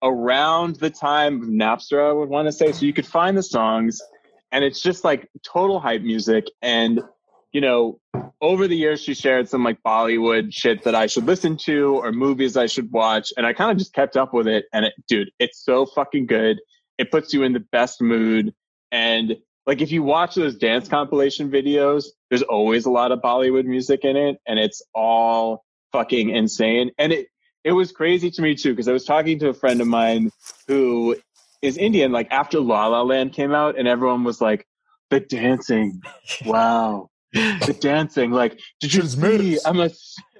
around 0.04 0.78
the 0.78 0.90
time 0.90 1.42
of 1.42 1.48
Napster, 1.48 2.10
I 2.10 2.12
would 2.12 2.30
want 2.30 2.48
to 2.48 2.52
say. 2.52 2.72
So 2.72 2.86
you 2.86 2.94
could 2.94 3.06
find 3.06 3.38
the 3.38 3.44
songs 3.44 4.02
and 4.52 4.64
it's 4.64 4.82
just 4.82 5.04
like 5.04 5.30
total 5.44 5.80
hype 5.80 6.02
music. 6.02 6.48
And, 6.62 7.02
you 7.52 7.62
know, 7.62 8.00
over 8.42 8.68
the 8.68 8.76
years, 8.76 9.02
she 9.02 9.14
shared 9.14 9.48
some 9.48 9.64
like 9.64 9.82
Bollywood 9.84 10.54
shit 10.54 10.84
that 10.84 10.96
I 10.96 11.08
should 11.08 11.26
listen 11.26 11.58
to 11.66 11.96
or 11.98 12.12
movies 12.12 12.58
I 12.58 12.66
should 12.66 12.92
watch. 12.92 13.32
And 13.38 13.46
I 13.46 13.54
kind 13.54 13.72
of 13.72 13.78
just 13.78 13.94
kept 13.94 14.18
up 14.18 14.34
with 14.34 14.48
it. 14.48 14.66
And 14.74 14.86
it, 14.86 14.94
dude, 15.08 15.32
it's 15.40 15.64
so 15.64 15.86
fucking 15.86 16.26
good. 16.26 16.60
It 16.98 17.12
puts 17.12 17.34
you 17.34 17.44
in 17.44 17.54
the 17.54 17.60
best 17.60 18.02
mood. 18.02 18.54
And 18.92 19.38
like 19.66 19.82
if 19.82 19.92
you 19.92 20.04
watch 20.04 20.36
those 20.36 20.56
dance 20.56 20.88
compilation 20.88 21.52
videos, 21.52 22.06
there's 22.30 22.42
always 22.42 22.86
a 22.86 22.92
lot 22.92 23.12
of 23.12 23.20
Bollywood 23.20 23.66
music 23.66 24.04
in 24.04 24.18
it. 24.18 24.38
And 24.48 24.60
it's 24.60 24.82
all 24.94 25.64
fucking 25.92 26.30
insane. 26.30 26.92
And 26.98 27.14
it, 27.14 27.28
it 27.64 27.74
was 27.74 27.92
crazy 27.92 28.32
to 28.32 28.42
me 28.42 28.56
too, 28.56 28.72
because 28.72 28.88
I 28.88 28.94
was 28.94 29.06
talking 29.06 29.38
to 29.40 29.50
a 29.50 29.54
friend 29.54 29.82
of 29.82 29.88
mine 29.88 30.32
who 30.68 31.16
is 31.62 31.78
Indian, 31.78 32.12
like 32.12 32.28
after 32.32 32.60
La 32.60 32.88
La 32.88 33.02
Land 33.02 33.34
came 33.34 33.54
out, 33.54 33.78
and 33.78 33.88
everyone 33.88 34.24
was 34.24 34.42
like, 34.42 34.66
the 35.12 35.20
dancing. 35.20 36.02
Wow. 36.46 37.10
The 37.34 37.78
dancing. 37.80 38.32
Like, 38.32 38.60
did 38.80 38.94
you 38.94 39.02
She's 39.02 39.14
see 39.14 39.22
moves. 39.22 39.66
Emma 39.66 39.90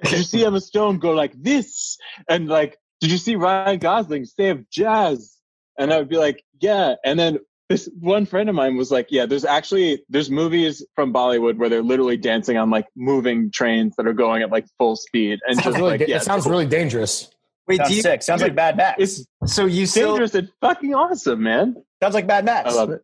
did 0.02 0.12
you 0.12 0.24
see 0.24 0.44
Emma 0.44 0.60
Stone 0.60 0.98
go 0.98 1.12
like 1.12 1.32
this? 1.40 1.96
And 2.28 2.48
like, 2.48 2.76
did 3.00 3.10
you 3.10 3.18
see 3.18 3.36
Ryan 3.36 3.78
Gosling 3.78 4.24
save 4.24 4.68
jazz? 4.70 5.36
And 5.78 5.92
I 5.92 5.98
would 5.98 6.08
be 6.08 6.16
like, 6.16 6.42
yeah. 6.60 6.94
And 7.04 7.18
then 7.18 7.38
this 7.68 7.88
one 7.98 8.26
friend 8.26 8.48
of 8.48 8.54
mine 8.54 8.76
was 8.76 8.90
like, 8.90 9.08
yeah, 9.10 9.26
there's 9.26 9.44
actually 9.44 10.02
there's 10.08 10.30
movies 10.30 10.84
from 10.94 11.12
Bollywood 11.12 11.56
where 11.56 11.68
they're 11.68 11.82
literally 11.82 12.16
dancing 12.16 12.56
on 12.56 12.70
like 12.70 12.86
moving 12.96 13.50
trains 13.50 13.94
that 13.96 14.06
are 14.06 14.12
going 14.12 14.42
at 14.42 14.50
like 14.50 14.66
full 14.78 14.96
speed. 14.96 15.38
And 15.46 15.62
just 15.62 15.76
really, 15.76 15.98
like, 15.98 16.08
yeah, 16.08 16.16
it 16.16 16.22
sounds 16.22 16.46
really 16.46 16.66
dangerous. 16.66 17.30
Wait, 17.72 17.76
Sounds 17.78 17.90
do 17.90 17.96
you, 17.96 18.02
sick. 18.02 18.22
Sounds 18.22 18.42
like 18.42 18.54
Bad 18.54 18.76
Max. 18.76 18.96
it's 19.00 19.26
so 19.46 19.66
you 19.66 19.86
still 19.86 20.10
dangerous 20.12 20.34
and 20.34 20.48
fucking 20.60 20.94
awesome, 20.94 21.42
man. 21.42 21.76
Sounds 22.02 22.14
like 22.14 22.26
Bad 22.26 22.44
Max. 22.44 22.70
I 22.70 22.74
love 22.74 22.90
it. 22.90 23.02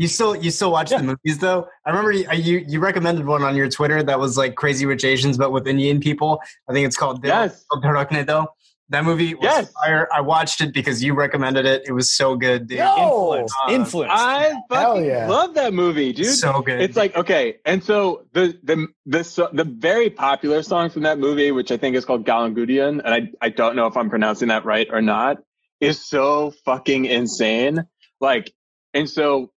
You 0.00 0.06
still 0.06 0.36
you 0.36 0.50
still 0.52 0.70
watch 0.70 0.92
Yeah. 0.92 0.98
the 0.98 1.04
movies 1.04 1.38
though. 1.38 1.66
I 1.84 1.90
remember 1.90 2.12
you, 2.12 2.26
you 2.34 2.64
you 2.68 2.78
recommended 2.80 3.26
one 3.26 3.42
on 3.42 3.56
your 3.56 3.68
Twitter 3.68 4.00
that 4.04 4.18
was 4.20 4.38
like 4.38 4.54
Crazy 4.54 4.86
Rich 4.86 5.04
Asians, 5.04 5.36
but 5.36 5.50
with 5.50 5.66
Indian 5.66 5.98
people. 6.00 6.40
I 6.68 6.72
think 6.72 6.86
it's 6.86 6.96
called 6.96 7.20
Dil 7.20 7.30
Yes. 7.30 7.64
Dhadakne 7.72 8.24
Do. 8.26 8.46
That 8.90 9.04
movie 9.04 9.34
was 9.34 9.44
Yes. 9.44 9.72
fire. 9.72 10.08
I 10.14 10.22
watched 10.22 10.62
it 10.62 10.72
because 10.72 11.04
you 11.04 11.12
recommended 11.14 11.66
it. 11.66 11.82
It 11.86 11.92
was 11.92 12.10
so 12.10 12.36
good, 12.36 12.68
dude. 12.68 12.78
Yo! 12.78 13.34
Influence. 13.34 13.52
Uh, 13.66 13.72
Influence. 13.72 14.12
I 14.14 14.54
fucking 14.70 15.04
yeah. 15.04 15.28
love 15.28 15.54
that 15.54 15.74
movie, 15.74 16.12
dude. 16.14 16.26
so 16.26 16.62
good. 16.62 16.80
It's 16.80 16.96
like 16.96 17.14
okay, 17.14 17.56
and 17.66 17.84
so 17.84 18.24
the 18.32 18.58
the 18.62 18.86
the 19.04 19.24
so- 19.24 19.50
the 19.52 19.64
very 19.64 20.08
popular 20.08 20.62
song 20.62 20.88
from 20.88 21.02
that 21.02 21.18
movie, 21.18 21.52
which 21.52 21.70
I 21.70 21.76
think 21.76 21.96
is 21.96 22.06
called 22.06 22.24
Gallan 22.24 22.54
Goodiyaan, 22.56 23.02
and 23.04 23.08
I 23.14 23.30
I 23.42 23.50
don't 23.50 23.76
know 23.76 23.86
if 23.88 23.96
I'm 23.96 24.08
pronouncing 24.08 24.48
that 24.48 24.64
right 24.64 24.88
or 24.90 25.02
not, 25.02 25.38
is 25.80 26.02
so 26.02 26.52
fucking 26.64 27.04
insane. 27.04 27.84
Like, 28.20 28.52
and 28.94 29.08
so 29.08 29.52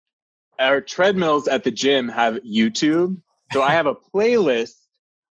our 0.59 0.81
treadmills 0.81 1.47
at 1.47 1.63
the 1.63 1.71
gym 1.71 2.09
have 2.09 2.35
YouTube, 2.43 3.21
so 3.53 3.61
I 3.63 3.71
have 3.71 3.85
a 3.87 3.95
playlist 3.95 4.75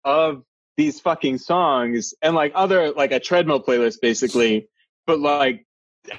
of 0.04 0.42
these 0.76 1.00
fucking 1.00 1.38
songs 1.38 2.14
and 2.22 2.34
like 2.34 2.52
other 2.54 2.90
like 2.92 3.12
a 3.12 3.20
treadmill 3.20 3.62
playlist 3.62 4.00
basically, 4.00 4.68
but 5.06 5.20
like. 5.20 5.66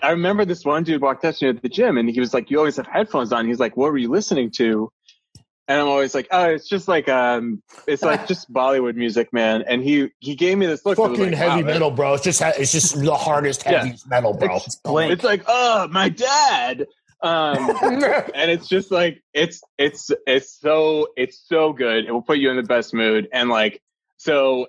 I 0.01 0.09
remember 0.09 0.45
this 0.45 0.65
one 0.65 0.83
dude 0.83 0.99
walked 0.99 1.23
up 1.25 1.35
to 1.35 1.45
me 1.45 1.49
at 1.49 1.61
the 1.61 1.69
gym 1.69 1.99
and 1.99 2.09
he 2.09 2.19
was 2.19 2.33
like, 2.33 2.49
You 2.49 2.57
always 2.57 2.77
have 2.77 2.87
headphones 2.87 3.31
on. 3.31 3.45
He's 3.45 3.59
like, 3.59 3.77
What 3.77 3.91
were 3.91 3.99
you 3.99 4.09
listening 4.09 4.49
to? 4.55 4.91
And 5.67 5.79
I'm 5.79 5.87
always 5.87 6.13
like, 6.13 6.27
oh, 6.29 6.49
it's 6.49 6.67
just 6.67 6.87
like 6.87 7.09
um, 7.09 7.63
it's 7.87 8.03
like 8.03 8.27
just 8.27 8.51
Bollywood 8.53 8.95
music, 8.95 9.33
man. 9.33 9.63
And 9.63 9.83
he 9.83 10.09
he 10.19 10.35
gave 10.35 10.57
me 10.57 10.67
this 10.67 10.85
look. 10.85 10.97
Fucking 10.97 11.17
like, 11.17 11.33
heavy 11.33 11.63
wow, 11.63 11.67
metal, 11.67 11.91
bro. 11.91 12.13
It's 12.13 12.23
just 12.23 12.41
it's 12.41 12.71
just 12.71 13.01
the 13.01 13.15
hardest, 13.15 13.63
Yeah. 13.65 13.79
heaviest 13.79 14.07
metal, 14.07 14.33
bro. 14.33 14.57
It's 14.57 14.75
Blink. 14.75 15.11
It's 15.11 15.23
like, 15.23 15.43
oh, 15.47 15.87
my 15.89 16.09
dad. 16.09 16.85
Um, 17.21 17.71
and 17.81 18.51
it's 18.51 18.67
just 18.67 18.91
like 18.91 19.23
it's 19.33 19.61
it's 19.79 20.11
it's 20.27 20.59
so 20.59 21.07
it's 21.17 21.43
so 21.47 21.73
good. 21.73 22.05
It 22.05 22.11
will 22.11 22.21
put 22.21 22.37
you 22.37 22.51
in 22.51 22.57
the 22.57 22.63
best 22.63 22.93
mood. 22.93 23.27
And 23.33 23.49
like 23.49 23.81
so, 24.17 24.67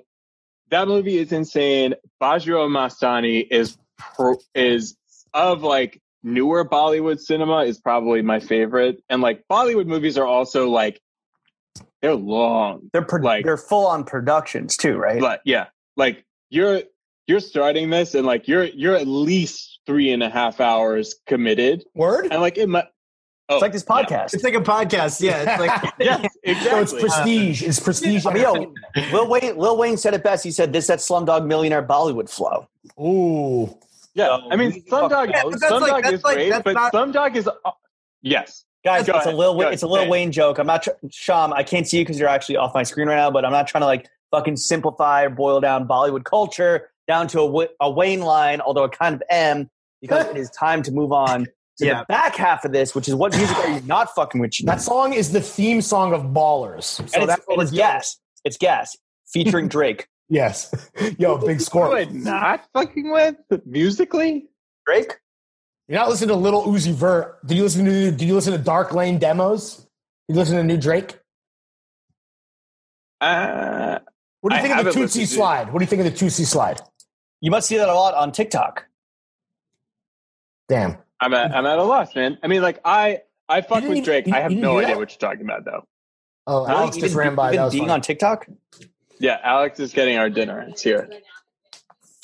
that 0.71 0.89
movie 0.89 1.19
is 1.19 1.33
insane. 1.33 1.95
Bajirao 2.21 2.69
Mastani 2.69 3.47
is 3.51 3.79
pro, 3.99 4.35
is 4.55 4.97
of 5.33 5.63
like 5.63 6.01
newer 6.23 6.69
Bollywood 6.69 7.21
cinema 7.21 7.59
is 7.65 7.79
probably 7.79 8.21
my 8.23 8.41
favorite. 8.41 9.03
And 9.09 9.23
like 9.23 9.45
Bollywood 9.51 9.87
movies 9.87 10.19
are 10.19 10.27
also 10.27 10.69
like 10.69 11.01
they're 12.03 12.15
long. 12.15 12.91
they're 12.93 13.03
pro- 13.03 13.23
like- 13.23 13.45
they're 13.45 13.57
full 13.57 13.87
on 13.87 14.05
productions 14.05 14.77
too, 14.77 14.97
right? 14.97 15.21
But 15.21 15.41
yeah, 15.45 15.67
like 15.97 16.25
you're 16.51 16.83
you're 17.29 17.41
starting 17.41 17.91
this 17.91 18.15
and 18.15 18.27
like 18.27 18.49
you're 18.49 18.65
you're 18.65 18.97
at 18.97 19.07
least 19.07 19.81
three 19.87 20.11
and 20.13 20.23
a 20.23 20.29
half 20.31 20.61
hours 20.61 21.15
committed. 21.27 21.85
Word? 21.95 22.29
And 22.31 22.41
like 22.41 22.59
it 22.59 22.69
might 22.69 22.87
oh, 23.49 23.55
it's 23.57 23.63
like 23.63 23.73
this 23.73 23.85
podcast. 23.85 24.35
it's 24.35 24.45
like 24.45 24.55
a 24.55 24.61
podcast. 24.61 25.21
Yeah, 25.21 25.55
it's 25.55 25.61
like 25.61 25.95
Yeah, 26.01 26.17
So 26.65 26.81
it's 26.81 26.93
prestige. 26.93 27.63
It's 27.63 27.81
prestige. 27.81 28.27
I 28.27 28.33
mean, 28.33 28.43
yo, 28.43 28.75
Lil 29.13 29.29
Wayne, 29.29 29.57
Lil 29.57 29.77
Wayne 29.77 29.97
said 29.97 30.15
it 30.15 30.23
best. 30.23 30.45
He 30.45 30.51
said, 30.51 30.73
"This 30.73 30.87
that 30.89 30.99
Slumdog 31.01 31.47
Millionaire 31.47 31.83
Bollywood 31.83 32.29
flow." 32.31 32.67
Ooh. 33.01 33.77
yeah, 34.15 34.27
So 34.27 34.49
I 34.51 34.57
mean 34.57 34.73
we 34.73 34.81
Slumdog. 34.83 35.31
Yeah, 35.31 35.43
but 35.45 35.55
Slumdog 35.55 35.89
like- 35.91 36.13
is 36.13 36.25
like- 36.25 36.37
great, 36.37 36.65
but 36.65 36.75
not- 36.75 36.93
Slumdog 36.93 37.37
is 37.37 37.47
uh, 37.49 37.71
yes. 38.23 38.65
Guys, 38.85 39.05
Go 39.05 39.17
it's 39.17 39.27
a. 39.27 39.33
Lil 39.33 39.57
Wayne, 39.57 39.73
it's 39.73 39.83
a 39.83 39.89
Lil 39.89 40.05
Say. 40.05 40.09
Wayne 40.09 40.31
joke. 40.31 40.59
I'm 40.59 40.67
not, 40.69 40.85
tr- 40.85 40.91
Sham. 41.11 41.53
I 41.53 41.65
can't 41.65 41.89
see 41.89 41.99
you 41.99 42.05
because 42.05 42.21
you're 42.21 42.29
actually 42.29 42.57
off 42.57 42.73
my 42.73 42.85
screen 42.85 43.09
right 43.09 43.17
now. 43.17 43.33
But 43.33 43.45
I'm 43.45 43.51
not 43.51 43.67
trying 43.67 43.83
to 43.83 43.87
like 43.87 44.09
fucking 44.31 44.57
simplify 44.59 45.25
or 45.25 45.31
boil 45.31 45.61
down 45.61 45.89
Bollywood 45.89 46.23
culture 46.25 46.89
down 47.09 47.27
to 47.29 47.41
a, 47.41 47.67
a 47.81 47.91
Wayne 47.91 48.21
line, 48.21 48.61
although 48.61 48.85
I 48.85 48.89
kind 48.89 49.17
of 49.17 49.23
am 49.29 49.71
because 50.01 50.27
it 50.27 50.37
is 50.37 50.51
time 50.51 50.83
to 50.85 50.93
move 50.93 51.11
on 51.11 51.49
to 51.79 51.87
Yeah. 51.87 52.01
the 52.01 52.07
back 52.07 52.35
half 52.37 52.65
of 52.65 52.73
this, 52.73 52.95
which 52.95 53.09
is 53.09 53.15
what 53.15 53.37
music 53.37 53.57
are 53.59 53.69
you 53.71 53.81
not 53.87 54.15
fucking 54.15 54.41
with? 54.41 54.59
You 54.61 54.67
That 54.67 54.81
song 54.81 55.13
is 55.13 55.33
the 55.33 55.41
theme 55.41 55.81
song 55.83 56.13
of 56.13 56.23
Ballers. 56.23 56.85
So 56.85 57.03
and 57.03 57.09
it's, 57.15 57.27
that's 57.27 57.47
and 57.49 57.63
it's 57.63 57.71
gas. 57.71 58.19
It's 58.45 58.57
gas 58.57 58.97
featuring 59.27 59.69
Drake. 59.77 60.09
Yes. 60.29 60.73
Yo, 61.19 61.39
big 61.39 61.61
score. 61.61 61.97
am 61.99 62.23
not 62.25 62.67
fucking 62.73 63.11
with 63.11 63.37
musically? 63.65 64.49
Drake. 64.87 65.15
You're 65.89 65.99
not 66.01 66.09
listening 66.09 66.29
to 66.29 66.35
Lil 66.37 66.65
Uzi 66.65 66.93
Vert. 66.93 67.47
Did 67.47 67.57
you 67.59 67.63
listen 67.63 67.85
to 67.85 68.11
Did 68.11 68.23
you 68.27 68.35
listen 68.35 68.53
to 68.53 68.59
Dark 68.59 68.93
Lane 68.93 69.19
demos? 69.19 69.77
Did 70.29 70.35
you 70.35 70.35
listen 70.37 70.57
to 70.57 70.65
New 70.65 70.77
Drake? 70.79 71.19
Uh, 73.21 73.99
What 74.41 74.51
do 74.51 74.57
you 74.57 74.59
I 74.59 74.63
think 74.63 74.77
of 74.79 74.85
the 74.85 74.91
haven't 74.93 75.09
Toosie 75.09 75.27
slide? 75.27 75.73
What 75.73 75.79
do 75.79 75.85
you 75.85 75.89
think 75.89 76.05
of 76.05 76.13
the 76.13 76.25
Toosie 76.27 76.45
slide? 76.45 76.81
You 77.41 77.51
must 77.51 77.69
see 77.69 77.77
that 77.77 77.89
a 77.89 77.95
lot 77.95 78.15
on 78.15 78.33
TikTok. 78.33 78.87
Damn. 80.69 80.97
I'm 81.21 81.33
at 81.35 81.55
I'm 81.55 81.67
at 81.67 81.79
a 81.79 81.83
loss, 81.83 82.15
man. 82.15 82.39
I 82.43 82.47
mean, 82.47 82.63
like 82.63 82.81
I 82.85 83.21
I 83.49 83.61
fuck 83.63 83.85
with 83.85 84.05
Drake. 84.05 84.29
I 84.33 84.41
have 84.41 84.53
no 84.53 84.79
idea 84.79 84.89
that? 84.89 84.99
what 84.99 85.11
you're 85.11 85.31
talking 85.31 85.45
about, 85.45 85.65
though. 85.65 85.85
Oh, 86.47 86.63
Really? 86.67 86.75
Alex 86.77 86.97
You've 86.97 87.05
just 87.05 87.15
been- 87.15 87.19
ran 87.27 87.35
by. 87.35 87.45
you've 87.47 87.53
been 87.53 87.57
That 87.59 87.65
was 87.65 87.73
being 87.75 87.83
funny. 87.85 87.93
on 87.95 88.01
TikTok. 88.03 88.47
Yeah, 89.19 89.39
Alex 89.43 89.81
is 89.81 89.93
getting 89.93 90.19
our 90.19 90.29
dinner. 90.31 90.65
It's 90.69 90.83
here. 90.83 91.09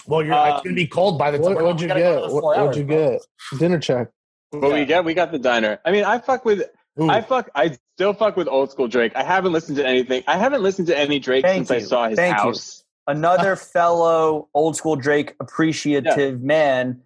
Well, 0.06 0.22
you're, 0.24 0.34
Uh, 0.34 0.54
it's 0.56 0.62
gonna 0.64 0.74
be 0.76 0.86
cold 0.86 1.18
by 1.18 1.30
the 1.30 1.38
time. 1.38 1.54
What, 1.54 1.64
what'd 1.64 1.80
you 1.80 1.86
we 1.86 1.88
gotta 1.88 2.00
go 2.00 2.20
get? 2.26 2.32
What, 2.34 2.40
four 2.42 2.56
what'd 2.64 2.76
you 2.76 2.84
bro. 2.84 3.10
get? 3.50 3.58
Dinner 3.58 3.78
check. 3.78 4.08
What 4.50 4.72
we 4.72 4.84
get? 4.84 5.04
We 5.04 5.14
got 5.14 5.32
the 5.32 5.38
diner. 5.38 5.78
I 5.84 5.92
mean, 5.92 6.04
I 6.04 6.18
fuck 6.18 6.44
with 6.44 6.62
Ooh. 7.00 7.08
I 7.08 7.22
fuck. 7.22 7.48
I 7.54 7.76
still 7.96 8.12
fuck 8.12 8.36
with 8.36 8.48
old 8.48 8.70
school 8.70 8.86
Drake. 8.88 9.12
I 9.14 9.22
haven't 9.24 9.52
listened 9.52 9.76
to 9.78 9.86
anything. 9.86 10.22
I 10.26 10.36
haven't 10.36 10.62
listened 10.62 10.88
to 10.88 10.98
any 10.98 11.18
Drake 11.18 11.44
Thank 11.44 11.68
since 11.68 11.84
I 11.84 11.86
saw 11.88 12.08
his 12.08 12.16
Thank 12.16 12.36
you. 12.36 12.42
house. 12.42 12.84
Another 13.06 13.56
fellow 13.76 14.48
old 14.54 14.76
school 14.76 14.96
Drake 14.96 15.34
appreciative 15.40 16.42
man. 16.42 17.00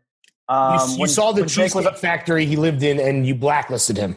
Um, 0.49 0.79
you, 0.89 0.95
you 0.95 1.01
when- 1.01 1.09
saw 1.09 1.33
the 1.33 1.43
when 1.43 1.49
Drake 1.49 1.75
was 1.75 1.85
cheesecake 1.85 1.99
factory 2.01 2.47
he 2.47 2.57
lived 2.57 2.83
in, 2.83 3.01
and 3.01 3.27
you 3.27 3.35
blacklisted 3.35 3.97
him. 3.97 4.17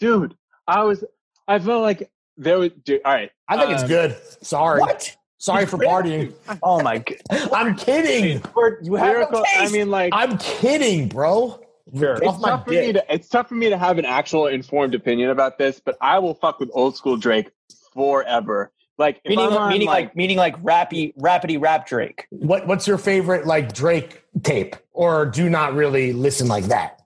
Dude, 0.00 0.34
I 0.66 0.82
was. 0.84 1.04
I 1.46 1.58
felt 1.58 1.82
like 1.82 2.10
there 2.36 2.58
was. 2.58 2.70
Dude, 2.84 3.00
all 3.04 3.12
right. 3.12 3.30
I 3.48 3.56
think 3.58 3.70
it's 3.70 3.82
Um, 3.82 3.88
good. 3.88 4.16
Sorry, 4.42 4.80
What? 4.80 5.16
sorry 5.38 5.66
for 5.66 5.78
partying. 5.78 6.32
Oh 6.62 6.80
my 6.82 6.98
god! 6.98 7.18
I'm 7.52 7.74
kidding. 7.76 8.42
You 8.82 8.94
have 8.94 9.06
no 9.06 9.12
Lyrical. 9.12 9.44
I 9.56 9.68
mean, 9.70 9.90
like. 9.90 10.12
I'm 10.14 10.38
kidding, 10.38 11.08
bro. 11.08 11.60
Sure. 11.96 12.18
It's 12.22 12.38
tough 12.42 12.64
for 12.66 12.70
me 12.70 12.92
to 12.92 13.04
it's 13.14 13.28
tough 13.28 13.48
for 13.48 13.54
me 13.54 13.70
to 13.70 13.78
have 13.78 13.96
an 13.98 14.04
actual 14.04 14.46
informed 14.46 14.94
opinion 14.94 15.30
about 15.30 15.56
this, 15.58 15.80
but 15.82 15.96
I 16.02 16.18
will 16.18 16.34
fuck 16.34 16.60
with 16.60 16.70
old 16.74 16.96
school 16.96 17.16
Drake 17.16 17.50
forever. 17.94 18.72
Like 18.98 19.20
if 19.24 19.30
meaning, 19.30 19.56
on, 19.56 19.70
meaning 19.70 19.86
like, 19.86 20.04
like, 20.06 20.16
meaning 20.16 20.36
like 20.36 20.62
rappy, 20.62 21.14
rapidy 21.16 21.60
rap 21.60 21.86
Drake. 21.86 22.26
What 22.30 22.66
What's 22.66 22.86
your 22.86 22.98
favorite 22.98 23.46
like 23.46 23.72
Drake 23.72 24.22
tape, 24.42 24.76
or 24.92 25.26
do 25.26 25.48
not 25.50 25.74
really 25.74 26.12
listen 26.12 26.48
like 26.48 26.64
that? 26.64 27.00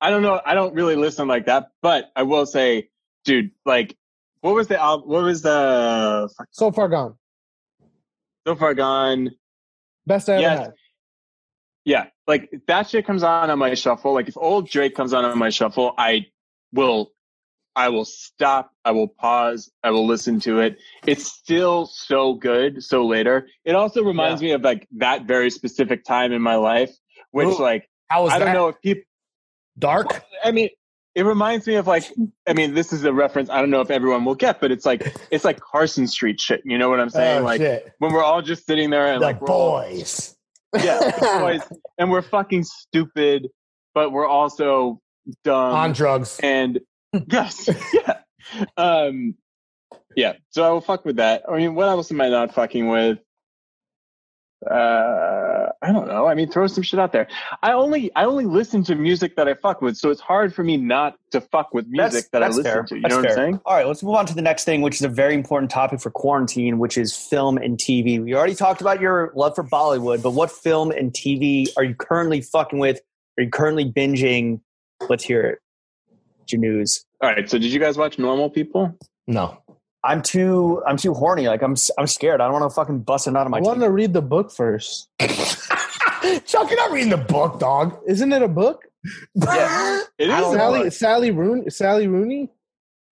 I 0.00 0.10
don't 0.10 0.22
know, 0.22 0.40
I 0.44 0.54
don't 0.54 0.74
really 0.74 0.96
listen 0.96 1.28
like 1.28 1.46
that, 1.46 1.70
but 1.82 2.10
I 2.16 2.22
will 2.22 2.46
say, 2.46 2.88
dude, 3.24 3.50
like 3.66 3.96
what 4.40 4.54
was 4.54 4.68
the 4.68 4.80
album? 4.80 5.08
What 5.10 5.22
was 5.24 5.42
the 5.42 6.30
So 6.52 6.72
far 6.72 6.88
gone. 6.88 7.16
so 8.46 8.56
far 8.56 8.72
gone? 8.74 9.30
Best 10.06 10.28
I 10.30 10.34
ever 10.34 10.40
Yes. 10.42 10.58
had. 10.58 10.72
Yeah, 11.84 12.06
like 12.26 12.50
that 12.66 12.88
shit 12.88 13.06
comes 13.06 13.22
on 13.22 13.50
on 13.50 13.58
my 13.58 13.74
shuffle. 13.74 14.12
Like 14.14 14.28
if 14.28 14.36
old 14.36 14.68
Drake 14.68 14.94
comes 14.94 15.12
on 15.12 15.24
on 15.24 15.36
my 15.38 15.50
shuffle, 15.50 15.92
I 15.98 16.26
will, 16.72 17.12
I 17.76 17.88
will 17.88 18.04
stop. 18.04 18.72
I 18.84 18.90
will 18.90 19.08
pause. 19.08 19.70
I 19.84 19.90
will 19.90 20.06
listen 20.06 20.40
to 20.40 20.60
it. 20.60 20.78
It's 21.06 21.24
still 21.24 21.86
so 21.86 22.34
good. 22.34 22.82
So 22.82 23.06
later, 23.06 23.46
it 23.64 23.74
also 23.74 24.02
reminds 24.02 24.42
me 24.42 24.50
of 24.52 24.62
like 24.62 24.88
that 24.98 25.24
very 25.24 25.50
specific 25.50 26.04
time 26.04 26.32
in 26.32 26.42
my 26.42 26.56
life, 26.56 26.90
which 27.30 27.46
Ooh. 27.48 27.62
like 27.62 27.88
How 28.08 28.24
was 28.24 28.32
I 28.32 28.38
that? 28.40 28.44
don't 28.46 28.54
know 28.54 28.68
if 28.68 28.80
people. 28.82 29.04
Dark. 29.78 30.22
I 30.44 30.50
mean, 30.50 30.68
it 31.14 31.22
reminds 31.22 31.66
me 31.66 31.76
of 31.76 31.86
like. 31.86 32.04
I 32.46 32.52
mean, 32.52 32.74
this 32.74 32.92
is 32.92 33.04
a 33.04 33.12
reference. 33.12 33.48
I 33.50 33.60
don't 33.60 33.70
know 33.70 33.80
if 33.80 33.90
everyone 33.90 34.24
will 34.24 34.34
get, 34.34 34.60
but 34.60 34.70
it's 34.72 34.84
like 34.84 35.14
it's 35.30 35.44
like 35.44 35.60
Carson 35.60 36.06
Street 36.06 36.40
shit. 36.40 36.60
You 36.64 36.76
know 36.76 36.90
what 36.90 37.00
I'm 37.00 37.08
saying? 37.10 37.40
Oh, 37.42 37.44
like 37.44 37.60
shit. 37.60 37.92
when 37.98 38.12
we're 38.12 38.24
all 38.24 38.42
just 38.42 38.66
sitting 38.66 38.90
there 38.90 39.06
and 39.12 39.22
The 39.22 39.26
like 39.26 39.40
we're 39.40 39.48
all- 39.48 39.80
boys. 39.82 40.36
yeah, 40.82 41.10
boys, 41.40 41.62
and 41.98 42.10
we're 42.10 42.22
fucking 42.22 42.64
stupid, 42.64 43.48
but 43.94 44.10
we're 44.12 44.26
also 44.28 45.00
dumb 45.44 45.74
on 45.74 45.92
drugs. 45.92 46.38
and 46.42 46.78
yes, 47.12 47.68
yeah, 47.92 48.18
um, 48.76 49.34
yeah. 50.16 50.34
So 50.50 50.64
I 50.64 50.70
will 50.70 50.80
fuck 50.80 51.04
with 51.04 51.16
that. 51.16 51.42
I 51.48 51.56
mean, 51.56 51.74
what 51.74 51.88
else 51.88 52.10
am 52.10 52.20
I 52.20 52.28
not 52.28 52.54
fucking 52.54 52.88
with? 52.88 53.18
Uh, 54.68 55.68
I 55.80 55.90
don't 55.90 56.06
know. 56.06 56.26
I 56.26 56.34
mean, 56.34 56.50
throw 56.50 56.66
some 56.66 56.82
shit 56.82 57.00
out 57.00 57.12
there. 57.12 57.28
I 57.62 57.72
only 57.72 58.14
I 58.14 58.24
only 58.24 58.44
listen 58.44 58.84
to 58.84 58.94
music 58.94 59.36
that 59.36 59.48
I 59.48 59.54
fuck 59.54 59.80
with, 59.80 59.96
so 59.96 60.10
it's 60.10 60.20
hard 60.20 60.54
for 60.54 60.62
me 60.62 60.76
not 60.76 61.16
to 61.30 61.40
fuck 61.40 61.72
with 61.72 61.86
music 61.88 62.26
that 62.32 62.42
I 62.42 62.48
listen 62.48 62.64
fair. 62.64 62.82
to. 62.82 62.96
You 62.96 63.00
That's 63.00 63.14
know 63.14 63.20
what. 63.20 63.30
I'm 63.30 63.34
saying? 63.34 63.60
All 63.64 63.74
right, 63.74 63.86
let's 63.86 64.02
move 64.02 64.16
on 64.16 64.26
to 64.26 64.34
the 64.34 64.42
next 64.42 64.64
thing, 64.64 64.82
which 64.82 64.96
is 64.96 65.02
a 65.02 65.08
very 65.08 65.32
important 65.32 65.70
topic 65.70 66.00
for 66.00 66.10
quarantine, 66.10 66.78
which 66.78 66.98
is 66.98 67.16
film 67.16 67.56
and 67.56 67.78
TV. 67.78 68.22
We 68.22 68.34
already 68.34 68.54
talked 68.54 68.82
about 68.82 69.00
your 69.00 69.32
love 69.34 69.54
for 69.54 69.64
Bollywood, 69.64 70.22
but 70.22 70.32
what 70.32 70.50
film 70.50 70.90
and 70.90 71.10
TV 71.10 71.68
are 71.78 71.84
you 71.84 71.94
currently 71.94 72.42
fucking 72.42 72.78
with? 72.78 73.00
Are 73.38 73.44
you 73.44 73.50
currently 73.50 73.90
binging? 73.90 74.60
Let's 75.08 75.24
hear 75.24 75.40
it. 75.40 75.58
What's 76.50 76.64
your 76.64 76.72
news? 76.72 77.04
All 77.22 77.30
right. 77.30 77.48
So 77.48 77.58
did 77.58 77.72
you 77.72 77.78
guys 77.78 77.96
watch 77.96 78.18
Normal 78.18 78.50
People? 78.50 78.96
No. 79.28 79.62
I'm 80.02 80.20
too. 80.22 80.82
I'm 80.86 80.96
too 80.96 81.14
horny. 81.14 81.46
Like 81.46 81.62
I'm. 81.62 81.76
I'm 81.98 82.06
scared. 82.06 82.40
I 82.40 82.44
don't 82.44 82.58
want 82.58 82.68
to 82.70 82.74
fucking 82.74 83.00
bust 83.00 83.26
it 83.28 83.36
out 83.36 83.46
of 83.46 83.50
my. 83.50 83.58
I 83.58 83.60
want 83.60 83.80
to 83.80 83.90
read 83.90 84.12
the 84.14 84.22
book 84.22 84.50
first. 84.50 85.08
Chuck, 85.20 86.68
you're 86.70 86.76
not 86.76 86.90
reading 86.90 87.10
the 87.10 87.24
book, 87.28 87.60
dog. 87.60 87.98
Isn't 88.08 88.32
it 88.32 88.42
a 88.42 88.48
book? 88.48 88.82
Yeah. 89.34 90.00
it 90.18 90.28
is. 90.28 90.32
I 90.32 90.40
is. 90.40 90.52
Sally 90.56 90.90
Sally 90.90 91.30
Rooney. 91.30 91.70
Sally 91.70 92.06
Rooney. 92.08 92.48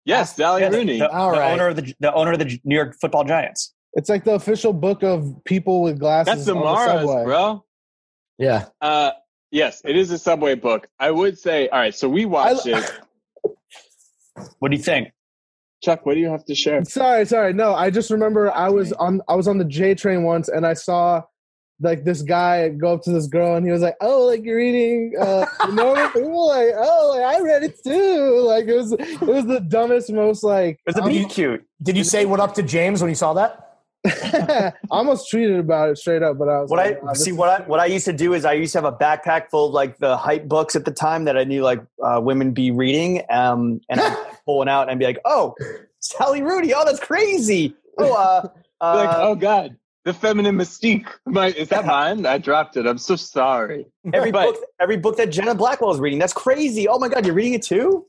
yes, 0.04 0.34
Sally 0.34 0.62
Yeah, 0.62 0.70
the- 0.70 0.78
Rooney. 0.78 0.98
The, 0.98 1.10
All 1.10 1.32
the 1.32 1.38
right. 1.38 1.52
owner 1.52 1.68
of 1.68 1.76
the 1.76 1.94
the 2.00 2.12
owner 2.12 2.32
of 2.32 2.38
the 2.40 2.58
New 2.64 2.74
York 2.74 2.96
Football 3.00 3.24
Giants. 3.24 3.74
It's 3.92 4.08
like 4.08 4.24
the 4.24 4.32
official 4.34 4.72
book 4.72 5.02
of 5.02 5.44
people 5.44 5.82
with 5.82 5.98
glasses. 6.00 6.26
That's 6.34 6.46
the 6.46 6.54
on 6.56 6.60
Mars, 6.64 6.90
subway. 7.02 7.24
bro. 7.24 7.64
Yeah. 8.38 8.66
Uh, 8.80 9.10
yes, 9.50 9.82
it 9.84 9.96
is 9.96 10.10
a 10.10 10.18
Subway 10.18 10.54
book. 10.54 10.88
I 10.98 11.10
would 11.10 11.38
say, 11.38 11.68
all 11.68 11.78
right. 11.78 11.94
So 11.94 12.08
we 12.08 12.24
watched 12.24 12.66
I- 12.66 12.78
it. 12.80 12.92
What 14.58 14.70
do 14.70 14.76
you 14.76 14.82
think? 14.82 15.10
Chuck, 15.82 16.04
what 16.04 16.14
do 16.14 16.20
you 16.20 16.28
have 16.28 16.44
to 16.46 16.54
share? 16.54 16.84
Sorry, 16.84 17.24
sorry. 17.24 17.52
No, 17.52 17.74
I 17.74 17.90
just 17.90 18.10
remember 18.10 18.50
I 18.52 18.68
was 18.68 18.92
on 18.94 19.20
I 19.28 19.34
was 19.36 19.46
on 19.46 19.58
the 19.58 19.64
J 19.64 19.94
train 19.94 20.24
once 20.24 20.48
and 20.48 20.66
I 20.66 20.74
saw 20.74 21.22
like 21.80 22.02
this 22.02 22.22
guy 22.22 22.68
go 22.70 22.94
up 22.94 23.02
to 23.04 23.12
this 23.12 23.28
girl 23.28 23.54
and 23.54 23.64
he 23.64 23.70
was 23.70 23.82
like, 23.82 23.94
"Oh, 24.00 24.26
like 24.26 24.42
you're 24.42 24.56
reading 24.56 25.14
uh 25.20 25.46
normal 25.72 26.08
people?" 26.08 26.48
Like, 26.48 26.70
"Oh, 26.76 27.14
like 27.14 27.22
I 27.36 27.40
read 27.40 27.62
it 27.62 27.78
too." 27.84 28.40
Like 28.40 28.66
it 28.66 28.74
was 28.74 28.90
it 28.92 29.20
was 29.22 29.46
the 29.46 29.60
dumbest, 29.60 30.10
most 30.12 30.42
like 30.42 30.80
It's 30.86 30.98
a 30.98 31.02
I'm- 31.02 31.12
be 31.12 31.24
cute. 31.26 31.64
Did 31.80 31.96
you 31.96 32.02
say 32.02 32.24
what 32.24 32.40
up 32.40 32.54
to 32.54 32.62
James 32.64 33.00
when 33.00 33.10
you 33.10 33.14
saw 33.14 33.34
that? 33.34 33.64
I 34.06 34.72
almost 34.90 35.32
tweeted 35.32 35.58
about 35.60 35.90
it 35.90 35.98
straight 35.98 36.22
up, 36.22 36.38
but 36.38 36.48
I 36.48 36.60
was 36.62 36.70
What 36.70 36.80
I 36.80 36.84
like, 36.90 37.02
"Wow, 37.02 37.12
this 37.12 37.24
see, 37.24 37.32
what 37.32 37.48
I 37.48 37.64
what 37.66 37.78
I 37.78 37.86
used 37.86 38.04
to 38.06 38.12
do 38.12 38.32
is 38.34 38.44
I 38.44 38.54
used 38.54 38.72
to 38.72 38.78
have 38.80 38.92
a 38.92 38.96
backpack 38.96 39.50
full 39.50 39.68
of 39.68 39.72
like 39.74 39.98
the 39.98 40.16
hype 40.16 40.48
books 40.48 40.74
at 40.74 40.84
the 40.84 40.90
time 40.92 41.24
that 41.26 41.36
I 41.36 41.44
knew 41.44 41.62
like 41.62 41.80
uh, 42.04 42.20
women 42.22 42.52
be 42.52 42.70
reading, 42.72 43.22
um, 43.30 43.80
and 43.88 44.00
I'd 44.00 44.26
pull 44.48 44.58
one 44.58 44.68
out 44.68 44.88
and 44.88 44.98
be 44.98 45.04
like, 45.04 45.20
"Oh, 45.26 45.54
Sally 46.00 46.42
Rooney! 46.42 46.72
Oh, 46.72 46.84
that's 46.84 47.00
crazy! 47.00 47.76
Oh, 47.98 48.14
uh, 48.14 48.48
uh, 48.80 48.94
like, 48.96 49.16
oh 49.18 49.34
God, 49.34 49.76
the 50.04 50.14
feminine 50.14 50.56
mystique. 50.56 51.06
My, 51.26 51.48
is 51.48 51.68
that 51.68 51.84
mine? 51.84 52.24
I 52.24 52.38
dropped 52.38 52.76
it. 52.78 52.86
I'm 52.86 52.98
so 52.98 53.14
sorry. 53.14 53.86
every 54.14 54.32
but- 54.32 54.54
book, 54.54 54.64
every 54.80 54.96
book 54.96 55.18
that 55.18 55.30
Jenna 55.30 55.54
Blackwell 55.54 55.92
is 55.92 56.00
reading. 56.00 56.18
That's 56.18 56.32
crazy! 56.32 56.88
Oh 56.88 56.98
my 56.98 57.08
God, 57.08 57.26
you're 57.26 57.34
reading 57.34 57.54
it 57.54 57.62
too? 57.62 58.06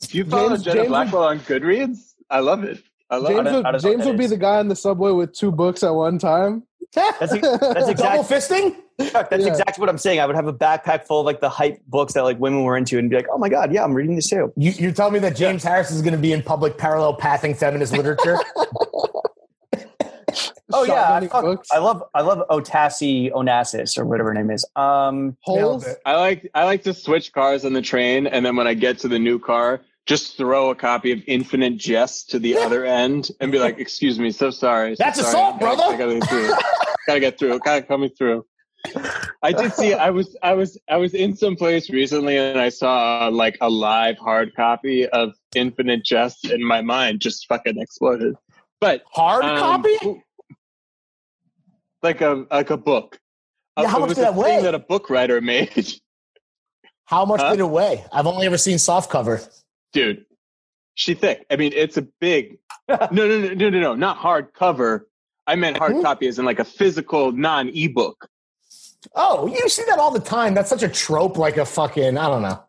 Do 0.00 0.18
you 0.18 0.24
follow 0.24 0.48
James- 0.50 0.64
Jenna 0.64 0.76
James- 0.80 0.88
Blackwell 0.88 1.24
on 1.24 1.38
Goodreads? 1.40 2.14
I 2.28 2.40
love 2.40 2.64
it. 2.64 2.82
I 3.08 3.16
love 3.16 3.28
James 3.28 3.40
I 3.40 3.44
don't- 3.44 3.52
it. 3.52 3.56
would, 3.58 3.66
I 3.66 3.72
don't 3.72 3.82
James 3.82 4.06
would 4.06 4.18
be 4.18 4.26
the 4.26 4.36
guy 4.36 4.58
in 4.60 4.66
the 4.68 4.76
subway 4.76 5.12
with 5.12 5.32
two 5.32 5.52
books 5.52 5.84
at 5.84 5.90
one 5.90 6.18
time. 6.18 6.64
That's 6.94 7.18
that's 7.20 7.32
Double 7.40 7.90
exactly 7.90 8.36
fisting? 8.36 8.76
Chuck, 9.10 9.30
that's 9.30 9.44
Yeah. 9.44 9.50
exactly 9.50 9.80
what 9.80 9.88
I'm 9.88 9.98
saying. 9.98 10.20
I 10.20 10.26
would 10.26 10.36
have 10.36 10.46
a 10.46 10.52
backpack 10.52 11.06
full 11.06 11.20
of 11.20 11.26
like 11.26 11.40
the 11.40 11.48
hype 11.48 11.80
books 11.86 12.12
that 12.12 12.22
like 12.22 12.38
women 12.38 12.64
were 12.64 12.76
into, 12.76 12.98
and 12.98 13.08
be 13.08 13.16
like, 13.16 13.26
"Oh 13.32 13.38
my 13.38 13.48
God, 13.48 13.72
yeah, 13.72 13.82
I'm 13.82 13.94
reading 13.94 14.14
this 14.16 14.28
too." 14.28 14.52
You, 14.56 14.72
you're 14.72 14.92
telling 14.92 15.14
me 15.14 15.18
that 15.20 15.34
James 15.36 15.64
Harris 15.64 15.90
is 15.90 16.02
going 16.02 16.12
to 16.12 16.18
be 16.20 16.32
in 16.32 16.42
public 16.42 16.76
parallel 16.76 17.14
pathing 17.14 17.54
feminist 17.54 17.92
literature? 17.96 18.38
Oh 20.74 20.84
yeah, 20.84 21.12
I, 21.16 21.26
fuck- 21.28 21.66
I 21.70 21.78
love 21.78 22.02
I 22.14 22.22
love 22.22 22.42
Otassi 22.48 23.30
Onassis 23.32 23.98
or 23.98 24.06
whatever 24.06 24.30
her 24.30 24.34
name 24.34 24.50
is. 24.50 24.64
Um, 24.74 25.36
Holes. 25.42 25.86
I 26.06 26.16
like 26.16 26.50
I 26.54 26.64
like 26.64 26.82
to 26.84 26.94
switch 26.94 27.32
cars 27.34 27.66
on 27.66 27.74
the 27.74 27.82
train, 27.82 28.26
and 28.26 28.46
then 28.46 28.56
when 28.56 28.66
I 28.66 28.72
get 28.72 28.98
to 29.00 29.08
the 29.08 29.18
new 29.18 29.38
car, 29.38 29.82
just 30.06 30.36
throw 30.36 30.70
a 30.70 30.74
copy 30.74 31.12
of 31.12 31.20
Infinite 31.26 31.76
Jest 31.76 32.30
to 32.30 32.38
the 32.38 32.56
other 32.58 32.84
end 32.84 33.30
and 33.40 33.52
be 33.52 33.58
like, 33.58 33.78
"Excuse 33.78 34.18
me, 34.18 34.30
so 34.32 34.50
sorry." 34.50 34.96
so 34.96 35.04
That's 35.04 35.20
sorry. 35.20 35.28
assault, 35.30 35.56
I 35.56 35.58
gotta- 35.60 35.76
brother. 35.76 35.94
I 35.94 35.96
gotta 35.96 36.14
get 36.18 36.28
through. 36.28 36.50
gotta 37.06 37.20
get 37.20 37.38
through. 37.38 37.58
Gotta 37.60 37.82
coming 37.82 38.10
through. 38.10 38.44
I 39.44 39.52
did 39.52 39.72
see. 39.74 39.94
I 39.94 40.10
was. 40.10 40.36
I 40.42 40.54
was. 40.54 40.76
I 40.88 40.96
was 40.96 41.14
in 41.14 41.36
some 41.36 41.54
place 41.54 41.88
recently, 41.88 42.36
and 42.36 42.58
I 42.60 42.68
saw 42.68 43.28
like 43.32 43.56
a 43.60 43.70
live 43.70 44.18
hard 44.18 44.54
copy 44.56 45.06
of 45.08 45.34
Infinite 45.54 46.04
Jest, 46.04 46.46
and 46.50 46.64
my 46.66 46.80
mind 46.82 47.20
just 47.20 47.46
fucking 47.46 47.78
exploded. 47.78 48.34
But 48.80 49.04
Hard 49.12 49.44
um, 49.44 49.56
copy? 49.58 50.22
like 52.02 52.20
a 52.20 52.44
like 52.50 52.70
a 52.70 52.76
book. 52.76 53.18
Yeah, 53.78 53.86
how 53.88 53.98
it 53.98 54.00
much 54.00 54.08
did 54.10 54.18
a 54.18 54.20
that 54.22 54.32
thing 54.34 54.42
weigh? 54.42 54.62
that 54.62 54.74
a 54.74 54.78
book 54.80 55.08
writer 55.10 55.40
made. 55.52 55.92
How 57.04 57.24
much 57.24 57.40
Huh? 57.40 57.50
did 57.52 57.60
it 57.60 57.68
weigh? 57.70 58.04
I've 58.12 58.26
only 58.26 58.46
ever 58.46 58.58
seen 58.58 58.78
soft 58.78 59.10
cover. 59.10 59.40
Dude 59.92 60.24
she 60.94 61.14
thick 61.14 61.46
i 61.50 61.56
mean 61.56 61.72
it's 61.74 61.96
a 61.96 62.02
big 62.20 62.58
no 62.88 62.98
no 63.10 63.26
no 63.26 63.54
no 63.54 63.70
no 63.70 63.80
no 63.80 63.94
not 63.94 64.18
hard 64.18 64.52
cover 64.52 65.08
i 65.46 65.54
meant 65.54 65.78
hard 65.78 65.94
Mhm. 65.94 66.02
copy 66.02 66.26
as 66.28 66.38
in 66.38 66.44
like 66.44 66.58
a 66.58 66.64
physical 66.64 67.32
non-ebook 67.32 68.28
Oh, 69.16 69.48
you 69.48 69.68
see 69.68 69.82
that 69.88 69.98
all 69.98 70.12
the 70.12 70.20
time. 70.20 70.54
That's 70.54 70.68
such 70.68 70.84
a 70.84 70.88
trope, 70.88 71.36
like 71.36 71.56
a 71.56 71.64
fucking, 71.64 72.16
I 72.16 72.28
don't 72.28 72.42
know. 72.42 72.62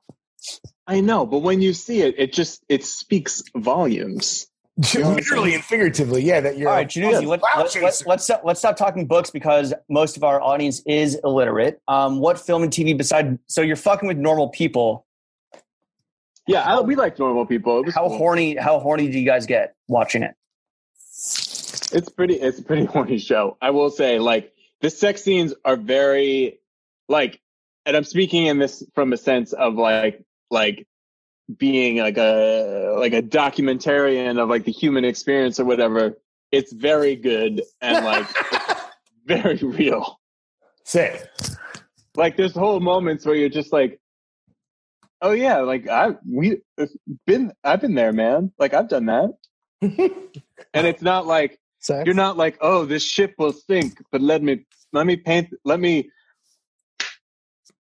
i 0.87 0.99
know 0.99 1.25
but 1.25 1.39
when 1.39 1.61
you 1.61 1.73
see 1.73 2.01
it 2.01 2.15
it 2.17 2.33
just 2.33 2.63
it 2.69 2.83
speaks 2.83 3.43
volumes 3.55 4.47
Literally 4.95 5.53
and 5.53 5.63
figuratively, 5.63 6.23
yeah. 6.23 6.39
That 6.41 6.57
you're. 6.57 6.67
all 6.69 6.75
right, 6.75 6.87
Jannuzzi, 6.87 7.27
let, 7.27 7.41
Wow, 7.41 7.49
let, 7.57 7.63
let, 7.65 7.71
chaser. 7.71 8.05
let's 8.07 8.23
stop, 8.23 8.41
let's 8.43 8.59
stop 8.59 8.75
talking 8.75 9.05
books 9.05 9.29
because 9.29 9.71
most 9.87 10.17
of 10.17 10.23
our 10.23 10.41
audience 10.41 10.81
is 10.87 11.19
illiterate. 11.23 11.79
Um, 11.87 12.19
what 12.19 12.39
film 12.39 12.63
and 12.63 12.71
TV 12.71 12.97
beside? 12.97 13.37
So 13.47 13.61
you're 13.61 13.75
fucking 13.75 14.07
with 14.07 14.17
normal 14.17 14.49
people. 14.49 15.05
Yeah 16.47 16.61
I, 16.61 16.81
we 16.81 16.95
like 16.95 17.17
normal 17.19 17.45
people 17.45 17.79
it 17.79 17.85
was 17.85 17.95
How 17.95 18.07
cool. 18.07 18.17
horny? 18.17 18.55
How 18.55 18.79
horny 18.79 19.09
do 19.09 19.19
you 19.19 19.25
guys 19.25 19.45
get 19.45 19.75
watching 19.87 20.23
it? 20.23 20.35
it's 21.91 22.09
pretty 22.09 22.35
it's 22.35 22.59
a 22.59 22.63
pretty 22.63 22.85
horny 22.93 23.17
show 23.17 23.57
i 23.61 23.69
will 23.69 23.89
say 23.89 24.19
like 24.19 24.51
the 24.81 24.89
sex 24.89 25.23
scenes 25.23 25.53
are 25.63 25.75
very 25.75 26.59
like 27.07 27.39
and 27.85 27.95
i'm 27.95 28.03
speaking 28.03 28.45
in 28.47 28.57
this 28.59 28.83
from 28.93 29.13
a 29.13 29.17
sense 29.17 29.53
of 29.53 29.75
like 29.75 30.23
like 30.49 30.87
being 31.57 31.97
like 31.97 32.17
a 32.17 32.95
like 32.97 33.13
a 33.13 33.21
documentarian 33.21 34.41
of 34.41 34.49
like 34.49 34.65
the 34.65 34.71
human 34.71 35.05
experience 35.05 35.59
or 35.59 35.65
whatever 35.65 36.17
it's 36.51 36.71
very 36.73 37.15
good 37.15 37.61
and 37.81 38.05
like 38.05 38.27
very 39.25 39.57
real 39.57 40.19
Sick. 40.85 41.25
like 42.15 42.35
there's 42.37 42.53
whole 42.53 42.79
moments 42.79 43.25
where 43.25 43.35
you're 43.35 43.49
just 43.49 43.71
like 43.71 43.99
oh 45.23 45.31
yeah 45.31 45.57
like 45.61 45.87
i 45.87 46.11
we 46.29 46.59
been 47.25 47.51
i've 47.63 47.81
been 47.81 47.95
there 47.95 48.13
man 48.13 48.51
like 48.59 48.73
i've 48.75 48.87
done 48.89 49.05
that 49.07 49.31
and 49.81 50.85
it's 50.87 51.01
not 51.01 51.25
like 51.25 51.59
Sex. 51.79 52.05
you're 52.05 52.15
not 52.15 52.37
like, 52.37 52.57
oh, 52.61 52.85
this 52.85 53.03
ship 53.03 53.33
will 53.37 53.51
sink, 53.51 54.01
but 54.09 54.21
let 54.21 54.41
me 54.41 54.65
let 54.93 55.05
me 55.05 55.17
paint 55.17 55.49
let 55.65 55.81
me 55.81 56.03
Did 57.01 57.09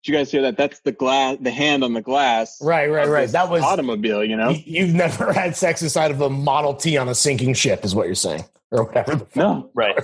you 0.07 0.13
guys 0.15 0.29
hear 0.33 0.43
that? 0.43 0.57
That's 0.57 0.81
the 0.81 0.91
glass 0.91 1.37
the 1.41 1.53
hand 1.53 1.85
on 1.85 1.93
the 1.93 2.03
glass. 2.03 2.59
Right, 2.61 2.91
right, 2.91 3.07
right. 3.09 3.29
That 3.29 3.49
was. 3.49 3.63
automobile, 3.63 4.25
you 4.25 4.37
know? 4.37 4.51
You, 4.51 4.63
you've 4.67 4.95
never 4.95 5.33
had 5.41 5.55
sex 5.57 5.83
inside 5.83 6.11
of 6.11 6.21
a 6.21 6.29
Model 6.29 6.75
T 6.75 6.97
on 6.97 7.09
a 7.09 7.15
sinking 7.15 7.55
ship, 7.55 7.85
is 7.85 7.95
what 7.95 8.07
you're 8.07 8.17
saying, 8.17 8.45
or 8.73 8.83
whatever. 8.87 9.25
No, 9.37 9.71
Right. 9.75 9.95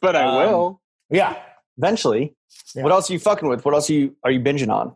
but 0.00 0.14
I 0.14 0.22
Um, 0.24 0.34
will. 0.36 0.80
yeah. 1.10 1.36
Eventually. 1.78 2.36
Yeah. 2.76 2.84
What 2.84 2.92
else 2.92 3.10
are 3.10 3.14
you 3.14 3.18
fucking 3.18 3.48
with? 3.48 3.64
What 3.64 3.74
else 3.74 3.90
are 3.90 3.94
you 3.94 4.14
are 4.22 4.30
you 4.30 4.38
binging 4.38 4.70
on? 4.72 4.94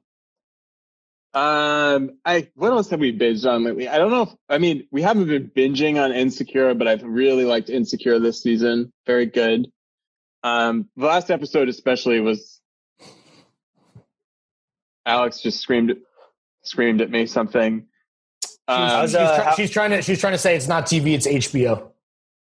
Um, 1.34 2.18
I 2.24 2.48
what 2.54 2.70
else 2.72 2.88
have 2.90 3.00
we 3.00 3.16
binged 3.16 3.48
on 3.48 3.62
lately? 3.64 3.88
I 3.88 3.98
don't 3.98 4.10
know. 4.10 4.22
If, 4.22 4.30
I 4.48 4.58
mean, 4.58 4.86
we 4.90 5.02
haven't 5.02 5.26
been 5.28 5.50
binging 5.50 6.02
on 6.02 6.12
Insecure, 6.12 6.74
but 6.74 6.88
I've 6.88 7.02
really 7.02 7.44
liked 7.44 7.68
Insecure 7.68 8.18
this 8.18 8.42
season. 8.42 8.92
Very 9.06 9.26
good. 9.26 9.70
Um, 10.42 10.88
the 10.96 11.06
last 11.06 11.30
episode 11.30 11.68
especially 11.68 12.20
was 12.20 12.60
Alex 15.06 15.40
just 15.40 15.60
screamed 15.60 15.96
screamed 16.62 17.00
at 17.00 17.10
me 17.10 17.26
something. 17.26 17.86
Um, 18.66 18.76
How's, 18.88 19.10
she's, 19.10 19.16
uh, 19.16 19.36
try- 19.36 19.44
how- 19.44 19.54
she's 19.54 19.70
trying 19.70 19.90
to. 19.90 20.02
She's 20.02 20.20
trying 20.20 20.34
to 20.34 20.38
say 20.38 20.56
it's 20.56 20.68
not 20.68 20.86
TV. 20.86 21.14
It's 21.14 21.26
HBO. 21.26 21.90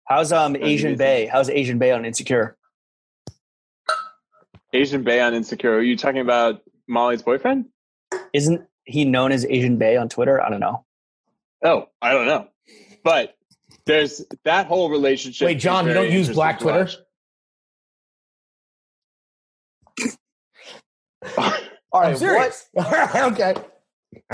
How's 0.04 0.32
um 0.32 0.56
Asian. 0.56 0.96
Bae? 0.96 1.28
How's 1.30 1.50
Asian 1.50 1.78
Bae 1.78 1.92
on 1.92 2.04
Insecure? 2.04 2.56
Asian 4.72 5.02
Bae 5.02 5.20
on 5.20 5.34
Insecure. 5.34 5.74
Are 5.76 5.82
you 5.82 5.96
talking 5.96 6.20
about 6.20 6.62
Molly's 6.88 7.22
boyfriend? 7.22 7.66
Isn't 8.32 8.66
he 8.86 9.04
known 9.04 9.32
as 9.32 9.44
Asian 9.44 9.76
Bae 9.78 9.96
on 9.96 10.08
Twitter? 10.08 10.40
I 10.40 10.48
don't 10.48 10.60
know. 10.60 10.84
Oh, 11.64 11.88
I 12.00 12.12
don't 12.12 12.26
know. 12.26 12.48
But 13.04 13.34
there's 13.84 14.24
that 14.44 14.66
whole 14.66 14.90
relationship. 14.90 15.46
Wait, 15.46 15.58
John, 15.58 15.86
you 15.86 15.94
don't 15.94 16.10
use 16.10 16.28
Black 16.30 16.58
Twitter? 16.58 16.88
All 21.92 22.02
right, 22.02 22.22
I'm 22.22 22.34
what? 22.34 22.66
okay. 23.32 23.54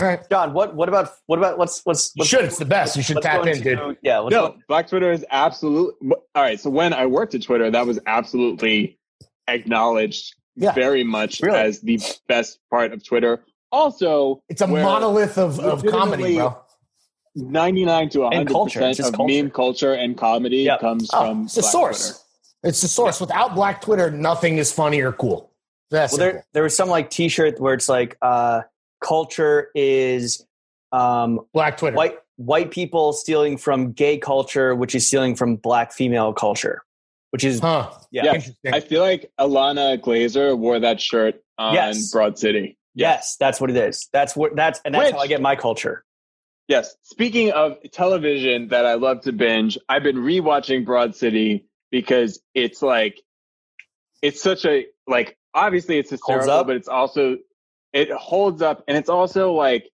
All 0.01 0.09
right. 0.09 0.29
John? 0.31 0.53
What 0.53 0.75
what 0.75 0.89
about 0.89 1.11
what 1.27 1.39
about 1.39 1.59
let's 1.59 1.83
let's 1.87 2.13
You 2.15 2.21
let's, 2.21 2.31
should. 2.31 2.45
It's 2.45 2.59
the 2.59 2.65
best. 2.65 2.97
You 2.97 3.03
should 3.03 3.23
tap 3.23 3.43
in, 3.43 3.49
into- 3.49 3.77
dude. 3.77 3.99
Yeah, 4.03 4.19
let's 4.19 4.33
no, 4.33 4.49
go- 4.49 4.57
Black 4.69 4.89
Twitter 4.89 5.13
is 5.13 5.25
absolutely. 5.31 6.11
All 6.35 6.43
right. 6.43 6.59
So 6.59 6.71
when 6.71 6.93
I 6.93 7.07
worked 7.07 7.35
at 7.35 7.43
Twitter, 7.43 7.71
that 7.71 7.87
was 7.87 7.99
absolutely 8.07 8.99
acknowledged 9.49 10.35
Yeah. 10.57 10.73
very 10.73 11.05
much 11.05 11.41
Really? 11.41 11.59
as 11.59 11.81
the 11.81 12.01
best 12.27 12.59
part 12.71 12.93
of 12.93 13.05
Twitter. 13.05 13.45
Also, 13.73 14.43
It's 14.49 14.61
a 14.61 14.67
where 14.67 14.85
monolith 14.85 15.39
of, 15.39 15.59
of 15.59 15.85
comedy, 15.87 16.37
bro. 16.37 16.57
99 17.35 18.09
to 18.11 18.21
100 18.21 18.53
culture. 18.53 18.67
It's 18.69 18.75
percent 18.75 18.97
just 18.99 19.09
of 19.11 19.15
culture. 19.17 19.35
meme 19.43 19.51
culture 19.51 19.93
and 19.95 20.17
comedy 20.17 20.59
Yep. 20.59 20.81
comes 20.81 21.11
Oh, 21.13 21.25
from 21.27 21.45
it's 21.45 21.55
the 21.55 21.63
source. 21.63 22.09
Twitter. 22.11 22.19
It's 22.65 22.81
the 22.83 22.89
source. 22.89 23.21
Without 23.21 23.55
Black 23.55 23.81
Twitter, 23.81 24.11
nothing 24.11 24.59
is 24.59 24.71
funny 24.71 25.01
or 25.01 25.13
cool. 25.13 25.51
That's 25.91 26.13
well, 26.13 26.19
there 26.21 26.47
there 26.53 26.63
was 26.63 26.77
some 26.77 26.89
like 26.89 27.11
T-shirt 27.11 27.59
where 27.61 27.75
it's 27.75 27.89
like 27.89 28.17
uh, 28.23 28.63
culture 29.03 29.71
is 29.75 30.47
um, 30.93 31.41
Black 31.53 31.77
Twitter. 31.79 31.97
white 31.97 32.19
white 32.37 32.71
people 32.71 33.13
stealing 33.13 33.57
from 33.57 33.93
gay 33.93 34.19
culture, 34.19 34.75
which 34.75 34.95
is 34.95 35.07
stealing 35.07 35.35
from 35.35 35.57
black 35.57 35.93
female 35.93 36.33
culture, 36.33 36.83
which 37.31 37.45
is 37.45 37.61
Huh. 37.61 37.91
yeah. 38.11 38.25
Yeah. 38.25 38.35
Interesting. 38.35 38.75
I 38.75 38.81
feel 38.81 39.01
like 39.03 39.31
Ilana 39.41 39.99
Glazer 39.99 40.57
wore 40.57 40.79
that 40.81 41.01
shirt 41.01 41.43
on 41.59 41.75
Yes. 41.75 42.11
Broad 42.11 42.39
City. 42.39 42.77
Yes, 42.95 43.37
that's 43.39 43.61
what 43.61 43.71
it 43.71 43.77
is. 43.77 44.09
That's 44.13 44.37
what 44.37 44.55
that's 44.55 44.81
and 44.85 44.95
that's 44.95 45.07
Which- 45.07 45.15
how 45.15 45.21
I 45.21 45.27
get 45.27 45.41
my 45.41 45.57
culture. 45.57 46.05
Yes. 46.69 46.95
Speaking 47.03 47.51
of 47.51 47.77
television 47.91 48.69
that 48.69 48.87
I 48.87 48.95
love 48.95 49.23
to 49.23 49.33
binge, 49.33 49.77
I've 49.89 50.03
been 50.03 50.17
rewatching 50.17 50.85
Broad 50.85 51.15
City 51.15 51.67
because 51.91 52.41
it's 52.55 52.81
like 52.81 53.21
it's 54.23 54.41
such 54.43 54.65
a 54.65 54.87
like 55.07 55.37
obviously 55.53 55.99
it's 55.99 56.11
hysterical, 56.11 56.65
but 56.65 56.77
it's 56.77 56.89
also 56.89 57.39
it 57.93 58.11
holds 58.13 58.63
up 58.63 58.85
and 58.89 58.97
it's 58.97 59.09
also 59.09 59.53
like 59.53 59.91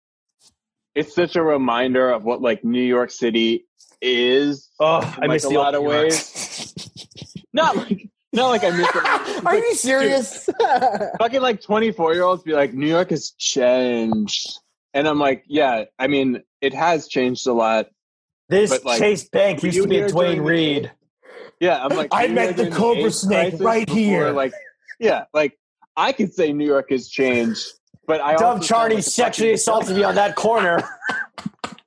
it's 0.95 1.15
such 1.15 1.37
a 1.37 1.43
reminder 1.43 2.11
of 2.11 2.25
what 2.25 2.41
like 2.41 2.65
New 2.65 2.83
York 2.83 3.11
City 3.11 3.66
is. 4.01 4.71
Oh, 4.81 5.01
in, 5.01 5.05
I 5.05 5.16
like, 5.21 5.31
miss 5.31 5.45
a 5.45 5.51
lot 5.51 5.75
of 5.75 5.83
ways. 5.83 6.75
Not 7.53 7.77
like 7.77 8.09
not 8.35 8.48
like 8.48 8.65
I 8.65 8.70
miss 8.70 8.89
it. 8.94 9.44
Are 9.47 9.56
you 9.56 9.74
serious? 9.74 10.48
fucking 11.19 11.40
like 11.40 11.61
24 11.62 12.15
year 12.15 12.23
olds 12.24 12.43
be 12.43 12.52
like 12.52 12.74
new 12.74 12.86
york 12.86 13.11
has 13.11 13.31
changed 13.32 14.59
and 14.93 15.06
i'm 15.09 15.19
like 15.19 15.44
yeah 15.47 15.85
i 15.98 16.06
mean 16.06 16.43
it 16.61 16.73
has 16.74 17.09
changed 17.09 17.47
a 17.47 17.52
lot 17.52 17.86
This 18.48 18.85
like, 18.85 18.98
Chase 18.98 19.28
Bank 19.28 19.62
used 19.62 19.81
to 19.82 19.89
be 19.89 19.97
a 19.97 19.98
here 20.01 20.09
during 20.09 20.12
Duane 20.12 20.39
the- 20.39 20.43
Reade. 20.44 20.93
yeah 21.61 21.82
i'm 21.85 21.97
like 21.97 22.09
I 22.12 22.27
met 22.28 22.56
the 22.56 22.70
Cobra 22.70 23.05
AIDS 23.05 23.20
Snake 23.20 23.55
right 23.59 23.86
before, 23.86 23.98
here. 24.01 24.31
like 24.31 24.52
yeah 25.01 25.24
like 25.35 25.59
i 25.97 26.12
could 26.12 26.32
say 26.35 26.52
new 26.52 26.66
york 26.66 26.90
has 26.90 27.09
changed 27.09 27.65
but 28.06 28.20
i 28.20 28.32
Dov 28.35 28.43
also 28.43 28.51
sound 28.52 28.62
Charney 28.65 28.94
like 28.97 29.05
sexually 29.05 29.52
assaulted 29.52 29.97
me 29.97 30.05
on 30.05 30.15
that 30.16 30.35
corner. 30.36 30.82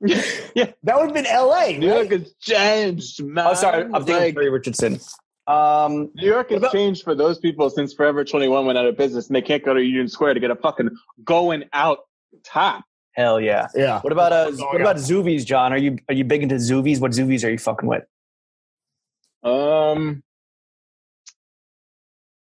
Yeah, 0.00 0.70
that 0.84 0.96
would 0.96 1.06
have 1.06 1.14
been 1.14 1.26
L.A. 1.26 1.76
new 1.76 1.88
york 1.88 2.10
right? 2.10 2.20
has 2.20 2.32
changed 2.40 3.20
man. 3.24 3.48
oh, 3.48 3.54
sorry, 3.54 3.82
I'm 3.82 4.04
thinking 4.04 4.36
Like, 4.36 4.46
of 4.46 4.52
Richardson. 4.52 5.00
Um, 5.48 6.10
New 6.14 6.26
York 6.26 6.50
has 6.50 6.58
about- 6.58 6.72
changed 6.72 7.02
for 7.02 7.14
those 7.14 7.38
people 7.38 7.70
since 7.70 7.94
Forever 7.94 8.22
21 8.24 8.66
went 8.66 8.76
out 8.78 8.86
of 8.86 8.96
business 8.98 9.26
and 9.28 9.34
they 9.34 9.40
can't 9.42 9.64
go 9.64 9.72
to 9.74 9.82
Union 9.82 10.06
Square 10.08 10.34
to 10.34 10.40
get 10.40 10.50
a 10.50 10.54
fucking 10.56 10.90
going 11.24 11.64
out 11.72 12.00
top. 12.44 12.84
hell 13.12 13.40
yeah. 13.40 13.66
Yeah. 13.74 14.00
What 14.02 14.12
about 14.12 14.32
uh, 14.32 14.52
what 14.52 14.80
about 14.80 14.96
Zoovies, 14.96 15.44
John? 15.46 15.72
Are 15.72 15.78
you 15.78 15.98
are 16.08 16.14
you 16.14 16.24
big 16.24 16.42
into 16.42 16.56
Zoovies? 16.56 17.00
What 17.00 17.12
Zoovies 17.12 17.44
are 17.44 17.50
you 17.50 17.58
fucking 17.58 17.88
with? 17.88 18.04
Um, 19.42 20.22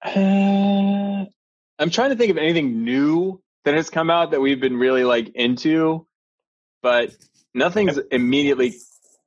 uh, 0.04 0.10
I'm 1.78 1.90
trying 1.90 2.10
to 2.10 2.16
think 2.16 2.30
of 2.30 2.38
anything 2.38 2.84
new 2.84 3.42
that 3.64 3.74
has 3.74 3.90
come 3.90 4.10
out 4.10 4.30
that 4.30 4.40
we've 4.40 4.60
been 4.60 4.76
really 4.76 5.02
like 5.04 5.28
into, 5.34 6.06
but 6.82 7.14
nothing's 7.52 7.98
immediately 8.10 8.74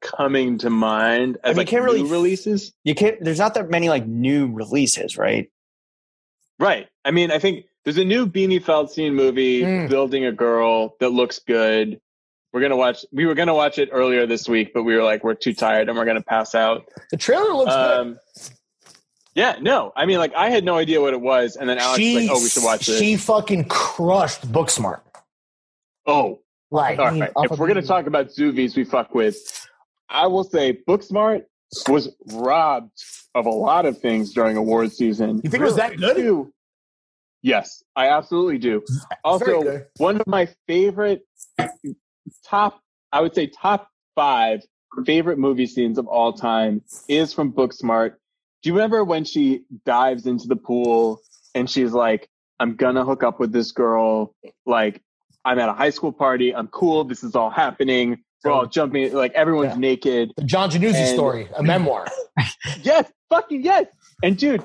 coming 0.06 0.58
to 0.60 0.70
mind 0.70 1.38
I 1.44 1.50
as 1.50 1.56
mean, 1.56 1.58
like 1.62 1.68
can't 1.68 1.84
really- 1.84 2.04
new 2.04 2.10
releases. 2.10 2.74
You 2.84 2.94
can't. 2.96 3.18
There's 3.24 3.40
not 3.40 3.56
that 3.56 3.70
many 3.70 3.90
like 3.90 4.06
new 4.06 4.52
releases, 4.54 5.18
right? 5.18 5.50
Right. 6.60 6.88
I 7.04 7.12
mean, 7.12 7.32
I 7.32 7.40
think 7.40 7.66
there's 7.84 7.98
a 7.98 8.06
new 8.06 8.26
Beanie 8.28 8.62
Feldstein 8.64 9.14
movie, 9.14 9.62
Mm. 9.62 9.90
Building 9.90 10.26
a 10.26 10.32
Girl, 10.32 10.96
that 11.00 11.10
looks 11.10 11.40
good. 11.40 12.00
We're 12.54 12.62
gonna 12.62 12.78
watch. 12.78 13.06
We 13.12 13.26
were 13.26 13.34
gonna 13.36 13.54
watch 13.54 13.78
it 13.80 13.90
earlier 13.92 14.26
this 14.26 14.48
week, 14.48 14.74
but 14.74 14.84
we 14.84 14.96
were 14.96 15.04
like, 15.04 15.24
we're 15.26 15.34
too 15.34 15.54
tired 15.54 15.90
and 15.90 15.98
we're 15.98 16.06
gonna 16.06 16.22
pass 16.24 16.56
out. 16.56 16.86
The 17.12 17.18
trailer 17.18 17.54
looks 17.54 17.74
good. 17.74 18.00
Um, 18.00 18.20
yeah, 19.36 19.58
no, 19.60 19.92
I 19.98 20.06
mean, 20.06 20.18
like, 20.20 20.34
I 20.34 20.50
had 20.50 20.64
no 20.64 20.78
idea 20.78 21.02
what 21.02 21.14
it 21.14 21.20
was, 21.20 21.58
and 21.58 21.68
then 21.70 21.78
Alex 21.78 22.00
was 22.00 22.16
like, 22.16 22.30
"Oh, 22.32 22.42
we 22.42 22.48
should 22.50 22.64
watch 22.64 22.86
this." 22.86 22.98
She 23.00 23.18
fucking 23.18 23.66
crushed 23.66 24.50
Booksmart. 24.50 25.02
oh, 26.06 26.40
Like, 26.72 26.98
all 27.00 27.12
right. 27.12 27.32
If 27.40 27.60
we're 27.60 27.68
gonna 27.68 27.82
talk 27.82 28.08
about 28.08 28.28
Zoovies, 28.30 28.78
we 28.78 28.86
fuck 28.86 29.14
with. 29.14 29.68
I 30.16 30.28
will 30.28 30.46
say, 30.46 30.80
Booksmart 30.88 31.44
was 31.90 32.16
robbed 32.32 32.92
of 33.36 33.46
a 33.46 33.50
lot 33.50 33.86
of 33.86 34.00
things 34.00 34.34
during 34.34 34.56
award 34.56 34.94
season. 34.94 35.42
You 35.44 35.50
think 35.50 35.62
it 35.62 35.66
was 35.66 35.76
that 35.76 35.98
good? 35.98 36.16
Too. 36.16 36.54
Yes, 37.42 37.84
I 37.96 38.08
absolutely 38.10 38.58
do. 38.58 38.84
Also, 39.24 39.84
one 39.98 40.20
of 40.20 40.26
my 40.26 40.48
favorite 40.68 41.28
top, 42.46 42.80
I 43.12 43.22
would 43.22 43.36
say 43.36 43.48
top 43.48 43.90
five 44.16 44.62
favorite 45.06 45.38
movie 45.38 45.68
scenes 45.68 45.98
of 45.98 46.08
all 46.08 46.32
time 46.32 46.82
is 47.10 47.34
from 47.34 47.52
Booksmart. 47.52 48.14
Do 48.64 48.70
you 48.70 48.74
remember 48.74 49.04
when 49.04 49.26
she 49.26 49.66
dives 49.86 50.26
into 50.26 50.48
the 50.48 50.56
pool 50.56 51.20
and 51.54 51.70
she's 51.70 51.92
like, 51.92 52.30
I'm 52.60 52.78
gonna 52.78 53.04
hook 53.04 53.22
up 53.22 53.40
with 53.40 53.52
this 53.52 53.74
girl. 53.74 54.34
Like, 54.66 55.02
I'm 55.44 55.60
at 55.60 55.70
a 55.70 55.74
high 55.74 55.90
school 55.92 56.14
party. 56.14 56.56
I'm 56.56 56.68
cool. 56.70 57.04
This 57.04 57.24
is 57.24 57.36
all 57.36 57.50
happening. 57.50 58.24
We're 58.46 58.52
all 58.52 58.66
jumping. 58.68 59.14
Like, 59.14 59.34
everyone's 59.34 59.74
Yeah. 59.74 59.80
naked. 59.80 60.34
the 60.38 60.44
John 60.44 60.70
Jannuzzi 60.70 61.14
story, 61.14 61.50
a 61.56 61.64
memoir. 61.64 62.08
Yes, 62.84 63.10
fucking 63.30 63.64
yes. 63.64 63.86
And 64.22 64.38
dude, 64.38 64.62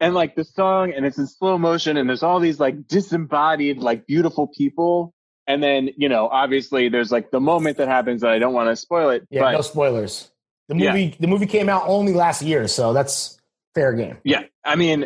and 0.00 0.14
like 0.14 0.36
the 0.36 0.44
song, 0.44 0.92
and 0.92 1.04
it's 1.04 1.18
in 1.18 1.26
slow 1.26 1.58
motion, 1.58 1.96
and 1.96 2.08
there's 2.08 2.22
all 2.22 2.38
these 2.40 2.60
like 2.60 2.86
disembodied, 2.86 3.78
like 3.78 4.06
beautiful 4.06 4.46
people. 4.46 5.12
And 5.48 5.62
then, 5.62 5.90
you 5.96 6.08
know, 6.08 6.28
obviously 6.28 6.88
there's 6.88 7.10
like 7.10 7.30
the 7.30 7.40
moment 7.40 7.78
that 7.78 7.88
happens 7.88 8.20
that 8.20 8.30
I 8.30 8.38
don't 8.38 8.52
want 8.54 8.68
to 8.70 8.76
spoil 8.76 9.10
it. 9.10 9.26
Yeah, 9.30 9.40
but 9.42 9.52
no 9.52 9.60
spoilers. 9.62 10.30
The 10.68 10.76
Yeah. 10.76 10.92
movie, 10.92 11.16
the 11.18 11.26
movie 11.26 11.46
came 11.46 11.68
out 11.68 11.84
only 11.86 12.12
last 12.12 12.42
year, 12.42 12.68
so 12.68 12.92
that's 12.92 13.40
fair 13.74 13.92
game. 13.94 14.18
yeah, 14.24 14.42
I 14.64 14.76
mean, 14.76 15.04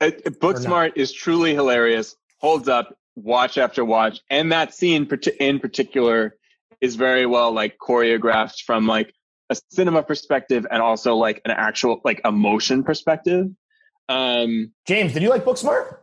uh, 0.00 0.06
it- 0.06 0.40
Booksmart 0.40 0.92
is 0.96 1.12
truly 1.12 1.54
hilarious, 1.54 2.14
holds 2.40 2.68
up, 2.68 2.94
watch 3.16 3.56
after 3.56 3.84
watch. 3.84 4.20
And 4.28 4.52
that 4.52 4.74
scene 4.74 5.08
in 5.40 5.60
particular 5.60 6.36
is 6.84 6.96
very 6.96 7.24
well 7.24 7.50
like 7.50 7.78
choreographed 7.78 8.62
from 8.66 8.86
like 8.86 9.14
a 9.48 9.56
cinema 9.70 10.02
perspective 10.02 10.66
and 10.70 10.82
also 10.82 11.14
like 11.14 11.40
an 11.46 11.50
actual 11.50 12.02
like 12.04 12.20
emotion 12.26 12.84
perspective. 12.84 13.48
Um, 14.10 14.72
James, 14.86 15.14
did 15.14 15.22
you 15.22 15.30
like 15.30 15.46
Booksmart? 15.46 15.96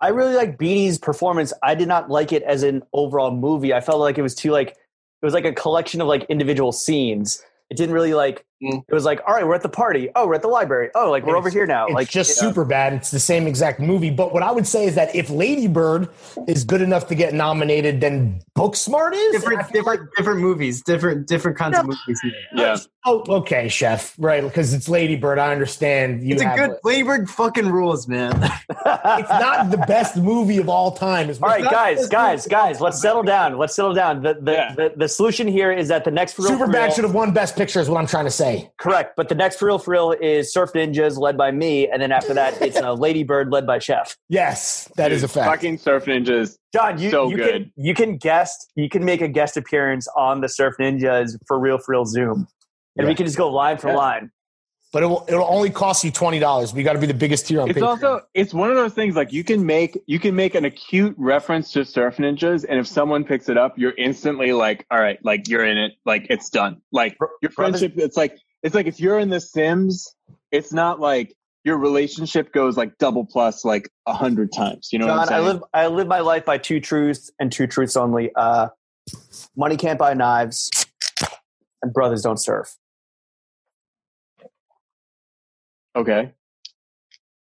I 0.00 0.08
really 0.08 0.34
like 0.34 0.58
Beanie's 0.58 0.98
performance. 0.98 1.52
I 1.60 1.74
did 1.74 1.88
not 1.88 2.08
like 2.08 2.32
it 2.32 2.44
as 2.44 2.62
an 2.62 2.84
overall 2.92 3.32
movie. 3.32 3.74
I 3.74 3.80
felt 3.80 3.98
like 3.98 4.16
it 4.16 4.22
was 4.22 4.36
too 4.36 4.52
like 4.52 4.68
it 4.68 5.24
was 5.24 5.34
like 5.34 5.44
a 5.44 5.52
collection 5.52 6.00
of 6.00 6.06
like 6.06 6.24
individual 6.28 6.70
scenes. 6.70 7.42
It 7.68 7.76
didn't 7.76 7.92
really 7.92 8.14
like 8.14 8.46
Mm. 8.62 8.84
it 8.86 8.94
was 8.94 9.04
like, 9.04 9.20
all 9.26 9.34
right, 9.34 9.46
we're 9.46 9.54
at 9.54 9.62
the 9.62 9.68
party. 9.68 10.08
Oh, 10.14 10.26
we're 10.26 10.34
at 10.34 10.42
the 10.42 10.48
library. 10.48 10.90
Oh, 10.94 11.10
like 11.10 11.26
we're 11.26 11.36
over 11.36 11.50
here 11.50 11.66
now. 11.66 11.86
It's 11.86 11.94
like 11.94 12.08
just 12.08 12.36
yeah. 12.36 12.48
super 12.48 12.64
bad. 12.64 12.92
It's 12.92 13.10
the 13.10 13.18
same 13.18 13.46
exact 13.46 13.80
movie. 13.80 14.10
But 14.10 14.32
what 14.32 14.42
I 14.42 14.52
would 14.52 14.66
say 14.66 14.84
is 14.84 14.94
that 14.94 15.14
if 15.14 15.30
Lady 15.30 15.66
Bird 15.66 16.08
is 16.46 16.64
good 16.64 16.80
enough 16.80 17.08
to 17.08 17.14
get 17.14 17.34
nominated, 17.34 18.00
then 18.00 18.40
Booksmart 18.56 19.12
is. 19.14 19.34
I 19.34 19.38
different, 19.38 19.62
feel 19.66 19.82
different, 19.82 20.10
different 20.16 20.40
movies, 20.40 20.82
different, 20.82 21.26
different 21.26 21.58
kinds 21.58 21.78
of 21.78 21.86
movies. 21.86 22.20
yeah. 22.54 22.76
Oh, 23.04 23.24
okay, 23.28 23.68
chef. 23.68 24.14
Right, 24.16 24.44
because 24.44 24.72
it's 24.72 24.88
Lady 24.88 25.16
Bird. 25.16 25.40
I 25.40 25.50
understand. 25.50 26.22
You 26.22 26.34
It's 26.34 26.42
a 26.42 26.46
have 26.46 26.56
good 26.56 26.76
Ladybird 26.84 27.28
fucking 27.28 27.68
rules, 27.68 28.06
man. 28.06 28.32
It's 29.04 29.30
not 29.30 29.70
the 29.70 29.78
best 29.88 30.16
movie 30.16 30.58
of 30.58 30.68
all 30.68 30.92
time. 30.92 31.28
Is 31.30 31.40
All 31.40 31.48
right, 31.48 31.64
guys, 31.64 32.08
guys, 32.08 32.46
guys, 32.46 32.80
let's 32.80 33.00
settle 33.00 33.22
down. 33.22 33.58
Let's 33.58 33.74
settle 33.74 33.94
down. 33.94 34.22
The 34.22 34.34
the, 34.40 34.52
Yeah. 34.52 34.74
the, 34.74 34.92
the 34.96 35.08
solution 35.08 35.48
here 35.48 35.72
is 35.72 35.88
that 35.88 36.04
the 36.04 36.10
next 36.10 36.34
for 36.34 36.42
real, 36.42 36.58
for 36.58 36.66
Superbad 36.66 36.94
should 36.94 37.04
have 37.04 37.14
won 37.14 37.32
Best 37.32 37.56
Picture. 37.56 37.80
Is 37.80 37.88
what 37.88 37.98
I'm 37.98 38.06
trying 38.06 38.24
to 38.26 38.30
say. 38.30 38.51
Correct, 38.78 39.14
but 39.16 39.28
the 39.28 39.34
next 39.34 39.56
for 39.58 39.66
real 39.66 39.78
for 39.78 39.90
real 39.92 40.12
is 40.12 40.52
Surf 40.52 40.72
Ninjas 40.72 41.18
led 41.18 41.36
by 41.36 41.50
me, 41.50 41.88
and 41.88 42.00
then 42.02 42.12
after 42.12 42.34
that 42.34 42.60
it's 42.62 42.76
a 42.78 42.92
Lady 42.92 43.22
Bird 43.24 43.50
led 43.52 43.66
by 43.66 43.78
Chef. 43.78 44.16
Yes, 44.28 44.90
that 44.96 45.12
is 45.12 45.20
Dude, 45.22 45.30
a 45.30 45.32
fact. 45.32 45.50
Fucking 45.50 45.78
Surf 45.78 46.04
Ninjas. 46.06 46.56
John, 46.72 46.98
you, 46.98 47.10
So 47.10 47.28
you 47.28 47.36
good. 47.36 47.50
can 47.52 47.72
you 47.76 47.94
can 47.94 48.16
guest 48.16 48.70
you 48.74 48.88
can 48.88 49.04
make 49.04 49.20
a 49.20 49.28
guest 49.28 49.56
appearance 49.56 50.08
on 50.16 50.40
the 50.40 50.48
Surf 50.48 50.74
Ninjas 50.80 51.36
for 51.46 51.58
real 51.58 51.78
for 51.78 51.92
real 51.92 52.04
Zoom, 52.04 52.46
and 52.96 53.06
we 53.06 53.14
can 53.14 53.26
just 53.26 53.38
go 53.38 53.48
line 53.50 53.78
for 53.78 53.88
Yeah. 53.88 53.96
line. 53.96 54.30
But 54.92 55.02
it 55.02 55.06
will, 55.06 55.24
it'll 55.26 55.46
only 55.48 55.70
cost 55.70 56.04
you 56.04 56.10
twenty 56.10 56.38
dollars. 56.38 56.70
But 56.70 56.78
you 56.78 56.84
got 56.84 56.92
to 56.92 56.98
be 56.98 57.06
the 57.06 57.14
biggest 57.14 57.46
tier 57.46 57.60
on 57.60 57.70
It's 57.70 57.78
Patreon. 57.78 57.86
also 57.86 58.20
it's 58.34 58.52
one 58.52 58.70
of 58.70 58.76
those 58.76 58.92
things 58.92 59.16
like 59.16 59.32
you 59.32 59.42
can 59.42 59.64
make 59.64 59.98
you 60.06 60.18
can 60.18 60.36
make 60.36 60.54
an 60.54 60.64
acute 60.64 61.14
reference 61.18 61.72
to 61.72 61.84
Surf 61.84 62.18
Ninjas, 62.18 62.64
and 62.68 62.78
if 62.78 62.86
someone 62.86 63.24
picks 63.24 63.48
it 63.48 63.56
up, 63.56 63.78
you're 63.78 63.94
instantly 63.96 64.52
like, 64.52 64.86
all 64.90 65.00
right, 65.00 65.18
like 65.24 65.48
you're 65.48 65.64
in 65.64 65.78
it, 65.78 65.92
like 66.04 66.26
it's 66.28 66.50
done. 66.50 66.82
Like 66.92 67.16
your 67.40 67.50
friendship, 67.50 67.94
it's 67.96 68.16
like 68.16 68.38
it's 68.62 68.74
like 68.74 68.86
if 68.86 69.00
you're 69.00 69.18
in 69.18 69.30
The 69.30 69.40
Sims, 69.40 70.14
it's 70.50 70.72
not 70.72 71.00
like 71.00 71.34
your 71.64 71.78
relationship 71.78 72.52
goes 72.52 72.76
like 72.76 72.98
double 72.98 73.24
plus 73.24 73.64
like 73.64 73.88
a 74.06 74.12
hundred 74.12 74.52
times. 74.52 74.90
You 74.92 74.98
know 74.98 75.06
what 75.06 75.18
I'm 75.20 75.28
John, 75.28 75.34
I 75.34 75.40
live 75.40 75.64
I 75.72 75.86
live 75.86 76.06
my 76.06 76.20
life 76.20 76.44
by 76.44 76.58
two 76.58 76.80
truths 76.80 77.30
and 77.38 77.50
two 77.50 77.66
truths 77.66 77.96
only. 77.96 78.30
Uh, 78.36 78.68
money 79.56 79.76
can't 79.76 79.98
buy 79.98 80.12
knives, 80.12 80.70
and 81.80 81.92
brothers 81.92 82.22
don't 82.22 82.38
surf. 82.38 82.76
Okay. 85.96 86.32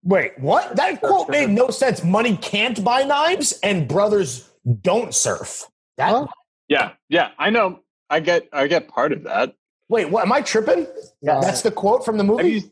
Wait, 0.02 0.38
what? 0.38 0.76
That 0.76 1.00
quote 1.00 1.28
made 1.28 1.50
no 1.50 1.68
sense. 1.70 2.02
Money 2.02 2.36
can't 2.38 2.82
buy 2.82 3.02
knives, 3.02 3.58
and 3.62 3.86
brothers 3.86 4.48
don't 4.82 5.14
surf. 5.14 5.66
That 5.98 6.10
Huh? 6.10 6.26
Yeah, 6.68 6.92
yeah, 7.08 7.30
I 7.38 7.50
know. 7.50 7.80
I 8.08 8.20
get 8.20 8.48
I 8.52 8.66
get 8.66 8.88
part 8.88 9.12
of 9.12 9.24
that. 9.24 9.54
wait, 9.88 10.10
what? 10.10 10.24
Am 10.24 10.32
I 10.32 10.40
tripping? 10.40 10.86
Yes. 11.20 11.44
That's 11.44 11.62
the 11.62 11.70
quote 11.70 12.04
from 12.04 12.16
the 12.16 12.24
movie. 12.24 12.50
you, 12.50 12.62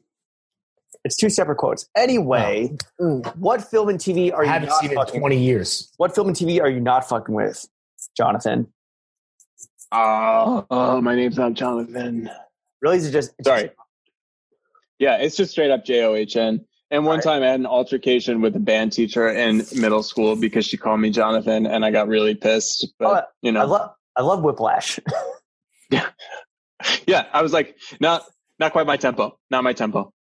It's 1.04 1.16
two 1.16 1.28
separate 1.28 1.56
quotes. 1.58 1.88
Anyway, 1.96 2.76
Mm. 3.00 3.36
what 3.36 3.62
film 3.62 3.88
and 3.90 3.98
TV 3.98 4.32
are 4.32 4.42
you? 4.44 4.50
I 4.50 4.54
you 4.54 4.60
haven't 4.60 4.68
not 4.70 4.80
seen 4.80 4.90
it 4.90 4.92
in 4.94 4.98
fucking? 4.98 5.20
twenty 5.20 5.38
years. 5.38 5.92
What 5.98 6.14
film 6.14 6.28
and 6.28 6.36
TV 6.36 6.60
are 6.62 6.68
you 6.70 6.80
not 6.80 7.08
fucking 7.08 7.34
with, 7.34 7.66
Jonathan? 8.16 8.68
oh, 9.92 10.66
oh, 10.70 11.00
my 11.00 11.14
name's 11.14 11.36
not 11.36 11.54
Jonathan. 11.54 12.30
Really, 12.80 12.96
is 12.98 13.06
it 13.06 13.12
just 13.12 13.32
it's 13.38 13.48
Sorry. 13.48 13.70
Yeah, 14.98 15.16
it's 15.16 15.36
just 15.36 15.50
straight 15.52 15.70
up 15.70 15.84
J 15.84 16.02
O 16.04 16.14
H 16.14 16.36
N. 16.36 16.64
And 16.90 17.04
one 17.04 17.20
time 17.20 17.42
I 17.42 17.48
had 17.48 17.60
an 17.60 17.66
altercation 17.66 18.40
with 18.40 18.56
a 18.56 18.60
band 18.60 18.92
teacher 18.92 19.28
in 19.28 19.58
middle 19.76 20.02
school 20.02 20.36
because 20.36 20.64
she 20.64 20.78
called 20.78 21.00
me 21.00 21.10
Jonathan 21.10 21.66
and 21.66 21.84
I 21.84 21.90
got 21.90 22.08
really 22.08 22.34
pissed. 22.34 22.88
But, 22.98 23.24
Oh, 23.24 23.28
you 23.42 23.50
I 23.50 23.54
know, 23.54 23.66
love 23.66 23.90
I 24.16 24.22
love 24.22 24.42
Whiplash. 24.42 24.98
yeah, 25.90 26.06
Yeah. 27.06 27.26
I 27.32 27.42
was 27.42 27.52
like, 27.52 27.76
not, 28.00 28.24
not 28.58 28.72
quite 28.72 28.86
my 28.86 28.96
tempo, 28.96 29.38
not 29.50 29.64
my 29.64 29.74
tempo. 29.74 30.12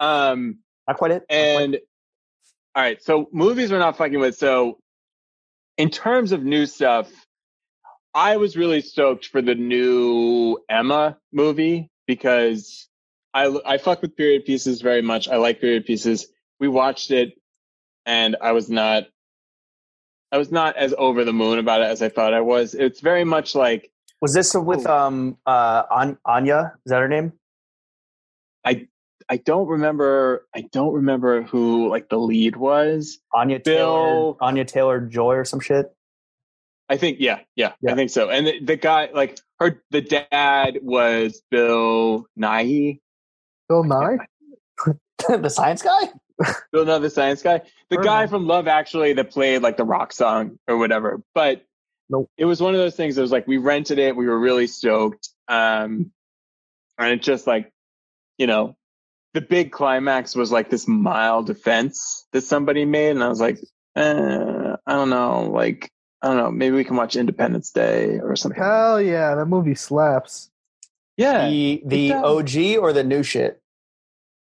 Um, 0.00 0.58
Not 0.88 0.96
quite 0.96 1.10
it. 1.10 1.14
Not 1.14 1.26
quite- 1.28 1.62
and 1.62 1.78
all 2.74 2.82
right, 2.82 3.02
so 3.02 3.28
movies 3.32 3.70
we're 3.70 3.78
not 3.78 3.96
fucking 3.96 4.18
with. 4.18 4.36
So 4.36 4.78
in 5.78 5.90
terms 5.90 6.32
of 6.32 6.42
new 6.44 6.66
stuff, 6.66 7.10
I 8.14 8.36
was 8.38 8.56
really 8.56 8.80
stoked 8.80 9.26
for 9.26 9.42
the 9.42 9.54
new 9.54 10.58
Emma 10.68 11.18
movie 11.32 11.90
because 12.06 12.88
I 13.36 13.74
I 13.74 13.78
fuck 13.78 14.00
with 14.00 14.16
period 14.16 14.46
pieces 14.46 14.80
very 14.80 15.02
much. 15.02 15.28
I 15.28 15.36
like 15.36 15.60
period 15.60 15.84
pieces. 15.84 16.26
We 16.58 16.68
watched 16.68 17.10
it, 17.10 17.34
and 18.06 18.36
I 18.40 18.52
was 18.52 18.70
not 18.70 19.08
I 20.32 20.38
was 20.38 20.50
not 20.50 20.76
as 20.76 20.94
over 20.96 21.24
the 21.24 21.34
moon 21.34 21.58
about 21.58 21.82
it 21.82 21.84
as 21.84 22.00
I 22.00 22.08
thought 22.08 22.32
I 22.32 22.40
was. 22.40 22.74
It's 22.74 23.00
very 23.00 23.24
much 23.24 23.54
like 23.54 23.90
was 24.22 24.32
this 24.32 24.54
with 24.54 24.86
um 24.86 25.36
uh 25.44 25.82
An- 25.90 26.18
Anya? 26.24 26.72
Is 26.86 26.90
that 26.90 27.00
her 27.00 27.08
name? 27.08 27.34
I 28.64 28.88
I 29.28 29.36
don't 29.36 29.68
remember 29.68 30.46
I 30.54 30.62
don't 30.62 30.94
remember 30.94 31.42
who 31.42 31.88
like 31.90 32.08
the 32.08 32.18
lead 32.18 32.56
was. 32.56 33.18
Anya 33.34 33.60
Bill- 33.60 34.34
Taylor, 34.34 34.44
Anya 34.48 34.64
Taylor 34.64 35.00
Joy 35.00 35.34
or 35.34 35.44
some 35.44 35.60
shit. 35.60 35.92
I 36.88 36.96
think 36.96 37.18
yeah, 37.20 37.40
yeah, 37.56 37.72
Yeah. 37.82 37.92
I 37.92 37.94
think 37.96 38.10
so. 38.10 38.30
And 38.30 38.46
the, 38.46 38.60
the 38.60 38.76
guy 38.76 39.10
like 39.12 39.38
her 39.60 39.82
the 39.90 40.00
dad 40.00 40.78
was 40.82 41.42
Bill 41.50 42.26
Nighy. 42.38 43.00
Bill 43.68 43.84
Nye. 43.84 44.18
the 45.28 45.48
science 45.48 45.82
guy. 45.82 46.08
Bill 46.72 46.84
Nye 46.84 46.98
the 46.98 47.10
science 47.10 47.42
guy. 47.42 47.62
The 47.90 47.96
Heard 47.96 48.04
guy 48.04 48.22
of 48.24 48.30
from 48.30 48.46
Love 48.46 48.68
Actually 48.68 49.14
that 49.14 49.30
played 49.30 49.62
like 49.62 49.76
the 49.76 49.84
rock 49.84 50.12
song 50.12 50.58
or 50.68 50.76
whatever. 50.76 51.22
But 51.34 51.64
Nope. 52.08 52.30
it 52.36 52.44
was 52.44 52.60
one 52.60 52.74
of 52.74 52.78
those 52.78 52.94
things 52.96 53.16
that 53.16 53.22
was 53.22 53.32
like 53.32 53.46
we 53.46 53.56
rented 53.56 53.98
it, 53.98 54.16
we 54.16 54.26
were 54.26 54.38
really 54.38 54.66
stoked. 54.66 55.30
Um 55.48 56.12
and 56.98 57.12
it 57.12 57.22
just 57.22 57.46
like, 57.46 57.72
you 58.38 58.46
know, 58.46 58.76
the 59.34 59.40
big 59.42 59.70
climax 59.70 60.34
was 60.34 60.50
like 60.50 60.70
this 60.70 60.88
mild 60.88 61.46
defense 61.46 62.26
that 62.32 62.40
somebody 62.42 62.86
made, 62.86 63.10
and 63.10 63.22
I 63.22 63.28
was 63.28 63.38
like, 63.38 63.58
eh, 63.94 64.76
I 64.86 64.92
don't 64.92 65.10
know, 65.10 65.50
like 65.52 65.90
I 66.22 66.28
don't 66.28 66.38
know, 66.38 66.50
maybe 66.50 66.74
we 66.74 66.84
can 66.84 66.96
watch 66.96 67.16
Independence 67.16 67.70
Day 67.70 68.18
or 68.18 68.34
something. 68.34 68.60
Hell 68.60 69.00
yeah, 69.00 69.34
that 69.34 69.44
movie 69.44 69.74
slaps. 69.74 70.50
Yeah. 71.16 71.48
The 71.48 71.82
the 71.86 72.12
OG 72.14 72.78
or 72.82 72.92
the 72.92 73.04
new 73.04 73.22
shit? 73.22 73.60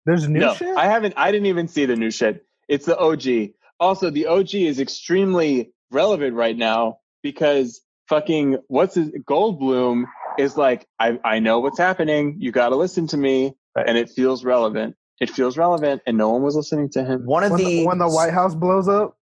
There's 0.06 0.28
new 0.28 0.40
no, 0.40 0.54
shit. 0.54 0.76
I 0.78 0.86
haven't. 0.86 1.14
I 1.18 1.32
didn't 1.32 1.48
even 1.48 1.68
see 1.68 1.86
the 1.86 1.96
new 1.96 2.12
shit. 2.12 2.46
It's 2.68 2.86
the 2.86 2.98
OG. 2.98 3.54
Also, 3.80 4.10
the 4.10 4.28
OG 4.28 4.54
is 4.56 4.80
extremely 4.80 5.72
relevant 5.92 6.36
right 6.36 6.56
now 6.58 7.00
because 7.24 7.82
fucking 8.08 8.58
what's 8.68 8.96
his 8.96 9.10
Goldblum 9.28 10.06
is 10.38 10.58
like. 10.58 10.88
I 11.00 11.20
I 11.24 11.40
know 11.40 11.60
what's 11.60 11.80
happening. 11.80 12.36
You 12.40 12.52
got 12.52 12.70
to 12.70 12.76
listen 12.76 13.08
to 13.08 13.18
me, 13.18 13.56
Right. 13.76 13.88
and 13.88 13.98
it 13.98 14.10
feels 14.10 14.46
relevant. 14.46 14.96
It 15.20 15.30
feels 15.30 15.58
relevant, 15.58 16.02
and 16.06 16.18
no 16.18 16.30
one 16.30 16.42
was 16.44 16.56
listening 16.56 16.90
to 16.92 17.04
him. 17.04 17.26
One 17.26 17.44
of 17.44 17.52
when, 17.52 17.64
the 17.64 17.66
the, 17.82 17.86
when 17.88 17.98
the 17.98 18.10
White 18.10 18.34
House 18.34 18.54
blows 18.54 18.88
up. 18.88 19.18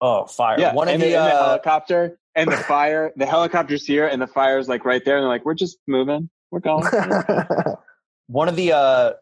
oh 0.00 0.24
fire. 0.26 0.58
Yeah, 0.60 0.74
One 0.74 0.88
of 0.88 1.00
the, 1.00 1.06
the, 1.08 1.16
and 1.16 1.26
the 1.26 1.34
uh, 1.34 1.44
helicopter 1.46 2.18
and 2.36 2.52
the 2.52 2.56
fire. 2.56 3.12
The 3.16 3.26
helicopter's 3.26 3.84
here, 3.84 4.06
and 4.06 4.22
the 4.22 4.26
fire's 4.26 4.68
like 4.68 4.84
right 4.84 5.04
there, 5.04 5.16
and 5.16 5.24
they're 5.24 5.28
like, 5.28 5.44
"We're 5.44 5.54
just 5.54 5.78
moving. 5.88 6.30
We're 6.50 6.60
going." 6.60 6.86
one 8.28 8.48
of 8.48 8.56
the 8.56 8.72
uh 8.72 9.12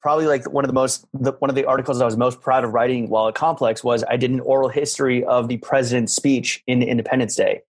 probably 0.00 0.26
like 0.26 0.50
one 0.50 0.64
of 0.64 0.68
the 0.68 0.74
most 0.74 1.06
the, 1.12 1.32
one 1.32 1.50
of 1.50 1.56
the 1.56 1.64
articles 1.64 2.00
I 2.00 2.04
was 2.04 2.16
most 2.16 2.40
proud 2.40 2.64
of 2.64 2.72
writing 2.72 3.08
while 3.08 3.28
at 3.28 3.34
Complex 3.34 3.84
was 3.84 4.04
I 4.08 4.16
did 4.16 4.30
an 4.30 4.40
oral 4.40 4.68
history 4.68 5.24
of 5.24 5.48
the 5.48 5.58
president's 5.58 6.14
speech 6.14 6.62
in 6.66 6.82
Independence 6.82 7.36
Day. 7.36 7.62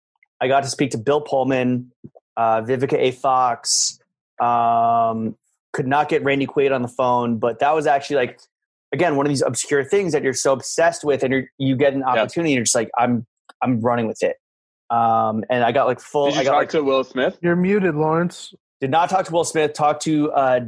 I 0.40 0.48
got 0.48 0.62
to 0.64 0.68
speak 0.68 0.90
to 0.92 0.98
Bill 0.98 1.20
Pullman, 1.20 1.92
uh, 2.36 2.62
Vivica 2.62 2.98
A. 2.98 3.10
Fox. 3.12 3.98
Um, 4.40 5.36
could 5.72 5.86
not 5.86 6.08
get 6.08 6.24
Randy 6.24 6.46
Quaid 6.46 6.74
on 6.74 6.82
the 6.82 6.88
phone, 6.88 7.38
but 7.38 7.60
that 7.60 7.74
was 7.74 7.86
actually 7.86 8.16
like 8.16 8.40
again 8.92 9.16
one 9.16 9.26
of 9.26 9.30
these 9.30 9.42
obscure 9.42 9.84
things 9.84 10.12
that 10.12 10.24
you're 10.24 10.34
so 10.34 10.52
obsessed 10.52 11.04
with, 11.04 11.22
and 11.22 11.32
you're, 11.32 11.44
you 11.58 11.76
get 11.76 11.94
an 11.94 12.02
opportunity, 12.02 12.52
and 12.52 12.56
you're 12.56 12.64
just 12.64 12.74
like 12.74 12.90
I'm 12.98 13.26
I'm 13.62 13.80
running 13.80 14.06
with 14.06 14.22
it. 14.22 14.36
Um, 14.90 15.44
and 15.48 15.62
I 15.64 15.72
got 15.72 15.86
like 15.86 16.00
full. 16.00 16.26
Did 16.26 16.34
you 16.34 16.40
I 16.40 16.44
got 16.44 16.50
talk 16.50 16.58
like 16.60 16.68
to 16.70 16.82
Will 16.82 17.04
Smith? 17.04 17.38
You're 17.40 17.56
muted, 17.56 17.94
Lawrence. 17.94 18.52
did 18.80 18.90
not 18.90 19.08
talk 19.10 19.26
to 19.26 19.32
Will 19.32 19.44
Smith. 19.44 19.72
Talked 19.72 20.02
to 20.02 20.32
uh, 20.32 20.60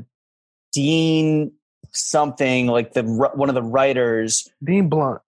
Dean 0.72 1.52
something 1.92 2.66
like 2.68 2.92
the 2.94 3.02
one 3.02 3.48
of 3.48 3.54
the 3.54 3.62
writers, 3.62 4.48
Dean 4.62 4.88
Blunt. 4.88 5.20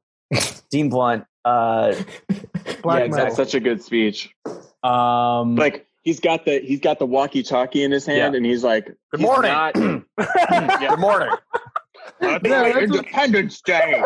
Dean 0.71 0.89
Blunt. 0.91 1.25
Uh, 1.45 1.95
Black 2.83 3.01
Yeah, 3.01 3.05
exactly. 3.07 3.11
That's 3.11 3.37
such 3.37 3.55
a 3.55 3.61
good 3.61 3.83
speech. 3.83 4.35
um, 4.83 5.57
like 5.57 5.87
he's 6.03 6.21
got 6.21 6.45
the 6.45 6.61
he's 6.61 6.81
got 6.81 6.99
the 6.99 7.07
walkie 7.07 7.43
talkie 7.43 7.83
in 7.83 7.91
his 7.91 8.07
hand 8.07 8.33
Yeah. 8.35 8.37
and 8.37 8.47
he's 8.47 8.65
like 8.65 8.87
Good 8.87 9.21
he's 9.21 9.21
morning. 9.21 9.53
not- 9.53 9.75
Good 10.81 10.99
morning. 10.99 11.31
Happy 12.21 12.49
Yeah, 12.49 12.63
that's- 12.63 12.77
Independence 12.85 13.61
Day. 13.61 14.03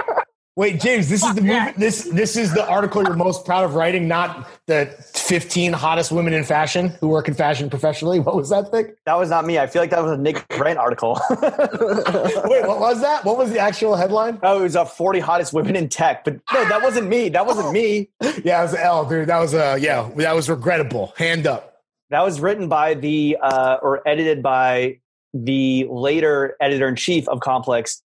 Wait, 0.59 0.81
James, 0.81 1.09
this 1.09 1.23
is 1.23 1.35
the 1.37 1.41
movie, 1.41 1.73
this 1.77 2.03
this 2.13 2.37
is 2.37 2.53
the 2.53 2.67
article 2.67 3.01
you're 3.05 3.15
most 3.15 3.45
proud 3.45 3.65
of 3.65 3.77
writing, 3.77 4.09
not 4.09 4.51
the 4.67 4.87
15 5.15 5.73
hottest 5.73 6.11
women 6.11 6.33
in 6.33 6.43
fashion 6.43 6.89
who 7.01 7.07
work 7.07 7.29
in 7.29 7.35
fashion 7.35 7.71
professionally. 7.71 8.19
What 8.19 8.35
was 8.35 8.51
that 8.51 8.69
thing? 8.73 8.93
That 9.07 9.17
was 9.17 9.31
not 9.31 9.45
me. 9.47 9.61
I 9.61 9.69
feel 9.69 9.81
like 9.81 9.91
that 9.91 10.03
was 10.03 10.11
a 10.11 10.17
Nick 10.17 10.49
Brent 10.49 10.77
article. 10.77 11.21
Wait, 11.31 12.67
what 12.67 12.81
was 12.81 13.01
that? 13.03 13.25
What 13.25 13.39
was 13.39 13.53
the 13.53 13.61
actual 13.61 13.95
headline? 13.95 14.41
oh, 14.43 14.59
it 14.59 14.63
was 14.65 14.75
a 14.75 14.85
40 14.85 15.21
hottest 15.21 15.53
women 15.53 15.77
in 15.77 15.89
tech, 15.89 16.25
but 16.25 16.41
no, 16.53 16.69
that 16.69 16.83
wasn't 16.83 17.07
me. 17.07 17.29
That 17.29 17.47
wasn't 17.47 17.71
me. 17.71 18.11
Yeah, 18.43 18.59
it 18.59 18.63
was 18.65 18.75
L, 18.75 19.09
dude. 19.09 19.29
That 19.29 19.39
was 19.39 19.55
uh 19.55 19.79
yeah, 19.81 20.11
that 20.17 20.35
was 20.35 20.51
regrettable. 20.51 21.13
Hand 21.17 21.47
up. 21.47 21.83
That 22.11 22.25
was 22.25 22.41
written 22.41 22.69
by 22.69 22.95
the 22.95 23.37
uh, 23.41 23.77
or 23.81 24.03
edited 24.09 24.43
by 24.43 24.99
the 25.33 25.87
later 25.89 26.57
editor 26.61 26.89
in 26.89 26.97
chief 26.97 27.29
of 27.29 27.39
Complex, 27.39 28.03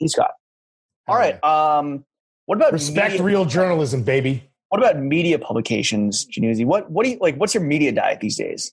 D. 0.00 0.08
Scott. 0.08 0.32
All 1.08 1.16
right. 1.16 1.42
Um, 1.44 2.04
what 2.46 2.56
about 2.56 2.72
Respect 2.72 3.12
media- 3.12 3.24
real 3.24 3.44
journalism, 3.44 4.02
baby. 4.02 4.50
What 4.68 4.80
about 4.80 4.98
media 4.98 5.38
publications, 5.38 6.26
Jannuzzi? 6.26 6.64
What 6.64 6.90
what 6.90 7.04
do 7.04 7.10
you 7.12 7.18
like? 7.20 7.36
What's 7.36 7.54
your 7.54 7.62
media 7.62 7.92
diet 7.92 8.20
these 8.20 8.36
days? 8.36 8.72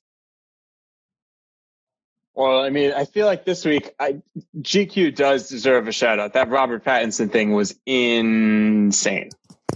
Well, 2.35 2.61
I 2.63 2.69
mean, 2.71 2.91
I 2.93 3.05
feel 3.05 3.27
like 3.27 3.45
this 3.45 3.63
week 3.63 3.93
I, 3.99 4.19
GQ 4.59 5.15
does 5.15 5.49
deserve 5.49 5.87
a 5.87 5.91
shout 5.91 6.17
out. 6.19 6.33
That 6.33 6.49
Robert 6.49 6.83
Pattinson 6.83 7.31
thing 7.31 7.53
was 7.53 7.75
insane, 7.85 9.29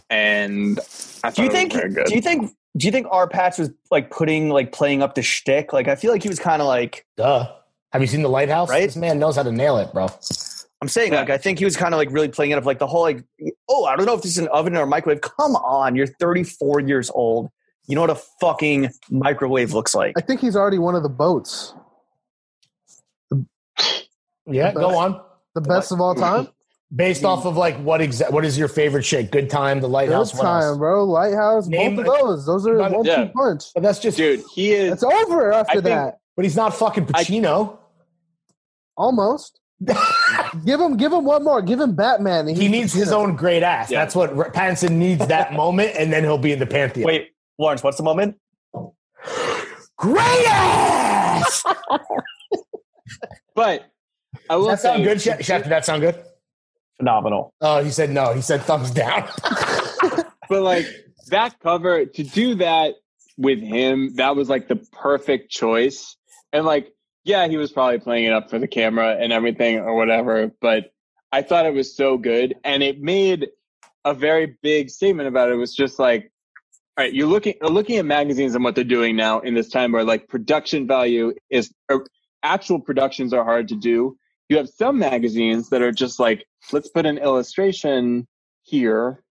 and 0.10 0.80
I 1.24 1.30
Do 1.30 1.44
you 1.44 1.50
thought 1.50 1.52
it 1.52 1.52
was 1.52 1.54
think? 1.54 1.74
very 1.74 1.90
good. 1.94 2.06
Do 2.08 2.16
you 2.16 2.22
think? 2.22 2.52
Do 2.76 2.86
you 2.86 2.92
think 2.92 3.08
our 3.12 3.28
Patch 3.28 3.58
was 3.60 3.70
like 3.92 4.10
putting 4.10 4.50
like 4.50 4.72
playing 4.72 5.04
up 5.04 5.14
the 5.16 5.22
shtick? 5.22 5.72
Like 5.72 5.88
I 5.88 5.96
feel 5.96 6.12
like 6.12 6.24
he 6.24 6.30
was 6.30 6.40
kind 6.40 6.62
of 6.62 6.68
like 6.68 7.06
Duh. 7.16 7.52
Have 7.94 8.02
you 8.02 8.08
seen 8.08 8.22
the 8.24 8.30
lighthouse? 8.30 8.70
Right? 8.70 8.86
This 8.88 8.96
man 8.96 9.20
knows 9.20 9.36
how 9.36 9.44
to 9.44 9.52
nail 9.52 9.78
it, 9.78 9.94
bro. 9.94 10.08
I'm 10.82 10.88
saying. 10.88 11.12
Yeah. 11.14 11.22
Like 11.22 11.30
I 11.32 11.38
think 11.38 11.58
he 11.60 11.66
was 11.66 11.76
kind 11.76 11.94
of 11.94 11.98
like 11.98 12.10
really 12.12 12.28
playing 12.28 12.52
it 12.52 12.58
up. 12.58 12.66
Like 12.66 12.80
the 12.80 12.88
whole 12.88 13.02
like 13.02 13.24
oh 13.70 13.86
I 13.86 13.96
don't 13.96 14.06
know 14.06 14.14
if 14.14 14.22
this 14.22 14.32
is 14.32 14.38
an 14.38 14.48
oven 14.50 14.76
or 14.78 14.84
a 14.84 14.88
microwave. 14.88 15.22
Come 15.22 15.56
on, 15.56 15.96
you're 15.96 16.08
34 16.08 16.82
years 16.82 17.10
old. 17.10 17.50
You 17.88 17.96
know 17.96 18.02
what 18.02 18.10
a 18.10 18.22
fucking 18.42 18.90
microwave 19.10 19.74
looks 19.74 19.96
like. 19.96 20.14
I 20.18 20.22
think 20.22 20.42
he's 20.42 20.56
already 20.56 20.78
one 20.78 20.96
of 20.96 21.04
the 21.04 21.10
boats. 21.10 21.74
Yeah, 24.50 24.72
go 24.72 24.98
on. 24.98 25.22
The 25.56 25.62
best 25.62 25.92
of 25.92 26.00
all 26.00 26.16
time. 26.16 26.48
Based 26.96 27.26
off 27.26 27.46
of 27.46 27.58
like 27.58 27.76
what 27.84 28.00
exa- 28.00 28.32
what 28.32 28.46
is 28.46 28.58
your 28.58 28.70
favorite 28.70 29.04
shit? 29.04 29.30
Good 29.30 29.50
time, 29.50 29.82
the 29.82 29.88
Good 29.88 29.92
lighthouse. 29.94 30.34
what 30.34 30.46
else? 30.46 30.66
time, 30.68 30.78
bro. 30.78 31.04
Lighthouse. 31.04 31.68
Name- 31.68 31.98
both 31.98 32.08
of 32.08 32.14
those. 32.28 32.46
Those 32.46 32.66
are 32.68 32.78
But- 32.78 32.92
one 32.94 33.04
Yeah. 33.06 33.26
two 33.26 33.32
punch. 33.34 33.66
But 33.74 33.84
that's 33.84 34.00
just 34.00 34.16
dude? 34.16 34.42
He 34.54 34.72
is. 34.72 34.94
It's 34.94 35.04
over 35.04 35.52
after 35.52 35.72
I 35.72 35.74
think- 35.74 35.84
that. 35.86 36.20
But 36.38 36.46
he's 36.46 36.56
not 36.56 36.74
fucking 36.76 37.10
I- 37.14 37.24
Pacino. 37.26 37.78
Almost. 38.96 39.60
give 40.66 40.80
him. 40.80 40.98
Give 40.98 41.12
him 41.14 41.24
one 41.26 41.44
more. 41.44 41.62
Give 41.62 41.80
him 41.80 41.96
Batman. 41.96 42.48
he 42.48 42.68
needs 42.68 42.94
his 42.94 43.12
own 43.12 43.36
great 43.36 43.64
ass. 43.64 43.92
Yeah. 43.92 44.02
That's 44.02 44.16
what 44.16 44.36
R- 44.36 44.52
Pattinson 44.52 44.92
needs. 44.92 45.26
That 45.28 45.54
moment, 45.56 45.96
and 45.98 46.12
then 46.12 46.24
he'll 46.24 46.38
be 46.38 46.52
in 46.52 46.60
the 46.60 46.66
pantheon. 46.66 47.06
Wait, 47.06 47.30
Lawrence, 47.58 47.84
what's 47.84 47.98
the 47.98 48.04
moment? 48.04 48.38
great 49.98 50.48
ass. 50.48 51.64
but 53.56 53.86
I 54.50 54.56
will 54.56 54.68
Does 54.68 54.82
that 54.82 54.90
sound 54.90 55.00
say, 55.00 55.04
good, 55.04 55.22
Chef? 55.22 55.44
Chef, 55.44 55.64
Did 55.64 55.72
that 55.72 55.86
sound 55.86 56.02
good? 56.02 56.24
Phenomenal. 56.98 57.54
Oh, 57.62 57.84
he 57.84 57.92
said 57.92 58.10
no. 58.10 58.34
He 58.34 58.42
said 58.42 58.62
thumbs 58.62 58.92
down. 58.92 59.28
but 60.50 60.62
like 60.62 60.86
that 61.30 61.60
cover 61.60 62.06
to 62.06 62.24
do 62.24 62.56
that 62.56 62.96
with 63.38 63.60
him, 63.60 64.16
that 64.16 64.36
was 64.36 64.50
like 64.50 64.68
the 64.68 64.78
perfect 64.92 65.52
choice. 65.52 66.16
And 66.54 66.66
like, 66.66 66.92
yeah, 67.28 67.48
he 67.48 67.58
was 67.58 67.72
probably 67.72 68.00
playing 68.00 68.24
it 68.24 68.34
up 68.34 68.50
for 68.50 68.58
the 68.58 68.68
camera 68.68 69.18
and 69.20 69.34
everything 69.34 69.80
or 69.80 69.96
whatever, 69.96 70.50
but 70.62 70.94
I 71.32 71.42
thought 71.42 71.66
it 71.66 71.74
was 71.74 71.96
so 71.96 72.18
good. 72.18 72.56
And 72.64 72.82
it 72.82 73.02
made 73.02 73.50
a 74.06 74.14
very 74.14 74.58
big 74.64 74.90
statement 74.90 75.28
about 75.28 75.50
it. 75.50 75.54
It 75.54 75.58
was 75.58 75.76
just 75.76 76.00
like, 76.00 76.32
all 76.98 77.04
right, 77.04 77.14
you're 77.14 77.28
looking 77.28 77.56
looking 77.62 77.98
at 77.98 78.06
magazines 78.06 78.56
and 78.56 78.64
what 78.64 78.76
they're 78.76 78.84
doing 78.84 79.18
now 79.18 79.42
in 79.42 79.54
this 79.54 79.70
time 79.70 79.92
where 79.92 80.06
like 80.06 80.30
production 80.30 80.88
value 80.88 81.34
is 81.50 81.72
or 81.90 82.06
actual 82.44 82.80
productions 82.80 83.34
are 83.34 83.44
hard 83.44 83.68
to 83.68 83.76
do. 83.76 84.18
you 84.48 84.56
have 84.58 84.70
some 84.70 84.98
magazines 84.98 85.70
that 85.70 85.82
are 85.82 85.92
just 85.92 86.20
like, 86.20 86.46
let's 86.72 86.88
put 86.88 87.06
an 87.06 87.18
illustration 87.18 88.26
here. 88.64 89.22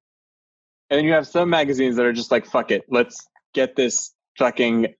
And 0.91 1.05
you 1.05 1.13
have 1.13 1.27
some 1.27 1.49
magazines 1.49 1.97
that 1.97 2.05
are 2.05 2.13
just 2.13 2.31
like, 2.31 2.45
fuck 2.45 2.71
it, 2.71 2.85
let's 2.91 3.27
get 3.55 3.75
this 3.75 4.13
fucking 4.39 4.95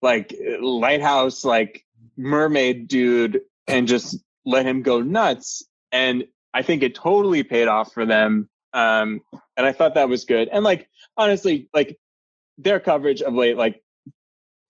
like 0.00 0.34
lighthouse, 0.60 1.44
like 1.44 1.84
mermaid 2.16 2.88
dude 2.88 3.40
and 3.66 3.86
just 3.88 4.18
let 4.44 4.66
him 4.66 4.82
go 4.82 5.00
nuts. 5.00 5.64
And 5.90 6.24
I 6.54 6.62
think 6.62 6.82
it 6.82 6.94
totally 6.94 7.42
paid 7.42 7.68
off 7.68 7.92
for 7.92 8.04
them. 8.06 8.48
Um, 8.72 9.20
and 9.56 9.66
I 9.66 9.72
thought 9.72 9.94
that 9.94 10.08
was 10.08 10.24
good. 10.24 10.48
And 10.48 10.64
like, 10.64 10.88
honestly, 11.16 11.68
like 11.74 11.98
their 12.58 12.80
coverage 12.80 13.22
of 13.22 13.34
late, 13.34 13.56
like 13.56 13.82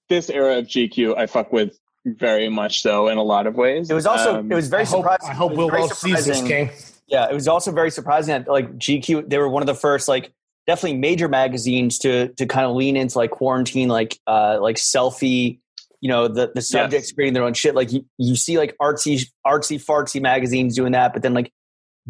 this 0.09 0.28
era 0.31 0.59
of 0.59 0.66
GQ, 0.66 1.16
I 1.16 1.27
fuck 1.27 1.52
with 1.52 1.78
very 2.05 2.48
much 2.48 2.82
so 2.82 3.09
in 3.09 3.16
a 3.19 3.23
lot 3.23 3.47
of 3.47 3.55
ways. 3.55 3.90
It 3.90 3.94
was 3.94 4.06
also 4.06 4.39
Um, 4.40 4.51
it 4.51 4.55
was 4.55 4.69
very 4.69 4.82
I 4.82 4.86
hope, 4.86 4.98
surprising. 5.01 5.31
I 5.31 5.35
hope 5.35 5.52
it 5.52 5.56
was 5.56 5.59
Will 5.59 5.69
very 5.70 5.81
Welch 5.82 5.93
sees 5.94 6.12
this, 6.27 6.39
surprising- 6.39 6.69
King. 6.69 6.70
Yeah, 7.09 7.28
it 7.31 7.35
was 7.35 7.47
also 7.47 7.73
very 7.73 7.90
surprising 7.90 8.32
that 8.32 8.48
like 8.51 8.77
GQ 8.78 9.28
they 9.28 9.36
were 9.39 9.48
one 9.48 9.62
of 9.62 9.66
the 9.66 9.74
first 9.74 10.09
like 10.09 10.32
definitely 10.66 10.97
major 10.98 11.28
magazines 11.28 11.98
to 11.98 12.28
to 12.35 12.47
kind 12.47 12.64
of 12.64 12.74
lean 12.74 12.97
into 12.97 13.19
like 13.19 13.31
quarantine 13.31 13.89
like 13.89 14.19
uh 14.27 14.59
like 14.62 14.77
selfie 14.77 15.59
you 16.03 16.09
know 16.09 16.29
the 16.29 16.53
the 16.55 16.61
subjects 16.61 17.09
Yes. 17.09 17.12
creating 17.15 17.33
their 17.33 17.45
own 17.45 17.55
shit 17.55 17.74
like 17.74 17.91
you, 17.93 18.05
you 18.19 18.37
see 18.37 18.59
like 18.59 18.77
artsy 18.83 19.24
artsy 19.47 19.83
fartsy 19.83 20.20
magazines 20.20 20.77
doing 20.77 20.93
that 20.93 21.15
but 21.15 21.23
then 21.23 21.33
like 21.33 21.51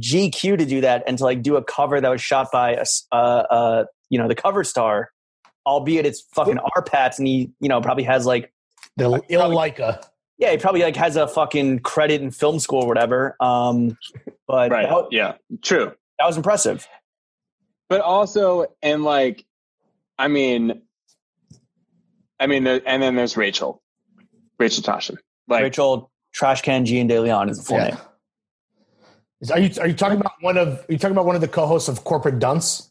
GQ 0.00 0.58
to 0.58 0.64
do 0.66 0.80
that 0.80 1.04
and 1.06 1.18
to 1.18 1.24
like 1.24 1.42
do 1.42 1.54
a 1.56 1.62
cover 1.62 2.00
that 2.00 2.08
was 2.08 2.20
shot 2.22 2.48
by 2.50 2.72
a 2.72 2.84
uh 3.12 3.14
uh 3.14 3.84
you 4.10 4.18
know 4.18 4.26
the 4.26 4.34
cover 4.34 4.64
star 4.64 5.10
albeit 5.66 6.06
it's 6.06 6.22
fucking 6.34 6.56
Arpats 6.76 7.18
and 7.18 7.26
he 7.28 7.52
you 7.60 7.68
know 7.68 7.80
probably 7.80 8.04
has 8.04 8.26
like 8.26 8.52
The 8.96 9.22
ill 9.28 9.50
Leica. 9.50 10.02
yeah 10.38 10.50
he 10.52 10.56
probably 10.56 10.80
like 10.82 10.96
has 10.96 11.16
a 11.16 11.28
fucking 11.28 11.80
credit 11.80 12.22
in 12.22 12.30
film 12.30 12.58
school 12.58 12.82
or 12.84 12.88
whatever 12.88 13.36
um 13.40 13.96
but 14.48 14.70
right. 14.70 14.88
that, 14.88 15.08
Yeah, 15.10 15.34
true. 15.62 15.92
that 16.18 16.24
was 16.26 16.36
impressive 16.38 16.88
but 17.90 18.00
also 18.00 18.64
and 18.80 19.04
like 19.04 19.44
i 20.18 20.28
mean 20.28 20.80
i 22.40 22.46
mean 22.46 22.66
and 22.66 23.02
then 23.02 23.14
there's 23.16 23.36
rachel 23.36 23.81
rachel 24.62 24.82
Tashjian 24.84 25.16
like 25.48 25.62
Rachel 25.62 26.10
Trash 26.32 26.62
Can 26.62 26.84
Gian 26.86 27.06
De 27.08 27.18
Leon 27.20 27.48
is 27.50 27.58
the 27.58 27.64
full 27.64 27.76
Yeah. 27.78 27.88
name. 27.88 27.96
Is- 29.42 29.50
Are 29.50 29.58
you 29.58 29.70
are 29.80 29.88
you 29.88 29.94
talking 29.94 30.18
about 30.20 30.32
one 30.40 30.56
of 30.56 30.68
are 30.88 30.92
you 30.92 30.98
talking 30.98 31.12
about 31.16 31.26
one 31.26 31.34
of 31.34 31.40
the 31.42 31.48
co-hosts 31.48 31.88
of 31.88 32.04
Corporate 32.04 32.38
Dunce? 32.38 32.88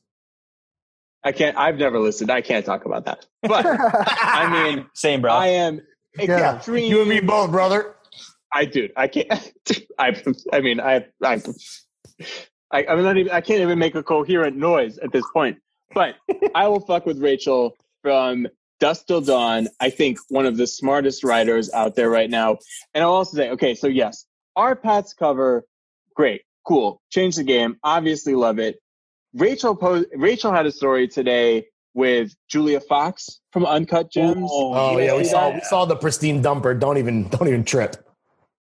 i 1.23 1.31
can't 1.31 1.56
i've 1.56 1.77
never 1.77 1.99
listened 1.99 2.31
i 2.31 2.41
can't 2.41 2.65
talk 2.65 2.84
about 2.85 3.06
that 3.06 3.27
but 3.43 3.64
i 3.68 4.43
mean 4.52 4.88
Same, 4.95 5.22
bro. 5.22 5.31
i 5.31 5.48
am 5.48 5.80
Yeah. 6.18 6.56
extreme 6.56 6.89
You 6.91 7.02
and 7.02 7.10
me 7.10 7.19
both, 7.19 7.52
brother. 7.52 7.95
i 8.52 8.65
do 8.65 8.89
i 8.98 9.07
can't 9.07 9.53
i 9.99 10.07
i 10.52 10.60
mean 10.61 10.80
i 10.80 11.06
i 11.23 11.39
I, 12.73 12.85
I'm 12.88 13.03
not 13.03 13.18
even, 13.18 13.31
I 13.34 13.41
can't 13.41 13.60
even 13.61 13.77
make 13.80 13.95
a 13.95 14.02
coherent 14.03 14.56
noise 14.56 14.98
at 14.99 15.11
this 15.11 15.26
point. 15.34 15.57
But 15.93 16.15
I 16.56 16.69
will 16.69 16.80
fuck 16.80 17.06
with 17.06 17.19
Rachel 17.22 17.76
from 18.02 18.48
Dusk 18.82 19.06
Till 19.08 19.22
Dawn. 19.22 19.70
I 19.80 19.90
think 19.91 20.18
one 20.28 20.45
of 20.45 20.58
the 20.58 20.68
smartest 20.68 21.24
writers 21.24 21.72
out 21.72 21.95
there 21.95 22.10
right 22.10 22.30
now. 22.30 22.58
And 22.94 23.03
I'll 23.03 23.12
also 23.12 23.38
say, 23.38 23.52
okay, 23.52 23.76
so 23.76 23.88
yes, 23.88 24.26
our 24.58 24.76
Pat's 24.76 25.14
cover, 25.14 25.64
great, 26.16 26.41
cool, 26.68 26.99
change 27.12 27.38
the 27.38 27.44
game. 27.44 27.78
Obviously, 27.84 28.36
love 28.36 28.60
it. 28.60 28.80
Rachel 29.34 29.76
po- 29.78 30.03
Rachel 30.14 30.52
had 30.52 30.66
a 30.66 30.72
story 30.72 31.08
today 31.08 31.68
with 31.94 32.34
Julia 32.49 32.82
Fox 32.82 33.40
from 33.53 33.66
Uncut 33.66 34.12
Gems. 34.12 34.49
Oh 34.52 34.98
You 34.98 35.06
yeah, 35.06 35.16
we 35.16 35.24
saw 35.26 35.49
that? 35.49 35.56
we 35.56 35.62
saw 35.62 35.86
the 35.86 35.95
pristine 35.95 36.41
dumper. 36.44 36.78
Don't 36.78 36.98
even 36.98 37.30
don't 37.30 37.48
even 37.48 37.64
trip. 37.64 37.95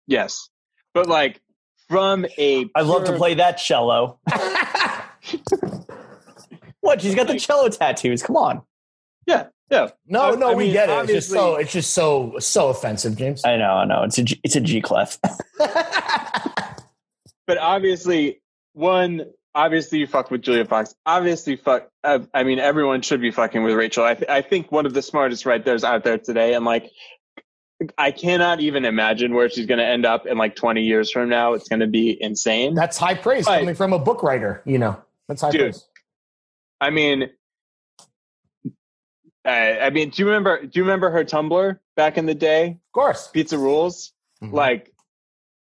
Yes, 0.07 0.49
but 0.93 1.07
like 1.07 1.41
from 1.89 2.25
a 2.37 2.69
I'd 2.73 2.85
love 2.85 3.03
to 3.05 3.13
play 3.17 3.35
that 3.35 3.57
cello. 3.57 4.19
what? 6.79 7.01
She's 7.01 7.13
got 7.15 7.27
the 7.27 7.37
cello 7.39 7.69
tattoos. 7.69 8.23
Come 8.23 8.37
on. 8.37 8.61
Yeah, 9.27 9.47
yeah. 9.69 9.89
No, 10.07 10.33
I- 10.33 10.35
no, 10.35 10.51
I 10.51 10.53
we 10.55 10.65
mean, 10.65 10.73
get 10.73 10.89
it. 10.89 11.03
It's 11.03 11.11
just 11.13 11.29
so 11.29 11.55
it's 11.55 11.71
just 11.73 11.93
so 11.93 12.35
so 12.39 12.69
offensive, 12.69 13.15
James. 13.17 13.43
I 13.45 13.57
know, 13.57 13.71
I 13.73 13.85
know. 13.85 14.03
It's 14.03 14.17
a 14.17 14.23
G, 14.23 14.39
it's 14.43 14.55
a 14.55 14.61
G 14.61 14.81
clef. 14.81 15.17
but 17.47 17.57
obviously 17.57 18.41
one 18.73 19.25
obviously 19.55 19.99
you 19.99 20.05
fuck 20.07 20.29
with 20.29 20.41
julia 20.41 20.65
fox 20.65 20.93
obviously 21.05 21.55
fuck 21.55 21.89
uh, 22.03 22.19
i 22.33 22.43
mean 22.43 22.59
everyone 22.59 23.01
should 23.01 23.21
be 23.21 23.31
fucking 23.31 23.63
with 23.63 23.73
rachel 23.73 24.03
I, 24.03 24.13
th- 24.15 24.29
I 24.29 24.41
think 24.41 24.71
one 24.71 24.85
of 24.85 24.93
the 24.93 25.01
smartest 25.01 25.45
writers 25.45 25.83
out 25.83 26.03
there 26.03 26.17
today 26.17 26.53
and 26.53 26.63
like 26.65 26.91
i 27.97 28.11
cannot 28.11 28.59
even 28.59 28.85
imagine 28.85 29.33
where 29.33 29.49
she's 29.49 29.65
going 29.65 29.79
to 29.79 29.85
end 29.85 30.05
up 30.05 30.27
in 30.27 30.37
like 30.37 30.55
20 30.55 30.81
years 30.83 31.09
from 31.09 31.29
now 31.29 31.53
it's 31.53 31.67
going 31.69 31.79
to 31.79 31.87
be 31.87 32.17
insane 32.21 32.75
That's 32.75 32.97
high 32.97 33.15
praise 33.15 33.47
Right. 33.47 33.59
coming 33.59 33.75
from 33.75 33.93
a 33.93 33.99
book 33.99 34.21
writer. 34.23 34.61
You 34.65 34.77
know, 34.77 35.01
that's 35.27 35.41
high 35.41 35.51
Dude. 35.51 35.61
praise. 35.61 35.85
i 36.81 36.89
mean 36.89 37.29
uh, 39.47 39.49
i 39.81 39.89
mean 39.89 40.09
do 40.09 40.21
you 40.21 40.25
remember 40.27 40.61
do 40.61 40.69
you 40.73 40.83
remember 40.83 41.09
her 41.09 41.23
tumblr 41.23 41.79
back 41.95 42.17
in 42.17 42.25
the 42.25 42.35
day 42.35 42.67
Of 42.71 42.91
course. 42.93 43.27
pizza 43.29 43.57
rules 43.57 44.13
Mhm. 44.43 44.53
like 44.53 44.93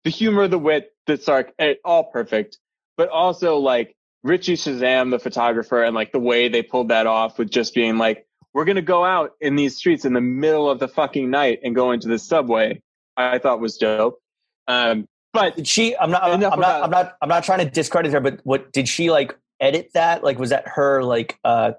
the 0.04 0.10
humor, 0.10 0.48
the 0.48 0.58
wit, 0.58 0.92
the 1.06 1.14
sarc, 1.14 1.50
eh, 1.58 1.74
all 1.84 2.04
perfect. 2.04 2.58
But 2.98 3.08
also 3.08 3.56
like 3.58 3.94
Richie 4.22 4.56
Shazam, 4.56 5.10
the 5.10 5.18
photographer, 5.18 5.82
and 5.82 5.94
like 5.94 6.12
the 6.12 6.18
way 6.18 6.48
they 6.48 6.62
pulled 6.62 6.88
that 6.88 7.06
off 7.06 7.38
with 7.38 7.50
just 7.50 7.74
being 7.74 7.96
like, 7.96 8.26
we're 8.52 8.64
gonna 8.66 8.82
go 8.82 9.04
out 9.04 9.32
in 9.40 9.56
these 9.56 9.76
streets 9.76 10.04
in 10.04 10.12
the 10.12 10.20
middle 10.20 10.68
of 10.68 10.78
the 10.78 10.88
fucking 10.88 11.30
night 11.30 11.60
and 11.64 11.74
go 11.74 11.92
into 11.92 12.08
the 12.08 12.18
subway. 12.18 12.82
I 13.16 13.38
thought 13.38 13.60
was 13.60 13.78
dope. 13.78 14.20
Um, 14.68 15.06
but 15.32 15.56
Did 15.56 15.68
she? 15.68 15.96
I'm 15.96 16.10
not. 16.10 16.22
I'm, 16.24 16.32
I'm 16.34 16.40
not. 16.40 16.58
about- 16.58 16.82
I'm 16.84 16.90
not. 16.90 17.16
I'm 17.22 17.28
not 17.28 17.44
trying 17.44 17.60
to 17.60 17.70
discredit 17.70 18.12
her, 18.12 18.20
but 18.20 18.40
what 18.44 18.72
did 18.72 18.88
she 18.88 19.10
like? 19.10 19.34
Edit 19.60 19.90
that? 19.94 20.22
Like, 20.24 20.38
was 20.38 20.50
that 20.50 20.66
her 20.68 21.02
like 21.02 21.38
uh 21.44 21.72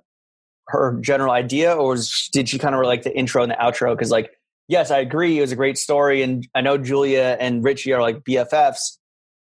her 0.68 0.98
general 1.02 1.32
idea, 1.32 1.74
or 1.76 1.90
was, 1.90 2.30
did 2.34 2.50
she 2.50 2.58
kind 2.58 2.74
of 2.76 2.82
like 2.84 3.04
the 3.04 3.16
intro 3.16 3.44
and 3.44 3.52
the 3.52 3.56
outro? 3.56 3.94
Because 3.96 4.12
like, 4.12 4.32
yes, 4.68 4.92
I 4.92 5.00
agree, 5.00 5.38
it 5.38 5.42
was 5.42 5.52
a 5.52 5.56
great 5.56 5.78
story, 5.78 6.22
and 6.22 6.48
I 6.56 6.62
know 6.62 6.78
Julia 6.78 7.38
and 7.40 7.64
Richie 7.64 7.94
are 7.94 8.02
like 8.02 8.20
BFFs. 8.24 8.98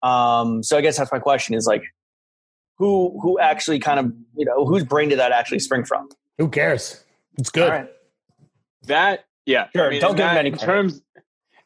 Um, 0.03 0.63
so 0.63 0.77
I 0.79 0.81
guess 0.81 0.97
that's 0.97 1.11
my 1.13 1.19
question: 1.19 1.55
is 1.55 1.67
like, 1.67 1.83
who 2.77 3.19
who 3.21 3.39
actually 3.41 3.81
kind 3.81 3.99
of 3.99 4.13
you 4.37 4.45
know 4.45 4.65
whose 4.65 4.85
brain 4.85 5.09
did 5.09 5.19
that 5.19 5.33
actually 5.33 5.59
spring 5.59 5.85
from? 5.85 6.09
Who 6.39 6.49
cares? 6.49 7.03
It's 7.37 7.51
good. 7.51 7.65
All 7.65 7.71
right. 7.71 7.89
that, 8.85 9.25
yeah, 9.47 9.69
Sure, 9.75 9.93
I 9.93 9.99
don't 9.99 10.13
in 10.13 10.17
give 10.17 10.27
him 10.27 10.35
that- 10.35 10.39
any 10.39 10.51
in 10.51 10.59
terms. 10.59 11.01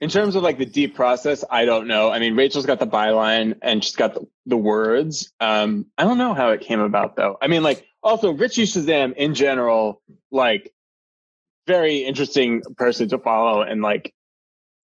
In 0.03 0.11
terms 0.11 0.35
of 0.35 0.43
like 0.43 0.59
the 0.59 0.67
deep 0.67 0.97
process, 0.97 1.45
I 1.49 1.65
don't 1.65 1.87
know. 1.87 2.11
I 2.11 2.19
mean, 2.19 2.35
Rachel's 2.35 2.67
got 2.67 2.81
the 2.81 2.87
byline 2.89 3.57
and 3.63 3.85
she's 3.85 3.95
got 3.95 4.15
the, 4.15 4.27
the 4.47 4.57
words. 4.57 5.33
Um, 5.39 5.87
I 5.97 6.03
don't 6.03 6.19
know 6.19 6.35
how 6.35 6.51
it 6.51 6.61
came 6.61 6.81
about 6.81 7.15
though. 7.15 7.39
I 7.41 7.47
mean, 7.47 7.63
like 7.63 7.87
also 8.03 8.33
Richie 8.33 8.65
Shazam 8.65 9.15
in 9.15 9.33
general, 9.33 10.03
like 10.33 10.75
very 11.69 11.99
interesting 11.99 12.63
person 12.77 13.09
to 13.11 13.19
follow 13.19 13.63
and 13.63 13.81
like 13.81 14.13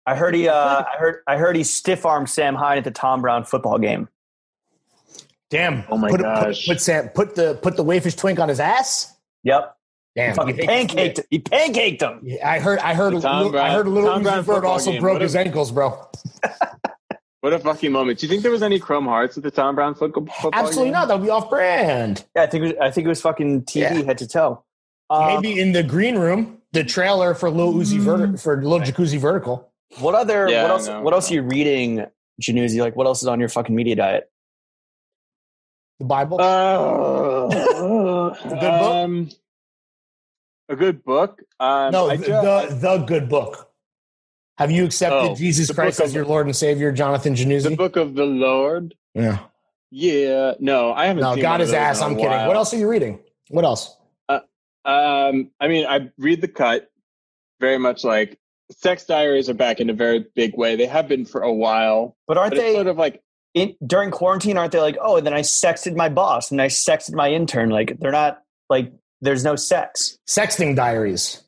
I 0.05 0.15
heard 0.15 0.35
he. 0.35 0.49
Uh, 0.49 0.83
I 0.83 0.97
heard. 0.97 1.23
I 1.27 1.37
heard 1.37 1.55
he 1.55 1.63
stiff 1.63 2.05
armed 2.05 2.29
Sam 2.29 2.55
Hyde 2.55 2.79
at 2.79 2.83
the 2.83 2.91
Thom 2.91 3.21
Browne 3.21 3.45
football 3.45 3.77
game. 3.77 4.09
Damn. 5.49 5.83
Oh 5.89 5.97
my 5.97 6.09
put, 6.09 6.21
gosh. 6.21 6.65
Put, 6.65 6.73
put 6.73 6.81
Sam 6.81 7.09
put 7.09 7.35
the 7.35 7.59
put 7.61 7.77
the 7.77 7.85
wayfish 7.85 8.17
twink 8.17 8.39
on 8.39 8.49
his 8.49 8.59
ass. 8.59 9.15
Yep. 9.43 9.72
Damn. 10.15 10.35
Fucking 10.35 10.57
You 10.57 10.63
hate 10.65 10.89
to 10.89 10.95
see 10.95 10.97
pancaked. 10.97 11.19
He 11.31 11.39
pancaked 11.39 12.01
him. 12.01 12.19
Yeah, 12.23 12.47
I 12.49 12.59
heard. 12.59 12.79
I 12.79 12.93
heard. 12.93 13.19
Thom 13.21 13.51
Browne- 13.51 13.65
I 13.65 13.71
heard 13.71 13.87
a 13.87 13.89
little 13.89 14.09
Tom 14.11 14.21
Uzi 14.21 14.23
Brown 14.25 14.43
Vert 14.43 14.65
also 14.65 14.91
game. 14.91 15.01
broke 15.01 15.13
What 15.13 15.21
his 15.23 15.35
a- 15.35 15.39
ankles, 15.39 15.71
bro. 15.71 16.07
what 17.41 17.53
a 17.53 17.59
fucking 17.59 17.91
moment. 17.91 18.19
Do 18.19 18.25
you 18.27 18.29
think 18.29 18.43
there 18.43 18.51
was 18.51 18.61
any 18.63 18.77
Chrome 18.79 19.05
Hearts 19.05 19.37
at 19.37 19.43
the 19.43 19.49
Thom 19.51 19.73
Browne 19.75 19.95
football? 19.95 20.25
football 20.27 20.51
Absolutely 20.53 20.85
game? 20.85 20.93
not. 20.93 21.07
That 21.07 21.19
would 21.19 21.25
be 21.25 21.31
off 21.31 21.49
brand. 21.49 22.25
Yeah, 22.35 22.43
I 22.43 22.45
think. 22.47 22.63
It 22.63 22.67
was, 22.67 22.75
I 22.79 22.91
think 22.91 23.05
it 23.05 23.09
was 23.09 23.21
fucking 23.21 23.63
TV 23.63 23.81
Yeah. 23.81 24.03
head 24.03 24.17
to 24.19 24.27
toe. 24.27 24.63
Um, 25.09 25.41
Maybe 25.41 25.59
in 25.59 25.71
the 25.71 25.83
green 25.83 26.15
room, 26.17 26.59
the 26.73 26.83
trailer 26.83 27.33
for 27.33 27.49
Lil 27.49 27.73
Uzi 27.73 27.97
Vert 27.99 28.39
for 28.39 28.63
Lil 28.63 28.79
Jacuzzi 28.81 29.17
Vertical. 29.19 29.71
What 29.99 30.15
other? 30.15 30.47
Yeah, 30.49 30.61
what 30.63 30.71
else? 30.71 30.87
no, 30.87 31.01
what 31.01 31.13
else 31.13 31.29
are 31.29 31.33
you 31.35 31.41
reading, 31.43 32.05
Jannuzzi? 32.41 32.79
Like, 32.79 32.95
what 32.95 33.05
else 33.07 33.21
is 33.21 33.27
on 33.27 33.39
your 33.39 33.49
fucking 33.49 33.75
media 33.75 33.95
diet? 33.95 34.29
The 35.99 36.05
Bible. 36.05 36.39
Uh, 36.41 37.47
a 37.47 38.37
good 38.49 38.59
book? 38.59 38.95
Um, 38.95 39.29
a 40.69 40.75
good 40.75 41.03
book. 41.03 41.41
Um, 41.59 41.91
no, 41.91 42.09
I 42.09 42.17
the, 42.17 42.25
ju- 42.25 42.31
the 42.31 42.77
the 42.79 42.97
good 43.05 43.29
book. 43.29 43.69
Have 44.57 44.71
you 44.71 44.85
accepted 44.85 45.31
Oh, 45.31 45.35
Jesus 45.35 45.71
Christ 45.71 45.99
as 45.99 46.13
your 46.13 46.25
Lord 46.25 46.45
and 46.45 46.55
Savior, 46.55 46.91
Jonathan 46.91 47.33
the 47.33 47.75
book 47.75 47.95
of 47.95 48.13
the 48.15 48.25
Lord. 48.25 48.95
Yeah. 49.13 49.39
Yeah, 49.89 50.53
no, 50.59 50.91
I 50.91 51.05
haven't. 51.05 51.21
No, 51.21 51.33
seen 51.33 51.43
got 51.43 51.51
one 51.51 51.59
his 51.59 51.73
ass. 51.73 51.99
in 51.99 52.03
a 52.03 52.07
I'm 52.07 52.15
kidding. 52.15 52.47
What 52.47 52.55
else 52.55 52.73
are 52.73 52.77
you 52.77 52.89
reading? 52.89 53.19
What 53.49 53.63
else? 53.63 53.95
Um, 54.85 55.51
I 55.59 55.67
mean, 55.67 55.85
I 55.85 56.09
read 56.17 56.41
the 56.41 56.47
cut. 56.47 56.89
Very 57.59 57.77
much 57.77 58.03
like 58.03 58.37
sex 58.71 59.05
diaries 59.05 59.49
are 59.49 59.53
back 59.53 59.79
in 59.79 59.89
a 59.89 59.93
very 59.93 60.25
big 60.35 60.57
way. 60.57 60.75
They 60.75 60.87
have 60.87 61.07
been 61.07 61.25
for 61.25 61.41
a 61.41 61.53
while, 61.53 62.17
But 62.27 62.37
aren't 62.37 62.55
but 62.55 62.59
they 62.59 62.73
sort 62.73 62.87
of 62.87 62.97
like 62.97 63.21
in, 63.53 63.75
during 63.85 64.11
quarantine? 64.11 64.57
Aren't 64.57 64.71
they 64.71 64.81
like, 64.81 64.97
oh, 64.99 65.17
and 65.17 65.25
then 65.25 65.33
I 65.33 65.41
sexted 65.41 65.95
my 65.95 66.09
boss 66.09 66.51
and 66.51 66.61
I 66.61 66.67
sexted 66.67 67.13
my 67.13 67.31
intern? 67.31 67.69
Like, 67.69 67.97
they're 67.99 68.11
not 68.11 68.41
like. 68.69 68.91
There's 69.23 69.45
no 69.45 69.55
sex. 69.55 70.17
Sexting 70.27 70.75
diaries. 70.75 71.41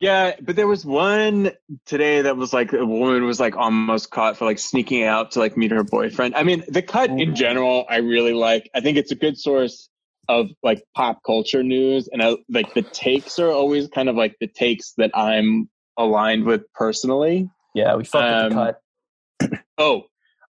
Yeah, 0.00 0.34
but 0.40 0.56
there 0.56 0.66
was 0.66 0.84
one 0.84 1.52
today 1.84 2.22
that 2.22 2.36
was 2.38 2.54
like 2.54 2.72
a 2.72 2.84
woman 2.86 3.24
was 3.24 3.38
like 3.38 3.54
almost 3.54 4.10
caught 4.10 4.36
for 4.38 4.46
like 4.46 4.58
sneaking 4.58 5.04
out 5.04 5.32
to 5.32 5.38
like 5.38 5.56
meet 5.58 5.70
her 5.72 5.84
boyfriend. 5.84 6.34
I 6.34 6.42
mean, 6.42 6.64
the 6.68 6.82
cut 6.82 7.10
in 7.10 7.34
general, 7.34 7.84
I 7.88 7.98
really 7.98 8.32
like. 8.32 8.70
I 8.74 8.80
think 8.80 8.96
it's 8.96 9.10
a 9.10 9.14
good 9.14 9.38
source 9.38 9.88
of 10.28 10.48
like 10.62 10.82
pop 10.94 11.22
culture 11.24 11.62
news, 11.62 12.08
and 12.10 12.22
I, 12.22 12.36
like 12.48 12.72
the 12.74 12.82
takes 12.82 13.38
are 13.38 13.50
always 13.50 13.88
kind 13.88 14.08
of 14.08 14.16
like 14.16 14.36
the 14.40 14.48
takes 14.48 14.92
that 14.96 15.10
I'm 15.14 15.68
aligned 15.98 16.44
with 16.44 16.62
personally. 16.74 17.50
Yeah, 17.74 17.94
we 17.96 18.04
fucked 18.04 18.44
with 18.44 18.52
the 18.52 18.60
Um, 18.60 18.74
cut. 19.50 19.60
Oh, 19.78 20.04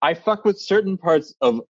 I 0.02 0.14
fuck 0.14 0.44
with 0.44 0.60
certain 0.60 0.96
parts 0.98 1.34
of. 1.40 1.62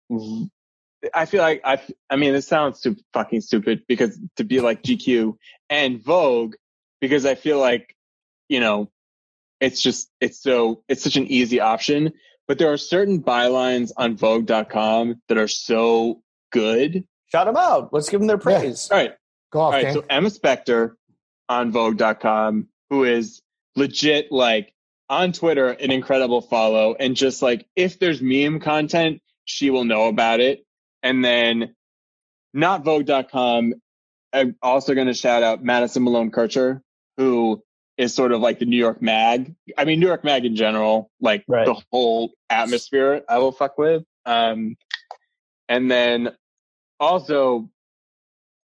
I 1.13 1.25
feel 1.25 1.41
like 1.41 1.61
I. 1.63 1.79
I 2.09 2.15
mean, 2.15 2.33
this 2.33 2.47
sounds 2.47 2.81
too 2.81 2.95
fucking 3.13 3.41
stupid 3.41 3.83
because 3.87 4.19
to 4.37 4.43
be 4.43 4.61
like 4.61 4.83
GQ 4.83 5.35
and 5.69 6.01
Vogue, 6.03 6.55
because 7.01 7.25
I 7.25 7.35
feel 7.35 7.59
like, 7.59 7.95
you 8.49 8.59
know, 8.59 8.89
it's 9.59 9.81
just 9.81 10.09
it's 10.19 10.41
so 10.41 10.83
it's 10.87 11.03
such 11.03 11.15
an 11.15 11.27
easy 11.27 11.59
option. 11.59 12.13
But 12.47 12.59
there 12.59 12.71
are 12.71 12.77
certain 12.77 13.21
bylines 13.21 13.91
on 13.97 14.15
Vogue.com 14.15 15.21
that 15.27 15.37
are 15.37 15.49
so 15.49 16.21
good. 16.51 17.05
Shout 17.31 17.45
them 17.45 17.57
out. 17.57 17.91
Let's 17.91 18.09
give 18.09 18.21
them 18.21 18.27
their 18.27 18.37
praise. 18.37 18.89
All 18.89 18.97
right, 18.97 19.13
Go 19.51 19.61
off, 19.61 19.73
all 19.73 19.83
right. 19.83 19.93
So 19.93 20.03
Emma 20.09 20.29
Spector 20.29 20.93
on 21.49 21.71
Vogue.com, 21.71 22.67
who 22.89 23.03
is 23.03 23.41
legit 23.75 24.31
like 24.31 24.73
on 25.09 25.31
Twitter, 25.31 25.69
an 25.69 25.91
incredible 25.91 26.41
follow, 26.41 26.95
and 26.99 27.15
just 27.15 27.41
like 27.41 27.67
if 27.75 27.99
there's 27.99 28.21
meme 28.21 28.59
content, 28.59 29.21
she 29.45 29.69
will 29.69 29.85
know 29.85 30.07
about 30.07 30.39
it. 30.39 30.65
And 31.07 31.23
then 31.23 31.73
not 32.53 32.83
Vogue.com. 32.83 33.73
I'm 34.33 34.57
also 34.61 34.93
going 34.93 35.07
to 35.07 35.13
shout 35.13 35.41
out 35.41 35.63
Madison 35.63 36.03
Malone 36.03 36.31
Kircher, 36.31 36.81
who 37.15 37.63
is 37.97 38.13
sort 38.13 38.33
of 38.33 38.41
like 38.41 38.59
the 38.59 38.65
New 38.65 38.77
York 38.77 39.01
Mag. 39.01 39.55
I 39.77 39.85
mean, 39.85 40.01
New 40.01 40.07
York 40.07 40.25
Mag 40.25 40.43
in 40.43 40.57
general, 40.57 41.09
like 41.21 41.45
Right. 41.47 41.65
the 41.65 41.81
whole 41.93 42.31
atmosphere 42.49 43.23
I 43.29 43.37
will 43.37 43.53
fuck 43.53 43.77
with. 43.77 44.03
Um, 44.25 44.75
and 45.69 45.89
then 45.89 46.35
also, 46.99 47.69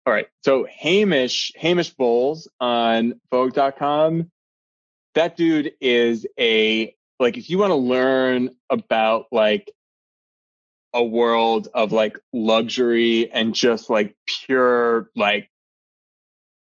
all 0.05 0.13
right. 0.13 0.27
So 0.45 0.67
Hamish, 0.69 1.53
Hamish 1.57 1.91
Bowles 1.91 2.49
on 2.59 3.21
Vogue.com. 3.31 4.33
That 5.15 5.37
dude 5.37 5.75
is 5.81 6.27
a, 6.41 6.93
like, 7.21 7.37
if 7.37 7.49
you 7.51 7.59
want 7.59 7.71
to 7.71 7.77
learn 7.77 8.51
about 8.69 9.27
like 9.31 9.71
a 10.95 11.03
world 11.03 11.69
of 11.75 11.93
like 11.93 12.19
luxury 12.33 13.31
and 13.33 13.55
just 13.55 13.89
like 13.91 14.15
pure, 14.27 15.11
like, 15.17 15.51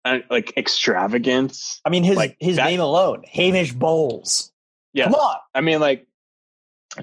uh, 0.04 0.18
like 0.30 0.52
extravagance. 0.56 1.80
I 1.84 1.90
mean, 1.90 2.04
his 2.04 2.16
Like 2.16 2.36
his 2.40 2.56
that- 2.56 2.66
name 2.66 2.80
alone, 2.80 3.22
Hamish 3.26 3.72
Bowles. 3.72 4.52
Yeah. 4.92 5.04
Come 5.04 5.14
on. 5.14 5.36
I 5.54 5.60
mean, 5.60 5.80
like, 5.80 6.06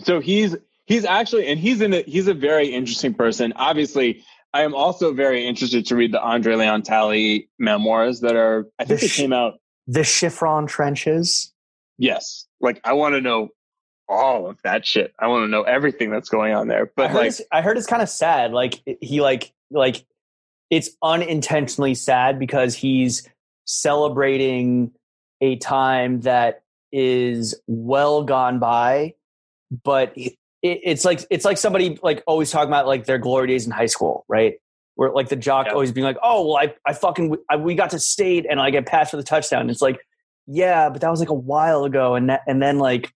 so 0.04 0.20
he's 0.20 0.56
he's 0.86 1.06
actually, 1.06 1.48
and 1.48 1.60
he's 1.60 1.80
in 1.82 1.94
a, 1.94 2.02
he's 2.02 2.28
a 2.28 2.34
very 2.34 2.68
interesting 2.68 3.14
person. 3.14 3.54
Obviously, 3.56 4.24
I 4.54 4.64
am 4.64 4.74
also 4.76 5.14
very 5.14 5.46
interested 5.48 5.86
to 5.88 5.96
read 5.96 6.12
the 6.12 6.22
Andre 6.22 6.56
Leon 6.56 6.82
Talley 6.84 7.50
memoirs 7.60 8.20
that 8.22 8.36
are. 8.36 8.68
I 8.80 8.86
think 8.86 9.00
The 9.00 9.08
they 9.08 9.14
came 9.14 9.32
out. 9.34 9.60
The 9.88 10.04
Chiffon 10.04 10.68
trenches. 10.68 11.54
Yes, 11.98 12.46
like 12.60 12.82
I 12.84 12.94
want 12.94 13.14
to 13.16 13.22
know 13.22 13.50
all 14.10 14.48
of 14.50 14.62
that 14.64 14.86
shit. 14.86 15.14
I 15.20 15.28
want 15.28 15.44
to 15.44 15.48
know 15.48 15.64
everything 15.64 16.10
that's 16.10 16.30
going 16.30 16.54
on 16.54 16.68
there. 16.68 16.86
I 16.86 16.90
But 16.96 17.10
heard, 17.12 17.18
like, 17.18 17.28
it's, 17.28 17.42
I 17.52 17.62
heard 17.62 17.78
it's 17.78 17.88
kind 17.88 18.02
of 18.02 18.10
sad. 18.10 18.52
Like 18.54 18.82
he 19.02 19.22
like 19.22 19.54
like 19.72 20.06
it's 20.70 20.90
unintentionally 21.02 21.96
sad 21.96 22.40
because 22.40 22.76
he's 22.76 23.28
celebrating 23.66 24.92
a 25.42 25.56
time 25.58 26.22
that 26.22 26.64
is 26.92 27.56
well 27.68 28.24
gone 28.24 28.60
by, 28.60 29.14
but 29.84 30.14
it, 30.16 30.34
it's 30.62 31.06
like 31.06 31.26
it's 31.30 31.46
like 31.46 31.58
somebody 31.58 32.00
like 32.02 32.24
always 32.28 32.52
talking 32.52 32.70
about 32.70 32.88
like 32.88 33.06
their 33.06 33.18
glory 33.18 33.48
days 33.48 33.66
in 33.66 33.72
high 33.72 33.86
school, 33.86 34.26
right? 34.28 34.56
Where 34.96 35.12
like 35.12 35.30
the 35.30 35.36
jock 35.36 35.68
Yeah. 35.68 35.74
always 35.74 35.92
being 35.92 36.06
like, 36.06 36.18
"Oh, 36.24 36.48
well, 36.48 36.58
I 36.58 36.74
I 36.86 36.94
fucking 36.94 37.36
I, 37.50 37.58
we 37.58 37.76
got 37.76 37.92
to 37.92 38.00
state 38.00 38.46
and 38.50 38.60
I 38.60 38.72
get 38.72 38.86
passed 38.88 39.12
for 39.12 39.18
the 39.18 39.24
touchdown." 39.24 39.70
It's 39.70 39.82
like, 39.82 40.00
yeah, 40.48 40.90
but 40.90 41.02
that 41.02 41.12
was 41.12 41.20
like 41.20 41.30
a 41.30 41.34
while 41.34 41.84
ago, 41.84 42.16
and 42.16 42.30
that, 42.30 42.42
and 42.48 42.62
then 42.62 42.80
like 42.80 43.14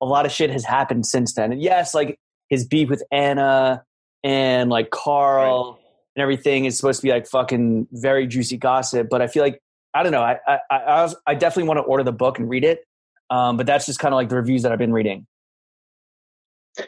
a 0.00 0.06
lot 0.06 0.26
of 0.26 0.32
shit 0.32 0.50
has 0.50 0.64
happened 0.64 1.06
since 1.06 1.34
then. 1.34 1.50
And 1.50 1.62
yes, 1.62 1.94
like 1.94 2.18
his 2.50 2.66
beef 2.66 2.90
with 2.90 3.02
Anna 3.10 3.82
and 4.22 4.70
like 4.70 4.90
Carl 4.90 5.78
and 6.14 6.22
everything 6.22 6.66
is 6.66 6.76
supposed 6.76 7.00
to 7.00 7.06
be 7.06 7.10
like 7.10 7.26
fucking 7.26 7.88
very 7.92 8.26
juicy 8.26 8.58
gossip. 8.58 9.08
But 9.10 9.22
I 9.22 9.26
feel 9.26 9.42
like 9.42 9.60
I 9.94 10.02
don't 10.02 10.12
know. 10.12 10.22
I 10.22 10.38
I 10.46 10.58
I, 10.70 10.76
I, 10.76 11.02
was, 11.02 11.16
I 11.26 11.34
definitely 11.34 11.68
want 11.68 11.78
to 11.78 11.84
order 11.84 12.04
the 12.04 12.12
book 12.12 12.38
and 12.38 12.48
read 12.48 12.64
it. 12.64 12.84
Um, 13.30 13.56
but 13.56 13.66
that's 13.66 13.86
just 13.86 13.98
kind 13.98 14.12
of 14.12 14.16
like 14.16 14.28
the 14.28 14.36
reviews 14.36 14.62
that 14.62 14.72
I've 14.72 14.78
been 14.78 14.92
reading. 14.92 15.26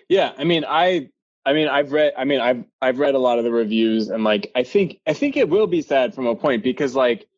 yeah, 0.09 0.33
I 0.37 0.45
mean, 0.45 0.65
I. 0.67 1.09
I 1.47 1.53
mean, 1.53 1.69
I've 1.69 1.93
read. 1.93 2.13
I 2.19 2.25
mean, 2.25 2.41
I've 2.41 2.65
I've 2.83 2.99
read 2.99 3.15
a 3.15 3.21
lot 3.21 3.39
of 3.39 3.45
the 3.45 3.53
reviews, 3.53 4.09
and 4.09 4.25
like, 4.25 4.51
I 4.57 4.65
think 4.65 4.99
I 5.07 5.13
think 5.13 5.37
it 5.37 5.49
will 5.49 5.69
be 5.69 5.81
sad 5.81 6.13
from 6.13 6.27
a 6.27 6.35
point 6.35 6.65
because, 6.65 6.97
like, 6.97 7.29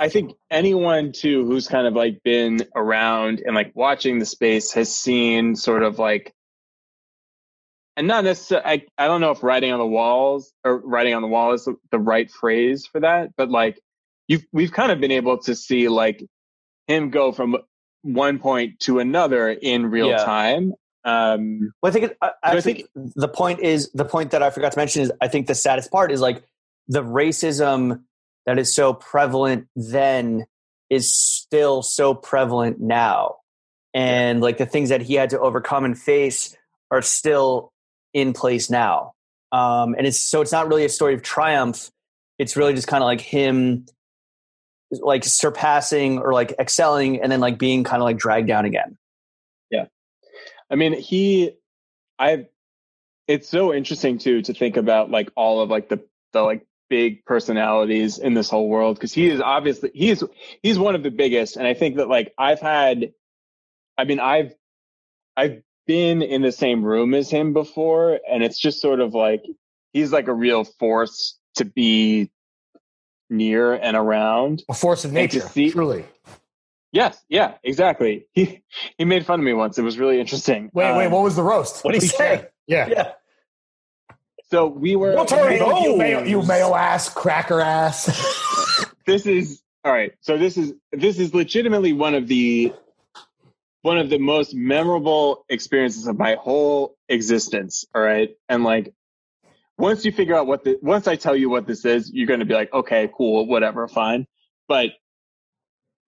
I 0.00 0.08
think 0.08 0.32
anyone 0.50 1.12
too 1.12 1.44
who's 1.44 1.68
kind 1.68 1.86
of 1.86 1.92
like 1.94 2.22
been 2.24 2.66
around 2.74 3.42
and 3.44 3.54
like 3.54 3.72
watching 3.74 4.18
the 4.18 4.24
space 4.26 4.72
has 4.72 4.92
seen 4.96 5.54
sort 5.54 5.82
of 5.82 5.98
like, 5.98 6.32
and 7.96 8.06
not 8.08 8.24
necessarily. 8.24 8.66
I 8.66 9.04
I 9.04 9.06
don't 9.06 9.20
know 9.20 9.30
if 9.30 9.42
writing 9.42 9.72
on 9.72 9.78
the 9.78 9.86
walls 9.86 10.52
or 10.64 10.78
writing 10.78 11.14
on 11.14 11.20
the 11.22 11.28
wall 11.28 11.52
is 11.52 11.66
the, 11.66 11.76
the 11.90 11.98
right 11.98 12.30
phrase 12.30 12.86
for 12.86 13.00
that, 13.00 13.30
but 13.36 13.50
like, 13.50 13.78
you've 14.26 14.46
we've 14.52 14.72
kind 14.72 14.90
of 14.90 15.00
been 15.00 15.10
able 15.10 15.38
to 15.42 15.54
see 15.54 15.88
like 15.88 16.24
him 16.86 17.10
go 17.10 17.30
from 17.30 17.58
one 18.02 18.38
point 18.38 18.80
to 18.80 18.98
another 19.00 19.50
in 19.50 19.86
real 19.86 20.08
Yeah. 20.08 20.24
time. 20.24 20.72
Um, 21.04 21.72
Well, 21.82 21.90
I 21.90 21.92
think 21.92 22.04
it, 22.06 22.16
I, 22.22 22.30
I 22.42 22.56
actually 22.56 22.86
think- 22.94 23.14
the 23.16 23.28
point 23.28 23.60
is 23.60 23.90
the 23.92 24.04
point 24.06 24.30
that 24.30 24.42
I 24.42 24.48
forgot 24.50 24.72
to 24.72 24.78
mention 24.78 25.02
is 25.02 25.12
I 25.20 25.28
think 25.28 25.46
the 25.46 25.54
saddest 25.54 25.90
part 25.90 26.10
is 26.10 26.20
like 26.22 26.42
the 26.88 27.02
racism 27.02 28.02
that 28.50 28.58
is 28.58 28.74
so 28.74 28.92
prevalent 28.92 29.68
then 29.76 30.44
is 30.90 31.16
still 31.16 31.82
so 31.82 32.14
prevalent 32.14 32.80
now, 32.80 33.36
and 33.94 34.40
like 34.40 34.58
the 34.58 34.66
things 34.66 34.88
that 34.88 35.02
he 35.02 35.14
had 35.14 35.30
to 35.30 35.38
overcome 35.38 35.84
and 35.84 35.96
face 35.96 36.56
are 36.90 37.00
still 37.00 37.72
in 38.12 38.32
place 38.32 38.68
now. 38.68 39.12
Um, 39.52 39.94
and 39.96 40.04
it's 40.04 40.18
so 40.18 40.40
it's 40.40 40.50
not 40.50 40.66
really 40.66 40.84
a 40.84 40.88
story 40.88 41.14
of 41.14 41.22
triumph. 41.22 41.90
It's 42.40 42.56
really 42.56 42.74
just 42.74 42.88
kind 42.88 43.04
of 43.04 43.06
like 43.06 43.20
him 43.20 43.86
like 44.90 45.22
surpassing 45.22 46.18
or 46.18 46.32
like 46.32 46.54
excelling 46.58 47.22
and 47.22 47.30
then 47.30 47.38
like 47.38 47.56
being 47.56 47.84
kind 47.84 48.02
of 48.02 48.04
like 48.04 48.16
dragged 48.16 48.48
down 48.48 48.64
again. 48.64 48.98
Yeah. 49.70 49.86
I 50.68 50.74
mean, 50.74 50.94
he, 50.94 51.52
I, 52.18 52.46
it's 53.28 53.48
so 53.48 53.72
interesting 53.72 54.18
too 54.18 54.42
to 54.42 54.54
think 54.54 54.76
about 54.76 55.08
like 55.08 55.30
all 55.36 55.60
of 55.60 55.70
like 55.70 55.88
the 55.88 56.00
the 56.32 56.42
like 56.42 56.66
big 56.90 57.24
personalities 57.24 58.18
in 58.18 58.34
this 58.34 58.50
whole 58.50 58.68
world 58.68 58.96
because 58.96 59.14
he 59.14 59.28
is 59.30 59.40
obviously 59.40 59.90
he's 59.94 60.22
he's 60.62 60.78
one 60.78 60.94
of 60.94 61.02
the 61.02 61.10
biggest, 61.10 61.56
and 61.56 61.66
I 61.66 61.72
think 61.72 61.96
that 61.96 62.08
like 62.08 62.34
I've 62.36 62.60
had, 62.60 63.14
I 63.96 64.04
mean, 64.04 64.20
I've 64.20 64.52
I've 65.36 65.62
been 65.86 66.20
in 66.20 66.42
the 66.42 66.52
same 66.52 66.84
room 66.84 67.14
as 67.14 67.30
him 67.30 67.54
before, 67.54 68.20
and 68.30 68.42
it's 68.44 68.58
just 68.58 68.82
sort 68.82 69.00
of 69.00 69.14
like 69.14 69.42
he's 69.94 70.12
like 70.12 70.28
a 70.28 70.34
real 70.34 70.64
force 70.64 71.38
to 71.54 71.64
be 71.64 72.30
near 73.30 73.72
and 73.72 73.96
around. 73.96 74.62
A 74.68 74.74
force 74.74 75.04
of 75.06 75.12
nature, 75.12 75.40
see- 75.40 75.70
truly. 75.70 76.04
Yes, 76.92 77.16
yeah, 77.28 77.54
exactly. 77.62 78.26
He 78.34 78.62
he 78.98 79.04
made 79.04 79.24
fun 79.24 79.38
of 79.38 79.44
me 79.46 79.52
once. 79.52 79.78
It 79.78 79.82
was 79.82 79.96
really 79.98 80.18
interesting. 80.20 80.70
Wait, 80.74 80.94
wait, 80.96 81.06
Um, 81.06 81.12
what 81.12 81.22
was 81.22 81.36
the 81.36 81.42
roast? 81.42 81.84
what 81.84 81.92
did 81.92 82.02
he 82.02 82.08
say? 82.08 82.48
Yeah. 82.66 82.88
Yeah. 82.88 83.12
So 84.50 84.66
we 84.66 84.96
were. 84.96 85.14
We'll 85.14 85.26
turn 85.26 85.52
you, 85.52 85.96
mayo, 85.96 86.24
you 86.24 86.42
mayo 86.42 86.74
ass, 86.74 87.08
cracker 87.08 87.60
ass. 87.60 88.36
This 89.06 89.26
is 89.26 89.60
all 89.82 89.90
right. 89.90 90.12
So 90.20 90.38
this 90.38 90.56
is 90.56 90.72
this 90.92 91.18
is 91.18 91.34
legitimately 91.34 91.94
one 91.94 92.14
of 92.14 92.28
the 92.28 92.72
one 93.82 93.98
of 93.98 94.08
the 94.08 94.18
most 94.18 94.54
memorable 94.54 95.44
experiences 95.48 96.06
of 96.06 96.16
my 96.16 96.36
whole 96.36 96.96
existence. 97.08 97.84
All 97.92 98.02
right, 98.02 98.30
and 98.48 98.62
like 98.62 98.94
once 99.78 100.04
you 100.04 100.12
figure 100.12 100.36
out 100.36 100.46
what 100.46 100.62
the 100.62 100.78
once 100.80 101.08
I 101.08 101.16
tell 101.16 101.34
you 101.34 101.50
what 101.50 101.66
this 101.66 101.84
is, 101.84 102.10
you're 102.12 102.28
going 102.28 102.40
to 102.40 102.46
be 102.46 102.54
like, 102.54 102.72
okay, 102.72 103.10
cool, 103.16 103.46
whatever, 103.46 103.88
fine. 103.88 104.26
But 104.68 104.90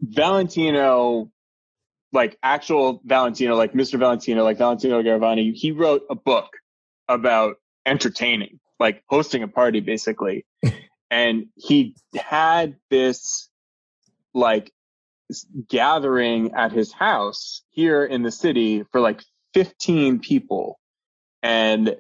Valentino, 0.01 1.31
like 2.13 2.39
actual 2.43 3.01
Valentino, 3.05 3.57
like 3.57 3.73
Mr. 3.73 3.99
Valentino, 3.99 4.45
like 4.45 4.59
Valentino 4.59 5.03
Garavani, 5.03 5.55
he 5.55 5.73
wrote 5.73 6.03
a 6.11 6.15
book 6.15 6.51
about 7.09 7.57
entertaining, 7.87 8.61
like 8.79 9.03
hosting 9.09 9.43
a 9.43 9.49
party, 9.49 9.81
basically. 9.81 10.45
and 11.11 11.47
he 11.57 11.95
had 12.15 12.77
this 12.91 13.49
like 14.35 14.73
gathering 15.69 16.53
at 16.55 16.73
his 16.73 16.93
house 16.93 17.63
here 17.71 18.05
in 18.05 18.23
the 18.23 18.31
city 18.31 18.85
for 18.93 19.01
like 19.01 19.23
15 19.55 20.21
people 20.21 20.79
and 21.43 21.97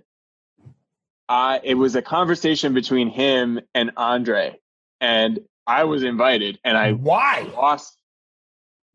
I 1.29 1.61
it 1.63 1.75
was 1.75 1.95
a 1.95 2.03
conversation 2.03 2.75
between 2.75 3.09
him 3.09 3.61
and 3.75 3.93
Andre 3.97 4.59
and 5.01 5.41
I 5.67 5.85
was 5.85 6.03
invited 6.03 6.59
and 6.65 6.77
I 6.77 6.93
Why? 6.93 7.49
lost 7.55 7.97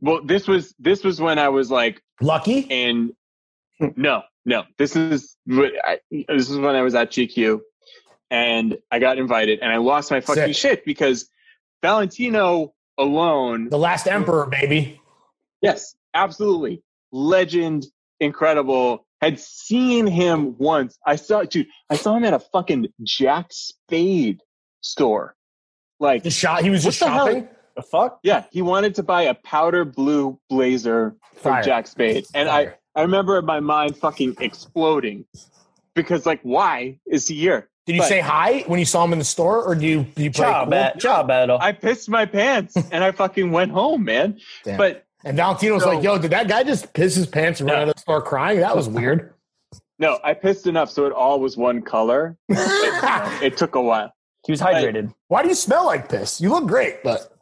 well, 0.02 0.22
this 0.24 0.48
was 0.48 0.76
this 0.78 1.04
was 1.04 1.20
when 1.20 1.40
I 1.40 1.50
was 1.50 1.72
like 1.72 2.02
Lucky. 2.22 2.68
and 2.70 3.14
no, 3.96 4.24
no, 4.48 4.64
this 4.80 4.96
is 4.96 5.36
I, 5.52 6.00
this 6.10 6.50
is 6.50 6.58
when 6.58 6.76
I 6.76 6.82
was 6.82 6.96
at 6.96 7.12
GQ, 7.12 7.60
and 8.32 8.78
I 8.92 8.98
got 9.00 9.20
invited, 9.20 9.60
and 9.60 9.72
I 9.72 9.78
lost 9.78 10.10
my 10.10 10.22
fucking 10.22 10.46
Sick. 10.54 10.56
shit 10.56 10.86
because 10.86 11.30
Valentino 11.84 12.74
alone, 12.98 13.70
The 13.70 13.78
last 13.78 14.08
emperor, 14.08 14.48
baby. 14.48 15.00
yes, 15.62 15.96
absolutely, 16.14 16.82
legend, 17.12 17.86
incredible. 18.20 19.06
Had 19.20 19.40
seen 19.40 20.06
him 20.06 20.56
once. 20.60 21.00
I 21.04 21.16
saw, 21.16 21.42
dude, 21.44 21.66
I 21.90 21.96
saw 21.96 22.16
him 22.16 22.24
at 22.24 22.34
a 22.36 22.40
fucking 22.40 22.88
Jack 23.04 23.48
Spade 23.50 24.42
store. 24.82 25.36
Like, 26.00 26.22
the 26.22 26.30
shot. 26.30 26.62
He 26.62 26.70
was 26.70 26.84
just 26.84 27.02
What 27.02 27.08
the 27.08 27.14
hell? 27.14 27.26
shopping. 27.28 27.48
The 27.76 27.82
fuck? 27.82 28.20
yeah, 28.22 28.44
he 28.52 28.62
wanted 28.62 28.94
to 28.96 29.04
buy 29.04 29.24
a 29.24 29.34
powder 29.34 29.86
blue 29.86 30.40
blazer 30.52 31.16
from 31.34 31.54
Fire. 31.54 31.64
Jack 31.64 31.88
Spade, 31.88 32.26
and 32.36 32.48
Fire. 32.48 32.74
I 32.74 32.78
remember 33.02 33.42
my 33.42 33.60
mind 33.60 33.98
fucking 33.98 34.38
exploding 34.40 35.26
because 35.94 36.26
like 36.26 36.42
why 36.44 37.00
is 37.06 37.28
he 37.28 37.36
here? 37.36 37.70
Did 37.86 37.96
you 37.96 38.02
But 38.02 38.08
say 38.10 38.20
hi 38.20 38.64
when 38.68 38.80
you 38.80 38.86
saw 38.86 39.04
him 39.06 39.14
in 39.14 39.20
the 39.20 39.26
store, 39.26 39.64
or 39.64 39.74
do 39.76 39.86
you 39.88 40.04
do 40.04 40.24
you 40.24 40.32
play 40.32 40.44
Ciao, 40.46 40.64
cool? 40.64 40.72
ba- 40.72 40.94
ciao, 41.00 41.24
battle. 41.24 41.58
I 41.62 41.72
pissed 41.72 42.10
my 42.10 42.26
pants 42.26 42.76
and 42.92 43.04
I 43.04 43.12
fucking 43.12 43.52
went 43.52 43.72
home, 43.72 44.04
man. 44.04 44.40
Damn. 44.66 44.78
But 44.78 45.06
And 45.24 45.38
Valentino's 45.38 45.84
So- 45.84 45.90
like, 45.94 46.04
"Yo, 46.04 46.18
did 46.18 46.32
that 46.32 46.48
guy 46.48 46.64
just 46.64 46.94
piss 46.94 47.16
his 47.16 47.28
pants 47.28 47.60
and 47.62 47.70
run 47.70 47.80
out 47.84 47.88
of 47.88 47.96
the 47.96 48.02
store 48.02 48.22
crying? 48.22 48.60
That 48.60 48.76
was 48.76 48.90
weird." 48.90 49.34
no, 50.00 50.20
I 50.24 50.34
pissed 50.34 50.68
enough 50.68 50.90
so 50.92 51.06
it 51.06 51.14
all 51.14 51.40
was 51.40 51.56
one 51.58 51.82
color. 51.82 52.38
It, 52.50 52.58
it 53.44 53.58
took 53.58 53.76
a 53.76 53.82
while. 53.82 54.14
He 54.46 54.52
was 54.52 54.62
hydrated. 54.62 55.14
Why 55.30 55.42
do 55.44 55.50
you 55.50 55.56
smell 55.56 55.86
like 55.86 56.08
piss? 56.10 56.40
You 56.42 56.50
look 56.50 56.68
great, 56.68 57.04
but 57.04 57.34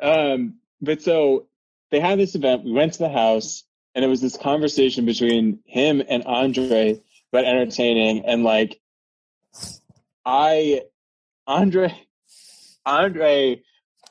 Um, 0.00 0.56
but 0.80 1.02
so 1.02 1.46
they 1.90 2.00
had 2.00 2.18
this 2.18 2.34
event. 2.34 2.64
We 2.64 2.72
went 2.72 2.92
to 2.94 2.98
the 3.00 3.08
house, 3.08 3.64
and 3.96 4.04
it 4.04 4.08
was 4.08 4.20
this 4.20 4.36
conversation 4.36 5.06
between 5.06 5.58
him 5.64 6.02
and 6.06 6.22
Andre 6.24 7.00
about 7.32 7.46
entertaining. 7.46 8.26
And 8.26 8.44
like, 8.44 8.78
I, 10.24 10.82
Andre, 11.46 11.98
Andre 12.84 13.62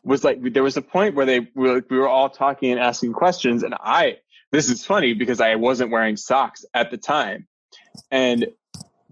was 0.03 0.23
like, 0.23 0.41
there 0.41 0.63
was 0.63 0.75
a 0.75 0.81
point 0.81 1.13
where 1.13 1.27
they 1.27 1.51
were 1.53 1.75
like, 1.75 1.89
we 1.91 1.99
were 1.99 2.09
all 2.09 2.31
talking 2.31 2.71
and 2.71 2.79
asking 2.79 3.13
questions, 3.13 3.61
and 3.61 3.75
I. 3.79 4.17
This 4.51 4.69
is 4.69 4.83
funny 4.85 5.13
because 5.13 5.39
I 5.39 5.55
wasn't 5.55 5.91
wearing 5.91 6.17
socks 6.17 6.65
at 6.73 6.89
the 6.89 6.97
time, 6.97 7.47
and 8.09 8.47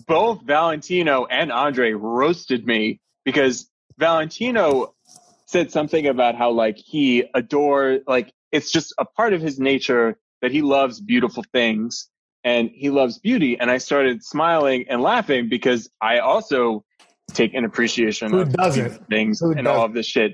both 0.07 0.41
Valentino 0.43 1.25
and 1.25 1.51
Andre 1.51 1.91
roasted 1.91 2.65
me 2.65 2.99
because 3.25 3.69
Valentino 3.97 4.95
said 5.45 5.71
something 5.71 6.07
about 6.07 6.35
how 6.35 6.51
like 6.51 6.77
he 6.77 7.25
adore 7.33 7.99
like 8.07 8.33
it's 8.51 8.71
just 8.71 8.93
a 8.97 9.05
part 9.05 9.33
of 9.33 9.41
his 9.41 9.59
nature 9.59 10.17
that 10.43 10.51
he 10.51 10.61
loves 10.61 10.99
beautiful 11.01 11.43
things 11.53 12.09
and 12.43 12.69
he 12.73 12.89
loves 12.91 13.17
beauty 13.17 13.57
and 13.59 13.71
i 13.71 13.77
started 13.79 14.23
smiling 14.23 14.85
and 14.89 15.01
laughing 15.01 15.49
because 15.49 15.89
i 16.01 16.19
also 16.19 16.83
take 17.33 17.53
an 17.55 17.63
appreciation 17.65 18.29
Who 18.31 18.41
of 18.41 18.53
doesn't? 18.53 19.07
things 19.07 19.39
Who 19.39 19.51
and 19.53 19.65
all 19.67 19.75
doesn't? 19.75 19.89
of 19.91 19.93
this 19.95 20.05
shit 20.05 20.33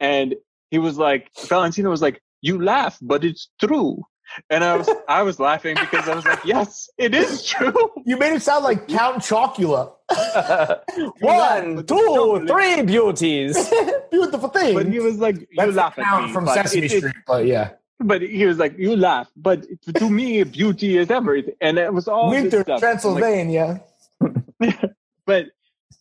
and 0.00 0.34
he 0.70 0.78
was 0.78 0.96
like 0.98 1.28
valentino 1.46 1.90
was 1.90 2.02
like 2.02 2.20
you 2.40 2.60
laugh 2.60 2.98
but 3.02 3.22
it's 3.24 3.50
true 3.60 4.02
and 4.48 4.64
i 4.64 4.74
was 4.78 4.88
i 5.08 5.22
was 5.22 5.38
laughing 5.38 5.76
because 5.78 6.08
i 6.08 6.14
was 6.14 6.24
like 6.24 6.42
yes 6.44 6.88
it 6.96 7.14
is 7.14 7.44
true 7.44 7.74
you 8.06 8.16
made 8.16 8.32
it 8.34 8.40
sound 8.42 8.64
like 8.64 8.88
Count 8.88 9.18
Chocula. 9.22 9.92
One, 11.20 11.86
two, 11.86 12.44
three 12.46 12.82
beauties. 12.82 13.56
Beautiful 14.10 14.48
thing. 14.50 14.74
but 14.74 14.86
he 14.86 14.98
was 15.00 15.18
like 15.18 15.36
you 15.40 15.46
That's 15.56 15.70
the 15.72 15.76
laugh 15.76 15.98
at 15.98 16.26
me 16.26 16.32
from 16.32 16.46
Sesame 16.46 16.84
it- 16.86 16.92
it- 16.92 16.98
Street. 16.98 17.14
But 17.26 17.46
yeah, 17.46 17.70
but 18.02 18.22
he 18.22 18.46
was 18.46 18.58
like, 18.58 18.76
"You 18.78 18.96
laugh, 18.96 19.30
but 19.36 19.66
to 19.94 20.10
me, 20.10 20.42
beauty 20.44 20.98
is 20.98 21.10
everything." 21.10 21.54
And 21.60 21.78
it 21.78 21.92
was 21.92 22.08
all 22.08 22.30
this 22.30 22.42
Winter, 22.42 22.62
stuff. 22.62 22.80
Transylvania. 22.80 23.82
Like, 24.20 24.80
but 25.26 25.46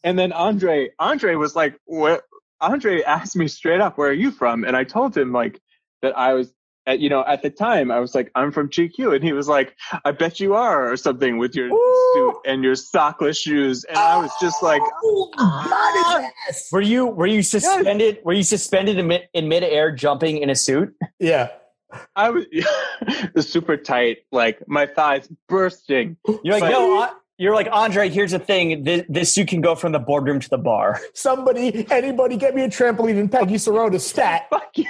and 0.04 0.18
then 0.18 0.32
Andre, 0.32 0.90
Andre 1.00 1.36
was 1.36 1.56
like, 1.56 1.80
"Where?" 1.86 2.22
Andre 2.60 3.02
asked 3.04 3.36
me 3.36 3.48
straight 3.48 3.82
up, 3.82 3.98
"Where 3.98 4.10
are 4.10 4.14
you 4.14 4.32
from?" 4.32 4.64
And 4.64 4.76
I 4.76 4.84
told 4.84 5.16
him 5.16 5.32
like 5.32 5.62
that 6.02 6.18
I 6.18 6.34
was. 6.34 6.54
At, 6.88 7.00
you 7.00 7.10
know, 7.10 7.24
at 7.28 7.44
the 7.44 7.52
time, 7.52 7.92
I 7.92 8.00
was 8.00 8.16
like, 8.16 8.32
"I'm 8.34 8.52
from 8.52 8.68
GQ," 8.68 9.14
and 9.14 9.24
he 9.24 9.34
was 9.34 9.48
like, 9.48 9.76
"I 10.04 10.10
bet 10.10 10.40
you 10.40 10.56
are," 10.56 10.92
or 10.92 10.98
something 10.98 11.38
with 11.38 11.54
your 11.56 11.70
suit 12.14 12.36
and 12.46 12.64
your 12.64 12.76
sockless 12.76 13.38
shoes. 13.38 13.84
And 13.86 13.98
I 13.98 14.18
was 14.18 14.32
just 14.42 14.64
like, 14.64 14.82
oh, 15.04 15.32
God, 15.38 16.32
his. 16.48 16.68
Were 16.72 16.82
you 16.82 17.06
were 17.06 17.28
you 17.28 17.44
suspended? 17.44 18.20
Were 18.24 18.34
you 18.34 18.44
suspended 18.44 18.98
in, 18.98 19.08
mid, 19.08 19.30
in 19.34 19.48
midair, 19.48 19.92
jumping 19.92 20.38
in 20.38 20.50
a 20.50 20.56
suit? 20.56 20.94
Yeah. 21.20 21.50
I 22.16 22.30
was 22.30 22.46
the 23.34 23.42
super 23.42 23.78
tight, 23.78 24.20
like 24.32 24.68
my 24.68 24.86
thighs 24.86 25.30
bursting. 25.48 26.18
You're 26.44 26.54
like, 26.56 26.62
But- 26.62 26.70
no. 26.72 27.04
An- 27.04 27.10
You're 27.38 27.56
like 27.56 27.68
Andre. 27.72 28.10
Here's 28.10 28.32
the 28.32 28.40
thing. 28.40 28.84
This, 28.84 29.04
this 29.10 29.34
suit 29.34 29.48
can 29.48 29.62
go 29.62 29.74
from 29.76 29.92
the 29.94 30.00
boardroom 30.00 30.40
to 30.40 30.50
the 30.50 30.58
bar. 30.60 31.00
Somebody, 31.14 31.86
anybody, 31.92 32.38
get 32.38 32.54
me 32.54 32.64
a 32.64 32.68
trampoline 32.70 33.20
and 33.20 33.32
Peggy 33.32 33.56
Sirota 33.56 34.00
stat. 34.00 34.48
Fuck 34.52 34.78
you. 34.78 34.86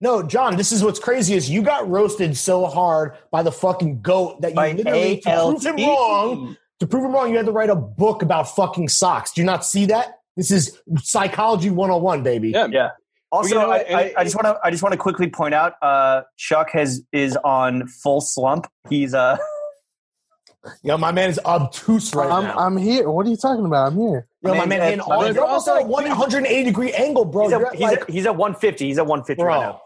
No, 0.00 0.22
John, 0.22 0.56
this 0.56 0.70
is 0.70 0.84
what's 0.84 1.00
crazy 1.00 1.34
is 1.34 1.50
you 1.50 1.60
got 1.60 1.88
roasted 1.88 2.36
so 2.36 2.66
hard 2.66 3.16
by 3.32 3.42
the 3.42 3.50
fucking 3.50 4.00
goat 4.00 4.42
that 4.42 4.50
you 4.50 4.54
By 4.54 4.72
literally 4.72 5.18
to 5.22 5.30
prove 5.30 5.62
him 5.64 5.74
ALT. 5.88 5.98
wrong. 6.38 6.56
To 6.78 6.86
prove 6.86 7.04
him 7.04 7.12
wrong, 7.12 7.30
you 7.30 7.36
had 7.36 7.46
to 7.46 7.52
write 7.52 7.70
a 7.70 7.74
book 7.74 8.22
about 8.22 8.54
fucking 8.54 8.88
socks. 8.90 9.32
Do 9.32 9.40
you 9.40 9.44
not 9.44 9.64
see 9.66 9.86
that? 9.86 10.20
This 10.36 10.52
is 10.52 10.78
psychology 11.02 11.70
101, 11.70 12.22
baby. 12.22 12.50
Yeah, 12.50 12.68
Yeah. 12.70 12.90
Also, 13.30 13.56
Well, 13.56 13.78
you 13.78 13.84
know 13.84 13.92
I, 13.92 13.92
what, 13.92 14.16
I, 14.16 14.20
I 14.20 14.24
just 14.24 14.36
want 14.36 14.46
to 14.46 14.58
I 14.64 14.70
just 14.70 14.82
want 14.82 14.92
to 14.94 14.98
quickly 14.98 15.28
point 15.28 15.54
out, 15.54 15.74
uh, 15.82 16.22
Chuck 16.36 16.70
has 16.72 17.02
is 17.12 17.36
on 17.44 17.86
full 17.86 18.20
slump. 18.20 18.66
He's 18.88 19.14
uh 19.14 19.36
Yo, 20.82 20.98
my 20.98 21.12
man 21.12 21.30
is 21.30 21.38
obtuse 21.44 22.14
right 22.14 22.30
I'm, 22.30 22.44
now. 22.44 22.58
I'm 22.58 22.76
here. 22.76 23.08
What 23.08 23.26
are 23.26 23.30
you 23.30 23.36
talking 23.36 23.64
about? 23.64 23.92
I'm 23.92 23.98
here. 23.98 24.26
Yo, 24.42 24.54
my 24.54 24.66
man's 24.66 24.80
man, 24.80 24.92
at 24.94 25.00
all, 25.00 25.32
you're 25.32 25.44
almost 25.44 25.68
at 25.68 25.82
a 25.82 25.84
180 25.84 26.64
degree 26.64 26.92
angle, 26.92 27.24
bro. 27.24 27.44
he's, 27.44 27.52
at, 27.52 27.62
at 27.62 27.72
he's, 27.72 27.80
like, 27.80 28.00
at, 28.00 28.10
he's 28.10 28.26
at 28.26 28.36
150. 28.36 28.86
He's 28.86 28.98
at 28.98 29.06
150 29.06 29.42
right 29.42 29.60
now. 29.60 29.80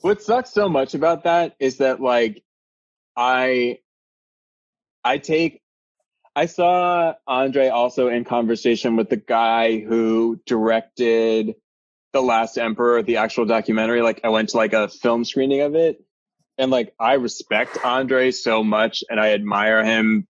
what 0.00 0.22
sucks 0.22 0.52
so 0.52 0.68
much 0.68 0.94
about 0.94 1.24
that 1.24 1.54
is 1.58 1.78
that 1.78 2.00
like 2.00 2.42
i 3.16 3.78
i 5.04 5.16
take 5.16 5.62
i 6.34 6.44
saw 6.46 7.14
andre 7.26 7.68
also 7.68 8.08
in 8.08 8.24
conversation 8.24 8.94
with 8.96 9.08
the 9.08 9.16
guy 9.16 9.78
who 9.78 10.38
directed 10.44 11.54
the 12.12 12.22
last 12.22 12.56
emperor 12.56 13.02
the 13.02 13.18
actual 13.18 13.44
documentary 13.44 14.02
like 14.02 14.20
i 14.24 14.28
went 14.28 14.48
to 14.48 14.56
like 14.56 14.72
a 14.72 14.88
film 14.88 15.24
screening 15.24 15.60
of 15.60 15.74
it 15.74 16.02
and 16.58 16.70
like 16.70 16.94
i 16.98 17.14
respect 17.14 17.78
andre 17.84 18.30
so 18.30 18.64
much 18.64 19.04
and 19.10 19.20
i 19.20 19.32
admire 19.32 19.84
him 19.84 20.26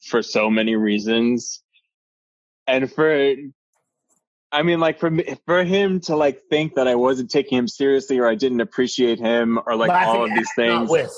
for 0.00 0.22
so 0.22 0.50
many 0.50 0.74
reasons 0.74 1.62
and 2.66 2.90
for 2.92 3.34
I 4.52 4.62
mean, 4.62 4.80
like 4.80 5.00
for 5.00 5.10
me, 5.10 5.24
for 5.46 5.64
him 5.64 6.00
to 6.00 6.16
like 6.16 6.42
think 6.50 6.74
that 6.74 6.86
I 6.86 6.94
wasn't 6.94 7.30
taking 7.30 7.56
him 7.56 7.68
seriously 7.68 8.18
or 8.18 8.26
I 8.26 8.34
didn't 8.34 8.60
appreciate 8.60 9.18
him 9.18 9.58
or 9.66 9.74
like 9.76 9.88
Laughing 9.88 10.08
all 10.08 10.24
of 10.24 10.30
these 10.34 10.50
things, 10.54 10.90
with. 10.90 11.10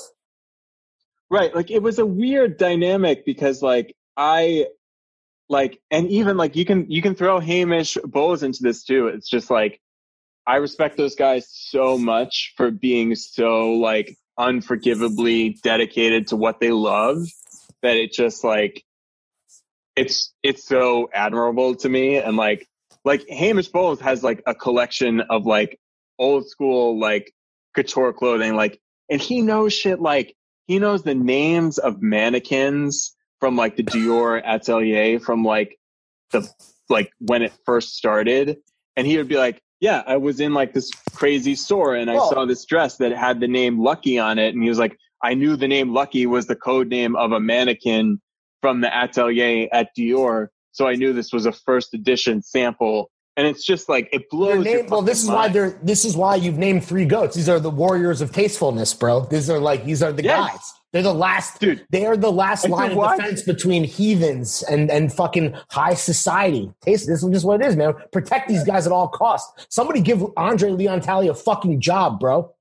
right? 1.29 1.53
Like 1.53 1.69
it 1.69 1.83
was 1.83 1.99
a 1.99 2.05
weird 2.05 2.57
dynamic 2.57 3.25
because 3.25 3.61
like 3.61 3.93
I 4.15 4.67
like 5.49 5.81
and 5.91 6.09
even 6.09 6.37
like 6.37 6.55
you 6.55 6.63
can 6.63 6.89
you 6.89 7.01
can 7.01 7.13
throw 7.13 7.41
Hamish 7.41 7.97
Bowles 8.05 8.41
into 8.41 8.63
this 8.63 8.85
too. 8.85 9.07
It's 9.07 9.29
just 9.29 9.49
like 9.49 9.81
I 10.47 10.57
respect 10.57 10.97
those 10.97 11.15
guys 11.15 11.47
so 11.49 11.97
much 11.97 12.53
for 12.55 12.71
being 12.71 13.15
so 13.15 13.73
like 13.73 14.17
unforgivably 14.37 15.57
dedicated 15.63 16.27
to 16.27 16.35
what 16.35 16.59
they 16.59 16.71
love 16.71 17.17
that 17.81 17.97
it 17.97 18.11
just 18.11 18.43
like 18.43 18.83
it's 19.95 20.33
it's 20.43 20.65
so 20.65 21.09
admirable 21.13 21.75
to 21.75 21.89
me. 21.89 22.17
And 22.17 22.37
like 22.37 22.67
like 23.03 23.27
Hamish 23.29 23.69
Bowles 23.69 24.01
has 24.01 24.23
like 24.23 24.43
a 24.45 24.53
collection 24.53 25.21
of 25.21 25.45
like 25.45 25.79
old 26.19 26.47
school 26.47 26.99
like 26.99 27.33
couture 27.75 28.13
clothing 28.13 28.55
like 28.55 28.79
and 29.09 29.19
he 29.19 29.41
knows 29.41 29.73
shit 29.73 29.99
like 29.99 30.33
he 30.67 30.79
knows 30.79 31.03
the 31.03 31.15
names 31.15 31.77
of 31.77 32.01
mannequins 32.01 33.15
from 33.39 33.55
like 33.55 33.75
the 33.75 33.83
Dior 33.83 34.41
atelier 34.43 35.19
from 35.19 35.43
like 35.43 35.77
the 36.31 36.49
like 36.89 37.11
when 37.19 37.41
it 37.41 37.53
first 37.65 37.95
started. 37.95 38.57
And 38.97 39.05
he 39.05 39.17
would 39.17 39.27
be 39.27 39.37
like 39.37 39.61
yeah 39.85 40.01
I 40.07 40.17
was 40.17 40.39
in 40.39 40.55
like 40.55 40.73
this 40.73 40.89
crazy 41.13 41.53
store 41.53 41.93
and 41.93 42.09
I 42.09 42.15
saw 42.15 42.45
this 42.45 42.65
dress 42.65 42.97
that 42.97 43.11
had 43.11 43.39
the 43.39 43.47
name 43.47 43.79
Lucky 43.79 44.17
on 44.17 44.39
it 44.39 44.55
and 44.55 44.63
he 44.63 44.67
was 44.67 44.79
like 44.79 44.97
I 45.21 45.35
knew 45.35 45.55
the 45.55 45.67
name 45.67 45.93
Lucky 45.93 46.25
was 46.25 46.47
the 46.47 46.55
code 46.55 46.87
name 46.87 47.15
of 47.15 47.31
a 47.31 47.39
mannequin 47.39 48.19
from 48.61 48.81
the 48.81 48.91
atelier 48.91 49.69
at 49.71 49.89
Dior 49.95 50.47
so 50.71 50.87
I 50.87 50.95
knew 50.95 51.13
this 51.13 51.31
was 51.31 51.45
a 51.45 51.51
first 51.51 51.93
edition 51.93 52.41
sample 52.41 53.11
and 53.37 53.45
it's 53.47 53.65
just 53.65 53.89
like 53.89 54.09
it 54.13 54.29
blows. 54.29 54.55
your 54.55 54.63
name, 54.63 54.87
well, 54.87 55.01
this 55.01 55.19
is 55.23 55.27
fucking 55.27 55.35
why 55.41 55.47
they're. 55.49 55.79
This 55.83 56.05
is 56.05 56.15
why 56.15 56.35
you've 56.35 56.57
named 56.57 56.83
three 56.85 57.05
goats. 57.05 57.35
These 57.35 57.49
are 57.49 57.59
the 57.59 57.69
warriors 57.69 58.21
of 58.21 58.31
tastefulness, 58.31 58.93
bro. 58.93 59.25
These 59.25 59.49
are 59.49 59.59
like 59.59 59.85
these 59.85 60.01
are 60.01 60.11
the 60.11 60.23
Yes. 60.23 60.51
guys. 60.51 60.73
They're 60.93 61.03
the 61.03 61.13
last. 61.13 61.59
Dude. 61.59 61.85
they 61.89 62.05
are 62.05 62.15
the 62.15 62.31
last 62.31 62.69
line 62.69 62.97
of 62.97 63.17
defense 63.17 63.41
between 63.41 63.83
heathens 63.83 64.63
and 64.63 64.89
and 64.89 65.11
fucking 65.11 65.53
high 65.69 65.93
society. 65.95 66.71
Taste. 66.81 67.07
This 67.07 67.21
is 67.21 67.29
just 67.29 67.45
what 67.45 67.59
it 67.59 67.67
is, 67.67 67.75
man. 67.75 67.93
Protect 68.13 68.47
these 68.47 68.63
guys 68.63 68.85
at 68.87 68.93
all 68.93 69.09
costs. 69.09 69.65
Somebody 69.69 69.99
give 69.99 70.23
Andre 70.37 70.69
Leon 70.71 71.01
Talley 71.01 71.27
a 71.27 71.33
fucking 71.33 71.81
job, 71.81 72.21
bro. 72.21 72.53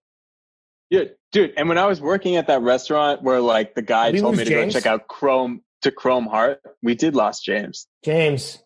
Dude, 0.91 1.15
dude, 1.31 1.53
and 1.57 1.69
when 1.69 1.79
I 1.79 1.87
was 1.87 2.01
working 2.01 2.35
at 2.35 2.49
that 2.49 2.61
restaurant 2.63 3.23
where 3.23 3.41
like 3.41 3.77
the 3.77 3.83
guy 3.83 4.11
told 4.11 4.37
me 4.37 4.43
to 4.45 4.51
James? 4.51 4.75
go 4.75 4.81
check 4.81 4.87
out 4.87 5.07
Chrome 5.07 5.63
to 5.83 5.93
Chrome 5.93 6.27
Heart, 6.27 6.61
we 6.83 6.97
did 6.97 7.15
lost 7.15 7.45
James. 7.45 7.87
James. 8.05 8.64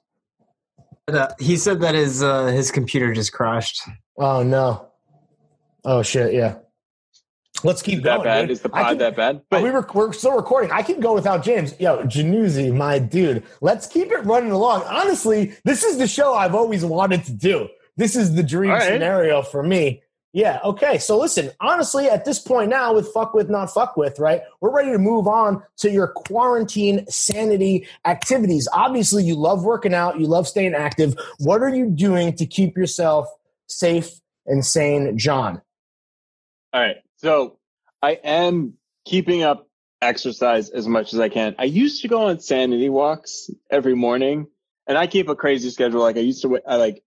Uh, 1.08 1.28
he 1.38 1.56
said 1.56 1.80
that 1.80 1.94
his 1.94 2.22
uh, 2.22 2.46
his 2.46 2.70
computer 2.70 3.12
just 3.14 3.32
crashed. 3.32 3.80
Oh 4.18 4.42
no. 4.42 4.88
Oh 5.84 6.02
shit. 6.02 6.34
Yeah. 6.34 6.56
Let's 7.64 7.82
keep 7.82 7.98
Is 7.98 8.04
that 8.04 8.16
going. 8.18 8.24
bad? 8.24 8.40
dude. 8.42 8.50
Is 8.52 8.60
the 8.60 8.68
pod 8.68 8.86
can- 8.88 8.98
that 8.98 9.16
bad? 9.16 9.42
But 9.50 9.62
we 9.62 9.70
rec- 9.70 9.94
we're 9.94 10.12
still 10.12 10.36
recording. 10.36 10.70
I 10.70 10.82
can 10.82 11.00
go 11.00 11.12
without 11.14 11.42
James. 11.42 11.74
Yo, 11.80 12.04
Jannuzzi, 12.04 12.72
my 12.74 12.98
dude. 13.00 13.42
Let's 13.60 13.86
keep 13.86 14.12
it 14.12 14.24
running 14.24 14.52
along. 14.52 14.82
Honestly, 14.82 15.54
this 15.64 15.82
is 15.82 15.98
the 15.98 16.06
show 16.06 16.34
I've 16.34 16.54
always 16.54 16.84
wanted 16.84 17.24
to 17.24 17.32
do. 17.32 17.68
This 17.96 18.14
is 18.14 18.34
the 18.34 18.44
dream 18.44 18.70
All 18.70 18.76
right. 18.76 18.84
scenario 18.92 19.42
for 19.42 19.62
me. 19.64 20.02
Yeah. 20.38 20.60
Okay. 20.62 20.98
So 20.98 21.18
listen, 21.18 21.50
honestly, 21.60 22.08
at 22.08 22.24
this 22.24 22.38
point 22.38 22.70
now, 22.70 22.94
with 22.94 23.12
fuck 23.12 23.34
with, 23.34 23.50
not 23.50 23.74
fuck 23.74 23.96
with, 23.96 24.20
right? 24.20 24.42
We're 24.60 24.70
ready 24.70 24.92
to 24.92 24.98
move 24.98 25.26
on 25.26 25.64
to 25.78 25.90
your 25.90 26.06
quarantine 26.06 27.04
sanity 27.08 27.88
activities. 28.04 28.68
Obviously, 28.72 29.24
you 29.24 29.34
love 29.34 29.64
working 29.64 29.94
out, 29.94 30.20
you 30.20 30.28
love 30.28 30.46
staying 30.46 30.74
active. 30.74 31.16
What 31.40 31.60
are 31.60 31.74
you 31.74 31.90
doing 31.90 32.36
to 32.36 32.46
keep 32.46 32.76
yourself 32.76 33.26
safe 33.66 34.20
and 34.46 34.64
sane, 34.64 35.18
John? 35.18 35.60
all 36.72 36.82
right. 36.82 36.98
So 37.16 37.58
I 38.00 38.12
am 38.22 38.74
keeping 39.04 39.42
up 39.42 39.68
exercise 40.00 40.70
as 40.70 40.86
much 40.86 41.14
as 41.14 41.18
I 41.18 41.30
can. 41.30 41.56
I 41.58 41.64
used 41.64 42.02
to 42.02 42.08
go 42.08 42.28
on 42.28 42.38
sanity 42.38 42.88
walks 42.88 43.50
every 43.72 43.96
morning, 43.96 44.46
and 44.86 44.96
I 44.96 45.08
keep 45.08 45.28
a 45.28 45.34
crazy 45.34 45.70
schedule. 45.70 46.00
Like 46.00 46.16
I 46.16 46.20
used 46.20 46.42
to, 46.42 46.60
I 46.64 46.76
like 46.76 47.02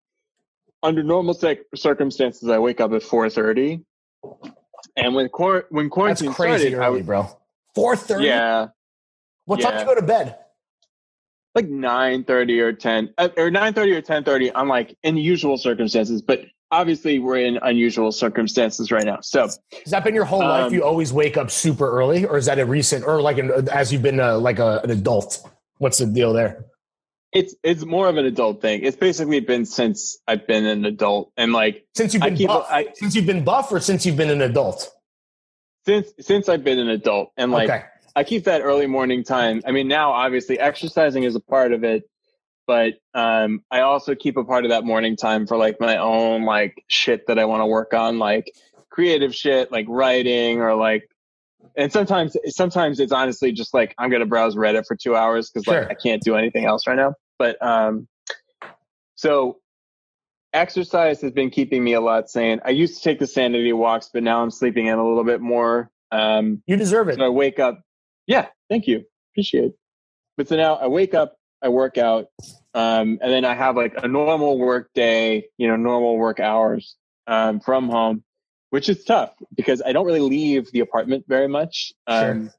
under 0.83 1.03
normal 1.03 1.33
cir- 1.33 1.63
circumstances, 1.75 2.49
I 2.49 2.59
wake 2.59 2.81
up 2.81 2.91
at 2.93 3.03
four 3.03 3.29
thirty, 3.29 3.83
and 4.95 5.15
when 5.15 5.29
quar- 5.29 5.65
when 5.69 5.85
That's 5.85 5.93
quarantine 5.93 6.33
crazy 6.33 6.69
started, 6.69 6.79
I 6.79 6.87
early, 6.87 6.97
would, 6.97 7.05
bro. 7.05 7.37
Four 7.75 7.95
thirty. 7.95 8.25
yeah, 8.25 8.67
What 9.45 9.61
time 9.61 9.73
do 9.73 9.79
you 9.79 9.85
go 9.85 9.95
to 9.95 10.01
bed? 10.05 10.37
like 11.53 11.67
nine 11.67 12.23
thirty 12.23 12.59
or 12.61 12.71
ten 12.71 13.13
uh, 13.17 13.27
or 13.37 13.51
nine 13.51 13.73
thirty 13.73 13.91
or 13.91 14.01
ten 14.01 14.23
thirty. 14.23 14.53
I'm 14.55 14.67
like 14.69 14.97
in 15.03 15.17
usual 15.17 15.57
circumstances, 15.57 16.21
but 16.21 16.41
obviously 16.71 17.19
we're 17.19 17.39
in 17.45 17.59
unusual 17.61 18.11
circumstances 18.13 18.89
right 18.89 19.03
now. 19.03 19.19
So 19.21 19.41
Has 19.43 19.59
that 19.87 20.05
been 20.05 20.15
your 20.15 20.23
whole 20.23 20.39
life? 20.39 20.67
Um, 20.67 20.73
You 20.73 20.85
always 20.85 21.11
wake 21.11 21.35
up 21.35 21.51
super 21.51 21.91
early, 21.91 22.25
or 22.25 22.37
is 22.37 22.45
that 22.45 22.57
a 22.57 22.65
recent, 22.65 23.05
or 23.05 23.21
like 23.21 23.37
an, 23.37 23.67
as 23.69 23.91
you've 23.91 24.01
been 24.01 24.21
uh, 24.21 24.37
like 24.39 24.59
a, 24.59 24.79
an 24.83 24.91
adult? 24.91 25.45
What's 25.79 25.97
the 25.97 26.05
deal 26.05 26.31
there? 26.31 26.67
It's 27.33 27.55
it's 27.63 27.85
more 27.85 28.07
of 28.09 28.17
an 28.17 28.25
adult 28.25 28.61
thing. 28.61 28.83
It's 28.83 28.97
basically 28.97 29.39
been 29.39 29.65
since 29.65 30.19
I've 30.27 30.45
been 30.47 30.65
an 30.65 30.85
adult, 30.85 31.31
and 31.37 31.53
like 31.53 31.85
Since 31.95 32.13
you've 32.13 32.23
been 32.23 32.35
keep 32.35 32.47
buff, 32.47 32.67
I, 32.69 32.87
since 32.93 33.15
you've 33.15 33.25
been 33.25 33.43
buff, 33.43 33.71
or 33.71 33.79
since 33.79 34.05
you've 34.05 34.17
been 34.17 34.29
an 34.29 34.41
adult? 34.41 34.89
since 35.85 36.11
since 36.19 36.49
I've 36.49 36.63
been 36.63 36.79
an 36.79 36.89
adult, 36.89 37.31
and 37.37 37.51
like 37.51 37.69
okay, 37.69 37.83
I 38.15 38.23
keep 38.23 38.43
that 38.45 38.61
early 38.61 38.87
morning 38.87 39.23
time. 39.23 39.61
I 39.65 39.71
mean, 39.71 39.87
now 39.87 40.11
obviously 40.11 40.59
exercising 40.59 41.23
is 41.23 41.35
a 41.35 41.39
part 41.39 41.71
of 41.71 41.83
it, 41.83 42.03
but 42.67 42.95
um, 43.13 43.63
I 43.71 43.81
also 43.81 44.13
keep 44.13 44.37
a 44.37 44.43
part 44.43 44.65
of 44.65 44.69
that 44.71 44.83
morning 44.83 45.15
time 45.15 45.47
for 45.47 45.57
like 45.57 45.77
my 45.79 45.97
own 45.97 46.43
like 46.43 46.83
shit 46.87 47.27
that 47.27 47.39
I 47.39 47.45
want 47.45 47.61
to 47.61 47.65
work 47.65 47.93
on, 47.93 48.19
like 48.19 48.51
creative 48.89 49.33
shit, 49.33 49.71
like 49.71 49.85
writing 49.87 50.59
or 50.59 50.75
like. 50.75 51.07
And 51.77 51.91
sometimes, 51.91 52.35
sometimes 52.47 52.99
it's 52.99 53.13
honestly 53.13 53.51
just 53.53 53.73
like 53.73 53.95
I'm 53.97 54.09
gonna 54.09 54.25
browse 54.25 54.55
Reddit 54.55 54.85
for 54.85 54.97
two 54.97 55.15
hours 55.15 55.49
because 55.49 55.63
Sure. 55.63 55.81
like 55.83 55.91
I 55.91 55.93
can't 55.93 56.21
do 56.21 56.35
anything 56.35 56.65
else 56.65 56.85
right 56.85 56.97
now. 56.97 57.13
But 57.41 57.59
um, 57.59 58.07
so 59.15 59.57
exercise 60.53 61.21
has 61.21 61.31
been 61.31 61.49
keeping 61.49 61.83
me 61.83 61.93
a 61.93 62.01
lot 62.01 62.29
sane. 62.29 62.61
I 62.63 62.69
used 62.69 62.97
to 62.97 63.03
take 63.03 63.17
the 63.17 63.25
sanity 63.25 63.73
walks, 63.73 64.11
but 64.13 64.21
now 64.21 64.43
I'm 64.43 64.51
sleeping 64.51 64.85
in 64.85 64.99
a 64.99 65.03
little 65.07 65.23
bit 65.23 65.41
more. 65.41 65.89
Um, 66.11 66.61
you 66.67 66.77
deserve 66.77 67.09
it. 67.09 67.15
so 67.15 67.25
I 67.25 67.29
wake 67.29 67.57
up. 67.57 67.81
Yeah, 68.27 68.45
thank 68.69 68.85
you. 68.85 69.05
Appreciate 69.33 69.63
it. 69.63 69.73
But 70.37 70.49
so 70.49 70.55
now 70.55 70.75
I 70.75 70.85
wake 70.85 71.15
up, 71.15 71.35
I 71.63 71.69
work 71.69 71.97
out, 71.97 72.27
um, 72.75 73.17
and 73.23 73.33
then 73.33 73.43
I 73.43 73.55
have 73.55 73.75
like 73.75 73.95
a 74.03 74.07
normal 74.07 74.59
work 74.59 74.91
day, 74.93 75.45
you 75.57 75.67
know, 75.67 75.77
normal 75.77 76.17
work 76.19 76.39
hours 76.39 76.95
um, 77.25 77.59
from 77.59 77.89
home, 77.89 78.23
which 78.69 78.87
is 78.87 79.03
tough 79.03 79.33
because 79.55 79.81
I 79.83 79.93
don't 79.93 80.05
really 80.05 80.19
leave 80.19 80.71
the 80.71 80.81
apartment 80.81 81.25
very 81.27 81.47
much. 81.47 81.91
Um, 82.05 82.51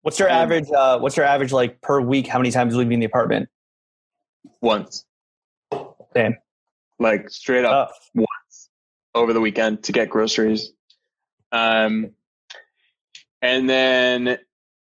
What's 0.00 0.18
your 0.18 0.30
average? 0.30 0.70
Uh, 0.70 0.98
what's 0.98 1.16
your 1.18 1.26
average 1.26 1.52
like 1.52 1.82
per 1.82 2.00
week? 2.00 2.26
How 2.26 2.38
many 2.38 2.50
times 2.50 2.74
leaving 2.74 3.00
the 3.00 3.06
apartment? 3.06 3.50
Once, 4.60 5.04
Same. 6.14 6.36
like 6.98 7.28
straight 7.30 7.64
up 7.64 7.90
Uh, 7.90 7.92
once 8.14 8.70
over 9.14 9.32
the 9.32 9.40
weekend 9.40 9.82
to 9.84 9.92
get 9.92 10.08
groceries. 10.10 10.72
Um, 11.52 12.10
and 13.42 13.68
then 13.68 14.38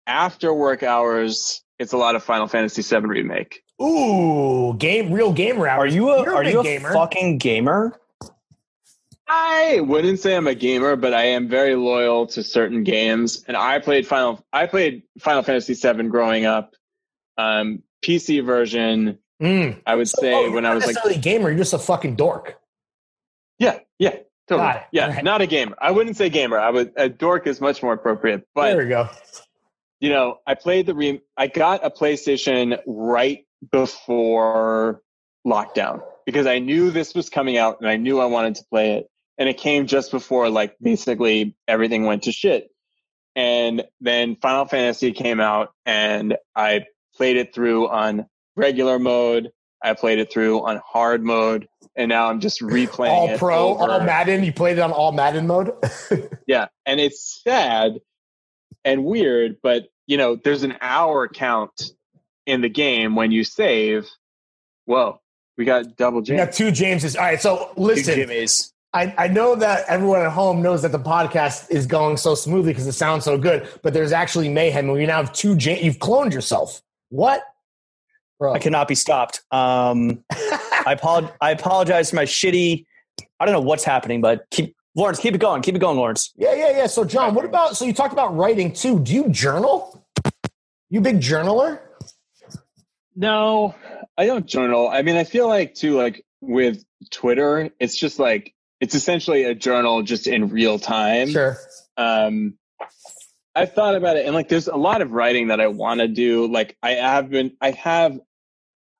after 0.07 0.53
work 0.53 0.83
hours, 0.83 1.63
it's 1.79 1.93
a 1.93 1.97
lot 1.97 2.15
of 2.17 2.23
Final 2.25 2.47
Fantasy 2.49 2.83
VII 2.83 3.07
remake. 3.07 3.63
Ooh, 3.81 4.75
game, 4.77 5.13
real 5.13 5.33
gamer 5.33 5.69
are 5.69 5.87
you 5.87 6.11
a 6.11 6.25
You're 6.25 6.35
are 6.37 6.43
big 6.45 6.53
you 6.55 6.61
a 6.61 6.65
gamer. 6.65 6.93
fucking 6.93 7.39
gamer? 7.39 7.99
I 9.29 9.81
wouldn't 9.81 10.19
say 10.21 10.35
I'm 10.35 10.47
a 10.47 10.55
gamer, 10.55 10.97
but 10.97 11.13
I 11.13 11.25
am 11.25 11.49
very 11.49 11.75
loyal 11.77 12.27
to 12.29 12.43
certain 12.43 12.83
games. 12.83 13.45
And 13.47 13.57
I 13.57 13.79
played 13.79 14.07
Final 14.07 14.45
I 14.53 14.67
played 14.67 15.03
Final 15.21 15.43
Fantasy 15.43 15.75
VII 15.75 16.09
growing 16.09 16.47
up. 16.47 16.75
Um, 17.37 17.83
PC 18.03 18.45
version, 18.45 19.19
Mm. 19.43 19.81
I 19.87 19.95
would 19.95 20.09
So, 20.09 20.21
say 20.21 20.35
oh, 20.35 20.51
when 20.51 20.67
I 20.67 20.75
was 20.75 20.85
like 20.85 20.95
necessarily 20.95 21.19
a 21.19 21.23
gamer, 21.23 21.49
you're 21.51 21.59
just 21.59 21.73
a 21.75 21.79
fucking 21.79 22.17
dork. 22.17 22.59
Yeah, 23.59 23.79
yeah, 23.99 24.11
totally. 24.49 24.59
Got 24.69 24.77
it. 24.77 24.83
Yeah, 24.93 25.07
All 25.07 25.13
right. 25.15 25.25
not 25.25 25.41
a 25.43 25.47
gamer. 25.47 25.77
I 25.81 25.91
wouldn't 25.93 26.17
say 26.17 26.29
gamer. 26.31 26.59
I 26.59 26.71
would 26.71 26.93
a 26.97 27.09
dork 27.09 27.47
is 27.47 27.61
much 27.61 27.83
more 27.83 27.93
appropriate. 27.93 28.47
But 28.55 28.71
there 28.75 28.79
we 28.85 28.89
go. 28.89 29.09
you 30.01 30.11
know, 30.11 30.39
I 30.47 30.55
played 30.55 30.87
the 30.87 30.95
re 30.95 31.21
I 31.37 31.47
got 31.49 31.85
a 31.85 31.91
PlayStation 31.91 32.81
right 32.87 33.45
before 33.71 35.03
lockdown 35.47 36.03
because 36.27 36.47
I 36.47 36.59
knew 36.59 36.91
this 36.91 37.15
was 37.15 37.31
coming 37.31 37.57
out 37.57 37.81
and 37.81 37.89
I 37.89 37.97
knew 37.97 38.21
I 38.21 38.27
wanted 38.27 38.57
to 38.57 38.65
play 38.71 38.99
it. 38.99 39.09
And 39.39 39.49
it 39.49 39.57
came 39.59 39.87
just 39.87 40.11
before 40.11 40.49
like 40.51 40.77
basically 40.81 41.57
everything 41.69 42.05
went 42.05 42.25
to 42.25 42.33
shit. 42.33 42.71
And 43.37 43.85
then 44.01 44.37
Final 44.37 44.65
Fantasy 44.67 45.13
came 45.13 45.39
out 45.41 45.73
and 45.87 46.37
I 46.57 46.87
played 47.17 47.37
it 47.37 47.55
through 47.55 47.89
on 47.89 48.27
regular 48.59 48.99
mode. 48.99 49.51
I 49.83 49.95
played 49.95 50.19
it 50.19 50.33
through 50.33 50.67
on 50.67 50.81
hard 50.85 51.25
mode. 51.25 51.69
And 51.97 52.09
now 52.09 52.29
I'm 52.29 52.41
just 52.41 52.61
replaying 52.63 53.11
All 53.11 53.31
it. 53.31 53.39
pro, 53.39 53.69
over. 53.79 53.91
all 53.93 54.01
Madden. 54.01 54.45
You 54.45 54.53
played 54.53 54.79
it 54.79 54.81
on 54.81 54.93
all 54.93 55.13
Madden 55.13 55.47
mode. 55.47 55.73
Yeah, 56.47 56.69
and 56.87 56.99
it's 56.99 57.43
sad 57.45 57.99
and 58.83 59.05
weird, 59.05 59.57
but 59.63 59.89
you 60.07 60.17
know, 60.17 60.35
there's 60.43 60.63
an 60.63 60.77
hour 60.81 61.29
count 61.29 61.93
in 62.47 62.63
the 62.63 62.71
game 62.71 63.17
when 63.17 63.33
you 63.33 63.45
save. 63.45 64.09
Whoa, 64.87 65.21
we 65.59 65.67
got 65.67 65.97
double 65.99 66.21
we 66.23 66.37
got 66.37 66.53
two 66.53 66.71
Jameses. 66.71 67.17
All 67.17 67.23
right, 67.25 67.39
so 67.39 67.71
listen. 67.77 68.15
Jimmy's. 68.15 68.73
I, 68.95 69.15
I 69.19 69.29
know 69.29 69.57
that 69.57 69.85
everyone 69.89 70.23
at 70.23 70.33
home 70.33 70.63
knows 70.63 70.81
that 70.81 70.93
the 70.93 70.99
podcast 70.99 71.71
is 71.71 71.85
going 71.85 72.17
so 72.17 72.35
smoothly 72.35 72.73
because 72.73 72.87
it 72.87 72.93
sounds 72.93 73.27
so 73.27 73.37
good, 73.37 73.69
but 73.83 73.93
there's 73.93 74.13
actually 74.13 74.49
mayhem. 74.49 74.87
And 74.87 74.95
we 74.95 75.05
now 75.05 75.19
have 75.19 75.35
two. 75.35 75.55
Ja- 75.55 75.75
you've 75.79 75.99
cloned 75.99 76.33
yourself. 76.33 76.81
What, 77.11 77.43
bro? 78.39 78.53
I 78.55 78.59
cannot 78.59 78.89
be 78.89 78.95
stopped. 78.95 79.43
Um, 79.51 80.25
I 80.31 80.93
apologize. 80.93 81.33
I 81.41 81.51
apologize 81.51 82.11
for 82.11 82.17
my 82.17 82.25
shitty. 82.25 82.85
I 83.41 83.45
don't 83.45 83.53
know 83.53 83.61
what's 83.61 83.85
happening, 83.85 84.21
but 84.21 84.47
keep 84.51 84.75
Lawrence. 84.95 85.19
Keep 85.21 85.35
it 85.35 85.39
going. 85.39 85.63
Keep 85.63 85.77
it 85.77 85.79
going, 85.81 85.97
Lawrence. 85.97 86.33
yeah, 86.37 86.55
yeah, 86.55 86.71
yeah. 86.71 86.87
So, 86.87 87.05
John, 87.05 87.35
what 87.35 87.45
about? 87.45 87.77
So 87.77 87.85
you 87.85 87.93
talked 87.93 88.13
about 88.13 88.37
writing 88.37 88.73
too. 88.73 88.99
Do 89.01 89.13
you 89.15 89.29
journal? 89.29 90.05
You 90.91 91.01
big 91.01 91.21
journaler? 91.21 91.81
No, 93.15 93.75
I 94.17 94.27
don't 94.27 94.47
journal. 94.47 94.89
I 94.89 95.03
mean, 95.03 95.17
I 95.17 95.25
feel 95.25 95.49
like 95.49 95.75
too, 95.75 95.97
like 95.97 96.25
with 96.41 96.85
Twitter, 97.11 97.71
it's 97.81 97.97
just 97.97 98.19
like 98.19 98.55
it's 98.81 98.95
essentially 98.95 99.45
a 99.45 99.55
journal 99.55 100.03
just 100.03 100.27
in 100.27 100.49
real 100.49 100.79
time. 100.79 101.29
Sure. 101.31 101.57
um 101.97 102.55
i've 103.57 103.73
thought 103.73 103.97
about 103.97 104.17
it 104.17 104.25
and 104.25 104.37
like 104.37 104.49
there's 104.49 104.69
a 104.69 104.77
lot 104.77 105.03
of 105.03 105.11
writing 105.11 105.49
that 105.49 105.61
i 105.61 105.67
want 105.67 105.99
to 105.99 106.07
do 106.07 106.47
like 106.47 106.77
i 106.81 106.91
have 106.93 107.29
been 107.29 107.51
i 107.61 107.73
have 107.73 108.21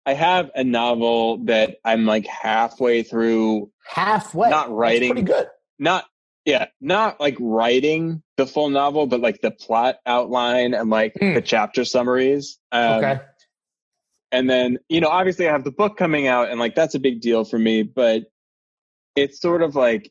i 0.09 0.15
have 0.15 0.51
a 0.55 0.65
novel 0.65 1.45
that 1.45 1.77
i'm 1.85 2.05
like 2.07 2.27
halfway 2.27 3.03
through 3.03 3.71
Halfway. 3.87 4.51
Not 4.51 4.67
That's 4.69 4.71
writing. 4.73 5.11
pretty 5.13 5.27
good. 5.27 5.47
not 5.79 6.05
yeah 6.45 6.67
not 6.81 7.21
like 7.21 7.37
writing 7.41 8.23
the 8.37 8.47
full 8.47 8.69
novel 8.71 9.07
but 9.07 9.21
like 9.21 9.41
the 9.41 9.51
plot 9.51 9.97
outline 10.07 10.75
and 10.75 10.91
like 10.91 11.13
Hmm. 11.19 11.35
the 11.35 11.43
chapter 11.43 11.85
summaries 11.85 12.59
um, 12.73 12.99
okay. 13.05 13.21
and 14.33 14.49
then 14.49 14.79
you 14.89 15.01
know 15.01 15.09
obviously 15.09 15.49
I 15.49 15.53
have 15.53 15.65
the 15.65 15.71
book 15.73 15.97
coming 15.97 16.27
out, 16.27 16.51
and 16.51 16.59
like 16.61 16.75
that's 16.75 16.95
a 16.95 16.99
big 17.01 17.21
deal 17.23 17.45
for 17.45 17.59
me. 17.59 17.83
But 17.83 18.25
it's 19.17 19.41
sort 19.41 19.63
of 19.63 19.75
like 19.75 20.11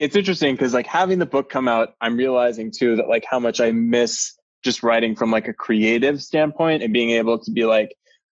it's 0.00 0.16
interesting 0.16 0.54
because 0.54 0.74
like 0.74 0.86
having 0.88 1.18
the 1.20 1.26
book 1.34 1.50
come 1.50 1.68
out, 1.68 1.94
I'm 2.00 2.16
realizing 2.16 2.72
too 2.72 2.96
that 2.96 3.08
like 3.08 3.24
how 3.30 3.38
much 3.38 3.60
I 3.60 3.70
miss 3.70 4.34
just 4.64 4.82
writing 4.82 5.14
from 5.14 5.30
like 5.30 5.46
a 5.48 5.52
creative 5.54 6.20
standpoint 6.22 6.82
and 6.82 6.92
being 6.92 7.10
able 7.10 7.38
to 7.38 7.50
be 7.52 7.64
like, 7.64 7.94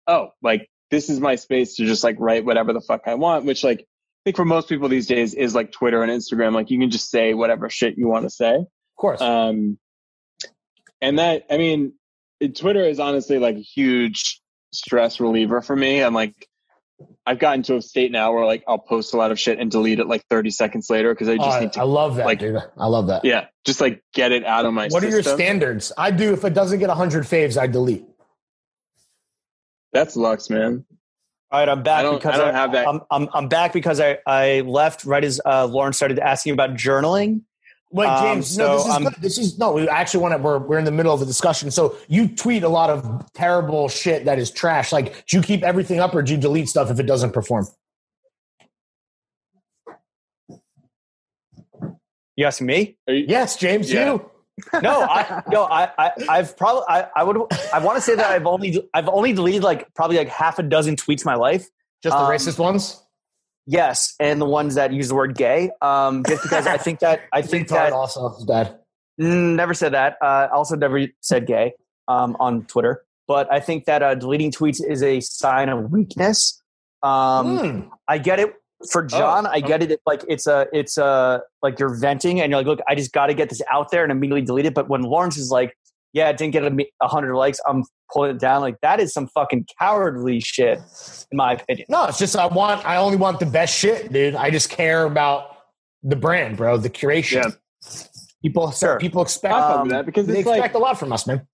oh, 0.07 0.29
like 0.43 0.69
this 0.91 1.09
is 1.11 1.21
my 1.21 1.37
space 1.37 1.77
to 1.77 1.85
just 1.87 2.05
like 2.05 2.17
write 2.19 2.45
whatever 2.45 2.73
the 2.73 2.81
fuck 2.81 3.03
I 3.07 3.15
want, 3.15 3.45
which 3.45 3.65
like 3.65 3.81
I 3.81 3.85
think 4.25 4.37
for 4.37 4.45
most 4.45 4.69
people 4.69 4.89
these 4.89 5.07
days 5.07 5.35
is 5.35 5.55
like 5.55 5.73
Twitter 5.73 6.03
and 6.03 6.11
Instagram. 6.13 6.53
Like 6.53 6.71
you 6.71 6.79
can 6.79 6.91
just 6.91 7.11
say 7.11 7.35
whatever 7.35 7.69
shit 7.71 7.97
you 7.99 8.09
want 8.09 8.25
to 8.25 8.31
say. 8.31 8.55
Of 8.57 8.67
course. 8.97 9.21
Um, 9.21 9.79
and 11.01 11.19
that, 11.19 11.45
I 11.51 11.59
mean, 11.59 11.93
Twitter 12.55 12.83
is 12.83 12.99
honestly 13.01 13.39
like 13.39 13.57
a 13.57 13.61
huge 13.61 14.41
stress 14.73 15.21
reliever 15.21 15.61
for 15.63 15.77
me. 15.77 16.03
I'm 16.03 16.15
like, 16.15 16.35
I've 17.27 17.39
gotten 17.39 17.63
to 17.65 17.77
a 17.77 17.83
state 17.83 18.11
now 18.11 18.33
where 18.33 18.47
like 18.47 18.65
I'll 18.67 18.79
post 18.79 19.13
a 19.13 19.17
lot 19.19 19.31
of 19.31 19.39
shit 19.39 19.59
and 19.59 19.71
delete 19.71 19.99
it 19.99 20.07
like 20.07 20.25
30 20.31 20.51
seconds 20.51 20.89
later 20.89 21.13
because 21.13 21.29
I 21.29 21.33
Oh, 21.35 21.37
just 21.39 21.57
I, 21.57 21.61
need 21.61 21.73
to, 21.75 21.81
I 21.81 21.85
love 21.85 22.17
that, 22.17 22.27
like- 22.27 22.39
dude. 22.39 22.57
I 22.79 22.87
love 22.87 23.09
that. 23.09 23.25
yeah, 23.25 23.47
just 23.67 23.81
like 23.81 24.03
get 24.15 24.33
it 24.33 24.45
out 24.47 24.65
of 24.65 24.73
my 24.73 24.89
What 24.89 25.05
are 25.05 25.09
your 25.09 25.23
standards? 25.23 25.93
I 25.99 26.11
do. 26.11 26.33
If 26.33 26.45
it 26.45 26.55
doesn't 26.55 26.79
get 26.79 26.89
100 26.89 27.25
faves, 27.25 27.61
I 27.61 27.67
delete. 27.67 28.05
That's 29.97 30.15
Lux, 30.15 30.51
man. 30.51 30.85
All 31.51 31.61
right, 31.61 31.69
I'm 31.69 31.83
back 31.83 32.01
I 32.01 32.03
don't- 32.03 32.17
because 32.17 32.35
I 32.35 32.45
don't 32.45 32.55
have 32.55 32.73
that- 32.73 32.87
I'm, 32.87 33.01
I'm 33.11 33.29
I'm 33.33 33.49
back 33.49 33.73
because 33.73 33.99
I 34.01 34.19
I 34.27 34.61
left 34.61 35.05
right 35.07 35.25
as 35.25 35.41
uh, 35.47 35.65
Lauren 35.67 35.93
started 35.95 36.19
asking 36.19 36.53
about 36.53 36.71
journaling. 36.75 37.43
Wait, 37.93 38.07
Um, 38.09 38.23
James. 38.35 38.59
no, 38.59 38.77
this 38.77 38.85
is 38.87 38.91
I'm- 38.93 39.05
good. 39.05 39.15
This 39.21 39.39
is 39.39 39.59
no. 39.59 39.73
We 39.73 39.89
actually 39.89 40.21
want 40.21 40.35
to. 40.35 40.39
We're 40.39 40.59
we're 40.59 40.79
in 40.79 40.85
the 40.85 40.91
middle 40.91 41.15
of 41.15 41.23
a 41.23 41.25
discussion. 41.25 41.71
So 41.71 41.97
you 42.09 42.29
tweet 42.29 42.63
a 42.63 42.69
lot 42.69 42.91
of 42.91 43.33
terrible 43.33 43.89
shit 43.89 44.25
that 44.27 44.39
is 44.39 44.51
trash. 44.51 44.93
Like, 44.93 45.25
do 45.27 45.37
you 45.39 45.43
keep 45.43 45.63
everything 45.63 45.99
up 46.01 46.15
or 46.15 46.21
do 46.23 46.33
you 46.33 46.39
delete 46.39 46.69
stuff 46.69 46.91
if 46.91 46.99
it 47.01 47.07
doesn't 47.07 47.33
perform? 47.33 47.67
You 52.37 52.45
asking 52.45 52.67
me? 52.67 52.99
You, 53.07 53.25
Yes, 53.29 53.57
James. 53.57 53.91
Yeah. 53.91 54.15
You. 54.15 54.31
No, 54.83 55.03
I 55.03 55.43
no, 55.49 55.65
I, 55.65 55.91
I 55.99 56.11
I've 56.29 56.57
probably 56.57 56.83
I, 56.89 57.07
I 57.15 57.23
would 57.25 57.37
I 57.73 57.79
want 57.81 57.97
to 57.97 58.01
say 58.01 58.15
that 58.15 58.27
I've 58.31 58.47
only 58.47 58.83
I've 58.95 59.09
only 59.09 59.33
deleted 59.33 59.63
like 59.63 59.93
probably 59.95 60.17
like 60.17 60.29
half 60.29 60.59
a 60.59 60.63
dozen 60.63 60.97
tweets 60.97 61.21
in 61.21 61.27
my 61.27 61.35
life. 61.35 61.67
Just 62.03 62.17
the 62.17 62.23
Um, 62.23 62.31
racist 62.31 62.59
ones. 62.59 63.03
Yes, 63.67 64.15
and 64.21 64.41
the 64.41 64.47
ones 64.47 64.77
that 64.77 64.93
use 64.93 65.09
the 65.09 65.15
word 65.15 65.37
gay. 65.37 65.71
Um, 65.83 66.23
just 66.27 66.43
because 66.43 66.67
I 66.67 66.77
think 66.79 67.01
that 67.01 67.21
I 67.33 67.43
think 67.51 67.69
that 67.69 67.93
also 67.93 68.33
is 68.35 68.45
bad. 68.45 68.79
Mm, 69.21 69.57
never 69.57 69.75
said 69.75 69.93
that. 69.93 70.17
Uh, 70.23 70.49
also 70.53 70.77
never 70.77 71.07
said 71.21 71.47
gay 71.47 71.73
um, 72.09 72.37
on 72.41 72.65
Twitter. 72.67 73.03
But 73.29 73.53
I 73.53 73.59
think 73.61 73.87
that 73.87 74.03
uh, 74.03 74.15
deleting 74.15 74.53
tweets 74.53 74.81
is 74.87 75.03
a 75.03 75.21
sign 75.21 75.69
of 75.69 75.91
weakness. 75.91 76.63
Um, 77.03 77.59
Hmm. 77.59 77.81
I 78.09 78.19
get 78.19 78.39
it 78.41 78.55
for 78.91 79.05
John. 79.05 79.47
I 79.47 79.61
get 79.61 79.83
it. 79.83 80.01
Like 80.07 80.23
it's 80.29 80.47
a, 80.47 80.67
it's 80.73 80.99
a 80.99 81.43
like 81.63 81.79
you're 81.79 81.97
venting 81.99 82.41
and 82.41 82.51
you're 82.51 82.61
like, 82.61 82.67
look, 82.67 82.81
I 82.89 82.95
just 82.95 83.13
got 83.13 83.27
to 83.27 83.35
get 83.35 83.49
this 83.49 83.63
out 83.71 83.91
there 83.91 84.03
and 84.03 84.13
immediately 84.13 84.43
delete 84.43 84.67
it. 84.67 84.75
But 84.75 84.89
when 84.89 85.03
Lawrence 85.03 85.37
is 85.37 85.51
like, 85.51 85.77
yeah, 86.13 86.29
it 86.31 86.37
didn't 86.39 86.53
get 86.53 86.65
a 87.03 87.09
hundred 87.09 87.35
likes, 87.37 87.61
I'm 87.69 87.85
pulling 88.13 88.31
it 88.31 88.39
down. 88.39 88.63
Like 88.63 88.77
that 88.83 89.01
is 89.01 89.13
some 89.13 89.27
fucking 89.29 89.67
cowardly 89.79 90.41
shit, 90.41 90.79
in 91.31 91.37
my 91.37 91.53
opinion. 91.55 91.87
No, 91.91 92.07
it's 92.07 92.19
just 92.19 92.37
I 92.37 92.47
want. 92.47 92.85
I 92.87 92.97
only 92.97 93.17
want 93.19 93.41
the 93.41 93.47
best 93.47 93.77
shit, 93.77 94.13
dude. 94.13 94.35
I 94.35 94.51
just 94.51 94.71
care 94.71 95.05
about 95.05 95.57
the 96.03 96.17
brand, 96.17 96.57
bro. 96.57 96.77
The 96.79 96.91
curation. 96.91 97.45
Yeah. 97.45 98.03
People, 98.43 98.71
Sure. 98.71 98.99
people 98.99 99.23
expect. 99.23 99.55
Um, 99.55 99.89
that 99.89 100.07
because 100.07 100.27
they 100.27 100.39
it's 100.39 100.47
like 100.47 100.59
expect 100.59 100.75
a 100.77 100.79
lot 100.79 100.99
from 100.99 101.13
us, 101.13 101.27
man. 101.27 101.47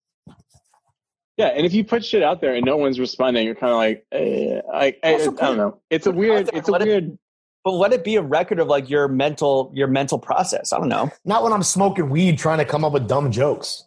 Yeah, 1.38 1.46
and 1.46 1.64
if 1.64 1.72
you 1.72 1.82
put 1.82 2.04
shit 2.04 2.22
out 2.22 2.40
there 2.40 2.54
and 2.54 2.64
no 2.64 2.76
one's 2.76 3.00
responding, 3.00 3.46
you're 3.46 3.54
kind 3.54 3.72
of 3.72 3.78
like, 3.78 4.06
eh, 4.12 4.60
I, 4.72 4.96
I, 5.02 5.14
I 5.14 5.26
don't 5.26 5.56
know. 5.56 5.80
It's 5.88 6.06
a 6.06 6.12
weird. 6.12 6.50
It's 6.52 6.68
a 6.68 6.72
weird. 6.72 7.18
But 7.64 7.72
let 7.72 7.92
it 7.92 8.02
be 8.04 8.16
a 8.16 8.22
record 8.22 8.58
of 8.58 8.66
like 8.66 8.90
your 8.90 9.06
mental, 9.08 9.70
your 9.72 9.86
mental 9.86 10.18
process. 10.18 10.72
I 10.72 10.78
don't 10.78 10.88
know. 10.88 11.10
Not 11.24 11.44
when 11.44 11.52
I'm 11.52 11.62
smoking 11.62 12.10
weed 12.10 12.38
trying 12.38 12.58
to 12.58 12.64
come 12.64 12.84
up 12.84 12.92
with 12.92 13.08
dumb 13.08 13.30
jokes. 13.30 13.86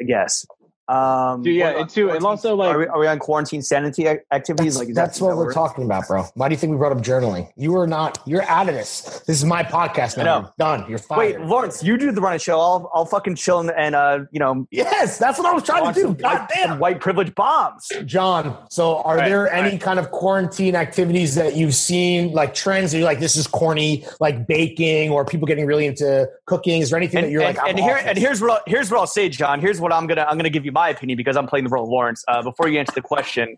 I 0.00 0.04
guess. 0.04 0.44
Um, 0.88 1.42
Dude, 1.42 1.54
yeah, 1.56 1.72
what 1.72 1.80
and 1.82 1.90
too- 1.90 2.10
and 2.10 2.24
also, 2.24 2.54
like- 2.54 2.74
are 2.74 2.78
we, 2.78 2.86
are 2.86 2.98
we 2.98 3.06
on 3.06 3.18
quarantine 3.18 3.62
sanity 3.62 4.06
activities? 4.06 4.74
That's, 4.74 4.78
like, 4.78 4.88
is 4.90 4.94
that's 4.94 5.18
that, 5.18 5.24
what 5.24 5.30
is 5.32 5.38
that 5.38 5.44
we're 5.46 5.52
talking 5.52 5.84
about, 5.84 6.06
bro. 6.06 6.24
Why 6.34 6.48
do 6.48 6.52
you 6.54 6.58
think 6.58 6.72
we 6.72 6.76
brought 6.76 6.92
up 6.92 6.98
journaling? 7.02 7.50
You 7.56 7.76
are 7.76 7.86
not. 7.86 8.18
You're 8.26 8.42
out 8.44 8.68
of 8.68 8.74
this. 8.74 9.22
This 9.26 9.38
is 9.38 9.44
my 9.44 9.62
podcast 9.62 10.18
I 10.18 10.24
now. 10.24 10.40
know. 10.42 10.50
Done. 10.58 10.84
You're 10.88 10.98
fine. 10.98 11.18
Wait. 11.18 11.40
Lawrence, 11.40 11.82
you 11.82 11.96
do 11.96 12.12
the 12.12 12.20
running 12.20 12.38
show. 12.38 12.60
I'll, 12.60 12.90
I'll 12.92 13.06
fucking 13.06 13.36
chill 13.36 13.60
and, 13.60 13.70
and 13.70 13.94
uh, 13.94 14.20
you 14.30 14.38
know, 14.38 14.66
yes, 14.70 15.16
that's 15.18 15.38
what 15.38 15.46
I 15.46 15.52
was 15.54 15.62
trying 15.62 15.86
to 15.86 15.92
do. 15.94 16.02
some 16.02 16.14
God 16.14 16.40
white, 16.40 16.48
damn. 16.54 16.78
white 16.78 17.00
privilege 17.00 17.34
bombs. 17.34 17.88
John, 18.04 18.56
so 18.70 18.98
are 19.02 19.16
Right, 19.16 19.28
there 19.28 19.50
any 19.52 19.70
right. 19.70 19.80
kind 19.80 19.98
of 19.98 20.10
quarantine 20.10 20.74
activities 20.76 21.34
that 21.36 21.56
you've 21.56 21.74
seen, 21.74 22.32
like 22.32 22.52
trends 22.54 22.92
that 22.92 22.98
you're 22.98 23.06
like, 23.06 23.20
this 23.20 23.36
is 23.36 23.46
corny, 23.46 24.04
like 24.20 24.46
baking 24.46 25.10
or 25.10 25.24
people 25.24 25.46
getting 25.46 25.64
really 25.66 25.86
into 25.86 26.28
cooking? 26.46 26.82
Is 26.82 26.90
there 26.90 26.98
anything 26.98 27.18
And, 27.20 27.26
that 27.28 27.30
you're 27.30 27.42
and, 27.42 27.56
like, 27.56 27.64
I'm 27.64 27.70
and 27.70 27.78
here 27.78 27.96
and 28.04 28.18
here's 28.18 28.40
what 28.42 28.50
I'll, 28.50 28.60
here's 28.66 28.90
what 28.90 28.98
I'll 29.00 29.06
say, 29.06 29.28
John. 29.28 29.60
Here's 29.60 29.80
what 29.80 29.92
I'm 29.92 30.06
gonna 30.06 30.26
I'm 30.28 30.36
gonna 30.36 30.50
give 30.50 30.64
you 30.64 30.72
my 30.74 30.90
opinion 30.90 31.16
because 31.16 31.36
I'm 31.38 31.46
playing 31.46 31.64
the 31.64 31.70
role 31.70 31.84
of 31.84 31.88
Lawrence. 31.90 32.22
Uh, 32.28 32.42
before 32.42 32.68
you 32.68 32.78
answer 32.78 32.92
the 32.94 33.00
question, 33.00 33.56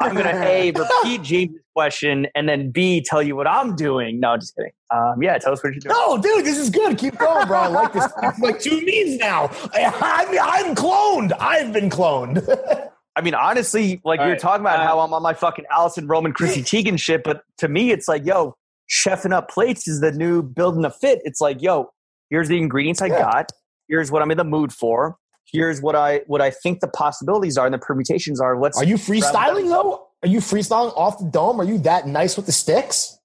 I'm 0.00 0.14
gonna 0.14 0.38
a 0.44 0.70
repeat 1.04 1.22
James' 1.22 1.58
question 1.74 2.26
and 2.34 2.46
then 2.48 2.70
b 2.70 3.02
tell 3.02 3.22
you 3.22 3.36
what 3.36 3.46
I'm 3.46 3.74
doing. 3.76 4.20
No, 4.20 4.36
just 4.36 4.54
kidding. 4.56 4.72
Um, 4.94 5.22
yeah, 5.22 5.38
tell 5.38 5.52
us 5.52 5.62
what 5.64 5.72
you're 5.72 5.80
doing. 5.80 5.94
No, 5.96 6.20
dude, 6.20 6.44
this 6.44 6.58
is 6.58 6.68
good. 6.68 6.98
Keep 6.98 7.18
going, 7.18 7.46
bro. 7.46 7.58
I 7.60 7.66
like 7.68 7.92
this. 7.92 8.06
It's 8.22 8.38
like 8.42 8.60
two 8.60 8.80
means 8.82 9.18
now. 9.18 9.48
I, 9.72 9.84
I, 9.84 10.60
I'm 10.66 10.74
cloned. 10.74 11.32
I've 11.38 11.72
been 11.72 11.88
cloned. 11.88 12.44
I 13.16 13.22
mean, 13.22 13.34
honestly, 13.34 14.00
like 14.04 14.20
All 14.20 14.26
you're 14.26 14.34
right, 14.34 14.40
talking 14.40 14.62
about 14.62 14.80
uh, 14.80 14.84
how 14.86 15.00
I'm 15.00 15.12
on 15.12 15.22
my 15.22 15.34
fucking 15.34 15.64
Alison 15.70 16.06
Roman 16.06 16.32
Chrissy 16.32 16.62
Teigen 16.62 16.98
shit, 16.98 17.22
but 17.24 17.42
to 17.58 17.68
me, 17.68 17.90
it's 17.90 18.08
like, 18.08 18.24
yo, 18.24 18.56
chefing 18.88 19.32
up 19.32 19.50
plates 19.50 19.86
is 19.88 20.00
the 20.00 20.12
new 20.12 20.42
building 20.42 20.84
a 20.84 20.90
fit. 20.90 21.20
It's 21.24 21.40
like, 21.40 21.60
yo, 21.60 21.90
here's 22.30 22.48
the 22.48 22.56
ingredients 22.58 23.02
I 23.02 23.06
Yeah. 23.06 23.18
got. 23.18 23.50
Here's 23.88 24.10
what 24.10 24.22
I'm 24.22 24.30
in 24.30 24.38
the 24.38 24.44
mood 24.44 24.72
for. 24.72 25.16
Here's 25.52 25.80
what 25.80 25.96
I 25.96 26.22
what 26.26 26.40
I 26.40 26.50
think 26.50 26.80
the 26.80 26.88
possibilities 26.88 27.56
are 27.56 27.66
and 27.66 27.74
the 27.74 27.78
permutations 27.78 28.40
are. 28.40 28.58
Let's 28.60 28.78
Are 28.78 28.84
you 28.84 28.96
freestyling 28.96 29.68
though? 29.68 30.06
Are 30.22 30.28
you 30.28 30.40
freestyling 30.40 30.96
off 30.96 31.18
the 31.18 31.24
dome? 31.24 31.60
Are 31.60 31.64
you 31.64 31.78
that 31.78 32.06
nice 32.06 32.36
with 32.36 32.46
the 32.46 32.52
sticks? 32.52 33.16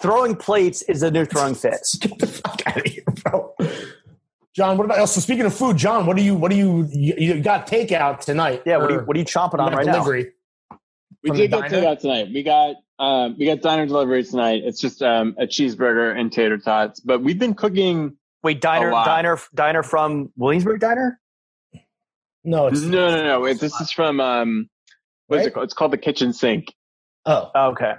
throwing 0.00 0.36
plates 0.36 0.82
is 0.82 1.02
a 1.02 1.10
new 1.10 1.24
throwing 1.24 1.54
fits. 1.62 1.96
Get 1.96 2.18
the 2.18 2.26
fuck 2.26 2.62
out 2.66 2.78
of 2.78 2.84
here, 2.84 3.04
bro. 3.24 3.54
John, 4.54 4.78
what 4.78 4.84
about 4.84 5.06
so 5.08 5.20
speaking 5.20 5.44
of 5.44 5.54
food, 5.54 5.76
John, 5.76 6.06
what 6.06 6.16
do 6.16 6.22
you 6.22 6.34
what 6.34 6.50
do 6.50 6.56
you 6.56 6.88
you, 6.90 7.14
you 7.18 7.42
got 7.42 7.66
takeout 7.66 8.20
tonight? 8.20 8.62
Yeah, 8.64 8.78
what 8.78 8.90
are 8.90 8.94
you 8.94 9.00
what 9.00 9.16
are 9.16 9.18
you 9.18 9.26
chomping 9.26 9.58
on 9.58 9.70
got 9.70 9.74
right 9.74 9.86
now? 9.86 9.92
delivery? 9.92 10.32
We 11.22 11.30
did 11.32 11.50
get 11.50 11.64
takeout 11.64 12.00
tonight. 12.00 12.28
We 12.32 12.42
got 12.42 12.76
um, 12.98 13.36
we 13.38 13.44
got 13.44 13.60
diner 13.60 13.84
delivery 13.86 14.24
tonight. 14.24 14.62
It's 14.64 14.80
just 14.80 15.02
um, 15.02 15.34
a 15.38 15.46
cheeseburger 15.46 16.18
and 16.18 16.32
tater 16.32 16.56
tots. 16.56 17.00
But 17.00 17.22
we've 17.22 17.38
been 17.38 17.54
cooking. 17.54 18.16
Wait, 18.42 18.62
diner 18.62 18.88
A 18.88 18.92
lot. 18.92 19.04
diner 19.04 19.38
diner 19.54 19.82
from 19.82 20.32
Williamsburg 20.36 20.80
Diner? 20.80 21.20
No, 22.46 22.68
it's 22.68 22.80
No, 22.80 23.10
no, 23.10 23.22
no. 23.24 23.44
It, 23.44 23.60
this 23.60 23.78
is 23.80 23.90
from 23.90 24.20
um, 24.20 24.70
what 25.26 25.36
is 25.36 25.40
Right? 25.40 25.46
it 25.48 25.54
called? 25.54 25.64
It's 25.64 25.74
called 25.74 25.92
the 25.92 25.98
Kitchen 25.98 26.32
Sink. 26.32 26.72
oh 27.26 27.50
Oh, 27.54 27.70
okay. 27.72 27.94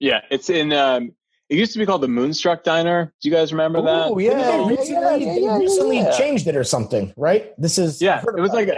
Yeah, 0.00 0.20
it's 0.30 0.48
in. 0.50 0.72
Um, 0.72 1.12
it 1.48 1.56
used 1.56 1.72
to 1.72 1.78
be 1.78 1.86
called 1.86 2.02
the 2.02 2.08
Moonstruck 2.08 2.62
Diner. 2.62 3.12
Do 3.22 3.28
you 3.28 3.34
guys 3.34 3.52
remember 3.52 3.80
that? 3.82 4.10
Ooh, 4.10 4.16
They 4.16 4.26
yeah, 4.26 4.38
yeah, 4.38 4.68
recently, 4.68 4.92
yeah, 4.94 5.16
yeah, 5.16 5.34
they 5.34 5.40
yeah, 5.40 5.56
recently 5.58 5.96
yeah. 5.96 6.16
changed 6.18 6.46
it 6.46 6.54
or 6.56 6.62
something, 6.62 7.12
right? 7.16 7.52
This 7.60 7.78
is 7.78 8.02
Yeah, 8.02 8.20
it 8.22 8.40
was 8.40 8.52
like 8.52 8.68
a, 8.68 8.76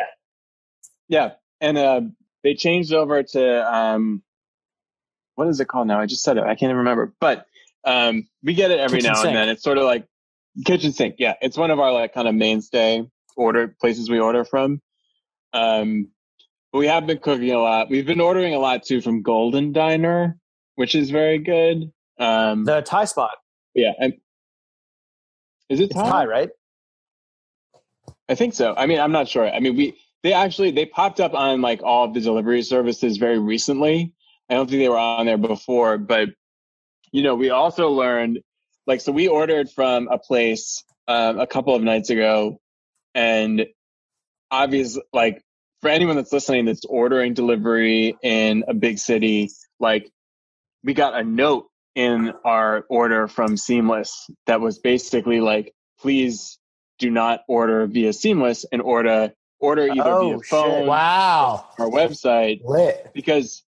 yeah, 1.08 1.32
and 1.60 1.76
uh, 1.76 2.00
they 2.44 2.55
changed 2.55 2.92
over 2.94 3.23
to 3.24 3.74
um, 3.74 4.23
what 5.34 5.49
is 5.49 5.58
it 5.58 5.66
called 5.66 5.89
now? 5.89 5.99
I 6.00 6.07
just 6.07 6.23
said 6.23 6.36
it. 6.36 6.44
I 6.44 6.55
can't 6.55 6.62
even 6.70 6.76
remember. 6.76 7.12
But 7.20 7.44
um, 7.84 8.28
we 8.44 8.55
get 8.55 8.70
it 8.70 8.78
every 8.78 8.99
Kitchen 8.99 9.12
now 9.15 9.16
sink. 9.23 9.26
and 9.28 9.36
then. 9.36 9.49
It's 9.49 9.65
sort 9.65 9.76
of 9.78 9.84
like 9.84 10.07
kitchen 10.65 10.92
sink. 10.92 11.16
Yeah, 11.18 11.34
it's 11.42 11.57
one 11.58 11.70
of 11.73 11.81
our 11.81 11.92
like 11.92 12.15
kind 12.15 12.28
of 12.28 12.34
mainstay 12.36 13.05
order 13.41 13.75
places 13.81 14.10
we 14.10 14.20
order 14.20 14.44
from. 14.44 14.81
Um, 15.52 16.09
but 16.73 16.78
we 16.78 16.86
have 16.86 17.07
been 17.07 17.19
cooking 17.19 17.51
a 17.51 17.59
lot. 17.59 17.91
We've 17.91 18.07
been 18.07 18.20
ordering 18.20 18.55
a 18.55 18.59
lot 18.59 18.85
too 18.85 19.01
from 19.01 19.23
Golden 19.23 19.73
Diner, 19.73 20.36
which 20.77 20.94
is 20.94 21.10
very 21.10 21.39
good. 21.39 21.91
Um, 22.19 22.65
The 22.65 22.83
Thai 22.83 23.07
spot. 23.07 23.36
yeah, 23.75 23.93
and 23.99 24.15
is 25.69 25.81
it 25.81 25.91
Thai? 25.91 26.10
Thai, 26.10 26.27
right? 26.27 26.51
I 28.28 28.35
think 28.36 28.55
so. 28.55 28.75
I 28.77 28.86
mean, 28.86 29.01
I'm 29.01 29.10
not 29.12 29.27
sure. 29.28 29.49
I 29.51 29.59
mean, 29.59 29.75
we 29.77 29.99
they 30.23 30.33
actually 30.35 30.70
they 30.70 30.86
popped 30.86 31.19
up 31.19 31.35
on 31.35 31.60
like 31.62 31.83
all 31.83 32.05
of 32.05 32.15
the 32.15 32.20
delivery 32.20 32.62
services 32.62 33.17
very 33.17 33.39
recently. 33.39 34.12
I 34.49 34.55
don't 34.55 34.69
think 34.69 34.81
they 34.81 34.89
were 34.89 34.99
on 34.99 35.27
there 35.27 35.39
before, 35.39 35.99
but 35.99 36.28
you 37.10 37.23
know, 37.23 37.35
we 37.35 37.51
also 37.51 37.89
learned 37.91 38.39
like 38.86 39.01
so 39.01 39.10
we 39.10 39.27
ordered 39.27 39.70
from 39.70 40.09
a 40.09 40.19
place 40.19 40.85
um, 41.09 41.41
a 41.41 41.47
couple 41.47 41.75
of 41.75 41.83
nights 41.83 42.10
ago, 42.10 42.60
and 43.15 43.67
obviously, 44.51 45.03
like 45.13 45.43
for 45.81 45.89
anyone 45.91 46.17
that's 46.17 46.33
listening 46.33 46.67
that's 46.67 46.85
ordering 46.85 47.35
delivery 47.35 48.17
in 48.23 48.65
a 48.69 48.75
big 48.75 48.99
city, 48.99 49.51
like 49.79 50.11
we 50.85 50.95
got 50.95 51.19
a 51.19 51.25
note 51.25 51.67
in 51.95 52.33
our 52.45 52.85
order 52.89 53.27
from 53.29 53.57
Seamless 53.57 54.31
that 54.47 54.61
was 54.61 54.79
basically 54.79 55.41
like, 55.41 55.73
please 56.01 56.59
do 56.99 57.11
not 57.11 57.41
order 57.49 57.87
via 57.87 58.13
Seamless 58.13 58.65
and 58.71 58.81
order 58.83 59.33
order 59.59 59.89
either 59.91 60.03
Oh, 60.05 60.29
via 60.31 60.37
shit. 60.39 60.47
phone 60.47 60.87
Wow. 60.87 61.67
or 61.79 61.91
website 61.91 62.61
Lit. 62.65 63.11
because 63.15 63.63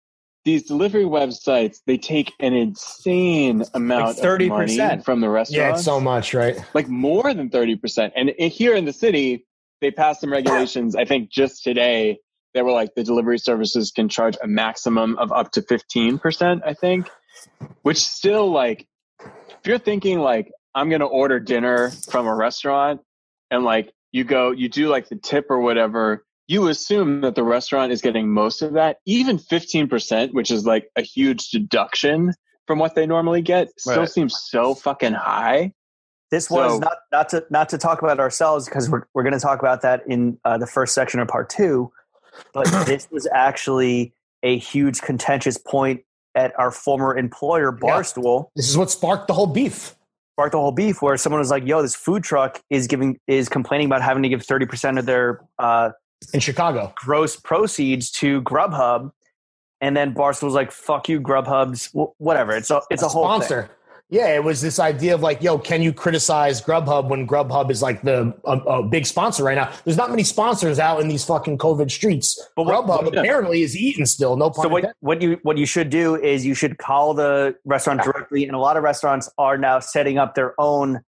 these 0.50 0.64
delivery 0.64 1.04
websites 1.04 1.78
they 1.86 1.98
take 1.98 2.34
an 2.40 2.56
insane 2.56 3.64
amount 3.76 4.18
of 4.18 4.24
30%. 4.24 4.48
money 4.48 5.04
from 5.04 5.22
the 5.22 5.30
restaurant. 5.30 5.70
Yeah, 5.70 5.76
it's 5.76 5.86
so 5.86 6.00
much, 6.00 6.34
right? 6.34 6.58
like 6.74 6.88
more 6.88 7.32
than 7.36 7.52
30%. 7.52 8.12
And 8.16 8.32
here 8.52 8.74
in 8.74 8.86
the 8.86 8.94
city, 8.94 9.46
they 9.80 9.92
passed 9.92 10.22
some 10.22 10.32
regulations, 10.32 10.96
I 10.96 11.06
think 11.06 11.30
just 11.30 11.64
today, 11.64 12.18
that 12.56 12.66
were 12.66 12.72
like 12.72 12.96
the 12.96 13.04
delivery 13.04 13.38
services 13.38 13.92
can 13.92 14.10
charge 14.10 14.36
a 14.42 14.48
maximum 14.48 15.20
of 15.20 15.32
up 15.32 15.52
to 15.52 15.62
15%, 15.62 16.62
I 16.66 16.74
think, 16.74 17.08
which 17.84 18.00
still 18.00 18.52
like, 18.52 18.88
if 19.20 19.68
you're 19.68 19.78
thinking 19.78 20.20
like, 20.20 20.52
I'm 20.74 20.90
going 20.90 21.02
to 21.02 21.06
order 21.06 21.40
dinner 21.40 21.92
from 22.10 22.26
a 22.26 22.34
restaurant 22.34 23.02
and 23.52 23.64
like 23.64 23.94
you 24.12 24.24
go, 24.24 24.50
you 24.50 24.68
do 24.68 24.90
like 24.90 25.10
the 25.10 25.16
tip 25.16 25.46
or 25.52 25.60
whatever, 25.60 26.26
you 26.50 26.68
assume 26.68 27.22
that 27.22 27.36
the 27.36 27.44
restaurant 27.44 27.92
is 27.92 28.02
getting 28.02 28.28
most 28.28 28.64
of 28.64 28.74
that. 28.74 28.98
Even 29.06 29.38
15%, 29.38 30.34
which 30.34 30.50
is 30.50 30.66
like 30.66 30.90
a 30.96 31.02
huge 31.04 31.50
deduction 31.52 32.34
from 32.66 32.80
what 32.80 32.96
they 32.96 33.06
normally 33.06 33.44
get, 33.44 33.70
still 33.80 34.00
Right. 34.00 34.10
seems 34.10 34.36
so 34.50 34.74
fucking 34.74 35.14
high. 35.14 35.74
This 36.32 36.50
was 36.50 36.80
not 36.80 36.98
not 37.12 37.30
to 37.30 37.46
not 37.50 37.70
to 37.70 37.78
talk 37.78 38.02
about 38.02 38.20
ourselves 38.20 38.66
because 38.66 38.90
we're 38.90 39.04
we're 39.14 39.24
going 39.24 39.34
to 39.34 39.40
talk 39.40 39.60
about 39.60 39.82
that 39.82 40.04
in 40.08 40.38
uh, 40.46 40.58
the 40.58 40.68
first 40.68 40.94
section 40.94 41.20
of 41.20 41.28
part 41.28 41.50
two. 41.50 41.92
But 42.54 42.66
this 42.86 43.08
was 43.12 43.28
actually 43.34 44.14
a 44.44 44.58
huge 44.58 45.02
contentious 45.02 45.58
point 45.58 46.02
at 46.36 46.58
our 46.60 46.72
former 46.72 47.16
employer 47.18 47.78
Yeah. 47.82 47.90
Barstool. 47.90 48.50
This 48.56 48.70
is 48.70 48.78
what 48.78 48.90
sparked 48.92 49.28
the 49.28 49.34
whole 49.34 49.48
beef. 49.48 49.96
Sparked 50.36 50.52
the 50.54 50.60
whole 50.60 50.72
beef 50.72 51.02
where 51.02 51.18
someone 51.18 51.40
was 51.40 51.50
like, 51.52 51.66
"Yo, 51.66 51.82
this 51.82 51.96
food 51.96 52.24
truck 52.24 52.62
is 52.70 52.88
giving 52.88 53.20
is 53.28 53.50
complaining 53.50 53.86
about 53.88 54.02
having 54.04 54.24
to 54.24 54.30
give 54.30 54.44
thirty 54.44 54.66
percent 54.68 54.98
of 55.00 55.06
their 55.08 55.42
uh, 55.58 55.92
in 56.34 56.40
Chicago. 56.40 56.94
gross 56.96 57.36
proceeds 57.36 58.12
to 58.12 58.42
Grubhub," 58.44 59.12
and 59.82 59.96
then 59.96 60.14
Barstool 60.14 60.44
was 60.44 60.54
like, 60.54 60.72
"Fuck 60.72 61.10
you, 61.10 61.20
Grubhub's 61.22 61.90
whatever." 62.18 62.56
It's 62.56 62.70
a 62.72 62.82
it's 62.90 63.04
a, 63.04 63.08
whole 63.08 63.24
thing. 63.24 63.42
sponsor. 63.42 63.70
Yeah, 64.12 64.34
it 64.34 64.44
was 64.44 64.60
this 64.60 64.80
idea 64.80 65.14
of 65.14 65.22
like, 65.22 65.44
yo, 65.44 65.60
can 65.60 65.84
you 65.84 65.94
criticize 65.94 66.64
Grubhub 66.64 67.10
when 67.10 67.28
Grubhub 67.28 67.70
is 67.70 67.84
like 67.84 68.02
the 68.02 68.34
a, 68.44 68.58
a 68.58 68.84
big 68.84 69.06
sponsor 69.06 69.44
right 69.44 69.54
now? 69.54 69.72
There's 69.86 69.98
not 69.98 70.10
many 70.10 70.24
sponsors 70.24 70.80
out 70.80 71.00
in 71.00 71.08
these 71.08 71.24
fucking 71.24 71.60
COVID 71.60 71.92
streets. 71.92 72.44
But 72.56 72.66
what- 72.66 72.88
Grubhub 72.88 73.04
what- 73.04 73.18
apparently 73.20 73.62
is 73.62 73.78
eating 73.78 74.08
still. 74.08 74.36
No 74.36 74.50
pun 74.50 74.64
So 74.64 74.70
what, 74.70 74.96
what 75.02 75.22
you 75.22 75.38
what 75.44 75.58
you 75.60 75.68
should 75.68 75.92
do 75.92 76.16
is 76.16 76.44
you 76.44 76.56
should 76.56 76.80
call 76.80 77.14
the 77.14 77.56
restaurant 77.66 78.02
directly, 78.02 78.46
and 78.46 78.56
a 78.56 78.60
lot 78.60 78.78
of 78.78 78.84
restaurants 78.84 79.30
are 79.38 79.60
now 79.60 79.80
setting 79.80 80.18
up 80.18 80.34
their 80.34 80.60
own 80.60 81.02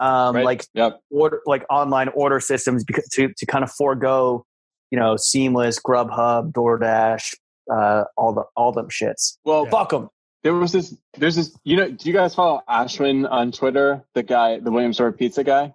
um, 0.00 0.34
Right. 0.36 0.44
like 0.44 0.66
Yep. 0.74 1.00
order 1.10 1.40
like 1.46 1.64
online 1.70 2.08
order 2.08 2.40
systems 2.40 2.84
because 2.84 3.08
to 3.10 3.32
to 3.36 3.46
kind 3.46 3.62
of 3.64 3.70
forego 3.72 4.44
you 4.90 4.98
know 4.98 5.16
Seamless, 5.16 5.80
Grubhub, 5.80 6.52
DoorDash, 6.52 7.34
uh, 7.72 8.04
all 8.16 8.32
the 8.34 8.44
all 8.56 8.72
them 8.72 8.88
shits. 8.88 9.38
Well, 9.44 9.66
Fuck 9.66 9.90
them. 9.90 10.08
there 10.42 10.54
was 10.54 10.72
this. 10.72 10.94
There's 11.16 11.36
this. 11.36 11.56
You 11.64 11.76
know, 11.76 11.90
do 11.90 12.08
you 12.08 12.12
guys 12.14 12.34
follow 12.34 12.60
Ashwin 12.68 13.28
on 13.30 13.50
Twitter? 13.52 14.04
The 14.14 14.22
guy, 14.22 14.58
the 14.60 14.70
Williamsburg 14.70 15.16
pizza 15.18 15.42
guy. 15.44 15.74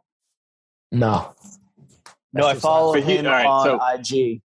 No. 0.91 1.33
No, 2.33 2.45
I 2.47 2.53
follow 2.55 2.93
But 2.93 3.03
he- 3.03 3.17
him 3.17 3.25
all 3.25 3.31
right, 3.31 3.45
on 3.45 3.65
so- 3.65 3.79
IG. 4.13 4.41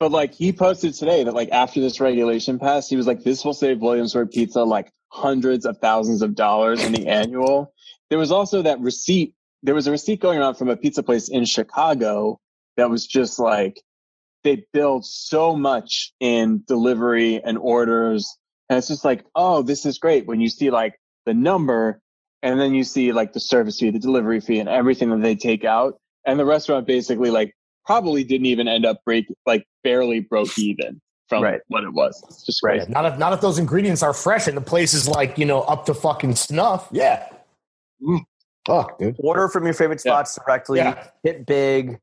But 0.00 0.10
like 0.12 0.34
he 0.34 0.52
posted 0.52 0.94
today 0.94 1.24
that 1.24 1.34
like 1.34 1.50
after 1.50 1.80
this 1.80 2.00
regulation 2.00 2.58
passed, 2.58 2.90
he 2.90 2.96
was 2.96 3.06
like, 3.06 3.22
"This 3.22 3.44
will 3.44 3.54
save 3.54 3.80
Williamsburg 3.80 4.30
Pizza 4.30 4.62
like 4.62 4.92
hundreds 5.08 5.64
of 5.66 5.78
thousands 5.78 6.20
of 6.22 6.34
dollars 6.34 6.84
in 6.84 6.92
the 6.92 7.06
annual." 7.08 7.72
There 8.14 8.20
was 8.20 8.30
also 8.30 8.62
that 8.62 8.78
receipt. 8.78 9.34
There 9.64 9.74
was 9.74 9.88
a 9.88 9.90
receipt 9.90 10.20
going 10.20 10.38
around 10.38 10.54
from 10.54 10.68
a 10.68 10.76
pizza 10.76 11.02
place 11.02 11.28
in 11.28 11.44
Chicago 11.44 12.38
that 12.76 12.88
was 12.88 13.08
just 13.08 13.40
like 13.40 13.82
they 14.44 14.64
billed 14.72 15.04
so 15.04 15.56
much 15.56 16.12
in 16.20 16.62
delivery 16.68 17.42
and 17.42 17.58
orders, 17.58 18.32
and 18.70 18.78
it's 18.78 18.86
just 18.86 19.04
like, 19.04 19.24
oh, 19.34 19.62
this 19.62 19.84
is 19.84 19.98
great 19.98 20.28
when 20.28 20.40
you 20.40 20.48
see 20.48 20.70
like 20.70 20.94
the 21.26 21.34
number, 21.34 22.00
and 22.40 22.60
then 22.60 22.72
you 22.72 22.84
see 22.84 23.10
like 23.10 23.32
the 23.32 23.40
service 23.40 23.80
fee, 23.80 23.90
the 23.90 23.98
delivery 23.98 24.38
fee, 24.38 24.60
and 24.60 24.68
everything 24.68 25.10
that 25.10 25.20
they 25.20 25.34
take 25.34 25.64
out, 25.64 25.98
and 26.24 26.38
the 26.38 26.44
restaurant 26.44 26.86
basically 26.86 27.32
like 27.32 27.52
probably 27.84 28.22
didn't 28.22 28.46
even 28.46 28.68
end 28.68 28.86
up 28.86 29.00
break 29.04 29.26
like 29.44 29.66
barely 29.82 30.20
broke 30.20 30.56
even 30.56 31.00
from 31.28 31.42
Right. 31.42 31.60
what 31.66 31.82
it 31.82 31.92
was. 31.92 32.22
It's 32.28 32.46
just 32.46 32.62
Right. 32.62 32.88
Not 32.88 33.06
if 33.06 33.18
not 33.18 33.32
if 33.32 33.40
those 33.40 33.58
ingredients 33.58 34.04
are 34.04 34.12
fresh 34.12 34.46
and 34.46 34.56
the 34.56 34.60
place 34.60 34.94
is 34.94 35.08
like, 35.08 35.36
you 35.36 35.46
know, 35.46 35.62
up 35.62 35.86
to 35.86 35.94
fucking 35.94 36.36
snuff. 36.36 36.86
Yeah. 36.92 37.28
Mm. 38.02 38.20
Fuck, 38.66 38.98
dude. 38.98 39.16
Order 39.18 39.48
from 39.48 39.64
your 39.64 39.74
favorite 39.74 40.00
Yeah. 40.04 40.12
spots 40.12 40.38
directly. 40.44 40.78
Yeah. 40.78 41.06
Hit 41.22 41.46
big. 41.46 41.98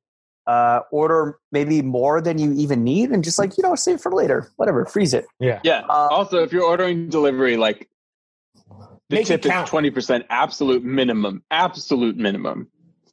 Uh, 0.48 0.82
order 0.92 1.40
maybe 1.52 1.82
more 1.84 2.20
than 2.20 2.38
you 2.40 2.52
even 2.54 2.84
need, 2.84 3.12
and 3.12 3.24
just 3.24 3.38
like 3.38 3.58
you 3.58 3.64
know, 3.64 3.76
save 3.76 4.02
for 4.02 4.12
later. 4.12 4.50
Whatever, 4.58 4.86
freeze 4.86 5.14
it. 5.14 5.26
Yeah. 5.40 5.60
Yeah. 5.64 5.82
Uh, 5.88 6.08
also, 6.12 6.42
if 6.44 6.52
you're 6.52 6.64
ordering 6.64 7.10
delivery, 7.10 7.58
like 7.58 7.88
the 9.10 9.18
Make 9.18 9.30
it 9.30 9.44
tip 9.44 9.54
is 9.54 9.70
twenty 9.70 9.92
percent 9.92 10.26
absolute 10.30 10.84
minimum. 10.84 11.44
Absolute 11.52 12.18
minimum. 12.18 12.68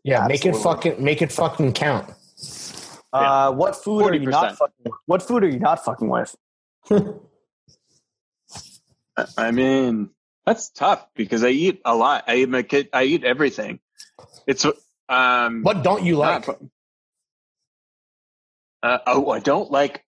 Yeah. 0.04 0.26
Make 0.26 0.46
it 0.46 0.56
fucking 0.56 1.02
make 1.02 1.20
it 1.22 1.30
fucking 1.30 1.74
count. 1.74 2.10
Uh, 3.12 3.52
what 3.52 3.74
food 3.76 4.02
are 4.04 4.14
you 4.14 4.26
not 4.26 4.52
40%. 4.54 4.56
fucking? 4.56 4.92
What 5.06 5.22
food 5.22 5.44
are 5.44 5.48
you 5.48 5.58
not 5.58 5.84
fucking 5.84 6.08
with? 6.08 6.36
I- 9.16 9.26
I 9.36 9.50
mean, 9.50 10.10
that's 10.48 10.70
tough 10.70 11.06
because 11.14 11.44
I 11.44 11.48
eat 11.50 11.80
a 11.84 11.94
lot. 11.94 12.24
I 12.26 12.36
eat 12.36 12.48
my 12.48 12.62
kid. 12.62 12.88
I 12.92 13.04
eat 13.04 13.24
everything. 13.24 13.80
It's 14.46 14.64
um. 15.08 15.62
What 15.62 15.82
don't 15.84 16.04
you 16.04 16.16
like? 16.16 16.46
not- 16.48 16.58
Uh, 18.82 18.98
oh, 19.06 19.30
I 19.30 19.40
don't 19.40 19.70
like. 19.70 20.04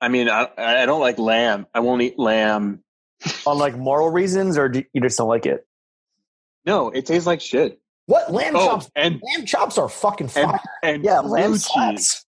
I 0.00 0.08
mean, 0.08 0.28
I 0.28 0.48
I 0.56 0.86
don't 0.86 1.00
like 1.00 1.18
lamb. 1.18 1.66
I 1.74 1.80
won't 1.80 2.02
eat 2.02 2.18
lamb. 2.18 2.80
On 3.46 3.58
like 3.58 3.76
moral 3.76 4.10
reasons, 4.10 4.58
or 4.58 4.68
do 4.68 4.84
you 4.92 5.00
just 5.00 5.16
don't 5.18 5.28
like 5.28 5.46
it? 5.46 5.66
No, 6.66 6.90
it 6.90 7.06
tastes 7.06 7.26
like 7.26 7.40
shit. 7.40 7.80
What 8.06 8.32
lamb 8.32 8.54
Oh, 8.56 8.66
chops? 8.66 8.90
and 8.96 9.22
Lamb 9.22 9.46
chops 9.46 9.78
are 9.78 9.88
fucking 9.88 10.30
and 10.36 10.50
fire. 10.50 10.60
and 10.82 11.04
Yeah, 11.04 11.20
lamb 11.20 11.56
chops. 11.58 12.26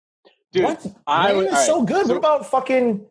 dude. 0.53 0.65
what? 0.65 0.87
I 1.07 1.29
lamb 1.29 1.37
would- 1.37 1.47
is 1.49 1.53
all 1.53 1.59
right, 1.59 1.67
so 1.67 1.83
good. 1.85 2.07
so- 2.07 2.13
what 2.13 2.17
about 2.19 2.47
fucking 2.47 3.05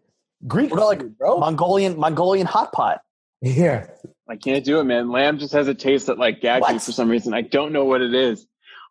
Greek 0.47 0.71
What 0.71 0.77
about, 0.77 0.87
like, 0.87 0.99
food, 1.01 1.17
bro? 1.17 1.37
Mongolian 1.39 1.99
Mongolian 1.99 2.47
hot 2.47 2.71
pot. 2.71 3.01
Yeah. 3.41 3.87
I 4.27 4.35
can't 4.37 4.65
do 4.65 4.79
it, 4.79 4.85
man. 4.85 5.11
Lamb 5.11 5.37
just 5.37 5.53
has 5.53 5.67
a 5.67 5.75
taste 5.75 6.07
that 6.07 6.17
like 6.17 6.41
gags 6.41 6.67
me 6.67 6.79
for 6.79 6.91
some 6.91 7.09
reason. 7.09 7.33
I 7.33 7.41
don't 7.41 7.71
know 7.71 7.85
what 7.85 8.01
it 8.01 8.13
is. 8.13 8.47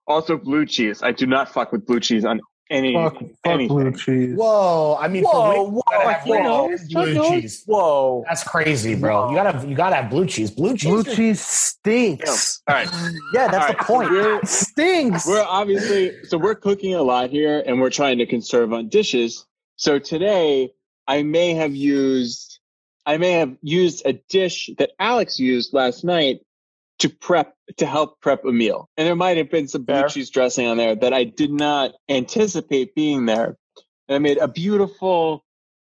Also, 0.07 0.37
blue 0.37 0.65
cheese. 0.67 1.03
I 1.03 1.13
do 1.13 1.27
not 1.27 1.53
fuck 1.53 1.73
with 1.73 1.87
blue 1.87 1.99
cheese 1.99 2.25
on 2.25 2.41
any 2.71 2.95
Fuck, 2.95 3.19
fuck 3.19 3.29
anything. 3.45 3.69
blue 3.69 3.93
cheese. 3.93 4.35
Whoa. 4.37 4.97
I 5.01 5.09
mean, 5.09 5.25
Whoa, 5.25 5.33
for 5.33 5.65
wings, 5.71 5.83
whoa, 5.87 6.01
you 6.03 6.09
have 6.09 6.27
whoa, 6.27 6.67
wings, 6.69 6.93
blue 6.93 7.15
whoa. 7.19 7.31
cheese. 7.31 7.63
Whoa! 7.67 8.25
That's 8.29 8.43
crazy, 8.45 8.95
bro. 8.95 9.31
You 9.31 9.37
gotta 9.37 9.67
you 9.67 9.75
gotta 9.75 9.97
have 9.97 10.09
blue 10.11 10.27
cheese. 10.27 10.51
Blue 10.51 10.77
cheese. 10.77 10.91
Blue 10.91 11.01
is- 11.01 11.17
cheese 11.17 11.41
stinks. 11.41 12.63
All 12.69 12.75
right, 12.75 12.89
Yeah, 13.35 13.49
that's 13.49 13.55
All 13.55 13.73
the 13.73 13.77
right, 13.77 13.79
point. 13.79 14.11
We're, 14.11 14.41
Stinks. 14.45 15.27
we're 15.27 15.43
obviously 15.43 16.13
so 16.25 16.39
we're 16.39 16.55
cooking 16.55 16.95
a 16.95 17.03
lot 17.03 17.31
here, 17.31 17.63
and 17.67 17.81
we're 17.81 17.91
trying 17.91 18.19
to 18.19 18.27
conserve 18.27 18.73
on 18.73 18.89
dishes. 18.89 19.45
So 19.77 19.99
today, 19.99 20.71
I 21.07 21.23
may 21.23 21.55
have 21.55 21.75
used 21.75 22.54
I 23.07 23.19
may 23.19 23.33
have 23.33 23.57
used 23.63 24.03
a 24.07 24.15
dish 24.15 24.71
that 24.79 24.93
Alex 24.99 25.39
used 25.39 25.75
last 25.75 26.05
night 26.05 26.41
to 27.01 27.09
prep 27.09 27.55
to 27.77 27.87
help 27.87 28.21
prep 28.21 28.45
a 28.45 28.53
meal, 28.53 28.89
and 28.97 29.07
there 29.07 29.17
might 29.17 29.37
have 29.37 29.51
been 29.51 29.69
some 29.69 29.83
blue 29.83 30.09
cheese 30.09 30.31
dressing 30.31 30.67
on 30.67 30.77
there 30.77 30.95
that 30.95 31.13
I 31.13 31.25
did 31.25 31.51
not 31.51 31.93
anticipate 32.09 32.95
being 32.95 33.27
there. 33.27 33.57
And 34.09 34.17
I 34.17 34.19
made 34.19 34.39
a 34.39 34.49
beautiful 34.49 35.45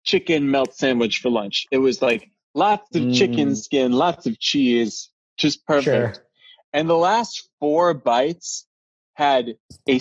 chicken 0.05 0.51
melt 0.51 0.75
sandwich 0.75 1.19
for 1.19 1.31
lunch. 1.31 1.67
It 1.71 1.79
was 1.79 2.01
like 2.03 2.31
lots 2.55 2.95
of 2.97 3.03
Mm. 3.03 3.15
chicken 3.15 3.57
skin, 3.57 3.93
lots 3.93 4.27
of 4.27 4.39
cheese, 4.39 5.11
just 5.37 5.67
perfect. 5.67 6.17
Sure. 6.17 6.27
And 6.73 6.89
the 6.89 6.97
last 6.97 7.49
four 7.61 7.95
bites 7.95 8.67
had 9.15 9.57
a 9.89 10.01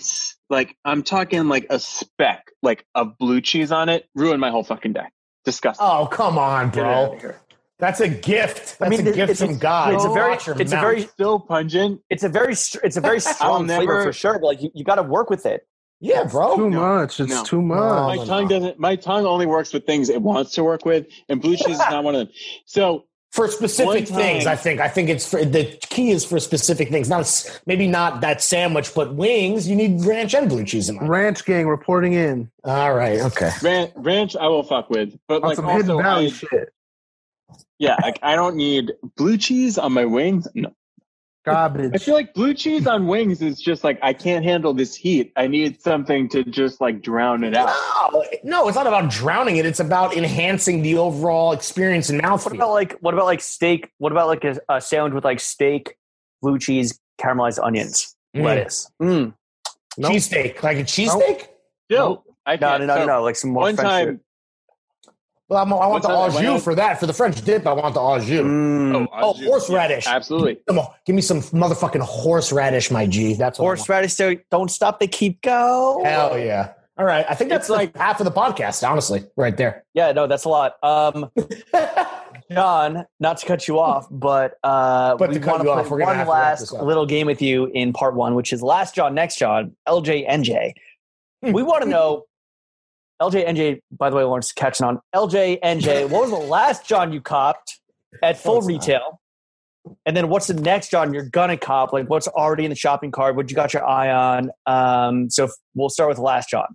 like 0.49 0.75
I'm 0.85 1.03
talking 1.03 1.47
like 1.47 1.67
a 1.69 1.79
speck 1.79 2.51
like 2.61 2.85
of 2.95 3.17
blue 3.17 3.41
cheese 3.41 3.71
on 3.71 3.89
it. 3.89 4.07
Ruined 4.15 4.39
my 4.39 4.51
whole 4.51 4.63
fucking 4.63 4.93
day. 4.93 5.07
Disgusting. 5.45 5.85
Oh, 5.85 6.07
come 6.07 6.37
on, 6.37 6.69
Get 6.69 6.83
out 6.85 7.07
bro. 7.09 7.15
of 7.15 7.21
here. 7.21 7.41
That's 7.79 7.99
a 7.99 8.07
gift. 8.07 8.77
That's 8.77 8.81
I 8.81 8.89
mean, 8.89 9.07
a 9.07 9.11
gift 9.11 9.31
it's 9.31 9.41
from 9.41 9.51
a- 9.51 9.57
God. 9.57 9.93
it's 9.95 10.05
a 10.05 10.09
very- 10.09 10.31
Watch 10.31 10.45
your 10.47 10.61
it's 10.61 10.71
a 10.71 10.75
very- 10.75 11.01
still 11.01 11.39
pungent. 11.39 12.01
It's 12.11 12.23
a 12.23 12.29
very 12.29 12.53
it's 12.53 12.97
a 12.97 13.01
very 13.01 13.19
strong 13.19 13.65
flavor 13.67 14.03
for 14.03 14.13
sure. 14.13 14.33
But 14.33 14.43
like 14.45 14.61
you, 14.61 14.69
you 14.75 14.83
got 14.83 14.95
to 14.95 15.03
work 15.03 15.29
with 15.31 15.47
it. 15.47 15.65
yeah, 15.99 16.23
bro. 16.25 16.55
too 16.57 16.69
No. 16.69 16.79
much. 16.79 17.19
It's 17.19 17.29
No. 17.31 17.43
too 17.43 17.61
much. 17.61 17.77
No. 17.79 18.21
My 18.21 18.25
tongue 18.25 18.47
doesn't. 18.47 18.79
My 18.79 18.95
tongue 18.95 19.25
only 19.25 19.47
works 19.47 19.73
with 19.73 19.85
things 19.87 20.09
it 20.09 20.21
wants 20.21 20.51
to 20.53 20.63
work 20.63 20.85
with, 20.85 21.07
and 21.27 21.41
blue 21.41 21.55
cheese 21.55 21.69
is 21.75 21.79
not 21.79 22.03
one 22.03 22.13
of 22.13 22.27
them. 22.27 22.35
So 22.65 23.05
for 23.31 23.47
specific 23.47 24.09
One 24.09 24.19
things. 24.19 24.45
I 24.45 24.55
think. 24.55 24.79
I 24.81 24.87
think 24.87 25.09
it's 25.09 25.29
for 25.29 25.43
the 25.43 25.65
key 25.89 26.11
is 26.11 26.25
for 26.25 26.39
specific 26.39 26.89
things. 26.89 27.09
Not 27.09 27.61
maybe 27.65 27.87
not 27.87 28.21
that 28.21 28.41
sandwich, 28.41 28.93
but 28.93 29.15
wings. 29.15 29.67
You 29.69 29.75
need 29.75 30.03
ranch 30.05 30.35
and 30.35 30.49
blue 30.49 30.65
cheese 30.65 30.89
in 30.89 30.97
my. 30.97 31.07
Ranch 31.07 31.45
gang 31.45 31.67
reporting 31.67 32.13
in 32.13 32.51
All 32.63 32.93
right. 32.93 33.19
Okay. 33.21 33.51
ranch, 33.61 33.91
ranch 33.95 34.35
I 34.35 34.47
will 34.47 34.63
fuck 34.63 34.89
with, 34.89 35.17
but 35.27 35.43
on 35.43 35.49
like 35.49 35.55
some 35.55 35.65
also, 35.65 35.97
Valley 36.01 36.27
I, 36.27 36.29
shit. 36.29 36.73
yeah, 37.79 37.95
like 38.01 38.19
I 38.21 38.35
don't 38.35 38.57
need 38.57 38.91
blue 39.15 39.37
cheese 39.37 39.77
on 39.77 39.93
my 39.93 40.05
wings. 40.05 40.47
No, 40.53 40.73
I 41.47 41.97
feel 41.97 42.13
like 42.13 42.33
blue 42.33 42.53
cheese 42.53 42.85
on 42.85 43.07
wings 43.07 43.41
is 43.41 43.59
just 43.59 43.83
like 43.83 43.97
I 44.03 44.13
can't 44.13 44.45
handle 44.45 44.73
this 44.73 44.95
heat. 44.95 45.31
I 45.35 45.47
need 45.47 45.81
something 45.81 46.29
to 46.29 46.43
just 46.43 46.79
like 46.81 47.01
drown 47.01 47.43
it 47.43 47.55
out. 47.55 47.73
No, 48.13 48.23
no, 48.43 48.67
it's 48.67 48.75
not 48.75 48.85
about 48.85 49.09
drowning 49.09 49.57
it. 49.57 49.65
It's 49.65 49.79
about 49.79 50.15
enhancing 50.15 50.83
the 50.83 50.97
overall 50.97 51.51
experience 51.51 52.09
and 52.09 52.21
now. 52.21 52.37
What 52.37 52.53
about 52.53 52.71
like 52.71 52.97
what 53.01 53.13
about 53.13 53.25
like 53.25 53.41
steak? 53.41 53.91
What 53.97 54.11
about 54.11 54.27
like 54.27 54.43
a, 54.43 54.59
a 54.69 54.79
sandwich 54.79 55.13
with 55.13 55.25
like 55.25 55.39
steak, 55.39 55.95
blue 56.41 56.59
cheese, 56.59 56.99
caramelized 57.19 57.63
onions, 57.63 58.15
Mm. 58.35 58.43
lettuce? 58.43 58.89
Mm. 59.01 59.33
Nope. 59.97 60.11
Cheesesteak, 60.13 60.63
like 60.63 60.77
a 60.77 60.83
cheesesteak. 60.83 61.47
Still, 61.89 62.23
I 62.45 62.55
No, 62.55 62.77
no, 62.77 62.85
no, 62.85 62.95
so 62.97 63.05
no, 63.05 63.23
Like 63.23 63.35
some 63.35 63.51
more 63.51 63.63
One 63.63 63.75
French 63.75 63.89
time, 63.89 64.07
food. 64.07 64.19
Well, 65.51 65.61
I'm, 65.63 65.73
I 65.73 65.75
want 65.75 65.91
What's 65.91 66.07
the 66.07 66.13
that? 66.13 66.17
au 66.17 66.27
When 66.33 66.45
I- 66.45 66.53
jus 66.53 66.63
for 66.63 66.75
that. 66.75 66.99
For 67.01 67.07
the 67.07 67.13
French 67.13 67.41
dip, 67.43 67.67
I 67.67 67.73
want 67.73 67.93
the 67.93 67.99
au 67.99 68.17
jus. 68.19 68.39
Mm. 68.39 69.05
Oh, 69.11 69.33
horseradish. 69.33 70.07
absolutely. 70.07 70.55
Come 70.65 70.79
on, 70.79 70.87
give 71.05 71.13
me 71.13 71.21
some 71.21 71.41
motherfucking 71.41 71.99
horseradish, 71.99 72.89
my 72.89 73.05
G. 73.05 73.33
That's 73.33 73.59
what 73.59 73.65
I. 73.65 73.67
Horseradish, 73.67 74.13
so 74.13 74.35
don't 74.49 74.71
stop, 74.71 75.01
they 75.01 75.07
keep 75.07 75.41
go. 75.41 76.01
Hell 76.05 76.39
yeah! 76.39 76.71
All 76.97 77.03
right, 77.05 77.25
I 77.29 77.35
think 77.35 77.49
that's 77.49 77.63
It's 77.65 77.69
like 77.69 77.93
like- 77.93 77.97
half 77.97 78.21
of 78.21 78.25
the 78.25 78.31
podcast. 78.31 78.87
Honestly, 78.89 79.25
right 79.35 79.57
there. 79.57 79.83
Yeah, 79.93 80.13
no, 80.13 80.25
that's 80.25 80.45
a 80.45 80.49
lot. 80.49 80.75
Um, 80.83 81.29
John, 82.51 83.05
not 83.19 83.37
to 83.37 83.45
cut 83.45 83.67
you 83.67 83.79
off, 83.79 84.07
but 84.09 84.57
uh, 84.63 85.15
But 85.15 85.29
we 85.29 85.35
to 85.35 85.39
cut 85.41 85.49
want 85.51 85.63
you 85.63 85.65
to 85.69 85.71
off, 85.71 85.81
play 85.87 85.91
we're 85.91 85.97
gonna 85.99 86.09
one 86.11 86.15
have 86.17 86.27
last 86.27 86.59
this 86.61 86.71
little 86.73 87.05
game 87.05 87.27
with 87.27 87.41
you 87.41 87.65
in 87.73 87.93
part 87.93 88.15
one, 88.15 88.35
which 88.35 88.51
is 88.53 88.61
last 88.61 88.95
John, 88.95 89.13
next 89.13 89.37
John, 89.37 89.75
LJ, 89.87 90.29
NJ. 90.29 90.73
Hmm. 91.43 91.53
we 91.53 91.63
want 91.63 91.83
to 91.83 91.89
know, 91.89 92.23
LJ, 93.21 93.47
NJ. 93.47 93.79
By 93.91 94.09
the 94.09 94.15
way, 94.15 94.23
Lawrence 94.23 94.51
catching 94.51 94.85
on. 94.85 94.99
LJ, 95.13 95.59
NJ. 95.61 96.09
What 96.09 96.21
was 96.23 96.31
the 96.31 96.35
last 96.47 96.85
John 96.85 97.13
you 97.13 97.21
copped 97.21 97.79
at 98.23 98.37
full 98.37 98.57
it's 98.57 98.67
not. 98.67 98.73
retail? 98.73 99.21
And 100.05 100.15
then 100.15 100.29
what's 100.29 100.47
the 100.47 100.53
next 100.53 100.89
John 100.91 101.13
you're 101.13 101.29
gonna 101.29 101.57
cop? 101.57 101.93
Like 101.93 102.09
what's 102.09 102.27
already 102.27 102.65
in 102.65 102.69
the 102.69 102.75
shopping 102.75 103.11
cart? 103.11 103.35
What 103.35 103.49
you 103.49 103.55
got 103.55 103.73
your 103.73 103.85
eye 103.85 104.11
on? 104.11 104.51
Um, 104.65 105.29
so 105.29 105.45
f- 105.45 105.51
we'll 105.73 105.89
start 105.89 106.09
with 106.09 106.17
the 106.17 106.23
last 106.23 106.49
John. 106.49 106.67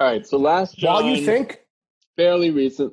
All 0.00 0.08
right. 0.08 0.26
So 0.26 0.36
last 0.38 0.76
While 0.82 1.02
John, 1.02 1.10
you 1.10 1.24
think, 1.24 1.60
fairly 2.16 2.50
recent. 2.50 2.92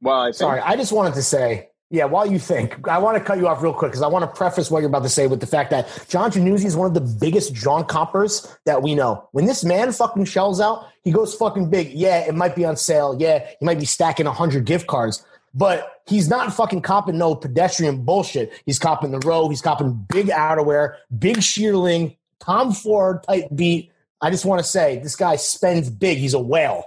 Well, 0.00 0.20
I 0.20 0.26
think, 0.26 0.36
sorry, 0.36 0.60
I 0.60 0.76
just 0.76 0.92
wanted 0.92 1.14
to 1.14 1.22
say, 1.22 1.68
yeah. 1.90 2.04
While 2.04 2.30
you 2.30 2.38
think, 2.38 2.86
I 2.88 2.98
want 2.98 3.16
to 3.18 3.24
cut 3.24 3.38
you 3.38 3.48
off 3.48 3.62
real 3.62 3.72
quick 3.72 3.92
because 3.92 4.02
I 4.02 4.08
want 4.08 4.22
to 4.22 4.36
preface 4.36 4.70
what 4.70 4.80
you're 4.80 4.88
about 4.88 5.02
to 5.04 5.08
say 5.08 5.26
with 5.26 5.40
the 5.40 5.46
fact 5.46 5.70
that 5.70 5.88
John 6.08 6.30
Jannuzzi 6.30 6.66
is 6.66 6.76
one 6.76 6.86
of 6.86 6.94
the 6.94 7.00
biggest 7.00 7.54
John 7.54 7.84
compers 7.84 8.56
that 8.64 8.82
we 8.82 8.94
know. 8.94 9.28
When 9.32 9.46
this 9.46 9.64
man 9.64 9.92
fucking 9.92 10.26
shells 10.26 10.60
out, 10.60 10.86
he 11.02 11.12
goes 11.12 11.34
fucking 11.34 11.70
big. 11.70 11.92
Yeah, 11.92 12.26
it 12.26 12.34
might 12.34 12.54
be 12.54 12.64
on 12.64 12.76
sale. 12.76 13.16
Yeah, 13.18 13.46
he 13.58 13.64
might 13.64 13.78
be 13.78 13.86
stacking 13.86 14.26
hundred 14.26 14.64
gift 14.64 14.86
cards. 14.86 15.24
But 15.54 16.02
he's 16.06 16.28
not 16.28 16.52
fucking 16.52 16.82
copping 16.82 17.18
no 17.18 17.34
pedestrian 17.34 18.04
bullshit. 18.04 18.52
He's 18.66 18.78
copping 18.78 19.10
the 19.10 19.18
row. 19.20 19.48
He's 19.48 19.62
copping 19.62 20.06
big 20.08 20.26
outerwear, 20.26 20.96
big 21.18 21.38
shearling, 21.38 22.16
Tom 22.38 22.72
Ford 22.72 23.22
type 23.22 23.48
beat. 23.54 23.90
I 24.20 24.30
just 24.30 24.44
want 24.44 24.60
to 24.60 24.68
say 24.68 24.98
this 24.98 25.16
guy 25.16 25.36
spends 25.36 25.90
big. 25.90 26.18
He's 26.18 26.34
a 26.34 26.38
whale. 26.38 26.84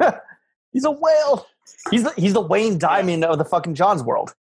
He's 0.72 0.84
a 0.84 0.90
whale. 0.90 1.46
He's 1.90 2.04
the, 2.04 2.12
he's 2.16 2.32
the 2.32 2.40
Wayne 2.40 2.78
Diamond 2.78 3.24
of 3.24 3.38
the 3.38 3.44
fucking 3.44 3.74
John's 3.74 4.02
world. 4.02 4.34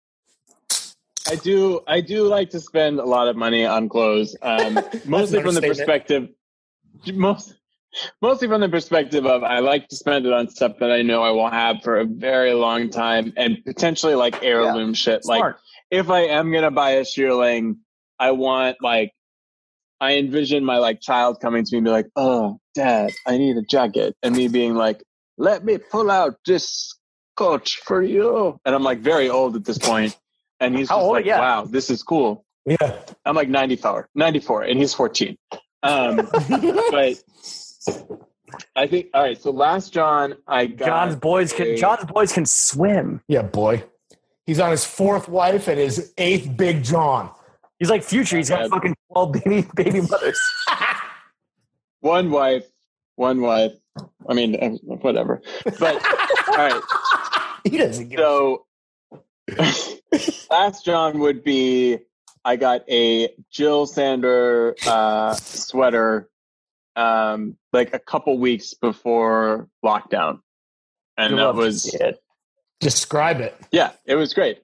I 1.29 1.37
do. 1.37 1.81
I 1.87 2.01
do 2.01 2.27
like 2.27 2.51
to 2.51 2.61
spend 2.61 2.99
a 2.99 3.05
lot 3.05 3.29
of 3.29 3.37
money 3.37 3.65
on 3.65 3.89
clothes. 3.89 4.37
Um, 4.43 4.79
mostly 5.05 5.43
from 5.43 5.55
the 5.55 5.63
perspective, 5.63 6.29
most, 7.15 7.55
mostly 8.21 8.49
from 8.49 8.61
the 8.61 8.69
perspective 8.69 9.25
of 9.27 9.43
I 9.43 9.61
like 9.61 9.89
to 9.89 9.97
spend 9.97 10.27
it 10.27 10.33
on 10.33 10.49
stuff 10.49 10.79
that 10.81 10.91
I 10.91 11.03
know 11.03 11.23
I 11.23 11.31
will 11.31 11.49
have 11.49 11.83
for 11.83 11.99
a 11.99 12.05
very 12.05 12.53
long 12.55 12.91
time 12.91 13.33
and 13.37 13.65
potentially 13.65 14.15
like 14.15 14.43
heirloom 14.43 14.95
shit. 14.95 15.25
Like 15.25 15.55
if 15.91 16.11
I 16.11 16.21
am 16.21 16.53
gonna 16.53 16.71
buy 16.71 16.93
a 16.93 17.03
shearling, 17.03 17.77
I 18.19 18.33
want 18.33 18.79
like 18.81 19.13
I 20.01 20.17
envision 20.17 20.65
my 20.65 20.79
like 20.79 21.01
child 21.01 21.41
coming 21.41 21.65
to 21.65 21.75
me 21.75 21.79
and 21.79 21.85
be 21.85 21.91
like, 21.91 22.09
"Oh, 22.17 22.59
Dad, 22.75 23.13
I 23.27 23.39
need 23.39 23.57
a 23.57 23.63
jacket," 23.63 24.17
and 24.23 24.35
me 24.35 24.49
being 24.49 24.75
like, 24.75 25.03
"Let 25.39 25.65
me 25.65 25.79
pull 25.79 26.11
out 26.11 26.35
this 26.45 26.95
coat 27.37 27.69
for 27.85 28.03
you," 28.03 28.59
and 28.65 28.75
I'm 28.75 28.83
like 28.83 29.01
very 29.01 29.29
old 29.31 29.57
at 29.57 29.65
this 29.65 29.79
point, 29.79 30.19
and 30.61 30.77
he's 30.77 30.89
How 30.89 30.97
just 30.97 31.05
old? 31.05 31.13
like, 31.15 31.25
Yeah. 31.27 31.41
"Wow, 31.41 31.65
this 31.65 31.91
is 31.91 32.03
cool." 32.03 32.45
Yeah. 32.65 32.99
I'm 33.25 33.35
like 33.35 33.49
94, 33.49 34.09
94, 34.15 34.63
and 34.63 34.79
he's 34.79 34.95
14. 34.95 35.37
Um, 35.83 36.17
but 36.91 37.21
I 38.77 38.87
think 38.87 39.07
all 39.15 39.23
right. 39.23 39.41
So 39.41 39.51
last 39.51 39.93
John, 39.93 40.35
I 40.47 40.67
got 40.67 40.87
John's 40.87 41.17
boys 41.17 41.53
can 41.53 41.67
a- 41.69 41.77
John's 41.77 42.05
boys 42.05 42.33
can 42.33 42.47
swim. 42.47 43.21
Yeah, 43.29 43.43
boy. 43.43 43.85
He's 44.47 44.61
on 44.61 44.71
his 44.71 44.85
fourth 44.85 45.29
wife 45.29 45.69
and 45.69 45.79
his 45.79 46.13
eighth 46.19 46.57
big 46.57 46.85
John. 46.85 47.31
He's 47.79 47.91
like 47.91 48.03
future. 48.05 48.37
He's 48.37 48.49
got 48.51 48.61
Yeah. 48.63 48.69
fucking 48.69 48.95
twelve 49.11 49.33
baby 49.33 49.67
baby 49.75 50.01
mothers. 50.03 50.41
one 52.01 52.31
wife, 52.31 52.65
one 53.17 53.41
wife. 53.41 53.73
I 54.29 54.35
mean, 54.35 54.55
uh, 54.57 54.69
whatever. 54.97 55.43
But 55.65 56.03
all 56.49 56.57
right. 56.57 56.83
He 57.71 57.79
doesn't 57.79 58.09
give 58.09 58.19
a 58.19 58.23
So 58.23 58.67
last 60.51 60.85
John 60.85 61.19
would 61.21 61.45
be 61.45 61.99
I 62.45 62.57
got 62.57 62.83
a 62.91 63.31
Jill 63.51 63.87
Sander 63.87 64.75
uh, 64.87 65.35
sweater 65.35 66.29
um, 66.97 67.57
like 67.73 67.95
a 67.95 67.99
couple 67.99 68.39
weeks 68.39 68.75
before 68.75 69.69
lockdown, 69.85 70.41
and 71.17 71.33
You 71.33 71.37
that 71.37 71.55
was 71.55 71.87
it. 71.95 72.23
Describe 72.81 73.41
it. 73.41 73.55
yeah, 73.71 73.93
it 74.05 74.17
was 74.17 74.35
great. 74.35 74.61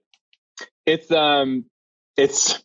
It's 0.87 1.11
um, 1.13 1.67
it's 2.17 2.63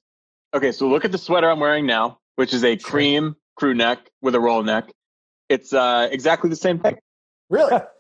okay. 0.53 0.71
So 0.71 0.87
look 0.87 1.05
at 1.05 1.11
the 1.11 1.17
sweater 1.17 1.49
I'm 1.49 1.59
wearing 1.59 1.85
now, 1.85 2.19
which 2.35 2.53
is 2.53 2.63
a 2.63 2.75
cream 2.75 3.35
crew 3.55 3.75
neck 3.75 3.99
with 4.21 4.33
a 4.35 4.39
roll 4.39 4.63
neck. 4.63 4.91
It's 5.49 5.73
uh 5.73 6.07
exactly 6.11 6.49
the 6.49 6.55
same 6.55 6.79
thing. 6.79 6.97
Really? 7.49 7.79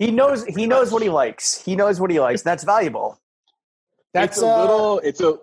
He 0.00 0.10
knows 0.10 0.44
he 0.46 0.66
knows 0.66 0.90
what 0.90 1.02
he 1.02 1.10
likes. 1.10 1.62
He 1.62 1.76
knows 1.76 2.00
what 2.00 2.10
he 2.10 2.18
likes. 2.18 2.40
That's 2.42 2.64
valuable. 2.64 3.20
That's 4.14 4.38
it's 4.38 4.42
a 4.42 4.48
uh, 4.48 4.60
little 4.62 4.98
it's 5.00 5.20
a 5.20 5.38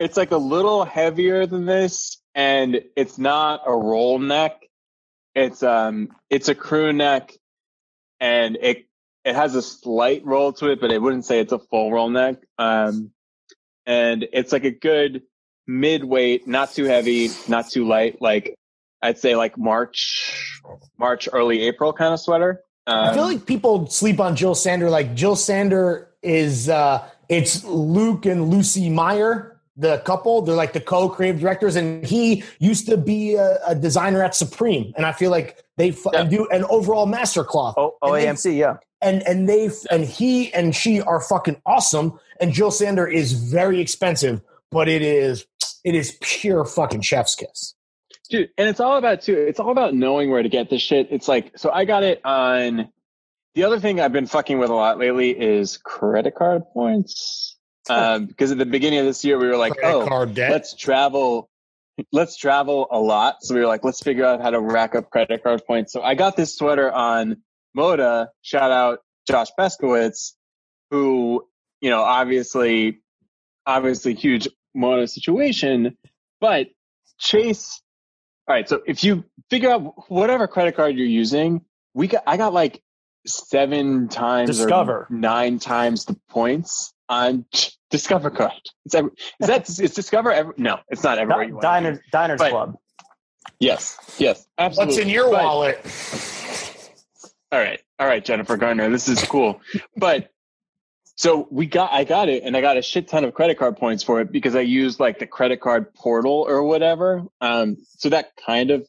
it's 0.00 0.16
like 0.16 0.30
a 0.30 0.36
little 0.36 0.84
heavier 0.84 1.44
than 1.44 1.66
this 1.66 2.22
and 2.36 2.80
it's 2.96 3.18
not 3.18 3.62
a 3.66 3.76
roll 3.76 4.20
neck 4.20 4.64
it's 5.34 5.62
um 5.62 6.08
it's 6.30 6.48
a 6.48 6.54
crew 6.54 6.92
neck 6.92 7.32
and 8.20 8.56
it 8.60 8.86
it 9.24 9.34
has 9.34 9.54
a 9.54 9.62
slight 9.62 10.24
roll 10.24 10.52
to 10.52 10.70
it 10.70 10.80
but 10.80 10.90
i 10.90 10.98
wouldn't 10.98 11.24
say 11.24 11.40
it's 11.40 11.52
a 11.52 11.58
full 11.58 11.92
roll 11.92 12.10
neck 12.10 12.36
um 12.58 13.10
and 13.86 14.26
it's 14.32 14.52
like 14.52 14.64
a 14.64 14.70
good 14.70 15.22
mid-weight 15.66 16.48
not 16.48 16.72
too 16.72 16.84
heavy 16.84 17.30
not 17.46 17.68
too 17.68 17.86
light 17.86 18.20
like 18.20 18.56
i'd 19.02 19.18
say 19.18 19.36
like 19.36 19.56
march 19.56 20.60
march 20.98 21.28
early 21.32 21.62
april 21.62 21.92
kind 21.92 22.12
of 22.12 22.20
sweater 22.20 22.62
um, 22.88 23.10
I 23.10 23.14
feel 23.14 23.24
like 23.24 23.46
people 23.46 23.86
sleep 23.88 24.18
on 24.20 24.34
Jill 24.34 24.54
Sander. 24.54 24.90
Like 24.90 25.14
Jill 25.14 25.36
Sander 25.36 26.08
is 26.22 26.68
uh 26.68 27.06
it's 27.28 27.62
Luke 27.64 28.24
and 28.26 28.48
Lucie 28.48 28.88
Meier, 28.88 29.60
the 29.76 29.98
couple. 29.98 30.42
They're 30.42 30.56
like 30.56 30.72
the 30.72 30.80
co-creative 30.80 31.40
directors, 31.40 31.76
and 31.76 32.04
he 32.04 32.42
used 32.58 32.86
to 32.86 32.96
be 32.96 33.34
a, 33.34 33.58
a 33.66 33.74
designer 33.74 34.22
at 34.24 34.34
Supreme. 34.34 34.92
And 34.96 35.04
I 35.04 35.12
feel 35.12 35.30
like 35.30 35.62
they 35.76 35.90
f- 35.90 36.06
Yeah. 36.12 36.24
do 36.24 36.48
an 36.48 36.64
overall 36.70 37.06
master 37.06 37.44
cloth. 37.44 37.74
Oh, 37.76 37.94
And 38.02 38.38
they- 38.38 38.52
yeah. 38.58 38.78
and 39.02 39.22
and 39.22 39.48
they 39.48 39.70
and 39.90 40.04
he 40.04 40.52
and 40.54 40.74
she 40.74 41.00
are 41.02 41.20
fucking 41.20 41.60
awesome. 41.66 42.18
And 42.40 42.52
Jill 42.52 42.70
Sander 42.70 43.06
is 43.06 43.32
very 43.34 43.80
expensive, 43.80 44.40
but 44.70 44.88
it 44.88 45.02
is 45.02 45.46
it 45.84 45.94
is 45.94 46.16
pure 46.20 46.64
fucking 46.64 47.02
chef's 47.02 47.34
kiss. 47.34 47.74
Dude 48.28 48.50
and 48.58 48.68
it's 48.68 48.80
all 48.80 48.98
about 48.98 49.22
too 49.22 49.34
it's 49.34 49.58
all 49.58 49.70
about 49.70 49.94
knowing 49.94 50.30
where 50.30 50.42
to 50.42 50.48
get 50.48 50.68
this 50.68 50.82
shit. 50.82 51.08
It's 51.10 51.28
like 51.28 51.56
so 51.56 51.70
i 51.70 51.84
got 51.84 52.02
it 52.02 52.20
on 52.24 52.90
the 53.54 53.64
other 53.64 53.80
thing 53.80 54.00
i've 54.00 54.12
been 54.12 54.26
fucking 54.26 54.58
with 54.58 54.70
a 54.70 54.74
lot 54.74 54.98
lately 54.98 55.30
is 55.30 55.78
credit 55.78 56.34
card 56.34 56.62
points. 56.72 57.54
Um, 57.90 58.26
because 58.26 58.52
at 58.52 58.58
the 58.58 58.66
beginning 58.66 58.98
of 58.98 59.06
this 59.06 59.24
year 59.24 59.38
we 59.38 59.46
were 59.46 59.56
like 59.56 59.72
Credit 59.72 59.96
oh 59.96 60.06
card 60.06 60.34
debt. 60.34 60.50
let's 60.52 60.74
travel 60.74 61.48
let's 62.12 62.36
travel 62.36 62.86
a 62.90 62.98
lot. 62.98 63.36
So 63.40 63.54
we 63.54 63.60
were 63.60 63.66
like 63.66 63.82
let's 63.82 64.02
figure 64.02 64.26
out 64.26 64.42
how 64.42 64.50
to 64.50 64.60
rack 64.60 64.94
up 64.94 65.08
credit 65.08 65.42
card 65.42 65.62
points. 65.66 65.94
So 65.94 66.02
i 66.02 66.14
got 66.14 66.36
this 66.36 66.54
sweater 66.54 66.92
on 66.92 67.38
moda. 67.74 68.26
Shout 68.42 68.70
out 68.70 68.98
josh 69.26 69.48
peskowitz 69.58 70.34
who 70.90 71.46
you 71.80 71.88
know 71.88 72.02
obviously 72.02 73.00
obviously 73.64 74.12
huge 74.12 74.48
moda 74.76 75.08
situation. 75.08 75.96
But 76.42 76.66
chase 77.18 77.80
all 78.48 78.54
right 78.54 78.68
so 78.68 78.80
if 78.86 79.04
you 79.04 79.24
figure 79.50 79.70
out 79.70 80.10
whatever 80.10 80.46
credit 80.46 80.74
card 80.76 80.96
you're 80.96 81.06
using 81.06 81.60
we 81.94 82.06
got 82.08 82.22
i 82.26 82.36
got 82.36 82.52
like 82.52 82.82
seven 83.26 84.08
times 84.08 84.48
Discover. 84.56 84.92
or 85.00 85.06
nine 85.10 85.58
times 85.58 86.04
the 86.06 86.16
points 86.28 86.92
on 87.08 87.44
discover 87.90 88.30
card 88.30 88.52
is 88.86 88.92
that 88.92 89.04
is 89.40 89.46
that 89.46 89.68
is 89.68 89.94
discover 89.94 90.32
ever 90.32 90.54
no 90.56 90.78
it's 90.88 91.02
not 91.02 91.18
everywhere 91.18 91.42
you 91.44 91.48
Di- 91.50 91.54
want 91.54 91.62
Diners, 91.62 91.98
Diners 92.12 92.38
But- 92.38 92.50
Club. 92.50 92.76
yes 93.60 93.98
yes 94.18 94.46
absolutely 94.58 94.94
What's 94.94 95.02
in 95.04 95.08
your 95.10 95.30
But- 95.30 95.42
wallet? 95.44 95.78
all 97.52 97.58
right 97.58 97.80
all 97.98 98.06
right 98.06 98.24
jennifer 98.24 98.56
garner 98.56 98.90
this 98.90 99.08
is 99.08 99.22
cool 99.24 99.60
but 99.96 100.30
So 101.18 101.48
we 101.50 101.66
got, 101.66 101.92
I 101.92 102.04
got 102.04 102.28
it, 102.28 102.44
and 102.44 102.56
I 102.56 102.60
got 102.60 102.76
a 102.76 102.82
shit 102.82 103.08
ton 103.08 103.24
of 103.24 103.34
credit 103.34 103.58
card 103.58 103.76
points 103.76 104.04
for 104.04 104.20
it 104.20 104.30
because 104.30 104.54
I 104.54 104.60
used 104.60 105.00
like 105.00 105.18
the 105.18 105.26
credit 105.26 105.60
card 105.60 105.92
portal 105.92 106.46
or 106.48 106.62
whatever. 106.62 107.24
Um, 107.40 107.78
so 107.98 108.10
that 108.10 108.36
kind 108.46 108.70
of 108.70 108.86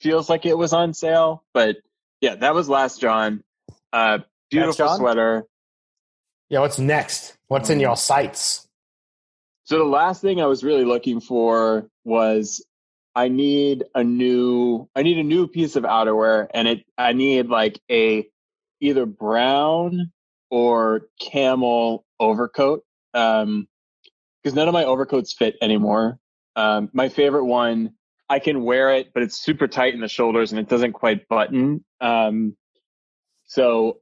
feels 0.00 0.30
like 0.30 0.46
it 0.46 0.56
was 0.56 0.72
on 0.72 0.94
sale. 0.94 1.44
But 1.52 1.76
yeah, 2.22 2.36
that 2.36 2.54
was 2.54 2.70
last 2.70 2.98
John. 3.02 3.44
Uh, 3.92 4.20
beautiful 4.50 4.86
John? 4.86 4.96
sweater. 4.96 5.44
Yeah, 6.48 6.60
what's 6.60 6.78
next? 6.78 7.36
What's 7.48 7.68
in 7.68 7.78
your 7.78 7.98
sights? 7.98 8.66
So 9.64 9.76
the 9.76 9.84
last 9.84 10.22
thing 10.22 10.40
I 10.40 10.46
was 10.46 10.64
really 10.64 10.84
looking 10.86 11.20
for 11.20 11.90
was 12.04 12.64
I 13.14 13.28
need 13.28 13.84
a 13.94 14.02
new 14.02 14.88
I 14.96 15.02
need 15.02 15.18
a 15.18 15.24
new 15.24 15.46
piece 15.46 15.76
of 15.76 15.82
outerwear 15.84 16.46
and 16.54 16.68
it 16.68 16.84
I 16.96 17.12
need 17.12 17.48
like 17.48 17.78
a 17.90 18.26
either 18.80 19.04
brown 19.04 20.12
or 20.50 21.02
camel 21.20 22.04
overcoat. 22.20 22.82
Um 23.14 23.68
because 24.42 24.54
none 24.54 24.68
of 24.68 24.74
my 24.74 24.84
overcoats 24.84 25.32
fit 25.32 25.56
anymore. 25.60 26.18
Um 26.54 26.90
my 26.92 27.08
favorite 27.08 27.44
one 27.44 27.92
I 28.28 28.38
can 28.38 28.64
wear 28.64 28.94
it 28.94 29.12
but 29.14 29.22
it's 29.22 29.38
super 29.40 29.68
tight 29.68 29.94
in 29.94 30.00
the 30.00 30.08
shoulders 30.08 30.52
and 30.52 30.60
it 30.60 30.68
doesn't 30.68 30.92
quite 30.92 31.28
button. 31.28 31.84
Um 32.00 32.56
so 33.46 34.00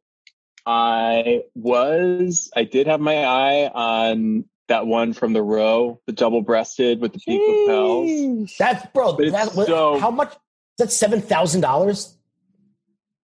I 0.66 1.42
was 1.54 2.50
I 2.56 2.64
did 2.64 2.86
have 2.86 3.00
my 3.00 3.24
eye 3.24 3.68
on 3.72 4.44
that 4.68 4.86
one 4.86 5.12
from 5.12 5.34
the 5.34 5.42
row, 5.42 6.00
the 6.06 6.12
double 6.12 6.40
breasted 6.40 6.98
with 7.00 7.12
the 7.12 7.18
peak 7.18 7.38
lapels. 7.46 8.54
That's 8.58 8.86
bro. 8.94 9.12
But 9.12 9.26
it's 9.26 9.32
That, 9.32 9.66
so- 9.66 9.98
how 9.98 10.10
much? 10.10 10.34
That's 10.78 10.96
seven 10.96 11.20
thousand 11.20 11.60
dollars. 11.60 12.16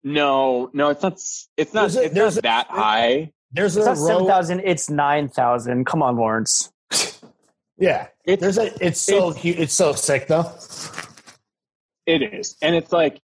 No, 0.03 0.69
no, 0.73 0.89
it's 0.89 1.01
not. 1.03 1.13
It's 1.57 1.73
not. 1.73 1.81
There's 1.91 1.95
a- 1.95 2.03
it's 2.05 2.13
there's 2.13 2.35
not 2.35 2.39
a- 2.39 2.41
that 2.43 2.67
high. 2.69 3.31
There's 3.51 3.77
It's 3.77 3.85
a 3.85 3.89
not 3.89 3.97
seven 3.97 4.23
row. 4.23 4.27
thousand. 4.27 4.61
It's 4.65 4.89
nine 4.89 5.29
thousand. 5.29 5.85
Come 5.85 6.01
on, 6.03 6.15
Lawrence. 6.17 6.71
Yeah, 7.75 8.07
It's 8.23 8.39
there's 8.39 8.59
a. 8.59 8.71
It's 8.85 8.99
so 9.01 9.31
hu- 9.31 9.49
it's 9.57 9.73
so 9.73 9.93
sick 9.93 10.27
though. 10.27 10.45
it 12.05 12.21
is, 12.21 12.55
and 12.61 12.75
it's 12.75 12.91
like, 12.91 13.19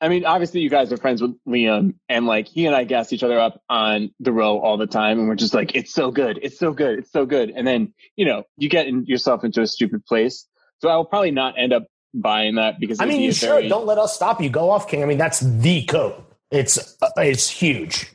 I 0.00 0.08
mean, 0.08 0.26
obviously 0.26 0.60
you 0.60 0.68
guys 0.68 0.92
are 0.92 0.98
friends 0.98 1.22
with 1.22 1.34
Liam, 1.48 1.94
and 2.08 2.26
like 2.26 2.46
he 2.48 2.66
and 2.66 2.76
I 2.76 2.84
gas 2.84 3.12
each 3.14 3.22
other 3.22 3.40
up 3.40 3.62
on 3.70 4.10
the 4.20 4.30
row 4.30 4.58
all 4.58 4.76
the 4.76 4.86
time, 4.86 5.18
and 5.18 5.26
we're 5.26 5.36
just 5.36 5.54
like, 5.54 5.74
it's 5.74 5.92
so 5.92 6.10
good, 6.10 6.38
it's 6.42 6.58
so 6.58 6.72
good, 6.72 6.98
it's 6.98 7.10
so 7.10 7.24
good, 7.24 7.50
and 7.56 7.66
then 7.66 7.94
you 8.14 8.26
know 8.26 8.44
you 8.58 8.68
get 8.68 8.86
in, 8.88 9.06
yourself 9.06 9.42
into 9.42 9.62
a 9.62 9.66
stupid 9.66 10.04
place. 10.04 10.46
So 10.82 10.88
I 10.90 10.96
will 10.96 11.06
probably 11.06 11.30
not 11.30 11.54
end 11.58 11.72
up 11.72 11.86
buying 12.14 12.56
that 12.56 12.78
because 12.80 13.00
I 13.00 13.06
mean, 13.06 13.20
you 13.20 13.32
should. 13.32 13.48
very- 13.48 13.68
Don't 13.68 13.86
let 13.86 13.98
us 13.98 14.14
stop 14.14 14.40
you. 14.40 14.48
Go 14.48 14.70
off, 14.70 14.88
King. 14.88 15.02
I 15.02 15.06
mean, 15.06 15.18
that's 15.18 15.40
the 15.40 15.84
coat. 15.84 16.24
It's 16.50 16.78
uh, 17.02 17.08
it's 17.16 17.48
huge. 17.48 18.12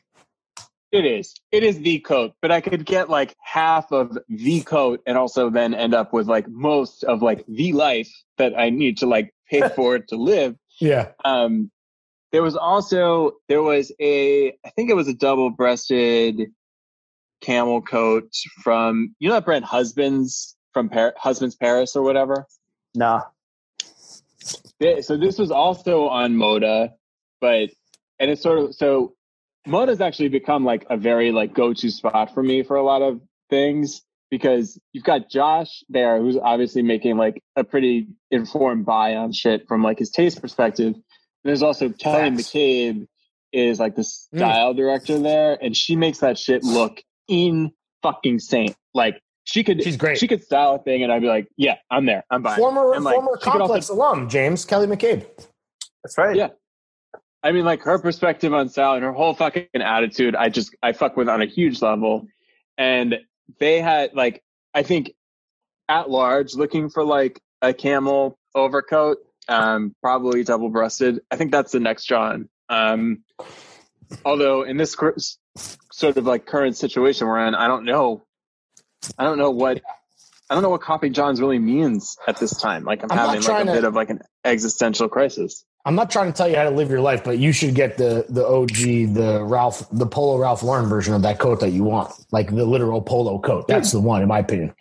It 0.91 1.05
is. 1.05 1.33
It 1.51 1.63
is 1.63 1.79
the 1.79 1.99
coat, 1.99 2.33
but 2.41 2.51
I 2.51 2.61
could 2.61 2.85
get 2.85 3.09
like 3.09 3.35
half 3.43 3.91
of 3.91 4.17
the 4.29 4.61
coat 4.61 5.01
and 5.05 5.17
also 5.17 5.49
then 5.49 5.73
end 5.73 5.93
up 5.93 6.13
with 6.13 6.27
like 6.27 6.47
most 6.47 7.03
of 7.03 7.21
like 7.21 7.43
the 7.47 7.73
life 7.73 8.09
that 8.37 8.57
I 8.57 8.69
need 8.69 8.99
to 8.99 9.05
like 9.05 9.33
pay 9.49 9.67
for 9.75 9.95
it 9.95 10.07
to 10.09 10.15
live. 10.15 10.55
Yeah. 10.79 11.09
Um, 11.25 11.71
there 12.31 12.41
was 12.43 12.55
also 12.55 13.31
there 13.49 13.61
was 13.63 13.91
a 13.99 14.49
I 14.65 14.69
think 14.75 14.89
it 14.89 14.95
was 14.95 15.07
a 15.07 15.13
double 15.13 15.49
breasted 15.49 16.51
camel 17.41 17.81
coat 17.81 18.31
from 18.63 19.15
you 19.19 19.27
know 19.29 19.35
that 19.35 19.45
brand 19.45 19.65
Husbands 19.65 20.55
from 20.73 20.89
Par- 20.89 21.15
Husbands 21.17 21.55
Paris 21.55 21.95
or 21.95 22.03
whatever. 22.03 22.45
Nah. 22.95 23.23
So 25.01 25.17
this 25.17 25.37
was 25.37 25.51
also 25.51 26.07
on 26.07 26.33
Moda, 26.35 26.91
but 27.41 27.69
and 28.19 28.31
it's 28.31 28.41
sort 28.41 28.59
of 28.59 28.75
so 28.75 29.13
Moda's 29.67 30.01
actually 30.01 30.29
become 30.29 30.63
like 30.63 30.85
a 30.89 30.97
very 30.97 31.31
like 31.31 31.53
go-to 31.53 31.89
spot 31.91 32.33
for 32.33 32.41
me 32.43 32.63
for 32.63 32.75
a 32.77 32.83
lot 32.83 33.01
of 33.01 33.19
things 33.49 34.01
because 34.29 34.79
you've 34.93 35.03
got 35.03 35.29
Josh 35.29 35.83
there 35.89 36.19
who's 36.19 36.37
obviously 36.37 36.81
making 36.81 37.17
like 37.17 37.41
a 37.55 37.63
pretty 37.63 38.07
informed 38.31 38.85
buy 38.85 39.15
on 39.15 39.31
shit 39.31 39.67
from 39.67 39.83
like 39.83 39.99
his 39.99 40.09
taste 40.09 40.41
perspective. 40.41 40.93
And 40.93 41.03
there's 41.43 41.63
also 41.63 41.89
Kelly 41.89 42.31
Facts. 42.37 42.49
McCabe 42.49 43.07
is 43.53 43.79
like 43.79 43.95
the 43.95 44.01
Mm. 44.01 44.37
style 44.37 44.73
director 44.73 45.17
there 45.19 45.57
and 45.61 45.75
she 45.75 45.95
makes 45.95 46.19
that 46.19 46.37
shit 46.37 46.63
look 46.63 47.01
in 47.27 47.71
fucking 48.03 48.39
saint. 48.39 48.75
Like 48.93 49.21
she 49.47 49.63
could 49.63 49.81
She's 49.81 49.95
great. 49.95 50.17
she 50.17 50.27
could 50.27 50.43
style 50.43 50.75
a 50.75 50.79
thing 50.79 51.03
and 51.03 51.11
I'd 51.11 51.21
be 51.21 51.27
like, 51.27 51.47
yeah, 51.55 51.75
I'm 51.89 52.05
there. 52.05 52.25
I'm 52.29 52.41
buying. 52.41 52.57
Former 52.59 52.93
And, 52.93 53.03
like, 53.05 53.15
former 53.15 53.31
she 53.39 53.43
could 53.49 53.61
also- 53.61 53.63
complex 53.63 53.89
alum 53.89 54.27
James 54.29 54.65
Kelly 54.65 54.87
McCabe. 54.87 55.25
That's 56.03 56.17
right. 56.17 56.35
Yeah. 56.35 56.49
I 57.43 57.53
mean, 57.53 57.63
like 57.63 57.81
her 57.83 57.97
perspective 57.97 58.53
on 58.53 58.67
Sal 58.67 58.95
and 58.95 59.03
her 59.03 59.13
whole 59.13 59.33
fucking 59.33 59.67
attitude, 59.75 60.35
I 60.35 60.49
just 60.49 60.75
I 60.83 60.91
fuck 60.91 61.15
with 61.15 61.29
on 61.29 61.41
a 61.41 61.45
huge 61.45 61.81
level. 61.81 62.27
And 62.77 63.15
they 63.59 63.79
had 63.79 64.13
like 64.13 64.43
I 64.73 64.83
think 64.83 65.13
at 65.87 66.09
large 66.09 66.53
looking 66.55 66.89
for 66.89 67.05
like 67.05 67.39
a 67.61 67.73
camel 67.73 68.37
overcoat, 68.53 69.19
um, 69.47 69.95
probably 70.01 70.43
double 70.43 70.69
breasted. 70.69 71.21
I 71.31 71.37
think 71.37 71.51
that's 71.53 71.71
the 71.71 71.79
next 71.79 72.05
John. 72.05 72.49
Um, 72.67 73.23
although 74.25 74.63
in 74.63 74.75
this 74.75 74.93
cur- 74.95 75.15
sort 75.91 76.17
of 76.17 76.25
like 76.25 76.45
current 76.45 76.75
situation 76.75 77.27
we're 77.27 77.47
in, 77.47 77.55
I 77.55 77.67
don't 77.67 77.85
know. 77.85 78.23
I 79.17 79.23
don't 79.23 79.37
know 79.37 79.51
what 79.51 79.81
I 80.49 80.53
don't 80.53 80.63
know 80.63 80.69
what 80.69 80.81
copy 80.81 81.09
Johns 81.09 81.41
really 81.41 81.59
means 81.59 82.17
at 82.27 82.37
this 82.37 82.55
time. 82.57 82.83
Like 82.83 83.03
I'm, 83.03 83.11
I'm 83.11 83.17
having 83.17 83.41
like 83.41 83.63
a 83.63 83.65
to- 83.65 83.71
bit 83.73 83.83
of 83.83 83.95
like 83.95 84.09
an 84.09 84.21
existential 84.45 85.09
crisis. 85.09 85.65
I'm 85.85 85.95
not 85.95 86.11
trying 86.11 86.31
to 86.31 86.37
tell 86.37 86.49
you 86.49 86.55
how 86.57 86.63
to 86.63 86.69
live 86.69 86.89
your 86.89 86.99
life, 86.99 87.23
but 87.23 87.37
you 87.37 87.53
should 87.53 87.73
get 87.73 87.97
the 87.97 88.25
the 88.27 88.45
OG, 88.45 89.13
the 89.13 89.41
Ralph, 89.43 89.87
the 89.91 90.05
Polo 90.05 90.37
Ralph 90.37 90.61
Lauren 90.63 90.87
version 90.89 91.13
of 91.13 91.21
that 91.21 91.39
coat 91.39 91.61
that 91.61 91.69
you 91.69 91.83
want, 91.85 92.11
like 92.31 92.53
the 92.53 92.65
literal 92.65 93.01
polo 93.01 93.39
coat. 93.39 93.67
That's 93.69 93.93
the 93.93 94.01
one, 94.01 94.21
in 94.21 94.27
my 94.27 94.39
opinion. 94.39 94.73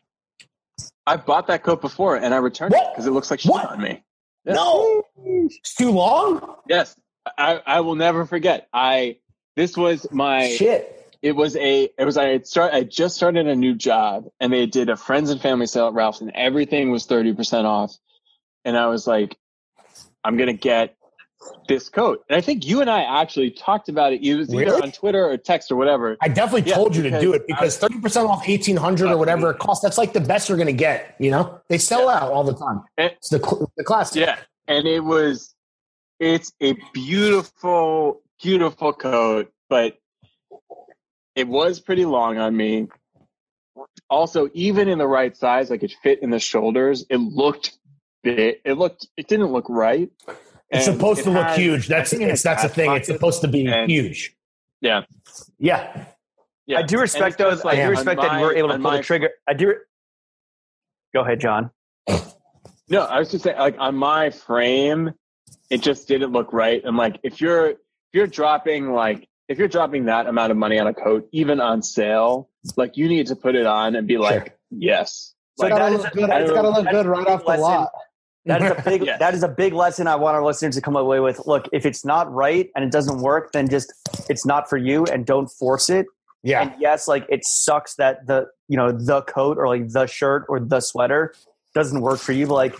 I 1.06 1.16
bought 1.16 1.46
that 1.46 1.62
coat 1.62 1.80
before 1.80 2.16
and 2.16 2.34
I 2.34 2.38
returned 2.38 2.74
it 2.74 2.82
because 2.92 3.06
it 3.06 3.12
looks 3.12 3.30
like 3.30 3.38
shit 3.38 3.52
What? 3.52 3.70
on 3.70 3.80
me. 3.80 4.02
Yeah. 4.44 4.54
No, 4.54 5.04
it's 5.24 5.74
too 5.74 5.90
long. 5.92 6.56
Yes, 6.68 6.96
I, 7.38 7.60
I 7.64 7.80
will 7.80 7.94
never 7.94 8.26
forget. 8.26 8.68
I 8.72 9.18
this 9.54 9.76
was 9.76 10.06
my 10.10 10.48
Shit. 10.48 10.95
It 11.26 11.34
was 11.34 11.56
a 11.56 11.88
it 11.98 12.04
was 12.04 12.16
I 12.16 12.28
had 12.28 12.46
start 12.46 12.72
I 12.72 12.84
just 12.84 13.16
started 13.16 13.48
a 13.48 13.56
new 13.56 13.74
job 13.74 14.26
and 14.38 14.52
they 14.52 14.66
did 14.66 14.88
a 14.88 14.96
friends 14.96 15.30
and 15.30 15.40
family 15.40 15.66
sale 15.66 15.88
at 15.88 15.92
Ralph's 15.92 16.20
and 16.20 16.30
everything 16.34 16.90
was 16.92 17.04
thirty 17.06 17.34
percent 17.34 17.66
off, 17.66 17.96
and 18.64 18.76
I 18.78 18.86
was 18.86 19.08
like, 19.08 19.36
I'm 20.22 20.36
gonna 20.36 20.52
get 20.52 20.94
this 21.68 21.88
coat. 21.88 22.24
And 22.28 22.36
I 22.36 22.40
think 22.40 22.64
you 22.64 22.80
and 22.80 22.88
I 22.88 23.02
actually 23.22 23.50
talked 23.50 23.88
about 23.88 24.12
it. 24.12 24.22
It 24.24 24.36
was 24.36 24.52
either 24.54 24.66
Really? 24.66 24.82
on 24.82 24.92
Twitter 24.92 25.24
or 25.28 25.36
text 25.36 25.70
or 25.72 25.76
whatever. 25.76 26.16
I 26.20 26.28
definitely 26.28 26.68
Yeah, 26.70 26.76
told 26.76 26.94
you 26.94 27.02
to 27.04 27.20
do 27.20 27.32
it 27.34 27.42
because 27.48 27.76
thirty 27.76 27.98
percent 28.00 28.28
off 28.28 28.48
eighteen 28.48 28.76
hundred 28.76 29.10
or 29.10 29.16
whatever 29.16 29.50
it 29.50 29.58
costs. 29.58 29.82
That's 29.82 29.98
like 29.98 30.12
the 30.12 30.20
best 30.20 30.48
you're 30.48 30.58
gonna 30.58 30.72
get. 30.72 31.16
You 31.18 31.32
know, 31.32 31.60
they 31.68 31.78
sell 31.78 32.08
out 32.08 32.30
all 32.30 32.44
the 32.44 32.54
time. 32.54 32.82
And- 32.96 33.10
It's 33.16 33.30
the 33.30 33.38
the 33.76 33.82
classic. 33.84 34.20
Yeah, 34.22 34.38
and 34.68 34.86
it 34.86 35.00
was 35.02 35.54
it's 36.20 36.52
a 36.62 36.74
beautiful, 36.94 38.22
beautiful 38.40 38.92
coat, 38.92 39.52
but 39.68 39.98
it 41.36 41.46
was 41.46 41.78
pretty 41.78 42.04
long 42.04 42.38
on 42.38 42.56
me. 42.56 42.88
Also, 44.10 44.48
even 44.54 44.88
in 44.88 44.98
the 44.98 45.06
right 45.06 45.36
size, 45.36 45.70
like 45.70 45.82
it 45.82 45.94
fit 46.02 46.22
in 46.22 46.30
the 46.30 46.38
shoulders, 46.38 47.04
it 47.10 47.18
looked 47.18 47.78
big. 48.22 48.56
It 48.64 48.74
looked 48.74 49.06
it 49.16 49.28
didn't 49.28 49.52
look 49.52 49.66
right. 49.68 50.10
It's 50.70 50.86
And 50.88 50.96
supposed 50.96 51.20
it 51.20 51.24
to 51.24 51.30
look 51.30 51.46
had- 51.46 51.58
huge. 51.58 51.86
That's 51.86 52.12
I 52.14 52.16
it's, 52.18 52.42
that's 52.42 52.62
the 52.62 52.68
thing. 52.68 52.90
It's 52.92 53.06
supposed 53.06 53.42
to 53.42 53.48
be 53.48 53.66
and- 53.66 53.90
huge. 53.90 54.34
Yeah. 54.80 55.02
Yeah. 55.58 56.06
Yeah. 56.66 56.78
I 56.78 56.82
do 56.82 56.98
respect 56.98 57.38
those. 57.38 57.62
though. 57.62 57.70
just 57.70 57.74
I 57.74 57.76
do 57.76 57.82
on 57.82 57.90
respect 57.90 58.20
that 58.22 58.38
you 58.40 58.44
were 58.46 58.54
able 58.54 58.68
to 58.68 58.74
pull 58.74 58.82
my- 58.82 58.96
the 58.98 59.02
trigger. 59.02 59.30
I 59.46 59.52
do. 59.54 59.74
Go 61.14 61.20
ahead, 61.22 61.40
John. 61.40 61.70
No, 62.88 63.00
I 63.02 63.18
was 63.18 63.30
just 63.30 63.42
saying, 63.44 63.58
like 63.58 63.76
on 63.78 63.96
my 63.96 64.30
frame, 64.30 65.12
it 65.70 65.82
just 65.82 66.06
didn't 66.08 66.32
look 66.32 66.52
right. 66.52 66.80
I'm 66.84 66.96
like, 66.96 67.18
if 67.24 67.40
you're 67.40 67.70
if 67.70 67.78
you're 68.12 68.26
dropping 68.28 68.92
like 68.92 69.28
if 69.48 69.58
you're 69.58 69.68
dropping 69.68 70.06
that 70.06 70.26
amount 70.26 70.50
of 70.50 70.56
money 70.56 70.78
on 70.78 70.86
a 70.86 70.94
coat, 70.94 71.28
even 71.32 71.60
on 71.60 71.82
sale, 71.82 72.48
like 72.76 72.96
you 72.96 73.08
need 73.08 73.26
to 73.28 73.36
put 73.36 73.54
it 73.54 73.66
on 73.66 73.94
and 73.94 74.06
be 74.06 74.18
like, 74.18 74.46
Sure. 74.46 74.54
yes. 74.70 75.34
So 75.58 75.66
Like, 75.66 75.74
that 75.74 75.78
gotta 75.78 75.96
look 75.96 76.12
good. 76.12 76.30
that 76.30 76.42
is 76.42 76.50
It's 76.50 76.50
a- 76.50 76.54
gotta 76.54 76.68
look 76.70 76.90
good 76.90 77.06
right 77.06 77.24
big 77.24 77.28
off 77.34 77.40
the 77.42 77.46
lesson. 77.48 77.62
lot. 77.62 77.90
That 78.46 78.62
is 78.62 78.70
a 78.70 78.82
big. 78.82 79.02
Yes. 79.06 79.18
That 79.18 79.34
is 79.34 79.42
a 79.42 79.48
big 79.48 79.72
lesson 79.72 80.06
I 80.06 80.14
want 80.16 80.36
our 80.36 80.44
listeners 80.44 80.74
to 80.76 80.80
come 80.80 80.94
away 80.96 81.18
with. 81.20 81.46
Look, 81.46 81.68
if 81.72 81.84
it's 81.86 82.04
not 82.04 82.32
right 82.32 82.70
and 82.76 82.84
it 82.84 82.92
doesn't 82.92 83.20
work, 83.20 83.52
then 83.52 83.68
just 83.68 83.92
it's 84.28 84.44
not 84.46 84.68
for 84.68 84.76
you, 84.76 85.04
and 85.06 85.24
don't 85.26 85.48
force 85.48 85.90
it. 85.90 86.06
Yeah. 86.44 86.62
And 86.62 86.72
yes, 86.78 87.08
like 87.08 87.26
it 87.28 87.44
sucks 87.44 87.94
that 87.96 88.26
the 88.26 88.46
you 88.68 88.76
know 88.76 88.92
the 88.92 89.22
coat 89.22 89.58
or 89.58 89.66
like 89.66 89.88
the 89.88 90.06
shirt 90.06 90.44
or 90.48 90.60
the 90.60 90.78
sweater 90.80 91.34
doesn't 91.74 92.00
work 92.02 92.18
for 92.20 92.32
you. 92.32 92.46
But 92.46 92.54
like 92.54 92.74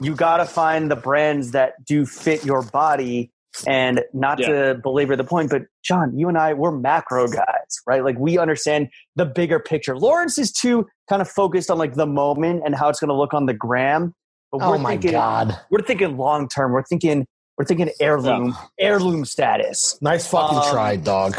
you 0.00 0.14
got 0.16 0.38
to 0.38 0.44
find 0.46 0.90
the 0.90 0.96
brands 0.96 1.52
that 1.52 1.84
do 1.84 2.04
fit 2.04 2.44
your 2.44 2.62
body. 2.62 3.30
And 3.66 4.02
not 4.12 4.38
to 4.38 4.78
belabor 4.82 5.16
the 5.16 5.24
point, 5.24 5.50
but 5.50 5.62
John, 5.84 6.18
you 6.18 6.28
and 6.28 6.36
I, 6.36 6.52
we're 6.54 6.72
macro 6.72 7.26
guys, 7.28 7.80
right? 7.86 8.04
Like 8.04 8.18
we 8.18 8.38
understand 8.38 8.88
the 9.14 9.24
bigger 9.26 9.60
picture. 9.60 9.96
Lawrence 9.96 10.38
is 10.38 10.52
too 10.52 10.86
kind 11.08 11.22
of 11.22 11.28
focused 11.28 11.70
on 11.70 11.78
like 11.78 11.94
the 11.94 12.06
moment 12.06 12.62
and 12.64 12.74
how 12.74 12.88
it's 12.88 12.98
going 13.00 13.08
to 13.08 13.14
look 13.14 13.32
on 13.34 13.46
the 13.46 13.54
gram. 13.54 14.14
But 14.52 14.62
Oh 14.62 14.70
we're 14.72 14.78
my 14.78 14.90
thinking, 14.92 15.12
god. 15.12 15.58
we're 15.70 15.82
thinking 15.82 16.16
long 16.16 16.48
term. 16.48 16.72
We're 16.72 16.84
thinking 16.84 17.26
we're 17.58 17.64
thinking 17.64 17.90
heirloom 18.00 18.54
heirloom 18.78 19.24
status. 19.24 19.96
Nice 20.02 20.26
fucking 20.28 20.58
Um, 20.58 20.64
try, 20.72 20.96
dog. 20.96 21.36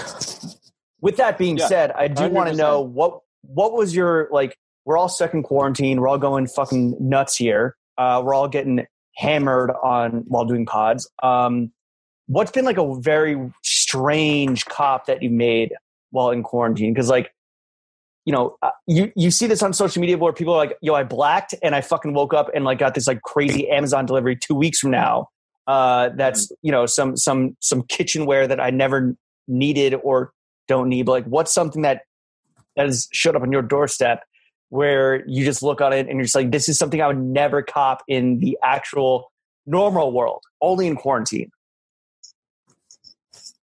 with 1.01 1.17
that 1.17 1.37
being 1.37 1.57
Yeah, 1.57 1.67
said, 1.67 1.91
I 1.91 2.07
do 2.07 2.27
want 2.29 2.49
to 2.49 2.55
know 2.55 2.81
what 2.81 3.19
what 3.43 3.73
was 3.73 3.95
your 3.95 4.27
like. 4.31 4.57
We're 4.85 4.97
all 4.97 5.09
stuck 5.09 5.33
in 5.33 5.43
quarantine. 5.43 5.99
We're 5.99 6.07
all 6.07 6.17
going 6.17 6.47
fucking 6.47 6.95
nuts 6.99 7.35
here. 7.35 7.75
Uh, 7.97 8.21
we're 8.23 8.33
all 8.33 8.47
getting 8.47 8.85
hammered 9.15 9.71
on 9.83 10.23
while 10.27 10.45
doing 10.45 10.65
pods. 10.65 11.09
Um, 11.21 11.71
what's 12.27 12.51
been 12.51 12.65
like 12.65 12.77
a 12.77 12.95
very 12.99 13.51
strange 13.63 14.65
cop 14.65 15.07
that 15.07 15.23
you 15.23 15.29
made 15.29 15.73
while 16.11 16.29
in 16.29 16.43
quarantine? 16.43 16.93
Because 16.93 17.09
like, 17.09 17.33
you 18.25 18.33
know, 18.33 18.57
uh, 18.61 18.71
you 18.85 19.11
you 19.15 19.31
see 19.31 19.47
this 19.47 19.63
on 19.63 19.73
social 19.73 20.01
media 20.01 20.17
where 20.17 20.33
people 20.33 20.53
are 20.53 20.57
like, 20.57 20.77
"Yo, 20.81 20.93
I 20.93 21.03
blacked 21.03 21.55
and 21.63 21.73
I 21.73 21.81
fucking 21.81 22.13
woke 22.13 22.33
up 22.33 22.49
and 22.53 22.65
like 22.65 22.77
got 22.77 22.93
this 22.93 23.07
like 23.07 23.21
crazy 23.21 23.69
Amazon 23.69 24.05
delivery 24.05 24.35
two 24.35 24.55
weeks 24.55 24.79
from 24.79 24.91
now." 24.91 25.29
Uh, 25.65 26.09
that's 26.15 26.51
you 26.61 26.71
know 26.71 26.85
some 26.85 27.15
some 27.15 27.55
some 27.61 27.83
kitchenware 27.83 28.47
that 28.47 28.59
I 28.59 28.69
never 28.69 29.15
needed 29.47 29.95
or 30.03 30.33
don't 30.67 30.89
need. 30.89 31.05
But 31.05 31.11
like, 31.13 31.25
what's 31.25 31.53
something 31.53 31.83
that 31.83 32.01
that 32.75 32.85
has 32.85 33.07
showed 33.13 33.35
up 33.35 33.41
on 33.41 33.51
your 33.51 33.61
doorstep 33.61 34.23
where 34.69 35.25
you 35.27 35.45
just 35.45 35.63
look 35.63 35.79
on 35.79 35.93
it 35.93 36.07
and 36.07 36.17
you're 36.17 36.23
just 36.23 36.35
like, 36.35 36.51
this 36.51 36.67
is 36.67 36.77
something 36.77 37.01
I 37.01 37.07
would 37.07 37.19
never 37.21 37.61
cop 37.61 38.03
in 38.07 38.39
the 38.39 38.57
actual 38.61 39.31
normal 39.65 40.11
world, 40.11 40.43
only 40.61 40.87
in 40.87 40.95
quarantine. 40.95 41.49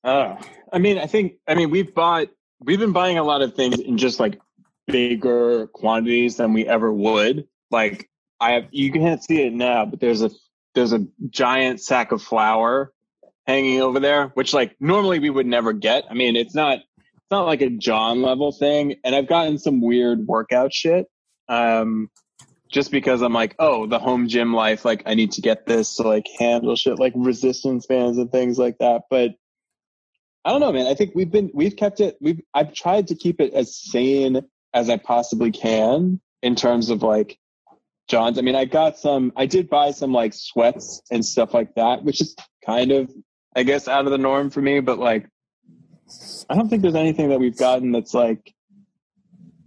Oh, 0.04 0.38
I 0.72 0.80
mean, 0.80 0.98
I 0.98 1.06
think, 1.06 1.34
I 1.48 1.56
mean, 1.56 1.70
we've 1.70 1.94
bought, 1.94 2.28
we've 2.60 2.80
been 2.80 2.92
buying 2.92 3.18
a 3.18 3.24
lot 3.24 3.42
of 3.42 3.56
things 3.56 3.80
in 3.80 3.98
just 3.98 4.20
like 4.20 4.40
bigger 4.88 5.68
quantities 5.68 6.38
than 6.38 6.54
we 6.54 6.66
ever 6.66 6.92
would. 6.92 7.48
Like, 7.70 8.10
I 8.40 8.54
have, 8.54 8.68
you 8.72 8.92
can't 8.92 9.24
see 9.24 9.42
it 9.44 9.54
now, 9.54 9.86
but 9.86 10.00
there's 10.00 10.24
a, 10.24 10.32
there's 10.74 10.94
a 10.94 11.06
giant 11.30 11.82
sack 11.82 12.12
of 12.12 12.22
flour 12.22 12.92
hanging 13.46 13.82
over 13.82 14.00
there, 14.00 14.28
which 14.30 14.54
like 14.54 14.76
normally 14.80 15.20
we 15.20 15.30
would 15.30 15.46
never 15.46 15.74
get. 15.74 16.06
I 16.10 16.14
mean, 16.16 16.36
it's 16.36 16.56
not, 16.56 16.80
it's 16.80 17.32
not 17.32 17.46
like 17.46 17.62
a 17.62 17.70
John 17.70 18.22
level 18.22 18.52
thing. 18.52 18.96
And 19.04 19.16
I've 19.16 19.28
gotten 19.28 19.60
some 19.60 19.82
weird 19.82 20.26
workout 20.26 20.74
shit. 20.74 21.08
Um, 21.48 22.10
just 22.72 22.90
because 22.90 23.22
I'm 23.22 23.34
like, 23.34 23.56
oh, 23.60 23.86
the 23.86 24.00
home 24.00 24.28
gym 24.30 24.54
life, 24.54 24.86
like 24.86 25.04
I 25.06 25.14
need 25.14 25.34
to 25.34 25.42
get 25.42 25.66
this 25.66 25.98
to 25.98 26.04
like 26.04 26.26
handle 26.40 26.76
shit 26.76 26.98
like 26.98 27.14
resistance 27.16 27.86
bands 27.86 28.18
and 28.18 28.32
things 28.32 28.58
like 28.58 28.78
that. 28.80 29.04
But 29.10 29.32
I 30.44 30.52
don't 30.52 30.60
know, 30.60 30.72
man. 30.72 30.88
I 30.88 30.96
think 30.96 31.14
we've 31.14 31.32
been 31.32 31.52
we've 31.54 31.76
kept 31.76 32.00
it 32.00 32.18
we've 32.20 32.42
I've 32.54 32.74
tried 32.74 33.08
to 33.08 33.16
keep 33.16 33.40
it 33.40 33.54
as 33.54 33.76
sane 33.76 34.42
as 34.74 34.90
I 34.90 34.98
possibly 34.98 35.52
can 35.52 36.20
in 36.42 36.56
terms 36.56 36.90
of 36.90 37.04
like 37.04 37.38
John's. 38.08 38.38
I 38.38 38.42
mean, 38.42 38.56
I 38.56 38.66
got 38.66 38.98
some 38.98 39.32
I 39.36 39.46
did 39.46 39.70
buy 39.70 39.92
some 39.92 40.12
like 40.14 40.34
sweats 40.34 41.02
and 41.12 41.24
stuff 41.26 41.54
like 41.54 41.76
that, 41.76 42.04
which 42.04 42.22
is 42.22 42.36
kind 42.66 42.92
of 42.92 43.12
I 43.56 43.64
guess 43.64 43.88
out 43.88 44.06
of 44.06 44.12
the 44.12 44.18
norm 44.18 44.50
for 44.50 44.62
me, 44.62 44.80
but 44.80 44.98
like 44.98 45.28
I 46.50 46.56
don't 46.56 46.70
think 46.70 46.82
there's 46.82 46.96
anything 46.96 47.30
that 47.30 47.40
we've 47.40 47.58
gotten 47.58 47.92
that's 47.92 48.14
like 48.14 48.54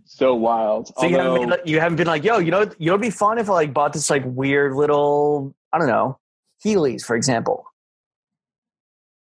so 0.05 0.35
wild. 0.35 0.89
So 0.99 1.07
you 1.07 1.17
haven't, 1.17 1.41
been, 1.41 1.51
like- 1.51 1.67
you 1.67 1.81
haven't 1.81 1.97
been 1.97 2.07
like, 2.07 2.25
yo, 2.25 2.39
you 2.39 2.51
know, 2.51 2.63
you 2.79 2.87
know, 2.87 2.93
it'd 2.95 3.01
be 3.01 3.11
fun 3.11 3.39
if 3.39 3.49
I 3.49 3.53
like 3.53 3.75
bought 3.75 3.93
this 3.93 4.11
like 4.11 4.23
weird 4.25 4.75
little, 4.75 5.55
I 5.73 5.79
don't 5.79 5.89
know, 5.89 6.19
Heelys, 6.65 7.03
for 7.05 7.17
example. 7.17 7.65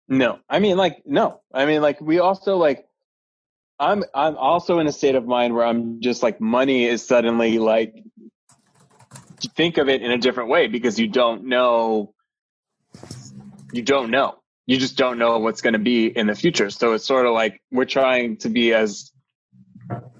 No, 0.09 0.39
I 0.49 0.59
mean 0.59 0.77
like 0.77 1.03
no. 1.05 1.43
I 1.53 1.67
mean 1.67 1.83
like 1.83 2.01
we 2.01 2.19
also 2.19 2.57
like 2.57 2.87
I'm 3.79 4.05
I'm 4.15 4.37
also 4.37 4.79
in 4.79 4.87
a 4.87 4.93
state 4.93 5.15
of 5.15 5.27
mind 5.27 5.55
where 5.55 5.67
I'm 5.67 6.01
just 6.01 6.23
like 6.23 6.41
money 6.41 6.85
is 6.85 7.07
suddenly 7.07 7.59
like 7.59 7.95
think 9.55 9.79
of 9.79 9.89
it 9.89 10.03
in 10.03 10.11
a 10.11 10.19
different 10.19 10.49
way 10.49 10.67
because 10.67 10.99
you 10.99 11.09
don't 11.09 11.45
know 11.45 12.15
you 13.73 13.83
don't 13.83 14.11
know. 14.11 14.37
You 14.67 14.79
just 14.79 14.97
don't 14.97 15.19
know 15.19 15.39
what's 15.39 15.61
going 15.61 15.75
to 15.75 15.79
be 15.79 16.07
in 16.07 16.27
the 16.27 16.35
future. 16.35 16.71
So 16.71 16.93
it's 16.95 17.07
sort 17.07 17.27
of 17.27 17.33
like 17.33 17.61
we're 17.71 17.85
trying 17.85 18.39
to 18.39 18.49
be 18.49 18.75
as 18.75 19.13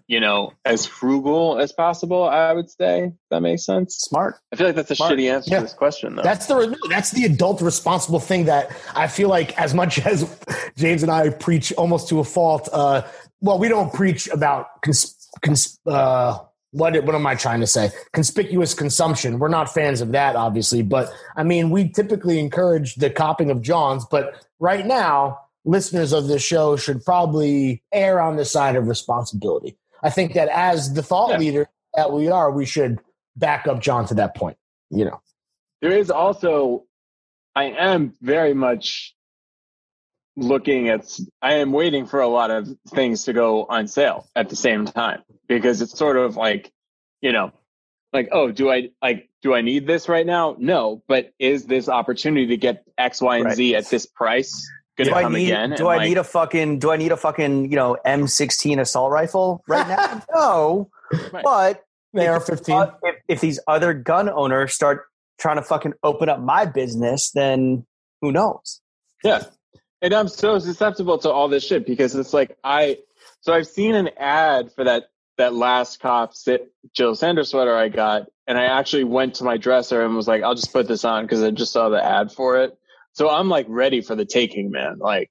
you 0.09 0.19
know, 0.21 0.53
as 0.65 0.87
frugal 0.87 1.59
as 1.61 1.71
possible, 1.71 2.25
I 2.25 2.53
would 2.55 2.69
say. 2.71 3.13
That 3.31 3.41
makes 3.43 3.65
sense. 3.65 3.95
Smart. 3.97 4.37
I 4.53 4.57
feel 4.57 4.67
like 4.67 4.77
that's 4.77 4.91
a 4.91 4.97
Smart. 4.97 5.13
shitty 5.13 5.31
answer 5.33 5.51
Yeah. 5.51 5.59
to 5.59 5.63
this 5.65 5.75
question 5.75 6.17
though. 6.17 6.23
That's 6.23 6.47
the 6.47 6.77
that's 6.89 7.11
the 7.13 7.25
adult 7.27 7.61
responsible 7.61 8.19
thing 8.19 8.47
that 8.47 8.71
I 8.95 9.07
feel 9.07 9.29
like 9.29 9.57
as 9.61 9.75
much 9.75 9.99
as 10.07 10.27
James 10.77 11.03
and 11.03 11.13
I 11.13 11.29
preach 11.31 11.73
almost 11.75 12.09
to 12.09 12.19
a 12.21 12.25
fault. 12.25 12.69
Uh, 12.73 13.03
well, 13.41 13.59
we 13.59 13.69
don't 13.69 13.93
preach 13.93 14.29
about 14.29 14.83
cons, 14.83 15.15
cons, 15.45 15.79
uh, 15.87 16.39
what 16.73 16.95
what 17.05 17.15
am 17.15 17.27
I 17.27 17.35
trying 17.35 17.61
to 17.61 17.67
say? 17.67 17.91
Conspicuous 18.13 18.73
consumption. 18.75 19.39
We're 19.39 19.49
not 19.49 19.73
fans 19.73 20.01
of 20.01 20.13
that, 20.13 20.37
obviously, 20.37 20.83
but 20.83 21.13
I 21.37 21.43
mean, 21.43 21.71
we 21.71 21.89
typically 21.91 22.39
encourage 22.39 22.95
the 22.97 23.11
copying 23.11 23.51
of 23.51 23.61
Johns. 23.63 24.05
But 24.11 24.43
right 24.59 24.85
now, 24.87 25.39
listeners 25.65 26.13
of 26.13 26.29
this 26.29 26.43
show 26.43 26.77
should 26.77 27.05
probably 27.05 27.83
err 27.93 28.21
on 28.21 28.37
the 28.37 28.45
side 28.47 28.75
of 28.77 28.89
responsibility. 28.89 29.77
I 30.03 30.11
think 30.11 30.35
that 30.35 30.49
as 30.49 30.95
the 30.95 31.03
thought 31.03 31.31
Yeah. 31.31 31.39
leader 31.39 31.69
that 31.95 32.13
we 32.13 32.29
are, 32.29 32.51
we 32.51 32.65
should 32.67 32.99
back 33.37 33.67
up 33.67 33.81
John 33.81 34.07
to 34.07 34.15
that 34.15 34.35
point. 34.37 34.57
You 34.91 35.05
know. 35.05 35.21
there 35.83 35.93
is 35.97 36.11
also 36.11 36.85
i 37.55 37.65
am 37.65 38.15
very 38.23 38.55
much 38.55 39.15
looking 40.37 40.89
at 40.89 41.05
i 41.43 41.55
am 41.55 41.73
waiting 41.73 42.07
for 42.07 42.21
a 42.21 42.29
lot 42.29 42.51
of 42.51 42.69
things 42.89 43.25
to 43.25 43.33
go 43.33 43.65
on 43.65 43.87
sale 43.89 44.27
at 44.37 44.49
the 44.49 44.57
same 44.57 44.87
time 44.87 45.23
because 45.49 45.83
it's 45.83 45.99
sort 45.99 46.17
of 46.17 46.37
like 46.37 46.73
you 47.21 47.33
know 47.33 47.53
like 48.13 48.29
oh 48.33 48.51
do 48.53 48.71
i 48.71 48.89
like 49.03 49.29
do 49.43 49.53
i 49.55 49.61
need 49.61 49.87
this 49.87 50.09
right 50.09 50.27
now 50.27 50.55
no 50.59 51.03
but 51.09 51.33
is 51.39 51.67
this 51.67 51.89
opportunity 51.89 52.47
to 52.47 52.57
get 52.57 52.85
x 52.97 53.21
y 53.21 53.37
and 53.37 53.47
Right. 53.47 53.57
z 53.57 53.75
at 53.75 53.91
this 53.91 54.07
price 54.07 54.67
gonna 54.99 55.11
Do 55.11 55.17
I 55.17 55.23
come 55.23 55.33
need? 55.33 55.47
again 55.47 55.71
Do 55.77 55.89
I 55.89 56.05
need 56.05 56.19
a 56.19 56.25
fucking? 56.25 56.79
Do 56.79 56.91
I 56.91 56.97
need 56.97 57.13
a 57.13 57.17
fucking? 57.17 57.71
You 57.71 57.77
know, 57.77 57.97
M16 58.05 58.81
assault 58.81 59.11
rifle 59.11 59.65
right 59.67 59.89
now? 59.89 60.23
no. 60.35 60.91
Right. 61.33 61.43
But 61.43 61.85
AR 62.15 62.37
if, 62.37 62.45
15. 62.45 62.83
if, 63.03 63.17
if 63.29 63.41
these 63.41 63.61
other 63.67 63.95
gun 63.95 64.29
owners 64.29 64.75
start 64.75 65.05
trying 65.39 65.57
to 65.57 65.63
fucking 65.63 65.95
open 66.03 66.29
up 66.29 66.41
my 66.41 66.67
business, 66.67 67.31
then 67.31 67.87
who 68.21 68.33
knows? 68.33 68.81
Yeah. 69.23 69.45
And 70.03 70.13
I'm 70.13 70.29
so 70.29 70.59
susceptible 70.59 71.19
to 71.19 71.31
all 71.31 71.49
this 71.49 71.65
shit 71.65 71.87
because 71.87 72.15
it's 72.15 72.33
like 72.33 72.57
I 72.63 72.99
so 73.41 73.53
I've 73.53 73.67
seen 73.67 73.95
an 73.95 74.11
ad 74.17 74.73
for 74.73 74.85
that 74.85 75.11
that 75.39 75.55
last 75.55 76.01
cop 76.01 76.35
sit 76.35 76.73
Jil 76.95 77.15
Sanders 77.15 77.51
sweater 77.51 77.77
I 77.77 77.89
got 77.89 78.29
and 78.47 78.59
I 78.59 78.65
actually 78.65 79.05
went 79.05 79.35
to 79.37 79.45
my 79.45 79.57
dresser 79.57 80.05
and 80.05 80.15
was 80.15 80.29
like 80.29 80.43
I'll 80.43 80.55
just 80.55 80.73
put 80.73 80.87
this 80.87 81.05
on 81.05 81.25
because 81.25 81.43
I 81.43 81.51
just 81.51 81.73
saw 81.73 81.89
the 81.89 82.05
ad 82.05 82.31
for 82.33 82.63
it. 82.63 82.78
So 83.19 83.29
I'm 83.29 83.49
like 83.49 83.67
ready 83.69 84.01
for 84.01 84.15
the 84.15 84.25
taking, 84.25 84.71
man. 84.71 84.99
Like 85.01 85.29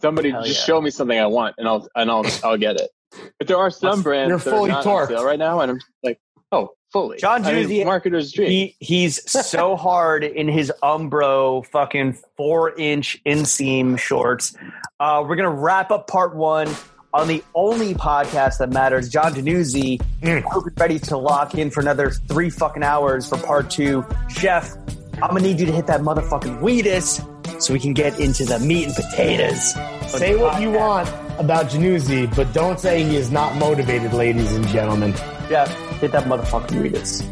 somebody 0.00 0.30
Hell 0.30 0.42
just 0.42 0.58
yeah. 0.58 0.64
show 0.64 0.80
me 0.80 0.90
something 0.90 1.16
I 1.16 1.26
want 1.26 1.54
and 1.56 1.68
I'll 1.68 1.86
and 1.94 2.10
I'll 2.10 2.24
I'll 2.42 2.56
get 2.56 2.74
it. 2.80 2.90
But 3.38 3.46
there 3.46 3.56
are 3.56 3.70
some 3.70 4.02
brands 4.02 4.28
You're 4.30 4.38
that 4.38 4.50
fully 4.50 4.70
are 4.70 4.74
not 4.74 4.84
torqued. 4.84 5.02
on 5.02 5.08
sale 5.08 5.24
right 5.24 5.38
now 5.38 5.60
and 5.60 5.70
I'm 5.70 5.78
like, 6.02 6.18
oh, 6.50 6.70
fully. 6.92 7.16
John 7.18 7.44
I 7.44 7.52
mean, 7.52 7.68
Juicy- 7.68 7.84
marketer's 7.84 8.32
dream. 8.32 8.48
He 8.50 8.76
he's 8.80 9.30
so 9.30 9.76
hard 9.86 10.24
in 10.24 10.48
his 10.48 10.72
Umbro 10.82 11.64
fucking 11.68 12.18
four 12.36 12.74
inch 12.76 13.22
inseam 13.24 13.96
shorts. 14.00 14.56
Uh, 14.98 15.24
we're 15.24 15.36
gonna 15.36 15.48
wrap 15.48 15.92
up 15.92 16.08
part 16.08 16.34
one 16.34 16.68
on 17.14 17.28
the 17.28 17.40
only 17.54 17.94
podcast 17.94 18.58
that 18.58 18.70
matters. 18.70 19.08
John 19.08 19.32
Jannuzzi, 19.32 20.00
Mm. 20.22 20.42
hope 20.42 20.64
you're 20.64 20.74
ready 20.76 20.98
to 20.98 21.16
lock 21.16 21.54
in 21.54 21.70
for 21.70 21.78
another 21.80 22.10
three 22.10 22.50
fucking 22.50 22.82
hours 22.82 23.28
for 23.28 23.38
part 23.38 23.70
two. 23.70 24.04
Chef, 24.28 24.74
I'm 25.20 25.30
gonna 25.30 25.40
need 25.40 25.58
you 25.58 25.66
to 25.66 25.72
hit 25.72 25.88
that 25.88 26.02
motherfucking 26.02 26.60
weedus 26.60 27.20
so 27.60 27.72
we 27.72 27.80
can 27.80 27.92
get 27.92 28.20
into 28.20 28.44
the 28.44 28.60
meat 28.60 28.86
and 28.86 28.94
potatoes. 28.94 29.74
Say 30.12 30.36
what 30.36 30.62
you 30.62 30.70
want 30.70 31.08
about 31.40 31.66
Jannuzzi, 31.66 32.34
but 32.36 32.52
don't 32.52 32.78
say 32.78 33.02
he 33.02 33.16
is 33.16 33.32
not 33.32 33.56
motivated, 33.56 34.12
ladies 34.12 34.52
and 34.52 34.66
gentlemen. 34.68 35.12
Yeah, 35.50 35.66
hit 35.98 36.12
that 36.12 36.24
motherfucking 36.24 36.80
weedus. 36.82 37.24